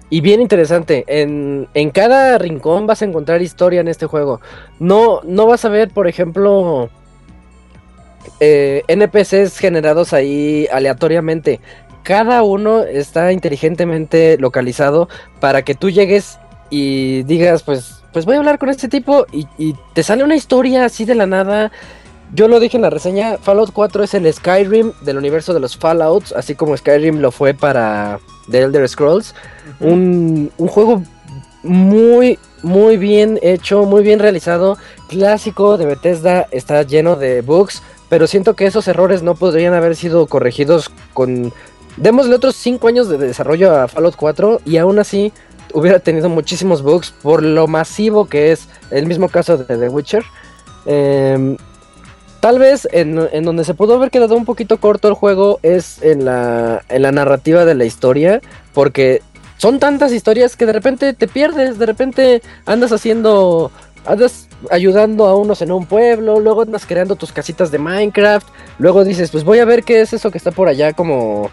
Y 0.10 0.22
bien 0.22 0.42
interesante, 0.42 1.06
en, 1.08 1.68
en 1.74 1.92
cada 1.92 2.38
rincón 2.40 2.88
vas 2.88 3.02
a 3.02 3.06
encontrar 3.06 3.42
historia 3.42 3.82
en 3.82 3.88
este 3.88 4.08
juego. 4.08 4.42
No, 4.80 5.22
no 5.24 5.46
vas 5.46 5.66
a 5.66 5.70
ver, 5.70 5.90
por 5.90 6.08
ejemplo, 6.08 6.90
eh, 8.40 8.84
NPCs 8.88 9.60
generados 9.60 10.14
ahí 10.14 10.68
aleatoriamente. 10.72 11.60
Cada 12.04 12.42
uno 12.42 12.84
está 12.84 13.32
inteligentemente 13.32 14.38
localizado 14.40 15.10
para 15.40 15.62
que 15.62 15.76
tú 15.76 15.92
llegues 15.92 16.40
y 16.72 17.24
digas, 17.24 17.62
pues, 17.62 18.04
pues 18.12 18.26
voy 18.26 18.36
a 18.36 18.40
hablar 18.40 18.58
con 18.58 18.70
este 18.70 18.88
tipo 18.88 19.28
y, 19.32 19.48
y 19.60 19.76
te 19.94 20.02
sale 20.02 20.24
una 20.24 20.36
historia 20.36 20.86
así 20.86 21.06
de 21.06 21.16
la 21.16 21.28
nada. 21.28 21.72
Yo 22.34 22.48
lo 22.48 22.60
dije 22.60 22.78
en 22.78 22.84
la 22.84 22.92
reseña, 22.92 23.38
Fallout 23.38 23.72
4 23.74 24.04
es 24.04 24.14
el 24.14 24.32
Skyrim 24.32 24.94
del 25.02 25.18
universo 25.18 25.54
de 25.54 25.60
los 25.60 25.76
Fallouts, 25.76 26.32
así 26.34 26.54
como 26.54 26.78
Skyrim 26.78 27.20
lo 27.20 27.32
fue 27.32 27.54
para 27.54 28.20
The 28.52 28.62
Elder 28.62 28.88
Scrolls. 28.88 29.34
un, 29.80 30.52
un 30.58 30.68
juego 30.68 31.02
muy, 31.64 32.38
muy 32.62 32.98
bien 32.98 33.40
hecho, 33.42 33.84
muy 33.84 34.04
bien 34.04 34.20
realizado, 34.20 34.78
clásico 35.08 35.78
de 35.78 35.86
Bethesda, 35.86 36.48
está 36.52 36.84
lleno 36.84 37.16
de 37.16 37.42
bugs, 37.42 37.82
pero 38.10 38.28
siento 38.28 38.56
que 38.56 38.66
esos 38.66 38.88
errores 38.88 39.24
no 39.24 39.36
podrían 39.36 39.74
haber 39.74 39.96
sido 39.96 40.28
corregidos 40.28 40.92
con... 41.14 41.54
Démosle 41.98 42.36
otros 42.36 42.56
5 42.56 42.88
años 42.88 43.10
de 43.10 43.18
desarrollo 43.18 43.76
a 43.76 43.88
Fallout 43.88 44.16
4 44.16 44.62
y 44.66 44.78
aún 44.78 45.00
así 45.00 45.34
hubiera 45.74 46.00
tenido 46.00 46.30
muchísimos 46.30 46.82
bugs 46.82 47.12
por 47.12 47.44
lo 47.44 47.68
masivo 47.68 48.28
que 48.28 48.52
es 48.52 48.70
el 48.92 49.06
mismo 49.06 49.30
caso 49.30 49.58
de 49.58 49.66
The 49.66 49.90
Witcher. 49.90 50.24
Em, 50.86 51.58
Tal 52.40 52.58
vez 52.58 52.88
en, 52.94 53.20
en 53.32 53.44
donde 53.44 53.66
se 53.66 53.74
pudo 53.74 53.96
haber 53.96 54.12
quedado 54.12 54.36
un 54.36 54.46
poquito 54.46 54.80
corto 54.80 55.10
el 55.10 55.14
juego 55.14 55.60
es 55.62 56.02
en 56.02 56.24
la, 56.24 56.84
en 56.88 57.02
la 57.02 57.12
narrativa 57.12 57.66
de 57.66 57.76
la 57.76 57.84
historia, 57.84 58.42
porque 58.74 59.22
son 59.58 59.80
tantas 59.80 60.14
historias 60.14 60.56
que 60.56 60.66
de 60.66 60.72
repente 60.72 61.14
te 61.14 61.28
pierdes, 61.28 61.78
de 61.78 61.86
repente 61.86 62.42
andas 62.66 62.94
haciendo, 62.94 63.72
andas 64.06 64.48
ayudando 64.72 65.28
a 65.28 65.36
unos 65.36 65.62
en 65.62 65.74
un 65.74 65.86
pueblo, 65.86 66.40
luego 66.40 66.62
andas 66.62 66.86
creando 66.86 67.18
tus 67.18 67.34
casitas 67.34 67.72
de 67.72 67.78
Minecraft, 67.78 68.48
luego 68.78 69.04
dices, 69.04 69.32
pues 69.32 69.44
voy 69.44 69.60
a 69.60 69.66
ver 69.66 69.84
qué 69.84 70.00
es 70.00 70.14
eso 70.14 70.32
que 70.32 70.38
está 70.38 70.52
por 70.52 70.70
allá 70.70 70.94
como, 70.94 71.50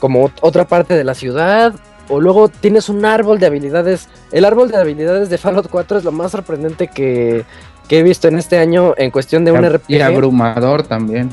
como 0.00 0.32
otra 0.40 0.66
parte 0.66 0.94
de 0.94 1.04
la 1.04 1.14
ciudad, 1.14 1.72
o 2.08 2.20
luego 2.20 2.48
tienes 2.48 2.88
un 2.88 3.04
árbol 3.04 3.38
de 3.38 3.46
habilidades, 3.46 4.08
el 4.32 4.44
árbol 4.44 4.68
de 4.68 4.78
habilidades 4.78 5.30
de 5.30 5.38
Fallout 5.38 5.68
4 5.68 5.98
es 5.98 6.04
lo 6.04 6.10
más 6.10 6.32
sorprendente 6.32 6.88
que, 6.88 7.44
que 7.88 7.98
he 7.98 8.02
visto 8.02 8.28
en 8.28 8.36
este 8.38 8.58
año 8.58 8.94
en 8.96 9.10
cuestión 9.10 9.44
de 9.44 9.52
un 9.52 9.58
RPG. 9.74 9.90
Y 9.90 9.94
abrumador 10.14 10.82
también. 10.82 11.30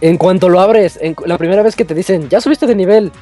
En 0.00 0.16
cuanto 0.16 0.48
lo 0.48 0.60
abres, 0.60 0.98
en 1.02 1.14
la 1.26 1.36
primera 1.36 1.62
vez 1.62 1.76
que 1.76 1.84
te 1.84 1.94
dicen, 1.94 2.28
ya 2.30 2.40
subiste 2.40 2.66
de 2.66 2.74
nivel, 2.74 3.12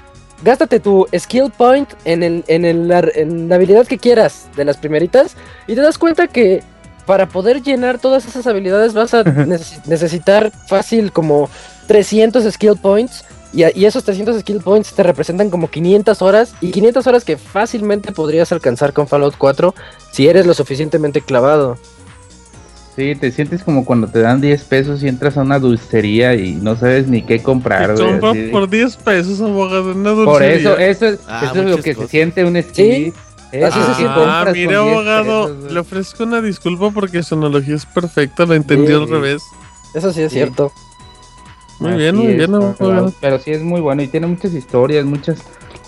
gástate 0.45 0.79
tu 0.79 1.07
skill 1.19 1.51
point 1.57 1.89
en, 2.05 2.23
el, 2.23 2.45
en, 2.47 2.65
el, 2.65 2.91
ar- 2.93 3.11
en 3.17 3.49
la 3.49 3.57
habilidad 3.57 3.87
que 3.87 3.99
quieras 3.99 4.47
de 4.57 4.65
las 4.65 4.77
primeritas 4.77 5.35
y 5.67 5.75
te 5.75 5.81
das 5.81 5.99
cuenta 5.99 6.29
que 6.29 6.63
para 7.05 7.27
poder 7.27 7.63
llenar 7.63 7.99
todas 7.99 8.27
esas 8.27 8.47
habilidades 8.47 8.93
vas 8.95 9.13
a 9.15 9.25
neces- 9.25 9.85
necesitar 9.87 10.53
fácil 10.69 11.11
como 11.11 11.49
300 11.89 12.45
skill 12.53 12.77
points 12.77 13.25
y, 13.53 13.65
y 13.77 13.87
esos 13.87 14.05
300 14.05 14.39
skill 14.41 14.61
points 14.61 14.93
te 14.93 15.03
representan 15.03 15.51
como 15.51 15.69
500 15.71 16.23
horas 16.23 16.55
y 16.61 16.71
500 16.71 17.07
horas 17.09 17.25
que 17.25 17.37
fácilmente 17.39 18.13
podrías 18.13 18.53
alcanzar 18.53 18.93
con 18.93 19.09
Fallout 19.09 19.35
4 19.39 19.75
si 20.13 20.29
eres 20.29 20.47
lo 20.47 20.55
suficientemente 20.55 21.23
clavado. 21.23 21.77
Sí, 22.99 23.15
te 23.15 23.31
sientes 23.31 23.63
como 23.63 23.85
cuando 23.85 24.09
te 24.09 24.19
dan 24.19 24.41
10 24.41 24.65
pesos 24.65 25.01
y 25.05 25.09
entras 25.09 25.37
a 25.39 25.43
una 25.43 25.61
dulcería 25.61 26.35
y 26.35 26.55
no 26.55 26.75
sabes 26.75 27.07
ni 27.07 27.23
qué 27.23 27.41
comprar, 27.41 27.95
güey. 27.97 28.35
de- 28.35 28.49
por 28.51 28.69
10 28.69 28.97
pesos, 28.97 29.41
abogado, 29.41 29.93
en 29.93 29.99
una 29.99 30.15
Por 30.15 30.25
dulcería. 30.27 30.57
eso, 30.57 30.77
eso 30.79 31.07
es, 31.07 31.21
Ah, 31.29 31.43
eso 31.49 31.63
es 31.63 31.71
lo 31.71 31.77
que 31.81 31.95
cosas. 31.95 32.11
se 32.11 32.17
siente 32.17 32.45
un 32.45 32.61
skill. 32.61 33.13
Así 33.53 33.81
se 33.81 33.95
siente. 33.95 34.15
Ah, 34.17 34.51
mire, 34.53 34.75
abogado, 34.75 35.57
le 35.71 35.79
ofrezco 35.79 36.25
una 36.25 36.43
disculpa 36.43 36.91
porque 36.91 37.23
su 37.23 37.37
analogía 37.37 37.77
es 37.77 37.87
perfecta, 37.87 38.45
la 38.47 38.57
entendí 38.57 38.89
Sí. 38.89 38.93
al 38.95 39.09
revés. 39.09 39.43
Eso 39.95 40.13
sí 40.13 40.23
es 40.23 40.33
Sí. 40.33 40.39
cierto. 40.39 40.73
Muy 41.79 41.93
bien, 41.93 42.17
muy 42.17 42.35
bien, 42.35 42.53
abogado. 42.53 43.13
Pero 43.21 43.39
sí 43.39 43.53
es 43.53 43.63
muy 43.63 43.81
bueno 43.81 44.03
y 44.03 44.09
tiene 44.09 44.27
muchas 44.27 44.53
historias, 44.55 45.05
muchas... 45.05 45.39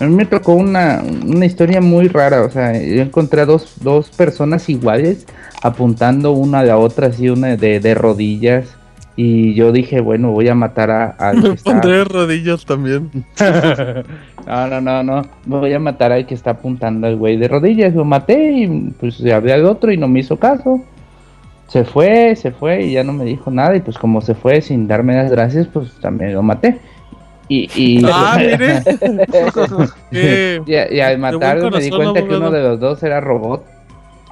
A 0.01 0.05
mí 0.05 0.15
me 0.15 0.25
tocó 0.25 0.53
una, 0.53 1.01
una 1.25 1.45
historia 1.45 1.79
muy 1.79 2.07
rara, 2.07 2.41
o 2.41 2.49
sea, 2.49 2.73
yo 2.73 3.01
encontré 3.01 3.41
a 3.41 3.45
dos, 3.45 3.75
dos 3.81 4.09
personas 4.09 4.67
iguales 4.67 5.25
apuntando 5.61 6.31
una 6.31 6.59
a 6.59 6.63
la 6.65 6.77
otra, 6.77 7.07
así 7.07 7.29
una 7.29 7.55
de, 7.55 7.79
de 7.79 7.93
rodillas. 7.93 8.75
Y 9.15 9.53
yo 9.53 9.71
dije, 9.71 9.99
bueno, 10.01 10.31
voy 10.31 10.47
a 10.47 10.55
matar 10.55 10.89
a, 10.89 11.05
al 11.11 11.41
que 11.41 11.49
Me 11.49 11.53
está- 11.55 11.71
pondré 11.71 11.97
de 11.97 12.03
rodillas 12.05 12.65
también. 12.65 13.11
no, 14.47 14.67
no, 14.67 14.81
no, 14.81 15.03
no. 15.03 15.21
Voy 15.45 15.73
a 15.73 15.79
matar 15.79 16.11
al 16.11 16.25
que 16.25 16.33
está 16.33 16.51
apuntando 16.51 17.07
al 17.07 17.17
güey 17.17 17.37
de 17.37 17.47
rodillas. 17.47 17.93
Lo 17.93 18.05
maté 18.05 18.51
y 18.53 18.67
pues 18.99 19.19
le 19.19 19.33
hablé 19.33 19.53
al 19.53 19.65
otro 19.65 19.91
y 19.91 19.97
no 19.97 20.07
me 20.07 20.21
hizo 20.21 20.37
caso. 20.37 20.81
Se 21.67 21.83
fue, 21.83 22.35
se 22.35 22.51
fue 22.51 22.83
y 22.85 22.93
ya 22.93 23.03
no 23.03 23.13
me 23.13 23.25
dijo 23.25 23.51
nada. 23.51 23.75
Y 23.75 23.81
pues 23.81 23.97
como 23.97 24.21
se 24.21 24.33
fue 24.33 24.61
sin 24.61 24.87
darme 24.87 25.15
las 25.15 25.29
gracias, 25.31 25.67
pues 25.67 25.91
también 26.01 26.33
lo 26.33 26.41
maté. 26.41 26.79
Y, 27.53 27.69
y, 27.75 28.01
Ah, 28.05 28.37
mire. 28.39 28.81
Y, 30.65 30.71
y 30.95 30.99
al 31.01 31.17
buen 31.17 31.21
matarlo 31.21 31.69
me 31.71 31.83
di 31.83 31.89
cuenta 31.89 32.19
que 32.21 32.35
uno 32.37 32.51
de 32.51 32.61
los 32.63 32.79
dos 32.79 33.03
era 33.03 33.19
robot. 33.19 33.65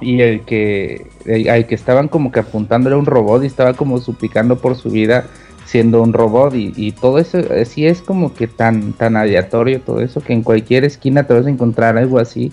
Y 0.00 0.20
el 0.22 0.40
que, 0.46 1.06
el- 1.26 1.48
al 1.50 1.66
que 1.66 1.74
estaban 1.74 2.08
como 2.08 2.32
que 2.32 2.40
apuntando 2.40 2.88
era 2.88 2.96
un 2.96 3.04
robot 3.04 3.42
y 3.42 3.46
estaba 3.46 3.74
como 3.74 3.98
suplicando 3.98 4.56
por 4.56 4.74
su 4.76 4.88
vida 4.90 5.26
siendo 5.66 6.02
un 6.02 6.14
robot 6.14 6.54
y, 6.54 6.72
y 6.74 6.92
todo 6.92 7.18
eso 7.18 7.38
así 7.60 7.86
es 7.86 8.00
como 8.00 8.34
que 8.34 8.48
tan 8.48 8.92
tan 8.94 9.16
aleatorio 9.16 9.80
todo 9.80 10.00
eso 10.00 10.20
que 10.22 10.32
en 10.32 10.42
cualquier 10.42 10.84
esquina 10.84 11.24
te 11.28 11.34
vas 11.34 11.46
a 11.46 11.50
encontrar 11.50 11.96
algo 11.98 12.18
así 12.18 12.50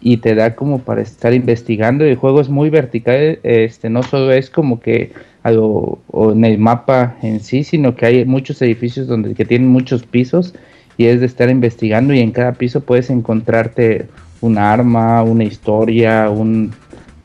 y 0.00 0.18
te 0.18 0.34
da 0.34 0.54
como 0.54 0.78
para 0.78 1.02
estar 1.02 1.34
investigando 1.34 2.04
el 2.04 2.16
juego 2.16 2.40
es 2.40 2.48
muy 2.48 2.70
vertical 2.70 3.40
este 3.42 3.90
no 3.90 4.02
solo 4.04 4.32
es 4.32 4.48
como 4.48 4.80
que 4.80 5.12
o 5.54 6.32
en 6.32 6.44
el 6.44 6.58
mapa 6.58 7.16
en 7.22 7.40
sí 7.40 7.64
sino 7.64 7.94
que 7.94 8.06
hay 8.06 8.24
muchos 8.24 8.60
edificios 8.62 9.06
donde 9.06 9.34
que 9.34 9.44
tienen 9.44 9.68
muchos 9.68 10.04
pisos 10.04 10.54
y 10.96 11.06
es 11.06 11.20
de 11.20 11.26
estar 11.26 11.50
investigando 11.50 12.14
y 12.14 12.20
en 12.20 12.32
cada 12.32 12.52
piso 12.52 12.80
puedes 12.80 13.10
encontrarte 13.10 14.08
un 14.40 14.58
arma 14.58 15.22
una 15.22 15.44
historia 15.44 16.30
un 16.30 16.72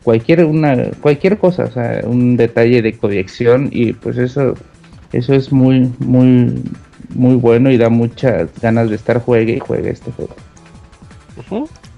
cualquier 0.04 0.46
una 0.46 0.92
cualquier 1.02 1.38
cosa 1.38 1.66
o 1.66 1.72
sea 1.72 2.02
un 2.06 2.38
detalle 2.38 2.82
de 2.82 2.98
colección 2.98 3.70
y 3.72 3.94
pues 3.94 4.18
eso 4.18 4.56
eso 5.14 5.34
es 5.34 5.52
muy 5.52 5.92
muy 6.00 6.62
muy 7.16 7.36
bueno 7.36 7.72
y 7.72 7.78
da 7.78 7.90
muchas 7.90 8.50
ganas 8.62 8.90
de 8.90 8.96
estar 8.96 9.20
juegue 9.22 9.56
y 9.56 9.60
juegue 9.60 9.90
este 9.90 10.12
juego 10.12 10.36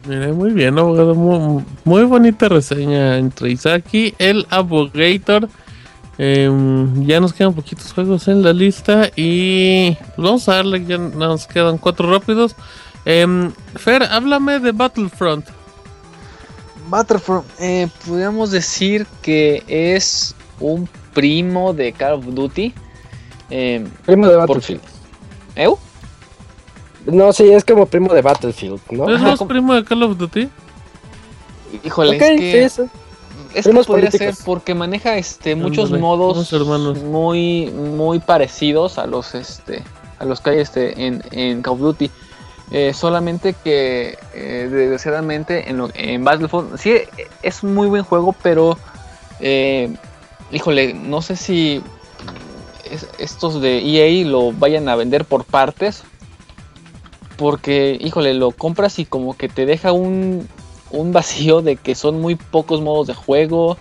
Mire, 0.08 0.34
muy 0.34 0.52
bien, 0.52 0.78
abogado. 0.78 1.16
Muy, 1.16 1.64
muy 1.86 2.04
bonita 2.04 2.50
reseña 2.50 3.18
entre 3.18 3.52
Isaki, 3.52 4.14
el 4.20 4.46
Abogator. 4.50 5.48
Em, 6.18 7.06
ya 7.06 7.20
nos 7.20 7.34
quedan 7.34 7.54
poquitos 7.54 7.92
juegos 7.92 8.28
en 8.28 8.44
la 8.44 8.54
lista 8.54 9.10
y 9.16 9.96
pues 9.96 10.18
vamos 10.18 10.48
a 10.48 10.56
darle, 10.56 10.86
ya 10.86 10.98
nos 11.00 11.48
quedan 11.48 11.78
cuatro 11.78 12.12
rápidos. 12.12 12.56
Em, 13.06 13.52
Fer, 13.76 14.04
háblame 14.04 14.60
de 14.60 14.72
Battlefront. 14.72 15.46
Battlefront, 16.90 17.46
eh, 17.60 17.88
podríamos 18.06 18.52
decir 18.52 19.08
que 19.22 19.64
es 19.68 20.36
un 20.60 20.88
primo 21.14 21.74
de 21.74 21.92
Call 21.94 22.14
of 22.14 22.26
Duty. 22.26 22.74
Eh, 23.50 23.86
Primo 24.06 24.28
de 24.28 24.36
Battlefield. 24.36 24.82
¿Eu? 25.56 25.78
No, 27.06 27.34
sí, 27.34 27.50
es 27.52 27.66
como 27.66 27.86
primo 27.86 28.14
de 28.14 28.22
Battlefield, 28.22 28.80
¿no? 28.92 29.10
¿Es 29.14 29.22
como- 29.40 29.48
primo 29.48 29.74
de 29.74 29.84
Call 29.84 30.04
of 30.04 30.18
Duty? 30.18 30.50
Híjole, 31.84 32.16
Ok, 32.18 32.22
es 32.22 32.40
que, 32.40 32.70
sí, 32.70 32.84
sí. 32.84 32.90
Es 33.54 33.66
que 33.66 33.74
podría 33.88 34.10
políticos. 34.10 34.36
ser 34.38 34.46
porque 34.46 34.74
maneja 34.76 35.18
este 35.18 35.56
muchos 35.56 35.92
modos 35.92 36.52
hermanos. 36.54 37.00
muy 37.04 37.72
muy 37.72 38.20
parecidos 38.20 38.98
a 38.98 39.06
los 39.08 39.36
este 39.36 39.84
a 40.20 40.26
los 40.26 40.42
que 40.42 40.50
hay 40.52 40.60
este 40.60 41.06
en, 41.06 41.24
en 41.32 41.62
Call 41.62 41.74
of 41.74 41.80
Duty. 41.80 42.10
Eh, 42.72 42.94
solamente 42.94 43.54
que 43.64 44.18
eh, 44.34 44.68
desgraciadamente 44.72 45.70
en, 45.70 45.78
lo- 45.78 45.92
en 45.94 46.24
Battlefront 46.24 46.78
sí 46.78 46.94
es 47.44 47.62
un 47.62 47.74
muy 47.76 47.88
buen 47.88 48.04
juego, 48.04 48.34
pero 48.42 48.78
eh, 49.40 49.94
híjole, 50.52 50.94
no 50.94 51.22
sé 51.22 51.36
si 51.36 51.82
es- 52.90 53.08
estos 53.20 53.62
de 53.62 53.80
EA 53.80 54.26
lo 54.26 54.52
vayan 54.54 54.90
a 54.90 54.96
vender 54.96 55.26
por 55.26 55.44
partes. 55.44 56.04
Porque, 57.38 57.98
híjole, 58.00 58.34
lo 58.36 58.52
compras 58.52 59.00
y 59.00 59.06
como 59.06 59.36
que 59.36 59.50
te 59.50 59.66
deja 59.66 59.92
un, 59.92 60.48
un 60.94 61.12
vacío 61.12 61.62
de 61.62 61.76
que 61.76 61.96
son 61.96 62.22
muy 62.22 62.36
pocos 62.36 62.80
modos 62.80 63.08
de 63.08 63.16
juego, 63.16 63.78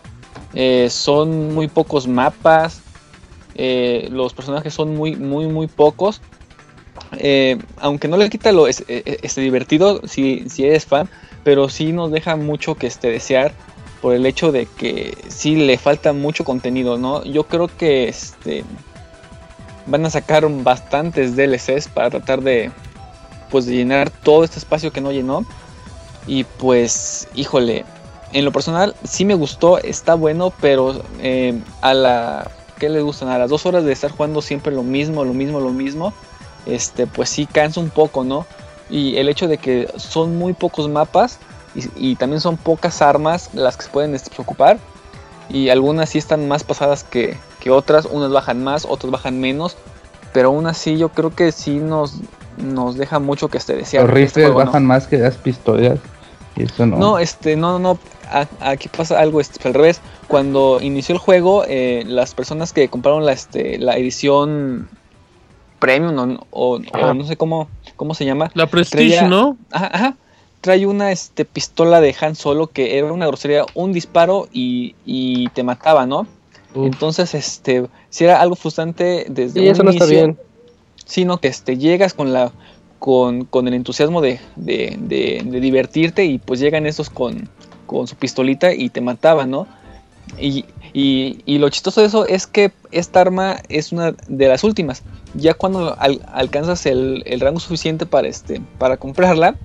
eh, 0.54 0.88
son 0.90 1.54
muy 1.54 1.68
pocos 1.68 2.08
mapas, 2.08 2.80
eh, 3.54 4.08
los 4.10 4.32
personajes 4.32 4.74
son 4.74 4.96
muy, 4.96 5.14
muy, 5.14 5.46
muy 5.46 5.66
pocos. 5.66 6.20
Eh, 7.18 7.58
aunque 7.76 8.08
no 8.08 8.16
le 8.16 8.30
quita 8.30 8.52
lo 8.52 8.66
es, 8.66 8.84
este 8.88 9.42
divertido 9.42 10.00
si, 10.06 10.48
si 10.48 10.64
eres 10.64 10.86
fan, 10.86 11.08
pero 11.44 11.68
sí 11.68 11.92
nos 11.92 12.10
deja 12.10 12.36
mucho 12.36 12.74
que 12.74 12.86
este 12.86 13.10
desear 13.10 13.52
por 14.00 14.14
el 14.14 14.24
hecho 14.24 14.50
de 14.50 14.66
que 14.66 15.16
sí 15.28 15.54
le 15.54 15.76
falta 15.76 16.12
mucho 16.14 16.44
contenido, 16.44 16.96
¿no? 16.96 17.22
Yo 17.24 17.44
creo 17.44 17.68
que 17.68 18.08
este 18.08 18.64
van 19.86 20.06
a 20.06 20.10
sacar 20.10 20.48
bastantes 20.62 21.36
DLCs 21.36 21.88
para 21.88 22.08
tratar 22.08 22.40
de 22.40 22.70
pues 23.50 23.66
de 23.66 23.74
llenar 23.74 24.08
todo 24.08 24.44
este 24.44 24.58
espacio 24.58 24.92
que 24.92 25.02
no 25.02 25.12
llenó 25.12 25.44
y 26.26 26.44
pues 26.44 27.28
híjole 27.34 27.84
en 28.32 28.44
lo 28.44 28.52
personal 28.52 28.94
sí 29.04 29.24
me 29.24 29.34
gustó 29.34 29.78
está 29.78 30.14
bueno 30.14 30.52
pero 30.60 31.02
eh, 31.20 31.60
a 31.80 31.94
la 31.94 32.50
¿qué 32.78 32.88
le 32.88 33.02
gustan? 33.02 33.28
a 33.28 33.38
las 33.38 33.50
dos 33.50 33.66
horas 33.66 33.84
de 33.84 33.92
estar 33.92 34.10
jugando 34.10 34.42
siempre 34.42 34.72
lo 34.72 34.82
mismo 34.82 35.24
lo 35.24 35.34
mismo 35.34 35.60
lo 35.60 35.70
mismo 35.70 36.12
este 36.66 37.06
pues 37.06 37.28
sí 37.28 37.46
cansa 37.46 37.80
un 37.80 37.90
poco 37.90 38.24
no 38.24 38.46
y 38.90 39.16
el 39.16 39.28
hecho 39.28 39.48
de 39.48 39.58
que 39.58 39.88
son 39.96 40.36
muy 40.36 40.52
pocos 40.52 40.88
mapas 40.88 41.38
y, 41.96 42.16
también 42.16 42.42
son 42.42 42.58
pocas 42.58 43.00
armas 43.00 43.48
las 43.54 43.78
que 43.78 43.84
se 43.84 43.90
pueden 43.90 44.14
este, 44.14 44.30
ocupar 44.40 44.78
y 45.48 45.70
algunas 45.70 46.10
sí 46.10 46.18
están 46.18 46.46
más 46.48 46.64
pasadas 46.64 47.04
que, 47.04 47.38
que 47.60 47.70
otras, 47.70 48.06
unas 48.06 48.30
bajan 48.30 48.62
más, 48.62 48.86
otras 48.88 49.10
bajan 49.10 49.40
menos, 49.40 49.76
pero 50.32 50.48
aún 50.48 50.66
así 50.66 50.98
yo 50.98 51.10
creo 51.10 51.34
que 51.34 51.52
sí 51.52 51.76
nos, 51.78 52.16
nos 52.58 52.96
deja 52.96 53.18
mucho 53.18 53.48
que 53.48 53.58
este 53.58 53.74
desear. 53.76 54.04
Los 54.04 54.10
este 54.18 54.40
rifles 54.40 54.48
¿no? 54.50 54.54
bajan 54.64 54.86
más 54.86 55.06
que 55.06 55.18
las 55.18 55.36
pistolas. 55.36 55.98
Y 56.56 56.64
eso 56.64 56.86
no. 56.86 56.96
No, 56.98 57.18
este, 57.18 57.56
no, 57.56 57.78
no, 57.78 57.98
a- 58.30 58.46
aquí 58.60 58.88
pasa 58.88 59.18
algo 59.18 59.40
este, 59.40 59.66
al 59.66 59.74
revés. 59.74 60.00
Cuando 60.28 60.78
inició 60.80 61.14
el 61.14 61.18
juego, 61.18 61.64
eh, 61.66 62.04
las 62.06 62.34
personas 62.34 62.72
que 62.72 62.88
compraron 62.88 63.24
la, 63.24 63.32
este, 63.32 63.78
la 63.78 63.96
edición 63.96 64.88
premium 65.78 66.38
o, 66.50 66.78
o- 66.92 67.14
no 67.14 67.24
sé 67.24 67.36
cómo, 67.36 67.68
cómo 67.96 68.14
se 68.14 68.24
llama, 68.24 68.50
La 68.54 68.66
Prestige, 68.66 69.16
Traía- 69.18 69.28
¿no? 69.28 69.56
Ajá, 69.70 69.90
ajá. 69.92 70.16
Trae 70.60 70.86
una 70.86 71.10
este, 71.10 71.44
pistola 71.44 72.00
de 72.00 72.14
Han 72.20 72.36
Solo 72.36 72.68
que 72.68 72.96
era 72.96 73.12
una 73.12 73.26
grosería, 73.26 73.64
un 73.74 73.92
disparo 73.92 74.46
y, 74.52 74.94
y 75.04 75.48
te 75.48 75.64
mataba, 75.64 76.06
¿no? 76.06 76.20
Uf. 76.74 76.86
Entonces, 76.86 77.34
este, 77.34 77.86
si 78.10 78.24
era 78.24 78.40
algo 78.40 78.54
frustrante 78.54 79.26
desde 79.28 79.54
Sí, 79.60 79.66
un 79.66 79.72
eso 79.72 79.82
no 79.82 79.90
está 79.90 80.04
inicio, 80.04 80.20
bien. 80.20 80.38
Sino 81.06 81.38
que 81.38 81.48
este, 81.48 81.76
llegas 81.78 82.14
con 82.14 82.32
la 82.32 82.52
con, 82.98 83.46
con 83.46 83.66
el 83.66 83.74
entusiasmo 83.74 84.20
de, 84.20 84.38
de, 84.54 84.96
de- 85.00 85.42
de 85.44 85.60
divertirte 85.60 86.24
y 86.24 86.38
pues 86.38 86.60
llegan 86.60 86.86
estos 86.86 87.10
con, 87.10 87.48
con 87.86 88.06
su 88.06 88.14
pistolita 88.14 88.72
y 88.74 88.90
te 88.90 89.00
mataban, 89.00 89.50
¿no? 89.50 89.66
Y, 90.38 90.64
y- 90.92 91.40
y 91.44 91.58
lo 91.58 91.68
chistoso 91.68 92.00
de 92.00 92.06
eso 92.06 92.26
es 92.26 92.46
que 92.46 92.70
esta 92.92 93.20
arma 93.20 93.56
es 93.68 93.90
una 93.90 94.12
de 94.28 94.46
las 94.48 94.62
últimas. 94.62 95.02
Ya 95.34 95.54
cuando 95.54 95.96
al- 95.98 96.20
alcanzas 96.32 96.86
el, 96.86 97.24
el 97.26 97.40
rango 97.40 97.58
suficiente 97.58 98.06
para, 98.06 98.28
este, 98.28 98.60
para 98.78 98.96
comprarla, 98.98 99.56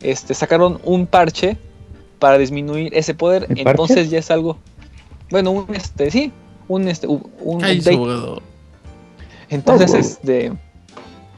este, 0.00 0.34
sacaron 0.34 0.78
un 0.84 1.06
parche 1.08 1.56
para 2.20 2.38
disminuir 2.38 2.94
ese 2.96 3.14
poder. 3.14 3.46
¿El 3.50 3.58
Entonces 3.66 3.96
parche? 3.96 4.08
ya 4.10 4.18
es 4.20 4.30
algo. 4.30 4.58
Bueno, 5.30 5.50
un 5.50 5.74
este, 5.74 6.10
sí, 6.12 6.30
un 6.68 6.86
este, 6.86 7.08
un 7.08 7.28
un 7.40 7.64
Entonces, 9.50 9.90
Oh, 9.90 9.92
wow. 9.94 10.00
este. 10.00 10.52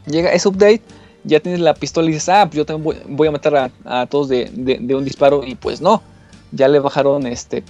Llega 0.07 0.33
ese 0.33 0.49
update, 0.49 0.83
ya 1.25 1.41
tienes 1.41 1.61
la 1.61 1.75
pistola 1.75 2.09
y 2.09 2.13
dices, 2.13 2.29
ah, 2.29 2.47
pues 2.47 2.57
yo 2.59 2.65
también 2.67 2.85
voy, 2.85 2.97
voy 3.17 3.29
a 3.29 3.33
matar 3.33 3.57
a, 3.57 3.71
a 4.03 4.07
todos 4.07 4.29
de, 4.29 4.49
de- 4.53 4.79
de 4.81 4.95
un 4.95 5.05
disparo. 5.05 5.43
Y 5.45 5.55
pues 5.57 5.81
no. 5.81 6.03
Ya 6.53 6.69
le 6.69 6.79
bajaron 6.79 7.27
este. 7.27 7.65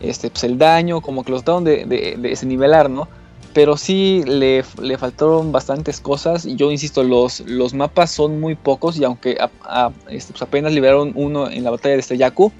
Este, 0.00 0.28
pues 0.30 0.44
el 0.44 0.58
daño, 0.58 1.00
como 1.00 1.24
que 1.24 1.30
los 1.32 1.42
trataron 1.44 1.64
de, 1.64 1.84
de, 1.86 2.16
de 2.18 2.32
ese 2.32 2.44
nivelar, 2.44 2.90
¿no? 2.90 3.08
Pero 3.54 3.76
sí 3.76 4.22
le, 4.26 4.64
le 4.80 4.98
faltaron 4.98 5.52
bastantes 5.52 6.00
cosas. 6.00 6.44
Y 6.44 6.56
yo 6.56 6.70
insisto, 6.70 7.02
los, 7.02 7.40
los 7.40 7.72
mapas 7.72 8.10
son 8.10 8.40
muy 8.40 8.54
pocos. 8.54 8.98
Y 8.98 9.04
aunque 9.04 9.38
a- 9.40 9.50
a- 9.64 9.92
este, 10.10 10.32
pues 10.32 10.42
apenas 10.42 10.72
liberaron 10.72 11.12
uno 11.14 11.48
en 11.48 11.64
la 11.64 11.70
batalla 11.70 11.94
de 11.94 12.00
este 12.00 12.18
Yaku, 12.18 12.52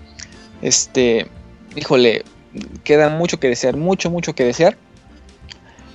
este. 0.63 1.27
Híjole, 1.77 2.23
queda 2.85 3.09
mucho 3.11 3.39
que 3.41 3.49
desear, 3.49 3.77
mucho, 3.77 4.11
mucho 4.11 4.35
que 4.35 4.45
desear. 4.45 4.77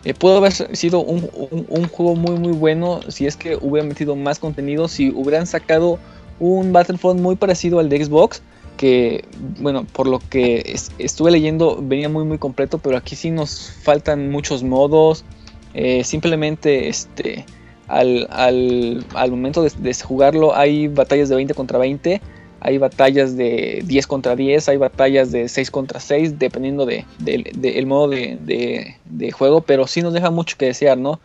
Eh, 0.03 0.13
pudo 0.13 0.37
haber 0.37 0.53
sido 0.53 0.99
un, 1.03 1.29
un- 1.33 1.87
juego 1.89 2.15
muy 2.15 2.37
muy 2.37 2.53
bueno 2.53 3.01
si 3.09 3.25
es 3.25 3.35
que 3.35 3.57
hubieran 3.59 3.89
metido 3.89 4.15
más 4.15 4.39
contenido, 4.39 4.87
si 4.87 5.09
hubieran 5.09 5.47
sacado 5.47 5.99
un 6.39 6.71
Battlefront 6.71 7.19
muy 7.19 7.35
parecido 7.35 7.79
al 7.79 7.89
de 7.89 8.03
Xbox, 8.05 8.41
que 8.77 9.25
bueno, 9.59 9.85
por 9.85 10.07
lo 10.07 10.19
que 10.29 10.61
es- 10.65 10.91
estuve 10.99 11.31
leyendo 11.31 11.79
venía 11.81 12.09
muy 12.09 12.23
muy 12.25 12.37
completo, 12.37 12.77
pero 12.77 12.97
aquí 12.97 13.15
sí 13.15 13.31
nos 13.31 13.71
faltan 13.83 14.29
muchos 14.29 14.63
modos, 14.63 15.25
eh, 15.73 16.03
simplemente 16.03 16.87
este, 16.89 17.45
al, 17.87 18.27
al- 18.29 19.03
al 19.15 19.31
momento 19.31 19.63
de 19.63 19.93
jugarlo 19.95 20.55
hay 20.55 20.87
batallas 20.87 21.29
de 21.29 21.35
20 21.35 21.53
contra 21.53 21.79
20, 21.79 22.21
hay 22.59 22.77
batallas 22.77 23.37
de 23.37 23.81
10 23.85 24.07
contra 24.07 24.35
10, 24.35 24.67
hay 24.69 24.77
batallas 24.77 25.31
de 25.31 25.47
6 25.47 25.69
contra 25.71 25.99
6, 25.99 26.39
dependiendo 26.39 26.85
del 26.85 27.05
de, 27.19 27.51
de- 27.55 27.79
el 27.79 27.85
modo 27.85 28.07
de 28.09 29.31
juego, 29.31 29.61
pero 29.61 29.87
sí 29.87 30.01
nos 30.01 30.13
deja 30.13 30.31
mucho 30.31 30.57
que 30.57 30.65
desear, 30.67 30.97
¿no? 30.97 31.19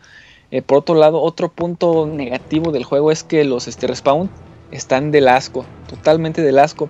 Eh, 0.51 0.61
por 0.61 0.77
otro 0.79 0.95
lado, 0.95 1.21
otro 1.21 1.49
punto 1.49 2.05
negativo 2.05 2.71
del 2.71 2.83
juego 2.83 3.11
es 3.11 3.23
que 3.23 3.43
los 3.43 3.67
este, 3.67 3.87
respawn 3.87 4.29
están 4.71 5.11
del 5.11 5.27
asco, 5.27 5.65
totalmente 5.87 6.41
del 6.41 6.59
asco. 6.59 6.89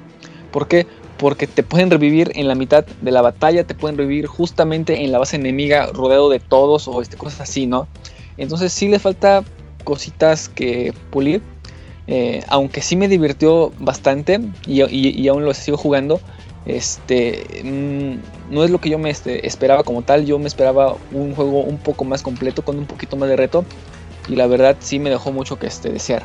¿Por 0.52 0.68
qué? 0.68 0.86
Porque 1.18 1.48
te 1.48 1.64
pueden 1.64 1.90
revivir 1.90 2.32
en 2.36 2.48
la 2.50 2.56
mitad 2.56 2.86
de 3.02 3.12
la 3.12 3.22
batalla, 3.22 3.64
te 3.64 3.76
pueden 3.76 3.98
revivir 3.98 4.26
justamente 4.26 5.04
en 5.04 5.12
la 5.12 5.20
base 5.20 5.38
enemiga, 5.38 5.88
rodeado 5.94 6.30
de 6.30 6.40
todos 6.40 6.88
o 6.88 7.02
este, 7.02 7.16
cosas 7.18 7.42
así, 7.42 7.66
¿no? 7.66 7.88
Entonces 8.36 8.74
sí 8.74 8.90
le 8.90 9.00
falta 9.00 9.44
cositas 9.86 10.50
que 10.50 10.94
pulir. 11.12 11.42
Eh, 12.08 12.44
aunque 12.50 12.82
sí 12.82 12.96
me 12.96 13.08
divirtió 13.08 13.72
bastante 13.80 14.40
y, 14.68 14.84
y- 14.84 15.10
y 15.22 15.28
aún 15.30 15.46
lo 15.46 15.54
sigo 15.54 15.78
jugando, 15.78 16.20
este, 16.66 17.62
mm, 17.64 18.54
no 18.54 18.64
es 18.64 18.72
lo 18.72 18.80
que 18.80 18.90
yo 18.90 18.98
me 19.00 19.10
este, 19.10 19.48
esperaba 19.48 19.84
como 19.84 20.02
tal. 20.02 20.26
Yo 20.26 20.38
me 20.40 20.48
esperaba 20.48 20.96
un 21.12 21.34
juego 21.36 21.62
un 21.62 21.78
poco 21.78 22.04
más 22.06 22.22
completo, 22.22 22.62
con 22.64 22.78
un 22.78 22.86
poquito 22.86 23.16
más 23.16 23.30
de 23.30 23.36
reto. 23.36 23.66
Y 24.28 24.36
la 24.36 24.48
verdad 24.48 24.78
sí 24.80 25.00
me 25.00 25.10
dejó 25.10 25.32
mucho 25.32 25.58
que 25.60 25.68
este, 25.68 25.90
desear. 25.90 26.24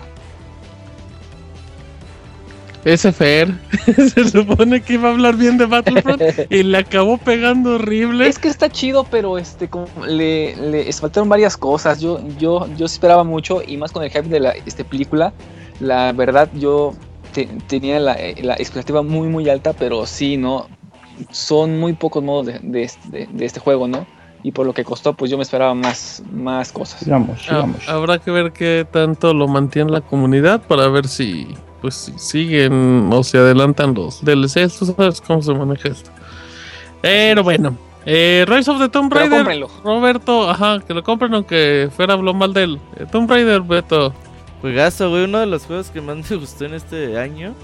Ese 2.84 3.12
Fer 3.12 3.52
se 3.97 4.28
supone 4.31 4.81
que 4.82 4.94
iba 4.94 5.08
a 5.08 5.12
hablar 5.12 5.36
bien 5.36 5.58
de 5.58 5.66
Battlefront 5.66 6.23
y 6.50 6.62
le 6.62 6.78
acabó 6.78 7.18
pegando 7.18 7.74
horrible. 7.74 8.28
Es 8.28 8.39
que 8.39 8.48
está 8.48 8.70
chido, 8.70 9.05
pero 9.05 9.36
este 9.36 9.68
como 9.68 9.89
le, 10.07 10.55
le 10.57 10.92
faltaron 10.92 11.28
varias 11.28 11.57
cosas. 11.57 12.00
Yo, 12.00 12.20
yo, 12.39 12.66
yo 12.76 12.86
esperaba 12.86 13.24
mucho 13.24 13.62
y 13.66 13.76
más 13.76 13.90
con 13.90 14.05
el 14.05 14.10
hype 14.10 14.28
de 14.28 14.40
la 14.40 14.50
este, 14.65 14.84
película. 14.84 15.34
La 15.81 16.12
verdad, 16.12 16.48
yo 16.55 16.94
tenía 17.66 18.00
la, 18.00 18.16
la, 18.42 18.55
expectativa 18.55 19.02
muy 19.02 19.28
muy 19.28 19.48
alta, 19.48 19.73
pero 19.73 20.07
sí, 20.07 20.36
no. 20.36 20.66
Son 21.31 21.81
muy 21.81 21.94
pocos 21.94 22.23
modos 22.23 22.47
de, 22.47 22.60
de, 22.62 23.28
de, 23.31 23.44
este 23.44 23.58
juego, 23.58 23.89
¿no? 23.89 24.07
Y 24.44 24.52
por 24.52 24.66
lo 24.66 24.73
que 24.73 24.84
costó, 24.84 25.15
pues 25.15 25.31
yo 25.31 25.36
me 25.36 25.42
esperaba 25.42 25.74
más, 25.74 26.23
más 26.32 26.70
cosas. 26.70 27.00
Sigamos, 27.00 27.42
sigamos. 27.42 27.89
Habrá 27.89 28.18
que 28.18 28.31
ver 28.31 28.52
qué 28.52 28.86
tanto 28.90 29.34
lo 29.34 29.48
mantiene 29.48 29.90
la 29.90 30.00
comunidad 30.00 30.62
para 30.62 30.86
ver 30.89 31.08
si 31.08 31.48
pues 31.81 32.12
siguen 32.16 33.10
o 33.12 33.23
se 33.23 33.39
adelantan 33.39 33.94
los 33.94 34.24
DLCs, 34.24 34.78
tú 34.78 34.86
sabes 34.86 35.20
cómo 35.20 35.42
se 35.42 35.55
maneja 35.55 35.89
esto. 35.89 36.10
Pero 37.00 37.42
bueno, 37.42 37.76
eh, 38.07 38.44
Rise 38.48 38.70
of 38.70 38.81
the 38.81 38.89
Tomb 38.89 39.12
Raider. 39.12 39.66
Roberto, 39.84 40.48
ajá, 40.48 40.81
que 40.81 40.94
lo 40.94 41.02
compren 41.02 41.34
aunque 41.34 41.89
fuera 41.94 42.15
habló 42.15 42.34
mal 42.34 42.52
de 42.52 42.65
él. 42.65 42.81
Eh, 42.97 43.07
Tomb 43.10 43.31
Raider, 43.31 43.60
Beto. 43.62 44.12
Juegazo, 44.61 45.11
güey, 45.11 45.25
uno 45.25 45.41
de 45.41 45.47
los 45.47 45.65
juegos 45.65 45.91
que 45.91 46.01
más 46.01 46.17
me 46.31 46.37
gustó 46.37 46.65
en 46.65 46.75
este 46.75 47.19
año. 47.19 47.55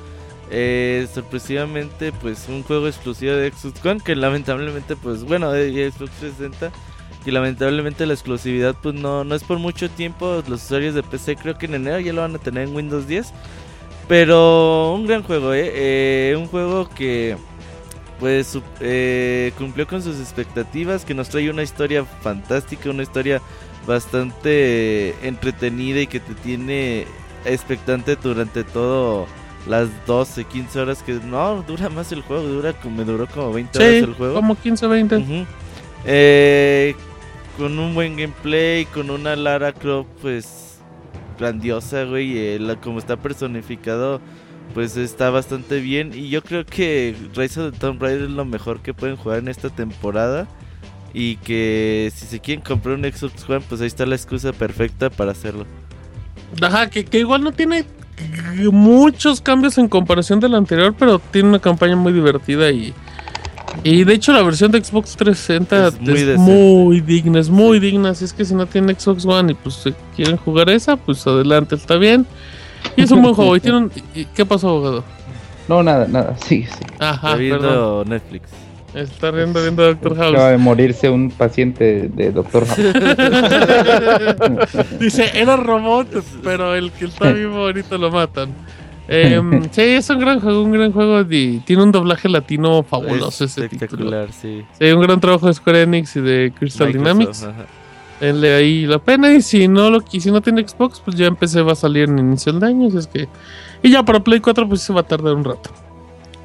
Eh, 0.51 1.09
sorpresivamente, 1.13 2.13
pues 2.13 2.47
un 2.49 2.63
juego 2.63 2.87
exclusivo 2.87 3.33
de 3.33 3.51
Xbox 3.51 3.85
One 3.85 4.01
que 4.01 4.15
lamentablemente, 4.15 4.95
pues 4.95 5.25
bueno, 5.25 5.51
de 5.51 5.91
Xbox 5.91 6.13
360 6.21 6.71
y 7.27 7.31
lamentablemente 7.31 8.05
la 8.05 8.13
exclusividad 8.13 8.77
pues 8.83 8.95
no, 8.95 9.25
no 9.25 9.35
es 9.35 9.43
por 9.43 9.59
mucho 9.59 9.89
tiempo. 9.91 10.43
Los 10.47 10.65
usuarios 10.65 10.95
de 10.95 11.03
PC 11.03 11.37
creo 11.37 11.57
que 11.57 11.67
en 11.67 11.75
enero 11.75 11.99
ya 12.01 12.13
lo 12.13 12.21
van 12.21 12.35
a 12.35 12.39
tener 12.39 12.69
en 12.69 12.77
Windows 12.77 13.07
10. 13.07 13.33
Pero 14.07 14.93
un 14.95 15.07
gran 15.07 15.23
juego, 15.23 15.55
¿eh? 15.55 15.73
¿eh? 15.75 16.37
un 16.37 16.47
juego 16.47 16.89
que 16.91 17.37
pues 18.21 18.59
eh, 18.81 19.53
cumplió 19.57 19.87
con 19.87 20.03
sus 20.03 20.21
expectativas, 20.21 21.05
que 21.05 21.15
nos 21.15 21.31
trae 21.31 21.51
una 21.51 21.63
historia 21.63 22.05
fantástica, 22.05 22.91
una 22.91 23.03
historia 23.03 23.41
bastante 23.87 25.15
entretenida 25.27 26.01
y 26.01 26.07
que 26.07 26.21
te 26.21 26.35
tiene 26.35 27.07
expectante 27.45 28.17
durante 28.17 28.65
todo 28.65 29.27
las 29.67 29.89
12, 30.07 30.45
15 30.45 30.81
horas 30.81 31.03
que 31.03 31.15
no, 31.15 31.63
dura 31.63 31.89
más 31.89 32.13
el 32.13 32.23
juego, 32.23 32.43
dura 32.43 32.73
como 32.75 32.97
me 32.97 33.05
duró 33.05 33.27
como 33.27 33.53
20 33.53 33.79
horas 33.79 33.91
el 33.91 34.15
juego. 34.15 34.35
Como 34.35 34.57
15, 34.57 34.87
20. 34.87 35.47
eh, 36.05 36.95
con 37.57 37.79
un 37.79 37.95
buen 37.95 38.17
gameplay, 38.17 38.85
con 38.87 39.11
una 39.11 39.37
Lara 39.37 39.73
Croft 39.73 40.09
pues 40.21 40.79
grandiosa, 41.39 42.05
güey. 42.05 42.37
Eh, 42.37 42.77
como 42.83 42.99
está 42.99 43.17
personificado, 43.17 44.21
pues 44.75 44.97
está 44.97 45.31
bastante 45.31 45.81
bien. 45.81 46.13
Y 46.15 46.29
yo 46.29 46.43
creo 46.43 46.65
que 46.65 47.15
Rise 47.35 47.61
of 47.61 47.73
the 47.73 47.79
Tomb 47.79 48.03
Raider 48.03 48.25
es 48.25 48.31
lo 48.31 48.45
mejor 48.45 48.81
que 48.81 48.95
pueden 48.95 49.17
jugar 49.17 49.39
en 49.39 49.49
esta 49.49 49.71
temporada. 49.71 50.47
Y 51.15 51.37
que 51.37 52.13
si 52.15 52.27
se 52.27 52.41
quieren 52.41 52.63
comprar 52.63 52.97
un 52.97 53.05
Xbox 53.05 53.49
One, 53.49 53.65
pues 53.69 53.81
ahí 53.81 53.87
está 53.87 54.05
la 54.05 54.17
excusa 54.17 54.53
perfecta 54.53 55.11
para 55.11 55.31
hacerlo. 55.31 55.65
Ajá, 56.61 56.91
que, 56.91 57.05
que 57.05 57.21
igual 57.21 57.43
no 57.43 57.53
tiene 57.53 57.85
muchos 58.71 59.41
cambios 59.41 59.79
en 59.79 59.89
comparación 59.89 60.41
del 60.41 60.55
anterior, 60.55 60.95
pero 60.99 61.19
tiene 61.19 61.49
una 61.49 61.59
campaña 61.61 61.97
muy 61.97 62.13
divertida 62.13 62.71
y 62.71 62.93
y 63.83 64.05
de 64.05 64.15
hecho 64.15 64.33
la 64.33 64.43
versión 64.43 64.71
de 64.71 64.83
Xbox 64.83 65.17
360 65.17 65.89
es 65.89 66.39
muy, 66.39 67.01
digna, 67.01 67.41
es 67.41 67.51
muy 67.51 67.81
digna. 67.81 68.11
Así 68.11 68.25
es 68.25 68.33
que 68.33 68.45
si 68.45 68.55
no 68.55 68.67
tienen 68.67 68.99
Xbox 68.99 69.25
One 69.27 69.53
y 69.53 69.55
pues 69.55 69.83
quieren 70.15 70.37
jugar 70.37 70.71
esa, 70.71 70.97
pues 70.97 71.27
adelante, 71.27 71.75
está 71.75 71.97
bien. 71.97 72.27
Y 72.97 73.03
es 73.03 73.11
un 73.11 73.23
buen 73.23 73.35
juego. 73.35 73.57
¿Y 73.57 73.61
tienen, 73.61 73.91
¿Qué 74.35 74.47
pasó, 74.47 74.69
abogado? 74.69 75.05
No, 75.67 75.83
nada, 75.83 76.07
nada, 76.07 76.37
sí, 76.39 76.65
sí. 76.65 76.85
Ajá, 76.99 77.37
viendo 77.37 78.05
Netflix. 78.07 78.49
Está 78.95 79.33
riendo 79.33 79.61
viendo 79.61 79.85
Doctor 79.85 80.17
House. 80.17 80.35
Acaba 80.35 80.51
de 80.51 80.59
morirse 80.59 81.11
un 81.11 81.31
paciente 81.31 82.09
de 82.09 82.31
Doctor 82.31 82.65
House. 82.67 82.79
Dice, 85.01 85.33
era 85.35 85.57
robot, 85.57 86.07
pero 86.43 86.77
el 86.77 86.93
que 86.93 87.07
está 87.07 87.33
vivo 87.33 87.65
ahorita 87.65 87.99
lo 87.99 88.13
matan. 88.13 88.51
Eh, 89.09 89.41
sí, 89.73 89.83
es 89.83 90.09
un 90.11 90.19
gran 90.19 90.41
juego, 90.41 90.63
un 90.63 90.73
gran 90.73 90.93
juego. 90.93 91.25
tiene 91.27 91.83
un 91.83 91.93
doblaje 91.93 92.29
latino 92.29 92.83
fabuloso 92.83 93.45
ese 93.45 93.65
espectacular, 93.65 94.33
sí. 94.33 94.65
Sí, 94.79 94.93
un 94.93 95.01
gran 95.01 95.21
trabajo 95.21 95.49
de 95.49 95.55
Square 95.55 95.83
Enix 95.83 96.17
y 96.17 96.21
de 96.21 96.53
Crystal 96.57 96.93
Dynamics. 96.93 97.47
Denle 98.21 98.55
ahí 98.55 98.87
la 98.87 98.99
pena. 98.99 99.35
Y 99.35 99.43
si 99.43 99.67
no 99.67 99.91
lo 99.91 100.01
si 100.01 100.31
no 100.31 100.41
tiene 100.41 100.67
Xbox, 100.67 101.01
pues 101.05 101.17
ya 101.17 101.27
empecé, 101.27 101.63
va 101.63 101.73
a 101.73 101.77
salir 101.77 102.09
en 102.09 102.19
inicio 102.19 102.53
de 102.53 102.67
año. 102.67 102.89
es 102.97 103.07
que. 103.09 103.29
Y 103.83 103.91
ya 103.91 104.03
para 104.03 104.21
Play 104.21 104.41
4, 104.41 104.69
pues 104.69 104.81
se 104.81 104.93
va 104.93 105.01
a 105.01 105.07
tardar 105.07 105.35
un 105.35 105.45
rato. 105.45 105.71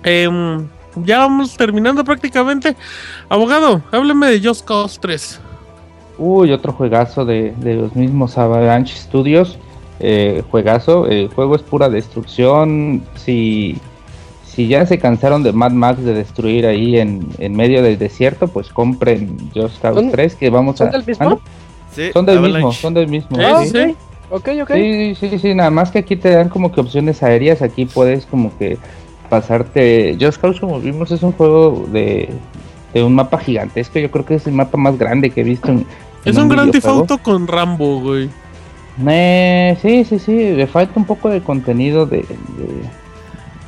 Em, 0.04 0.68
ya 0.96 1.20
vamos 1.20 1.56
terminando 1.56 2.04
prácticamente. 2.04 2.76
Abogado, 3.30 3.82
hábleme 3.92 4.28
de 4.28 4.42
Just 4.48 4.66
Cause 4.66 5.00
3. 5.00 5.42
Uy, 6.18 6.52
otro 6.52 6.74
juegazo 6.74 7.26
de, 7.26 7.54
de 7.58 7.76
los 7.76 7.96
mismos 7.96 8.38
Avalanche 8.38 8.96
Studios 8.96 9.58
eh, 10.00 10.44
juegazo. 10.50 11.08
El 11.08 11.28
juego 11.30 11.56
es 11.56 11.62
pura 11.62 11.90
destrucción. 11.90 13.04
Si, 13.16 13.78
si 14.46 14.68
ya 14.68 14.86
se 14.86 14.98
cansaron 14.98 15.44
de 15.44 15.52
Mad 15.52 15.72
Max 15.72 16.04
de 16.04 16.14
destruir 16.14 16.66
ahí 16.66 16.98
en, 16.98 17.28
en 17.38 17.56
medio 17.56 17.84
del 17.84 17.98
desierto, 17.98 18.48
pues 18.48 18.70
compren 18.70 19.38
Just 19.54 19.82
Cause 19.82 20.10
3 20.12 20.36
que 20.36 20.50
vamos 20.50 20.78
¿son 20.78 20.92
Del 20.92 21.06
mismo? 21.06 21.40
Sí, 21.92 22.12
son 22.14 22.26
del 22.26 22.40
mismo? 22.40 22.72
Son 22.72 22.94
del 22.94 23.08
mismo, 23.08 23.38
sí. 23.66 23.96
Ok, 24.32 24.50
ok. 24.62 24.72
Sí, 24.74 25.16
sí, 25.16 25.40
sí, 25.40 25.56
nada 25.56 25.72
más 25.72 25.90
que 25.90 26.00
aquí 26.00 26.16
te 26.16 26.30
dan 26.30 26.50
como 26.50 26.72
que 26.72 26.82
opciones 26.82 27.24
aéreas. 27.24 27.62
Aquí 27.64 27.86
puedes 27.86 28.26
como 28.28 28.56
que 28.58 28.78
pasarte. 29.30 30.18
Just 30.20 30.42
Cause, 30.42 30.60
como 30.60 30.80
vimos, 30.80 31.12
es 31.12 31.24
un 31.24 31.32
juego 31.32 31.88
de, 31.92 32.30
de 32.94 33.04
un 33.04 33.16
mapa 33.16 33.38
gigantesco. 33.40 34.00
Yo 34.00 34.12
creo 34.12 34.26
que 34.26 34.36
es 34.36 34.48
el 34.48 34.54
mapa 34.54 34.78
más 34.78 34.98
grande 34.98 35.30
que 35.30 35.42
he 35.42 35.44
visto 35.44 35.70
en. 35.72 35.86
Es 36.26 36.38
un, 36.38 36.50
gran 36.50 36.70
Grand 36.70 37.22
con 37.22 37.48
Rambo, 37.48 38.02
güey. 38.02 38.30
Eh, 39.08 39.78
sí, 39.82 40.04
sí, 40.04 40.20
sí, 40.20 40.52
le 40.52 40.68
falta 40.68 40.94
un 40.98 41.06
poco 41.06 41.30
de 41.30 41.42
contenido 41.42 42.06
de, 42.06 42.26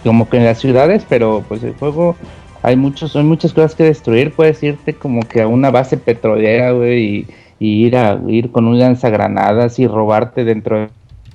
como 0.03 0.29
que 0.29 0.37
en 0.37 0.45
las 0.45 0.59
ciudades, 0.59 1.05
pero 1.07 1.43
pues 1.47 1.63
el 1.63 1.73
juego 1.75 2.17
hay 2.61 2.75
muchos, 2.75 3.15
hay 3.15 3.23
muchas 3.23 3.53
cosas 3.53 3.75
que 3.75 3.83
destruir. 3.83 4.33
Puedes 4.33 4.61
irte 4.61 4.93
como 4.93 5.21
que 5.21 5.41
a 5.41 5.47
una 5.47 5.71
base 5.71 5.95
petrolera, 5.97 6.71
güey, 6.71 7.27
y, 7.59 7.85
ir 7.85 7.95
a 7.95 8.19
ir 8.27 8.51
con 8.51 8.65
un 8.67 8.79
lanzagranadas 8.79 9.77
y 9.79 9.87
robarte 9.87 10.43
dentro 10.43 10.89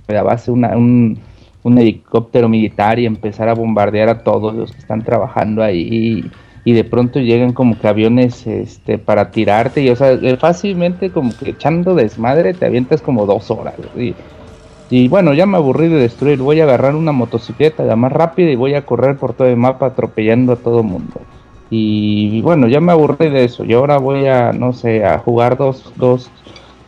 de 0.08 0.14
la 0.14 0.22
base 0.22 0.50
una, 0.50 0.76
un, 0.76 1.18
un 1.66 1.78
helicóptero 1.78 2.48
militar 2.48 3.00
y 3.00 3.06
empezar 3.06 3.48
a 3.48 3.54
bombardear 3.54 4.08
a 4.08 4.18
todos 4.20 4.54
los 4.54 4.70
que 4.70 4.78
están 4.78 5.02
trabajando 5.02 5.64
ahí 5.64 6.30
y 6.64 6.72
de 6.72 6.84
pronto 6.84 7.18
llegan 7.18 7.52
como 7.52 7.76
que 7.76 7.88
aviones 7.88 8.46
este 8.46 8.98
para 8.98 9.32
tirarte 9.32 9.82
y 9.82 9.90
o 9.90 9.96
sea 9.96 10.16
fácilmente 10.38 11.10
como 11.10 11.32
que 11.36 11.50
echando 11.50 11.96
desmadre 11.96 12.54
te 12.54 12.66
avientas 12.66 13.02
como 13.02 13.26
dos 13.26 13.50
horas 13.50 13.74
y, 14.90 15.08
bueno 15.08 15.34
ya 15.34 15.46
me 15.46 15.56
aburrí 15.56 15.88
de 15.88 15.96
destruir 15.96 16.38
voy 16.38 16.60
a 16.60 16.64
agarrar 16.64 16.94
una 16.94 17.10
motocicleta 17.10 17.82
la 17.82 17.96
más 17.96 18.12
rápida 18.12 18.50
y 18.50 18.56
voy 18.56 18.74
a 18.74 18.86
correr 18.86 19.16
por 19.16 19.34
todo 19.34 19.48
el 19.48 19.56
mapa 19.56 19.86
atropellando 19.86 20.52
a 20.52 20.56
todo 20.56 20.84
mundo. 20.84 21.20
Y, 21.68 22.42
bueno 22.42 22.68
ya 22.68 22.80
me 22.80 22.92
aburrí 22.92 23.28
de 23.28 23.44
eso 23.44 23.64
y 23.64 23.72
ahora 23.72 23.98
voy 23.98 24.28
a 24.28 24.52
no 24.52 24.72
sé 24.72 25.04
a 25.04 25.18
jugar 25.18 25.56
dos 25.56 25.92
dos 25.96 26.30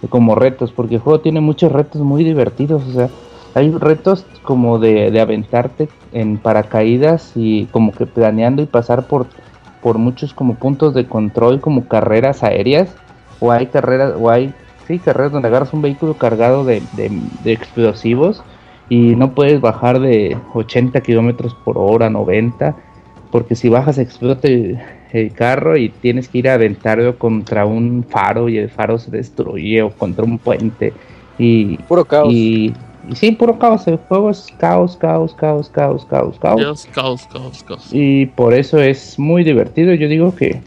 como 0.09 0.37
retos 0.37 0.71
porque 0.71 0.97
el 0.97 1.01
juego 1.01 1.19
tiene 1.19 1.41
muchos 1.41 1.73
retos 1.73 2.03
muy 2.03 2.23
divertidos 2.23 2.85
o 2.87 2.93
sea 2.93 3.09
hay 3.55 3.71
retos 3.71 4.25
como 4.43 4.79
de, 4.79 5.11
de 5.11 5.21
aventarte 5.21 5.89
en 6.13 6.39
paracaídas 6.39 7.33
y 7.35 7.67
como 7.67 7.93
que 7.93 8.07
planeando 8.07 8.63
y 8.63 8.67
pasar 8.67 9.07
por 9.07 9.27
por 9.83 9.99
muchos 9.99 10.35
como 10.35 10.55
puntos 10.55 10.95
de 10.95 11.07
control, 11.07 11.61
como 11.61 11.87
carreras 11.87 12.43
aéreas, 12.43 12.95
o 13.41 13.53
hay 13.53 13.67
carreras, 13.67 14.15
o 14.19 14.31
hay, 14.31 14.53
sí, 14.87 14.99
carreras 14.99 15.33
donde 15.33 15.49
agarras 15.49 15.73
un 15.73 15.83
vehículo 15.83 16.15
cargado 16.15 16.65
de, 16.65 16.83
explosivos 17.45 18.43
y 18.89 19.15
no 19.17 19.35
puedes 19.35 19.61
bajar 19.61 20.01
de 20.01 20.37
80 20.55 21.01
kilómetros 21.01 21.55
por 21.65 21.79
hora, 21.79 22.11
90, 22.11 22.77
porque 23.31 23.55
si 23.55 23.69
bajas 23.69 23.99
explota 23.99 24.49
el, 24.49 24.79
carro 25.35 25.79
y 25.79 25.89
tienes 25.89 26.29
que 26.29 26.39
ir 26.39 26.51
a 26.51 26.55
aventarlo 26.55 27.19
contra 27.19 27.65
un 27.65 28.05
faro 28.07 28.51
y 28.51 28.59
el 28.59 28.69
faro 28.69 28.99
se 28.99 29.11
destruye 29.11 29.81
o 29.81 29.91
contra 29.91 30.23
un 30.23 30.39
puente 30.39 30.93
y 31.39 31.79
puro 31.79 32.05
caos. 32.05 32.31
Y 32.31 32.75
sí, 33.15 33.33
puro 33.33 33.59
caos. 33.59 33.87
El 33.87 33.97
juego 33.97 34.31
es 34.31 34.47
caos, 34.59 34.97
caos, 34.97 35.35
caos, 35.35 35.71
caos, 35.71 36.05
caos, 36.07 36.39
caos. 36.39 36.87
caos, 36.93 37.27
caos, 37.27 37.65
caos. 37.65 37.89
Y 37.93 38.27
por 38.27 38.55
eso 38.55 38.79
es 38.79 39.19
muy 39.19 39.45
divertido. 39.45 39.95
Yo 39.95 40.09
digo 40.09 40.35
que, 40.35 40.61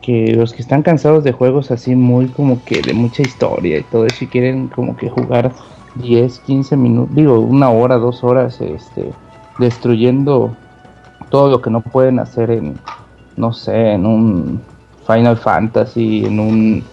que 0.00 0.34
los 0.34 0.52
que 0.52 0.62
están 0.62 0.82
cansados 0.82 1.24
de 1.24 1.32
juegos 1.32 1.70
así 1.70 1.94
muy 1.94 2.26
como 2.26 2.62
que 2.64 2.82
de 2.82 2.92
mucha 2.92 3.22
historia 3.22 3.78
y 3.78 3.82
todo 3.84 4.06
eso 4.06 4.24
y 4.24 4.28
quieren 4.28 4.68
como 4.68 4.96
que 4.96 5.08
jugar 5.08 5.52
10, 5.96 6.38
15 6.40 6.76
minutos, 6.76 7.14
digo, 7.14 7.38
una 7.40 7.70
hora, 7.70 7.96
dos 7.96 8.24
horas, 8.24 8.60
este, 8.60 9.10
destruyendo 9.58 10.56
todo 11.30 11.50
lo 11.50 11.60
que 11.62 11.70
no 11.70 11.80
pueden 11.80 12.18
hacer 12.18 12.50
en, 12.50 12.78
no 13.36 13.52
sé, 13.52 13.92
en 13.92 14.06
un 14.06 14.60
Final 15.06 15.36
Fantasy, 15.36 16.24
en 16.24 16.40
un, 16.40 16.84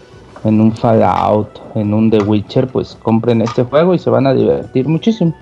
en 0.44 0.62
un 0.62 0.72
Fallout, 0.76 1.50
en 1.76 1.94
un 1.94 2.10
The 2.10 2.20
Witcher, 2.24 2.68
pues 2.68 2.98
compren 3.02 3.42
este 3.42 3.64
juego 3.64 3.94
y 3.94 4.00
se 4.00 4.10
van 4.10 4.28
a 4.28 4.34
divertir 4.34 4.88
muchísimo. 4.88 5.34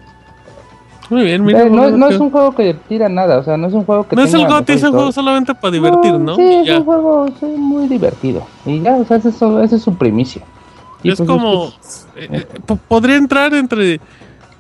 Muy 1.09 1.23
bien, 1.23 1.43
mira. 1.45 1.63
Eh, 1.63 1.69
no, 1.69 2.07
es 2.09 2.19
un 2.19 2.29
juego 2.31 2.53
que 2.53 2.73
tira 2.89 3.07
nada, 3.07 3.37
o 3.37 3.43
sea, 3.43 3.55
no 3.55 3.67
es 3.67 3.73
un 3.73 3.85
juego 3.85 4.05
que 4.07 4.15
no 4.15 4.23
es 4.23 4.33
el 4.33 4.45
GOTY, 4.45 4.73
es 4.73 4.83
un 4.83 4.91
juego 4.91 5.11
solamente 5.13 5.55
para 5.55 5.71
divertir, 5.71 6.13
¿no? 6.19 6.35
Sí, 6.35 6.41
es 6.43 6.67
ya. 6.67 6.77
un 6.79 6.83
juego 6.85 7.27
sí, 7.39 7.45
muy 7.45 7.87
divertido. 7.87 8.45
Y 8.65 8.81
ya, 8.81 8.95
o 8.97 9.05
sea, 9.05 9.17
esa 9.17 9.29
es, 9.63 9.71
es 9.73 9.81
su 9.81 9.95
primicia. 9.95 10.41
Y 11.03 11.11
Es 11.11 11.17
pues, 11.17 11.29
como. 11.29 11.67
eh, 12.15 12.27
eh, 12.31 12.45
po- 12.65 12.77
podría 12.87 13.15
entrar 13.15 13.53
entre. 13.53 13.99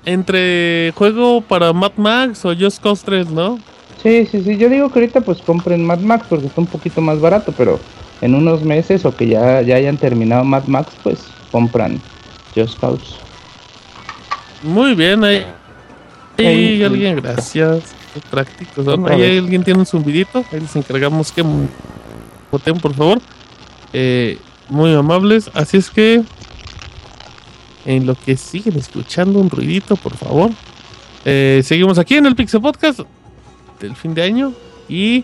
Entre 0.05 0.93
juego 0.95 1.41
para 1.41 1.73
Mad 1.73 1.91
Max 1.97 2.45
o 2.45 2.53
Just 2.57 2.81
Cause 2.81 3.03
3, 3.03 3.29
¿no? 3.29 3.59
Sí, 4.01 4.25
sí, 4.25 4.41
sí. 4.41 4.55
Yo 4.55 4.69
digo 4.69 4.89
que 4.89 4.99
ahorita 4.99 5.19
pues 5.19 5.41
compren 5.41 5.83
Mad 5.85 5.99
Max 5.99 6.27
porque 6.29 6.45
está 6.45 6.61
un 6.61 6.67
poquito 6.67 7.01
más 7.01 7.19
barato, 7.19 7.53
pero 7.57 7.77
en 8.21 8.35
unos 8.35 8.63
meses 8.63 9.05
o 9.05 9.15
que 9.15 9.27
ya, 9.27 9.61
ya 9.61 9.75
hayan 9.75 9.97
terminado 9.97 10.43
Mad 10.43 10.65
Max, 10.65 10.91
pues 11.03 11.19
compran 11.51 11.99
Just 12.55 12.79
Cause. 12.79 13.15
Muy 14.63 14.95
bien, 14.95 15.23
ahí. 15.23 15.45
Sí. 16.37 16.83
alguien, 16.83 17.15
gracias. 17.17 17.95
Qué 18.13 18.19
prácticos. 18.29 18.87
Ahí 18.87 19.21
vez. 19.21 19.39
alguien 19.39 19.63
tiene 19.63 19.79
un 19.79 19.85
zumbidito. 19.85 20.43
Ahí 20.51 20.59
les 20.59 20.75
encargamos 20.75 21.31
que 21.31 21.43
voten, 22.51 22.79
por 22.79 22.93
favor. 22.93 23.19
Eh, 23.93 24.37
muy 24.69 24.93
amables. 24.93 25.49
Así 25.53 25.77
es 25.77 25.89
que. 25.89 26.23
En 27.85 28.05
lo 28.05 28.15
que 28.15 28.35
siguen 28.35 28.77
escuchando 28.77 29.39
un 29.39 29.49
ruidito, 29.49 29.95
por 29.95 30.15
favor. 30.15 30.51
Eh, 31.23 31.61
seguimos 31.63 31.97
aquí 31.97 32.15
en 32.15 32.25
el 32.25 32.35
Pixel 32.35 32.61
Podcast 32.61 33.01
del 33.79 33.95
fin 33.95 34.13
de 34.13 34.23
año. 34.23 34.53
Y 34.89 35.23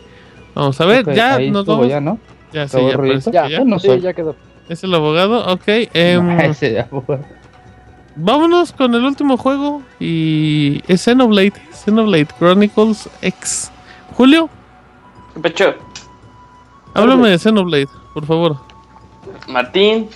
vamos 0.56 0.80
a 0.80 0.86
ver, 0.86 1.14
ya 1.14 1.36
ahí 1.36 1.52
nos 1.52 1.66
vamos. 1.66 1.88
ya, 1.90 2.00
¿no? 2.00 2.20
Ya, 2.54 2.68
sí, 2.68 2.78
¿Acabó 2.78 3.06
ya 3.06 3.20
que 3.22 3.32
Ya, 3.32 3.48
ya. 3.50 3.60
no 3.66 3.80
sí, 3.80 3.88
soy. 3.88 4.02
ya 4.02 4.14
quedó. 4.14 4.36
Es 4.70 4.84
el 4.84 4.94
abogado, 4.94 5.46
ok. 5.52 5.64
em, 5.94 6.40
Ese 6.40 6.74
ya 6.74 6.86
fue. 6.86 7.20
Vámonos 8.16 8.72
con 8.72 8.94
el 8.94 9.04
último 9.04 9.38
juego 9.38 9.82
y 10.00 10.82
es 10.88 11.02
Xenoblade, 11.04 11.54
Xenoblade 11.74 12.28
Chronicles 12.38 13.10
X. 13.24 13.72
Julio, 14.16 14.50
Pecho, 15.42 15.74
háblame 16.94 17.30
de 17.30 17.40
Xenoblade, 17.40 17.88
por 18.14 18.24
favor. 18.28 18.58
Martín, 19.48 20.10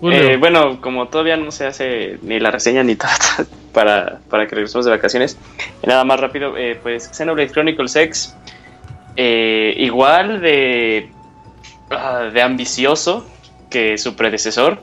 Julio. 0.00 0.18
Eh, 0.18 0.36
bueno, 0.38 0.80
como 0.80 1.08
todavía 1.08 1.36
no 1.36 1.50
se 1.50 1.66
hace 1.66 2.18
ni 2.22 2.40
la 2.40 2.50
reseña 2.50 2.82
ni 2.82 2.96
todo 2.96 3.10
para, 3.74 4.20
para 4.30 4.46
que 4.46 4.54
regresemos 4.54 4.86
de 4.86 4.92
vacaciones, 4.92 5.36
eh, 5.82 5.86
nada 5.86 6.04
más 6.04 6.18
rápido, 6.18 6.56
eh, 6.56 6.78
pues 6.82 7.10
Xenoblade 7.12 7.50
Chronicles 7.50 7.94
X, 7.94 8.34
eh, 9.16 9.74
igual 9.76 10.40
de, 10.40 11.10
ah, 11.90 12.30
de 12.32 12.42
ambicioso 12.42 13.26
que 13.70 13.98
su 13.98 14.16
predecesor. 14.16 14.82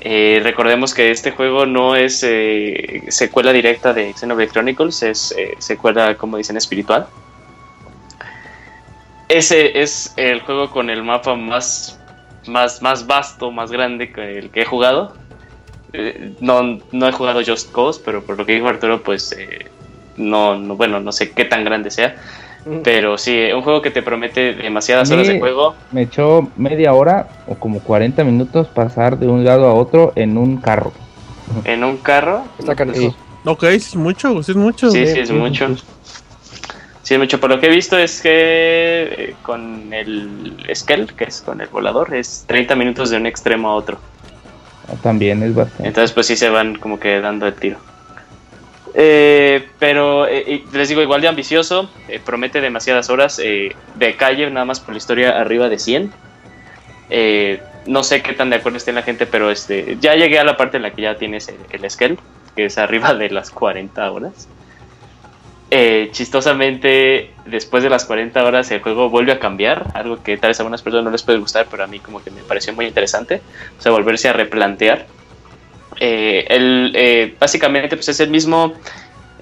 Eh, 0.00 0.40
recordemos 0.42 0.92
que 0.92 1.10
este 1.10 1.30
juego 1.30 1.64
no 1.64 1.96
es 1.96 2.22
eh, 2.22 3.04
secuela 3.08 3.52
directa 3.52 3.94
de 3.94 4.12
Xenoblade 4.12 4.50
Chronicles, 4.50 5.02
es 5.02 5.34
eh, 5.36 5.54
secuela, 5.58 6.14
como 6.16 6.36
dicen, 6.36 6.58
espiritual. 6.58 7.06
Ese 9.28 9.80
es 9.80 10.12
el 10.18 10.42
juego 10.42 10.70
con 10.70 10.90
el 10.90 11.02
mapa 11.02 11.34
más 11.34 11.98
más, 12.46 12.82
más 12.82 13.06
vasto, 13.06 13.50
más 13.50 13.70
grande 13.70 14.12
que 14.12 14.38
el 14.38 14.50
que 14.50 14.62
he 14.62 14.64
jugado. 14.66 15.14
No, 16.40 16.80
no 16.92 17.08
he 17.08 17.12
jugado 17.12 17.40
Just 17.44 17.72
Cause, 17.72 18.02
pero 18.04 18.22
por 18.22 18.36
lo 18.36 18.44
que 18.44 18.52
dijo 18.52 18.68
Arturo, 18.68 19.02
pues 19.02 19.34
no, 20.16 20.58
bueno, 20.76 21.00
no 21.00 21.12
sé 21.12 21.30
qué 21.30 21.46
tan 21.46 21.64
grande 21.64 21.90
sea. 21.90 22.16
Pero 22.82 23.18
sí, 23.18 23.52
un 23.54 23.62
juego 23.62 23.82
que 23.82 23.90
te 23.90 24.02
promete 24.02 24.54
demasiadas 24.54 25.10
horas 25.10 25.26
de 25.26 25.38
juego. 25.38 25.74
Me 25.92 26.02
echó 26.02 26.48
media 26.56 26.94
hora 26.94 27.28
o 27.46 27.56
como 27.56 27.80
40 27.80 28.24
minutos 28.24 28.68
pasar 28.68 29.18
de 29.18 29.26
un 29.26 29.44
lado 29.44 29.66
a 29.66 29.74
otro 29.74 30.12
en 30.16 30.38
un 30.38 30.56
carro. 30.56 30.92
En 31.64 31.84
un 31.84 31.98
carro. 31.98 32.44
Está. 32.58 32.74
Sí. 32.94 33.14
Ok, 33.44 33.64
sí 33.64 33.76
es 33.76 33.96
mucho, 33.96 34.42
sí 34.42 34.52
es 34.52 34.56
mucho. 34.56 34.90
Sí, 34.90 35.06
sí, 35.06 35.20
es 35.20 35.30
mucho. 35.30 35.76
Sí, 37.02 37.12
es 37.14 37.20
mucho. 37.20 37.38
Por 37.38 37.50
lo 37.50 37.60
que 37.60 37.66
he 37.66 37.70
visto 37.70 37.98
es 37.98 38.22
que 38.22 38.30
eh, 38.32 39.34
con 39.42 39.92
el 39.92 40.56
Skell, 40.74 41.12
que 41.12 41.24
es 41.24 41.42
con 41.42 41.60
el 41.60 41.68
volador, 41.68 42.14
es 42.14 42.44
30 42.46 42.74
minutos 42.76 43.10
de 43.10 43.18
un 43.18 43.26
extremo 43.26 43.68
a 43.68 43.74
otro. 43.74 43.98
También 45.02 45.42
es 45.42 45.54
bastante. 45.54 45.86
Entonces, 45.86 46.12
pues 46.12 46.26
sí 46.26 46.36
se 46.36 46.48
van 46.48 46.76
como 46.76 46.98
que 46.98 47.20
dando 47.20 47.46
el 47.46 47.54
tiro. 47.54 47.78
Eh, 48.94 49.66
pero 49.78 50.26
eh, 50.28 50.64
les 50.72 50.88
digo, 50.88 51.02
igual 51.02 51.20
de 51.20 51.28
ambicioso, 51.28 51.90
eh, 52.08 52.20
promete 52.24 52.60
demasiadas 52.60 53.10
horas 53.10 53.40
eh, 53.42 53.74
de 53.96 54.16
calle, 54.16 54.48
nada 54.50 54.64
más 54.66 54.80
por 54.80 54.94
la 54.94 54.98
historia, 54.98 55.40
arriba 55.40 55.68
de 55.68 55.78
100. 55.78 56.12
Eh, 57.10 57.60
no 57.86 58.02
sé 58.02 58.22
qué 58.22 58.32
tan 58.32 58.50
de 58.50 58.56
acuerdo 58.56 58.78
esté 58.78 58.92
la 58.92 59.02
gente, 59.02 59.26
pero 59.26 59.50
este 59.50 59.98
ya 60.00 60.14
llegué 60.14 60.38
a 60.38 60.44
la 60.44 60.56
parte 60.56 60.76
en 60.76 60.84
la 60.84 60.92
que 60.92 61.02
ya 61.02 61.16
tienes 61.16 61.48
el, 61.48 61.56
el 61.70 61.90
Skell, 61.90 62.18
que 62.56 62.66
es 62.66 62.78
arriba 62.78 63.14
de 63.14 63.30
las 63.30 63.50
40 63.50 64.10
horas. 64.10 64.48
Eh, 65.70 66.10
chistosamente, 66.12 67.32
después 67.46 67.82
de 67.82 67.90
las 67.90 68.04
40 68.04 68.44
horas, 68.44 68.70
el 68.70 68.80
juego 68.80 69.10
vuelve 69.10 69.32
a 69.32 69.40
cambiar, 69.40 69.88
algo 69.94 70.22
que 70.22 70.36
tal 70.36 70.50
vez 70.50 70.60
a 70.60 70.62
algunas 70.62 70.82
personas 70.82 71.04
no 71.04 71.10
les 71.10 71.24
puede 71.24 71.38
gustar, 71.38 71.66
pero 71.68 71.82
a 71.82 71.86
mí 71.88 71.98
como 71.98 72.22
que 72.22 72.30
me 72.30 72.42
pareció 72.42 72.72
muy 72.74 72.86
interesante. 72.86 73.42
O 73.76 73.82
sea, 73.82 73.90
volverse 73.90 74.28
a 74.28 74.32
replantear. 74.32 75.06
Eh, 76.00 76.46
eh, 76.48 77.34
básicamente, 77.38 77.96
pues 77.96 78.08
es 78.08 78.20
el 78.20 78.30
mismo, 78.30 78.74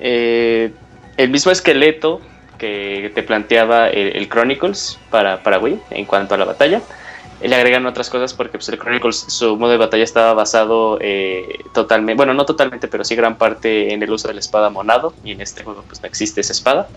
eh, 0.00 0.72
el 1.16 1.30
mismo 1.30 1.52
esqueleto 1.52 2.20
que 2.58 3.10
te 3.14 3.22
planteaba 3.22 3.88
el, 3.88 4.28
Chronicles 4.28 4.98
para, 5.10 5.42
para 5.42 5.58
Wii 5.58 5.78
en 5.90 6.04
cuanto 6.04 6.34
a 6.34 6.38
la 6.38 6.44
batalla. 6.44 6.80
Le 7.42 7.56
agregan 7.56 7.84
otras 7.86 8.08
cosas 8.08 8.34
porque 8.34 8.58
pues, 8.58 8.68
el 8.68 8.78
Chronicles, 8.78 9.24
su 9.28 9.56
modo 9.56 9.72
de 9.72 9.78
batalla 9.78 10.04
estaba 10.04 10.32
basado 10.32 10.98
eh, 11.00 11.58
totalmente, 11.74 12.16
bueno, 12.16 12.34
no 12.34 12.46
totalmente, 12.46 12.86
pero 12.86 13.02
sí 13.02 13.16
gran 13.16 13.36
parte 13.36 13.92
en 13.92 14.00
el 14.00 14.12
uso 14.12 14.28
de 14.28 14.34
la 14.34 14.40
espada 14.40 14.70
monado. 14.70 15.12
Y 15.24 15.32
en 15.32 15.40
este 15.40 15.64
juego, 15.64 15.82
pues 15.88 16.00
no 16.00 16.06
existe 16.06 16.40
esa 16.40 16.52
espada. 16.52 16.88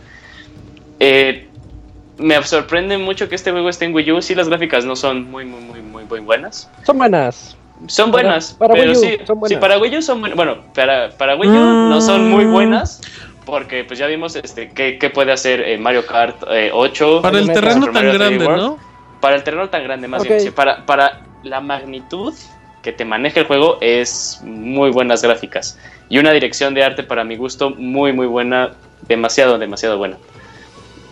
Me 2.17 2.41
sorprende 2.43 2.97
mucho 2.97 3.27
que 3.27 3.35
este 3.35 3.51
juego 3.51 3.67
esté 3.67 3.85
en 3.85 3.93
Wii 3.93 4.11
U. 4.13 4.21
Sí, 4.21 4.35
las 4.35 4.47
gráficas 4.47 4.85
no 4.85 4.95
son 4.95 5.29
muy, 5.29 5.45
muy, 5.45 5.81
muy, 5.81 6.05
muy 6.05 6.19
buenas. 6.19 6.69
Son 6.85 6.97
buenas. 6.97 7.57
Son 7.87 8.11
Para- 8.11 8.23
buenas, 8.23 8.53
para 8.53 8.73
pero 8.73 8.91
Wii 8.91 8.97
U, 8.97 9.01
sí, 9.01 9.17
son 9.25 9.39
buenas. 9.39 9.55
sí, 9.55 9.61
para 9.61 9.77
Wii 9.79 9.97
U 9.97 10.01
son 10.01 10.19
buenas. 10.21 10.35
Bueno, 10.37 10.57
para, 10.73 11.09
para 11.11 11.35
Wii 11.35 11.49
U 11.49 11.53
no 11.89 12.01
son 12.01 12.29
muy 12.29 12.45
buenas, 12.45 13.01
porque 13.45 13.83
pues 13.83 13.99
ya 13.99 14.07
vimos 14.07 14.35
este 14.35 14.69
qué, 14.69 14.97
qué 14.97 15.09
puede 15.09 15.31
hacer 15.31 15.61
eh, 15.61 15.77
Mario 15.77 16.05
Kart 16.05 16.37
eh, 16.49 16.71
8. 16.73 17.21
Para 17.21 17.39
el 17.39 17.47
terreno 17.51 17.85
tan 17.85 17.93
Mario 17.93 18.11
3D 18.11 18.17
grande, 18.17 18.45
World. 18.45 18.61
¿no? 18.63 18.77
Para 19.19 19.35
el 19.35 19.43
terreno 19.43 19.69
tan 19.69 19.83
grande, 19.83 20.07
más 20.07 20.21
Ok. 20.21 20.27
bien. 20.29 20.39
sí, 20.41 20.51
para, 20.51 20.85
para 20.85 21.21
la 21.43 21.59
magnitud 21.61 22.33
que 22.81 22.91
te 22.91 23.03
maneja 23.03 23.39
el 23.41 23.45
juego, 23.47 23.77
es 23.81 24.39
muy 24.43 24.91
buenas 24.91 25.21
gráficas. 25.23 25.77
Y 26.07 26.19
una 26.19 26.31
dirección 26.31 26.73
de 26.75 26.83
arte, 26.83 27.03
para 27.03 27.23
mi 27.23 27.35
gusto, 27.35 27.71
muy, 27.71 28.13
muy 28.13 28.27
buena. 28.27 28.71
Demasiado, 29.07 29.57
demasiado 29.57 29.97
buena. 29.97 30.17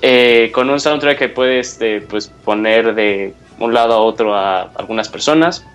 Eh, 0.01 0.51
con 0.53 0.69
un 0.69 0.79
soundtrack 0.79 1.17
que 1.17 1.29
puedes 1.29 1.73
este, 1.73 2.01
pues, 2.01 2.27
poner 2.27 2.93
de 2.93 3.33
un 3.59 3.73
lado 3.73 3.93
a 3.93 3.97
otro 3.97 4.35
a 4.35 4.63
algunas 4.75 5.09
personas. 5.09 5.65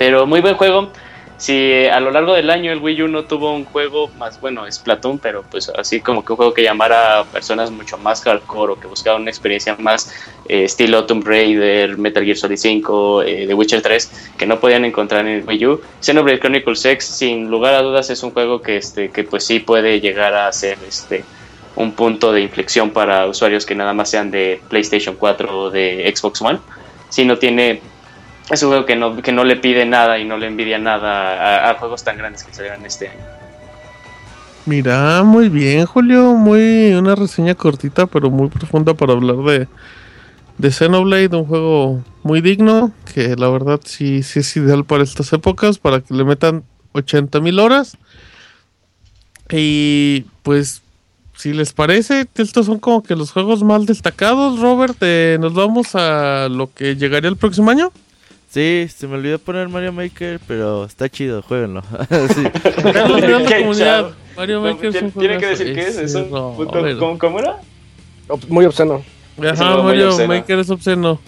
Pero 0.00 0.26
muy 0.26 0.40
buen 0.40 0.54
juego. 0.54 0.88
Si 1.36 1.52
eh, 1.52 1.90
a 1.90 2.00
lo 2.00 2.10
largo 2.10 2.32
del 2.32 2.48
año 2.48 2.72
el 2.72 2.78
Wii 2.78 3.02
U 3.02 3.08
no 3.08 3.24
tuvo 3.24 3.54
un 3.54 3.66
juego 3.66 4.08
más, 4.16 4.40
bueno, 4.40 4.64
Splatoon, 4.70 5.18
pero 5.18 5.42
pues 5.42 5.68
así 5.68 6.00
como 6.00 6.24
que 6.24 6.32
un 6.32 6.36
juego 6.38 6.54
que 6.54 6.62
llamara 6.62 7.18
a 7.18 7.24
personas 7.24 7.70
mucho 7.70 7.98
más 7.98 8.22
hardcore 8.22 8.72
o 8.72 8.80
que 8.80 8.86
buscaban 8.86 9.20
una 9.20 9.30
experiencia 9.30 9.76
más 9.78 10.10
eh, 10.48 10.64
estilo 10.64 11.04
Tomb 11.04 11.26
Raider, 11.26 11.98
Metal 11.98 12.24
Gear 12.24 12.38
Solid 12.38 12.56
5, 12.56 13.22
eh, 13.24 13.44
The 13.46 13.52
Witcher 13.52 13.82
3, 13.82 14.32
que 14.38 14.46
no 14.46 14.58
podían 14.58 14.86
encontrar 14.86 15.26
en 15.26 15.32
el 15.32 15.44
Wii 15.46 15.66
U. 15.66 15.82
Xenoblade 16.00 16.40
Chronicles 16.40 16.82
X, 16.82 17.04
sin 17.04 17.50
lugar 17.50 17.74
a 17.74 17.82
dudas, 17.82 18.08
es 18.08 18.22
un 18.22 18.30
juego 18.30 18.62
que, 18.62 18.78
este, 18.78 19.10
que 19.10 19.24
pues 19.24 19.44
sí 19.44 19.58
puede 19.58 20.00
llegar 20.00 20.32
a 20.32 20.50
ser 20.54 20.78
este, 20.88 21.24
un 21.76 21.92
punto 21.92 22.32
de 22.32 22.40
inflexión 22.40 22.88
para 22.88 23.26
usuarios 23.26 23.66
que 23.66 23.74
nada 23.74 23.92
más 23.92 24.08
sean 24.08 24.30
de 24.30 24.62
PlayStation 24.70 25.14
4 25.16 25.58
o 25.58 25.70
de 25.70 26.10
Xbox 26.16 26.40
One. 26.40 26.58
Si 27.10 27.26
no 27.26 27.36
tiene 27.36 27.82
es 28.50 28.62
un 28.62 28.70
juego 28.70 28.84
que 28.84 28.96
no, 28.96 29.22
que 29.22 29.32
no 29.32 29.44
le 29.44 29.56
pide 29.56 29.86
nada 29.86 30.18
y 30.18 30.24
no 30.24 30.36
le 30.36 30.48
envidia 30.48 30.78
nada 30.78 31.70
a, 31.70 31.74
juegos 31.74 32.02
tan 32.02 32.18
grandes 32.18 32.42
que 32.42 32.52
salieron 32.52 32.84
este 32.84 33.08
año. 33.08 33.20
Mira, 34.66 35.22
muy 35.22 35.48
bien, 35.48 35.86
Julio. 35.86 36.34
Muy 36.34 36.92
una 36.92 37.14
reseña 37.14 37.54
cortita, 37.54 38.06
pero 38.06 38.28
muy 38.30 38.48
profunda 38.48 38.94
para 38.94 39.12
hablar 39.12 39.36
de, 39.36 39.68
de 40.58 40.70
Xenoblade, 40.70 41.36
un 41.36 41.46
juego 41.46 42.04
muy 42.24 42.40
digno, 42.40 42.92
que 43.14 43.36
la 43.36 43.48
verdad 43.48 43.80
sí, 43.84 44.22
sí 44.22 44.40
es 44.40 44.56
ideal 44.56 44.84
para 44.84 45.04
estas 45.04 45.32
épocas, 45.32 45.78
para 45.78 46.00
que 46.00 46.12
le 46.12 46.24
metan 46.24 46.64
80 46.92 47.40
mil 47.40 47.60
horas. 47.60 47.96
Y 49.48 50.26
pues, 50.42 50.82
si 51.36 51.52
les 51.52 51.72
parece, 51.72 52.26
estos 52.34 52.66
son 52.66 52.80
como 52.80 53.02
que 53.02 53.14
los 53.14 53.30
juegos 53.30 53.62
más 53.62 53.86
destacados, 53.86 54.58
Robert. 54.60 54.96
eh, 55.00 55.38
nos 55.40 55.54
vamos 55.54 55.94
a 55.94 56.48
lo 56.50 56.72
que 56.72 56.96
llegaría 56.96 57.30
el 57.30 57.36
próximo 57.36 57.70
año. 57.70 57.92
Sí, 58.50 58.88
se 58.94 59.06
me 59.06 59.14
olvidó 59.14 59.38
poner 59.38 59.68
Mario 59.68 59.92
Maker, 59.92 60.40
pero 60.48 60.84
está 60.84 61.08
chido, 61.08 61.40
jueguenlo. 61.42 61.82
Sí. 62.34 62.42
Qué 62.82 63.56
comunidad. 63.60 64.10
Mario 64.36 64.60
No, 64.60 64.72
Maker 64.72 64.86
es 64.86 64.92
tiene, 64.92 65.06
un 65.06 65.12
tiene 65.12 65.38
que 65.38 65.46
decir 65.46 65.74
que 65.74 65.80
es, 65.82 65.88
es 65.96 65.98
Ese 66.14 66.22
un- 66.22 66.30
Robert. 66.32 66.98
¿cómo, 66.98 67.18
cómo 67.18 67.38
era? 67.38 67.58
Muy 68.48 68.64
obsceno. 68.64 69.02
Ajá, 69.40 69.76
Mario. 69.82 70.26
Maker 70.26 70.58
es 70.58 70.70
obsceno. 70.70 71.20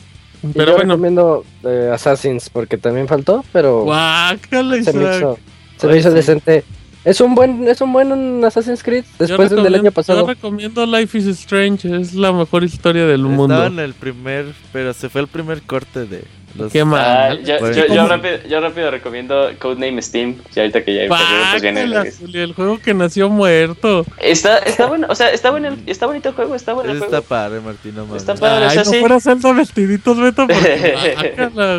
Y 0.42 0.48
Pero 0.48 0.72
yo 0.72 0.76
bueno, 0.78 0.94
recomiendo 0.94 1.44
eh, 1.62 1.90
Assassins 1.94 2.50
porque 2.50 2.76
también 2.76 3.06
faltó, 3.06 3.44
pero 3.52 3.82
guácala, 3.84 4.82
se 4.82 4.92
me 4.92 5.16
hizo, 5.16 5.38
se 5.76 5.86
me 5.86 5.96
hizo 5.98 6.10
decente. 6.10 6.64
Es 7.04 7.20
un 7.20 7.34
buen, 7.34 7.66
es 7.66 7.80
un 7.80 7.92
buen 7.92 8.44
Assassin's 8.44 8.82
Creed 8.82 9.04
después 9.18 9.50
del 9.50 9.64
del 9.64 9.74
año 9.74 9.90
pasado. 9.90 10.20
Yo 10.20 10.26
recomiendo 10.26 10.86
Life 10.86 11.18
is 11.18 11.26
Strange, 11.26 12.00
es 12.00 12.14
la 12.14 12.32
mejor 12.32 12.62
historia 12.62 13.06
del 13.06 13.20
Estaba 13.22 13.36
mundo. 13.36 13.66
en 13.66 13.78
el 13.80 13.92
primer, 13.94 14.46
pero 14.72 14.92
se 14.94 15.08
fue 15.08 15.20
el 15.22 15.26
primer 15.26 15.62
corte 15.62 16.06
de 16.06 16.22
los... 16.56 16.70
Qué 16.70 16.82
Ah, 16.82 16.84
mal. 16.84 17.42
yo, 17.44 17.58
Pues, 17.58 17.74
yo, 17.76 17.86
yo 17.92 18.06
rápido, 18.06 18.34
yo 18.48 18.60
rápido 18.60 18.90
recomiendo 18.92 19.50
Codename 19.58 20.00
Steam. 20.00 20.36
Ya 20.54 20.62
ahorita 20.62 20.84
que 20.84 20.94
ya 20.94 21.08
pues 21.08 21.62
viene 21.62 21.82
el- 21.82 22.36
el 22.36 22.52
juego 22.54 22.78
que 22.78 22.94
nació 22.94 23.28
muerto. 23.28 24.04
Está, 24.20 24.58
está 24.58 24.86
bueno, 24.86 25.08
o 25.10 25.14
sea, 25.16 25.30
está 25.30 25.50
bueno, 25.50 25.68
el- 25.68 25.82
está 25.86 26.06
bonito 26.06 26.28
el 26.28 26.34
juego, 26.36 26.54
está 26.54 26.72
bueno 26.72 26.90
el 26.92 26.98
Está 26.98 27.08
juego. 27.08 27.24
padre, 27.24 27.60
Martín, 27.60 27.96
no 27.96 28.06
mames. 28.06 28.22
Está 28.22 28.36
padre, 28.36 28.66
o 28.66 28.68
Ay, 28.68 28.74
sea, 28.74 28.84
no 28.84 28.90
sí. 28.92 29.00
fuera 29.00 29.18
Zelda 29.18 29.52
vestiditos, 29.54 30.20
Beto, 30.20 30.46
porque 30.46 30.94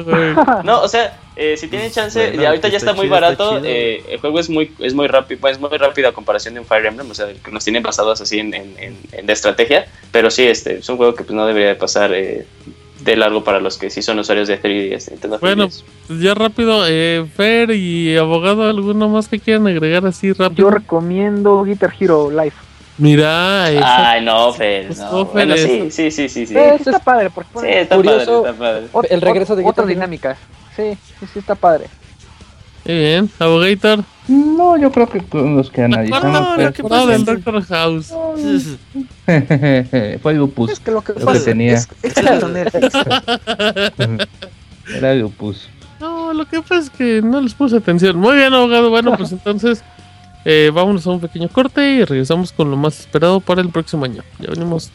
güey. 0.06 0.34
No, 0.66 0.82
o 0.82 0.88
sea, 0.90 1.18
eh, 1.36 1.58
si 1.58 1.68
tienen 1.68 1.92
chance, 1.92 2.20
Bueno, 2.28 2.42
y 2.42 2.46
ahorita 2.46 2.68
que 2.68 2.72
ya 2.74 2.78
está 2.78 2.92
está 2.92 3.02
muy 3.02 3.08
chido, 3.08 3.16
está 3.18 3.44
barato. 3.44 3.60
chido. 3.62 3.74
eh, 3.74 4.04
el 4.10 4.20
juego 4.20 4.40
es 4.40 4.50
muy, 4.50 4.72
es 4.80 4.94
muy 4.94 5.08
rápido, 5.08 5.42
pues, 5.42 5.54
es 5.56 5.60
muy 5.62 5.70
rápido 5.78 6.10
a 6.10 6.12
comparación 6.14 6.54
de 6.54 6.60
un 6.60 6.66
Fire 6.66 6.86
Emblem, 6.86 7.10
o 7.10 7.14
sea, 7.16 7.28
que 7.34 7.52
nos 7.52 7.64
tienen 7.64 7.82
basados 7.84 8.22
así 8.22 8.40
en, 8.40 8.54
en, 8.54 8.74
en- 8.78 8.98
en 9.12 9.26
de 9.26 9.34
estrategia. 9.34 9.86
Pero 10.12 10.30
sí, 10.30 10.44
este 10.44 10.78
es 10.78 10.90
un 10.90 10.98
juego 10.98 11.16
que 11.16 11.24
pues 11.24 11.34
no 11.36 11.46
debería 11.48 11.70
de 11.70 11.76
pasar 11.76 12.14
eh, 12.14 12.46
de 13.02 13.16
largo 13.18 13.44
para 13.44 13.60
los 13.60 13.78
que 13.78 13.90
sí 13.90 14.02
son 14.02 14.20
usuarios 14.20 14.48
de 14.48 14.62
3DS, 14.62 15.12
Nintendo 15.12 15.40
Bueno, 15.40 15.68
3DS. 15.68 15.84
Pues 16.08 16.20
ya 16.22 16.34
rápido, 16.36 16.86
eh, 16.88 17.26
Fer 17.36 17.72
y 17.72 18.16
abogado, 18.16 18.64
¿alguno 18.64 19.10
más 19.10 19.28
que 19.28 19.40
quieran 19.40 19.68
agregar 19.68 20.06
así 20.06 20.32
rápido? 20.34 20.70
Yo 20.70 20.72
recomiendo 20.72 21.64
Guitar 21.64 21.94
Hero 22.00 22.30
Live. 22.30 22.54
Mira, 23.00 23.72
esa- 23.72 24.12
Ay, 24.12 24.24
no, 24.24 24.54
Fer, 24.54 24.86
Pues 24.88 25.00
no. 25.00 25.26
Bueno, 25.26 25.58
sí, 25.58 25.64
eso. 25.64 25.86
sí, 25.90 26.12
sí, 26.12 26.30
sí, 26.30 26.46
sí. 26.46 26.54
Sí 26.54 26.60
está 26.60 27.00
padre, 27.00 27.32
porque 27.32 27.50
Sí, 27.60 27.66
está 27.68 27.96
Curioso. 27.96 28.44
padre, 28.44 28.86
está 28.86 28.92
padre. 28.94 29.08
el 29.16 29.22
regreso 29.22 29.56
de 29.56 29.64
ot- 29.64 29.70
otras 29.70 29.88
Guitar 29.88 30.10
Hero. 30.14 30.36
Sí, 30.76 30.98
sí, 31.20 31.26
sí 31.34 31.40
está 31.40 31.56
padre. 31.56 31.88
muy 32.86 32.96
bien, 32.96 33.30
abogator. 33.40 34.04
No, 34.28 34.78
yo 34.78 34.92
creo 34.92 35.08
que 35.10 35.20
con 35.22 35.56
los 35.58 35.70
que 35.70 35.84
analizamos 35.84 36.24
No, 36.24 36.58
lo 36.58 36.74
que 36.74 36.84
pasa 36.84 37.06
del 37.08 37.26
Doctor 37.26 37.64
House. 37.66 38.08
fue 40.22 40.34
Lupus. 40.34 40.72
Es 40.72 40.80
que 40.80 40.92
lo 40.92 41.02
que 41.02 41.14
Lo 41.14 41.20
que 41.20 41.26
pasa 41.26 41.46
tenía. 41.46 41.74
es, 41.74 41.88
es 42.02 42.14
que. 42.14 42.22
Era 44.98 45.16
Lupus. 45.16 45.70
No, 46.00 46.34
lo 46.34 46.46
que 46.48 46.62
pasa 46.62 46.78
es 46.80 46.90
que 46.90 47.22
no 47.22 47.42
les 47.42 47.54
puse 47.54 47.78
atención. 47.78 48.18
Muy 48.18 48.36
bien, 48.38 48.54
abogado. 48.54 48.90
Bueno, 48.90 49.16
pues 49.18 49.32
entonces 49.34 49.84
eh, 50.46 50.72
vámonos 50.74 51.06
a 51.06 51.12
un 51.12 51.20
pequeño 51.20 51.50
corte 51.50 51.96
y 51.96 52.04
regresamos 52.06 52.52
con 52.52 52.72
lo 52.72 52.78
más 52.78 53.00
esperado 53.02 53.40
para 53.40 53.62
el 53.62 53.70
próximo 53.70 54.06
año. 54.06 54.24
Ya 54.40 54.50
venimos. 54.52 54.92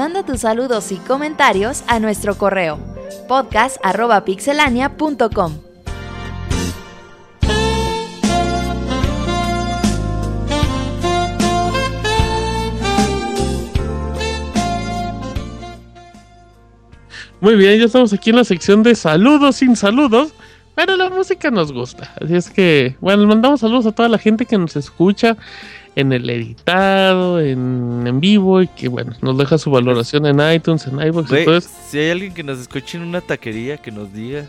Manda 0.00 0.24
tus 0.24 0.40
saludos 0.40 0.90
y 0.92 0.96
comentarios 0.96 1.84
a 1.86 2.00
nuestro 2.00 2.38
correo 2.38 2.78
podcast@pixelania.com. 3.28 5.58
Muy 17.42 17.56
bien, 17.56 17.78
ya 17.78 17.84
estamos 17.84 18.14
aquí 18.14 18.30
en 18.30 18.36
la 18.36 18.44
sección 18.44 18.82
de 18.82 18.94
saludos 18.94 19.56
sin 19.56 19.76
saludos. 19.76 20.32
Pero 20.74 20.96
la 20.96 21.10
música 21.10 21.50
nos 21.50 21.74
gusta. 21.74 22.10
Así 22.22 22.34
es 22.34 22.48
que, 22.48 22.96
bueno, 23.02 23.26
mandamos 23.26 23.60
saludos 23.60 23.84
a 23.84 23.92
toda 23.92 24.08
la 24.08 24.16
gente 24.16 24.46
que 24.46 24.56
nos 24.56 24.76
escucha 24.76 25.36
en 26.00 26.12
el 26.12 26.28
editado, 26.28 27.40
en, 27.40 28.04
en 28.06 28.20
vivo 28.20 28.62
y 28.62 28.68
que, 28.68 28.88
bueno, 28.88 29.12
nos 29.22 29.38
deja 29.38 29.58
su 29.58 29.70
valoración 29.70 30.26
en 30.26 30.40
iTunes, 30.52 30.86
en 30.86 31.00
iVoox 31.00 31.32
eso. 31.32 31.68
si 31.88 31.98
hay 31.98 32.10
alguien 32.10 32.34
que 32.34 32.42
nos 32.42 32.58
escuche 32.58 32.98
en 32.98 33.04
una 33.04 33.20
taquería, 33.20 33.76
que 33.76 33.90
nos 33.90 34.12
diga. 34.12 34.46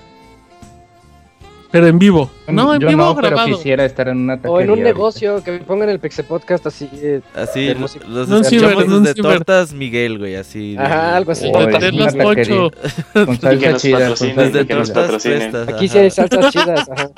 Pero 1.72 1.88
en 1.88 1.98
vivo. 2.00 2.30
No, 2.48 2.74
en 2.74 2.82
Yo 2.82 2.90
vivo 2.90 3.01
no, 3.06 3.16
pero 3.16 3.27
grabado. 3.30 3.48
quisiera 3.56 3.85
estar 3.85 4.09
en 4.09 4.17
una 4.17 4.35
taquería. 4.35 4.56
O 4.58 4.59
en 4.59 4.72
un 4.72 4.83
negocio 4.83 5.41
que 5.43 5.59
pongan 5.59 5.90
el 5.90 6.00
Pixel 6.00 6.25
Podcast 6.25 6.67
así. 6.67 6.90
eh, 7.01 7.22
Así, 7.33 7.66
De 7.67 7.75
los 7.75 7.91
ciber, 7.93 8.75
desde 8.75 9.14
ciber. 9.14 9.35
Tortas 9.38 9.72
Miguel, 9.74 10.17
güey, 10.19 10.35
así. 10.35 10.75
de- 10.75 10.83
Ajá, 10.83 11.16
algo 11.16 11.32
así. 11.32 11.48
O 11.48 11.53
Para 11.53 11.66
en 11.66 11.72
tenerlas 11.72 12.14
una 12.14 12.24
taquería. 12.25 12.56
ocho. 12.64 12.72
Con 13.25 13.40
salsa 13.40 13.77
chida. 13.77 14.14
Tortas. 14.16 15.24
Prestas. 15.24 15.67
Aquí 15.69 15.88
sí 15.88 15.98
hay 15.98 16.11
salsas 16.11 16.51
chidas. 16.51 16.90
Ajá. 16.90 17.09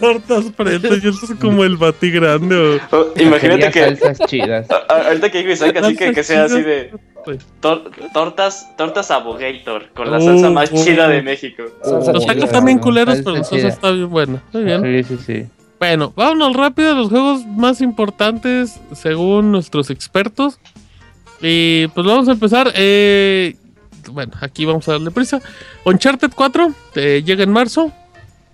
Tortas 0.00 0.44
pretas 0.56 1.04
y 1.04 1.08
esto 1.08 1.26
es 1.32 1.38
como 1.40 1.64
el 1.64 1.76
bati 1.76 2.10
grande. 2.10 2.56
o- 2.56 2.96
Oh, 2.96 3.06
imagínate 3.16 3.70
que 3.70 3.80
salsas 3.96 4.18
chidas. 4.26 4.66
ahorita 4.88 5.30
que 5.30 5.38
digo 5.38 5.50
Isaac, 5.52 5.76
así 5.76 5.96
que, 5.96 6.12
que 6.12 6.22
sea 6.22 6.44
así 6.44 6.62
de 6.62 6.90
tor- 7.60 7.90
tortas, 8.12 8.68
tortas 8.76 9.10
abogator 9.10 9.88
con 9.94 10.10
la 10.10 10.20
salsa 10.20 10.50
Uh, 10.50 10.52
más 10.52 10.70
uh. 10.72 10.84
chida 10.84 11.08
de 11.08 11.22
México. 11.22 11.64
Salsa 11.82 12.12
Los 12.12 12.26
tacos 12.26 12.64
bien 12.64 12.78
culeros, 12.78 13.14
Salsa 13.16 13.24
pero 13.24 13.36
la 13.38 13.44
salsa 13.44 13.68
está 13.68 13.90
bien 13.90 14.10
buena. 14.10 14.42
Muy 14.52 14.64
bien. 14.64 15.04
Sí, 15.04 15.16
sí, 15.16 15.24
sí. 15.24 15.46
Bueno, 15.78 16.12
vámonos 16.14 16.54
rápido 16.54 16.92
a 16.92 16.94
los 16.94 17.08
juegos 17.08 17.44
más 17.46 17.80
importantes 17.80 18.78
según 18.94 19.50
nuestros 19.52 19.90
expertos. 19.90 20.58
Y 21.40 21.88
pues 21.88 22.06
vamos 22.06 22.28
a 22.28 22.32
empezar. 22.32 22.72
eh, 22.76 23.56
bueno, 24.10 24.32
aquí 24.40 24.64
vamos 24.64 24.88
a 24.88 24.92
darle 24.92 25.10
prisa. 25.10 25.40
Uncharted 25.84 26.30
4 26.34 26.72
eh, 26.94 27.22
llega 27.24 27.42
en 27.44 27.50
marzo 27.50 27.90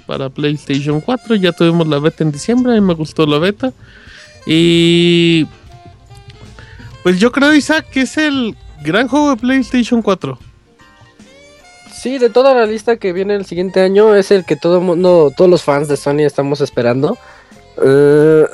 para 0.06 0.30
PlayStation 0.30 1.00
4. 1.02 1.34
Ya 1.36 1.52
tuvimos 1.52 1.86
la 1.86 1.98
beta 1.98 2.24
en 2.24 2.32
diciembre. 2.32 2.72
A 2.72 2.74
mí 2.76 2.80
me 2.80 2.94
gustó 2.94 3.26
la 3.26 3.38
beta. 3.38 3.72
Y 4.47 5.47
pues 7.02 7.18
yo 7.18 7.33
creo, 7.33 7.55
Isaac, 7.55 7.86
que 7.91 8.02
es 8.02 8.17
el 8.18 8.57
gran 8.83 9.09
juego 9.09 9.31
de 9.31 9.36
PlayStation 9.36 10.02
4. 10.02 10.39
Sí, 11.93 12.18
de 12.18 12.31
toda 12.31 12.55
la 12.55 12.65
lista 12.65 12.97
que 12.97 13.12
viene 13.12 13.35
el 13.35 13.44
siguiente 13.44 13.81
año 13.81 14.15
es 14.15 14.31
el 14.31 14.44
que 14.44 14.55
todo 14.55 14.81
mundo, 14.81 15.33
todos 15.36 15.51
los 15.51 15.65
fans 15.65 15.89
de 15.89 15.97
Sony 15.97 16.20
estamos 16.20 16.60
esperando. 16.60 17.18
Eh, 17.85 18.47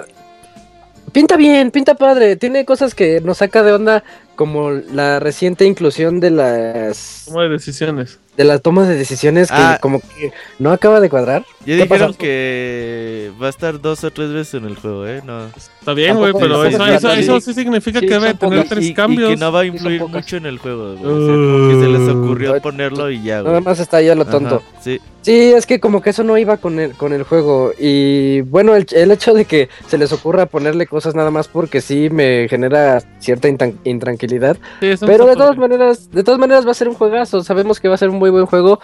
pinta 1.12 1.36
bien, 1.36 1.70
pinta 1.70 1.94
padre. 1.94 2.36
Tiene 2.36 2.64
cosas 2.64 2.94
que 2.94 3.20
nos 3.20 3.38
saca 3.38 3.62
de 3.62 3.72
onda, 3.72 4.02
como 4.34 4.70
la 4.70 5.20
reciente 5.20 5.66
inclusión 5.66 6.20
de 6.20 6.30
las 6.30 7.24
Toma 7.26 7.42
de 7.42 7.50
decisiones. 7.50 8.18
De 8.36 8.44
la 8.44 8.58
toma 8.58 8.86
de 8.86 8.96
decisiones 8.96 9.48
que 9.48 9.56
Ah. 9.56 9.78
como 9.80 10.00
que 10.00 10.32
no 10.58 10.72
acaba 10.72 11.00
de 11.00 11.08
cuadrar. 11.08 11.44
Ya 11.60 11.76
¿Qué 11.76 11.82
dijeron 11.82 12.08
pasó? 12.08 12.18
que 12.18 13.30
va 13.42 13.46
a 13.46 13.50
estar 13.50 13.80
dos 13.80 14.04
o 14.04 14.10
tres 14.10 14.32
veces 14.32 14.54
en 14.54 14.64
el 14.66 14.74
juego, 14.76 15.06
¿eh? 15.06 15.22
No. 15.24 15.46
Está 15.46 15.94
bien, 15.94 16.16
güey, 16.16 16.32
pero 16.38 16.64
eso, 16.64 16.84
es 16.86 17.04
eso, 17.20 17.40
sí. 17.40 17.54
significa 17.54 18.00
Sí, 18.00 18.06
que 18.06 18.12
debe 18.14 18.28
son 18.30 18.38
tener 18.38 18.58
pocas. 18.58 18.68
tres 18.70 18.84
y, 18.84 18.88
y 18.88 18.94
cambios. 18.94 19.30
que 19.30 19.36
no 19.36 19.52
va 19.52 19.60
a 19.60 19.64
influir 19.66 20.02
mucho 20.04 20.36
en 20.36 20.46
el 20.46 20.58
juego, 20.58 20.94
güey. 20.96 21.04
O 21.12 21.26
sea, 21.26 21.34
como 21.34 21.68
que 21.68 21.74
se 21.80 21.88
les 21.88 22.08
ocurrió 22.14 22.60
ponerlo 22.60 23.10
y 23.10 23.22
ya, 23.22 23.40
güey. 23.40 23.48
Nada 23.52 23.60
más 23.60 23.80
está 23.80 23.98
ahí 23.98 24.08
a 24.08 24.14
lo 24.14 24.24
tonto. 24.26 24.56
Ajá, 24.56 24.80
sí. 24.82 25.00
Sí, 25.22 25.52
es 25.56 25.64
que 25.64 25.80
como 25.80 26.02
que 26.02 26.10
eso 26.10 26.22
no 26.22 26.36
iba 26.36 26.58
con 26.58 26.78
el, 26.78 26.92
con 26.92 27.14
el 27.14 27.22
juego. 27.22 27.72
Y 27.78 28.42
bueno, 28.42 28.76
el, 28.76 28.86
el 28.92 29.10
hecho 29.10 29.32
de 29.32 29.46
que 29.46 29.70
se 29.86 29.96
les 29.96 30.12
ocurra 30.12 30.44
ponerle 30.44 30.86
cosas 30.86 31.14
nada 31.14 31.30
más 31.30 31.48
porque 31.48 31.80
sí 31.80 32.10
me 32.10 32.46
genera 32.50 33.00
cierta 33.20 33.48
intan- 33.48 33.76
intranquilidad. 33.84 34.58
Sí, 34.80 34.88
eso 34.88 35.06
Pero 35.06 35.24
de 35.26 35.34
todas 35.36 35.56
maneras, 35.56 36.10
de 36.10 36.22
todas 36.24 36.38
maneras 36.38 36.66
va 36.66 36.72
a 36.72 36.74
ser 36.74 36.88
un 36.90 36.94
juegazo. 36.94 37.42
Sabemos 37.42 37.80
que 37.80 37.88
va 37.88 37.94
a 37.94 37.98
ser 37.98 38.10
un 38.10 38.18
muy 38.24 38.30
buen 38.30 38.46
juego. 38.46 38.80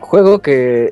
Juego 0.00 0.40
que. 0.40 0.90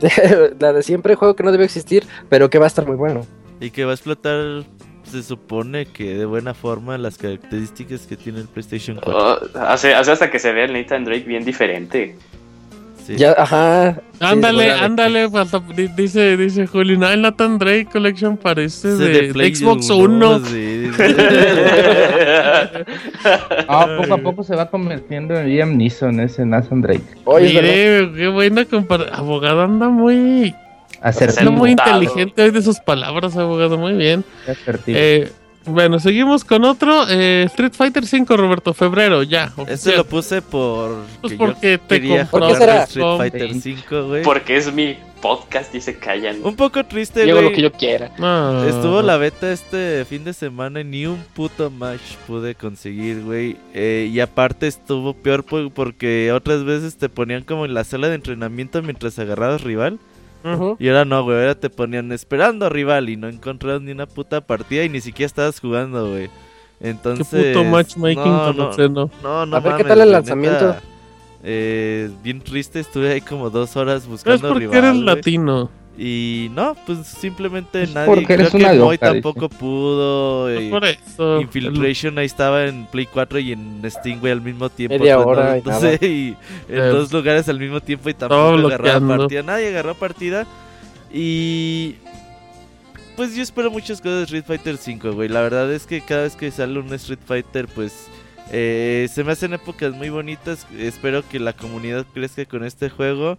la 0.58 0.72
de 0.72 0.82
siempre, 0.82 1.14
juego 1.14 1.36
que 1.36 1.44
no 1.44 1.52
debe 1.52 1.64
existir, 1.64 2.04
pero 2.28 2.50
que 2.50 2.58
va 2.58 2.64
a 2.64 2.68
estar 2.68 2.86
muy 2.86 2.96
bueno. 2.96 3.24
Y 3.60 3.70
que 3.70 3.84
va 3.84 3.92
a 3.92 3.94
explotar, 3.94 4.64
se 5.04 5.22
supone 5.22 5.86
que 5.86 6.16
de 6.16 6.24
buena 6.26 6.52
forma, 6.52 6.98
las 6.98 7.16
características 7.16 8.06
que 8.06 8.16
tiene 8.16 8.40
el 8.40 8.48
PlayStation 8.48 8.98
4. 9.02 9.18
Oh, 9.18 9.58
hace, 9.60 9.94
hace 9.94 10.10
hasta 10.10 10.30
que 10.30 10.38
se 10.38 10.52
vea 10.52 10.64
el 10.64 10.72
Nathan 10.72 11.04
Drake 11.04 11.24
bien 11.24 11.44
diferente. 11.44 12.16
Sí. 13.06 13.14
Ya, 13.16 13.32
ajá. 13.38 14.00
Ándale, 14.18 14.64
Sí, 14.64 14.70
ándale, 14.80 15.30
falta- 15.30 15.62
dice, 15.96 16.36
dice 16.36 16.66
Julio, 16.66 16.98
no, 16.98 17.08
el 17.08 17.22
Nathan 17.22 17.56
Drake 17.58 17.86
Collection 17.92 18.36
parece 18.36 18.94
Ese 18.94 19.04
de, 19.32 19.54
Xbox 19.54 19.90
uno, 19.90 20.36
One. 20.36 20.48
sí, 20.48 20.90
Ah, 23.68 23.86
poco 24.00 24.14
a 24.14 24.18
poco 24.18 24.42
se 24.42 24.56
va 24.56 24.68
convirtiendo 24.68 25.36
en 25.38 25.48
Liam 25.48 25.76
Neeson 25.76 26.18
ese 26.20 26.44
Nathan 26.44 26.80
Drake. 26.82 27.04
Oye. 27.24 27.48
Mire, 27.48 28.10
qué 28.16 28.28
buena 28.28 28.64
comparación. 28.64 29.14
Abogado 29.18 29.62
anda 29.62 29.88
muy, 29.88 30.54
muy 31.50 31.70
inteligente 31.72 32.42
hoy 32.42 32.50
de 32.50 32.62
sus 32.62 32.80
palabras, 32.80 33.36
abogado, 33.36 33.78
muy 33.78 33.94
bien. 33.94 34.24
asertivo. 34.48 34.98
Eh, 35.00 35.28
bueno, 35.66 35.98
seguimos 35.98 36.44
con 36.44 36.64
otro. 36.64 37.06
eh, 37.08 37.44
Street 37.46 37.72
Fighter 37.74 38.06
5, 38.06 38.36
Roberto, 38.36 38.72
febrero, 38.74 39.22
ya. 39.22 39.52
Este 39.68 39.96
lo 39.96 40.04
puse 40.06 40.42
por 40.42 40.96
Pues 41.20 41.32
que 41.32 41.38
porque 41.38 41.72
yo 41.72 41.80
te 41.80 42.00
quería 42.00 42.26
compró. 42.26 42.30
¿Por 42.30 42.40
qué 42.48 42.54
jugar 42.54 42.58
será? 42.68 42.82
Street 42.84 43.16
Fighter 43.16 43.54
5, 43.60 44.06
güey. 44.08 44.22
Porque 44.22 44.56
es 44.56 44.72
mi 44.72 44.96
podcast 45.20 45.74
y 45.74 45.80
se 45.80 45.96
callan. 45.98 46.36
Un 46.44 46.54
poco 46.56 46.84
triste, 46.84 47.26
Yo 47.26 47.32
hago 47.32 47.42
lo 47.42 47.48
que 47.48 47.54
güey. 47.54 47.62
yo 47.64 47.72
quiera. 47.72 48.12
No. 48.18 48.64
Estuvo 48.64 49.02
la 49.02 49.16
beta 49.16 49.50
este 49.50 50.04
fin 50.04 50.24
de 50.24 50.32
semana 50.34 50.80
y 50.82 50.84
ni 50.84 51.06
un 51.06 51.18
puto 51.34 51.70
match 51.70 52.00
pude 52.26 52.54
conseguir, 52.54 53.22
güey. 53.22 53.56
Eh, 53.74 54.10
y 54.12 54.20
aparte 54.20 54.66
estuvo 54.66 55.14
peor 55.14 55.42
po- 55.44 55.70
porque 55.70 56.30
otras 56.32 56.64
veces 56.64 56.96
te 56.96 57.08
ponían 57.08 57.42
como 57.42 57.64
en 57.64 57.74
la 57.74 57.84
sala 57.84 58.08
de 58.08 58.14
entrenamiento 58.14 58.82
mientras 58.82 59.18
agarrabas 59.18 59.62
rival. 59.62 59.98
Y 60.78 60.88
ahora 60.88 61.04
no, 61.04 61.22
güey, 61.24 61.38
ahora 61.38 61.54
te 61.54 61.70
ponían 61.70 62.12
esperando 62.12 62.68
rival 62.68 63.08
y 63.08 63.16
no 63.16 63.28
encontrabas 63.28 63.82
ni 63.82 63.92
una 63.92 64.06
puta 64.06 64.40
partida 64.40 64.84
y 64.84 64.88
ni 64.88 65.00
siquiera 65.00 65.26
estabas 65.26 65.60
jugando, 65.60 66.10
güey. 66.10 66.28
Qué 66.80 66.90
Entonces... 66.90 67.56
puto 67.56 67.64
matchmaking 67.64 68.24
no, 68.24 68.52
no, 68.52 69.10
no, 69.22 69.46
no 69.46 69.56
A 69.56 69.60
ver, 69.60 69.76
¿qué 69.76 69.84
tal 69.84 70.00
el 70.00 70.12
lanzamiento? 70.12 70.66
neta, 70.66 70.82
eh, 71.42 72.10
bien 72.22 72.40
triste, 72.40 72.80
estuve 72.80 73.12
ahí 73.12 73.20
como 73.20 73.50
dos 73.50 73.76
horas 73.76 74.02
¿Sabes 74.02 74.08
buscando 74.08 74.48
por 74.48 74.58
qué 74.58 74.66
rival, 74.66 74.84
eres 74.84 74.96
latino? 74.96 75.70
Y 75.98 76.48
no, 76.52 76.76
pues 76.86 77.06
simplemente 77.06 77.78
Pues 77.80 77.94
nadie. 77.94 78.06
porque 78.06 78.24
Creo 78.26 78.40
eres 78.40 78.50
que 78.50 78.56
una 78.58 78.72
Moy 78.74 78.96
loca, 78.96 79.12
tampoco 79.12 79.48
pudo. 79.48 80.44
Pues 80.52 80.64
y 80.64 80.70
por 80.70 80.84
eso. 80.84 81.40
Infiltration 81.40 82.18
ahí 82.18 82.26
estaba 82.26 82.64
en 82.66 82.86
Play 82.86 83.06
4 83.06 83.38
y 83.38 83.52
en 83.52 83.82
Steam, 83.90 84.20
güey, 84.20 84.32
al 84.32 84.42
mismo 84.42 84.68
tiempo. 84.68 84.98
Media 84.98 85.18
hora 85.18 85.56
y 85.58 85.62
no 85.62 85.70
nada. 85.70 85.80
sé, 85.80 85.98
y 86.06 86.36
en 86.68 86.78
Eh, 86.78 86.88
dos 86.88 87.10
lugares 87.12 87.48
al 87.48 87.58
mismo 87.58 87.80
tiempo 87.80 88.10
y 88.10 88.14
tampoco 88.14 88.66
agarraba 88.68 89.00
partida. 89.18 89.42
Nadie 89.42 89.68
agarró 89.68 89.94
partida. 89.94 90.46
Y. 91.12 91.96
Pues 93.16 93.34
yo 93.34 93.42
espero 93.42 93.70
muchas 93.70 94.02
cosas 94.02 94.18
de 94.18 94.22
Street 94.24 94.44
Fighter 94.46 94.76
5, 94.76 95.12
güey. 95.12 95.28
La 95.30 95.40
verdad 95.40 95.72
es 95.72 95.86
que 95.86 96.02
cada 96.02 96.24
vez 96.24 96.36
que 96.36 96.50
sale 96.50 96.78
un 96.78 96.92
Street 96.92 97.20
Fighter, 97.24 97.66
pues. 97.68 98.08
eh, 98.52 99.08
se 99.10 99.24
me 99.24 99.32
hacen 99.32 99.54
épocas 99.54 99.94
muy 99.94 100.10
bonitas. 100.10 100.66
Espero 100.78 101.26
que 101.26 101.38
la 101.38 101.54
comunidad 101.54 102.04
crezca 102.12 102.44
con 102.44 102.64
este 102.64 102.90
juego. 102.90 103.38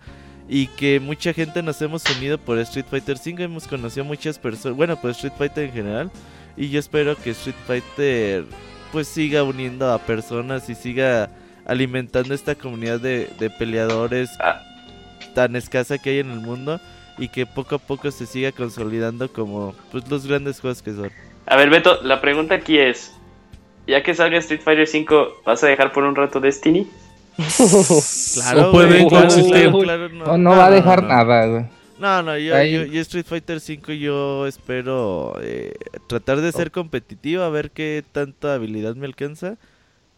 Y 0.49 0.67
que 0.67 0.99
mucha 0.99 1.33
gente 1.33 1.61
nos 1.61 1.81
hemos 1.81 2.03
unido 2.17 2.37
por 2.37 2.57
Street 2.59 2.85
Fighter 2.89 3.17
5. 3.17 3.41
Hemos 3.41 3.67
conocido 3.67 4.05
muchas 4.05 4.39
personas. 4.39 4.77
Bueno, 4.77 4.95
por 4.99 5.11
Street 5.11 5.33
Fighter 5.37 5.65
en 5.65 5.73
general. 5.73 6.11
Y 6.55 6.69
yo 6.69 6.79
espero 6.79 7.15
que 7.17 7.31
Street 7.31 7.55
Fighter 7.65 8.45
pues 8.91 9.07
siga 9.09 9.43
uniendo 9.43 9.91
a 9.91 9.99
personas 9.99 10.69
y 10.69 10.75
siga 10.75 11.29
alimentando 11.65 12.33
esta 12.33 12.55
comunidad 12.55 13.01
de, 13.01 13.29
de 13.37 13.49
peleadores 13.49 14.29
Ah. 14.39 14.61
tan 15.35 15.55
escasa 15.57 15.97
que 15.97 16.11
hay 16.11 16.19
en 16.19 16.31
el 16.31 16.39
mundo 16.39 16.79
y 17.17 17.27
que 17.27 17.45
poco 17.45 17.75
a 17.75 17.79
poco 17.79 18.09
se 18.11 18.25
siga 18.25 18.53
consolidando 18.53 19.31
como 19.31 19.75
pues 19.91 20.09
los 20.09 20.25
grandes 20.25 20.61
juegos 20.61 20.81
que 20.81 20.93
son. 20.93 21.11
A 21.45 21.57
ver, 21.57 21.69
Beto, 21.69 22.01
la 22.03 22.21
pregunta 22.21 22.55
aquí 22.55 22.77
es: 22.79 23.13
ya 23.85 24.01
que 24.01 24.15
salga 24.15 24.37
Street 24.37 24.61
Fighter 24.63 24.87
5, 24.87 25.41
¿vas 25.45 25.61
a 25.63 25.67
dejar 25.67 25.91
por 25.91 26.05
un 26.05 26.15
rato 26.15 26.39
Destiny? 26.39 26.87
Güey, 28.71 29.07
claro, 29.07 29.09
coexistir. 29.09 29.71
claro, 29.71 30.09
claro, 30.09 30.09
No, 30.09 30.37
no 30.37 30.49
va 30.51 30.65
a 30.67 30.71
dejar 30.71 31.03
no. 31.03 31.09
nada, 31.09 31.45
güey. 31.45 31.65
No, 31.99 32.21
no, 32.21 32.37
yo, 32.37 32.61
yo, 32.63 32.83
yo 32.85 33.01
Street 33.01 33.25
Fighter 33.25 33.59
5 33.59 33.91
yo 33.93 34.45
espero 34.45 35.35
eh, 35.41 35.73
tratar 36.07 36.41
de 36.41 36.51
ser 36.51 36.71
competitivo, 36.71 37.41
a 37.43 37.49
ver 37.49 37.71
qué 37.71 38.03
tanta 38.11 38.53
habilidad 38.53 38.95
me 38.95 39.05
alcanza. 39.07 39.57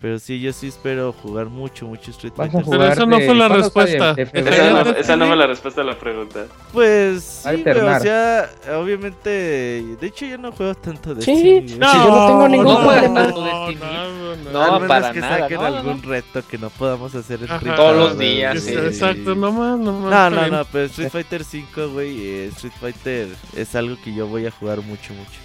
Pero 0.02 0.18
sí, 0.18 0.40
yo 0.40 0.53
sí 0.53 0.68
espero 0.68 1.11
jugar 1.11 1.48
mucho, 1.48 1.86
mucho 1.86 2.11
Street 2.11 2.32
Fighter. 2.34 2.64
Pero 2.69 2.86
esa 2.88 3.06
no 3.06 3.18
de- 3.18 3.26
fue 3.26 3.36
la 3.36 3.50
respuesta. 3.50 4.14
De 4.14 4.22
Esa 4.24 4.72
no, 4.84 4.90
esa 4.92 5.16
no 5.18 5.28
fue 5.28 5.36
la 5.36 5.45
respuesta 5.48 5.82
a 5.82 5.84
la 5.84 6.00
pregunta. 6.00 6.45
Pues 6.72 7.22
sí, 7.44 7.61
güey, 7.64 7.78
o 7.80 8.00
sea, 8.00 8.50
obviamente, 8.80 9.30
de 9.30 10.08
hecho 10.08 10.26
yo 10.26 10.38
no 10.38 10.53
juego 10.53 10.74
tanto 10.76 11.14
de 11.16 11.22
Sí. 11.22 11.34
Güey. 11.34 11.78
No, 11.78 11.94
yo 11.94 12.10
no 12.11 12.28
tengo 12.28 12.48
ningún 12.48 12.66
no, 12.66 12.80
problema. 12.80 13.24
no, 13.24 13.32
no, 13.32 13.74
no, 13.74 14.36
no. 14.38 14.52
No, 14.52 14.61
Al 14.64 14.72
menos 14.74 14.88
para 14.88 15.11
que 15.11 15.19
nada, 15.19 15.40
saquen 15.40 15.58
no, 15.58 15.69
no, 15.69 15.78
algún 15.78 16.03
reto 16.03 16.48
que 16.48 16.58
no 16.58 16.69
podamos 16.69 17.14
hacer 17.16 17.40
en 17.40 17.45
Ajá. 17.48 17.56
Street 17.58 17.76
Todos 17.76 17.95
los 17.98 18.18
días, 18.18 18.64
sí. 18.64 18.74
Exacto, 18.74 19.36
no 19.36 19.52
más, 19.52 19.78
no 19.80 19.92
más. 20.00 20.32
No, 20.32 20.42
no, 20.42 20.48
no, 20.48 20.66
pero 20.72 20.86
Street 20.86 21.10
Fighter 21.10 21.44
5, 21.44 21.90
güey, 21.90 22.26
eh, 22.26 22.45
Street 22.56 22.74
Fighter 22.80 23.28
es 23.53 23.76
algo 23.76 23.98
que 24.02 24.14
yo 24.14 24.28
voy 24.28 24.45
a 24.45 24.52
jugar 24.52 24.78
mucho, 24.82 25.14
mucho. 25.14 25.40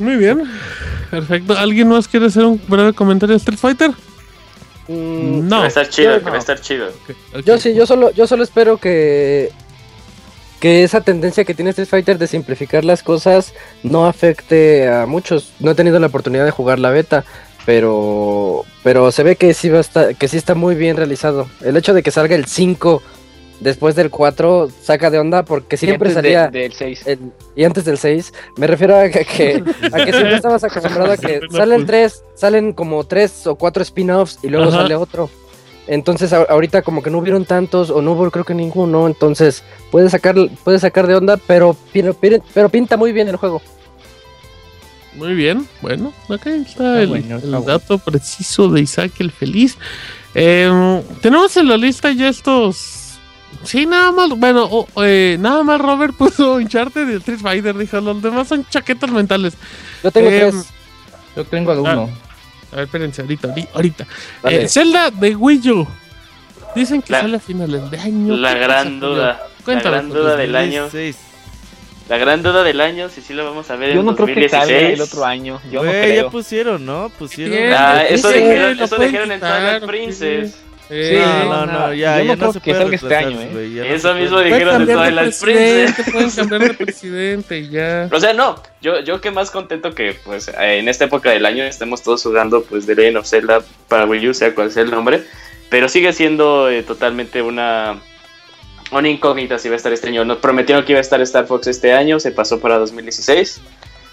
Muy 0.00 0.16
bien. 0.16 0.42
Perfecto. 1.10 1.56
¿Alguien 1.56 1.88
más 1.88 2.08
quiere 2.08 2.26
hacer 2.26 2.44
un 2.44 2.60
breve 2.68 2.92
comentario 2.92 3.34
de 3.34 3.38
Street 3.38 3.58
Fighter? 3.58 3.90
Mm, 4.88 5.48
No. 5.48 5.56
Que 5.56 5.60
va 5.60 5.64
a 5.64 5.68
estar 5.68 5.88
chido, 5.88 6.12
yo 6.14 6.18
que 6.18 6.24
va 6.24 6.30
no. 6.30 6.36
a 6.36 6.38
estar 6.38 6.60
chido. 6.60 6.88
Yo 7.44 7.58
sí, 7.58 7.74
yo 7.74 7.86
solo, 7.86 8.10
yo 8.12 8.26
solo 8.26 8.42
espero 8.42 8.76
que 8.78 9.50
que 10.60 10.82
esa 10.84 11.00
tendencia 11.00 11.44
que 11.46 11.54
tiene 11.54 11.70
Street 11.70 11.88
Fighter 11.88 12.18
de 12.18 12.26
simplificar 12.26 12.84
las 12.84 13.02
cosas 13.02 13.54
no 13.82 14.06
afecte 14.06 14.88
a 14.90 15.06
muchos. 15.06 15.52
No 15.58 15.70
he 15.70 15.74
tenido 15.74 15.98
la 15.98 16.08
oportunidad 16.08 16.44
de 16.44 16.50
jugar 16.50 16.78
la 16.78 16.90
beta, 16.90 17.24
pero 17.64 18.64
pero 18.82 19.10
se 19.10 19.22
ve 19.22 19.36
que 19.36 19.54
sí 19.54 19.68
va 19.70 19.78
a 19.78 19.80
estar, 19.80 20.16
que 20.16 20.28
sí 20.28 20.36
está 20.36 20.54
muy 20.54 20.74
bien 20.74 20.96
realizado. 20.98 21.48
El 21.62 21.76
hecho 21.78 21.94
de 21.94 22.02
que 22.02 22.10
salga 22.10 22.34
el 22.36 22.44
5 22.44 23.02
después 23.60 23.94
del 23.94 24.10
4 24.10 24.70
saca 24.82 25.10
de 25.10 25.18
onda 25.18 25.44
porque 25.44 25.76
siempre 25.76 26.08
Antes 26.08 26.22
de- 26.22 26.28
salía 26.34 26.48
del 26.50 26.72
6. 26.72 27.06
el- 27.06 27.32
y 27.54 27.64
antes 27.64 27.84
del 27.84 27.98
6, 27.98 28.32
me 28.56 28.66
refiero 28.66 28.98
a 28.98 29.08
que, 29.08 29.24
que- 29.24 29.62
a 29.92 30.04
que 30.04 30.12
siempre 30.12 30.36
estabas 30.36 30.64
acostumbrado 30.64 31.12
a 31.12 31.16
que 31.16 31.40
sale 31.50 31.74
el 31.76 31.84
pues. 31.84 32.12
3, 32.12 32.24
salen 32.34 32.72
como 32.72 33.04
3 33.04 33.46
o 33.46 33.54
4 33.56 33.82
spin-offs 33.82 34.38
y 34.42 34.48
luego 34.48 34.68
Ajá. 34.68 34.78
sale 34.82 34.94
otro. 34.96 35.30
Entonces 35.86 36.32
a- 36.32 36.42
ahorita 36.42 36.82
como 36.82 37.02
que 37.02 37.10
no 37.10 37.18
hubieron 37.18 37.44
tantos 37.44 37.90
o 37.90 38.00
no 38.02 38.12
hubo 38.12 38.30
creo 38.30 38.44
que 38.44 38.54
ninguno, 38.54 39.06
entonces 39.06 39.62
puede 39.90 40.08
sacar 40.08 40.36
puede 40.64 40.78
sacar 40.78 41.06
de 41.06 41.16
onda, 41.16 41.36
pero 41.36 41.76
pero, 41.92 42.14
pero 42.54 42.68
pinta 42.68 42.96
muy 42.96 43.12
bien 43.12 43.28
el 43.28 43.36
juego. 43.36 43.60
Muy 45.16 45.34
bien. 45.34 45.66
Bueno, 45.82 46.12
acá 46.28 46.50
está 46.50 46.70
Está 46.70 47.02
el, 47.02 47.08
bueno, 47.08 47.26
el 47.38 47.44
está 47.44 47.58
bueno. 47.58 47.62
dato 47.62 47.98
preciso 47.98 48.68
de 48.68 48.80
Isaac 48.82 49.12
el 49.18 49.32
Feliz. 49.32 49.76
Em, 50.34 51.02
tenemos 51.20 51.56
en 51.56 51.66
la 51.68 51.76
lista 51.76 52.12
ya 52.12 52.28
estos. 52.28 52.99
Sí, 53.64 53.84
nada 53.86 54.10
más. 54.12 54.30
Bueno, 54.30 54.86
eh, 55.02 55.36
nada 55.38 55.62
más 55.62 55.80
Robert 55.80 56.14
puso 56.18 56.54
Uncharted 56.54 57.06
de 57.06 57.16
Street 57.18 57.38
Fighter. 57.40 57.76
Dijo, 57.76 58.00
los 58.00 58.22
demás 58.22 58.48
son 58.48 58.64
chaquetas 58.68 59.10
mentales. 59.10 59.54
Yo 60.02 60.10
tengo 60.10 60.28
Em, 60.30 60.50
tres. 60.50 60.66
Yo 61.36 61.44
tengo 61.44 61.74
de 61.74 61.80
uno. 61.80 62.10
A 62.72 62.76
ver, 62.76 62.84
espérense, 62.84 63.22
ahorita, 63.22 63.48
ahori- 63.48 63.68
ahorita. 63.74 64.06
Eh, 64.44 64.68
Zelda 64.68 65.10
de 65.10 65.34
Wii 65.36 65.70
U. 65.72 65.86
Dicen 66.74 67.02
que 67.02 67.12
La- 67.12 67.20
sale 67.22 67.36
a 67.36 67.40
finales 67.40 67.90
de 67.90 67.98
año. 67.98 68.36
La 68.36 68.54
¿Qué 68.54 68.60
gran 68.60 69.00
duda. 69.00 69.26
La 69.26 69.64
Cuéntanos, 69.64 69.92
gran 69.92 70.08
duda 70.08 70.36
del 70.36 70.54
año. 70.56 70.82
2016. 70.84 71.16
La 72.08 72.16
gran 72.18 72.42
duda 72.42 72.62
del 72.64 72.80
año, 72.80 73.08
si 73.08 73.20
sí 73.20 73.34
lo 73.34 73.44
vamos 73.44 73.70
a 73.70 73.76
ver 73.76 73.92
Yo 73.94 74.00
en 74.00 74.06
no 74.06 74.14
creo 74.16 74.26
que 74.26 74.34
2016. 74.48 74.50
salga 74.72 74.88
el 74.94 75.00
otro 75.00 75.24
año. 75.24 75.60
Yo 75.70 75.82
no 75.84 75.88
Güey, 75.90 76.02
creo. 76.02 76.24
ya 76.24 76.30
pusieron, 76.30 76.84
¿no? 76.86 77.08
Pusieron. 77.18 77.72
Ah, 77.76 78.02
eso 78.04 78.30
dijeron, 78.30 78.80
eso 78.80 78.96
dijeron 78.98 79.30
en 79.32 79.40
Twilight. 79.40 79.84
Princess. 79.84 80.56
Eh, 80.90 81.18
no, 81.20 81.44
no, 81.44 81.66
no, 81.66 81.72
no. 81.88 81.94
ya, 81.94 82.18
Yo 82.18 82.24
ya 82.24 82.36
no 82.36 82.38
creo 82.38 82.52
se 82.52 82.60
que 82.60 82.70
puede 82.72 82.82
salga 82.82 82.96
este 82.96 83.16
año, 83.16 83.40
¿eh? 83.40 83.72
ya 83.74 83.86
Eso 83.86 84.14
mismo 84.14 84.36
puede. 84.36 84.46
Dijeron 84.52 84.86
de 84.86 84.94
Twilight 84.94 85.34
Princess. 85.40 86.10
pueden 86.12 86.30
cambiar 86.30 86.60
de 86.62 86.74
presidente 86.84 87.58
y 87.58 87.68
ya. 87.70 88.08
O 88.12 88.18
sea, 88.18 88.32
no, 88.32 88.60
yo, 88.80 89.00
yo 89.00 89.20
que 89.20 89.30
más 89.30 89.50
contento 89.50 89.94
que 89.94 90.16
pues 90.24 90.50
en 90.58 90.88
esta 90.88 91.04
época 91.04 91.30
del 91.30 91.46
año 91.46 91.62
estemos 91.64 92.02
todos 92.02 92.22
jugando 92.22 92.62
pues 92.64 92.86
The 92.86 92.94
Legend 92.94 93.18
of 93.18 93.26
Zelda 93.26 93.62
para 93.88 94.04
Wii 94.06 94.28
U, 94.28 94.34
sea 94.34 94.54
cual 94.54 94.70
sea 94.72 94.82
el 94.82 94.90
nombre, 94.90 95.22
pero 95.68 95.88
sigue 95.88 96.12
siendo 96.12 96.68
eh, 96.68 96.82
totalmente 96.82 97.40
una, 97.42 98.00
una 98.90 99.08
incógnita 99.08 99.58
si 99.58 99.68
va 99.68 99.74
a 99.74 99.76
estar 99.76 99.92
este 99.92 100.08
año. 100.08 100.24
Nos 100.24 100.38
prometieron 100.38 100.84
que 100.84 100.92
iba 100.92 100.98
a 100.98 101.02
estar 101.02 101.20
Star 101.20 101.46
Fox 101.46 101.68
este 101.68 101.92
año, 101.92 102.18
se 102.18 102.32
pasó 102.32 102.58
para 102.60 102.78
2016. 102.78 103.60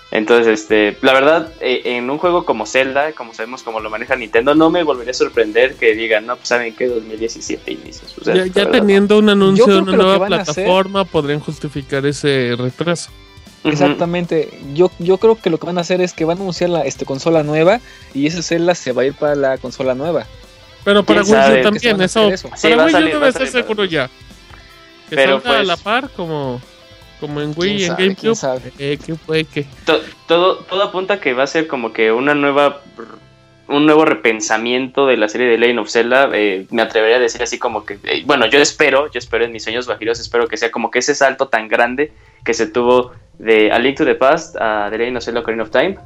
Entonces, 0.10 0.48
este, 0.62 0.98
la 1.02 1.12
verdad, 1.14 1.52
eh, 1.60 1.82
en 1.84 2.10
un 2.10 2.18
juego 2.18 2.46
como 2.46 2.66
Zelda, 2.66 3.12
como 3.12 3.34
sabemos 3.34 3.62
cómo 3.64 3.82
lo 3.82 3.90
maneja 3.90 4.16
Nintendo, 4.16 4.56
no 4.56 4.70
me 4.70 4.84
volvería 4.84 5.12
a 5.12 5.14
sorprender 5.14 5.76
que 5.76 5.96
digan, 5.96 6.26
no, 6.26 6.38
pues 6.38 6.48
saben 6.48 6.74
que 6.76 6.88
2017 6.88 7.72
inicios. 7.74 8.16
O 8.20 8.24
sea, 8.24 8.34
Ya, 8.36 8.46
ya 8.46 8.54
verdad, 8.64 8.72
teniendo 8.80 9.18
un 9.20 9.28
anuncio 9.30 9.66
de 9.68 9.80
una 9.80 9.92
nueva 9.98 10.14
hacer- 10.16 10.28
plataforma, 10.28 11.04
podrían 11.04 11.42
justificar 11.42 12.06
ese 12.06 12.56
retraso. 12.58 13.12
Exactamente. 13.66 14.50
Yo, 14.74 14.92
yo 15.00 15.18
creo 15.18 15.36
que 15.36 15.50
lo 15.50 15.58
que 15.60 15.66
van 15.66 15.78
a 15.78 15.82
hacer 15.82 16.00
es 16.00 16.14
que 16.14 16.24
van 16.26 16.38
a 16.38 16.42
anunciar 16.42 16.70
la 16.70 16.82
este, 16.86 17.06
consola 17.06 17.44
nueva 17.44 17.82
y 18.14 18.28
esa 18.28 18.42
Zelda 18.42 18.76
se 18.76 18.94
va 18.94 19.02
a 19.02 19.06
ir 19.06 19.14
para 19.14 19.36
la 19.36 19.58
consola 19.58 19.94
nueva. 19.94 20.26
Pero 20.86 21.04
para 21.04 21.22
¿Quién 21.24 21.36
Wii? 21.36 21.60
U 21.60 21.64
también, 21.64 22.02
eso. 22.02 22.30
eso. 22.32 22.50
Sí, 22.56 22.70
para 22.70 22.86
Wii 22.86 22.96
U 22.96 23.20
debe 23.20 23.32
ser 23.34 23.48
seguro 23.48 23.84
ya. 23.84 24.10
Que 25.10 25.16
Pero, 25.18 25.42
salga 25.42 25.50
a 25.50 25.56
pues- 25.58 25.68
la 25.68 25.76
par 25.78 26.10
como, 26.12 26.62
como 27.20 27.42
en 27.42 27.54
¿Quién 27.54 27.76
Wii 27.76 27.82
y 27.82 27.86
en 27.86 27.96
GameCube. 27.96 28.36
sabe? 28.36 28.74
Eh, 28.80 28.98
que 29.04 29.16
fue 29.16 29.44
que. 29.46 29.66
To- 29.86 30.00
todo, 30.28 30.58
todo 30.60 30.84
apunta 30.84 31.20
que 31.20 31.34
va 31.34 31.44
a 31.44 31.48
ser 31.48 31.68
como 31.68 31.94
que 31.94 32.12
una 32.12 32.34
nueva 32.36 32.82
un 33.70 33.86
nuevo 33.86 34.06
repensamiento 34.06 35.06
de 35.08 35.18
la 35.18 35.28
serie 35.28 35.48
de 35.48 35.58
Legend 35.58 35.80
of 35.80 35.90
Zelda 35.90 36.30
eh, 36.34 36.66
me 36.70 36.82
atrevería 36.82 37.18
a 37.18 37.20
decir 37.20 37.44
así 37.44 37.60
como 37.60 37.84
que 37.86 38.00
eh, 38.06 38.24
bueno 38.26 38.46
yo 38.46 38.60
espero 38.60 39.12
yo 39.12 39.20
espero 39.20 39.44
en 39.44 39.52
mis 39.52 39.64
sueños 39.64 39.88
bajiros 39.88 40.22
espero 40.22 40.48
que 40.48 40.56
sea 40.56 40.72
como 40.72 40.90
que 40.90 41.00
ese 41.00 41.14
salto 41.16 41.50
tan 41.50 41.68
grande 41.68 42.14
que 42.46 42.54
se 42.54 42.68
tuvo 42.68 43.12
de 43.40 43.70
A 43.74 43.80
Link 43.80 43.98
to 43.98 44.06
the 44.06 44.16
Past 44.16 44.56
a 44.58 44.88
The 44.90 44.98
Legend 44.98 45.18
of 45.18 45.24
Zelda 45.26 45.40
Ocarina 45.42 45.64
of 45.64 45.72
Time 45.72 45.98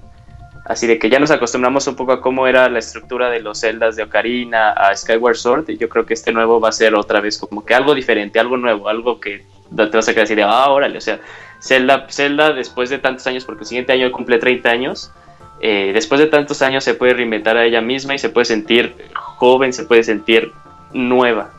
así 0.65 0.87
de 0.87 0.99
que 0.99 1.09
ya 1.09 1.19
nos 1.19 1.31
acostumbramos 1.31 1.87
un 1.87 1.95
poco 1.95 2.11
a 2.11 2.21
cómo 2.21 2.47
era 2.47 2.69
la 2.69 2.79
estructura 2.79 3.29
de 3.29 3.41
los 3.41 3.59
Zeldas 3.59 3.95
de 3.95 4.03
Ocarina 4.03 4.71
a 4.71 4.95
Skyward 4.95 5.35
Sword 5.35 5.69
y 5.69 5.77
yo 5.77 5.89
creo 5.89 6.05
que 6.05 6.13
este 6.13 6.31
nuevo 6.31 6.59
va 6.59 6.69
a 6.69 6.73
ser 6.73 6.95
otra 6.95 7.19
vez 7.19 7.37
como 7.37 7.65
que 7.65 7.73
algo 7.73 7.95
diferente 7.95 8.39
algo 8.39 8.57
nuevo 8.57 8.87
algo 8.89 9.19
que 9.19 9.43
te 9.75 9.85
vas 9.85 10.07
a 10.07 10.13
quedar 10.13 10.25
así 10.25 10.35
de 10.35 10.43
ah 10.43 10.69
órale 10.69 10.97
o 10.97 11.01
sea 11.01 11.19
Zelda, 11.61 12.07
Zelda 12.09 12.53
después 12.53 12.89
de 12.89 12.97
tantos 12.97 13.27
años, 13.27 13.45
porque 13.45 13.61
el 13.61 13.67
siguiente 13.67 13.93
año 13.93 14.11
cumple 14.11 14.39
30 14.39 14.69
años, 14.69 15.11
eh, 15.61 15.91
después 15.93 16.19
de 16.19 16.27
tantos 16.27 16.61
años 16.61 16.83
se 16.83 16.95
puede 16.95 17.13
reinventar 17.13 17.55
a 17.55 17.65
ella 17.65 17.81
misma 17.81 18.15
y 18.15 18.19
se 18.19 18.29
puede 18.29 18.45
sentir 18.45 18.95
joven, 19.13 19.71
se 19.71 19.85
puede 19.85 20.03
sentir 20.03 20.51
nueva. 20.91 21.51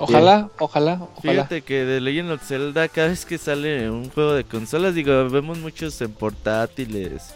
Ojalá, 0.00 0.48
ojalá, 0.58 0.94
ojalá. 0.94 1.32
Fíjate 1.32 1.62
que 1.62 1.84
de 1.84 2.00
Legend 2.00 2.32
of 2.32 2.42
Zelda, 2.42 2.88
cada 2.88 3.08
vez 3.08 3.24
que 3.24 3.38
sale 3.38 3.90
un 3.90 4.08
juego 4.10 4.32
de 4.32 4.44
consolas, 4.44 4.94
digo, 4.94 5.28
vemos 5.28 5.58
muchos 5.58 6.00
en 6.00 6.12
portátiles 6.12 7.34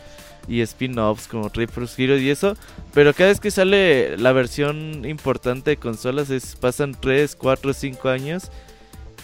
y 0.49 0.61
spin-offs 0.61 1.29
como 1.29 1.49
Reaper 1.49 1.89
Heroes 1.97 2.23
y 2.23 2.31
eso. 2.31 2.57
Pero 2.93 3.13
cada 3.13 3.31
vez 3.31 3.41
que 3.41 3.51
sale 3.51 4.17
la 4.17 4.33
versión 4.33 5.05
importante 5.05 5.71
de 5.71 5.77
consolas 5.77 6.31
es, 6.31 6.57
pasan 6.57 6.97
3, 6.99 7.37
4, 7.37 7.73
5 7.73 8.09
años. 8.09 8.51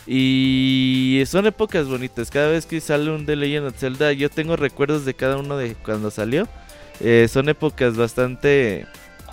Y 0.07 1.23
son 1.27 1.47
épocas 1.47 1.87
bonitas. 1.89 2.31
Cada 2.31 2.49
vez 2.49 2.67
que 2.67 2.81
sale 2.81 3.11
un 3.11 3.27
The 3.27 3.37
Legend 3.37 3.69
of 3.69 3.79
Zelda, 3.79 4.13
yo 4.13 4.29
tengo 4.31 4.57
recuerdos 4.57 5.05
de 5.05 5.15
cada 5.15 5.37
uno 5.37 5.57
de 5.57 5.75
cuando 5.75 6.11
salió. 6.11 6.49
Eh, 7.01 7.29
son 7.31 7.49
épocas 7.49 7.97
bastante 7.97 8.87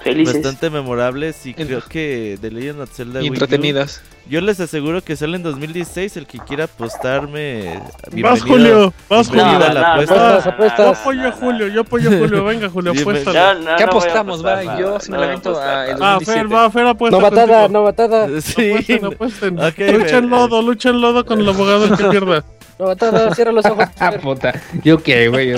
Felices. 0.04 0.34
bastante 0.36 0.70
memorables 0.70 1.46
y 1.46 1.54
creo 1.54 1.82
que 1.82 2.38
The 2.42 2.52
Legend 2.52 2.82
of 2.82 2.92
Zelda 2.92 3.20
Wii 3.20 3.30
U, 3.30 3.34
entretenidas. 3.34 4.02
yo 4.30 4.42
les 4.42 4.60
aseguro 4.60 5.02
que 5.04 5.16
sale 5.16 5.36
en 5.38 5.44
2016. 5.44 6.18
El 6.18 6.28
que 6.28 6.40
quiera 6.40 6.66
apostarme, 6.66 7.82
Vas. 8.22 8.42
Julio. 8.44 8.94
Vas, 9.10 9.28
Julio. 9.28 9.44
la 9.44 9.70
No, 9.70 9.74
no, 9.74 9.86
apuesta. 9.86 10.38
Apuestas, 10.50 10.78
Yo 10.78 10.92
apoyo 11.02 11.28
a 11.28 11.32
Julio, 11.32 11.68
yo 11.68 11.82
apoyo 11.82 12.10
a 12.10 12.18
Julio. 12.18 12.44
Venga, 12.46 12.70
Julio. 12.70 12.94
No, 12.94 13.00
no, 13.04 13.76
¿Qué 13.78 13.84
no 13.86 13.90
apostamos, 13.92 14.46
va? 14.46 14.64
no, 14.64 14.80
Yo 14.80 14.90
no 14.92 15.00
sí 15.00 15.12
me 15.12 15.18
la 15.18 15.34
apostar, 15.34 15.68
a 15.80 15.92
el 15.92 15.98
no. 16.00 16.06
Ah, 16.06 16.20
Fer, 16.24 16.54
va, 16.54 16.70
Fer, 16.72 16.86
apuesta. 16.88 17.18
Novatada, 17.18 17.68
novatada. 17.68 18.28
Sí. 18.42 18.72
Apuesten, 18.72 19.06
apuesten. 19.06 19.60
Ok, 19.64 19.80
lucha 20.00 20.18
en 20.18 20.30
lodo, 20.30 20.62
lucha 20.62 20.90
en 20.90 21.02
lodo 21.02 21.26
con 21.26 21.40
el 21.40 21.50
abogado 21.50 21.96
que 21.96 22.04
pierda. 22.06 22.44
Novatada, 22.80 23.34
cierra 23.34 23.52
los 23.52 23.66
ojos. 23.66 23.86
Ah, 24.00 24.12
puta. 24.12 24.54
Yo 24.84 25.02
qué, 25.02 25.28
güey. 25.30 25.54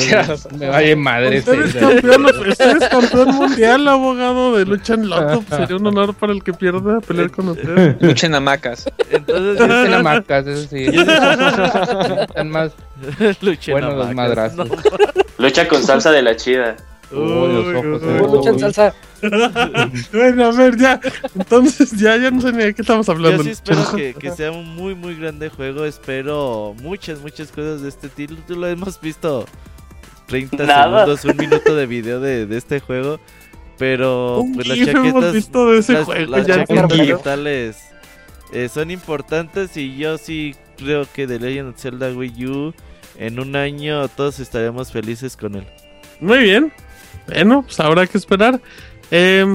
Me 0.58 0.68
vaya 0.70 0.96
madre. 0.96 1.40
Usted 1.40 1.54
es 1.62 1.76
este- 1.76 1.80
campeón, 1.80 2.26
usted 2.48 2.78
es 2.82 2.90
campeón 2.90 3.36
mundial, 3.36 3.88
abogado 3.88 4.56
de 4.56 4.66
lucha 4.66 4.94
en 4.94 5.10
lodo. 5.10 5.42
Pues 5.42 5.60
sería 5.62 5.76
un 5.76 5.88
honor 5.88 6.14
para 6.14 6.32
el 6.32 6.44
que 6.44 6.54
pierda 6.54 7.02
pelear 7.02 7.32
con 7.32 7.50
usted. 7.50 7.98
Luchen 8.00 8.34
hamacas. 8.36 8.86
Entonces, 9.10 9.60
yo 9.60 9.86
en 9.86 9.94
hamacas, 9.94 10.48
eso 10.48 10.68
sí. 10.70 10.86
Están 10.86 12.50
más 12.50 12.72
luché 13.42 13.72
en 13.72 13.80
buenos 13.80 13.96
los 13.96 14.14
madrazos. 14.16 14.70
no. 14.70 14.76
Lucha 15.38 15.68
con 15.68 15.84
salsa 15.84 16.12
de 16.12 16.22
la 16.22 16.36
chida. 16.36 16.76
Uy. 17.12 18.60
salsa. 18.60 18.94
Bueno, 20.14 20.46
a 20.46 20.52
ver, 20.52 20.78
ya. 20.78 21.00
Entonces, 21.36 21.92
ya, 21.92 22.16
ya 22.18 22.32
no 22.32 22.42
sé 22.42 22.52
ni 22.54 22.64
de 22.64 22.74
qué 22.74 22.82
estamos 22.82 23.08
Yo 23.08 23.14
hablando. 23.14 23.44
sí 23.44 23.50
espero 23.50 23.82
que, 23.96 24.14
que 24.20 24.32
sea 24.32 24.52
un 24.52 24.76
muy 24.76 24.96
muy 24.96 25.16
grande 25.16 25.50
juego. 25.50 25.86
Espero 25.86 26.74
muchas 26.82 27.20
muchas 27.20 27.52
cosas 27.52 27.82
de 27.82 27.90
este 27.90 28.08
título. 28.10 28.68
Hemos 28.68 29.00
visto 29.02 29.46
30 30.28 30.64
Nada. 30.66 31.06
segundos, 31.06 31.26
un 31.26 31.38
minuto 31.38 31.76
de 31.76 31.86
video 31.86 32.20
de, 32.20 32.46
de 32.46 32.58
este 32.58 32.80
juego. 32.80 33.20
Pero 33.78 34.46
pues 34.54 34.68
las 34.68 34.78
hemos 34.78 34.94
chaquetas, 34.94 35.34
visto 35.34 35.72
de 35.72 35.80
ese 35.80 35.94
las, 35.94 36.04
juego. 36.06 36.32
las 36.32 36.48
ya 36.48 36.56
chaquetas 36.66 36.90
digitales 36.98 37.78
eh, 38.52 38.68
son 38.70 38.92
importantes 38.92 39.76
y 39.78 39.96
yo 39.98 40.18
sí 40.18 40.56
creo 40.78 41.06
que 41.14 41.28
The 41.28 41.40
Legend 41.40 41.70
of 41.70 41.78
Zelda 41.80 42.10
Wii 42.12 42.46
U 42.48 42.74
en 43.18 43.40
un 43.40 43.56
año 43.56 44.08
todos 44.10 44.40
estaremos 44.40 44.92
felices 44.92 45.36
con 45.38 45.56
él. 45.56 45.66
Muy 46.20 46.40
bien. 46.40 46.72
Bueno, 47.28 47.64
pues 47.64 47.80
habrá 47.80 48.08
que 48.08 48.18
esperar. 48.18 48.60
Eh, 49.12 49.46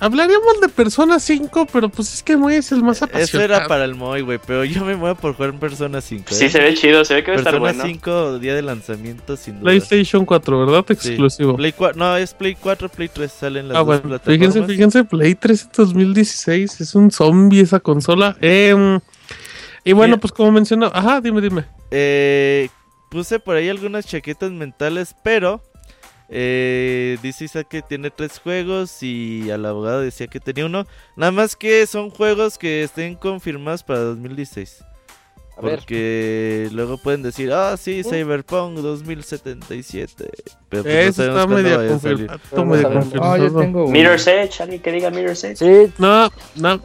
hablaríamos 0.00 0.60
de 0.60 0.68
Persona 0.68 1.18
5, 1.18 1.66
pero 1.72 1.88
pues 1.88 2.12
es 2.14 2.22
que 2.22 2.36
Moy 2.36 2.54
es 2.56 2.70
el 2.72 2.82
más 2.82 2.96
Eso 2.98 3.04
apasionado. 3.06 3.54
era 3.56 3.66
para 3.68 3.84
el 3.84 3.94
Moy, 3.94 4.20
güey, 4.22 4.38
pero 4.44 4.64
yo 4.64 4.84
me 4.84 4.96
muevo 4.96 5.14
por 5.14 5.34
jugar 5.34 5.50
en 5.50 5.58
Persona 5.60 6.00
5. 6.00 6.24
Sí, 6.34 6.44
¿eh? 6.46 6.50
se 6.50 6.60
ve 6.60 6.74
chido, 6.74 7.04
se 7.04 7.14
ve 7.14 7.24
que 7.24 7.30
va 7.30 7.36
a 7.36 7.38
estar 7.40 7.52
Persona 7.54 7.72
bueno. 7.84 7.84
5 7.84 8.38
día 8.38 8.54
de 8.54 8.62
lanzamiento 8.62 9.36
sin 9.36 9.54
duda. 9.54 9.62
PlayStation 9.64 10.24
4, 10.24 10.66
¿verdad? 10.66 10.84
Sí. 10.88 10.92
Exclusivo. 10.92 11.56
Play 11.56 11.72
4, 11.72 11.98
no, 11.98 12.16
es 12.16 12.34
Play 12.34 12.54
4, 12.60 12.88
Play 12.88 13.08
3 13.08 13.32
salen 13.32 13.68
las 13.68 13.76
Ah, 13.76 13.78
dos 13.80 13.86
bueno, 13.86 14.02
plataformas. 14.02 14.38
fíjense, 14.38 14.62
fíjense, 14.72 15.04
Play 15.04 15.34
3 15.34 15.62
en 15.62 15.70
2016, 15.76 16.80
es 16.80 16.94
un 16.94 17.10
zombie 17.10 17.60
esa 17.60 17.80
consola. 17.80 18.36
Em, 18.40 19.00
y 19.84 19.92
bueno, 19.92 20.12
Mira. 20.16 20.20
pues 20.20 20.32
como 20.32 20.50
mencionaba, 20.52 20.96
ajá, 20.98 21.20
dime, 21.20 21.40
dime. 21.40 21.64
Eh, 21.90 22.68
puse 23.10 23.38
por 23.38 23.54
ahí 23.56 23.68
algunas 23.68 24.06
chaquetas 24.06 24.50
mentales, 24.50 25.14
pero 25.22 25.62
eh, 26.28 27.18
dice 27.22 27.44
Isaac 27.44 27.68
que 27.68 27.82
tiene 27.82 28.10
tres 28.10 28.38
juegos 28.38 29.02
y 29.02 29.50
al 29.50 29.64
abogado 29.66 30.00
decía 30.00 30.26
que 30.26 30.40
tenía 30.40 30.66
uno. 30.66 30.86
Nada 31.16 31.32
más 31.32 31.56
que 31.56 31.86
son 31.86 32.10
juegos 32.10 32.58
que 32.58 32.82
estén 32.82 33.14
confirmados 33.14 33.82
para 33.82 34.00
2016. 34.00 34.82
A 35.56 35.60
ver. 35.60 35.78
Porque 35.78 36.68
luego 36.72 36.98
pueden 36.98 37.22
decir, 37.22 37.52
ah, 37.52 37.76
sí, 37.76 38.02
Cyberpunk 38.02 38.76
2077. 38.78 40.28
Pero 40.68 40.82
pues 40.82 40.94
Eso 41.08 41.22
sabemos 41.22 41.42
está 41.42 41.54
medio 41.54 41.76
vaya 41.78 41.94
a 41.94 41.98
salir. 42.00 42.26
confirmado. 42.50 43.36
Yo 43.36 43.60
tengo. 43.60 43.88
Mirror's 43.88 44.26
Edge, 44.26 44.60
alguien 44.60 44.82
que 44.82 44.90
diga 44.92 45.10
Mirror's 45.10 45.44
Edge. 45.44 45.56
Sí, 45.58 45.92
No, 45.98 46.28
no. 46.56 46.80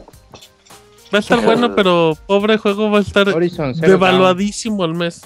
Va 1.12 1.18
a 1.18 1.18
estar 1.18 1.40
bueno, 1.44 1.74
pero 1.74 2.16
pobre 2.28 2.56
juego 2.58 2.88
va 2.88 2.98
a 2.98 3.02
estar 3.02 3.28
Horizon 3.28 3.72
devaluadísimo 3.72 4.84
al 4.84 4.94
mes. 4.94 5.22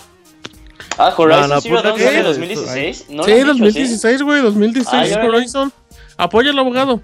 Ah, 0.98 1.14
Horizon 1.16 1.48
No, 1.48 1.54
no, 1.56 1.60
Zero 1.60 1.74
ponle 1.76 1.88
Dawn 1.88 1.98
que- 1.98 2.04
sale 2.04 2.18
eso, 2.20 2.28
2016. 2.28 3.06
¿No 3.10 3.16
lo 3.16 3.24
sí, 3.24 3.30
han 3.32 3.36
dicho, 3.38 3.48
2016, 3.48 4.22
güey, 4.22 4.42
2016 4.42 5.16
Ah. 5.16 5.24
Horizon. 5.24 5.72
Apoya 6.16 6.50
al 6.50 6.58
abogado. 6.58 7.00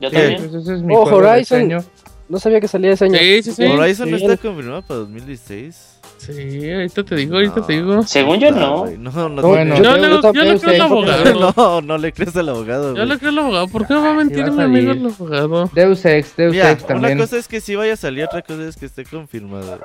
Yo 0.00 0.10
también. 0.10 0.36
Pues 0.50 0.62
ese 0.62 0.74
es 0.74 0.82
mi 0.82 0.94
Oh, 0.94 1.02
Horizon. 1.02 1.84
no 2.28 2.38
sabía 2.38 2.60
que 2.60 2.68
salía 2.68 2.92
ese 2.92 3.04
año. 3.06 3.18
Sí, 3.18 3.42
sí, 3.42 3.52
sí. 3.52 3.64
Horizon 3.64 4.10
no 4.10 4.18
Sí. 4.18 4.24
está 4.24 4.36
confirmado 4.36 4.82
para 4.82 5.00
2016. 5.00 5.88
Sí, 6.18 6.70
ahorita 6.70 7.02
te 7.02 7.16
digo, 7.16 7.34
ahorita 7.34 7.66
te 7.66 7.72
digo. 7.72 8.02
Según 8.04 8.38
yo, 8.38 8.52
no. 8.52 8.82
güey, 8.82 8.96
No, 8.96 9.10
no, 9.10 9.28
No, 9.28 9.42
Bueno, 9.42 9.76
Yo 9.76 9.82
yo- 9.82 9.96
le, 9.96 10.02
yo 10.02 10.08
yo 10.08 10.14
le 10.16 10.22
también 10.22 10.58
creo 10.60 10.74
al 10.74 10.80
abogado. 10.82 11.52
no, 11.56 11.80
no 11.80 11.98
le 11.98 12.12
crees 12.12 12.36
al 12.36 12.48
abogado. 12.48 12.94
Yo 12.94 13.04
le 13.04 13.18
creo 13.18 13.30
al 13.30 13.38
abogado. 13.40 13.66
¿Por 13.68 13.88
qué 13.88 13.94
va 13.94 14.10
a 14.10 14.14
mentir 14.14 14.48
mi 14.52 14.62
amigo 14.62 14.92
el 14.92 15.06
abogado? 15.06 15.68
Deus 15.74 16.04
Ex, 16.04 16.36
Deus 16.36 16.52
Mira, 16.52 16.70
Ex 16.70 16.84
una 16.84 16.88
también. 16.94 17.18
cosa 17.18 17.36
es 17.38 17.48
que 17.48 17.60
sí 17.60 17.74
vaya 17.74 17.94
a 17.94 17.96
salir, 17.96 18.24
otra 18.24 18.40
cosa 18.42 18.68
es 18.68 18.76
que 18.76 18.86
esté 18.86 19.04
confirmado. 19.04 19.80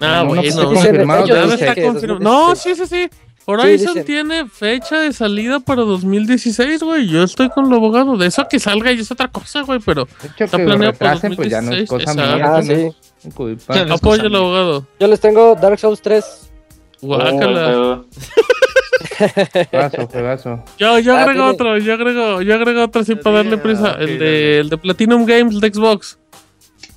Ah, 0.00 0.06
No, 0.06 0.16
no, 0.16 0.24
bueno. 0.26 0.42
pues, 0.42 0.54
Dicen- 0.54 0.64
confirmado, 0.74 1.24
ellos 1.24 1.28
Ya 1.36 1.40
Deus 1.42 1.50
dicen 1.52 1.60
está 1.68 1.74
que 1.74 1.80
Ex. 1.80 1.92
confirmado. 1.92 2.20
2016. 2.48 2.78
No, 2.78 2.86
sí, 2.86 2.86
sí, 2.86 3.10
sí. 3.10 3.18
Horizon 3.48 4.04
tiene 4.04 4.48
fecha 4.48 4.98
de 4.98 5.12
salida 5.12 5.60
para 5.60 5.82
2016, 5.82 6.82
güey. 6.82 7.06
Yo 7.06 7.22
estoy 7.22 7.48
con 7.48 7.66
el 7.66 7.74
abogado. 7.74 8.16
De 8.16 8.26
eso 8.26 8.44
que 8.50 8.58
salga 8.58 8.90
y 8.90 8.98
es 8.98 9.10
otra 9.12 9.28
cosa, 9.28 9.60
güey. 9.62 9.78
Pero 9.78 10.08
hecho, 10.24 10.44
Está 10.44 10.58
lo 10.58 10.64
planeado 10.66 10.92
para 10.94 11.12
retrasen, 11.14 11.36
pues 11.36 11.48
ya 11.48 11.60
no 11.60 11.70
es 11.72 11.88
2016, 11.88 11.88
cosa 11.88 12.12
exacto. 12.12 12.36
mía. 12.36 12.56
Ah, 12.56 12.62
sí. 12.62 12.96
no 13.88 13.98
cosa 13.98 14.22
al 14.22 14.34
abogado. 14.34 14.86
Yo 14.98 15.06
les 15.06 15.20
tengo 15.20 15.54
Dark 15.54 15.78
Souls 15.78 16.02
3. 16.02 16.50
Guácala. 17.02 17.66
Juego. 17.68 18.04
Juegazo, 19.70 20.06
juegazo. 20.08 20.64
Yo, 20.78 20.98
yo 20.98 21.16
Ah, 21.16 21.22
agrego 21.22 21.44
otro, 21.46 21.78
yo 21.78 21.94
agrego, 21.94 22.42
yo 22.42 22.54
agrego 22.54 22.84
otro 22.84 23.02
Ya 23.04 23.14
para 23.16 23.36
darle 23.36 23.58
prisa. 23.58 23.92
el, 24.00 24.18
de, 24.18 24.58
el 24.60 24.68
de 24.70 24.78
Platinum 24.78 25.24
Games 25.24 25.60
de 25.60 25.72
Xbox. 25.72 26.18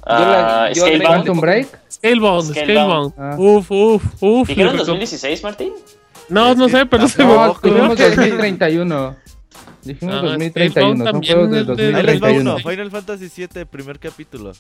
Ah, 0.05 0.69
yo 0.73 0.85
le- 0.85 0.95
Scalebound. 0.97 1.15
Quantum 1.25 1.41
Break. 1.41 1.67
Scalebound, 1.99 2.51
Scalebound. 2.51 3.13
Ah. 3.17 3.35
Uf, 3.37 3.69
uf, 3.71 4.03
uf. 4.21 4.47
¿Dijeron 4.47 4.75
le 4.75 4.81
recom- 4.81 4.85
2016, 4.87 5.43
Martín? 5.43 5.73
No, 6.29 6.53
no 6.55 6.69
sé, 6.69 6.85
pero 6.85 7.07
se 7.07 7.23
me 7.23 7.33
No, 7.33 7.51
ocurrió 7.51 7.73
dijimos 7.75 7.97
que- 7.97 8.09
2031. 8.09 9.15
Dijimos 9.81 10.15
Ah, 10.15 10.21
2031. 10.21 10.95
Son 10.97 11.13
también 11.13 11.33
juegos 11.33 11.51
de 11.51 11.59
es 11.61 11.67
de- 11.67 11.71
Ahí 11.73 12.03
les 12.03 12.21
va 12.21 12.27
2031. 12.27 12.51
uno, 12.55 12.69
Final 12.69 12.91
Fantasy 12.91 13.29
VII, 13.35 13.65
primer 13.65 13.99
capítulo. 13.99 14.51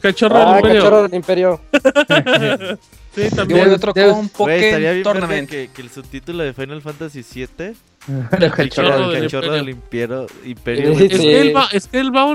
Cachorro 0.00 0.36
Ah, 0.36 0.46
del 0.46 0.56
Imperio. 0.56 0.80
cachorro 0.82 1.02
del 1.02 1.14
imperio. 1.14 1.60
Sí, 3.14 3.24
Yo 3.30 3.36
también. 3.36 3.64
voy 3.64 3.74
otro 3.74 3.92
Deus- 3.92 4.12
con 4.14 4.28
Pokémon 4.28 5.02
Tournament. 5.02 5.48
que, 5.50 5.70
que 5.74 5.82
el 5.82 5.90
subtítulo 5.90 6.44
de 6.44 6.52
Final 6.52 6.80
Fantasy 6.82 7.22
VII 7.34 7.74
El 8.08 8.50
cachorro 8.52 9.10
cachorro, 9.12 9.52
del 9.52 9.62
el 9.64 9.68
Imperio. 9.70 10.26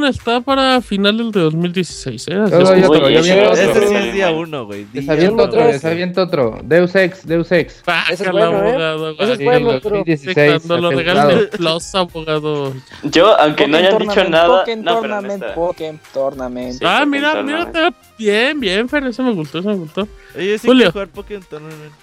está 0.06 0.42
para 0.42 0.82
finales 0.82 1.32
de 1.32 1.40
2016, 1.40 2.28
¿eh? 2.28 2.34
Así 2.36 2.54
es 2.56 2.70
que- 2.70 2.86
otro, 2.86 2.98
otro. 2.98 3.08
Ese 3.08 3.88
sí 3.88 3.96
es 3.96 4.14
día 4.14 4.30
uno, 4.32 4.66
güey. 4.68 4.86
Uno. 4.94 5.44
otro, 5.44 5.64
aviento 5.88 6.22
otro. 6.22 6.60
Deus 6.64 6.94
Ex, 6.96 7.26
Deus 7.26 7.52
Ex. 7.52 7.82
Pácala, 7.86 8.14
Ese 8.14 8.24
es 8.26 8.32
bueno, 8.32 8.52
¿eh? 8.52 8.70
abogado, 8.70 9.10
Ese 9.12 9.22
es 9.24 9.28
güey. 9.28 9.38
Sí, 9.38 9.44
bueno, 9.46 9.72
del 9.72 9.82
pero- 9.82 9.96
2016. 9.98 10.64
Cuando 10.68 10.78
lo 10.78 10.88
atemplado. 10.90 11.20
regalen 11.30 11.38
el 11.40 11.50
Plus, 11.50 11.96
abogado. 11.96 12.74
Yo, 13.04 13.40
aunque 13.40 13.68
no 13.68 13.78
hayan 13.78 13.98
dicho 13.98 14.24
nada. 14.26 14.60
Pokémon 14.60 14.86
No, 14.86 15.00
Tournament, 15.00 15.44
está. 15.44 15.56
Pokémon 15.56 16.00
Tournament. 16.14 16.72
Sí, 16.74 16.80
ah, 16.86 17.06
mira, 17.08 17.42
mira, 17.42 17.64
está 17.64 17.94
bien, 18.18 18.60
bien, 18.60 18.88
Fer, 18.90 19.06
eso 19.08 19.24
me 19.24 19.32
gustó, 19.34 19.60
eso 19.60 19.70
me 19.70 19.76
gustó. 19.76 20.08
Oye, 20.36 20.58
sí 20.60 20.68
Julio. 20.68 20.84
quiero 20.84 20.92
jugar 20.92 21.08
Pokémon 21.10 21.44
Tournament. 21.50 21.94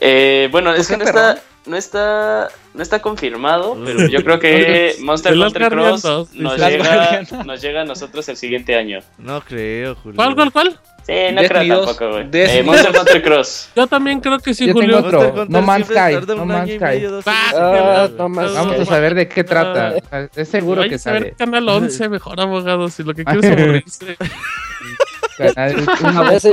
Eh, 0.00 0.48
bueno, 0.50 0.72
es 0.74 0.88
que 0.88 0.96
no 0.96 1.04
Pokémon 1.04 1.24
está, 1.30 1.42
no 1.66 1.76
está, 1.76 2.48
no 2.74 2.82
está 2.82 3.00
confirmado, 3.00 3.76
pero 3.84 4.06
yo 4.08 4.22
creo 4.24 4.38
que 4.38 4.96
Monster 5.00 5.36
Hunter 5.38 5.68
Cross 5.68 6.02
2, 6.02 6.34
nos 6.34 6.56
llega, 6.58 7.22
nos 7.44 7.60
llega 7.62 7.82
a 7.82 7.84
nosotros 7.84 8.28
el 8.28 8.36
siguiente 8.36 8.74
año. 8.76 9.00
No 9.18 9.40
creo, 9.40 9.94
Julio. 9.96 10.16
¿Cuál, 10.16 10.34
cuál, 10.34 10.52
cuál? 10.52 10.80
Sí, 11.04 11.12
no 11.32 11.40
Destiny 11.40 11.48
creo 11.66 11.76
2, 11.78 11.86
tampoco, 11.98 12.10
güey. 12.12 12.28
Eh, 12.32 12.62
Monster 12.64 12.96
Hunter 12.96 13.22
Cross. 13.22 13.70
Yo 13.76 13.86
también 13.88 14.20
creo 14.20 14.38
que 14.38 14.54
sí, 14.54 14.66
Yo 14.66 14.72
Julio. 14.72 15.02
tengo 15.02 15.18
otro. 15.18 15.46
No 15.48 15.62
Man's 15.62 15.86
Sky, 15.86 16.26
No 16.28 16.44
Man's 16.46 16.70
Sky. 16.74 17.06
Ah, 17.26 17.52
Ah, 17.56 18.08
no 18.16 18.28
güey. 18.28 18.28
más. 18.30 18.54
Vamos 18.54 18.80
a 18.80 18.84
saber 18.84 19.14
de 19.16 19.28
qué 19.28 19.42
trata. 19.42 19.94
O 19.96 20.08
sea, 20.08 20.28
Es 20.36 20.48
seguro 20.48 20.82
que 20.82 20.88
Váyase 20.90 21.10
a 21.10 21.12
ver 21.14 21.22
sale. 21.22 21.34
Canal 21.36 21.68
11, 21.68 22.08
mejor 22.08 22.40
abogado, 22.40 22.88
si 22.88 23.02
lo 23.02 23.14
que 23.14 23.24
quieres 23.24 23.44
es 23.44 23.50
aburrirse. 23.50 24.16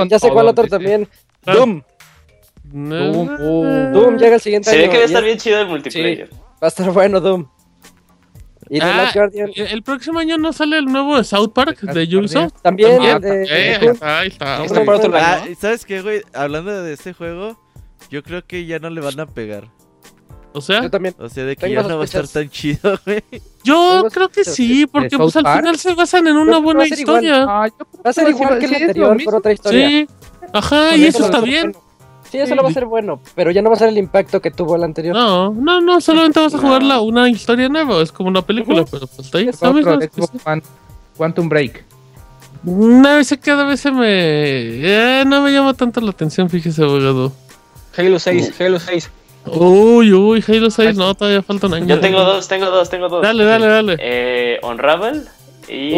Ya 0.10 0.20
sé, 0.20 0.30
cuál 0.30 0.48
otro 0.48 0.66
también. 0.68 1.08
Ah. 1.46 1.54
Doom. 2.72 2.90
Doom, 2.90 3.28
No. 3.28 3.90
uh. 3.90 3.92
Doom 3.94 4.18
llega 4.18 4.36
el 4.36 4.42
siguiente 4.42 4.70
Se 4.70 4.78
ve 4.78 4.84
año. 4.84 4.92
que 4.92 4.98
va 4.98 5.04
a 5.04 5.06
estar 5.08 5.22
es- 5.24 5.26
bien 5.26 5.38
chido 5.38 5.60
el 5.62 5.68
multiplayer. 5.68 6.30
Va 6.32 6.38
a 6.62 6.68
estar 6.68 6.92
bueno, 6.92 7.20
Doom. 7.20 7.48
Y 8.72 8.80
The 8.80 8.86
Ah, 8.86 8.98
Last 8.98 9.16
Guardian. 9.16 9.50
el 9.56 9.82
próximo 9.82 10.20
año 10.20 10.38
no 10.38 10.54
sale 10.54 10.78
el 10.78 10.86
nuevo 10.86 11.18
de 11.18 11.24
South 11.24 11.54
Park 11.56 11.78
The 11.80 11.86
Last 11.88 11.98
de 11.98 12.18
Ubisoft. 12.18 12.54
También, 12.62 12.92
también. 12.92 13.16
el 13.16 13.22
de- 13.22 13.44
Eh, 13.74 13.80
Doom. 13.80 13.92
está, 13.94 14.20
ahí 14.20 14.28
está. 14.28 14.64
Está 14.64 14.86
para 14.86 14.98
otro 15.00 15.12
Ah, 15.16 15.20
lado. 15.22 15.50
¿y 15.50 15.56
¿sabes 15.56 15.86
qué, 15.86 16.02
güey? 16.04 16.22
Hablando 16.34 16.84
de 16.84 16.94
este 16.94 17.14
juego, 17.14 17.60
yo 18.12 18.22
creo 18.22 18.46
que 18.46 18.66
ya 18.68 18.78
no 18.78 18.92
le 18.92 19.02
van 19.02 19.20
a 19.20 19.26
pegar. 19.26 19.64
O 20.54 20.62
sea, 20.62 20.82
Yo 20.84 20.90
también. 20.92 21.16
O 21.20 21.30
sea, 21.30 21.46
de 21.46 21.56
que 21.56 21.68
Tengo 21.68 21.82
ya 21.82 21.88
no 21.88 21.96
va 21.98 22.02
a 22.02 22.06
estar 22.06 22.28
tan 22.28 22.50
chido, 22.50 23.00
güey. 23.06 23.24
yo 23.64 23.98
Tengo 23.98 24.10
creo 24.10 24.30
que 24.30 24.44
sí, 24.44 24.86
porque 24.88 25.18
pues 25.18 25.36
al 25.36 25.48
final 25.58 25.78
se 25.78 25.94
basan 25.96 26.28
en 26.28 26.38
una 26.38 26.58
buena 26.60 26.80
va 26.80 26.86
a 26.86 26.90
ser 26.90 27.00
igual. 27.00 27.24
historia. 27.24 27.46
Ah, 27.48 27.68
a 28.04 28.14
ser 28.14 28.26
que 28.26 28.32
igual 28.32 28.60
que 28.60 28.66
el 28.66 28.76
anterior, 28.76 29.18
por 29.24 29.36
otra 29.36 29.52
historia. 29.54 29.88
Sí. 29.88 30.08
Ajá, 30.54 30.96
y 30.96 31.06
eso 31.06 31.26
está 31.26 31.40
bien. 31.42 31.72
bueno. 31.72 31.89
Sí, 32.32 32.38
eso 32.38 32.54
lo 32.54 32.62
va 32.62 32.70
a 32.70 32.74
ser 32.74 32.86
bueno, 32.86 33.20
pero 33.36 33.50
ya 33.50 33.62
no 33.62 33.70
va 33.70 33.76
a 33.76 33.80
ser 33.80 33.90
el 33.90 33.98
impacto 33.98 34.40
que 34.42 34.52
tuvo 34.52 34.76
el 34.76 34.84
anterior. 34.84 35.16
No, 35.16 35.52
no, 35.52 35.82
no, 35.82 36.00
solamente 36.00 36.40
vas 36.40 36.54
a 36.54 36.60
jugar 36.60 36.84
la, 36.84 37.02
una 37.02 37.28
historia 37.28 37.70
nueva, 37.70 38.02
es 38.04 38.12
como 38.12 38.30
una 38.30 38.44
película, 38.44 38.86
pero 38.90 39.08
pues 39.08 39.26
está 39.26 39.40
ahí. 39.40 39.50
Otro 39.50 39.98
¿no? 39.98 40.62
Quantum 41.18 41.50
Break. 41.50 41.84
Vez 42.62 43.30
que 43.30 43.38
cada 43.40 43.64
vez 43.64 43.80
se 43.80 43.92
me... 43.92 44.06
eh, 44.08 45.24
no 45.26 45.42
me 45.42 45.52
llama 45.52 45.74
tanto 45.74 46.02
la 46.02 46.12
atención, 46.12 46.50
fíjese, 46.50 46.84
abogado. 46.84 47.32
Halo 47.98 48.20
6, 48.20 48.54
Halo 48.60 48.80
6. 48.80 49.10
Uy, 49.48 50.14
uy, 50.14 50.44
Halo 50.48 50.70
6, 50.70 50.96
no, 50.96 51.16
todavía 51.16 51.42
falta 51.42 51.68
un 51.68 51.74
año. 51.74 51.88
Yo 51.88 52.00
tengo 52.00 52.20
dos, 52.24 52.48
tengo 52.48 52.68
dos, 52.68 52.90
tengo 52.90 53.10
dos. 53.10 53.24
Dale, 53.24 53.44
dale, 53.44 53.66
dale. 53.68 53.98
Eh, 54.00 54.60
Unravel 54.62 55.28
y 55.70 55.94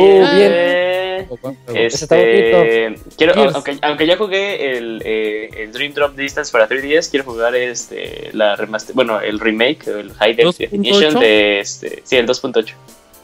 Uh, 1.30 1.38
eh, 1.38 1.86
Ese 1.86 2.04
está 2.04 2.20
este 2.20 2.96
quiero 3.18 3.34
aunque, 3.54 3.78
aunque 3.82 4.06
ya 4.06 4.18
jugué 4.18 4.78
el, 4.78 5.02
eh, 5.06 5.50
el 5.58 5.72
Dream 5.72 5.94
Drop 5.94 6.16
Distance 6.16 6.52
para 6.52 6.68
3DS 6.68 7.10
quiero 7.10 7.26
jugar 7.26 7.56
este 7.56 8.32
la 8.34 8.56
remaster 8.56 8.96
bueno 8.96 9.22
el 9.22 9.40
remake 9.40 9.88
el 9.88 10.12
High 10.14 10.36
Def 10.36 10.48
2.8. 10.48 10.58
Definition 10.58 11.20
de 11.20 11.60
este 11.60 12.02
sí 12.04 12.18
el 12.18 12.28
2.8 12.28 12.74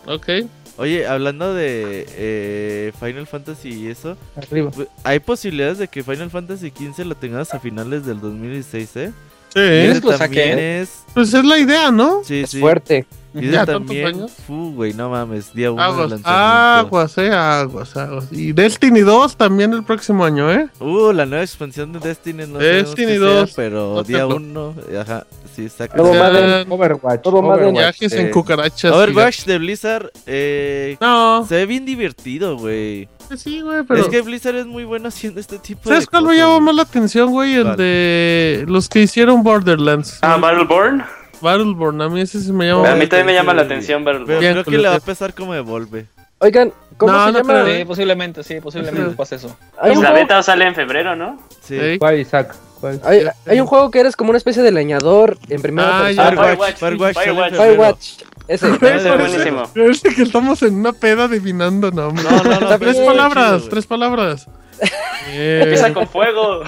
Ok. 0.07 0.29
Oye, 0.77 1.07
hablando 1.07 1.53
de 1.55 2.05
eh, 2.11 2.91
Final 2.99 3.25
Fantasy 3.25 3.69
y 3.69 3.87
eso, 3.87 4.15
Arriba. 4.35 4.71
hay 5.03 5.19
posibilidades 5.19 5.79
de 5.79 5.87
que 5.87 6.03
Final 6.03 6.29
Fantasy 6.29 6.69
XV 6.69 7.03
lo 7.03 7.15
tengamos 7.15 7.51
a 7.53 7.59
finales 7.59 8.05
del 8.05 8.21
2016, 8.21 8.95
¿eh? 8.97 9.11
Sí, 9.49 9.59
¿Quieres 9.59 10.01
que 10.01 10.07
lo 10.07 10.17
también 10.17 10.49
saquen? 10.49 10.59
es... 10.59 10.89
pues 11.13 11.33
es 11.33 11.43
la 11.45 11.57
idea, 11.57 11.91
¿no? 11.91 12.21
Sí, 12.23 12.41
Es 12.41 12.51
sí. 12.51 12.59
fuerte. 12.59 13.05
Y 13.33 13.39
ese 13.39 13.51
Ya, 13.51 13.65
también... 13.65 14.27
Fu, 14.47 14.73
güey, 14.73 14.93
no 14.93 15.09
mames, 15.09 15.53
día 15.53 15.71
uno 15.71 15.81
de 15.81 15.87
Aguas, 15.87 16.09
lanzamiento. 16.09 16.29
aguas, 16.31 17.17
eh, 17.19 17.31
aguas, 17.31 17.95
aguas. 17.97 18.25
Y 18.31 18.51
Destiny 18.51 19.01
2 19.01 19.37
también 19.37 19.73
el 19.73 19.83
próximo 19.83 20.25
año, 20.25 20.51
¿eh? 20.51 20.67
Uh, 20.79 21.11
la 21.11 21.25
nueva 21.27 21.43
expansión 21.43 21.93
de 21.93 21.99
Destiny, 21.99 22.47
no 22.47 22.57
Destiny 22.57 23.13
sé 23.13 23.17
2, 23.17 23.53
pero 23.55 23.93
no 23.95 24.03
día 24.03 24.17
te 24.19 24.23
lo- 24.23 24.35
uno, 24.37 24.73
ajá, 24.99 25.27
sí. 25.55 25.67
Nuevo 25.95 26.13
Ya, 26.13 26.19
Madden. 26.19 26.71
Overwatch. 26.71 27.21
Todo 27.21 27.41
Madden. 27.43 27.65
Overwatch. 27.65 27.99
Viajes 27.99 28.13
eh, 28.13 28.21
en 28.21 28.31
cucarachas. 28.31 28.91
Overwatch 28.91 29.45
de 29.45 29.57
Blizzard, 29.59 30.11
eh, 30.25 30.97
No, 30.99 31.45
se 31.47 31.55
ve 31.55 31.65
bien 31.67 31.85
divertido, 31.85 32.57
güey. 32.57 33.07
Sí, 33.35 33.61
güey, 33.61 33.83
pero... 33.83 34.01
Es 34.01 34.07
que 34.07 34.21
Blizzard 34.21 34.55
es 34.55 34.65
muy 34.65 34.85
bueno 34.85 35.09
haciendo 35.09 35.39
este 35.41 35.59
tipo 35.59 35.89
¿Sabes 35.89 36.05
de 36.05 36.07
cuál 36.07 36.23
me 36.25 36.41
güey. 36.45 36.61
más 36.61 36.75
la 36.75 36.81
atención, 36.83 37.31
güey? 37.31 37.55
El 37.55 37.75
de 37.75 38.63
los 38.67 38.87
que 38.87 38.99
hicieron 39.01 39.43
Borderlands. 39.43 40.19
ah 40.21 40.37
Battleborn 40.37 41.03
Battleborn, 41.41 42.01
a 42.01 42.09
mí 42.09 42.21
ese 42.21 42.39
sí 42.41 42.51
me 42.51 42.67
llama. 42.67 42.91
A 42.91 42.95
mí 42.95 43.05
también 43.07 43.25
me 43.27 43.33
llama 43.33 43.53
la 43.53 43.63
atención 43.63 44.03
Pero 44.05 44.19
Battleborn 44.19 44.39
Bien, 44.39 44.53
creo 44.53 44.63
que 44.63 44.71
pues, 44.71 44.81
le 44.81 44.87
va 44.87 44.93
a 44.93 44.97
es- 44.97 45.03
pesar 45.03 45.33
como 45.33 45.53
Evolve. 45.53 46.05
Oigan, 46.39 46.71
¿cómo 46.97 47.11
No, 47.13 47.25
se 47.25 47.31
no 47.31 47.37
llama? 47.39 47.65
Sí, 47.65 47.85
posiblemente, 47.85 48.43
sí, 48.43 48.59
posiblemente 48.61 49.15
pase 49.15 49.35
eso. 49.35 49.57
Un, 49.81 50.03
la 50.03 50.11
beta 50.13 50.41
sale 50.43 50.65
en 50.67 50.75
febrero 50.75 51.15
¿no? 51.15 51.39
Sí. 51.61 51.97
¿Cuál, 51.99 52.19
Isaac? 52.19 52.55
¿Cuál? 52.79 53.01
hay, 53.03 53.23
hay 53.47 53.59
un 53.59 53.65
juego 53.65 53.89
que 53.89 53.99
eres 53.99 54.15
como 54.15 54.29
una 54.29 54.37
especie 54.37 54.61
de 54.61 54.71
leñador 54.71 55.37
en 55.49 55.61
primera 55.63 55.97
Ah, 55.97 56.03
persona. 56.03 56.29
Firewatch, 56.29 56.75
Firewatch, 56.77 57.17
Firewatch, 57.17 57.53
Firewatch. 57.55 58.09
Febrero. 58.47 58.55
Ese. 58.55 58.67
Güey, 58.67 58.79
Parece 58.79 59.09
parece- 59.09 59.37
buenísimo. 59.51 59.63
parece 59.73 60.15
que 60.15 60.21
estamos 60.23 60.61
en 60.63 60.75
una 60.75 60.93
peda 60.93 61.25
adivinando, 61.25 61.91
no, 61.91 62.07
hombre. 62.07 62.23
No, 62.23 62.43
no, 62.43 62.59
no. 62.61 62.79
Tres 62.79 62.97
palabras, 62.97 63.45
chido, 63.45 63.57
güey. 63.59 63.69
tres 63.69 63.85
palabras. 63.85 64.47
Eh, 65.29 65.59
empieza 65.63 65.93
con 65.93 66.07
fuego 66.07 66.61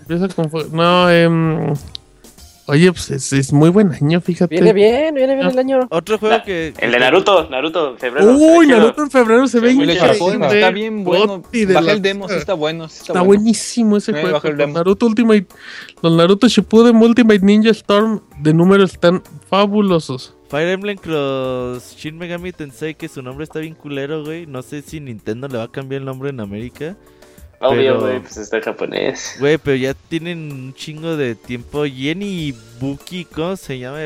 empieza 0.00 0.26
con 0.34 0.50
fu- 0.50 0.66
No, 0.72 1.08
em, 1.08 1.72
Oye, 2.66 2.90
pues 2.92 3.10
es, 3.10 3.32
es 3.32 3.52
muy 3.52 3.70
buen 3.70 3.92
año, 3.92 4.20
fíjate. 4.20 4.54
Viene 4.54 4.72
bien, 4.72 5.14
viene 5.14 5.34
bien 5.34 5.48
el 5.48 5.58
año. 5.58 5.86
Otro 5.90 6.16
juego 6.18 6.42
que... 6.44 6.72
el 6.78 6.92
de 6.92 6.98
Naruto 6.98 7.48
Naruto 7.50 7.96
febrero 7.98 8.26
se 8.38 8.46
ve 8.46 8.56
Uy. 8.58 8.66
Naruto 8.68 9.02
en 9.02 9.10
febrero 9.10 9.46
se 9.48 9.60
ve 9.60 9.72
Increíble. 9.72 9.98
Está 10.58 10.70
bien 10.70 11.04
bueno. 11.04 11.42
Baja 11.68 11.80
la- 11.80 11.92
el 11.92 12.02
demo, 12.02 12.28
sí 12.28 12.34
está 12.36 12.54
bueno. 12.54 12.88
Sí 12.88 12.98
está, 13.00 13.12
Está 13.12 13.20
bueno. 13.22 13.40
buenísimo 13.42 13.96
ese 13.96 14.12
Sí, 14.12 14.20
juego. 14.20 14.40
Los 14.42 14.56
demo. 14.56 14.72
Naruto 14.74 15.06
Ultimate, 15.06 15.46
los 16.02 16.12
Naruto 16.12 16.48
Shippuden 16.48 16.96
Ultimate 16.96 17.40
Ninja 17.40 17.70
Storm 17.70 18.20
de 18.38 18.54
números 18.54 18.92
están 18.94 19.22
fabulosos. 19.50 20.34
Fire 20.52 20.68
Emblem 20.68 20.98
Cross 20.98 21.96
Shin 21.96 22.18
Megami 22.18 22.52
Tensei, 22.52 22.94
que 22.94 23.08
su 23.08 23.22
nombre 23.22 23.44
está 23.44 23.58
bien 23.58 23.74
culero, 23.74 24.22
güey. 24.22 24.44
No 24.46 24.60
sé 24.60 24.82
si 24.82 25.00
Nintendo 25.00 25.48
le 25.48 25.56
va 25.56 25.64
a 25.64 25.72
cambiar 25.72 26.00
el 26.02 26.04
nombre 26.04 26.28
en 26.28 26.40
América. 26.40 26.94
obvio 27.58 27.76
pero- 27.94 28.00
güey 28.00 28.20
pues 28.20 28.36
está 28.36 28.56
en 28.58 28.62
japonés 28.64 29.36
Güey, 29.40 29.56
pero 29.56 29.76
ya 29.76 29.94
tienen 29.94 30.52
un 30.52 30.74
chingo 30.74 31.16
de 31.16 31.34
tiempo. 31.36 31.84
Jenny 31.86 32.54
Buki, 32.78 33.24
¿cómo 33.24 33.56
se 33.56 33.78
llama? 33.78 33.98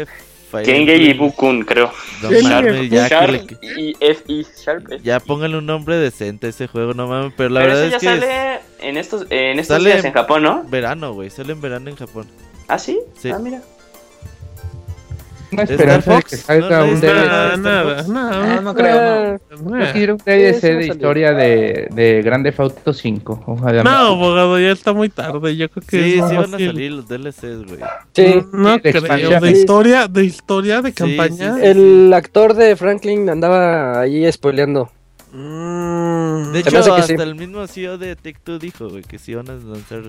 Kengei 0.53 0.95
Emblem. 0.95 1.11
Ibukun 1.17 1.65
creo 1.65 1.91
No 2.23 2.31
mames, 2.31 2.89
ya, 2.91 3.09
que 3.09 3.15
Sharp 3.15 3.31
le- 3.33 3.97
y. 4.29 4.47
Sharp 4.65 4.93
F. 4.93 5.01
ya 5.03 5.19
pónganle 5.19 5.59
un 5.59 5.67
nombre 5.67 5.97
decente 5.97 6.47
a 6.47 6.51
ese 6.51 6.69
juego, 6.69 6.95
no 6.95 7.09
mames. 7.09 7.33
Pero 7.37 7.49
la 7.51 7.61
Pero 7.63 7.73
verdad 7.75 7.87
ese 7.89 7.97
es 7.97 8.03
ya 8.03 8.15
que 8.15 8.21
sale 8.21 8.61
en 8.89 8.97
estos, 8.97 9.27
en 9.31 9.59
estos 9.59 9.77
Sale 9.79 9.91
días 9.91 10.05
en- 10.05 10.13
Japón, 10.13 10.45
¿no? 10.45 10.63
verano, 10.69 11.13
güey. 11.13 11.29
Sale 11.31 11.53
en 11.53 11.61
verano 11.61 11.91
en 11.91 11.97
Japón. 11.97 12.29
¿Ah, 12.69 12.79
sí? 12.79 13.01
Sí. 13.21 13.31
Ah, 13.31 13.39
mira. 13.41 13.61
Una 15.53 15.63
¿Star 15.63 15.75
esperanza 15.75 16.11
de 16.11 16.17
Fox? 16.17 16.31
que 16.31 16.37
salga 16.37 16.79
No, 16.81 16.85
un 16.87 16.95
no, 16.95 17.01
DLC. 17.01 17.27
Nada, 17.27 17.57
nada. 17.57 18.03
No, 18.57 18.63
no 18.63 18.75
creo, 18.75 19.41
no. 19.63 19.95
Yo 19.95 20.13
un 20.15 20.19
DLC 20.19 20.61
de 20.63 20.87
historia 20.87 21.33
de, 21.33 21.89
de 21.93 22.23
Grande 22.23 22.53
Auto 22.57 22.93
5. 22.93 23.45
Ojalá. 23.47 23.83
No, 23.85 23.91
abogado, 23.91 24.59
ya 24.59 24.73
está 24.73 24.93
muy 24.93 25.09
tarde. 25.09 25.57
Yo 25.57 25.69
creo 25.71 25.85
que 25.87 26.03
Sí, 26.03 26.13
sí 26.15 26.19
van 26.21 26.55
a 26.55 26.59
salir 26.59 26.93
los 26.93 27.09
DLCs, 27.09 27.65
güey. 27.67 27.81
Sí. 28.13 28.35
No 28.53 28.79
creo. 28.81 28.97
expansión. 28.97 29.43
De 29.43 29.51
historia, 29.53 30.09
de 30.09 30.25
historia, 30.25 30.83
de 30.83 30.89
Sí, 30.91 30.95
campaña. 30.95 31.55
sí, 31.55 31.61
sí. 31.61 31.67
El 31.67 32.13
actor 32.13 32.55
de 32.55 32.75
Franklin 32.77 33.29
andaba 33.31 34.01
ahí 34.01 34.31
spoileando. 34.33 34.91
Mm. 35.33 36.53
De 36.53 36.61
hecho, 36.61 36.79
hasta 36.79 37.03
sí. 37.03 37.15
el 37.19 37.35
mismo 37.35 37.67
CEO 37.67 37.99
de 37.99 38.17
Take 38.17 38.39
Two 38.43 38.59
dijo, 38.59 38.89
güey, 38.89 39.03
que 39.03 39.19
sí 39.19 39.35
van 39.35 39.49
a 39.51 39.55
lanzar 39.55 40.03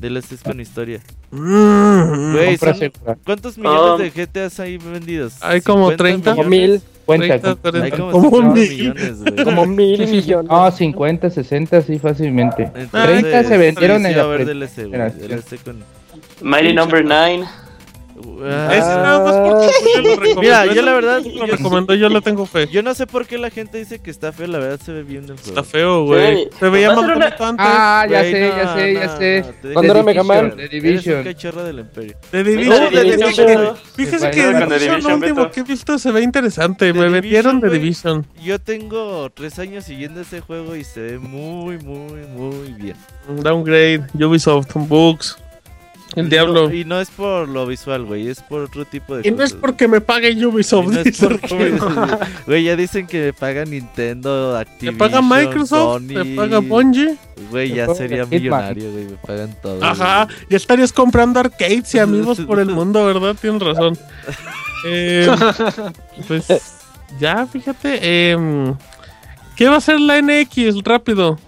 DLCs 0.00 0.42
con 0.42 0.60
historia. 0.60 1.00
Mm. 1.30 2.32
Güey, 2.32 2.56
son-. 2.56 2.92
¿cuántos 3.24 3.58
millones 3.58 4.14
de 4.14 4.24
GTAs 4.26 4.58
hay 4.60 4.78
vendidos? 4.78 5.34
Hay 5.40 5.60
como 5.60 5.90
50 5.90 6.02
30. 6.02 6.34
Como 6.34 6.48
mil, 6.48 6.80
Cuenta. 7.06 7.26
30, 7.26 7.48
con- 7.48 7.56
40, 7.72 7.84
Hay 7.84 7.90
como, 7.92 8.10
como 8.12 8.30
50 8.30 8.54
mil. 8.54 8.70
millones, 8.70 9.20
güey. 9.22 9.44
como 9.44 9.66
mil 9.66 10.06
millones. 10.08 10.50
No, 10.50 10.70
50, 10.70 11.30
60, 11.30 11.82
sí, 11.82 11.98
fácilmente. 11.98 12.62
Entonces, 12.74 12.90
30 13.22 13.44
se 13.44 13.58
vendieron 13.58 13.98
sí, 14.00 14.06
en 14.06 14.12
sí 14.12 14.16
va 14.18 14.22
a 14.22 14.26
la 14.26 14.32
haber 14.34 14.44
pre- 14.46 14.54
DLC, 14.54 14.74
güey. 14.76 14.90
generación. 14.90 15.28
DLC 15.28 15.62
con... 15.64 15.84
Mighty 16.42 16.72
Number 16.74 17.04
9. 17.04 17.44
Ah, 18.42 18.68
Ese 18.72 18.80
nada 18.86 19.20
más 19.24 19.34
porque 19.34 19.72
Julio 19.80 20.00
lo 20.02 20.10
recomendó. 20.20 20.40
Mira, 20.40 20.66
yo 20.66 20.82
la 20.82 20.92
verdad- 20.92 21.22
lo 21.24 21.46
yo- 21.46 21.56
recomendó, 21.56 21.94
yo 21.94 22.08
le 22.08 22.20
tengo 22.20 22.46
fe. 22.46 22.66
Yo 22.68 22.82
no 22.82 22.94
sé 22.94 23.06
por 23.06 23.26
qué 23.26 23.38
la 23.38 23.50
gente 23.50 23.78
dice 23.78 23.98
que 24.00 24.10
está 24.10 24.32
feo, 24.32 24.46
la 24.46 24.58
verdad 24.58 24.80
se 24.84 24.92
ve 24.92 25.02
bien 25.02 25.24
el 25.24 25.32
juego. 25.36 25.48
Está 25.48 25.64
feo, 25.64 26.04
güey. 26.04 26.44
Sí. 26.44 26.50
Se 26.58 26.68
veía 26.68 26.88
más 26.94 26.98
una- 27.04 27.14
bonito 27.14 27.44
antes. 27.44 27.66
Ah, 27.68 28.06
ya 28.10 28.22
sé, 28.22 28.40
no, 28.40 28.56
ya 28.56 28.74
sé, 28.74 28.94
ya 28.94 29.06
no, 29.06 29.16
sé. 29.18 29.44
no, 29.62 29.72
Cuando 29.72 29.92
era 29.92 30.00
The 30.00 30.06
Mega 30.06 30.22
Man. 30.22 30.50
Division, 30.56 30.56
The 30.56 30.64
Eres 30.64 30.72
un 30.74 30.80
Division. 30.90 31.24
cachorro 31.24 31.64
del 31.64 31.78
imperio. 31.80 32.16
De 32.32 32.38
No, 32.44 32.50
Division. 32.50 32.94
de 32.94 33.02
Division, 33.02 33.76
Fíjese- 33.96 34.30
que 34.30 34.42
The 34.42 34.52
The 34.52 34.78
Division, 34.78 35.02
lo 35.02 35.14
último 35.16 35.50
que 35.50 35.60
he 35.60 35.64
visto 35.64 35.98
se 35.98 36.10
ve 36.12 36.22
interesante. 36.22 36.92
The 36.92 36.92
Me 36.92 36.98
Division, 37.06 37.12
metieron 37.12 37.60
de 37.60 37.68
güey. 37.68 37.80
Division. 37.80 38.26
Yo 38.42 38.58
tengo 38.60 39.30
tres 39.30 39.58
años 39.58 39.84
siguiendo 39.84 40.20
ese 40.20 40.40
juego 40.40 40.76
y 40.76 40.84
se 40.84 41.00
ve 41.00 41.18
muy, 41.18 41.78
muy, 41.78 42.26
muy 42.36 42.72
bien. 42.74 42.96
Downgrade, 43.28 44.04
Ubisoft, 44.14 44.72
Books. 44.74 45.36
El 46.16 46.28
diablo. 46.28 46.72
Y 46.74 46.84
no 46.84 47.00
es 47.00 47.08
por 47.10 47.48
lo 47.48 47.66
visual, 47.66 48.04
güey, 48.04 48.28
es 48.28 48.40
por 48.40 48.62
otro 48.62 48.84
tipo 48.84 49.16
de 49.16 49.28
Y 49.28 49.30
no 49.30 49.42
es 49.44 49.52
porque 49.52 49.86
me 49.88 50.00
pague 50.00 50.30
Y 50.30 50.44
Ubisoft. 50.44 50.86
no 50.88 50.98
es 50.98 51.04
dice 51.04 51.28
porque- 51.28 51.66
el 51.66 51.78
Güey, 52.46 52.64
ya 52.64 52.74
dicen 52.76 53.06
que 53.06 53.26
me 53.26 53.32
paga 53.32 53.64
Nintendo, 53.64 54.54
Te 54.54 54.60
Activision, 54.60 54.98
paga 54.98 55.22
Microsoft, 55.22 56.02
Sony. 56.02 56.36
paga 56.36 56.58
Bungie. 56.58 57.16
Güey, 57.50 57.74
ya 57.74 57.86
sería 57.94 58.26
millonario, 58.26 58.90
güey, 58.92 59.04
me 59.04 59.16
pagan 59.18 59.54
todo. 59.62 59.82
Ajá, 59.84 60.26
ya 60.48 60.56
estarías 60.56 60.92
comprando 60.92 61.40
arcades 61.40 61.94
y 61.94 61.98
amigos 61.98 62.40
por 62.40 62.58
el 62.60 62.70
mundo, 62.70 63.04
¿verdad? 63.06 63.36
Tienes 63.40 63.62
razón. 63.62 63.96
Eh, 64.86 65.28
pues 66.26 66.46
ya, 67.20 67.46
fíjate. 67.46 68.30
em, 68.30 68.74
¿Qué 69.54 69.68
va 69.68 69.76
a 69.76 69.80
ser 69.82 70.00
la 70.00 70.16
NX? 70.22 70.82
Rápido. 70.82 71.38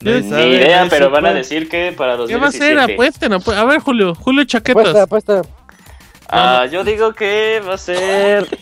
Ni 0.00 0.22
sabe, 0.22 0.46
Ni 0.46 0.54
idea, 0.56 0.86
pero 0.90 1.10
van 1.10 1.26
a 1.26 1.32
decir 1.32 1.68
que 1.68 1.92
para 1.92 2.16
¿Qué 2.26 2.36
va 2.36 2.48
a 2.48 2.52
ser? 2.52 2.76
2017. 2.76 2.92
Apuesten, 2.92 3.32
apu- 3.32 3.54
A 3.54 3.64
ver, 3.64 3.80
Julio. 3.80 4.14
Julio 4.14 4.42
Apuesta, 4.42 4.58
Chaquetas. 4.58 4.96
apuesta. 4.96 5.42
Ah, 6.28 6.66
yo 6.70 6.84
digo 6.84 7.12
que 7.14 7.62
va 7.66 7.74
a 7.74 7.78
ser. 7.78 8.46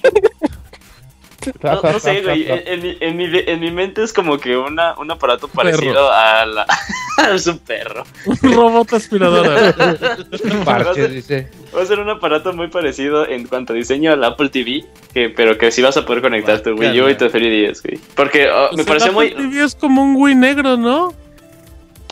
No, 1.63 1.81
no 1.83 1.99
sé, 1.99 2.23
güey. 2.23 2.51
En, 2.51 2.63
en 2.67 2.81
mi, 2.83 2.97
en, 3.01 3.17
mi, 3.17 3.39
en 3.47 3.61
mi 3.61 3.71
mente 3.71 4.03
es 4.03 4.13
como 4.13 4.39
que 4.39 4.57
una, 4.57 4.95
un 4.99 5.11
aparato 5.11 5.49
parecido 5.49 6.11
a 6.11 6.47
la. 6.47 6.67
es 7.35 7.47
un 7.47 7.59
perro. 7.59 8.05
Un 8.43 8.53
robot 8.53 8.93
aspiradora. 8.95 9.75
Parches, 10.65 11.13
dice. 11.13 11.51
Va 11.77 11.83
a 11.83 11.87
ser 11.87 12.01
un 12.01 12.09
aparato 12.09 12.53
muy 12.53 12.69
parecido 12.69 13.29
en 13.29 13.47
cuanto 13.47 13.73
a 13.73 13.77
diseño 13.77 14.13
al 14.13 14.25
Apple 14.25 14.49
TV, 14.49 14.85
que, 15.13 15.29
pero 15.29 15.59
que 15.59 15.71
sí 15.71 15.83
vas 15.83 15.97
a 15.97 16.07
poder 16.07 16.23
conectar 16.23 16.61
tu 16.61 16.71
Wii 16.71 17.01
U 17.01 17.09
y 17.11 17.15
tu 17.17 17.27
3DS, 17.27 17.83
güey. 17.83 18.01
Porque 18.15 18.49
oh, 18.51 18.71
O 18.73 18.77
me 18.77 18.85
pareció 18.85 19.09
el 19.09 19.15
muy. 19.15 19.27
Apple 19.33 19.49
TV 19.51 19.65
es 19.65 19.75
como 19.75 20.03
un 20.03 20.17
Wii 20.17 20.35
negro, 20.35 20.77
¿no? 20.77 21.13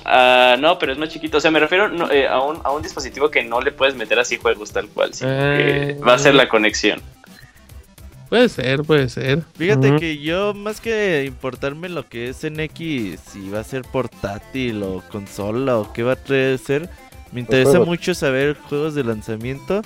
Ah, 0.04 0.56
no, 0.58 0.78
pero 0.78 0.92
es 0.92 0.98
más 0.98 1.08
chiquito. 1.08 1.38
O 1.38 1.40
sea, 1.40 1.50
me 1.50 1.60
refiero 1.60 1.88
no, 1.88 2.10
eh, 2.10 2.26
a, 2.28 2.40
un, 2.40 2.58
a 2.64 2.70
un 2.70 2.82
dispositivo 2.82 3.30
que 3.30 3.42
no 3.42 3.60
le 3.60 3.72
puedes 3.72 3.94
meter 3.94 4.18
así 4.18 4.36
juegos 4.36 4.72
tal 4.72 4.88
cual. 4.88 5.10
que 5.12 5.18
Eh. 5.22 5.98
va 6.06 6.14
a 6.14 6.18
ser 6.18 6.34
la 6.34 6.48
conexión. 6.48 7.00
Puede 8.28 8.48
ser, 8.48 8.82
puede 8.82 9.10
ser. 9.10 9.42
Fíjate 9.58 9.96
que 9.96 10.16
yo, 10.18 10.54
más 10.54 10.80
que 10.80 11.24
importarme 11.26 11.90
lo 11.90 12.08
que 12.08 12.30
es 12.30 12.42
NX, 12.42 13.20
si 13.30 13.50
va 13.52 13.60
a 13.60 13.64
ser 13.64 13.82
portátil 13.82 14.82
o 14.82 15.02
consola 15.10 15.76
o 15.76 15.92
qué 15.92 16.02
va 16.02 16.12
a 16.14 16.16
ser, 16.56 16.88
me 17.30 17.40
interesa 17.40 17.80
mucho 17.80 18.14
saber 18.14 18.56
juegos 18.56 18.94
de 18.94 19.04
lanzamiento. 19.04 19.82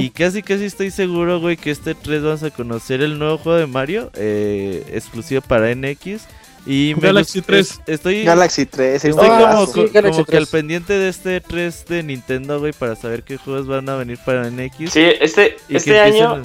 Y 0.00 0.10
casi 0.10 0.42
casi 0.42 0.64
estoy 0.64 0.90
seguro, 0.90 1.38
güey, 1.38 1.56
que 1.56 1.70
este 1.70 1.94
3 1.94 2.20
vamos 2.24 2.42
a 2.42 2.50
conocer 2.50 3.00
el 3.00 3.16
nuevo 3.16 3.38
juego 3.38 3.58
de 3.60 3.68
Mario, 3.68 4.10
eh, 4.14 4.84
exclusivo 4.92 5.40
para 5.40 5.72
NX. 5.72 6.26
Y 6.66 6.94
me 6.96 7.02
Galaxy 7.08 7.40
gust- 7.40 7.46
3. 7.46 7.70
es- 7.70 7.80
Estoy, 7.86 8.24
Galaxy 8.24 8.66
3. 8.66 9.04
estoy 9.04 9.28
Ah, 9.30 9.50
como, 9.52 9.66
sí, 9.66 9.72
co- 9.72 9.92
Galaxy 9.92 10.16
como 10.18 10.24
que 10.26 10.36
al 10.36 10.42
3. 10.44 10.50
pendiente 10.50 10.92
de 10.92 11.08
este 11.08 11.40
3 11.40 11.84
de 11.86 12.02
Nintendo, 12.02 12.58
güey, 12.60 12.72
para 12.72 12.94
saber 12.96 13.22
qué 13.22 13.36
juegos 13.38 13.66
van 13.66 13.88
a 13.88 13.96
venir 13.96 14.18
para 14.24 14.46
NX. 14.50 14.92
Sí, 14.92 15.00
este, 15.20 15.56
este 15.68 15.92
empiecen- 15.92 15.96
año. 16.26 16.42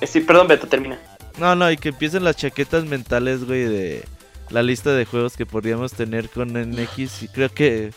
eh, 0.00 0.06
Sí, 0.06 0.20
perdón, 0.20 0.48
Beto, 0.48 0.66
termina. 0.66 0.98
No, 1.38 1.54
no, 1.54 1.70
y 1.70 1.76
que 1.76 1.90
empiecen 1.90 2.24
las 2.24 2.36
chaquetas 2.36 2.84
mentales, 2.84 3.44
güey, 3.44 3.64
de 3.64 4.02
la 4.50 4.62
lista 4.62 4.92
de 4.92 5.04
juegos 5.04 5.36
que 5.36 5.46
podríamos 5.46 5.92
tener 5.92 6.28
con 6.30 6.56
NX. 6.56 7.22
Y 7.22 7.28
creo 7.28 7.50
que 7.50 7.92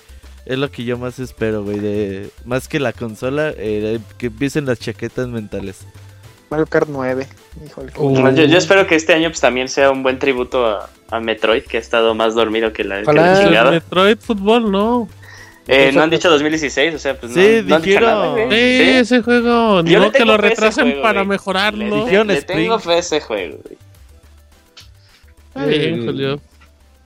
es 0.45 0.57
lo 0.57 0.69
que 0.69 0.83
yo 0.83 0.97
más 0.97 1.17
espero, 1.19 1.63
güey. 1.63 1.79
De, 1.79 2.29
más 2.45 2.67
que 2.67 2.79
la 2.79 2.93
consola, 2.93 3.53
eh, 3.57 3.99
que 4.17 4.27
empiecen 4.27 4.65
las 4.65 4.79
chaquetas 4.79 5.27
mentales. 5.29 5.79
Mario 6.53 6.67
Kart 6.67 6.87
9. 6.87 7.27
Híjole. 7.65 7.91
Uh. 7.97 8.29
Yo, 8.35 8.45
yo 8.45 8.57
espero 8.59 8.85
que 8.85 8.93
este 8.95 9.13
año 9.13 9.29
pues, 9.29 9.41
también 9.41 9.67
sea 9.67 9.89
un 9.89 10.03
buen 10.03 10.19
tributo 10.19 10.67
a, 10.67 10.87
a 11.09 11.19
Metroid, 11.19 11.63
que 11.63 11.77
ha 11.77 11.79
estado 11.79 12.13
más 12.13 12.35
dormido 12.35 12.71
que 12.71 12.83
la, 12.83 13.01
que 13.01 13.11
la 13.11 13.43
chingada. 13.43 13.71
Metroid 13.71 14.17
Fútbol, 14.19 14.71
no. 14.71 15.09
Eh, 15.67 15.91
no 15.93 16.03
han 16.03 16.09
dicho 16.11 16.29
2016, 16.29 16.93
o 16.93 16.99
sea, 16.99 17.17
pues 17.17 17.31
no, 17.35 17.41
Sí, 17.41 17.63
no 17.65 17.75
han 17.75 17.81
dicho 17.81 17.99
dijeron. 17.99 18.35
nada. 18.35 18.35
Sí, 18.49 18.77
Sí. 18.77 18.89
ese 18.91 19.21
juego, 19.23 19.81
Yo 19.83 19.99
modo 19.99 20.11
que 20.11 20.17
tengo 20.19 20.33
lo 20.33 20.37
fe 20.39 20.45
a 20.45 20.51
ese 20.51 20.55
retrasen 20.61 20.85
juego, 20.85 21.01
para 21.01 21.19
güey. 21.21 21.27
mejorarlo. 21.29 21.95
Le, 21.97 22.03
Dijeron 22.03 22.27
le 22.27 22.41
tengo 22.43 22.79
fe 22.79 22.91
a 22.93 22.97
ese 22.99 23.19
juego, 23.21 23.57
güey. 23.63 23.77
Julio. 26.05 26.39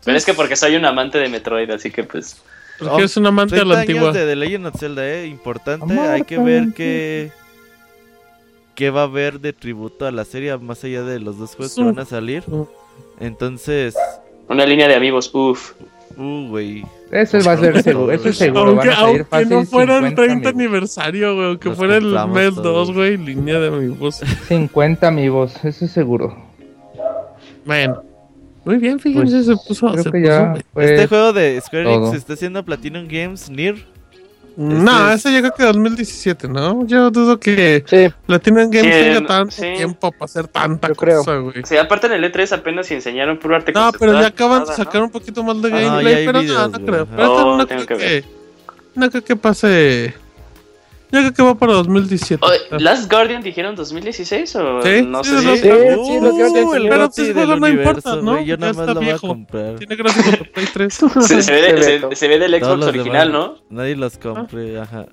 Pero 0.03 0.17
es 0.17 0.25
que 0.25 0.33
porque 0.33 0.55
soy 0.55 0.75
un 0.75 0.85
amante 0.85 1.17
de 1.19 1.29
Metroid, 1.29 1.69
así 1.69 1.91
que 1.91 2.03
pues. 2.03 2.41
Porque 2.79 3.03
es 3.03 3.17
un 3.17 3.25
amante 3.27 3.55
de 3.55 3.61
30 3.61 3.73
la 3.75 3.81
antigua. 3.81 4.11
de 4.11 4.25
The 4.25 4.35
Legend 4.35 4.67
of 4.67 4.75
Zelda, 4.79 5.07
eh. 5.09 5.25
Importante, 5.27 5.83
Amor, 5.83 6.09
hay 6.09 6.23
que 6.23 6.37
ver 6.37 6.65
qué. 6.75 7.31
¿Qué 8.77 8.91
va 8.91 9.01
a 9.01 9.03
haber 9.05 9.39
de 9.41 9.51
tributo 9.53 10.05
a 10.05 10.11
la 10.11 10.23
serie 10.23 10.55
más 10.59 10.83
allá 10.83 11.01
de 11.03 11.19
los 11.19 11.37
dos 11.39 11.55
juegos 11.55 11.73
Sí. 11.73 11.81
que 11.81 11.87
van 11.87 11.99
a 11.99 12.05
salir? 12.05 12.43
Entonces, 13.19 13.95
Una 14.47 14.65
línea 14.67 14.87
de 14.87 14.93
amigos, 14.95 15.29
uff. 15.33 15.73
uh, 16.15 16.47
güey. 16.47 16.85
Eso 17.11 17.39
va 17.45 17.53
a 17.53 17.57
ser 17.57 17.81
seguro. 17.81 18.11
Eso 18.11 18.29
es 18.29 18.37
seguro. 18.37 18.61
Aunque, 18.69 18.87
van 18.89 18.89
a 18.89 18.99
salir 18.99 19.07
aunque 19.07 19.23
fácil 19.25 19.49
no 19.49 19.65
fuera 19.65 19.97
el 19.97 20.03
50 20.09 20.15
30 20.15 20.33
amigos. 20.49 20.53
aniversario, 20.55 21.35
güey, 21.35 21.47
aunque 21.47 21.71
fuera 21.71 21.97
el 21.97 22.05
mes 22.29 22.53
todos. 22.55 22.87
2, 22.89 22.91
güey, 22.93 23.17
línea 23.17 23.59
de 23.59 23.67
amigos. 23.69 24.21
50 24.47 25.07
amigos, 25.07 25.55
eso 25.65 25.85
es 25.85 25.91
seguro. 25.91 26.37
Bueno, 27.65 28.03
muy 28.63 28.77
bien, 28.77 28.99
fíjense, 28.99 29.33
Pues, 29.37 29.45
se 29.47 29.55
puso. 29.67 29.91
Creo 29.91 30.03
se 30.03 30.11
que 30.11 30.19
puso 30.19 30.31
ya 30.31 30.53
este 30.75 31.07
juego 31.07 31.33
de 31.33 31.59
Square 31.61 31.93
Enix 31.93 32.13
está 32.13 32.33
haciendo 32.33 32.63
Platinum 32.63 33.07
Games, 33.09 33.49
Nier. 33.49 33.75
No, 34.59 35.11
este 35.11 35.29
ese 35.29 35.31
llegó 35.39 35.53
que 35.55 35.63
2017, 35.63 36.47
¿no? 36.47 36.83
Yo 36.87 37.11
dudo 37.11 37.39
que 37.39 37.83
Sí, 37.85 38.07
Platinum 38.25 38.71
Games 38.71 38.95
Sí, 38.95 39.01
tenga 39.03 39.27
tanto 39.27 39.51
sí. 39.51 39.73
tiempo 39.75 40.11
para 40.11 40.25
hacer 40.25 40.47
tanta 40.47 40.87
Yo 40.87 40.95
cosa, 40.95 41.35
güey. 41.37 41.61
Sí, 41.63 41.77
aparte 41.77 42.07
en 42.07 42.13
el 42.13 42.23
E3 42.33 42.51
apenas 42.53 42.89
enseñaron 42.89 43.37
puro 43.37 43.55
arte 43.55 43.71
No, 43.71 43.91
pero 43.99 44.13
ya 44.13 44.27
acaban 44.27 44.65
de 44.65 44.73
sacar 44.73 44.95
¿no? 44.95 45.05
un 45.05 45.11
poquito 45.11 45.43
más 45.43 45.61
de 45.61 45.71
Ah, 45.71 45.79
gameplay, 45.79 46.13
hay 46.15 46.25
pero 46.25 46.39
videos, 46.41 46.71
no, 46.71 46.79
no 46.79 46.85
creo. 46.85 47.05
Pero 47.05 47.33
Oh, 47.35 47.57
no 47.57 47.67
creo 47.67 47.85
que 47.85 47.97
que, 47.97 48.23
no 48.95 49.09
creo 49.11 49.23
que 49.23 49.35
pase. 49.35 50.15
Yo 51.09 51.19
creo 51.19 51.33
que 51.33 51.41
va 51.43 51.55
para 51.55 51.73
2017. 51.73 52.45
Oye, 52.45 52.83
¿Last 52.83 53.09
Guardian 53.09 53.41
dijeron 53.41 53.75
2016 53.75 54.55
o 54.57 54.81
Sí, 54.81 55.01
no 55.03 55.23
sí, 55.23 55.29
sé 55.29 55.39
si 55.39 55.57
Sí, 55.57 55.69
Uh, 55.69 56.05
sí, 56.05 56.19
lo 56.19 56.35
creo 56.35 56.53
que 56.53 56.59
el 56.61 56.81
sí. 56.81 56.87
Pero, 56.89 57.05
pues, 57.09 57.15
del 57.15 57.33
juego 57.33 57.55
no 57.55 57.65
universo, 57.67 57.89
importa, 57.91 58.15
¿no? 58.17 58.31
güey, 58.33 58.45
Yo 58.45 58.57
nada 58.57 58.73
más 58.73 58.87
lo 58.87 58.95
voy 58.95 59.09
a 59.09 59.17
comprar. 59.19 59.75
Tiene 59.75 59.95
gráficos 59.95 60.31
de 60.31 60.37
Play 60.45 60.65
3. 60.73 60.93
se, 61.27 61.41
se 61.43 61.51
ve 61.53 61.61
de- 61.61 61.77
Sí, 61.77 61.83
se- 61.83 61.91
Beto. 61.91 62.09
se 62.15 62.27
ve 62.27 62.39
del 62.39 62.51
Xbox 62.61 62.85
original, 62.87 63.31
demás, 63.31 63.47
¿no? 63.47 63.55
Nadie 63.69 63.95
los 63.95 64.17
compre, 64.17 64.79
ajá. 64.79 65.05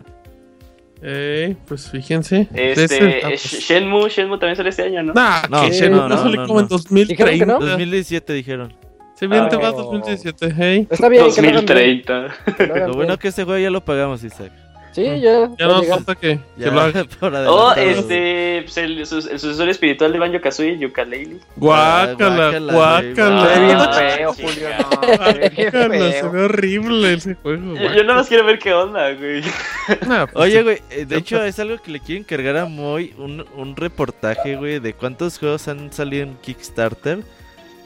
Ey, 1.02 1.56
pues 1.68 1.90
fíjense. 1.90 2.48
Este, 2.54 2.94
ah, 2.94 3.06
eh, 3.08 3.20
pues- 3.22 3.42
Shenmue, 3.42 4.08
Shenmue 4.08 4.38
también 4.38 4.56
sale 4.56 4.70
este 4.70 4.82
año, 4.84 5.02
¿no? 5.02 5.12
Nah, 5.12 5.42
No, 5.50 5.62
que 5.62 5.72
sí, 5.72 5.80
Shenmue 5.80 6.00
no, 6.00 6.08
no, 6.08 6.16
no, 6.16 6.22
sale 6.22 6.36
no, 6.38 6.46
como 6.46 6.60
en 6.60 6.64
no. 6.64 6.68
2030. 6.70 7.30
¿Dijeron 7.30 7.38
que 7.38 7.46
no? 7.64 7.70
2017 7.70 8.32
dijeron. 8.32 8.74
Se 9.14 9.26
viene 9.28 9.46
Ah. 9.52 9.56
va 9.58 9.70
2017, 9.70 10.54
hey. 10.56 10.88
está 10.90 11.08
bien. 11.08 11.22
que 11.32 11.42
lo 11.42 11.48
hagan 11.48 11.66
bien, 11.66 12.04
2030. 12.04 12.34
que 12.56 12.66
lo 12.88 12.94
bueno 12.94 13.16
que 13.18 13.28
ese 13.28 13.44
juego 13.44 13.60
ya 13.60 13.70
lo 13.70 13.84
pagamos, 13.84 14.24
Isaac. 14.24 14.50
Sí, 14.94 15.02
ya. 15.02 15.50
Ya 15.58 15.66
llegar. 15.66 15.84
falta 15.86 16.14
que, 16.14 16.38
que 16.56 16.66
lo 16.70 16.80
haga. 16.80 17.04
por 17.20 17.34
Oh, 17.34 17.72
este, 17.72 18.62
pues, 18.62 18.76
el, 18.76 18.98
el 18.98 19.06
sucesor 19.06 19.68
espiritual 19.68 20.12
de 20.12 20.18
Banjo 20.20 20.40
Kazooie, 20.40 20.78
Yooka-Laylee. 20.78 21.40
Guácala, 21.56 22.60
guácala, 22.60 22.72
guácala. 22.72 23.54
Se 23.54 23.60
ve 23.60 23.66
bien 23.66 23.78
feo. 23.92 24.32
Julio. 24.34 24.68
No, 24.78 25.16
se 25.26 25.32
ve 25.32 25.48
bien 25.50 25.70
Guácala, 25.72 26.12
se 26.12 26.20
feo. 26.20 26.30
ve 26.30 26.42
horrible 26.44 27.12
ese 27.14 27.34
juego. 27.34 27.74
Yo, 27.74 27.92
yo 27.92 28.02
nada 28.04 28.14
más 28.20 28.28
quiero 28.28 28.44
ver 28.44 28.58
qué 28.60 28.72
onda, 28.72 29.12
güey. 29.14 29.42
Nah, 30.06 30.26
pues, 30.26 30.44
Oye, 30.46 30.62
güey, 30.62 30.78
eh, 30.90 31.04
de 31.06 31.16
hecho 31.16 31.42
es 31.42 31.58
algo 31.58 31.76
que 31.82 31.90
le 31.90 31.98
quiero 32.00 32.20
encargar 32.20 32.56
a 32.56 32.66
Moy, 32.66 33.14
un, 33.18 33.44
un 33.56 33.74
reportaje, 33.76 34.54
güey, 34.56 34.78
de 34.78 34.94
cuántos 34.94 35.38
juegos 35.38 35.66
han 35.66 35.92
salido 35.92 36.22
en 36.22 36.36
Kickstarter 36.36 37.18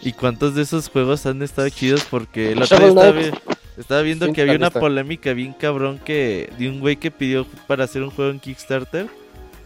y 0.02 0.12
cuántos 0.12 0.54
de 0.54 0.62
esos 0.62 0.88
juegos 0.90 1.24
han 1.26 1.42
estado 1.42 1.68
chidos 1.70 2.04
porque 2.08 2.52
el 2.52 2.62
otro 2.62 2.78
día 2.78 2.88
Shovel 2.88 3.24
estaba, 3.24 3.48
estaba 3.78 4.02
viendo 4.02 4.26
Sí, 4.26 4.32
que 4.32 4.42
había 4.42 4.56
una 4.56 4.70
polémica 4.70 5.32
bien 5.32 5.52
cabrón 5.52 5.98
que 6.04 6.50
de 6.58 6.68
un 6.68 6.80
güey 6.80 6.96
que 6.96 7.10
pidió 7.10 7.46
para 7.66 7.84
hacer 7.84 8.02
un 8.02 8.10
juego 8.10 8.30
en 8.30 8.40
Kickstarter, 8.40 9.06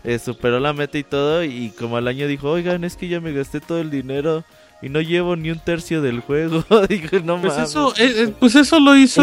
eh, 0.04 0.18
superó 0.18 0.58
la 0.60 0.72
meta 0.72 0.98
y 0.98 1.04
todo 1.04 1.44
y 1.44 1.70
como 1.78 1.96
al 1.96 2.08
año 2.08 2.26
dijo, 2.26 2.50
oigan, 2.50 2.84
es 2.84 2.96
que 2.96 3.08
ya 3.08 3.20
me 3.20 3.32
gasté 3.32 3.60
todo 3.60 3.80
el 3.80 3.90
dinero 3.90 4.44
y 4.82 4.88
no 4.88 5.00
llevo 5.00 5.36
ni 5.36 5.50
un 5.50 5.60
tercio 5.60 6.02
del 6.02 6.20
juego. 6.20 6.64
Digo, 6.88 7.20
no 7.24 7.40
Pues 7.40 7.54
mames. 7.54 7.70
eso, 7.70 7.94
eh, 7.96 8.12
eh, 8.24 8.34
pues 8.38 8.54
eso 8.56 8.80
lo 8.80 8.96
hizo 8.96 9.22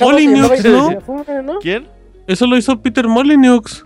Molyneux, 0.00 0.64
¿no? 0.64 1.58
¿Quién? 1.60 1.88
Eso 2.26 2.46
lo 2.46 2.56
hizo 2.56 2.80
Peter 2.80 3.08
Molyneux 3.08 3.84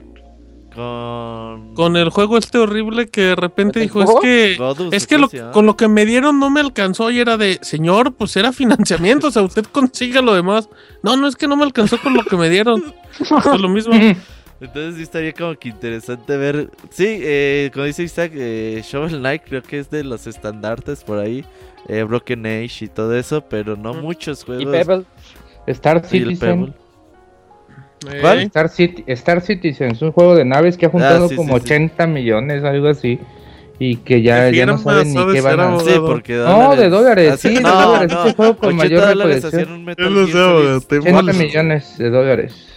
Con... 0.75 1.75
con 1.75 1.97
el 1.97 2.11
juego 2.11 2.37
este 2.37 2.59
horrible 2.59 3.09
que 3.09 3.21
de 3.23 3.37
repente 3.37 3.79
¿El 3.81 3.87
dijo, 3.87 4.03
es 4.03 4.11
que 4.21 4.57
Godus, 4.59 4.93
es 4.93 5.05
¿o 5.05 5.09
que 5.09 5.19
lo, 5.19 5.29
llama? 5.31 5.53
con 5.53 5.67
lo 5.67 5.77
que 5.77 5.87
me 5.89 6.05
dieron 6.05 6.39
no 6.41 6.51
me 6.51 6.61
alcanzó 6.61 7.11
y 7.11 7.21
era 7.21 7.37
de, 7.37 7.59
señor, 7.63 8.13
pues 8.15 8.37
era 8.37 8.53
financiamiento, 8.53 9.29
o 9.29 9.31
sea, 9.31 9.43
usted 9.43 9.65
consiga 9.65 10.21
lo 10.21 10.35
demás. 10.35 10.69
No, 11.03 11.17
no 11.17 11.27
es 11.29 11.37
que 11.37 11.47
no 11.47 11.57
me 11.57 11.65
alcanzó 11.65 11.99
con 12.01 12.15
lo 12.15 12.25
que 12.25 12.37
me 12.37 12.49
dieron. 12.51 12.83
Fue 13.43 13.59
lo 13.59 13.69
mismo. 13.69 13.95
Entonces 14.61 14.97
sí 14.97 15.03
estaría 15.03 15.33
como 15.33 15.55
que 15.57 15.69
interesante 15.69 16.37
ver. 16.37 16.71
Sí, 16.91 17.05
eh, 17.09 17.71
como 17.73 17.85
dice 17.87 18.03
Isaac, 18.03 18.33
eh, 18.35 18.83
Shovel 18.85 19.19
Knight 19.19 19.43
creo 19.47 19.63
que 19.63 19.79
es 19.79 19.91
de 19.91 20.05
los 20.05 20.27
estandartes 20.27 21.05
por 21.05 21.19
ahí. 21.19 21.45
eh, 21.89 22.03
Broken 22.03 22.47
Age 22.47 22.87
y 22.87 22.89
todo 22.89 23.15
eso, 23.15 23.43
pero 23.43 23.77
no 23.77 23.95
muchos 23.95 24.43
Y 24.43 24.47
juegos. 24.47 24.65
Pebble. 24.73 25.05
Star 25.67 26.07
Citizen. 26.07 26.39
Pebble. 26.39 26.73
¿Cuál? 28.21 28.41
Star, 28.43 28.69
Citi- 28.69 29.05
Star 29.07 29.41
Citizen 29.41 29.93
es 29.93 30.03
un 30.03 30.13
juego 30.13 30.35
de 30.37 30.45
naves 30.45 30.77
que 30.77 30.87
ha 30.87 30.91
juntado 30.91 31.27
Ah, 31.27 31.29
sí, 31.29 31.37
como 31.37 31.55
sí, 31.59 31.61
sí. 31.67 31.73
80 31.75 32.07
millones, 32.07 32.65
algo 32.65 32.89
así. 32.89 33.19
Y 33.79 33.97
que 33.97 34.23
ya, 34.23 34.51
ya 34.51 34.67
no 34.67 34.79
saben 34.79 35.13
ni 35.13 35.33
qué 35.33 35.41
van 35.41 35.59
a. 35.61 35.79
Sí, 35.81 35.91
porque 36.01 36.35
No, 36.37 36.77
de 36.77 36.89
dólares, 36.89 37.33
hacían- 37.33 37.53
sí, 37.55 37.59
de 37.59 37.63
no, 37.65 37.83
dólares. 37.89 38.13
no, 38.13 38.25
Ese 38.27 38.37
juego 38.37 38.57
con 38.57 38.69
80 38.79 38.85
mayor 38.85 39.17
recolección. 39.17 39.53
hacían 39.63 39.73
un 39.75 39.85
Metal 39.85 40.05
Yo 40.05 40.11
lo 40.11 40.27
Gear 40.27 40.29
sé, 40.29 40.33
Solid. 40.33 40.69
güey, 40.69 40.81
te 40.81 40.99
80 40.99 41.21
molest- 41.23 41.39
millones 41.39 41.99
de 41.99 42.11
dólares. 42.11 42.69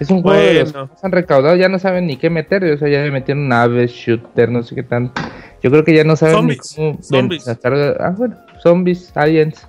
Es 0.00 0.10
un 0.10 0.22
juego 0.22 0.40
de 0.40 0.54
los 0.54 0.72
que 0.72 0.78
han 1.02 1.12
recaudado, 1.12 1.56
ya 1.56 1.68
no 1.68 1.78
saben 1.78 2.06
ni 2.06 2.16
qué 2.16 2.30
meter. 2.30 2.64
O 2.64 2.78
sea, 2.78 2.88
ya 2.88 3.02
le 3.02 3.10
metieron 3.10 3.46
naves, 3.48 3.92
shooter, 3.92 4.50
no 4.50 4.62
sé 4.62 4.74
qué 4.74 4.82
tan. 4.82 5.12
Yo 5.62 5.70
creo 5.70 5.84
que 5.84 5.94
ya 5.94 6.04
no 6.04 6.16
saben 6.16 6.36
Zombies, 6.36 6.58
ni 6.70 6.76
cómo 6.76 6.92
ven- 6.94 7.02
zombies. 7.02 7.44
sacar- 7.44 7.96
Ah, 8.00 8.14
bueno, 8.16 8.34
zombies, 8.62 9.12
aliens, 9.14 9.68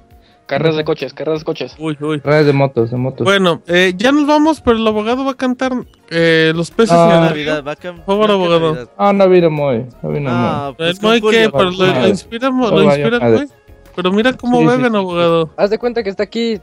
Carreras 0.52 0.76
de 0.76 0.84
coches, 0.84 1.14
carreras 1.14 1.40
de 1.42 1.46
coches. 1.46 1.76
Uy, 1.80 1.98
uy. 2.02 2.18
ruedas 2.24 2.46
de 2.46 2.52
motos, 2.54 2.92
de 2.92 2.98
motos. 2.98 3.24
Bueno, 3.24 3.62
eh, 3.68 3.94
ya 3.96 4.12
nos 4.12 4.28
vamos, 4.28 4.60
pero 4.62 4.76
el 4.78 4.86
abogado 4.86 5.24
va 5.24 5.32
a 5.32 5.36
cantar 5.38 5.72
eh, 6.10 6.52
los 6.54 6.72
peces 6.72 6.92
Ah. 6.98 7.28
Navidad, 7.30 7.64
va 7.66 7.72
a 7.72 7.76
cam- 7.78 8.04
favor, 8.06 8.30
abogado. 8.30 8.74
Navidad. 8.74 8.90
Ah, 8.98 9.14
no 9.14 9.30
vino 9.30 9.50
muy. 9.50 9.86
No 10.04 10.10
vino 10.10 10.30
muy. 10.30 10.40
No, 10.42 10.74
pues 10.78 11.00
con 11.00 11.10
Moy, 11.10 11.22
Julio, 11.22 11.40
¿qué? 11.40 11.50
Pero 11.50 11.72
lo, 11.72 11.78
vale. 11.78 12.02
lo 12.02 12.08
inspiramos, 12.10 12.70
No 12.72 12.78
lo 12.80 12.84
inspira. 12.84 13.20
Moy. 13.20 13.48
Pero 13.96 14.12
mira 14.12 14.34
cómo 14.34 14.60
Sí, 14.60 14.68
beben, 14.68 14.92
sí. 14.92 14.98
abogado. 14.98 15.50
Haz 15.58 15.70
de 15.70 15.78
cuenta 15.78 16.04
que 16.04 16.10
está 16.10 16.24
aquí 16.24 16.60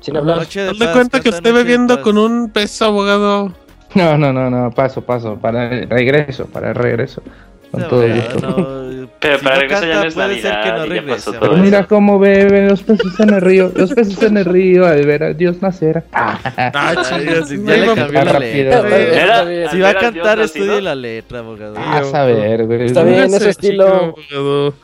sin 0.00 0.16
hablar. 0.16 0.38
Noche 0.38 0.60
de 0.62 0.70
Haz 0.70 0.78
de 0.78 0.84
paz, 0.86 0.94
cuenta 0.94 1.20
que 1.20 1.28
esté 1.28 1.52
bebiendo 1.52 2.00
con 2.00 2.16
un 2.16 2.48
pez, 2.50 2.80
abogado. 2.80 3.52
No, 3.94 4.16
no, 4.16 4.32
no, 4.32 4.48
no, 4.48 4.70
paso, 4.70 5.02
paso. 5.02 5.36
Para 5.36 5.70
el 5.74 5.90
regreso, 5.90 6.46
para 6.46 6.68
el 6.70 6.74
regreso. 6.74 7.22
Con 7.70 7.80
No, 7.82 7.86
todo 7.88 8.08
no, 8.08 8.14
gusto. 8.14 8.40
no, 8.40 9.08
Pero 9.20 9.38
si 9.38 9.44
para 9.44 9.54
no 9.56 9.60
regreso 9.62 9.84
ya 9.86 9.94
no 10.00 10.02
es 10.08 10.14
puede 10.14 10.40
ser 10.40 10.50
que 10.50 10.56
Navidad 10.68 10.76
no 10.78 10.86
regrese, 10.86 11.30
Pero 11.38 11.50
güey. 11.52 11.62
mira 11.62 11.86
cómo 11.86 12.18
beben 12.18 12.68
los 12.68 12.82
peces 12.82 13.20
en 13.20 13.30
el 13.34 13.40
río. 13.40 13.72
Los 13.76 13.92
peces 13.94 14.22
en 14.22 14.36
el 14.38 14.44
río 14.44 14.86
al 14.86 15.06
ver 15.06 15.22
a 15.22 15.32
Dios 15.34 15.62
nacer. 15.62 16.02
Ah, 16.12 16.38
Ah, 16.74 16.94
sí, 17.04 17.56
no 17.58 17.72
ya 17.72 17.76
le 17.76 17.86
cambió 17.94 18.24
la 18.24 18.32
rápido. 18.32 18.64
letra. 18.64 18.80
güey. 18.80 19.02
Era-. 19.14 19.70
Si 19.70 19.80
va 19.80 19.88
a 19.88 19.92
ver 19.92 20.00
cantar, 20.02 20.38
Dios 20.38 20.46
estudie 20.46 20.66
nacido. 20.66 20.80
la 20.80 20.94
letra, 20.94 21.38
abogado. 21.40 21.74
Ah, 21.78 21.98
a 21.98 22.04
saber, 22.04 22.66
güey. 22.66 22.86
Está 22.86 23.04
bien, 23.04 23.24
ese 23.34 23.50
estilo. 23.50 24.14
chico. 24.28 24.74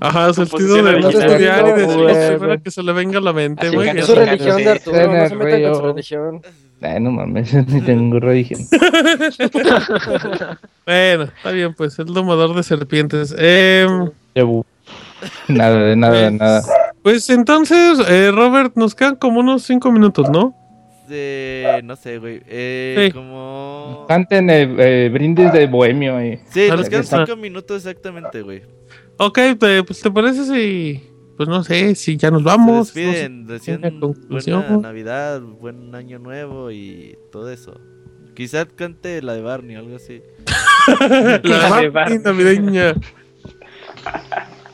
Ajá, 0.00 0.32
sentido 0.34 0.50
Composición 0.58 0.84
de 0.84 0.90
original. 0.90 1.30
estudiar 1.30 1.68
y 1.68 1.72
decir 1.80 1.96
lo 1.96 2.02
güey. 2.02 2.36
primero 2.38 2.62
que 2.62 2.70
se 2.70 2.82
le 2.82 2.92
venga 2.92 3.18
a 3.18 3.22
la 3.22 3.32
mente, 3.32 3.70
bien. 3.70 3.96
Es 3.98 4.06
su 4.06 4.14
religión 4.14 4.56
de 4.58 4.70
Arturo, 4.70 5.12
no 5.14 5.28
se 5.28 5.34
metan 5.36 5.62
con 5.62 5.74
su 5.76 5.82
religión. 5.82 6.42
Ay, 6.84 7.00
no 7.00 7.10
mames, 7.10 7.52
ni 7.68 7.80
tengo 7.80 8.20
religión. 8.20 8.60
Bueno, 10.86 11.24
está 11.24 11.50
bien, 11.50 11.74
pues 11.74 11.98
el 11.98 12.06
domador 12.06 12.54
de 12.54 12.62
serpientes. 12.62 13.34
Em. 13.38 14.10
Nada, 15.48 15.78
de 15.78 15.96
nada, 15.96 16.20
de 16.20 16.30
nada. 16.32 16.62
pues 17.02 17.30
entonces, 17.30 17.98
eh, 18.08 18.30
Robert, 18.32 18.72
nos 18.76 18.94
quedan 18.94 19.16
como 19.16 19.40
unos 19.40 19.62
cinco 19.62 19.90
minutos, 19.90 20.28
¿no? 20.28 20.54
De, 21.08 21.80
no 21.84 21.96
sé, 21.96 22.18
güey. 22.18 22.42
Eh, 22.46 23.06
Sí. 23.06 23.12
Como. 23.12 24.04
Canten 24.08 24.50
el 24.50 24.76
eh, 24.78 25.08
brindis 25.12 25.52
de 25.52 25.66
bohemio 25.66 26.22
y 26.24 26.38
Sí, 26.50 26.66
Dale, 26.66 26.76
nos 26.82 26.88
quedan 26.90 27.02
que- 27.02 27.08
cinco 27.26 27.36
minutos 27.40 27.76
exactamente, 27.86 28.42
güey. 28.42 28.62
Ok, 29.18 29.38
pues 29.86 30.00
te 30.02 30.10
parece 30.10 30.44
si, 30.44 31.02
pues 31.36 31.48
no 31.48 31.62
sé, 31.64 31.94
si 31.94 32.16
ya 32.16 32.30
nos 32.30 32.42
Se 32.42 32.46
vamos. 32.46 32.94
despiden, 32.94 33.46
no 33.46 33.54
una 33.78 34.00
conclusión. 34.00 34.64
buena 34.68 34.82
Navidad, 34.88 35.40
buen 35.40 35.94
año 35.94 36.18
nuevo 36.18 36.70
y 36.70 37.16
todo 37.32 37.50
eso. 37.50 37.80
Quizás 38.34 38.66
cante 38.74 39.22
la 39.22 39.34
de 39.34 39.42
Barney 39.42 39.76
o 39.76 39.80
algo 39.80 39.96
así. 39.96 40.20
sé, 40.46 41.40
la 41.44 41.80
de 41.80 41.90
Martín 41.90 42.22
navideña. 42.22 42.94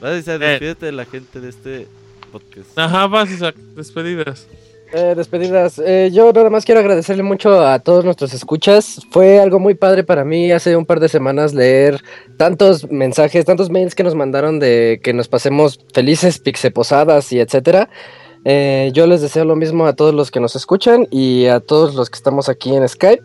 Vas 0.00 0.02
a 0.02 0.10
decir, 0.10 0.34
Eh. 0.34 0.38
despídete 0.38 0.86
de 0.86 0.92
la 0.92 1.04
gente 1.04 1.40
de 1.40 1.48
este 1.50 1.86
podcast. 2.32 2.78
Ajá, 2.78 3.06
vas, 3.06 3.30
Isaac, 3.30 3.54
despedidas. 3.76 4.48
Eh, 4.92 5.14
despedidas. 5.16 5.80
Eh, 5.84 6.10
yo 6.12 6.32
nada 6.32 6.50
más 6.50 6.64
quiero 6.64 6.80
agradecerle 6.80 7.22
mucho 7.22 7.64
a 7.64 7.78
todos 7.78 8.04
nuestros 8.04 8.34
escuchas. 8.34 9.00
Fue 9.10 9.38
algo 9.38 9.60
muy 9.60 9.74
padre 9.74 10.02
para 10.02 10.24
mí 10.24 10.50
hace 10.50 10.74
un 10.74 10.84
par 10.84 10.98
de 10.98 11.08
semanas 11.08 11.54
leer 11.54 12.02
tantos 12.36 12.90
mensajes, 12.90 13.44
tantos 13.44 13.70
mails 13.70 13.94
que 13.94 14.02
nos 14.02 14.16
mandaron 14.16 14.58
de 14.58 15.00
que 15.02 15.12
nos 15.12 15.28
pasemos 15.28 15.78
felices, 15.94 16.40
pixeposadas 16.40 17.32
y 17.32 17.38
etcétera. 17.38 17.88
Eh, 18.44 18.90
yo 18.92 19.06
les 19.06 19.20
deseo 19.20 19.44
lo 19.44 19.54
mismo 19.54 19.86
a 19.86 19.92
todos 19.92 20.14
los 20.14 20.30
que 20.32 20.40
nos 20.40 20.56
escuchan 20.56 21.06
y 21.10 21.46
a 21.46 21.60
todos 21.60 21.94
los 21.94 22.10
que 22.10 22.16
estamos 22.16 22.48
aquí 22.48 22.74
en 22.74 22.88
Skype. 22.88 23.22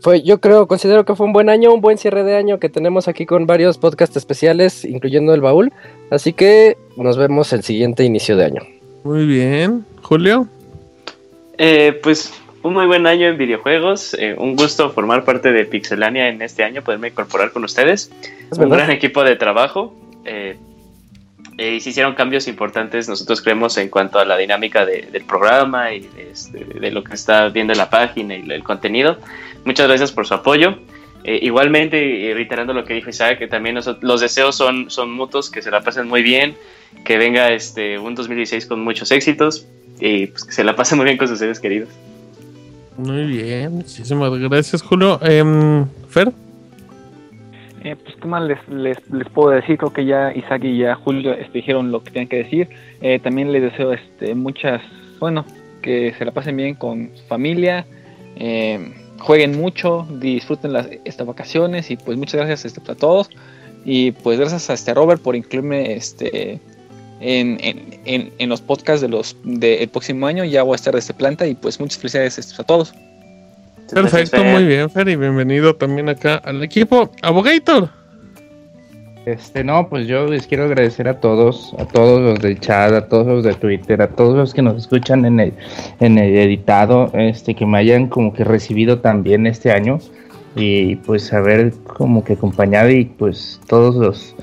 Fue, 0.00 0.22
yo 0.22 0.40
creo, 0.40 0.66
considero 0.68 1.04
que 1.04 1.16
fue 1.16 1.26
un 1.26 1.32
buen 1.32 1.48
año, 1.48 1.72
un 1.72 1.80
buen 1.80 1.98
cierre 1.98 2.22
de 2.24 2.36
año 2.36 2.58
que 2.58 2.68
tenemos 2.68 3.08
aquí 3.08 3.24
con 3.24 3.46
varios 3.46 3.78
podcasts 3.78 4.16
especiales, 4.16 4.84
incluyendo 4.84 5.34
el 5.34 5.40
baúl. 5.40 5.72
Así 6.10 6.32
que 6.32 6.76
nos 6.96 7.16
vemos 7.16 7.52
el 7.52 7.62
siguiente 7.62 8.04
inicio 8.04 8.36
de 8.36 8.44
año. 8.44 8.62
Muy 9.04 9.26
bien. 9.26 9.84
Julio. 10.02 10.48
Eh, 11.58 11.98
pues 12.02 12.32
un 12.62 12.74
muy 12.74 12.86
buen 12.86 13.06
año 13.06 13.28
en 13.28 13.36
videojuegos. 13.38 14.14
eh, 14.14 14.34
un 14.38 14.56
gusto 14.56 14.90
formar 14.90 15.24
parte 15.24 15.52
de 15.52 15.64
Pixelania 15.64 16.28
en 16.28 16.42
este 16.42 16.64
año, 16.64 16.82
poderme 16.82 17.08
incorporar 17.08 17.52
con 17.52 17.64
ustedes. 17.64 18.10
Es 18.50 18.58
un 18.58 18.68
verdad. 18.68 18.76
gran 18.86 18.90
equipo 18.90 19.22
de 19.24 19.36
trabajo. 19.36 19.94
eh, 20.24 20.56
eh, 21.58 21.74
y 21.74 21.80
se 21.80 21.90
hicieron 21.90 22.14
cambios 22.14 22.48
importantes, 22.48 23.08
nosotros 23.08 23.42
creemos, 23.42 23.76
en 23.76 23.88
cuanto 23.90 24.18
a 24.18 24.24
la 24.24 24.38
dinámica 24.38 24.86
de- 24.86 25.02
del 25.12 25.24
programa 25.24 25.92
y 25.92 26.00
de, 26.00 26.30
este, 26.30 26.64
de 26.64 26.90
lo 26.90 27.04
que 27.04 27.12
está 27.14 27.48
viendo 27.50 27.72
en 27.74 27.78
la 27.78 27.90
página 27.90 28.34
y 28.36 28.48
el 28.50 28.62
contenido. 28.62 29.18
Muchas 29.64 29.86
gracias 29.88 30.12
por 30.12 30.26
su 30.26 30.32
apoyo. 30.34 30.78
Eh, 31.24 31.40
igualmente, 31.42 32.30
reiterando 32.34 32.72
lo 32.72 32.84
que 32.84 32.94
dijo 32.94 33.10
Isaac, 33.10 33.38
que 33.38 33.48
también 33.48 33.78
los 34.00 34.20
deseos 34.20 34.56
son, 34.56 34.90
son 34.90 35.12
mutuos, 35.12 35.50
que 35.50 35.60
se 35.60 35.70
la 35.70 35.82
pasen 35.82 36.08
muy 36.08 36.22
bien, 36.22 36.56
que 37.04 37.18
venga 37.18 37.52
este, 37.52 37.98
un 37.98 38.14
2016 38.14 38.64
con 38.66 38.82
muchos 38.82 39.10
éxitos 39.12 39.66
y 40.02 40.26
pues, 40.26 40.44
que 40.44 40.52
se 40.52 40.64
la 40.64 40.74
pasen 40.74 40.98
muy 40.98 41.04
bien 41.04 41.16
con 41.16 41.28
sus 41.28 41.38
seres 41.38 41.60
queridos. 41.60 41.88
Muy 42.96 43.24
bien, 43.24 43.72
muchísimas 43.72 44.36
gracias, 44.36 44.82
Julio. 44.82 45.20
Em, 45.22 45.86
Fer. 46.08 46.32
Eh, 47.84 47.96
pues 47.96 48.16
qué 48.20 48.28
más 48.28 48.42
les, 48.42 48.58
les, 48.68 48.98
les 49.10 49.28
puedo 49.28 49.50
decir, 49.50 49.78
creo 49.78 49.92
que 49.92 50.04
ya 50.04 50.32
Isaac 50.34 50.64
y 50.64 50.78
ya 50.78 50.96
Julio 50.96 51.32
este, 51.32 51.58
dijeron 51.58 51.92
lo 51.92 52.02
que 52.02 52.10
tenían 52.10 52.28
que 52.28 52.36
decir. 52.38 52.68
Eh, 53.00 53.20
también 53.20 53.52
les 53.52 53.62
deseo 53.62 53.92
este, 53.92 54.34
muchas, 54.34 54.82
bueno, 55.20 55.44
que 55.82 56.14
se 56.18 56.24
la 56.24 56.32
pasen 56.32 56.56
bien 56.56 56.74
con 56.74 57.10
su 57.14 57.24
familia, 57.26 57.86
eh, 58.36 58.92
jueguen 59.20 59.56
mucho, 59.56 60.06
disfruten 60.18 60.72
las 60.72 60.88
estas 61.04 61.26
vacaciones 61.26 61.90
y 61.92 61.96
pues 61.96 62.18
muchas 62.18 62.40
gracias 62.40 62.64
este, 62.64 62.90
a 62.90 62.96
todos. 62.96 63.30
Y 63.84 64.12
pues 64.12 64.38
gracias 64.38 64.68
a 64.68 64.74
este 64.74 64.94
Robert 64.94 65.22
por 65.22 65.36
incluirme 65.36 65.94
este 65.94 66.60
en, 67.20 67.58
en, 67.60 68.00
en, 68.04 68.32
en 68.38 68.48
los 68.48 68.60
podcasts 68.60 69.00
de 69.00 69.08
los 69.08 69.36
del 69.44 69.88
próximo 69.88 70.26
año. 70.26 70.44
Ya 70.44 70.62
voy 70.62 70.74
a 70.74 70.76
estar 70.76 70.92
de 70.92 71.00
este 71.00 71.14
planta 71.14 71.46
y 71.46 71.54
pues 71.54 71.80
muchas 71.80 71.98
felicidades 71.98 72.58
a 72.58 72.64
todos. 72.64 72.94
Perfecto, 73.92 74.42
muy 74.42 74.64
bien, 74.64 74.88
Fer, 74.88 75.08
y 75.08 75.16
bienvenido 75.16 75.74
también 75.76 76.08
acá 76.08 76.36
al 76.36 76.62
equipo. 76.62 77.10
Abogator. 77.20 77.90
Este, 79.26 79.62
no, 79.62 79.88
pues 79.88 80.08
yo 80.08 80.26
les 80.26 80.48
quiero 80.48 80.64
agradecer 80.64 81.06
a 81.06 81.20
todos, 81.20 81.74
a 81.78 81.84
todos 81.84 82.20
los 82.20 82.40
del 82.40 82.58
chat, 82.58 82.92
a 82.92 83.06
todos 83.06 83.26
los 83.26 83.44
de 83.44 83.54
Twitter, 83.54 84.02
a 84.02 84.08
todos 84.08 84.34
los 84.34 84.52
que 84.52 84.62
nos 84.62 84.76
escuchan 84.76 85.24
en 85.24 85.38
el, 85.38 85.52
en 86.00 86.18
el 86.18 86.34
editado, 86.36 87.10
este, 87.14 87.54
que 87.54 87.64
me 87.64 87.78
hayan 87.78 88.08
como 88.08 88.32
que 88.32 88.42
recibido 88.42 88.98
también 88.98 89.46
este 89.46 89.70
año 89.70 90.00
y 90.56 90.96
pues 90.96 91.32
haber 91.32 91.72
como 91.84 92.24
que 92.24 92.32
acompañado 92.32 92.90
y 92.90 93.04
pues 93.04 93.60
todos 93.68 93.94
los, 93.94 94.34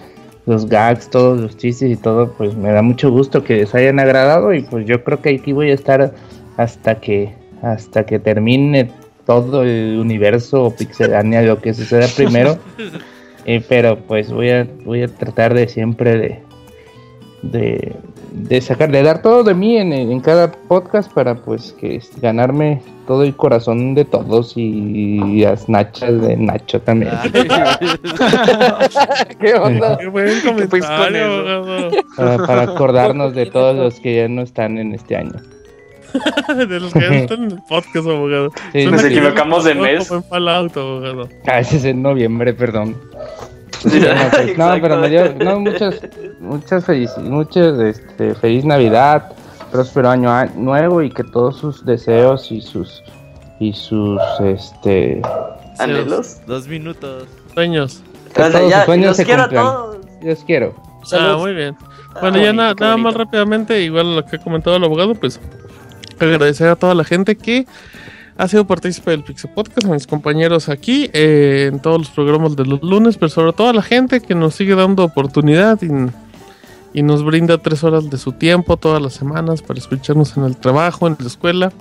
los 0.49 0.67
gags, 0.67 1.09
todos 1.09 1.39
los 1.39 1.55
chistes 1.55 1.91
y 1.91 1.95
todo, 1.95 2.33
pues 2.33 2.55
me 2.55 2.71
da 2.71 2.81
mucho 2.81 3.11
gusto 3.11 3.43
que 3.43 3.57
les 3.57 3.73
hayan 3.75 3.99
agradado 3.99 4.53
y 4.53 4.61
pues 4.63 4.85
yo 4.85 5.03
creo 5.03 5.21
que 5.21 5.29
aquí 5.29 5.53
voy 5.53 5.71
a 5.71 5.75
estar 5.75 6.13
hasta 6.57 6.95
que, 6.95 7.33
hasta 7.61 8.05
que 8.05 8.19
termine 8.19 8.91
todo 9.25 9.63
el 9.63 9.99
universo 9.99 10.73
pixelania, 10.77 11.43
lo 11.43 11.61
que 11.61 11.73
suceda 11.73 12.07
primero. 12.15 12.57
Eh, 13.45 13.63
pero 13.67 13.97
pues 13.97 14.31
voy 14.33 14.49
a 14.49 14.67
voy 14.83 15.01
a 15.01 15.07
tratar 15.07 15.53
de 15.53 15.69
siempre 15.69 16.17
de 16.17 16.39
de, 17.41 17.95
de 18.31 18.61
sacar 18.61 18.91
de 18.91 19.03
dar 19.03 19.21
todo 19.21 19.43
de 19.43 19.53
mí 19.53 19.77
en, 19.77 19.93
en 19.93 20.19
cada 20.19 20.51
podcast 20.51 21.11
para 21.11 21.35
pues 21.35 21.73
que 21.79 21.95
este, 21.97 22.19
ganarme 22.21 22.81
todo 23.07 23.23
el 23.23 23.35
corazón 23.35 23.95
de 23.95 24.05
todos 24.05 24.53
y 24.55 25.41
las 25.41 25.67
nachas 25.67 26.21
de 26.21 26.37
Nacho 26.37 26.79
también 26.81 27.11
¿Qué 29.39 29.53
onda? 29.55 29.97
Qué 29.97 30.07
buen 30.07 30.39
comentario, 30.41 31.25
abogado. 31.25 31.91
para, 32.15 32.37
para 32.45 32.61
acordarnos 32.63 33.33
de 33.33 33.45
todos 33.47 33.75
los 33.75 33.99
que 33.99 34.17
ya 34.17 34.27
no 34.27 34.43
están 34.43 34.77
en 34.77 34.93
este 34.93 35.15
año 35.15 35.33
de 36.55 36.79
los 36.79 36.93
que 36.93 36.99
ya 37.01 37.15
están 37.15 37.43
en 37.43 37.51
el 37.51 37.59
podcast, 37.69 38.07
abogado. 38.07 38.49
Sí, 38.73 38.85
Nos 38.85 39.03
equivocamos 39.03 39.63
de 39.63 39.75
mes. 39.75 40.09
en 40.09 40.23
Fallout, 40.23 40.75
abogado. 40.75 41.29
Ah, 41.45 41.59
ese 41.59 41.77
es 41.77 41.85
en 41.85 42.01
noviembre 42.01 42.53
perdón 42.53 42.95
No, 43.85 44.29
pues, 44.31 44.57
no, 44.57 44.77
pero 44.81 44.97
me 44.97 45.09
dio 45.09 45.33
no, 45.35 45.59
muchas, 45.59 45.95
muchas 46.39 46.85
feliz, 46.85 47.11
muchas, 47.17 47.79
este, 47.79 48.35
feliz 48.35 48.65
Navidad, 48.65 49.31
próspero 49.71 50.09
año 50.09 50.29
a- 50.31 50.45
nuevo 50.47 51.01
y 51.01 51.09
que 51.09 51.23
todos 51.23 51.57
sus 51.57 51.85
deseos 51.85 52.51
y 52.51 52.61
sus 52.61 53.01
y 53.59 53.71
sus 53.73 54.19
este 54.43 55.21
¿Anhelos? 55.77 56.37
Dos 56.45 56.67
minutos. 56.67 57.25
Sueños. 57.53 58.01
que 58.33 58.41
todos 58.43 58.69
ya, 58.69 58.77
sus 58.79 58.85
sueños 58.85 59.07
los 59.07 59.17
se 59.17 59.25
quiero 59.25 59.41
a 59.43 59.45
cumplan. 59.45 59.65
todos. 59.65 59.97
Los 60.21 60.43
quiero. 60.43 60.75
Ah, 60.77 61.05
Salud. 61.05 61.37
muy 61.39 61.53
bien. 61.53 61.75
Ah, 61.81 62.17
Bueno, 62.21 62.37
ya 62.37 62.43
bonito, 62.47 62.53
na- 62.63 62.75
qué 62.75 62.83
nada 62.83 62.97
más 62.97 63.13
rápidamente, 63.13 63.81
igual 63.81 64.15
lo 64.17 64.25
que 64.25 64.35
ha 64.35 64.39
comentado 64.39 64.75
el 64.75 64.83
abogado, 64.83 65.15
pues 65.15 65.39
agradecer 66.19 66.67
a 66.67 66.75
toda 66.75 66.93
la 66.95 67.03
gente 67.05 67.37
que 67.37 67.65
ha 68.39 68.47
sido 68.47 68.65
partícipe 68.65 69.11
del 69.11 69.21
Pixel 69.21 69.51
Podcast, 69.51 69.85
a 69.85 69.93
mis 69.93 70.07
compañeros 70.07 70.69
aquí, 70.69 71.09
eh, 71.11 71.69
en 71.69 71.81
todos 71.81 71.97
los 71.99 72.09
programas 72.09 72.55
de 72.55 72.65
los 72.65 72.81
lunes, 72.81 73.17
pero 73.17 73.27
sobre 73.27 73.51
todo 73.51 73.67
a 73.67 73.73
la 73.73 73.81
gente 73.81 74.21
que 74.21 74.33
nos 74.33 74.55
sigue 74.55 74.75
dando 74.75 75.03
oportunidad 75.03 75.77
y, 76.93 77.01
nos 77.03 77.23
brinda 77.25 77.57
tres 77.57 77.83
horas 77.83 78.09
de 78.09 78.17
su 78.17 78.31
tiempo 78.31 78.77
todas 78.77 79.01
las 79.01 79.13
semanas 79.13 79.61
para 79.61 79.77
escucharnos 79.77 80.37
en 80.37 80.45
el 80.45 80.55
trabajo, 80.55 81.05
en 81.05 81.17
la 81.19 81.27
escuela. 81.27 81.73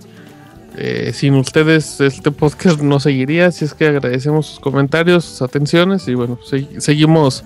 Eh, 0.77 1.13
sin 1.15 1.35
ustedes 1.35 2.01
este 2.01 2.33
podcast 2.33 2.81
no 2.81 2.99
seguiría, 2.99 3.47
así 3.47 3.65
es 3.65 3.73
que 3.73 3.87
agradecemos 3.87 4.47
sus 4.47 4.61
comentarios, 4.61 5.25
sus 5.25 5.43
atenciones 5.43 6.09
y 6.09 6.15
bueno, 6.15 6.41
se- 6.45 6.81
seguimos 6.81 7.45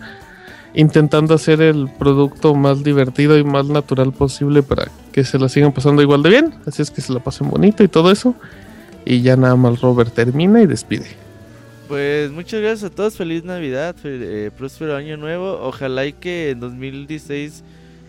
intentando 0.74 1.34
hacer 1.34 1.60
el 1.60 1.90
producto 1.98 2.54
más 2.54 2.82
divertido 2.82 3.36
y 3.38 3.44
más 3.44 3.66
natural 3.66 4.12
posible 4.12 4.62
para 4.62 4.88
que 5.12 5.22
se 5.22 5.38
la 5.38 5.50
sigan 5.50 5.72
pasando 5.72 6.00
igual 6.00 6.22
de 6.22 6.30
bien. 6.30 6.54
Así 6.66 6.80
es 6.80 6.90
que 6.90 7.02
se 7.02 7.12
la 7.12 7.20
pasen 7.20 7.50
bonito 7.50 7.84
y 7.84 7.88
todo 7.88 8.10
eso. 8.10 8.34
Y 9.04 9.22
ya 9.22 9.36
nada 9.36 9.56
más 9.56 9.80
Robert 9.80 10.12
termina 10.14 10.62
y 10.62 10.66
despide. 10.66 11.06
Pues 11.88 12.30
muchas 12.30 12.60
gracias 12.60 12.90
a 12.90 12.94
todos, 12.94 13.16
feliz 13.16 13.44
Navidad, 13.44 13.94
eh, 14.04 14.50
próspero 14.56 14.96
año 14.96 15.16
nuevo. 15.16 15.58
Ojalá 15.60 16.06
y 16.06 16.12
que 16.12 16.50
en 16.50 16.60
2016 16.60 17.62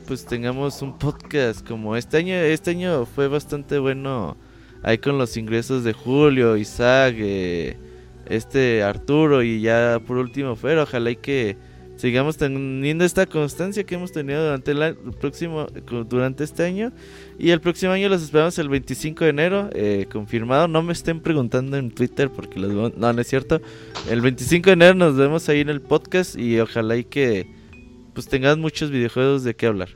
pues 0.08 0.26
tengamos 0.26 0.82
un 0.82 0.98
podcast 0.98 1.68
como 1.68 1.96
este 1.96 2.18
año. 2.18 2.36
Este 2.36 2.72
año 2.72 3.06
fue 3.06 3.28
bastante 3.28 3.80
bueno 3.80 4.38
ahí 4.84 4.98
con 4.98 5.18
los 5.18 5.36
ingresos 5.38 5.84
de 5.84 5.94
Julio, 5.94 6.56
Isaac, 6.58 7.16
eh, 7.18 7.78
este 8.28 8.84
Arturo 8.84 9.44
y 9.44 9.62
ya 9.62 10.00
por 10.06 10.18
último 10.18 10.56
Fer. 10.56 10.78
Ojalá 10.78 11.12
y 11.12 11.16
que 11.16 11.58
sigamos 11.96 12.38
teniendo 12.38 13.06
esta 13.06 13.26
constancia 13.26 13.84
que 13.84 13.96
hemos 13.96 14.12
tenido 14.12 14.44
durante 14.44 14.72
el, 14.72 14.96
próximo 15.20 15.68
durante 16.10 16.44
este 16.44 16.64
año 16.64 16.92
y 17.40 17.52
el 17.52 17.62
próximo 17.62 17.92
año 17.92 18.10
los 18.10 18.22
esperamos 18.22 18.58
el 18.60 18.70
25 18.70 19.24
de 19.24 19.30
enero, 19.30 19.70
eh, 19.74 20.08
confirmado. 20.12 20.68
No 20.68 20.82
me 20.82 20.94
estén 20.94 21.20
preguntando 21.20 21.78
en 21.78 21.92
Twitter 21.92 22.30
porque 22.30 22.60
los 22.60 22.94
no, 22.98 23.14
no 23.14 23.22
es 23.22 23.28
cierto. 23.28 23.62
El 24.10 24.22
25 24.22 24.66
de 24.68 24.74
enero 24.74 24.96
nos 24.96 25.16
vemos 25.16 25.48
ahí 25.50 25.62
en 25.62 25.70
el 25.70 25.82
podcast 25.82 26.38
y 26.38 26.60
ojalá 26.60 26.98
y 26.98 27.04
que 27.04 27.48
pues 28.14 28.28
tengas 28.28 28.58
muchos 28.58 28.92
videojuegos 28.92 29.44
de 29.44 29.56
qué 29.56 29.68
hablar. 29.68 29.90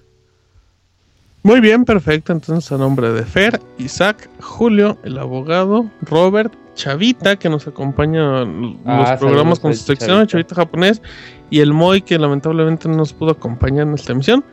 Muy 1.43 1.61
bien, 1.61 1.85
perfecto. 1.85 2.33
Entonces, 2.33 2.69
a 2.71 2.77
nombre 2.77 3.09
de 3.11 3.23
Fer, 3.23 3.61
Isaac, 3.77 4.29
Julio, 4.41 4.97
el 5.03 5.17
abogado, 5.17 5.89
Robert, 6.01 6.53
Chavita, 6.73 7.37
que 7.37 7.49
nos 7.49 7.67
acompaña 7.67 8.41
en 8.41 8.61
los 8.61 8.75
Ah, 8.85 9.17
programas 9.17 9.59
con 9.59 9.73
su 9.73 9.83
sección, 9.83 10.27
Chavita. 10.27 10.31
Chavita 10.31 10.55
japonés, 10.55 11.01
y 11.49 11.59
el 11.59 11.73
Moy, 11.73 12.01
que 12.01 12.17
lamentablemente 12.17 12.87
no 12.89 12.97
nos 12.97 13.13
pudo 13.13 13.31
acompañar 13.31 13.87
en 13.87 13.93
esta 13.93 14.13
emisión. 14.13 14.43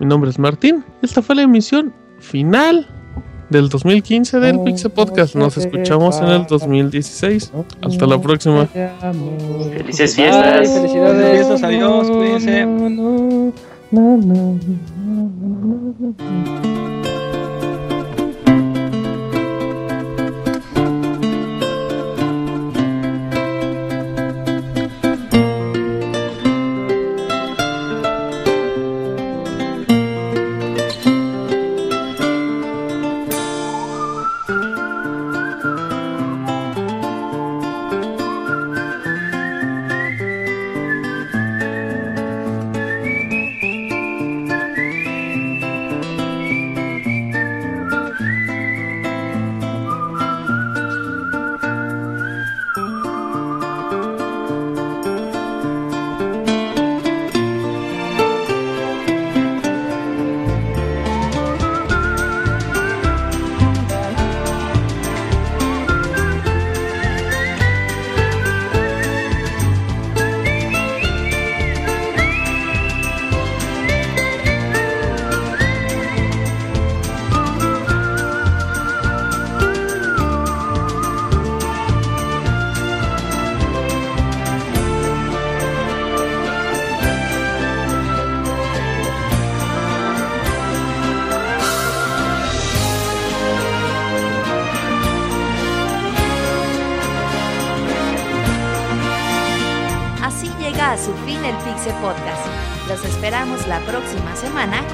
Mi 0.00 0.06
nombre 0.06 0.30
es 0.30 0.38
Martín. 0.38 0.84
Esta 1.02 1.22
fue 1.22 1.36
la 1.36 1.42
emisión 1.42 1.92
final 2.18 2.86
del 3.50 3.68
2015 3.68 4.40
del 4.40 4.60
Pixel 4.60 4.90
Podcast. 4.90 5.36
Nos 5.36 5.56
escuchamos 5.56 6.18
en 6.18 6.28
el 6.28 6.46
2016. 6.46 7.52
Hasta 7.82 8.06
la 8.06 8.20
próxima. 8.20 8.66
Felices 8.66 10.16
fiestas. 10.16 10.68
felicidades. 10.68 11.46
Fiestas, 11.46 11.62
adiós, 11.62 12.10
cuídense. 12.10 12.66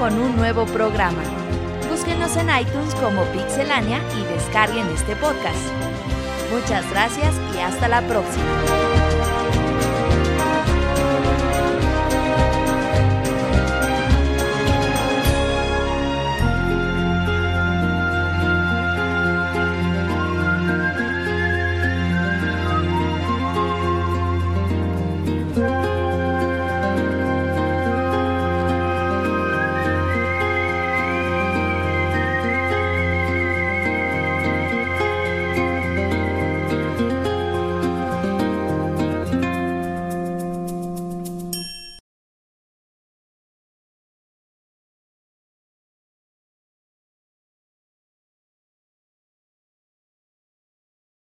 Con 0.01 0.17
un 0.17 0.35
nuevo 0.35 0.65
programa. 0.65 1.21
Búsquenos 1.87 2.35
en 2.35 2.49
iTunes 2.49 2.95
como 2.95 3.23
Pixelania 3.25 4.01
y 4.17 4.33
descarguen 4.33 4.87
este 4.87 5.15
podcast. 5.15 5.63
Muchas 6.51 6.89
gracias 6.89 7.35
y 7.55 7.59
hasta 7.59 7.87
la 7.87 8.01
próxima. 8.07 8.80